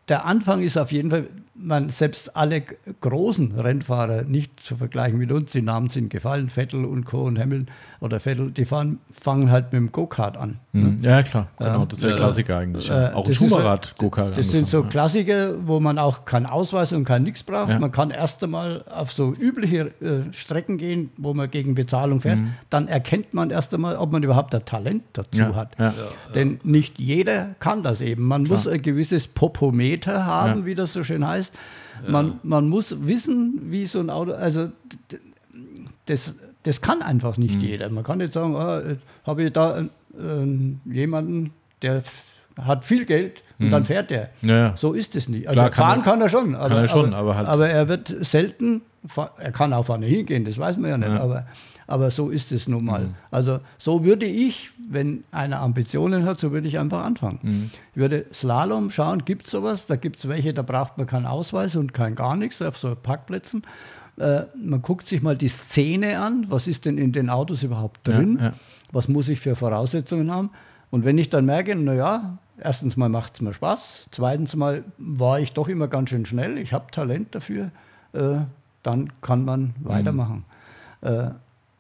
der 0.08 0.24
Anfang 0.24 0.62
ist 0.62 0.76
auf 0.78 0.90
jeden 0.92 1.10
Fall, 1.10 1.26
man 1.60 1.90
selbst 1.90 2.36
alle 2.36 2.62
großen 3.00 3.52
Rennfahrer 3.58 4.22
nicht 4.22 4.60
zu 4.60 4.76
vergleichen 4.76 5.18
mit 5.18 5.32
uns, 5.32 5.50
die 5.52 5.62
Namen 5.62 5.88
sind 5.88 6.08
gefallen, 6.10 6.48
Vettel 6.48 6.84
und 6.84 7.04
Co. 7.04 7.22
und 7.24 7.38
Hamilton 7.38 7.66
oder 8.00 8.20
Vettel, 8.20 8.50
die 8.52 8.64
fahren, 8.64 8.98
fangen 9.10 9.50
halt 9.50 9.72
mit 9.72 9.80
dem 9.80 9.92
Go-Kart 9.92 10.36
an. 10.36 10.58
Hm, 10.72 10.98
Ja, 11.02 11.22
klar, 11.22 11.48
genau. 11.58 11.84
Das 11.84 11.98
ist 11.98 12.02
der 12.04 12.10
Ja. 12.10 12.16
Klassiker 12.16 12.58
eigentlich. 12.58 12.88
Äh. 12.88 12.92
Auch 12.92 12.98
ein 12.98 13.14
das 13.14 13.28
ist 13.30 13.36
Schumacher 13.36 13.70
hat 13.70 13.84
so- 13.86 13.94
Go-Kart 13.98 14.38
Das 14.38 14.50
sind 14.50 14.68
so 14.68 14.82
Klassiker, 14.84 15.54
wo 15.66 15.80
man 15.80 15.98
auch 15.98 16.24
keinen 16.24 16.46
Ausweis 16.46 16.92
und 16.92 17.04
kein 17.04 17.24
Nix 17.24 17.42
braucht. 17.42 17.70
Ja. 17.70 17.78
Man 17.80 17.90
kann 17.90 18.10
erst 18.10 18.42
einmal 18.44 18.84
auf 18.88 19.10
so 19.12 19.32
übliche 19.34 19.90
äh, 20.00 20.32
Strecken 20.32 20.78
gehen, 20.78 21.10
wo 21.16 21.34
man 21.34 21.50
gegen 21.50 21.74
Bezahlung 21.74 22.20
fährt. 22.20 22.38
Dann 22.70 22.86
erkennt 22.88 23.34
man 23.34 23.50
erst 23.50 23.74
einmal, 23.74 23.96
ob 23.96 24.12
man 24.12 24.22
überhaupt 24.22 24.54
ein 24.54 24.64
Talent 24.64 25.02
dazu 25.14 25.28
Mhm. 25.32 25.38
Ja, 25.38 25.54
hat. 25.56 25.70
ja. 25.78 25.94
Denn 26.34 26.60
nicht 26.62 26.98
jeder 27.00 27.54
kann 27.58 27.82
das 27.82 28.00
eben. 28.00 28.22
Man 28.24 28.44
muss 28.44 28.66
ein 28.68 28.80
gewisses 28.80 29.26
Popometer 29.26 30.24
haben, 30.24 30.60
Ja. 30.60 30.66
wie 30.66 30.74
das 30.74 30.92
so 30.92 31.02
schön 31.02 31.26
heißt. 31.26 31.47
Man, 32.06 32.38
man 32.44 32.68
muss 32.68 32.94
wissen, 33.06 33.60
wie 33.64 33.86
so 33.86 33.98
ein 34.00 34.08
Auto, 34.10 34.32
also 34.32 34.68
das, 36.06 36.34
das 36.62 36.80
kann 36.80 37.02
einfach 37.02 37.36
nicht 37.36 37.60
jeder. 37.62 37.88
Man 37.90 38.04
kann 38.04 38.18
nicht 38.18 38.32
sagen, 38.32 38.54
äh, 38.54 38.96
habe 39.26 39.42
ich 39.44 39.52
da 39.52 39.80
äh, 39.80 39.86
jemanden, 40.84 41.52
der 41.82 42.02
hat 42.60 42.84
viel 42.84 43.04
Geld 43.04 43.42
und 43.60 43.70
dann 43.70 43.84
fährt 43.84 44.10
der. 44.10 44.30
Ja, 44.42 44.56
ja. 44.58 44.76
So 44.76 44.92
ist 44.92 45.14
es 45.16 45.28
nicht. 45.28 45.48
Also 45.48 45.58
Klar, 45.58 45.70
kann 45.70 45.84
fahren 45.84 45.98
er- 46.00 46.04
kann 46.04 46.20
er 46.20 46.28
schon. 46.28 46.54
Aber, 46.54 46.74
er 46.76 46.88
schon, 46.88 47.06
aber, 47.14 47.18
aber 47.18 47.36
halt- 47.36 47.48
aber 47.48 47.68
er 47.68 47.88
wird 47.88 48.14
selten, 48.24 48.82
er 49.38 49.52
kann 49.52 49.72
auch 49.72 49.84
vorne 49.86 50.06
hingehen, 50.06 50.44
das 50.44 50.58
weiß 50.58 50.76
man 50.76 50.90
ja 50.90 50.98
nicht. 50.98 51.08
Ja. 51.08 51.20
Aber, 51.20 51.46
aber 51.86 52.10
so 52.10 52.30
ist 52.30 52.52
es 52.52 52.68
nun 52.68 52.80
Mhm. 52.82 52.86
mal. 52.86 53.06
Also 53.30 53.60
so 53.78 54.04
würde 54.04 54.26
ich, 54.26 54.70
wenn 54.90 55.24
einer 55.30 55.60
Ambitionen 55.60 56.24
hat, 56.24 56.40
so 56.40 56.52
würde 56.52 56.66
ich 56.66 56.78
einfach 56.78 57.04
anfangen. 57.04 57.38
Mhm. 57.42 57.70
Ich 57.92 57.98
würde 57.98 58.26
Slalom 58.32 58.90
schauen, 58.90 59.24
gibt 59.24 59.46
es 59.46 59.52
sowas? 59.52 59.86
Da 59.86 59.96
gibt 59.96 60.18
es 60.18 60.28
welche, 60.28 60.54
da 60.54 60.62
braucht 60.62 60.98
man 60.98 61.06
keinen 61.06 61.26
Ausweis 61.26 61.76
und 61.76 61.92
kein 61.92 62.14
gar 62.14 62.36
nichts 62.36 62.62
auf 62.62 62.76
so 62.76 62.94
Parkplätzen. 62.94 63.62
Äh, 64.18 64.42
man 64.56 64.82
guckt 64.82 65.06
sich 65.06 65.22
mal 65.22 65.36
die 65.36 65.48
Szene 65.48 66.20
an, 66.20 66.46
was 66.48 66.66
ist 66.66 66.84
denn 66.84 66.98
in 66.98 67.12
den 67.12 67.30
Autos 67.30 67.62
überhaupt 67.62 68.06
drin? 68.06 68.38
Ja, 68.38 68.46
ja. 68.46 68.52
Was 68.90 69.08
muss 69.08 69.28
ich 69.28 69.40
für 69.40 69.54
Voraussetzungen 69.54 70.32
haben? 70.32 70.50
Und 70.90 71.04
wenn 71.04 71.18
ich 71.18 71.28
dann 71.28 71.44
merke, 71.44 71.76
naja, 71.76 72.38
erstens 72.58 72.96
mal 72.96 73.08
macht 73.08 73.34
es 73.34 73.40
mir 73.42 73.52
Spaß, 73.52 74.06
zweitens 74.10 74.56
mal 74.56 74.84
war 74.96 75.38
ich 75.38 75.52
doch 75.52 75.68
immer 75.68 75.88
ganz 75.88 76.10
schön 76.10 76.24
schnell, 76.24 76.58
ich 76.58 76.72
habe 76.72 76.90
Talent 76.90 77.34
dafür, 77.34 77.70
äh, 78.14 78.38
dann 78.82 79.12
kann 79.20 79.44
man 79.44 79.74
weitermachen. 79.80 80.44
Äh, 81.02 81.30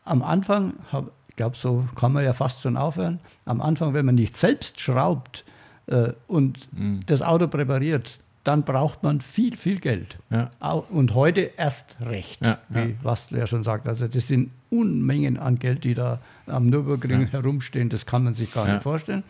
am 0.04 0.22
Anfang, 0.22 0.74
hab, 0.92 1.06
ich 1.06 1.17
glaube, 1.38 1.56
so 1.56 1.86
kann 1.96 2.12
man 2.12 2.22
ja 2.24 2.34
fast 2.34 2.60
schon 2.60 2.76
aufhören, 2.76 3.18
am 3.46 3.62
Anfang, 3.62 3.94
wenn 3.94 4.04
man 4.04 4.16
nicht 4.16 4.36
selbst 4.36 4.78
schraubt 4.80 5.44
äh, 5.86 6.10
und 6.26 6.68
das 7.06 7.22
Auto 7.22 7.48
präpariert, 7.48 8.18
dann 8.44 8.62
braucht 8.62 9.02
man 9.02 9.20
viel, 9.20 9.56
viel 9.56 9.78
Geld. 9.80 10.16
Ja. 10.30 10.50
Und 10.90 11.14
heute 11.14 11.50
erst 11.56 11.96
recht, 12.02 12.40
Ja, 12.42 12.58
wie 12.68 12.78
ja. 12.80 12.86
Wastl 13.02 13.36
ja 13.38 13.46
schon 13.46 13.64
sagt. 13.64 13.86
Also 13.88 14.06
das 14.08 14.28
sind 14.28 14.50
Unmengen 14.70 15.38
an 15.38 15.58
Geld, 15.58 15.84
die 15.84 15.94
da 15.94 16.18
am 16.46 16.66
Nürburgring 16.66 17.26
herumstehen. 17.26 17.88
Das 17.90 18.06
kann 18.06 18.24
man 18.24 18.34
sich 18.34 18.52
gar 18.52 18.66
Ja. 18.66 18.74
nicht 18.74 18.82
vorstellen. 18.84 19.22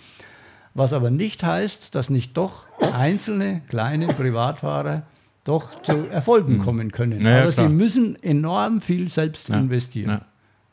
Was 0.74 0.92
aber 0.92 1.10
nicht 1.10 1.42
heißt, 1.42 1.94
dass 1.94 2.10
nicht 2.10 2.36
doch 2.36 2.64
einzelne 2.92 3.62
kleine 3.68 4.06
Privatfahrer 4.08 5.02
doch 5.44 5.82
zu 5.82 6.06
Erfolgen 6.10 6.60
kommen 6.60 6.92
können. 6.92 7.22
Ja, 7.22 7.30
ja, 7.30 7.42
aber 7.42 7.52
klar. 7.52 7.68
sie 7.68 7.74
müssen 7.74 8.22
enorm 8.22 8.80
viel 8.80 9.08
selbst 9.10 9.48
Ja, 9.48 9.58
investieren. 9.58 10.10
ja. 10.10 10.20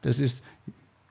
Das 0.03 0.19
ist 0.19 0.35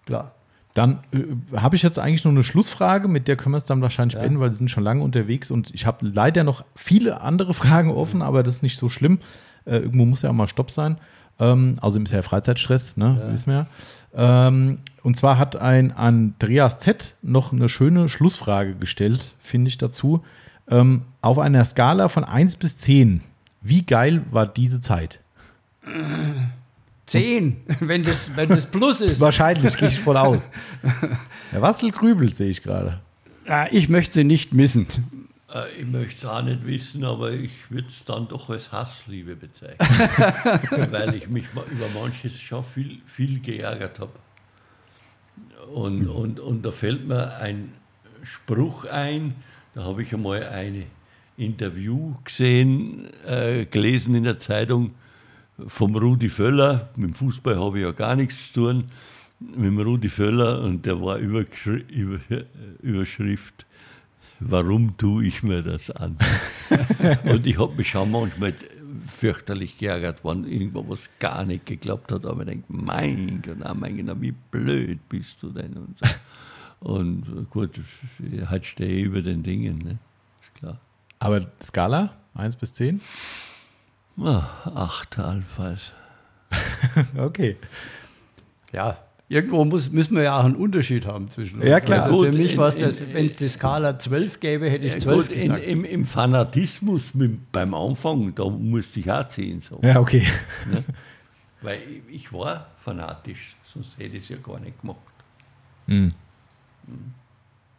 klar. 0.06 0.32
Dann 0.74 0.98
äh, 1.12 1.56
habe 1.56 1.76
ich 1.76 1.82
jetzt 1.82 1.98
eigentlich 2.00 2.24
nur 2.24 2.32
eine 2.32 2.42
Schlussfrage, 2.42 3.06
mit 3.06 3.28
der 3.28 3.36
können 3.36 3.52
wir 3.52 3.58
es 3.58 3.64
dann 3.64 3.80
wahrscheinlich 3.80 4.14
Ja. 4.14 4.20
beenden, 4.20 4.40
weil 4.40 4.50
wir 4.50 4.56
sind 4.56 4.70
schon 4.70 4.82
lange 4.82 5.02
unterwegs 5.02 5.50
und 5.52 5.70
ich 5.72 5.86
habe 5.86 6.06
leider 6.06 6.42
noch 6.44 6.64
viele 6.74 7.20
andere 7.20 7.54
Fragen 7.62 7.90
offen, 7.90 8.22
aber 8.22 8.42
das 8.42 8.56
ist 8.56 8.62
nicht 8.62 8.78
so 8.78 8.88
schlimm. 8.88 9.18
Äh, 9.66 9.76
irgendwo 9.78 10.04
muss 10.04 10.22
ja 10.22 10.30
auch 10.30 10.34
mal 10.34 10.46
Stopp 10.48 10.70
sein. 10.70 10.98
Ähm, 11.40 11.76
außerdem 11.80 12.04
ist 12.04 12.12
ja 12.12 12.22
Freizeitstress, 12.22 12.96
ne? 12.96 13.28
wissen 13.32 13.50
wir 13.52 13.66
ja. 14.14 14.46
Ähm, 14.48 14.78
und 15.02 15.16
zwar 15.16 15.38
hat 15.38 15.56
ein 15.56 15.90
Andreas 15.92 16.78
Z 16.78 17.16
noch 17.22 17.52
eine 17.52 17.68
schöne 17.68 18.08
Schlussfrage 18.08 18.74
gestellt, 18.76 19.34
finde 19.40 19.68
ich 19.68 19.78
dazu. 19.78 20.22
Ähm, 20.68 21.02
auf 21.20 21.38
einer 21.38 21.64
Skala 21.64 22.08
von 22.08 22.22
1 22.24 22.56
bis 22.56 22.76
10, 22.78 23.20
wie 23.62 23.82
geil 23.84 24.22
war 24.30 24.46
diese 24.46 24.80
Zeit? 24.80 25.18
Zehn, 27.06 27.58
wenn 27.80 28.02
das, 28.02 28.30
wenn 28.34 28.48
das 28.48 28.66
Plus 28.66 29.00
ist. 29.00 29.20
Wahrscheinlich, 29.20 29.76
gehe 29.76 29.88
ich 29.88 30.00
voll 30.00 30.16
aus. 30.16 30.48
Der 31.52 31.60
Wassel 31.62 31.90
grübelt, 31.90 32.34
sehe 32.34 32.48
ich 32.48 32.62
gerade. 32.62 33.00
Ja, 33.46 33.66
ich 33.70 33.88
möchte 33.88 34.14
sie 34.14 34.24
nicht 34.24 34.54
missen. 34.54 34.86
Äh, 35.52 35.80
Ich 35.80 35.86
möchte 35.86 36.26
es 36.26 36.32
auch 36.32 36.42
nicht 36.42 36.66
wissen, 36.66 37.04
aber 37.04 37.32
ich 37.32 37.70
würde 37.70 37.88
es 37.88 38.04
dann 38.04 38.26
doch 38.28 38.48
als 38.48 38.72
Hassliebe 38.72 39.36
bezeichnen. 39.36 39.78
weil 40.90 41.14
ich 41.14 41.28
mich 41.28 41.52
mal 41.54 41.64
über 41.70 41.86
manches 42.00 42.40
schon 42.40 42.64
viel, 42.64 43.00
viel 43.04 43.40
geärgert 43.40 44.00
habe. 44.00 44.12
Und, 45.72 46.08
und, 46.08 46.40
und 46.40 46.62
da 46.64 46.70
fällt 46.70 47.06
mir 47.06 47.36
ein 47.38 47.72
Spruch 48.22 48.84
ein, 48.86 49.34
da 49.74 49.84
habe 49.84 50.02
ich 50.02 50.14
einmal 50.14 50.42
ein 50.44 50.84
Interview 51.36 52.14
gesehen, 52.24 53.08
äh, 53.26 53.66
gelesen 53.66 54.14
in 54.14 54.24
der 54.24 54.38
Zeitung 54.38 54.92
vom 55.66 55.96
Rudi 55.96 56.28
Völler. 56.28 56.90
Mit 56.96 57.10
dem 57.10 57.14
Fußball 57.14 57.58
habe 57.58 57.78
ich 57.78 57.84
ja 57.84 57.92
gar 57.92 58.16
nichts 58.16 58.52
zu 58.52 58.60
tun. 58.60 58.84
Mit 59.40 59.64
dem 59.64 59.78
Rudi 59.78 60.08
Völler 60.08 60.62
und 60.62 60.86
der 60.86 61.00
war 61.00 61.18
Überschri 61.18 61.84
über, 61.88 62.18
Überschrift 62.82 63.66
warum 64.40 64.96
tue 64.96 65.26
ich 65.26 65.42
mir 65.42 65.62
das 65.62 65.90
an? 65.90 66.18
und 67.24 67.46
ich 67.46 67.58
habe 67.58 67.74
mich 67.74 67.90
schon 67.90 68.10
manchmal 68.10 68.54
fürchterlich 69.06 69.78
geärgert, 69.78 70.24
wenn 70.24 70.44
irgendwo 70.44 70.88
was 70.88 71.10
gar 71.18 71.44
nicht 71.44 71.66
geklappt 71.66 72.12
hat. 72.12 72.26
Aber 72.26 72.40
ich 72.40 72.48
denke, 72.48 72.64
mein 72.68 73.42
Gott, 73.42 73.56
oh 73.64 73.74
mein 73.74 74.06
Gott, 74.06 74.20
wie 74.20 74.32
blöd 74.32 75.08
bist 75.08 75.42
du 75.42 75.50
denn? 75.50 75.74
Und, 75.74 75.98
so. 75.98 76.06
und 76.80 77.50
gut, 77.50 77.80
halt 78.46 78.66
stehe 78.66 79.00
ich 79.00 79.04
über 79.04 79.22
den 79.22 79.42
Dingen, 79.42 79.78
ne? 79.78 79.98
ist 80.42 80.54
klar. 80.54 80.78
Aber 81.18 81.40
Skala, 81.62 82.14
1 82.34 82.56
bis 82.56 82.72
10? 82.74 83.00
Ah, 84.18 84.44
acht 84.74 85.18
allenfalls. 85.18 85.92
Okay. 87.16 87.56
Ja, 88.72 88.98
irgendwo 89.28 89.64
muss, 89.64 89.90
müssen 89.90 90.14
wir 90.16 90.22
ja 90.24 90.38
auch 90.38 90.44
einen 90.44 90.54
Unterschied 90.56 91.06
haben 91.06 91.28
zwischen 91.30 91.60
uns. 91.60 91.68
Ja, 91.68 91.80
klar. 91.80 92.04
Also 92.04 92.22
für 92.24 92.32
mich 92.32 92.52
in- 92.52 92.58
war 92.58 92.68
es, 92.68 92.74
in- 92.76 93.14
wenn 93.14 93.26
es 93.30 93.36
die 93.36 93.48
Skala 93.48 93.98
12 93.98 94.38
gäbe, 94.40 94.68
hätte 94.70 94.86
ich 94.86 94.94
Ja, 94.94 95.00
12 95.00 95.28
gut, 95.28 95.36
in, 95.36 95.40
gesagt. 95.42 95.64
im, 95.64 95.84
Im 95.84 96.04
Fanatismus 96.04 97.14
mit, 97.14 97.50
beim 97.52 97.74
Anfang, 97.74 98.34
da 98.34 98.48
musste 98.48 99.00
ich 99.00 99.10
auch 99.10 99.28
zehn 99.28 99.60
sagen. 99.62 99.84
Ja, 99.86 99.98
okay. 100.00 100.24
Weil 101.62 101.78
ich, 102.10 102.32
war 102.32 102.66
fanatisch, 102.78 103.56
sonst 103.64 103.98
hätte 103.98 104.16
ich 104.18 104.24
es 104.24 104.28
ja 104.28 104.36
gar 104.36 104.60
nicht 104.60 104.80
gemacht. 104.80 104.98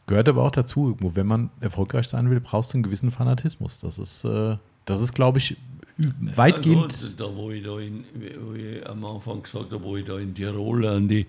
Gehört 0.07 0.29
aber 0.29 0.43
auch 0.43 0.51
dazu, 0.51 0.87
irgendwo, 0.89 1.15
wenn 1.15 1.27
man 1.27 1.49
erfolgreich 1.61 2.07
sein 2.07 2.29
will, 2.29 2.39
brauchst 2.39 2.73
du 2.73 2.77
einen 2.77 2.83
gewissen 2.83 3.11
Fanatismus. 3.11 3.79
Das 3.79 3.97
ist, 3.99 4.23
äh, 4.23 4.57
das 4.85 5.01
ist 5.01 5.13
glaube 5.13 5.39
ich, 5.39 5.57
weitgehend. 5.97 6.93
Ja, 7.01 7.07
gut, 7.09 7.19
da, 7.19 7.35
wo 7.35 7.51
ich 7.51 7.63
da 7.63 7.79
in, 7.79 8.03
wo 8.41 8.53
ich 8.53 8.87
am 8.87 9.03
Anfang 9.05 9.41
gesagt 9.43 9.71
habe, 9.71 9.83
wo 9.83 9.97
ich 9.97 10.05
da 10.05 10.17
in 10.19 10.33
Tirol 10.33 10.85
an 10.87 11.07
die 11.07 11.25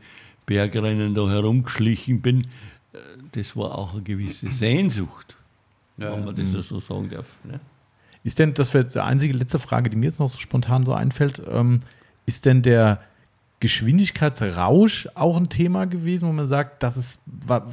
Bergrennen 0.46 1.14
da 1.14 1.28
herumgeschlichen 1.28 2.20
bin, 2.20 2.42
äh, 2.92 2.98
das 3.32 3.56
war 3.56 3.76
auch 3.76 3.94
eine 3.94 4.02
gewisse 4.02 4.50
Sehnsucht, 4.50 5.36
wenn 5.96 6.24
man 6.24 6.34
das 6.36 6.52
ja 6.52 6.62
so 6.62 6.80
sagen 6.80 7.10
darf. 7.10 7.38
Ne? 7.44 7.60
Ist 8.24 8.38
denn, 8.38 8.54
das 8.54 8.74
wäre 8.74 8.84
jetzt 8.84 8.94
die 8.94 9.00
einzige 9.00 9.34
letzte 9.34 9.58
Frage, 9.58 9.88
die 9.90 9.96
mir 9.96 10.06
jetzt 10.06 10.18
noch 10.18 10.28
so 10.28 10.38
spontan 10.38 10.84
so 10.84 10.92
einfällt, 10.94 11.40
ähm, 11.48 11.80
ist 12.26 12.44
denn 12.44 12.62
der 12.62 13.00
Geschwindigkeitsrausch 13.60 15.08
auch 15.14 15.36
ein 15.36 15.48
Thema 15.48 15.86
gewesen, 15.86 16.28
wo 16.28 16.32
man 16.32 16.46
sagt, 16.46 16.82
das 16.82 16.96
ist 16.96 17.22
war 17.46 17.66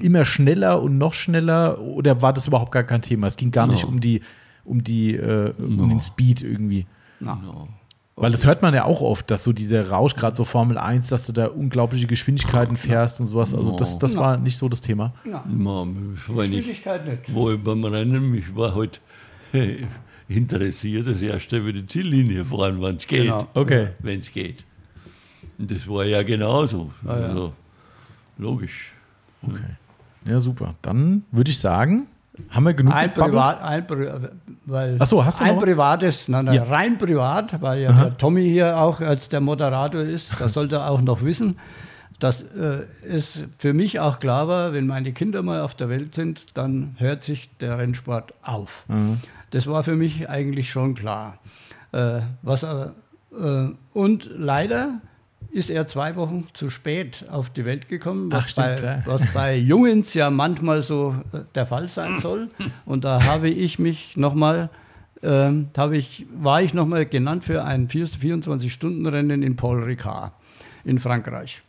immer 0.00 0.24
schneller 0.24 0.80
und 0.82 0.98
noch 0.98 1.14
schneller 1.14 1.80
oder 1.80 2.22
war 2.22 2.32
das 2.32 2.46
überhaupt 2.46 2.72
gar 2.72 2.84
kein 2.84 3.02
Thema? 3.02 3.26
Es 3.26 3.36
ging 3.36 3.50
gar 3.50 3.66
nicht 3.66 3.82
No. 3.82 3.88
um 3.88 4.00
die, 4.00 4.22
um 4.66 4.82
die, 4.84 5.14
äh, 5.14 5.52
um 5.58 5.76
No. 5.76 5.86
den 5.86 6.00
Speed 6.00 6.42
irgendwie. 6.42 6.86
Na, 7.20 7.40
Ja. 7.44 7.68
Weil 8.18 8.30
das 8.30 8.46
hört 8.46 8.62
man 8.62 8.72
ja 8.72 8.84
auch 8.86 9.02
oft, 9.02 9.30
dass 9.30 9.44
so 9.44 9.52
dieser 9.52 9.90
Rausch, 9.90 10.14
gerade 10.16 10.34
so 10.34 10.46
Formel 10.46 10.78
1, 10.78 11.08
dass 11.08 11.26
du 11.26 11.34
da 11.34 11.48
unglaubliche 11.48 12.06
Geschwindigkeiten 12.06 12.78
fährst 12.78 13.20
und 13.20 13.26
sowas. 13.26 13.54
Also 13.54 13.76
das, 13.76 13.98
das 13.98 14.14
Ja. 14.14 14.20
war 14.20 14.36
nicht 14.38 14.56
so 14.56 14.70
das 14.70 14.80
Thema. 14.80 15.12
ich, 15.24 16.50
Geschwindigkeit 16.50 17.06
nicht. 17.06 17.34
wo 17.34 17.50
ich 17.50 17.62
beim 17.62 17.84
Rennen, 17.84 18.34
ich 18.34 18.56
war 18.56 18.74
halt 18.74 19.02
interessiert, 20.28 21.06
das 21.06 21.20
erste 21.22 21.58
über 21.58 21.72
die 21.74 21.86
Ziellinie 21.86 22.44
fahren, 22.44 22.80
wenn 22.80 22.96
es 22.96 23.06
geht. 23.06 23.24
Genau. 23.24 23.46
Okay. 23.54 23.88
Wenn 24.00 24.20
es 24.20 24.32
geht. 24.32 24.64
Und 25.58 25.70
das 25.70 25.86
war 25.88 26.04
ja 26.04 26.22
genauso. 26.22 26.90
Ah, 27.04 27.18
ja. 27.18 27.26
Also, 27.26 27.52
logisch. 28.38 28.92
Okay. 29.42 29.76
Ja, 30.24 30.40
super. 30.40 30.74
Dann 30.82 31.22
würde 31.30 31.50
ich 31.50 31.58
sagen, 31.58 32.06
haben 32.50 32.64
wir 32.64 32.74
genug 32.74 32.94
Ein? 32.94 33.12
Privat, 33.14 33.62
ein, 33.62 33.86
Pri- 33.86 34.28
weil 34.66 34.96
Ach 34.98 35.06
so, 35.06 35.24
hast 35.24 35.40
du 35.40 35.44
ein 35.44 35.54
noch? 35.56 35.62
privates, 35.62 36.28
nein, 36.28 36.44
nein, 36.46 36.54
Ja. 36.54 36.62
rein 36.64 36.98
privat, 36.98 37.60
weil 37.62 37.80
ja 37.80 37.90
Aha. 37.90 38.04
der 38.04 38.18
Tommy 38.18 38.44
hier 38.48 38.78
auch 38.78 39.00
als 39.00 39.28
der 39.28 39.40
Moderator 39.40 40.00
ist, 40.02 40.40
das 40.40 40.52
sollte 40.54 40.76
er 40.76 40.90
auch 40.90 41.00
noch 41.00 41.22
wissen, 41.22 41.58
dass 42.18 42.42
äh, 42.42 42.84
es 43.06 43.44
für 43.58 43.74
mich 43.74 44.00
auch 44.00 44.18
klar 44.18 44.48
war, 44.48 44.72
wenn 44.72 44.86
meine 44.86 45.12
Kinder 45.12 45.42
mal 45.42 45.60
auf 45.60 45.74
der 45.74 45.88
Welt 45.88 46.14
sind, 46.14 46.46
dann 46.54 46.94
hört 46.98 47.22
sich 47.22 47.50
der 47.58 47.78
Rennsport 47.78 48.32
auf. 48.42 48.84
Mhm. 48.88 49.18
Das 49.50 49.66
war 49.66 49.82
für 49.82 49.96
mich 49.96 50.28
eigentlich 50.28 50.70
schon 50.70 50.94
klar. 50.94 51.38
Äh, 51.92 52.20
was, 52.42 52.62
äh, 52.62 52.86
und 53.92 54.30
leider 54.34 55.00
ist 55.50 55.70
er 55.70 55.86
zwei 55.86 56.16
Wochen 56.16 56.48
zu 56.54 56.70
spät 56.70 57.24
auf 57.30 57.50
die 57.50 57.64
Welt 57.64 57.88
gekommen, 57.88 58.30
was, 58.30 58.44
Ach, 58.44 58.48
stimmt, 58.48 58.66
bei, 58.66 58.74
klar. 58.74 59.02
was 59.06 59.26
bei 59.32 59.56
Jungens 59.56 60.14
ja 60.14 60.30
manchmal 60.30 60.82
so 60.82 61.16
äh, 61.32 61.40
der 61.54 61.66
Fall 61.66 61.88
sein 61.88 62.18
soll. 62.20 62.50
Und 62.84 63.04
da 63.04 63.24
habe 63.24 63.48
ich 63.48 63.78
mich 63.78 64.16
nochmal, 64.16 64.70
habe 65.22 65.96
ich, 65.96 66.26
war 66.36 66.62
ich 66.62 66.72
nochmal 66.72 67.06
genannt 67.06 67.42
für 67.44 67.64
ein 67.64 67.88
24-Stunden-Rennen 67.88 69.42
in 69.42 69.56
Paul 69.56 69.82
Ricard 69.82 70.32
in 70.84 70.98
Frankreich. 70.98 71.62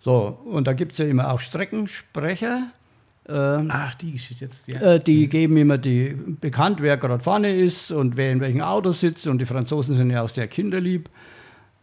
So, 0.00 0.38
und 0.44 0.66
da 0.66 0.72
gibt 0.72 0.92
es 0.92 0.98
ja 0.98 1.06
immer 1.06 1.30
auch 1.32 1.40
Streckensprecher. 1.40 2.70
Ähm, 3.28 3.68
Ach, 3.70 3.94
die 3.94 4.12
Geschichte 4.12 4.44
jetzt, 4.44 4.66
ja. 4.66 4.80
äh, 4.80 5.00
die 5.00 5.28
geben 5.28 5.56
immer 5.56 5.78
die 5.78 6.16
bekannt, 6.40 6.82
wer 6.82 6.96
gerade 6.96 7.22
vorne 7.22 7.54
ist 7.54 7.92
und 7.92 8.16
wer 8.16 8.32
in 8.32 8.40
welchem 8.40 8.62
Auto 8.62 8.90
sitzt. 8.90 9.28
Und 9.28 9.38
die 9.38 9.46
Franzosen 9.46 9.94
sind 9.94 10.10
ja 10.10 10.22
auch 10.22 10.28
sehr 10.28 10.48
kinderlieb. 10.48 11.08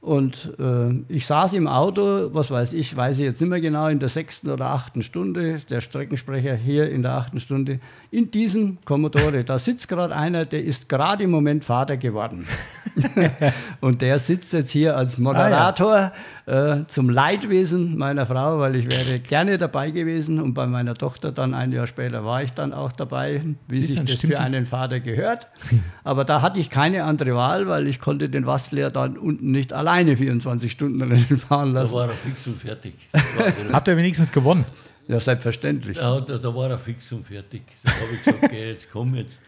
Und 0.01 0.53
äh, 0.59 0.91
ich 1.09 1.25
saß 1.25 1.53
im 1.53 1.67
Auto, 1.67 2.33
was 2.33 2.51
weiß 2.51 2.71
ich, 2.71 2.95
weiß 2.95 3.19
ich 3.19 3.25
jetzt 3.25 3.41
nicht 3.41 3.49
mehr 3.49 3.59
genau, 3.59 3.87
in 3.87 3.99
der 3.99 4.07
sechsten 4.07 4.49
oder 4.49 4.67
achten 4.67 5.03
Stunde, 5.03 5.59
der 5.69 5.81
Streckensprecher 5.81 6.55
hier 6.55 6.89
in 6.89 7.01
der 7.01 7.15
achten 7.15 7.41
Stunde, 7.41 7.81
in 8.09 8.31
diesem 8.31 8.77
Commodore, 8.85 9.43
da 9.43 9.59
sitzt 9.59 9.89
gerade 9.89 10.15
einer, 10.15 10.45
der 10.45 10.63
ist 10.63 10.87
gerade 10.87 11.25
im 11.25 11.31
Moment 11.31 11.65
Vater 11.65 11.97
geworden. 11.97 12.47
und 13.81 14.01
der 14.01 14.19
sitzt 14.19 14.53
jetzt 14.53 14.71
hier 14.71 14.95
als 14.95 15.17
Moderator 15.17 15.93
ah, 15.93 15.99
ja. 15.99 16.13
Äh, 16.49 16.87
zum 16.87 17.09
Leidwesen 17.09 17.97
meiner 17.97 18.25
Frau, 18.25 18.59
weil 18.59 18.75
ich 18.75 18.89
wäre 18.89 19.19
gerne 19.19 19.57
dabei 19.57 19.91
gewesen 19.91 20.41
und 20.41 20.53
bei 20.53 20.65
meiner 20.65 20.95
Tochter 20.95 21.31
dann 21.31 21.53
ein 21.53 21.71
Jahr 21.71 21.85
später 21.85 22.25
war 22.25 22.41
ich 22.41 22.53
dann 22.53 22.73
auch 22.73 22.91
dabei, 22.91 23.43
wie 23.67 23.81
sich 23.81 24.03
das 24.03 24.15
für 24.15 24.39
einen 24.39 24.65
Vater 24.65 24.99
gehört. 24.99 25.47
Aber 26.03 26.25
da 26.25 26.41
hatte 26.41 26.59
ich 26.59 26.69
keine 26.69 27.03
andere 27.03 27.35
Wahl, 27.35 27.67
weil 27.67 27.87
ich 27.87 27.99
konnte 27.99 28.29
den 28.29 28.47
Wastler 28.47 28.89
dann 28.89 29.17
unten 29.17 29.51
nicht 29.51 29.73
alleine 29.73 30.17
24 30.17 30.71
Stunden 30.71 31.01
Rennen 31.01 31.37
fahren 31.37 31.73
lassen. 31.73 31.91
Da 31.91 31.97
war 31.97 32.07
er 32.07 32.15
fix 32.15 32.47
und 32.47 32.59
fertig. 32.59 32.95
Habt 33.71 33.87
ihr 33.87 33.95
wenigstens 33.95 34.31
gewonnen? 34.31 34.65
Ja, 35.07 35.19
selbstverständlich. 35.19 35.97
Ja, 35.97 36.19
da, 36.19 36.37
da, 36.37 36.55
war 36.55 36.69
er 36.69 36.79
fix 36.79 37.11
und 37.11 37.27
fertig. 37.27 37.63
Da 37.83 37.91
habe 37.91 38.13
ich 38.13 38.23
gesagt, 38.23 38.43
okay, 38.43 38.71
jetzt 38.71 38.91
komm 38.91 39.15
jetzt 39.15 39.39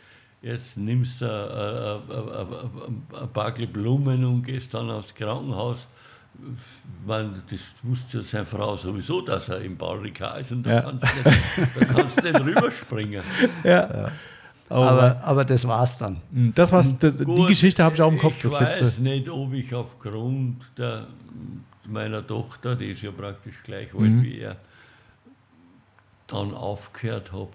jetzt 0.42 0.78
nimmst 0.78 1.22
du 1.22 1.26
ein 1.26 2.02
paar 3.34 3.52
Blumen 3.52 4.26
und 4.26 4.44
gehst 4.44 4.74
dann 4.74 4.90
aufs 4.90 5.14
Krankenhaus. 5.14 5.88
Man, 7.06 7.42
das 7.50 7.60
wusste 7.84 8.18
ja 8.18 8.24
seine 8.24 8.46
Frau 8.46 8.76
sowieso, 8.76 9.22
dass 9.22 9.50
er 9.50 9.62
im 9.62 9.78
Baurika 9.78 10.36
ist 10.38 10.52
und 10.52 10.64
da, 10.64 10.74
ja. 10.74 10.82
kannst 10.82 11.04
du 11.04 11.30
nicht, 11.30 11.94
kannst 11.94 12.24
nicht 12.24 12.40
rüberspringen. 12.46 13.24
Ja. 13.64 13.72
ja. 13.72 14.12
Aber, 14.70 15.22
aber 15.24 15.46
das 15.46 15.68
war's 15.68 15.98
dann. 15.98 16.22
Hm, 16.32 16.54
das 16.56 16.72
war's. 16.72 16.98
Das, 16.98 17.18
Gut, 17.18 17.38
die 17.38 17.46
Geschichte 17.48 17.84
habe 17.84 17.96
ich 17.96 18.02
auch 18.02 18.12
im 18.12 18.18
Kopf. 18.18 18.44
Ich 18.44 18.50
weiß 18.50 18.82
letzte. 18.82 19.02
nicht, 19.02 19.30
ob 19.30 19.54
ich 19.54 19.74
aufgrund 19.76 20.58
der, 20.78 21.08
meiner 21.86 22.26
Tochter, 22.26 22.76
die 22.76 22.92
ist 22.92 23.02
ja 23.02 23.12
praktisch 23.12 23.62
gleich 23.64 23.94
alt 23.94 24.02
mhm. 24.02 24.24
wie 24.24 24.40
er, 24.40 24.56
dann 26.28 26.54
aufgehört 26.54 27.34
habe. 27.34 27.52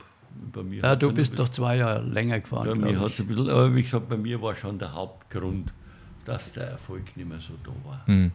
Bei 0.53 0.63
mir 0.63 0.83
ja, 0.83 0.95
du 0.95 1.13
bist 1.13 1.39
doch 1.39 1.49
zwei 1.49 1.79
Jahre 1.79 2.03
länger 2.03 2.41
gefahren. 2.41 2.79
Bei 2.79 2.93
mir 2.93 3.01
hat's 3.01 3.19
ein 3.19 3.27
bisschen, 3.27 3.49
aber 3.49 3.75
wie 3.75 3.83
gesagt, 3.83 4.09
bei 4.11 4.19
mir 4.19 4.41
war 4.43 4.55
schon 4.55 4.79
der 4.79 4.93
Hauptgrund, 4.93 5.73
dass 6.27 6.53
der 6.53 6.69
Erfolg 6.73 7.17
nicht 7.17 7.27
mehr 7.27 7.41
so 7.41 7.55
da 7.65 7.71
war. 7.89 8.07
Hm. 8.07 8.31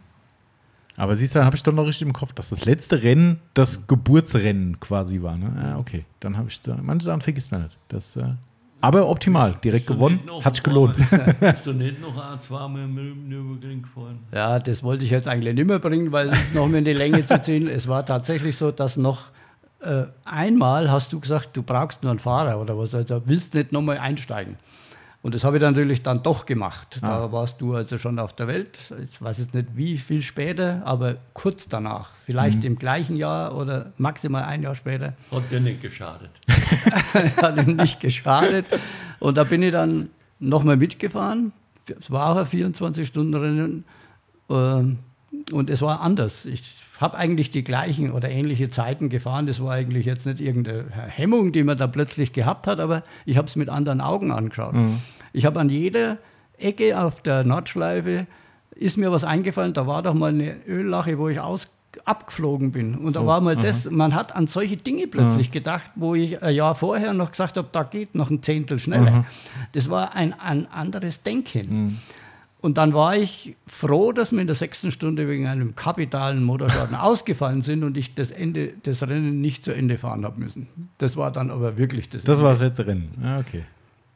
Aber 0.96 1.16
siehst 1.16 1.34
du, 1.34 1.44
habe 1.44 1.56
ich 1.56 1.62
doch 1.62 1.72
noch 1.72 1.86
richtig 1.86 2.06
im 2.06 2.12
Kopf, 2.12 2.32
dass 2.32 2.50
das 2.50 2.64
letzte 2.64 3.02
Rennen 3.02 3.40
das. 3.54 3.86
Geburtsrennen 3.86 4.78
quasi 4.78 5.22
war. 5.22 5.36
Ne? 5.36 5.52
Ja, 5.62 5.78
okay, 5.78 6.04
dann 6.20 6.36
habe 6.36 6.48
ich 6.48 6.60
es. 6.60 6.70
Manche 6.82 7.06
Sachen 7.06 7.22
vergisst 7.22 7.50
man 7.50 7.62
nicht. 7.62 7.78
Das, 7.88 8.16
äh, 8.16 8.34
aber 8.82 9.08
optimal, 9.08 9.54
direkt 9.62 9.86
gewonnen, 9.86 10.20
hat 10.42 10.56
sich 10.56 10.62
gelohnt. 10.64 10.96
Bist 11.40 11.66
du 11.66 11.72
nicht 11.72 12.00
noch 12.00 12.16
ein, 12.16 12.40
zweimal 12.40 12.82
im 12.82 13.28
Nürburgring 13.28 13.82
gefahren? 13.82 14.18
Ja, 14.32 14.58
das 14.58 14.82
wollte 14.82 15.04
ich 15.04 15.10
jetzt 15.10 15.28
eigentlich 15.28 15.54
nicht 15.54 15.68
mehr 15.68 15.78
bringen, 15.78 16.10
weil 16.10 16.32
noch 16.52 16.66
mehr 16.66 16.80
in 16.80 16.84
die 16.84 16.92
Länge 16.92 17.24
zu 17.24 17.40
ziehen. 17.40 17.68
Es 17.68 17.86
war 17.86 18.04
tatsächlich 18.04 18.56
so, 18.56 18.72
dass 18.72 18.96
noch 18.96 19.26
äh, 19.82 20.06
einmal 20.24 20.90
hast 20.90 21.12
du 21.12 21.20
gesagt, 21.20 21.56
du 21.56 21.62
brauchst 21.62 22.02
nur 22.02 22.10
einen 22.10 22.18
Fahrer 22.18 22.60
oder 22.60 22.76
was, 22.76 22.92
also 22.92 23.22
willst 23.24 23.54
nicht 23.54 23.70
nochmal 23.70 23.98
einsteigen. 23.98 24.56
Und 25.22 25.36
das 25.36 25.44
habe 25.44 25.56
ich 25.56 25.60
dann 25.60 25.74
natürlich 25.74 26.02
dann 26.02 26.24
doch 26.24 26.46
gemacht. 26.46 26.98
Ah. 27.00 27.20
Da 27.20 27.32
warst 27.32 27.60
du 27.60 27.74
also 27.74 27.96
schon 27.96 28.18
auf 28.18 28.32
der 28.32 28.48
Welt. 28.48 28.76
Ich 29.08 29.22
weiß 29.22 29.38
jetzt 29.38 29.54
nicht 29.54 29.68
wie 29.76 29.96
viel 29.96 30.20
später, 30.20 30.82
aber 30.84 31.16
kurz 31.32 31.68
danach. 31.68 32.10
Vielleicht 32.26 32.58
mhm. 32.58 32.64
im 32.64 32.78
gleichen 32.78 33.16
Jahr 33.16 33.56
oder 33.56 33.92
maximal 33.98 34.42
ein 34.44 34.62
Jahr 34.62 34.74
später. 34.74 35.14
Hat 35.30 35.50
dir 35.50 35.60
nicht 35.60 35.80
geschadet. 35.80 36.30
Hat 37.40 37.56
ihm 37.56 37.76
nicht 37.76 38.00
geschadet. 38.00 38.66
Und 39.20 39.36
da 39.36 39.44
bin 39.44 39.62
ich 39.62 39.70
dann 39.70 40.10
nochmal 40.40 40.76
mitgefahren. 40.76 41.52
Es 41.86 42.10
war 42.10 42.30
auch 42.30 42.36
ein 42.36 42.46
24-Stunden-Rennen. 42.46 43.84
Und 45.50 45.70
es 45.70 45.82
war 45.82 46.00
anders. 46.00 46.44
Ich 46.44 46.62
habe 47.00 47.16
eigentlich 47.16 47.50
die 47.50 47.64
gleichen 47.64 48.12
oder 48.12 48.30
ähnliche 48.30 48.70
Zeiten 48.70 49.08
gefahren. 49.08 49.46
Das 49.46 49.62
war 49.62 49.72
eigentlich 49.72 50.06
jetzt 50.06 50.26
nicht 50.26 50.40
irgendeine 50.40 50.84
Hemmung, 50.90 51.52
die 51.52 51.64
man 51.64 51.76
da 51.76 51.86
plötzlich 51.86 52.32
gehabt 52.32 52.66
hat, 52.66 52.80
aber 52.80 53.02
ich 53.24 53.36
habe 53.36 53.48
es 53.48 53.56
mit 53.56 53.68
anderen 53.68 54.00
Augen 54.00 54.30
angeschaut. 54.30 54.74
Mhm. 54.74 54.98
Ich 55.32 55.46
habe 55.46 55.58
an 55.58 55.68
jeder 55.68 56.18
Ecke 56.58 57.00
auf 57.00 57.20
der 57.22 57.44
Nordschleife 57.44 58.26
ist 58.74 58.96
mir 58.96 59.12
was 59.12 59.24
eingefallen. 59.24 59.74
Da 59.74 59.86
war 59.86 60.02
doch 60.02 60.14
mal 60.14 60.30
eine 60.30 60.56
Öllache, 60.66 61.18
wo 61.18 61.28
ich 61.28 61.40
aus 61.40 61.68
abgeflogen 62.04 62.72
bin. 62.72 62.94
Und 62.94 63.16
da 63.16 63.22
oh, 63.22 63.26
war 63.26 63.40
mal 63.40 63.54
aha. 63.54 63.62
das, 63.62 63.90
man 63.90 64.14
hat 64.14 64.34
an 64.34 64.46
solche 64.46 64.76
Dinge 64.76 65.06
plötzlich 65.06 65.48
aha. 65.48 65.52
gedacht, 65.52 65.90
wo 65.94 66.14
ich 66.14 66.42
ein 66.42 66.54
Jahr 66.54 66.74
vorher 66.74 67.12
noch 67.12 67.30
gesagt 67.30 67.56
habe, 67.56 67.68
da 67.70 67.82
geht 67.82 68.14
noch 68.14 68.30
ein 68.30 68.42
Zehntel 68.42 68.78
schneller. 68.78 69.12
Aha. 69.12 69.24
Das 69.72 69.90
war 69.90 70.14
ein, 70.14 70.32
ein 70.32 70.66
anderes 70.70 71.22
Denken. 71.22 71.68
Mhm. 71.68 71.98
Und 72.62 72.78
dann 72.78 72.94
war 72.94 73.16
ich 73.16 73.56
froh, 73.66 74.12
dass 74.12 74.30
wir 74.30 74.40
in 74.40 74.46
der 74.46 74.54
sechsten 74.54 74.92
Stunde 74.92 75.28
wegen 75.28 75.48
einem 75.48 75.74
kapitalen 75.74 76.44
Motorschaden 76.44 76.94
ausgefallen 76.96 77.62
sind 77.62 77.82
und 77.82 77.96
ich 77.96 78.14
das 78.14 78.30
Ende 78.30 78.68
des 78.68 79.02
Rennen 79.02 79.40
nicht 79.40 79.64
zu 79.64 79.72
Ende 79.72 79.98
fahren 79.98 80.24
habe 80.24 80.38
müssen. 80.38 80.68
Das 80.98 81.16
war 81.16 81.32
dann 81.32 81.50
aber 81.50 81.76
wirklich 81.76 82.08
das. 82.08 82.22
Das 82.22 82.36
Ende. 82.36 82.44
war 82.44 82.52
das 82.52 82.60
letzte 82.60 82.86
Rennen. 82.86 83.10
Ah, 83.20 83.40
okay. 83.40 83.64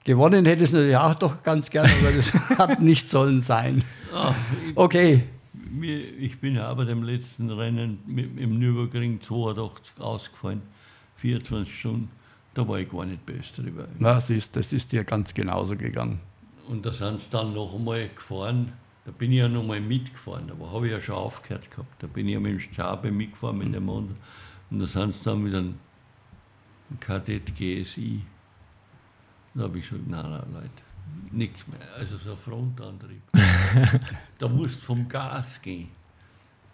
Gewonnen 0.04 0.46
hätte 0.46 0.62
es 0.62 0.72
natürlich 0.72 0.96
auch 0.96 1.16
doch 1.16 1.42
ganz 1.42 1.68
gerne, 1.70 1.90
aber 2.00 2.16
das 2.16 2.32
hat 2.58 2.80
nicht 2.80 3.10
sollen 3.10 3.40
sein. 3.40 3.82
Ach, 4.14 4.36
okay. 4.76 5.24
Ich 6.20 6.38
bin 6.40 6.56
aber 6.58 6.84
dem 6.84 7.02
letzten 7.02 7.50
Rennen 7.50 7.98
im 8.06 8.60
Nürburgring 8.60 9.20
82 9.20 10.00
ausgefallen. 10.00 10.62
24 11.16 11.80
Stunden. 11.80 12.10
Da 12.54 12.66
war 12.68 12.78
ich 12.78 12.88
gar 12.88 13.04
nicht 13.04 13.26
best 13.26 13.58
drüber. 13.58 13.88
Na, 13.98 14.20
siehst, 14.20 14.54
das 14.54 14.72
ist 14.72 14.92
dir 14.92 15.02
ganz 15.02 15.34
genauso 15.34 15.76
gegangen. 15.76 16.20
Und 16.68 16.84
da 16.84 16.92
sind 16.92 17.20
sie 17.20 17.30
dann 17.30 17.54
noch 17.54 17.74
einmal 17.74 18.08
gefahren. 18.08 18.72
Da 19.04 19.12
bin 19.12 19.30
ich 19.30 19.38
ja 19.38 19.48
noch 19.48 19.64
mal 19.64 19.80
mitgefahren. 19.80 20.48
Da 20.48 20.66
habe 20.72 20.86
ich 20.86 20.92
ja 20.92 21.00
schon 21.00 21.14
aufgehört 21.14 21.70
gehabt. 21.70 22.02
Da 22.02 22.06
bin 22.06 22.26
ich 22.26 22.34
ja 22.34 22.40
mit 22.40 22.52
dem 22.52 22.60
Stabe 22.60 23.10
mitgefahren 23.10 23.58
mit 23.58 23.72
dem 23.72 23.84
Mond. 23.84 24.16
Und 24.70 24.80
da 24.80 24.86
sind 24.86 25.14
sie 25.14 25.24
dann 25.24 25.42
mit 25.42 25.54
einem 25.54 25.76
Kadett 26.98 27.54
GSI. 27.54 28.22
Da 29.54 29.62
habe 29.62 29.78
ich 29.78 29.88
gesagt, 29.88 30.08
nein, 30.08 30.28
nein, 30.28 30.52
Leute, 30.52 30.82
nichts 31.30 31.66
mehr. 31.68 31.78
Also 31.96 32.18
so 32.18 32.32
ein 32.32 32.36
Frontantrieb. 32.36 33.22
da 34.38 34.48
musst 34.48 34.82
du 34.82 34.86
vom 34.86 35.08
Gas 35.08 35.62
gehen. 35.62 35.88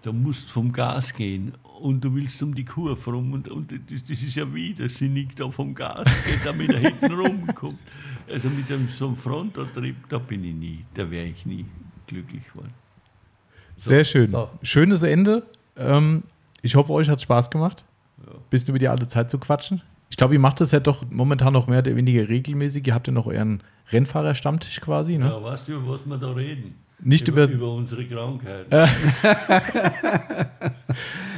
Da 0.02 0.10
musst 0.10 0.48
du 0.48 0.52
vom 0.52 0.72
Gas 0.72 1.14
gehen 1.14 1.52
und 1.80 2.02
du 2.02 2.12
willst 2.12 2.42
um 2.42 2.54
die 2.54 2.64
Kurve 2.64 3.10
rum 3.10 3.34
und, 3.34 3.46
und 3.48 3.70
das, 3.70 4.02
das 4.02 4.20
ist 4.20 4.34
ja 4.34 4.52
widersinnig, 4.52 5.36
da 5.36 5.48
vom 5.48 5.74
Gas 5.74 6.08
geht, 6.24 6.44
damit 6.44 6.70
er 6.72 6.80
hinten 6.80 7.12
rumkommt. 7.12 7.78
Also 8.32 8.48
mit 8.48 8.68
dem, 8.70 8.88
so 8.88 9.08
einem 9.08 9.16
Frontantrieb, 9.16 9.96
da 10.08 10.18
bin 10.18 10.44
ich 10.44 10.54
nie, 10.54 10.84
da 10.94 11.10
wäre 11.10 11.26
ich 11.26 11.44
nie 11.44 11.66
glücklich 12.06 12.42
geworden. 12.48 12.72
So. 13.76 13.90
Sehr 13.90 14.04
schön. 14.04 14.30
So. 14.30 14.48
Schönes 14.62 15.02
Ende. 15.02 15.42
Ähm, 15.76 16.22
ich 16.62 16.76
hoffe, 16.76 16.92
euch 16.92 17.08
hat 17.08 17.18
es 17.18 17.22
Spaß 17.22 17.50
gemacht. 17.50 17.84
Ja. 18.24 18.32
Bist 18.50 18.68
du 18.68 18.72
mit 18.72 18.80
dir 18.80 18.90
alle 18.90 19.06
Zeit 19.06 19.30
zu 19.30 19.38
quatschen? 19.38 19.82
Ich 20.08 20.16
glaube, 20.16 20.34
ihr 20.34 20.40
macht 20.40 20.60
das 20.60 20.72
ja 20.72 20.80
doch 20.80 21.04
momentan 21.10 21.52
noch 21.52 21.66
mehr 21.66 21.80
oder 21.80 21.96
weniger 21.96 22.28
regelmäßig. 22.28 22.86
Ihr 22.86 22.94
habt 22.94 23.06
ja 23.06 23.12
noch 23.12 23.26
euren 23.26 23.62
Rennfahrerstammtisch 23.90 24.80
quasi. 24.80 25.18
Ne? 25.18 25.26
Ja, 25.26 25.42
weißt 25.42 25.68
du, 25.68 25.72
über 25.72 25.94
was 25.94 26.06
wir 26.06 26.18
da 26.18 26.32
reden? 26.32 26.74
Nicht 27.00 27.26
über, 27.28 27.44
über, 27.44 27.52
über 27.52 27.72
unsere 27.72 28.06
Krankheit. 28.06 28.66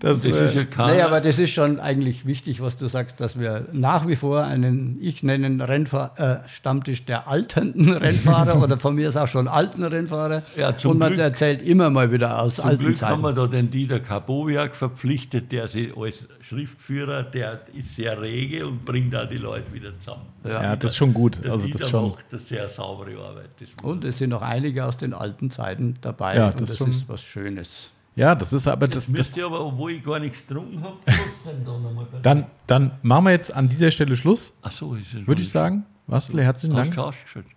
Das, 0.00 0.22
das 0.22 0.32
ist 0.32 0.54
ja 0.54 0.64
keiner. 0.64 0.94
Nee, 0.94 1.02
aber 1.02 1.20
das 1.20 1.38
ist 1.38 1.50
schon 1.50 1.78
eigentlich 1.78 2.24
wichtig, 2.24 2.62
was 2.62 2.78
du 2.78 2.86
sagst, 2.86 3.20
dass 3.20 3.38
wir 3.38 3.66
nach 3.72 4.08
wie 4.08 4.16
vor 4.16 4.42
einen, 4.42 4.96
ich 4.98 5.22
nenne 5.22 5.44
einen 5.44 5.60
Rennfahr 5.60 6.18
äh, 6.18 6.48
Stammtisch 6.48 7.04
der 7.04 7.28
alten 7.28 7.92
Rennfahrer 7.92 8.62
oder 8.62 8.78
von 8.78 8.94
mir 8.94 9.08
ist 9.08 9.18
auch 9.18 9.28
schon 9.28 9.46
alten 9.46 9.84
Rennfahrer. 9.84 10.42
Ja, 10.56 10.74
zum 10.74 10.92
Und 10.92 10.98
man 10.98 11.08
Glück, 11.10 11.20
erzählt 11.20 11.60
immer 11.60 11.90
mal 11.90 12.10
wieder 12.12 12.40
aus 12.40 12.56
zum 12.56 12.64
alten 12.64 12.78
Glück 12.78 12.96
Zeiten. 12.96 13.12
haben 13.12 13.20
wir 13.20 13.34
da 13.34 13.46
den 13.46 13.70
Dieter 13.70 14.00
Kabowiak 14.00 14.74
verpflichtet, 14.74 15.52
der 15.52 15.68
sich 15.68 15.94
als 15.94 16.26
Schriftführer, 16.40 17.22
der 17.22 17.60
ist 17.74 17.94
sehr 17.96 18.18
rege 18.22 18.66
und 18.66 18.86
bringt 18.86 19.12
da 19.12 19.26
die 19.26 19.36
Leute 19.36 19.70
wieder 19.70 19.90
zusammen. 19.98 20.22
Ja, 20.44 20.62
ja 20.62 20.76
das 20.76 20.92
ist 20.92 20.96
schon 20.96 21.12
gut. 21.12 21.44
Der 21.44 21.52
also 21.52 21.66
Dieter 21.66 21.78
das 21.78 21.90
schon. 21.90 22.08
macht 22.08 22.24
eine 22.30 22.40
sehr 22.40 22.68
saubere 22.70 23.22
Arbeit. 23.22 23.50
und 23.82 24.04
es 24.06 24.16
sind 24.16 24.30
noch 24.30 24.40
einige 24.40 24.86
aus 24.86 24.96
den 24.96 25.12
alten 25.12 25.50
Zeiten 25.50 25.98
dabei. 26.00 26.36
Ja, 26.36 26.50
das, 26.52 26.78
das 26.78 26.88
ist 26.88 27.06
was 27.06 27.20
Schönes. 27.22 27.90
Ja, 28.16 28.34
das 28.34 28.52
ist 28.52 28.66
aber 28.66 28.86
das. 28.86 29.06
das 29.06 29.08
müsst 29.08 29.36
ihr 29.36 29.46
aber, 29.46 29.64
obwohl 29.64 29.92
ich 29.92 30.02
gar 30.02 30.18
nichts 30.18 30.46
getrunken 30.46 30.82
habe, 30.82 30.96
trotzdem 31.06 31.64
da 31.64 31.78
nochmal 31.78 32.06
dann, 32.22 32.46
dann 32.66 32.92
machen 33.02 33.24
wir 33.24 33.30
jetzt 33.30 33.54
an 33.54 33.68
dieser 33.68 33.90
Stelle 33.90 34.16
Schluss. 34.16 34.54
Ach 34.62 34.70
so, 34.70 34.94
ist 34.94 35.14
es 35.14 35.26
Würde 35.26 35.42
ich 35.42 35.50
sagen. 35.50 35.84
Wastle, 36.06 36.42
herzlichen 36.42 36.74
Dank. 36.74 36.96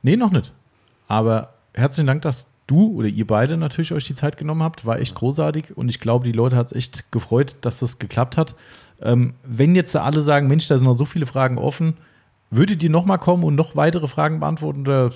Nee, 0.03 0.15
noch 0.15 0.31
nicht. 0.31 0.53
Aber 1.07 1.55
herzlichen 1.73 2.07
Dank, 2.07 2.21
dass 2.21 2.47
du 2.67 2.93
oder 2.93 3.07
ihr 3.07 3.27
beide 3.27 3.57
natürlich 3.57 3.93
euch 3.93 4.05
die 4.05 4.13
Zeit 4.13 4.37
genommen 4.37 4.63
habt. 4.63 4.85
War 4.85 4.99
echt 4.99 5.15
großartig 5.15 5.75
und 5.75 5.89
ich 5.89 5.99
glaube, 5.99 6.25
die 6.25 6.31
Leute 6.31 6.55
hat 6.55 6.67
es 6.67 6.73
echt 6.73 7.11
gefreut, 7.11 7.55
dass 7.61 7.79
das 7.79 7.99
geklappt 7.99 8.37
hat. 8.37 8.55
Ähm, 9.01 9.33
wenn 9.43 9.75
jetzt 9.75 9.95
alle 9.95 10.21
sagen, 10.21 10.47
Mensch, 10.47 10.67
da 10.67 10.77
sind 10.77 10.87
noch 10.87 10.97
so 10.97 11.05
viele 11.05 11.25
Fragen 11.25 11.57
offen, 11.57 11.97
würdet 12.51 12.83
ihr 12.83 12.89
nochmal 12.89 13.17
kommen 13.17 13.43
und 13.43 13.55
noch 13.55 13.75
weitere 13.75 14.07
Fragen 14.07 14.39
beantworten 14.39 14.81
oder 14.81 15.11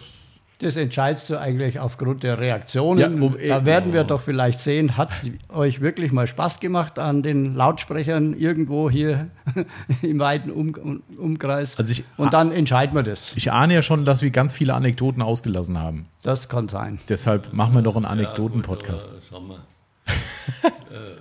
Das 0.59 0.75
entscheidest 0.75 1.29
du 1.29 1.39
eigentlich 1.39 1.79
aufgrund 1.79 2.23
der 2.23 2.39
Reaktionen. 2.39 2.99
Ja, 2.99 3.07
um- 3.09 3.37
da 3.47 3.63
werden 3.63 3.93
wir 3.93 4.03
doch 4.03 4.21
vielleicht 4.21 4.59
sehen, 4.59 4.97
hat 4.97 5.11
euch 5.49 5.81
wirklich 5.81 6.11
mal 6.11 6.25
Spaß 6.25 6.59
gemacht 6.59 6.97
an 6.97 7.21
den 7.21 7.53
Lautsprechern 7.53 8.33
irgendwo 8.33 8.89
hier 8.89 9.27
im 10.01 10.17
weiten 10.17 10.49
um 10.49 11.03
Umkreis. 11.15 11.77
Also 11.77 11.91
ich- 11.91 12.03
Und 12.17 12.33
dann 12.33 12.51
entscheiden 12.51 12.95
wir 12.95 13.03
das. 13.03 13.33
Ich 13.37 13.51
ahne 13.51 13.75
ja 13.75 13.81
schon, 13.83 14.03
dass 14.03 14.23
wir 14.23 14.31
ganz 14.31 14.51
viele 14.51 14.73
Anekdoten 14.73 15.21
ausgelassen 15.21 15.77
haben. 15.77 16.07
Das 16.23 16.49
kann 16.49 16.69
sein. 16.69 16.97
Deshalb 17.07 17.53
machen 17.53 17.75
wir 17.75 17.83
doch 17.83 17.95
einen 17.95 18.05
Ja, 18.05 18.09
Anekdoten-Podcast. 18.11 19.09
gut, 19.29 19.39
äh, 19.39 19.47
wir. 19.47 19.59
äh, 20.97 21.17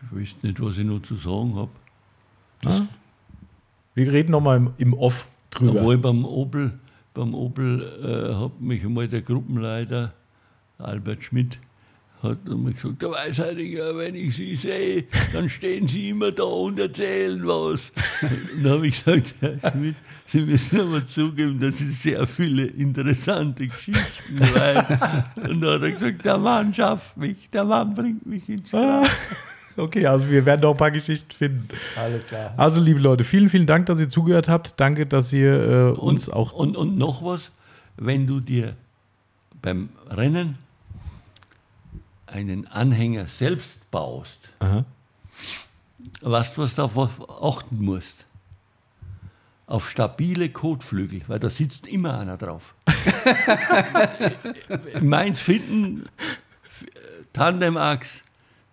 ich 0.00 0.20
weiß 0.34 0.42
nicht, 0.42 0.62
was 0.62 0.78
ich 0.78 0.84
noch 0.84 1.02
zu 1.02 1.16
sagen 1.16 1.56
habe. 1.56 1.70
Wir 3.94 4.12
reden 4.12 4.30
nochmal 4.32 4.56
im, 4.56 4.70
im 4.78 4.94
Off 4.94 5.28
drüber. 5.58 5.80
Obwohl 5.80 5.98
beim 5.98 6.24
Opel, 6.24 6.72
beim 7.14 7.34
Opel 7.34 7.82
äh, 8.02 8.34
hat 8.34 8.60
mich 8.60 8.84
einmal 8.84 9.08
der 9.08 9.22
Gruppenleiter 9.22 10.12
Albert 10.78 11.24
Schmidt 11.24 11.58
hat 12.22 12.38
einmal 12.46 12.72
gesagt, 12.72 13.02
der 13.02 13.10
Weisheitiger, 13.10 13.96
wenn 13.96 14.14
ich 14.14 14.36
Sie 14.36 14.56
sehe, 14.56 15.04
dann 15.32 15.48
stehen 15.48 15.86
Sie 15.88 16.10
immer 16.10 16.32
da 16.32 16.44
und 16.44 16.78
erzählen 16.78 17.46
was. 17.46 17.92
dann 18.62 18.72
habe 18.72 18.86
ich 18.88 19.04
gesagt, 19.04 19.34
Herr 19.40 19.70
Schmidt, 19.70 19.96
Sie 20.26 20.42
müssen 20.42 20.80
aber 20.80 21.06
zugeben, 21.06 21.60
dass 21.60 21.80
ich 21.80 21.98
sehr 21.98 22.26
viele 22.26 22.66
interessante 22.66 23.68
Geschichten 23.68 24.40
weiß. 24.40 24.90
Und 25.48 25.60
dann 25.60 25.74
hat 25.74 25.82
er 25.82 25.92
gesagt, 25.92 26.24
der 26.24 26.38
Mann 26.38 26.72
schafft 26.72 27.16
mich, 27.16 27.48
der 27.52 27.64
Mann 27.64 27.94
bringt 27.94 28.26
mich 28.26 28.48
ins 28.48 28.70
Grab. 28.70 29.06
Okay, 29.76 30.06
also 30.06 30.30
wir 30.30 30.46
werden 30.46 30.62
noch 30.62 30.70
ein 30.70 30.76
paar 30.76 30.90
Geschichten 30.90 31.30
finden. 31.30 31.68
Alles 31.96 32.24
klar. 32.24 32.54
Also, 32.56 32.80
liebe 32.80 33.00
Leute, 33.00 33.24
vielen, 33.24 33.48
vielen 33.48 33.66
Dank, 33.66 33.86
dass 33.86 34.00
ihr 34.00 34.08
zugehört 34.08 34.48
habt. 34.48 34.80
Danke, 34.80 35.06
dass 35.06 35.32
ihr 35.32 35.52
äh, 35.52 35.98
uns 35.98 36.28
und, 36.28 36.34
auch. 36.34 36.52
Und, 36.52 36.76
und 36.76 36.96
noch 36.96 37.22
was, 37.22 37.50
wenn 37.96 38.26
du 38.26 38.40
dir 38.40 38.74
beim 39.60 39.90
Rennen 40.08 40.56
einen 42.26 42.66
Anhänger 42.66 43.26
selbst 43.26 43.90
baust, 43.90 44.48
Aha. 44.60 44.84
weißt 46.22 46.56
du, 46.56 46.62
was 46.62 46.74
du 46.74 46.82
darauf 46.82 47.42
achten 47.42 47.84
musst? 47.84 48.24
Auf 49.66 49.90
stabile 49.90 50.48
Kotflügel, 50.48 51.22
weil 51.26 51.40
da 51.40 51.50
sitzt 51.50 51.88
immer 51.88 52.20
einer 52.20 52.36
drauf. 52.36 52.74
Meins 55.00 55.40
finden, 55.40 56.08
Tandem-Achs, 57.32 58.22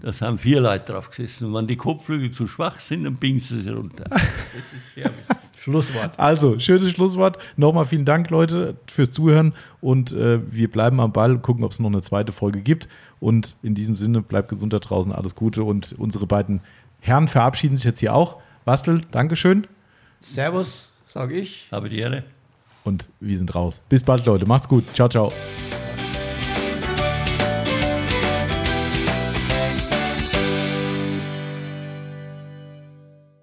da 0.03 0.11
sind 0.11 0.41
vier 0.41 0.59
Leute 0.59 0.91
drauf 0.91 1.09
gesessen. 1.09 1.45
Und 1.45 1.53
wenn 1.53 1.65
die 1.65 1.77
Kotflügel 1.77 2.31
zu 2.31 2.45
schwach 2.45 2.79
sind, 2.81 3.05
dann 3.05 3.15
bingst 3.15 3.51
du 3.51 3.61
sie 3.61 3.69
runter. 3.69 4.03
Das 4.09 4.73
ist 4.73 4.93
sehr 4.95 5.05
wichtig. 5.05 5.37
Schlusswort. 5.57 6.19
Also, 6.19 6.59
schönes 6.59 6.91
Schlusswort. 6.91 7.37
Nochmal 7.55 7.85
vielen 7.85 8.03
Dank, 8.03 8.29
Leute, 8.29 8.75
fürs 8.87 9.13
Zuhören. 9.13 9.53
Und 9.79 10.11
äh, 10.11 10.39
wir 10.51 10.69
bleiben 10.69 10.99
am 10.99 11.13
Ball, 11.13 11.39
gucken, 11.39 11.63
ob 11.63 11.71
es 11.71 11.79
noch 11.79 11.89
eine 11.89 12.01
zweite 12.01 12.33
Folge 12.33 12.61
gibt. 12.61 12.89
Und 13.21 13.55
in 13.63 13.73
diesem 13.73 13.95
Sinne, 13.95 14.21
bleibt 14.21 14.49
gesund 14.49 14.73
da 14.73 14.79
draußen, 14.79 15.13
alles 15.13 15.35
Gute. 15.35 15.63
Und 15.63 15.95
unsere 15.97 16.27
beiden 16.27 16.59
Herren 16.99 17.29
verabschieden 17.29 17.77
sich 17.77 17.85
jetzt 17.85 17.99
hier 17.99 18.13
auch. 18.13 18.41
Bastel, 18.65 18.99
Dankeschön. 19.11 19.65
Servus, 20.19 20.91
sage 21.07 21.35
ich. 21.35 21.69
Habe 21.71 21.87
die 21.87 21.99
Ehre. 21.99 22.25
Und 22.83 23.07
wir 23.21 23.37
sind 23.37 23.55
raus. 23.55 23.79
Bis 23.87 24.03
bald, 24.03 24.25
Leute. 24.25 24.45
Macht's 24.45 24.67
gut. 24.67 24.83
Ciao, 24.93 25.07
ciao. 25.07 25.31